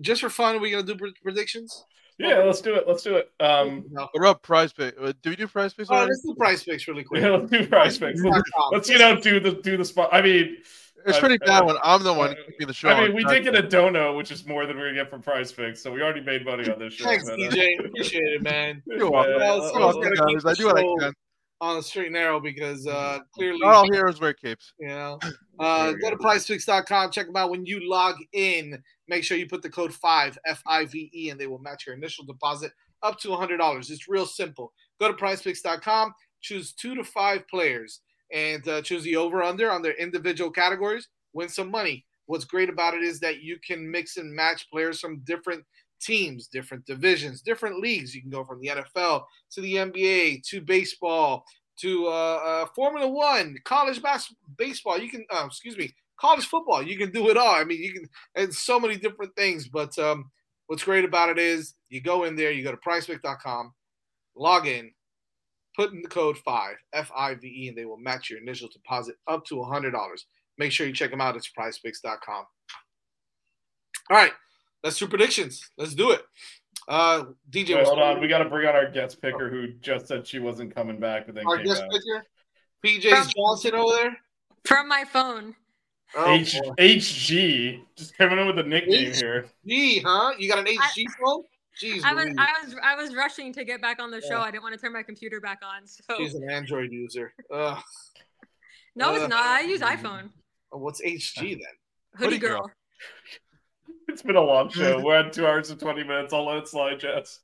just 0.00 0.20
for 0.20 0.28
fun, 0.28 0.56
are 0.56 0.58
we 0.58 0.70
gonna 0.70 0.82
do 0.82 0.96
pre- 0.96 1.14
predictions? 1.22 1.84
Yeah, 2.18 2.42
let's 2.42 2.60
do 2.60 2.74
it. 2.74 2.84
Let's 2.86 3.02
do 3.02 3.16
it. 3.16 3.30
Um, 3.40 3.86
What 3.92 4.10
about 4.14 4.42
prize 4.42 4.74
pick? 4.74 4.94
uh, 5.00 5.14
Do 5.22 5.30
we 5.30 5.36
do 5.36 5.48
prize 5.48 5.72
picks? 5.72 5.88
Oh, 5.90 5.94
already? 5.94 6.10
let's 6.10 6.20
do 6.22 6.34
PrizePicks 6.34 6.86
really 6.86 7.02
quick. 7.02 7.22
yeah, 7.22 7.30
let's 7.30 7.50
do 7.50 7.66
PrizePicks. 7.66 8.22
Let's, 8.22 8.50
let's, 8.72 8.88
you 8.90 8.98
know 8.98 9.18
do 9.18 9.40
the 9.40 9.52
do 9.52 9.78
the 9.78 9.84
spot. 9.86 10.10
I 10.12 10.20
mean, 10.20 10.58
It's 11.06 11.16
uh, 11.16 11.20
pretty 11.20 11.38
bad 11.38 11.62
uh, 11.62 11.66
when 11.66 11.76
I'm 11.82 12.02
the 12.02 12.12
one 12.12 12.36
keeping 12.50 12.66
the 12.66 12.74
show. 12.74 12.90
I 12.90 13.06
mean, 13.06 13.16
we 13.16 13.24
did 13.24 13.42
get 13.44 13.54
a 13.54 13.62
dono, 13.62 14.14
which 14.18 14.30
is 14.30 14.44
more 14.44 14.66
than 14.66 14.76
we're 14.76 14.88
gonna 14.90 15.02
get 15.02 15.08
from 15.08 15.22
PrizePicks, 15.22 15.78
so 15.78 15.90
we 15.90 16.02
already 16.02 16.20
made 16.20 16.44
money 16.44 16.70
on 16.70 16.78
this 16.78 16.92
show. 16.92 17.04
Thanks, 17.06 17.24
but, 17.24 17.40
uh, 17.40 17.50
DJ. 17.50 17.82
Appreciate 17.86 18.22
it, 18.34 18.42
man. 18.42 18.82
You're 18.84 19.10
welcome. 19.10 19.36
Well, 19.36 19.56
You're 19.56 19.68
someone's 19.72 19.94
welcome, 19.96 20.14
gotta 20.14 20.26
keep 20.28 20.42
guys. 20.42 20.58
I 20.58 20.60
do 20.60 20.66
what 20.66 20.76
I 20.78 20.82
can. 20.82 21.14
On 21.62 21.76
the 21.76 21.82
straight 21.82 22.06
and 22.06 22.14
narrow 22.14 22.40
because 22.40 22.86
uh, 22.86 23.18
clearly, 23.34 23.58
Not 23.60 23.74
all 23.74 23.92
heroes 23.92 24.18
wear 24.20 24.32
capes. 24.32 24.72
you 24.78 24.88
know. 24.88 25.18
Uh, 25.60 25.92
go 26.00 26.08
to 26.08 26.16
prizepicks.com, 26.16 27.10
check 27.10 27.26
them 27.26 27.36
out. 27.36 27.50
When 27.50 27.66
you 27.66 27.86
log 27.86 28.16
in, 28.32 28.82
make 29.08 29.22
sure 29.22 29.36
you 29.36 29.46
put 29.46 29.60
the 29.60 29.68
code 29.68 29.92
5 29.92 30.38
F 30.46 30.62
I 30.66 30.86
V 30.86 31.10
E 31.12 31.28
and 31.28 31.38
they 31.38 31.46
will 31.46 31.58
match 31.58 31.84
your 31.86 31.94
initial 31.94 32.24
deposit 32.24 32.72
up 33.02 33.18
to 33.20 33.28
$100. 33.28 33.90
It's 33.90 34.08
real 34.08 34.24
simple. 34.24 34.72
Go 34.98 35.08
to 35.08 35.12
prizepicks.com, 35.12 36.14
choose 36.40 36.72
two 36.72 36.94
to 36.94 37.04
five 37.04 37.46
players, 37.46 38.00
and 38.32 38.66
uh, 38.68 38.80
choose 38.80 39.04
the 39.04 39.16
over 39.16 39.42
under 39.42 39.70
on 39.70 39.82
their 39.82 39.92
individual 40.00 40.50
categories. 40.50 41.08
Win 41.34 41.50
some 41.50 41.70
money. 41.70 42.06
What's 42.24 42.46
great 42.46 42.70
about 42.70 42.94
it 42.94 43.02
is 43.02 43.20
that 43.20 43.42
you 43.42 43.58
can 43.62 43.90
mix 43.90 44.16
and 44.16 44.32
match 44.32 44.66
players 44.70 44.98
from 44.98 45.18
different 45.26 45.62
teams, 46.00 46.48
different 46.48 46.84
divisions, 46.86 47.42
different 47.42 47.80
leagues. 47.80 48.14
You 48.14 48.22
can 48.22 48.30
go 48.30 48.44
from 48.44 48.60
the 48.60 48.68
NFL 48.68 49.24
to 49.52 49.60
the 49.60 49.74
NBA 49.76 50.42
to 50.48 50.60
baseball 50.60 51.44
to 51.80 52.06
uh, 52.06 52.10
uh, 52.10 52.66
Formula 52.74 53.08
One, 53.08 53.56
college 53.64 54.02
bas- 54.02 54.34
baseball. 54.58 54.98
You 54.98 55.10
can, 55.10 55.24
uh, 55.30 55.44
excuse 55.46 55.76
me, 55.76 55.94
college 56.18 56.46
football. 56.46 56.82
You 56.82 56.98
can 56.98 57.10
do 57.10 57.30
it 57.30 57.36
all. 57.36 57.54
I 57.54 57.64
mean, 57.64 57.82
you 57.82 57.92
can, 57.92 58.08
and 58.34 58.54
so 58.54 58.78
many 58.78 58.96
different 58.96 59.34
things. 59.34 59.68
But 59.68 59.98
um, 59.98 60.30
what's 60.66 60.84
great 60.84 61.04
about 61.04 61.30
it 61.30 61.38
is 61.38 61.74
you 61.88 62.00
go 62.00 62.24
in 62.24 62.36
there, 62.36 62.50
you 62.50 62.62
go 62.62 62.70
to 62.70 62.76
prizepick.com, 62.76 63.72
log 64.36 64.66
in, 64.66 64.92
put 65.74 65.92
in 65.92 66.02
the 66.02 66.08
code 66.08 66.38
5, 66.38 66.76
F 66.92 67.10
I 67.16 67.34
V 67.34 67.46
E, 67.46 67.68
and 67.68 67.76
they 67.76 67.86
will 67.86 67.96
match 67.96 68.30
your 68.30 68.40
initial 68.40 68.68
deposit 68.72 69.16
up 69.26 69.44
to 69.46 69.54
$100. 69.54 69.92
Make 70.58 70.72
sure 70.72 70.86
you 70.86 70.92
check 70.92 71.10
them 71.10 71.20
out. 71.22 71.36
It's 71.36 71.50
prizepicks.com. 71.58 72.44
All 74.10 74.16
right, 74.16 74.32
let's 74.82 74.98
do 74.98 75.06
predictions. 75.06 75.70
Let's 75.76 75.94
do 75.94 76.10
it. 76.12 76.22
Uh, 76.88 77.24
DJ, 77.50 77.76
Wait, 77.76 77.84
hold 77.86 77.98
going 77.98 78.16
on, 78.16 78.20
we 78.20 78.28
got 78.28 78.38
to 78.38 78.48
bring 78.48 78.66
on 78.66 78.74
our 78.74 78.90
guest 78.90 79.20
picker 79.22 79.48
who 79.48 79.68
just 79.80 80.08
said 80.08 80.26
she 80.26 80.38
wasn't 80.38 80.74
coming 80.74 80.98
back, 80.98 81.26
but 81.26 81.34
then 81.34 81.46
Our 81.46 81.58
came 81.58 81.66
guest 81.66 81.82
back. 81.82 81.90
picker, 81.90 82.26
PJ 82.84 83.34
Johnson 83.36 83.74
over 83.74 83.96
there. 83.96 84.16
From 84.64 84.88
my 84.88 85.04
phone. 85.04 85.54
Oh, 86.16 86.32
H- 86.32 86.56
HG, 86.78 87.80
just 87.96 88.18
coming 88.18 88.38
in 88.38 88.46
with 88.46 88.58
a 88.58 88.64
nickname 88.64 89.12
here. 89.12 89.46
G, 89.64 90.00
huh? 90.00 90.32
You 90.38 90.48
got 90.48 90.58
an 90.58 90.66
HG 90.66 91.04
phone? 91.22 91.44
Jeez, 91.80 92.02
I 92.04 92.12
was 92.12 92.24
Louise. 92.24 92.36
I 92.38 92.64
was 92.64 92.74
I 92.82 92.94
was 92.96 93.14
rushing 93.14 93.52
to 93.54 93.64
get 93.64 93.80
back 93.80 94.02
on 94.02 94.10
the 94.10 94.20
show. 94.20 94.40
I 94.40 94.50
didn't 94.50 94.64
want 94.64 94.74
to 94.74 94.80
turn 94.80 94.92
my 94.92 95.02
computer 95.04 95.40
back 95.40 95.60
on. 95.62 95.86
So 95.86 96.02
She's 96.18 96.34
an 96.34 96.50
Android 96.50 96.90
user. 96.92 97.32
Ugh. 97.52 97.78
no, 98.96 99.14
it's 99.14 99.24
uh, 99.24 99.28
not. 99.28 99.46
I 99.46 99.60
use 99.60 99.80
iPhone. 99.80 100.30
Oh, 100.72 100.78
What's 100.78 101.00
HG 101.00 101.36
then? 101.36 101.60
Hoodie 102.16 102.38
girl. 102.38 102.70
It's 104.12 104.22
been 104.22 104.36
a 104.36 104.40
long 104.42 104.68
show. 104.70 105.00
We're 105.04 105.20
at 105.20 105.32
two 105.32 105.46
hours 105.46 105.70
and 105.70 105.78
20 105.78 106.02
minutes. 106.04 106.32
I'll 106.32 106.46
let 106.46 106.58
it 106.58 106.68
slide, 106.68 106.98
Jess. 107.00 107.40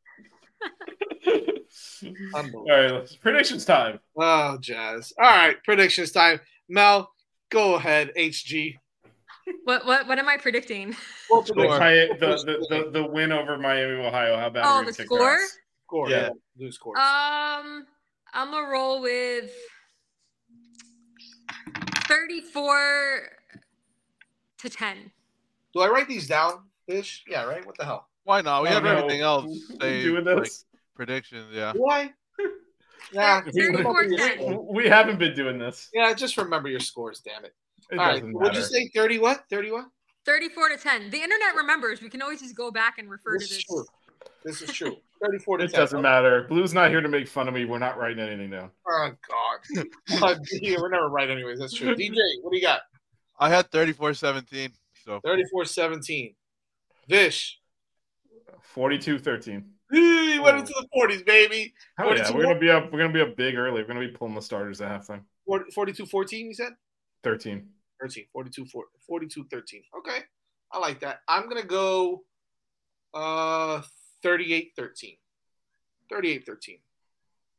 All 2.35 2.43
right, 2.69 2.91
let's- 2.93 3.17
predictions 3.17 3.65
time. 3.65 4.01
Oh, 4.17 4.59
Jazz. 4.59 5.13
All 5.21 5.29
right, 5.29 5.57
predictions 5.65 6.11
time. 6.13 6.41
Mel, 6.69 7.11
go 7.51 7.75
ahead. 7.75 8.13
HG. 8.17 8.77
What 9.65 9.87
what 9.87 10.09
what 10.09 10.19
am 10.19 10.29
I 10.29 10.39
predicting? 10.39 10.97
Well, 11.31 11.43
The, 11.43 11.55
the, 11.55 12.17
the, 12.19 12.67
the, 12.69 12.91
the 12.91 13.07
win 13.07 13.31
over 13.31 13.57
Miami, 13.59 14.05
Ohio. 14.05 14.37
How 14.37 14.49
about 14.49 14.65
Oh, 14.67 14.85
the 14.85 14.93
score? 14.93 15.39
Score. 15.87 16.11
Yeah. 16.11 16.31
Do 16.59 16.73
score. 16.73 16.97
Um, 16.99 17.87
I'm 18.35 18.51
gonna 18.51 18.69
roll 18.69 19.01
with 19.03 19.53
34 22.09 23.21
to 24.59 24.69
10. 24.71 25.13
Do 25.77 25.83
I 25.83 25.89
write 25.89 26.09
these 26.09 26.27
down, 26.27 26.61
Vish? 26.89 27.23
Yeah, 27.29 27.45
right? 27.45 27.65
What 27.67 27.77
the 27.77 27.85
hell? 27.85 28.09
Why 28.25 28.41
not? 28.41 28.63
We 28.63 28.71
Oh, 28.71 28.73
have 28.73 28.83
no. 28.85 28.97
everything 28.97 29.21
else. 29.21 29.45
Say, 29.79 30.03
Doing 30.05 30.25
like, 30.25 30.45
this? 30.45 30.65
predictions, 30.95 31.49
yeah. 31.53 31.75
Why? 31.77 32.13
Yeah, 33.13 33.43
We 33.45 34.89
haven't 34.89 35.19
been 35.21 35.35
doing 35.37 35.59
this. 35.59 35.91
Yeah, 35.95 36.13
just 36.15 36.37
remember 36.39 36.69
your 36.69 36.81
scores, 36.81 37.21
damn 37.21 37.45
it. 37.45 37.55
It 37.91 37.99
All 37.99 38.05
right, 38.07 38.15
doesn't 38.15 38.33
what'd 38.33 38.57
you 38.57 38.63
say? 38.63 38.89
30 38.89 39.19
what? 39.21 39.45
30 39.49 39.71
what? 39.71 39.85
34 40.25 40.71
to 40.71 40.77
10. 40.77 41.11
The 41.11 41.19
internet 41.23 41.55
remembers. 41.55 42.01
We 42.03 42.09
can 42.09 42.21
always 42.21 42.41
just 42.41 42.57
go 42.57 42.73
back 42.73 42.99
and 42.99 43.09
refer 43.09 43.39
This 43.39 43.49
to 43.51 43.55
is 43.55 43.59
this. 43.59 43.65
true. 43.67 43.85
This 44.45 44.63
is 44.63 44.73
true. 44.73 44.97
34 45.23 45.59
to 45.59 45.65
It 45.65 45.71
10. 45.71 45.79
doesn't 45.81 46.03
matter. 46.03 46.47
Blu's 46.49 46.75
not 46.75 46.91
here 46.91 47.01
to 47.01 47.09
make 47.09 47.29
fun 47.29 47.47
of 47.47 47.55
me. 47.55 47.65
We're 47.65 47.79
not 47.79 47.97
writing 47.97 48.19
anything 48.19 48.51
down. 48.51 48.71
Oh, 48.89 49.11
God. 49.29 49.87
Oh, 50.23 50.35
yeah, 50.63 50.77
we're 50.81 50.89
never 50.91 51.09
right, 51.09 51.31
anyways. 51.31 51.61
That's 51.61 51.75
true. 51.75 51.95
DJ, 51.95 52.17
what 52.43 52.51
do 52.51 52.57
you 52.57 52.63
got? 52.63 52.81
I 53.39 53.51
had 53.51 53.71
34-17. 53.71 54.73
So 55.07 55.21
34 55.25 55.65
17. 55.65 56.35
Vish. 57.09 57.61
42 58.61 59.19
13. 59.19 59.65
He 59.93 60.39
went 60.41 60.59
into 60.59 60.75
the 60.75 60.87
40s, 60.99 61.25
baby. 61.25 61.73
Oh 62.01 62.13
yeah, 62.13 62.31
we're 62.35 62.43
gonna 62.43 62.59
be 62.59 62.71
up. 62.71 62.93
We're 62.93 62.99
gonna 62.99 63.13
be 63.13 63.21
up 63.21 63.37
big 63.37 63.55
early. 63.57 63.83
We're 63.83 63.87
gonna 63.87 64.01
be 64.01 64.09
pulling 64.09 64.35
the 64.35 64.43
starters 64.43 64.81
at 64.81 64.91
halftime. 64.91 65.23
42 65.73 66.07
14, 66.07 66.47
you 66.49 66.55
said? 66.55 66.73
13. 67.23 67.69
13. 68.03 68.25
42 68.33 68.67
42 69.07 69.45
13. 69.51 69.83
Okay. 69.99 70.19
I 70.73 70.79
like 70.79 71.01
that. 71.01 71.21
I'm 71.29 71.49
going 71.49 71.63
to 71.63 71.67
go 71.67 72.25
uh 73.15 73.83
38 74.23 74.73
13. 74.77 75.17
38 76.11 76.45
13. 76.47 76.79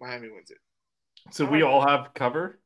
Miami 0.02 0.30
wins 0.30 0.52
it. 0.52 0.58
So 1.32 1.46
we 1.46 1.64
all 1.64 1.86
have 1.86 2.14
cover. 2.14 2.60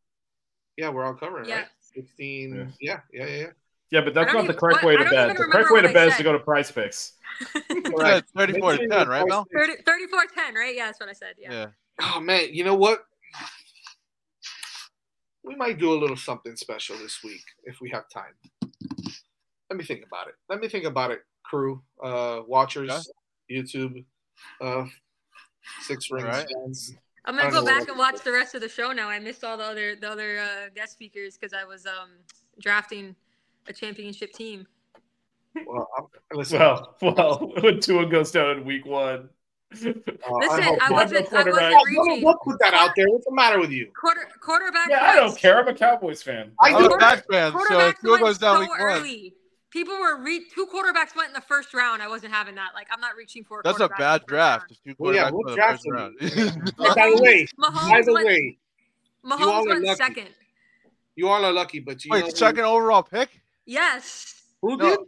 Yeah, 0.78 0.90
we're 0.90 1.06
all 1.06 1.14
covering, 1.14 1.48
Yeah. 1.48 1.58
right? 1.58 1.68
16. 1.94 2.74
Yeah, 2.80 3.00
yeah, 3.14 3.26
yeah. 3.26 3.36
yeah. 3.38 3.48
Yeah, 3.92 4.02
but 4.02 4.14
that's 4.14 4.30
I 4.30 4.34
don't 4.34 4.46
not 4.46 4.54
the 4.54 4.60
correct 4.60 4.84
what- 4.84 4.90
way 4.90 4.98
to 4.98 5.04
don't 5.04 5.14
bet. 5.14 5.38
The 5.38 5.44
correct 5.44 5.70
way 5.72 5.82
to 5.82 5.88
what 5.88 5.92
I 5.92 5.94
bet 5.94 6.08
is 6.10 6.18
to 6.18 6.24
go 6.24 6.32
to 6.34 6.40
PrizePicks. 6.40 7.12
Yeah, 7.98 8.22
34 8.38 8.78
to 8.78 8.88
10, 8.88 9.08
right, 9.08 9.26
Mel? 9.28 9.48
30, 9.54 9.82
34 9.86 10.20
10, 10.36 10.54
right? 10.54 10.76
Yeah, 10.76 10.86
that's 10.86 11.00
what 11.00 11.10
I 11.10 11.14
said. 11.14 11.36
Yeah. 11.40 11.52
Yeah. 11.52 11.66
Oh 12.02 12.20
man, 12.20 12.50
you 12.52 12.64
know 12.64 12.76
what? 12.76 13.04
We 15.44 15.56
might 15.56 15.80
do 15.80 15.92
a 15.94 15.98
little 15.98 16.16
something 16.18 16.56
special 16.56 16.98
this 16.98 17.24
week 17.24 17.42
if 17.64 17.82
we 17.82 17.90
have 17.90 18.04
time. 18.10 18.34
Let 19.70 19.78
me 19.78 19.84
think 19.84 20.06
about 20.06 20.28
it. 20.28 20.36
Let 20.50 20.60
me 20.60 20.68
think 20.68 20.86
about 20.86 21.12
it, 21.12 21.22
crew, 21.44 21.82
uh, 22.04 22.42
watchers, 22.48 23.10
YouTube, 23.50 24.06
uh, 24.62 24.86
six 25.82 26.12
rings 26.12 26.26
Alright. 26.26 26.48
fans. 26.54 26.94
I'm 27.26 27.36
gonna 27.36 27.52
go 27.52 27.66
back 27.66 27.88
and 27.88 27.98
watch 27.98 28.22
the 28.24 28.32
rest 28.32 28.56
of 28.56 28.62
the 28.62 28.70
show 28.70 28.92
now. 28.92 29.10
I 29.10 29.20
missed 29.20 29.44
all 29.44 29.58
the 29.58 29.64
other 29.64 29.96
the 29.96 30.10
other 30.10 30.40
uh, 30.40 30.70
guest 30.76 30.94
speakers 30.94 31.38
because 31.38 31.54
I 31.54 31.64
was 31.64 31.86
um 31.86 32.10
drafting 32.60 33.16
a 33.68 33.74
championship 33.74 34.34
team. 34.34 34.68
Well, 35.66 35.88
I'm, 35.98 36.06
listen, 36.38 36.60
Well, 36.60 36.96
well, 37.02 37.54
when 37.62 37.80
Tua 37.80 38.06
goes 38.06 38.32
down 38.32 38.58
in 38.60 38.66
week 38.66 38.86
one. 38.86 39.30
uh, 39.74 39.76
Listen, 39.76 40.04
hope- 40.64 40.80
I 40.82 40.92
wasn't 40.92 41.28
I 41.28 41.30
quarterback. 41.30 41.46
wasn't 41.46 41.72
Don't, 41.72 41.86
reaching 42.08 42.22
don't 42.24 42.42
put 42.42 42.60
that 42.60 42.74
out 42.74 42.92
there. 42.96 43.06
What's 43.10 43.26
the 43.26 43.34
matter 43.34 43.60
with 43.60 43.72
you? 43.72 43.92
quarter 44.00 44.28
quarterback. 44.42 44.88
Yeah, 44.90 45.02
I 45.04 45.16
don't 45.16 45.38
care. 45.38 45.60
I'm 45.60 45.68
a 45.68 45.74
Cowboys 45.74 46.22
fan. 46.24 46.52
I 46.62 46.70
I'm 46.74 46.84
do. 46.84 46.90
a 46.94 46.98
Pats 46.98 47.24
fan, 47.30 47.54
so 47.70 47.92
Tua 48.04 48.20
goes 48.20 48.38
down 48.38 48.56
so 48.56 48.60
week 48.62 48.70
one, 48.70 48.82
early. 48.82 49.34
People 49.72 49.98
were 49.98 50.22
re- 50.22 50.46
two 50.54 50.66
quarterbacks 50.68 51.16
went 51.16 51.30
in 51.30 51.34
the 51.34 51.42
first 51.48 51.74
round. 51.74 52.02
I 52.02 52.10
wasn't 52.10 52.34
having 52.34 52.56
that. 52.56 52.72
Like 52.76 52.88
I'm 52.92 53.00
not 53.00 53.16
reaching 53.18 53.44
for. 53.46 53.60
A 53.60 53.64
that's 53.64 53.80
a 53.80 53.88
bad 53.88 53.98
in 53.98 54.00
the 54.00 54.20
first 54.20 54.28
draft. 54.28 54.62
round. 54.62 54.70
There's 54.70 54.80
two 54.86 54.96
Well, 55.00 55.16
yeah, 55.16 55.32
quarterbacks 55.32 55.34
we'll 55.34 55.48
in 55.48 55.52
the 55.52 55.56
draft 55.56 55.84
first 55.84 56.46
round. 56.52 56.78
By 56.78 57.10
the 57.16 57.22
way, 57.22 57.48
Mahomes 57.60 57.90
by 57.90 58.02
the 58.02 58.14
went- 58.14 58.26
way, 58.28 58.58
Mahomes 59.26 59.40
you 59.40 59.50
all 59.50 59.64
are 59.64 59.68
went 59.68 59.84
lucky. 59.86 59.98
second. 59.98 60.28
you 61.16 61.28
all 61.30 61.46
are 61.46 61.54
lucky, 61.54 61.80
but 61.80 62.04
you 62.04 62.12
know 62.12 62.22
Wait, 62.26 62.36
second 62.38 62.66
overall 62.66 63.04
pick? 63.04 63.30
Yes. 63.72 64.44
who 64.62 64.76
No. 64.76 64.90
did? 64.90 65.00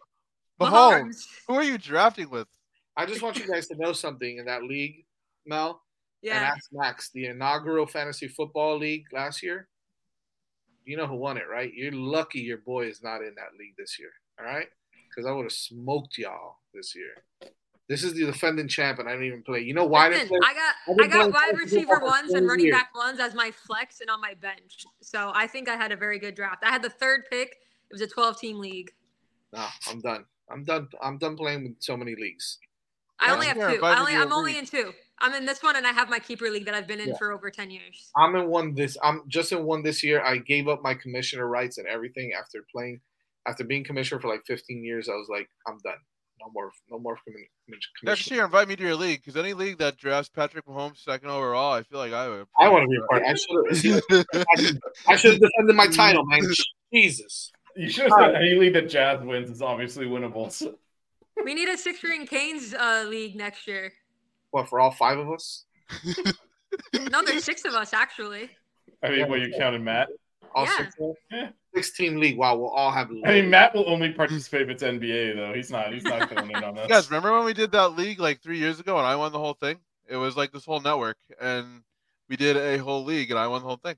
Mahomes. 0.59 1.27
Who 1.47 1.55
are 1.55 1.63
you 1.63 1.77
drafting 1.77 2.29
with? 2.29 2.47
I 2.95 3.05
just 3.05 3.21
want 3.21 3.37
you 3.37 3.45
guys 3.47 3.67
to 3.67 3.75
know 3.75 3.91
something 3.91 4.37
in 4.37 4.45
that 4.45 4.63
league, 4.63 5.05
Mel. 5.45 5.83
Yeah. 6.21 6.35
And 6.35 6.41
Yeah. 6.43 6.51
ask 6.51 6.69
Max, 6.71 7.09
the 7.09 7.25
inaugural 7.25 7.85
fantasy 7.85 8.27
football 8.29 8.77
league 8.77 9.11
last 9.11 9.43
year. 9.43 9.67
You 10.85 10.95
know 10.97 11.07
who 11.07 11.15
won 11.15 11.37
it, 11.37 11.47
right? 11.49 11.73
You're 11.73 11.91
lucky 11.91 12.39
your 12.39 12.57
boy 12.59 12.87
is 12.87 13.03
not 13.03 13.21
in 13.21 13.35
that 13.35 13.55
league 13.59 13.75
this 13.77 13.99
year. 13.99 14.11
All 14.39 14.45
right? 14.45 14.69
Because 15.09 15.25
I 15.25 15.31
would 15.31 15.43
have 15.43 15.51
smoked 15.51 16.17
y'all 16.17 16.59
this 16.73 16.95
year. 16.95 17.23
This 17.89 18.03
is 18.03 18.13
the 18.13 18.25
defending 18.25 18.67
champ, 18.69 18.99
and 18.99 19.09
I 19.09 19.11
didn't 19.11 19.27
even 19.27 19.43
play. 19.43 19.59
You 19.59 19.73
know 19.73 19.85
why 19.85 20.05
I 20.05 20.09
didn't 20.09 20.31
Listen, 20.31 20.39
play? 20.39 20.49
I 20.49 20.53
got 20.53 20.75
I've 20.87 21.11
I 21.11 21.27
got 21.29 21.33
wide 21.33 21.57
receiver 21.59 21.99
ones 21.99 22.31
and 22.33 22.47
running 22.47 22.65
years. 22.67 22.77
back 22.77 22.95
ones 22.95 23.19
as 23.19 23.35
my 23.35 23.51
flex 23.51 23.99
and 23.99 24.09
on 24.09 24.21
my 24.21 24.33
bench. 24.35 24.85
So 25.01 25.31
I 25.35 25.47
think 25.47 25.67
I 25.67 25.75
had 25.75 25.91
a 25.91 25.97
very 25.97 26.17
good 26.17 26.33
draft. 26.35 26.63
I 26.63 26.69
had 26.69 26.81
the 26.81 26.89
third 26.89 27.23
pick. 27.29 27.57
It 27.93 28.01
was 28.01 28.01
a 28.01 28.07
12 28.07 28.39
team 28.39 28.59
league. 28.59 28.89
No, 29.53 29.67
I'm 29.87 30.01
done. 30.01 30.25
I'm 30.49 30.63
done. 30.63 30.87
I'm 30.99 31.19
done 31.19 31.37
playing 31.37 31.61
with 31.63 31.75
so 31.79 31.95
many 31.95 32.15
leagues. 32.15 32.57
I 33.19 33.27
Yeah, 33.27 33.33
only 33.33 33.45
have 33.45 33.55
two. 33.57 33.61
I 33.61 33.67
I 33.67 33.75
would 33.75 33.99
only 33.99 34.13
you 34.13 34.21
I'm 34.23 34.33
only 34.33 34.51
agree. 34.53 34.59
in 34.59 34.65
two. 34.65 34.93
I'm 35.19 35.35
in 35.35 35.45
this 35.45 35.61
one 35.61 35.75
and 35.75 35.85
I 35.85 35.91
have 35.91 36.09
my 36.09 36.17
keeper 36.17 36.49
league 36.49 36.65
that 36.65 36.73
I've 36.73 36.87
been 36.87 36.99
in 36.99 37.09
Yeah. 37.09 37.17
for 37.19 37.31
over 37.31 37.51
10 37.51 37.69
years. 37.69 38.09
I'm 38.17 38.35
in 38.35 38.47
one 38.47 38.73
this. 38.73 38.97
I'm 39.03 39.21
just 39.27 39.51
in 39.51 39.63
one 39.63 39.83
this 39.83 40.03
year. 40.03 40.23
I 40.23 40.37
gave 40.39 40.67
up 40.67 40.81
my 40.81 40.95
commissioner 40.95 41.47
rights 41.47 41.77
and 41.77 41.85
everything 41.87 42.33
after 42.33 42.65
playing, 42.71 42.99
after 43.47 43.63
being 43.63 43.83
commissioner 43.83 44.19
for 44.19 44.27
like 44.27 44.41
15 44.47 44.83
years. 44.83 45.07
I 45.07 45.13
was 45.13 45.27
like, 45.29 45.47
I'm 45.67 45.77
done. 45.83 45.99
No 46.41 46.49
more, 46.51 46.71
no 46.89 46.97
more 46.97 47.15
commissioner. 47.23 47.47
Next 48.01 48.29
year, 48.31 48.43
invite 48.43 48.67
me 48.67 48.75
to 48.75 48.83
your 48.83 48.95
league 48.95 49.21
because 49.21 49.37
any 49.37 49.53
league 49.53 49.77
that 49.77 49.97
drafts 49.97 50.29
Patrick 50.29 50.65
Mahomes 50.65 50.97
second 50.97 51.29
overall, 51.29 51.73
I 51.73 51.83
feel 51.83 51.99
like 51.99 52.11
I 52.11 52.27
would. 52.27 52.47
I 52.59 52.67
want 52.69 52.83
to 52.83 52.89
be 52.89 52.97
a 52.97 53.05
part. 53.07 53.23
I 53.23 53.35
should 53.35 54.25
have. 54.57 54.77
I 55.07 55.15
should 55.15 55.31
have 55.33 55.41
defended 55.41 55.75
my 55.75 55.87
title, 55.87 56.25
man. 56.25 56.41
Jesus. 56.93 57.51
You 57.75 57.89
should 57.89 58.03
have 58.09 58.13
said 58.19 58.35
any 58.35 58.55
league 58.55 58.73
that 58.73 58.89
Jazz 58.89 59.21
wins 59.23 59.49
is 59.49 59.61
obviously 59.61 60.05
winnable. 60.05 60.51
So- 60.51 60.75
We 61.43 61.53
need 61.53 61.69
a 61.69 61.77
six 61.77 62.03
ring 62.03 62.25
Canes 62.27 62.73
uh, 62.73 63.05
league 63.07 63.35
next 63.35 63.67
year. 63.67 63.91
What 64.51 64.69
for 64.69 64.79
all 64.79 64.91
five 64.91 65.17
of 65.17 65.31
us? 65.31 65.65
No, 67.11 67.21
there's 67.23 67.43
six 67.43 67.65
of 67.65 67.73
us 67.75 67.93
actually. 67.93 68.49
I 69.03 69.09
mean, 69.09 69.29
what 69.29 69.39
you 69.41 69.53
counting 69.57 69.83
Matt? 69.83 70.07
All 70.55 70.65
Yeah. 70.65 70.77
six 70.77 70.95
of 70.99 71.11
us? 71.31 71.49
Sixteen 71.75 72.19
league. 72.19 72.35
Wow, 72.37 72.55
we'll 72.57 72.69
all 72.69 72.91
have. 72.91 73.11
I 73.25 73.33
mean, 73.41 73.49
Matt 73.51 73.75
will 73.75 73.87
only 73.87 74.11
participate 74.11 74.63
if 74.63 74.69
it's 74.69 74.83
NBA 74.83 75.35
though. 75.35 75.53
He's 75.53 75.69
not. 75.69 75.93
He's 75.93 76.03
not 76.03 76.33
going 76.33 76.49
in 76.49 76.63
on 76.63 76.75
You 76.75 76.81
this. 76.81 76.87
guys 76.87 77.11
remember 77.11 77.35
when 77.35 77.45
we 77.45 77.53
did 77.53 77.71
that 77.73 77.89
league 77.89 78.19
like 78.19 78.41
three 78.41 78.57
years 78.57 78.79
ago 78.79 78.97
and 78.97 79.05
I 79.05 79.15
won 79.15 79.31
the 79.31 79.37
whole 79.39 79.53
thing? 79.53 79.77
It 80.07 80.17
was 80.17 80.35
like 80.35 80.51
this 80.51 80.65
whole 80.65 80.79
network 80.81 81.17
and 81.39 81.83
we 82.29 82.37
did 82.37 82.57
a 82.57 82.77
whole 82.77 83.03
league 83.03 83.29
and 83.31 83.39
I 83.39 83.47
won 83.47 83.61
the 83.61 83.67
whole 83.67 83.77
thing. 83.77 83.95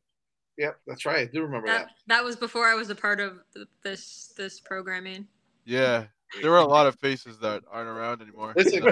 Yep, 0.58 0.80
that's 0.88 1.06
right. 1.06 1.28
I 1.28 1.32
do 1.32 1.42
remember 1.44 1.68
That 1.68 1.90
that 2.08 2.24
was 2.24 2.36
before 2.36 2.66
I 2.68 2.76
was 2.76 2.90
a 2.90 2.96
part 2.96 3.20
of 3.20 3.40
th- 3.54 3.68
this 3.84 4.34
this 4.38 4.60
programming. 4.62 5.28
Yeah. 5.66 6.06
There 6.42 6.52
were 6.52 6.58
a 6.58 6.66
lot 6.66 6.88
of 6.88 6.96
faces 7.00 7.38
that 7.40 7.64
aren't 7.72 7.88
around 7.90 8.22
anymore. 8.22 8.54
Listen, 8.58 8.84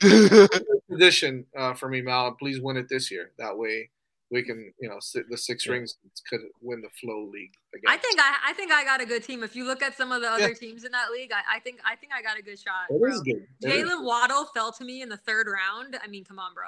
tradition 0.90 1.44
uh, 1.56 1.74
for 1.74 1.88
me, 1.88 2.00
Mal. 2.02 2.32
Please 2.32 2.60
win 2.60 2.76
it 2.76 2.88
this 2.88 3.10
year. 3.10 3.30
That 3.38 3.56
way, 3.56 3.88
we 4.30 4.42
can, 4.42 4.72
you 4.80 4.88
know, 4.88 4.96
si- 5.00 5.22
the 5.30 5.36
six 5.38 5.66
rings 5.68 5.96
could 6.28 6.40
win 6.60 6.82
the 6.82 6.88
Flo 7.00 7.28
league 7.32 7.54
again. 7.74 7.84
I 7.88 7.96
think 7.96 8.18
I 8.20 8.34
I 8.48 8.52
think 8.52 8.72
I 8.72 8.84
got 8.84 9.00
a 9.00 9.06
good 9.06 9.22
team. 9.22 9.42
If 9.42 9.54
you 9.56 9.64
look 9.64 9.82
at 9.82 9.96
some 9.96 10.12
of 10.12 10.20
the 10.20 10.28
other 10.28 10.48
Yeah. 10.48 10.54
teams 10.54 10.84
in 10.84 10.92
that 10.92 11.10
league, 11.12 11.30
I, 11.32 11.56
I 11.56 11.60
think 11.60 11.80
I 11.84 11.94
think 11.96 12.12
I 12.12 12.20
got 12.22 12.38
a 12.38 12.42
good 12.42 12.58
shot. 12.58 12.86
It 12.90 12.98
bro. 13.00 13.10
is 13.12 13.20
good. 13.22 13.46
It 13.62 13.68
is. 13.72 13.88
Jaylen 13.88 14.04
Waddle 14.04 14.46
fell 14.54 14.72
to 14.72 14.84
me 14.84 15.02
in 15.02 15.08
the 15.08 15.16
third 15.18 15.46
round. 15.46 15.96
I 16.02 16.08
mean, 16.08 16.24
come 16.24 16.38
on, 16.38 16.52
bro. 16.54 16.64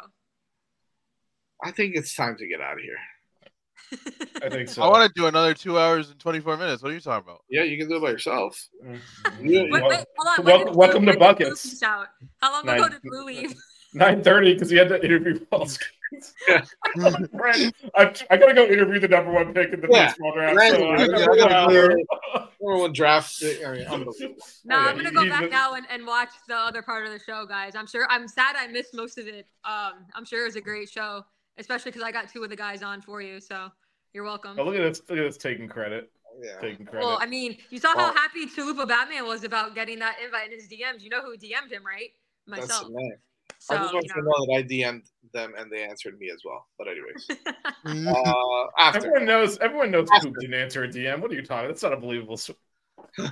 I 1.65 1.73
think 1.73 1.97
it's 1.97 2.15
time 2.15 2.37
to 2.39 2.47
get 2.47 2.61
out 2.61 2.75
of 2.75 2.81
here. 2.81 2.97
I 4.43 4.49
think 4.51 4.69
so. 4.69 4.83
I 4.83 4.89
want 4.89 5.07
to 5.13 5.21
do 5.21 5.27
another 5.27 5.55
two 5.55 5.79
hours 5.79 6.11
and 6.11 6.19
24 6.21 6.57
minutes. 6.57 6.83
What 6.83 6.93
are 6.93 6.95
you 6.95 7.01
talking 7.01 7.27
about? 7.29 7.43
Yeah, 7.49 7.63
you 7.63 7.79
can 7.79 7.89
do 7.89 7.97
it 7.97 8.03
by 8.03 8.11
yourself. 8.11 8.63
Wait, 9.41 9.71
wait, 9.71 9.83
hold 10.17 10.39
on. 10.39 10.45
when 10.45 10.67
did 10.67 10.75
welcome 10.77 11.05
Blu- 11.05 11.13
to 11.13 11.19
when 11.19 11.19
Buckets. 11.19 11.63
peace 11.63 11.83
out? 11.83 12.09
How 12.41 12.53
long 12.53 12.67
Nine- 12.67 12.79
ago 12.79 12.89
did 12.89 13.03
Blu 13.03 13.25
leave? 13.25 13.55
Nine 13.95 14.23
thirty 14.23 14.53
because 14.53 14.69
he 14.69 14.77
had 14.77 14.91
to 14.91 15.03
interview 15.03 15.39
Paul 15.47 15.65
Scoons. 15.67 16.35
I, 17.97 18.15
I 18.31 18.37
gotta 18.37 18.55
go 18.55 18.65
interview 18.67 19.01
the 19.01 19.09
number 19.09 19.33
one 19.33 19.55
pick 19.55 19.73
in 19.73 19.81
the 19.81 19.89
Yeah. 19.91 20.07
baseball 20.09 20.33
draft. 20.35 20.55
Brent, 20.55 20.77
So 20.77 20.83
yeah, 20.83 21.27
I 21.31 21.37
gotta 21.37 21.55
out. 21.55 21.73
Number 22.61 22.79
one 22.83 22.93
draft. 22.93 23.43
I 23.43 23.73
mean. 23.73 24.07
No, 24.65 24.77
I'm 24.77 24.97
gonna 24.97 25.11
go 25.11 25.27
back 25.29 25.51
now 25.51 25.75
and, 25.75 25.87
and 25.91 26.07
watch 26.07 26.29
the 26.49 26.55
other 26.55 26.83
part 26.83 27.07
of 27.07 27.13
the 27.13 27.19
show, 27.19 27.47
guys. 27.47 27.75
I'm 27.75 27.87
sure 27.87 28.07
I'm 28.11 28.29
sad 28.29 28.57
I 28.59 28.67
missed 28.67 28.95
most 28.95 29.17
of 29.17 29.27
it. 29.27 29.47
Um, 29.65 29.93
I'm 30.15 30.25
sure 30.27 30.43
it 30.43 30.47
was 30.47 30.57
a 30.57 30.61
great 30.61 30.91
show, 30.91 31.25
especially 31.59 31.91
because 31.91 32.03
I 32.03 32.13
got 32.13 32.29
two 32.29 32.43
of 32.45 32.51
the 32.51 32.57
guys 32.57 32.83
on 32.83 33.01
for 33.01 33.21
you. 33.21 33.41
So 33.41 33.69
you're 34.13 34.25
welcome. 34.25 34.57
Oh, 34.59 34.65
look 34.65 34.75
at 34.75 34.83
this! 34.83 35.03
Look 35.09 35.19
at 35.19 35.25
this 35.25 35.37
taking 35.37 35.69
credit. 35.69 36.11
Yeah. 36.43 36.59
Taking 36.61 36.87
credit. 36.87 37.05
Well, 37.05 37.19
I 37.21 37.27
mean, 37.27 37.59
you 37.71 37.79
saw 37.79 37.89
how 37.91 37.97
Well- 37.97 38.15
happy 38.15 38.47
Chalupa 38.47 38.87
Batman 38.87 39.27
was 39.27 39.45
about 39.45 39.75
getting 39.75 39.99
that 39.99 40.17
invite 40.25 40.53
in 40.53 40.59
his 40.59 40.69
DMs. 40.69 41.03
You 41.03 41.11
know 41.11 41.23
who 41.23 41.37
DM'd 41.37 41.73
him, 41.73 41.85
right? 41.85 42.11
That's 42.47 42.63
Myself. 42.69 42.89
the. 42.89 43.17
So, 43.61 43.75
I 43.75 43.79
just 43.79 43.95
want 43.95 44.07
you 44.07 44.13
you 44.15 44.23
to 44.23 44.29
know 44.29 44.47
that 44.47 44.59
I 44.59 44.63
DM'd 44.63 45.09
them 45.33 45.53
and 45.59 45.71
they 45.71 45.83
answered 45.83 46.19
me 46.19 46.31
as 46.31 46.43
well. 46.45 46.67
But 46.79 46.87
anyways, 46.89 47.27
uh, 48.07 48.67
after 48.79 48.99
everyone 48.99 49.25
knows. 49.25 49.59
Everyone 49.59 49.91
knows 49.91 50.09
Coop 50.23 50.35
didn't 50.41 50.55
answer 50.55 50.85
a 50.85 50.89
DM. 50.89 51.21
What 51.21 51.33
are 51.33 51.35
you 51.35 51.43
talking? 51.43 51.69
That's 51.69 51.83
not 51.83 51.93
a 51.93 51.97
believable. 51.97 52.37
story. 52.37 52.59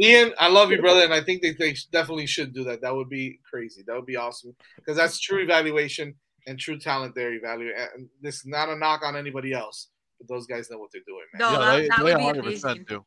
Ian, 0.00 0.32
I 0.38 0.48
love 0.48 0.70
you, 0.70 0.80
brother, 0.80 1.02
and 1.02 1.12
I 1.12 1.22
think 1.22 1.42
they, 1.42 1.52
they 1.52 1.74
definitely 1.92 2.26
should 2.26 2.54
do 2.54 2.64
that. 2.64 2.80
That 2.82 2.94
would 2.94 3.08
be 3.08 3.40
crazy. 3.48 3.82
That 3.86 3.96
would 3.96 4.06
be 4.06 4.16
awesome 4.16 4.54
because 4.76 4.96
that's 4.96 5.18
true 5.18 5.42
evaluation 5.42 6.14
and 6.46 6.58
true 6.58 6.78
talent. 6.78 7.14
There, 7.14 7.32
evaluate. 7.32 7.74
And 7.94 8.08
this 8.20 8.36
is 8.36 8.46
not 8.46 8.68
a 8.68 8.76
knock 8.76 9.02
on 9.04 9.16
anybody 9.16 9.52
else, 9.52 9.88
but 10.18 10.28
those 10.28 10.46
guys 10.46 10.70
know 10.70 10.78
what 10.78 10.90
they're 10.92 11.02
doing, 11.06 11.24
man. 11.34 11.52
No, 11.52 11.60
that, 11.60 11.88
that 11.96 12.04
would 12.04 12.36
100% 12.36 12.38
amazing. 12.44 12.84
do. 12.88 13.04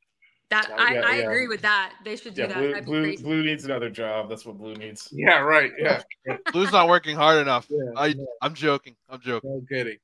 That 0.50 0.68
Yeah, 0.70 0.76
I, 0.78 0.94
yeah, 0.94 1.02
I 1.06 1.16
yeah. 1.16 1.24
agree 1.24 1.48
with 1.48 1.62
that. 1.62 1.94
They 2.06 2.16
should 2.16 2.34
do 2.36 2.42
Yeah, 2.44 2.48
that. 2.48 2.86
Blu, 2.86 3.02
Blu. 3.16 3.18
Blu 3.18 3.44
needs 3.44 3.66
another 3.66 3.90
job. 3.90 4.30
That's 4.30 4.46
what 4.46 4.58
Blu 4.58 4.76
needs. 4.76 5.10
Yeah, 5.12 5.40
right. 5.40 5.72
Yeah. 5.80 6.02
Blu's 6.52 6.72
not 6.72 6.88
working 6.88 7.16
hard 7.16 7.42
enough. 7.42 7.66
Yeah, 7.70 7.92
I, 7.96 8.14
I'm 8.42 8.54
joking. 8.54 8.96
I'm 9.10 9.22
joking. 9.22 9.50
No 9.50 9.62
kidding. 9.68 9.98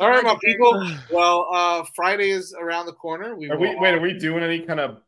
All 0.00 0.08
right, 0.08 0.24
my 0.24 0.36
people. 0.42 0.90
Well, 1.12 1.46
uh, 1.52 1.84
Friday 1.94 2.30
is 2.30 2.54
around 2.58 2.86
the 2.86 2.92
corner. 2.92 3.36
We 3.36 3.50
Are 3.50 3.58
we 3.58 3.68
will- 3.68 3.80
wait? 3.80 3.94
Are 3.94 4.00
we 4.00 4.18
doing 4.18 4.42
any 4.42 4.60
kind 4.60 4.80
of 4.80 5.00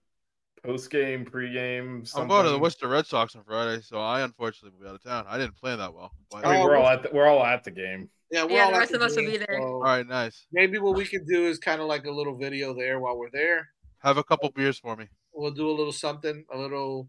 post 0.65 0.91
game, 0.91 1.25
pre 1.25 1.53
game? 1.53 2.05
I'm 2.17 2.29
going 2.29 2.45
to 2.45 2.51
the 2.51 2.59
Worcester 2.59 2.89
Red 2.89 3.07
Sox 3.07 3.37
on 3.37 3.45
Friday, 3.45 3.81
so 3.83 3.99
I 3.99 4.23
unfortunately 4.23 4.77
will 4.79 4.85
be 4.85 4.89
out 4.91 4.95
of 4.97 5.03
town. 5.05 5.25
I 5.29 5.39
didn't 5.39 5.57
plan 5.57 5.79
that 5.79 5.93
well. 5.95 6.13
But- 6.31 6.47
I 6.47 6.55
mean, 6.55 6.63
we're 6.65 6.77
all 6.77 6.89
at 6.89 7.03
the, 7.03 7.11
we're 7.13 7.27
all 7.27 7.45
at 7.45 7.65
the 7.65 7.71
game. 7.71 8.09
Yeah, 8.31 8.45
we're 8.45 8.53
Yeah, 8.53 8.65
all 8.65 8.71
the 8.71 8.77
at 8.77 8.81
rest 8.81 8.93
of 8.93 9.03
us 9.03 9.17
will 9.17 9.27
be 9.27 9.37
there. 9.37 9.59
so 9.59 9.63
All 9.63 9.81
right, 9.83 10.07
nice. 10.07 10.47
Maybe 10.53 10.79
what 10.79 10.97
we 10.97 11.05
could 11.05 11.27
do 11.27 11.47
is 11.47 11.59
kind 11.59 11.81
of 11.81 11.87
like 11.87 12.07
a 12.07 12.11
little 12.11 12.37
video 12.37 12.75
there 12.75 12.99
while 12.99 13.17
we're 13.19 13.31
there. 13.31 13.69
Have 13.99 14.17
a 14.17 14.25
couple 14.25 14.51
beers 14.51 14.79
for 14.79 14.97
me. 14.97 15.07
We'll 15.33 15.53
do 15.53 15.69
a 15.69 15.73
little 15.73 15.93
something, 15.93 16.45
a 16.53 16.59
little, 16.59 17.09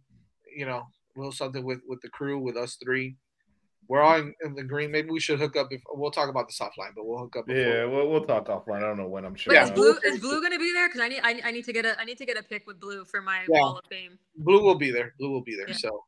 you 0.56 0.66
know, 0.66 0.88
a 1.16 1.20
little 1.20 1.32
something 1.32 1.64
with 1.64 1.80
with 1.88 2.02
the 2.02 2.10
crew, 2.10 2.38
with 2.40 2.58
us 2.58 2.76
three. 2.84 3.16
We're 3.88 4.02
all 4.02 4.18
in, 4.18 4.34
in 4.44 4.56
the 4.56 4.64
green. 4.64 4.92
Maybe 4.92 5.10
we 5.10 5.20
should 5.20 5.40
hook 5.40 5.56
up. 5.56 5.68
If 5.72 5.82
we'll 5.94 6.12
talk 6.12 6.30
about 6.30 6.48
the 6.48 6.54
soft 6.54 6.78
line, 6.78 6.92
but 6.96 7.06
we'll 7.06 7.20
hook 7.20 7.36
up. 7.38 7.46
Before. 7.46 7.62
Yeah, 7.62 7.86
we'll, 7.86 8.10
we'll 8.10 8.26
talk 8.26 8.48
offline. 8.48 8.78
I 8.78 8.82
don't 8.82 8.98
know 8.98 9.08
when. 9.08 9.26
I'm 9.26 9.36
sure. 9.36 9.54
Wait, 9.54 9.62
is 9.64 9.72
Blu 9.72 9.98
is 10.04 10.20
Blu 10.20 10.42
gonna 10.42 10.58
be 10.60 10.72
there? 10.74 10.88
Because 10.88 11.02
I 11.02 11.08
need 11.10 11.22
I, 11.24 11.42
I 11.46 11.52
need 11.52 11.66
to 11.66 11.74
get 11.74 11.86
a 11.86 12.00
I 12.00 12.06
need 12.06 12.18
to 12.18 12.26
get 12.26 12.38
a 12.38 12.44
pick 12.44 12.66
with 12.68 12.80
Blu 12.80 13.06
for 13.06 13.22
my 13.22 13.42
Yeah. 13.50 13.60
Wall 13.60 13.78
of 13.78 13.86
Fame. 13.90 14.18
Blu 14.38 14.62
will 14.64 14.76
be 14.76 14.92
there. 14.92 15.14
Blu 15.20 15.30
will 15.32 15.44
be 15.44 15.56
there. 15.56 15.74
So 15.74 16.04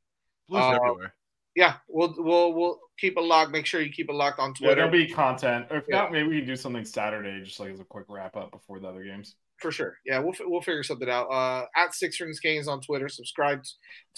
Blu's 0.50 0.62
uh, 0.64 0.72
everywhere. 0.72 1.14
Yeah, 1.56 1.76
we'll 1.88 2.14
we'll 2.18 2.54
we'll 2.54 2.80
keep 3.00 3.18
it 3.18 3.22
locked. 3.22 3.52
Make 3.52 3.66
sure 3.66 3.82
you 3.82 3.92
keep 3.92 4.10
it 4.10 4.14
locked 4.14 4.40
on 4.40 4.50
Yeah, 4.50 4.68
Twitter. 4.68 4.76
there'll 4.76 4.92
be 4.92 5.08
content. 5.08 5.68
Or 5.72 5.78
if 5.78 5.86
Yeah. 5.90 5.98
not, 5.98 6.12
maybe 6.12 6.30
we 6.30 6.38
can 6.40 6.48
do 6.48 6.56
something 6.56 6.86
Saturday, 6.86 7.44
just 7.44 7.60
like 7.60 7.72
as 7.72 7.80
a 7.80 7.84
quick 7.84 8.06
wrap 8.10 8.36
up 8.36 8.52
before 8.52 8.80
the 8.80 8.88
other 8.88 9.04
games. 9.04 9.36
For 9.60 9.72
sure. 9.72 9.98
Yeah, 10.06 10.20
we'll, 10.20 10.34
we'll 10.42 10.62
figure 10.62 10.84
something 10.84 11.10
out. 11.10 11.28
Uh, 11.28 11.66
at 11.76 11.96
Six 11.96 12.20
Rings 12.22 12.40
Canes 12.40 12.68
on 12.68 12.80
Twitter. 12.80 13.10
Subscribe 13.10 13.64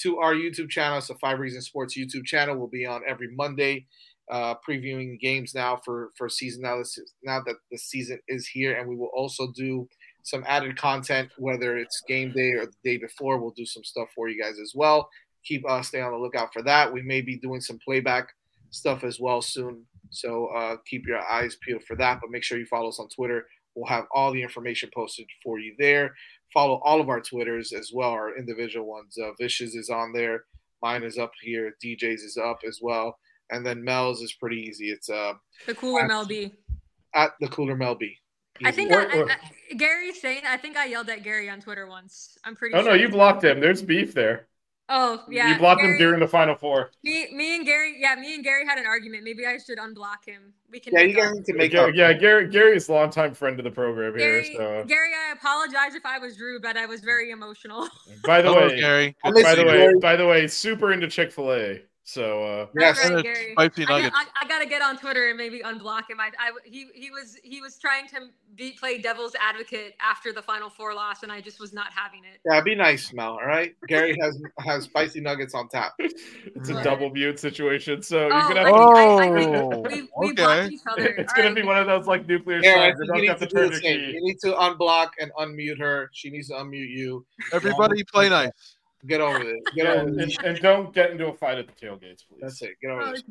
to 0.01 0.17
our 0.17 0.33
YouTube 0.33 0.69
channel. 0.69 0.97
It's 0.97 1.09
a 1.09 1.15
Five 1.15 1.39
Reasons 1.39 1.65
Sports 1.65 1.97
YouTube 1.97 2.25
channel. 2.25 2.57
We'll 2.57 2.67
be 2.67 2.85
on 2.85 3.03
every 3.07 3.29
Monday, 3.33 3.85
uh, 4.29 4.55
previewing 4.67 5.17
games 5.19 5.55
now 5.55 5.79
for 5.85 6.09
for 6.17 6.27
season 6.27 6.63
now. 6.63 6.77
This 6.77 6.97
is, 6.97 7.13
now 7.23 7.41
that 7.45 7.55
the 7.71 7.77
season 7.77 8.19
is 8.27 8.47
here, 8.47 8.77
and 8.77 8.89
we 8.89 8.97
will 8.97 9.11
also 9.15 9.47
do 9.55 9.87
some 10.23 10.43
added 10.45 10.77
content, 10.77 11.29
whether 11.37 11.77
it's 11.77 12.01
game 12.07 12.33
day 12.33 12.51
or 12.51 12.65
the 12.65 12.75
day 12.83 12.97
before. 12.97 13.39
We'll 13.39 13.51
do 13.51 13.65
some 13.65 13.85
stuff 13.85 14.09
for 14.13 14.27
you 14.27 14.41
guys 14.41 14.59
as 14.59 14.73
well. 14.75 15.09
Keep 15.45 15.63
uh, 15.69 15.81
stay 15.81 16.01
on 16.01 16.11
the 16.11 16.17
lookout 16.17 16.51
for 16.51 16.63
that. 16.63 16.91
We 16.91 17.01
may 17.01 17.21
be 17.21 17.37
doing 17.37 17.61
some 17.61 17.79
playback 17.79 18.33
stuff 18.71 19.05
as 19.05 19.21
well 19.21 19.41
soon. 19.41 19.85
So 20.11 20.47
uh, 20.47 20.77
keep 20.85 21.07
your 21.07 21.21
eyes 21.21 21.55
peeled 21.61 21.83
for 21.83 21.95
that. 21.95 22.19
But 22.19 22.29
make 22.29 22.43
sure 22.43 22.57
you 22.57 22.65
follow 22.65 22.89
us 22.89 22.99
on 22.99 23.07
Twitter. 23.07 23.47
We'll 23.79 23.87
have 23.87 24.05
all 24.13 24.33
the 24.33 24.41
information 24.43 24.89
posted 24.93 25.25
for 25.41 25.57
you 25.57 25.73
there. 25.79 26.13
Follow 26.53 26.81
all 26.83 26.99
of 26.99 27.07
our 27.07 27.21
Twitters 27.21 27.71
as 27.71 27.91
well, 27.93 28.09
our 28.09 28.37
individual 28.37 28.85
ones. 28.85 29.17
Uh, 29.17 29.29
Vish's 29.39 29.73
is 29.73 29.89
on 29.89 30.11
there. 30.11 30.43
Mine 30.81 31.03
is 31.03 31.17
up 31.17 31.31
here. 31.41 31.75
DJ's 31.83 32.23
is 32.23 32.35
up 32.37 32.59
as 32.67 32.79
well. 32.81 33.17
And 33.51 33.65
then 33.65 33.81
Mel's 33.83 34.21
is 34.21 34.33
pretty 34.33 34.57
easy. 34.57 34.89
It's 34.91 35.09
uh, 35.09 35.33
The 35.65 35.75
cooler 35.75 36.07
Mel 36.07 36.25
B. 36.25 36.53
at 37.15 37.31
the 37.39 37.47
Cooler 37.47 37.75
Mel 37.77 37.97
I 38.65 38.71
think 38.71 38.91
Or- 38.91 39.09
I, 39.09 39.17
or- 39.17 39.29
I, 39.31 39.35
I, 39.71 39.73
Gary's 39.75 40.19
saying 40.21 40.41
I 40.45 40.57
think 40.57 40.75
I 40.75 40.85
yelled 40.85 41.09
at 41.09 41.23
Gary 41.23 41.49
on 41.49 41.61
Twitter 41.61 41.87
once. 41.87 42.37
I'm 42.43 42.55
pretty 42.57 42.75
Oh 42.75 42.81
sure. 42.81 42.91
no, 42.91 42.95
you 42.97 43.07
blocked 43.07 43.43
him. 43.45 43.61
There's 43.61 43.81
beef 43.81 44.13
there. 44.13 44.47
Oh 44.91 45.23
yeah. 45.29 45.51
you 45.53 45.57
blocked 45.59 45.81
Gary, 45.81 45.93
him 45.93 45.99
during 45.99 46.19
the 46.19 46.27
final 46.27 46.55
four. 46.55 46.89
Me, 47.03 47.27
me 47.31 47.55
and 47.57 47.65
Gary, 47.65 47.95
yeah, 47.99 48.15
me 48.15 48.33
and 48.33 48.43
Gary 48.43 48.65
had 48.65 48.79
an 48.79 48.85
argument. 48.87 49.23
Maybe 49.23 49.45
I 49.45 49.57
should 49.59 49.77
unblock 49.77 50.25
him. 50.25 50.51
We 50.71 50.79
can. 50.79 50.93
Yeah, 50.93 51.01
you 51.01 51.13
guys 51.15 51.27
up. 51.29 51.35
need 51.35 51.45
to 51.45 51.53
make 51.53 51.71
Gary, 51.71 51.89
up. 51.91 51.95
yeah, 51.95 52.13
Gary. 52.13 52.47
Gary 52.49 52.75
is 52.75 52.89
a 52.89 52.93
longtime 52.93 53.33
friend 53.35 53.59
of 53.59 53.63
the 53.65 53.71
program 53.71 54.17
here. 54.17 54.41
Gary, 54.41 54.53
So, 54.57 54.83
Gary, 54.87 55.09
I 55.13 55.31
apologize 55.33 55.93
if 55.95 56.05
I 56.05 56.17
was 56.17 56.39
rude, 56.39 56.61
but 56.63 56.75
I 56.75 56.85
was 56.87 57.01
very 57.01 57.29
emotional. 57.31 57.87
by 58.25 58.41
the 58.41 58.49
Hello, 58.51 58.67
way, 58.67 58.79
Gary. 58.79 59.15
By 59.23 59.31
the 59.55 59.63
way, 59.65 59.77
Gary. 59.77 59.99
by 59.99 60.15
the 60.15 60.25
way, 60.27 60.47
super 60.47 60.91
into 60.91 61.07
Chick 61.07 61.31
Fil 61.31 61.53
A. 61.53 61.81
So, 62.11 62.43
uh, 62.43 62.65
Yes. 62.79 62.97
Right, 63.07 63.23
Gary. 63.23 63.51
spicy 63.51 63.83
I, 63.83 63.85
got- 63.85 63.93
nuggets. 64.01 64.15
I, 64.17 64.25
I 64.43 64.47
gotta 64.47 64.65
get 64.65 64.81
on 64.81 64.97
Twitter 64.97 65.27
and 65.29 65.37
maybe 65.37 65.59
unblock 65.59 66.09
him. 66.09 66.19
I, 66.19 66.31
I 66.39 66.51
he 66.65 66.87
he 66.95 67.11
was 67.11 67.37
he 67.43 67.61
was 67.61 67.77
trying 67.77 68.07
to 68.07 68.29
be 68.55 68.71
play 68.71 68.97
devil's 68.97 69.35
advocate 69.39 69.93
after 70.01 70.33
the 70.33 70.41
final 70.41 70.71
four 70.71 70.95
loss, 70.95 71.21
and 71.21 71.31
I 71.31 71.39
just 71.39 71.59
was 71.59 71.71
not 71.71 71.87
having 71.93 72.21
it. 72.23 72.39
Yeah, 72.49 72.61
be 72.61 72.73
nice, 72.73 73.13
Mel. 73.13 73.33
All 73.33 73.45
right. 73.45 73.75
Gary 73.87 74.17
has 74.21 74.41
has 74.65 74.85
spicy 74.85 75.21
nuggets 75.21 75.53
on 75.53 75.69
tap. 75.69 75.93
it's 75.99 76.69
a 76.69 76.73
Right. 76.73 76.83
double 76.83 77.11
mute 77.11 77.39
situation. 77.39 78.01
So 78.01 78.21
you're 78.27 78.33
Oh, 78.33 78.47
gonna 78.53 78.65
have 78.65 79.29
think, 79.29 79.51
to. 79.51 79.57
I, 79.57 79.57
I 79.57 79.61
Oh, 79.61 79.81
we, 79.81 80.09
we 80.17 80.43
okay. 80.43 80.67
each 80.73 80.81
other. 80.87 81.05
It's 81.19 81.31
All 81.33 81.35
gonna 81.37 81.49
right. 81.49 81.55
be 81.55 81.63
one 81.63 81.77
of 81.77 81.85
those 81.85 82.07
like 82.07 82.27
nuclear 82.27 82.59
Gary, 82.61 82.79
I 82.81 82.87
You 82.87 82.95
you 83.15 83.21
need 83.21 83.27
to 83.27 83.35
to 83.37 83.47
turn 83.47 83.63
the 83.65 83.75
the 83.75 83.81
same. 83.81 83.99
key. 83.99 84.11
You 84.13 84.21
need 84.23 84.39
to 84.39 84.53
unblock 84.53 85.09
and 85.19 85.31
unmute 85.37 85.77
her. 85.79 86.09
She 86.13 86.31
needs 86.31 86.47
to 86.47 86.55
unmute 86.55 86.89
you. 86.89 87.23
Everybody 87.53 88.03
play 88.03 88.29
nice. 88.29 88.49
Get 89.07 89.21
over 89.21 89.41
it. 89.41 89.63
Get 89.75 89.85
Yeah, 89.85 89.91
over 89.93 90.07
and, 90.09 90.19
it. 90.21 90.37
and 90.43 90.59
don't 90.59 90.93
get 90.93 91.11
into 91.11 91.27
a 91.27 91.33
fight 91.33 91.57
at 91.57 91.67
the 91.67 91.73
tailgates, 91.73 92.23
please. 92.27 92.39
That's 92.41 92.61
it. 92.61 92.71
Get 92.81 92.91
over 92.91 93.01
Oh, 93.01 93.11
this 93.11 93.23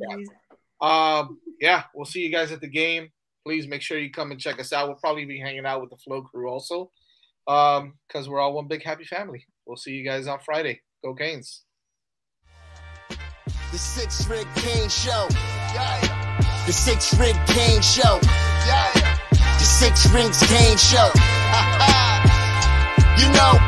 Um, 0.81 1.39
yeah, 1.61 1.85
we'll 1.95 2.07
see 2.07 2.21
you 2.21 2.33
guys 2.33 2.53
at 2.53 2.61
the 2.61 2.69
game. 2.69 3.09
Please 3.45 3.67
make 3.69 3.83
sure 3.83 3.99
you 3.99 4.11
come 4.11 4.31
and 4.31 4.41
check 4.41 4.59
us 4.61 4.73
out. 4.73 4.89
We'll 4.89 4.97
probably 4.97 5.25
be 5.27 5.39
hanging 5.39 5.67
out 5.67 5.81
with 5.81 5.91
the 5.91 5.97
Flo 5.97 6.23
crew 6.23 6.49
also, 6.51 6.91
um, 7.47 7.95
because 8.07 8.29
we're 8.29 8.41
all 8.41 8.55
one 8.55 8.67
big 8.69 8.83
happy 8.83 9.05
family. 9.05 9.45
We'll 9.67 9.77
see 9.77 9.93
you 9.93 10.05
guys 10.05 10.27
on 10.27 10.39
Friday. 10.41 10.81
Go 11.05 11.15
Canes. 11.15 11.65
The 13.71 13.79
Six 13.79 14.27
Rig 14.29 14.47
Kane 14.57 14.89
Show. 14.89 15.29
Yeah. 15.75 16.65
The 16.67 16.73
Six 16.73 17.15
Rig 17.19 17.37
Kane 17.47 17.83
Show. 17.83 18.19
Yeah. 18.67 18.93
The 19.33 19.65
Six 19.65 20.11
Rings 20.13 20.41
Kane 20.47 20.77
Show. 20.79 21.11
you 23.19 23.31
know. 23.33 23.68